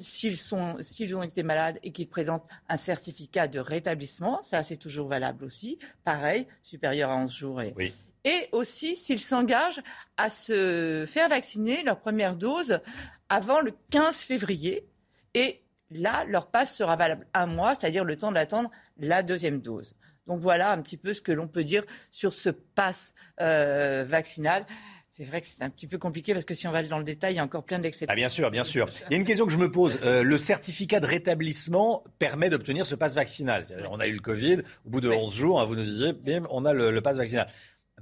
s'ils 0.00 1.14
ont 1.16 1.22
été 1.22 1.42
malades 1.42 1.78
et 1.82 1.92
qu'ils 1.92 2.08
présentent 2.08 2.46
un 2.68 2.76
certificat 2.76 3.48
de 3.48 3.58
rétablissement, 3.58 4.40
ça 4.42 4.62
c'est 4.62 4.76
toujours 4.76 5.08
valable 5.08 5.44
aussi, 5.44 5.78
pareil, 6.04 6.46
supérieur 6.62 7.10
à 7.10 7.16
11 7.16 7.32
jours. 7.32 7.60
Et, 7.60 7.74
et 8.28 8.48
aussi 8.52 8.94
s'ils 8.94 9.20
s'engagent 9.20 9.80
à 10.18 10.28
se 10.28 11.06
faire 11.08 11.30
vacciner 11.30 11.82
leur 11.82 11.98
première 11.98 12.36
dose 12.36 12.80
avant 13.30 13.60
le 13.60 13.72
15 13.90 14.16
février. 14.16 14.86
Et 15.32 15.62
là, 15.90 16.24
leur 16.28 16.50
passe 16.50 16.76
sera 16.76 16.94
valable 16.94 17.26
un 17.32 17.46
mois, 17.46 17.74
c'est-à-dire 17.74 18.04
le 18.04 18.18
temps 18.18 18.30
d'attendre 18.30 18.70
la 18.98 19.22
deuxième 19.22 19.60
dose. 19.60 19.96
Donc 20.26 20.40
voilà 20.40 20.72
un 20.72 20.82
petit 20.82 20.98
peu 20.98 21.14
ce 21.14 21.22
que 21.22 21.32
l'on 21.32 21.48
peut 21.48 21.64
dire 21.64 21.84
sur 22.10 22.34
ce 22.34 22.50
passe 22.50 23.14
euh, 23.40 24.04
vaccinal. 24.06 24.66
C'est 25.08 25.24
vrai 25.24 25.40
que 25.40 25.46
c'est 25.46 25.64
un 25.64 25.70
petit 25.70 25.86
peu 25.86 25.96
compliqué 25.96 26.34
parce 26.34 26.44
que 26.44 26.54
si 26.54 26.68
on 26.68 26.70
va 26.70 26.78
aller 26.78 26.88
dans 26.88 26.98
le 26.98 27.04
détail, 27.04 27.32
il 27.32 27.36
y 27.38 27.40
a 27.40 27.44
encore 27.44 27.64
plein 27.64 27.78
d'exceptions. 27.78 28.12
Ah 28.12 28.14
bien 28.14 28.28
sûr, 28.28 28.50
bien 28.50 28.62
sûr. 28.62 28.88
Il 29.08 29.14
y 29.14 29.16
a 29.16 29.18
une 29.18 29.24
question 29.24 29.46
que 29.46 29.52
je 29.52 29.56
me 29.56 29.72
pose. 29.72 29.98
Euh, 30.02 30.22
le 30.22 30.38
certificat 30.38 31.00
de 31.00 31.06
rétablissement 31.06 32.04
permet 32.18 32.50
d'obtenir 32.50 32.84
ce 32.84 32.94
passe 32.94 33.14
vaccinal. 33.14 33.64
On 33.90 34.00
a 34.00 34.06
eu 34.06 34.12
le 34.12 34.20
Covid, 34.20 34.58
au 34.84 34.90
bout 34.90 35.00
de 35.00 35.08
11 35.08 35.34
jours, 35.34 35.60
hein, 35.60 35.64
vous 35.64 35.76
nous 35.76 35.82
disiez, 35.82 36.12
bim, 36.12 36.46
on 36.50 36.66
a 36.66 36.74
le, 36.74 37.00
passe 37.00 37.16
vaccinal. 37.16 37.48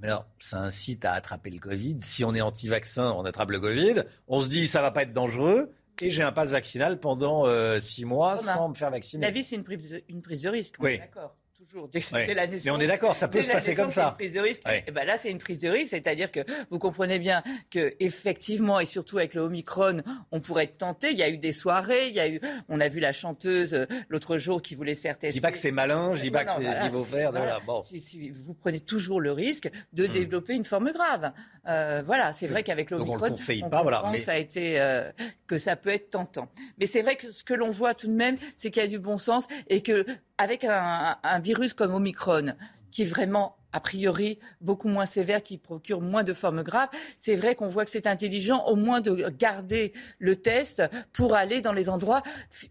Mais 0.01 0.09
alors, 0.09 0.27
ça 0.39 0.59
incite 0.59 1.05
à 1.05 1.13
attraper 1.13 1.51
le 1.51 1.59
Covid. 1.59 1.99
Si 2.01 2.25
on 2.25 2.35
est 2.35 2.41
anti-vaccin, 2.41 3.13
on 3.13 3.25
attrape 3.25 3.51
le 3.51 3.61
Covid. 3.61 4.03
On 4.29 4.41
se 4.41 4.49
dit, 4.49 4.69
ça 4.69 4.83
va 4.83 4.91
pas 4.91 5.03
être 5.03 5.13
dangereux. 5.13 5.73
Et 6.03 6.11
j'ai 6.11 6.23
un 6.23 6.33
passe 6.33 6.51
vaccinal 6.51 7.01
pendant 7.01 7.45
6 7.79 8.05
euh, 8.05 8.07
mois 8.07 8.37
sans 8.37 8.69
me 8.69 8.75
faire 8.75 8.91
vacciner. 8.91 9.25
La 9.25 9.31
vie, 9.31 9.43
c'est 9.43 9.57
une 9.57 9.65
prise, 9.65 10.03
une 10.09 10.21
prise 10.21 10.43
de 10.43 10.51
risque. 10.51 10.75
Oui. 10.79 10.99
D'accord 10.99 11.35
toujours 11.67 11.89
dès, 11.89 12.01
la 12.35 12.47
naissance. 12.47 12.65
Mais 12.65 12.71
on 12.71 12.81
est 12.81 12.87
d'accord, 12.87 13.15
ça 13.15 13.29
peut 13.29 13.43
se 13.43 13.51
passer 13.51 13.75
comme 13.75 13.91
ça. 13.91 14.09
Une 14.09 14.15
prise 14.15 14.33
de 14.33 14.41
risque. 14.41 14.63
Et 14.87 14.91
ben 14.91 15.07
là, 15.07 15.17
c'est 15.17 15.31
une 15.31 15.39
prise 15.39 15.59
de 15.59 15.69
risque, 15.69 15.91
c'est-à-dire 15.91 16.31
que 16.31 16.41
vous 16.71 16.79
comprenez 16.79 17.19
bien 17.19 17.43
que 17.71 17.95
effectivement, 18.01 18.81
et 18.81 18.87
surtout 18.87 19.19
avec 19.19 19.35
le 19.35 19.43
Omicron, 19.43 20.03
on 20.33 20.41
pourrait 20.41 20.65
être 20.65 20.79
tenté. 20.79 21.11
Il 21.11 21.19
y 21.19 21.23
a 21.23 21.29
eu 21.29 21.39
des 21.39 21.53
soirées, 21.53 22.09
il 22.09 22.15
y 22.15 22.21
a 22.21 22.29
eu, 22.29 22.41
on 22.69 22.81
a 22.81 22.89
vu 22.89 23.01
la 23.01 23.13
chanteuse 23.13 23.75
euh, 23.75 23.87
l'autre 24.09 24.39
jour 24.39 24.63
qui 24.63 24.75
voulait 24.75 24.95
se 24.95 25.03
faire 25.03 25.19
tester. 25.19 25.29
Je 25.29 25.35
dis 25.35 25.41
pas 25.41 25.53
que 25.53 25.59
c'est 25.59 25.71
malin, 25.71 26.15
je 26.15 26.23
dis 26.23 26.31
pas 26.31 26.45
que 26.45 26.51
c'est 26.53 26.65
ce 26.65 26.83
qu'il 26.83 26.91
faut 26.91 27.05
faire. 27.05 27.33
bon. 27.67 27.83
si, 27.83 28.31
vous 28.31 28.55
prenez 28.55 28.81
toujours 28.81 29.21
le 29.21 29.33
risque 29.33 29.71
de 29.93 30.07
hmm. 30.07 30.13
développer 30.13 30.55
une 30.55 30.65
forme 30.65 30.93
grave. 30.93 31.33
Euh, 31.69 32.03
voilà, 32.07 32.33
c'est 32.33 32.47
vrai 32.47 32.63
qu'avec 32.63 32.91
l'Omicron, 32.91 33.19
on 33.21 33.25
ne 33.25 33.31
conseille 33.31 33.65
pas. 33.69 33.83
Voilà, 33.83 34.05
mais... 34.13 34.21
ça 34.21 34.33
a 34.33 34.37
été 34.37 34.81
euh, 34.81 35.11
que 35.47 35.59
ça 35.59 35.77
peut 35.77 35.91
être 35.91 36.11
tentant. 36.11 36.49
Mais 36.79 36.87
c'est 36.87 37.03
vrai 37.03 37.17
que 37.17 37.31
ce 37.31 37.43
que 37.43 37.55
l'on 37.55 37.71
voit 37.71 37.95
tout 37.95 38.09
de 38.09 38.13
même, 38.13 38.37
c'est 38.57 38.71
qu'il 38.71 38.83
y 38.83 38.87
a 38.87 38.89
du 38.89 38.99
bon 38.99 39.19
sens 39.19 39.47
et 39.69 39.83
que 39.83 40.05
avec 40.39 40.65
un, 40.65 41.17
virus 41.41 41.56
comme 41.75 41.95
Omicron, 41.95 42.55
qui 42.91 43.05
vraiment 43.05 43.57
a 43.73 43.81
priori 43.81 44.39
beaucoup 44.63 44.89
moins 44.89 45.05
sévères, 45.05 45.43
qui 45.43 45.59
procurent 45.59 46.01
moins 46.01 46.25
de 46.25 46.33
formes 46.33 46.63
graves. 46.63 46.89
C'est 47.19 47.37
vrai 47.37 47.55
qu'on 47.55 47.69
voit 47.69 47.85
que 47.85 47.91
c'est 47.91 48.07
intelligent 48.07 48.65
au 48.67 48.75
moins 48.75 49.03
de 49.03 49.29
garder 49.29 49.93
le 50.19 50.37
test 50.37 50.83
pour 51.13 51.35
aller 51.35 51.61
dans 51.61 51.75
les 51.75 51.91
endroits 51.91 52.23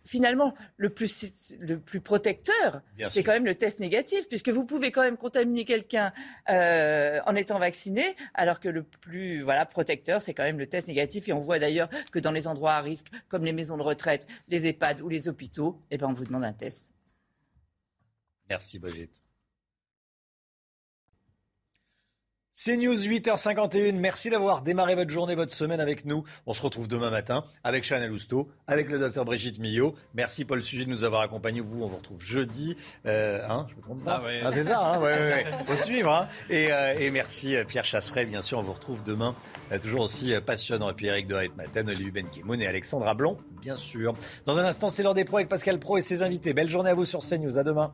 finalement 0.04 0.56
le 0.78 0.90
plus, 0.90 1.54
le 1.60 1.80
plus 1.80 2.02
protecteur. 2.02 2.82
C'est 3.10 3.24
quand 3.24 3.34
même 3.34 3.46
le 3.46 3.54
test 3.54 3.80
négatif, 3.80 4.28
puisque 4.28 4.50
vous 4.50 4.66
pouvez 4.66 4.92
quand 4.92 5.04
même 5.04 5.18
contaminer 5.18 5.64
quelqu'un 5.64 6.12
euh, 6.50 7.20
en 7.28 7.36
étant 7.36 7.60
vacciné, 7.60 8.16
alors 8.34 8.60
que 8.60 8.70
le 8.70 8.82
plus 8.82 9.44
voilà, 9.44 9.68
protecteur, 9.68 10.24
c'est 10.24 10.34
quand 10.34 10.44
même 10.44 10.58
le 10.58 10.66
test 10.66 10.88
négatif. 10.88 11.30
Et 11.30 11.34
on 11.34 11.40
voit 11.40 11.60
d'ailleurs 11.60 11.90
que 12.12 12.18
dans 12.18 12.32
les 12.32 12.48
endroits 12.48 12.74
à 12.74 12.82
risque, 12.82 13.08
comme 13.28 13.44
les 13.44 13.54
maisons 13.54 13.78
de 13.78 13.84
retraite, 13.84 14.26
les 14.48 14.66
EHPAD 14.66 15.02
ou 15.02 15.10
les 15.10 15.28
hôpitaux, 15.28 15.80
eh 15.92 16.00
ben, 16.00 16.08
on 16.08 16.14
vous 16.14 16.24
demande 16.24 16.46
un 16.46 16.54
test. 16.54 16.95
Merci 18.50 18.80
Brigitte. 18.80 19.26
C'est 22.58 22.78
News 22.78 22.96
8h51. 22.96 23.96
Merci 23.98 24.30
d'avoir 24.30 24.62
démarré 24.62 24.96
votre 24.96 25.12
journée, 25.12 25.36
votre 25.36 25.54
semaine 25.54 25.82
avec 25.82 26.06
nous. 26.06 26.24
On 26.46 26.54
se 26.54 26.62
retrouve 26.62 26.88
demain 26.88 27.10
matin 27.10 27.44
avec 27.66 27.84
Chanel 27.84 28.10
Housteau, 28.14 28.50
avec 28.66 28.90
le 28.90 28.98
docteur 28.98 29.26
Brigitte 29.26 29.60
Millot. 29.60 29.94
Merci 30.14 30.46
Paul 30.46 30.64
Sujet 30.64 30.86
de 30.86 30.90
nous 30.90 31.04
avoir 31.04 31.20
accompagnés. 31.20 31.60
Vous, 31.60 31.84
on 31.84 31.88
vous 31.88 31.98
retrouve 31.98 32.22
jeudi. 32.22 32.78
Euh, 33.06 33.46
hein, 33.50 33.68
je 33.70 33.76
me 33.76 33.82
trompe 33.82 34.06
pas. 34.06 34.24
Ah, 34.26 34.46
ah 34.46 34.52
c'est 34.54 34.64
ça. 34.64 34.80
Hein, 34.80 35.02
ouais, 35.02 35.10
ouais, 35.10 35.46
Faut 35.68 35.76
suivre. 35.76 36.14
Hein. 36.14 36.30
Et, 36.50 36.72
euh, 36.72 36.98
et, 36.98 37.12
merci 37.12 37.58
euh, 37.58 37.66
Pierre 37.66 37.84
Chasseret. 37.84 38.24
Bien 38.26 38.42
sûr, 38.42 38.58
on 38.58 38.62
vous 38.62 38.72
retrouve 38.72 39.04
demain. 39.04 39.36
Euh, 39.74 39.78
toujours 39.78 40.00
aussi 40.00 40.34
passionnant. 40.40 40.90
Et 40.90 40.94
puis 40.94 41.08
Eric 41.08 41.28
de 41.28 41.36
Maten, 41.58 41.90
Olivier 41.90 42.12
Benkemoun 42.12 42.62
et 42.62 42.68
Alexandra 42.68 43.16
Blond, 43.16 43.38
bien 43.62 43.76
sûr. 43.76 44.16
Dans 44.46 44.58
un 44.58 44.64
instant, 44.64 44.88
c'est 44.88 45.04
l'heure 45.04 45.14
des 45.14 45.26
pros 45.26 45.36
avec 45.36 45.50
Pascal 45.50 45.78
Pro 45.78 45.98
et 45.98 46.02
ses 46.02 46.24
invités. 46.24 46.54
Belle 46.54 46.70
journée 46.70 46.92
à 46.92 46.94
vous 46.94 47.04
sur 47.04 47.20
CNews. 47.20 47.58
À 47.58 47.64
demain. 47.64 47.94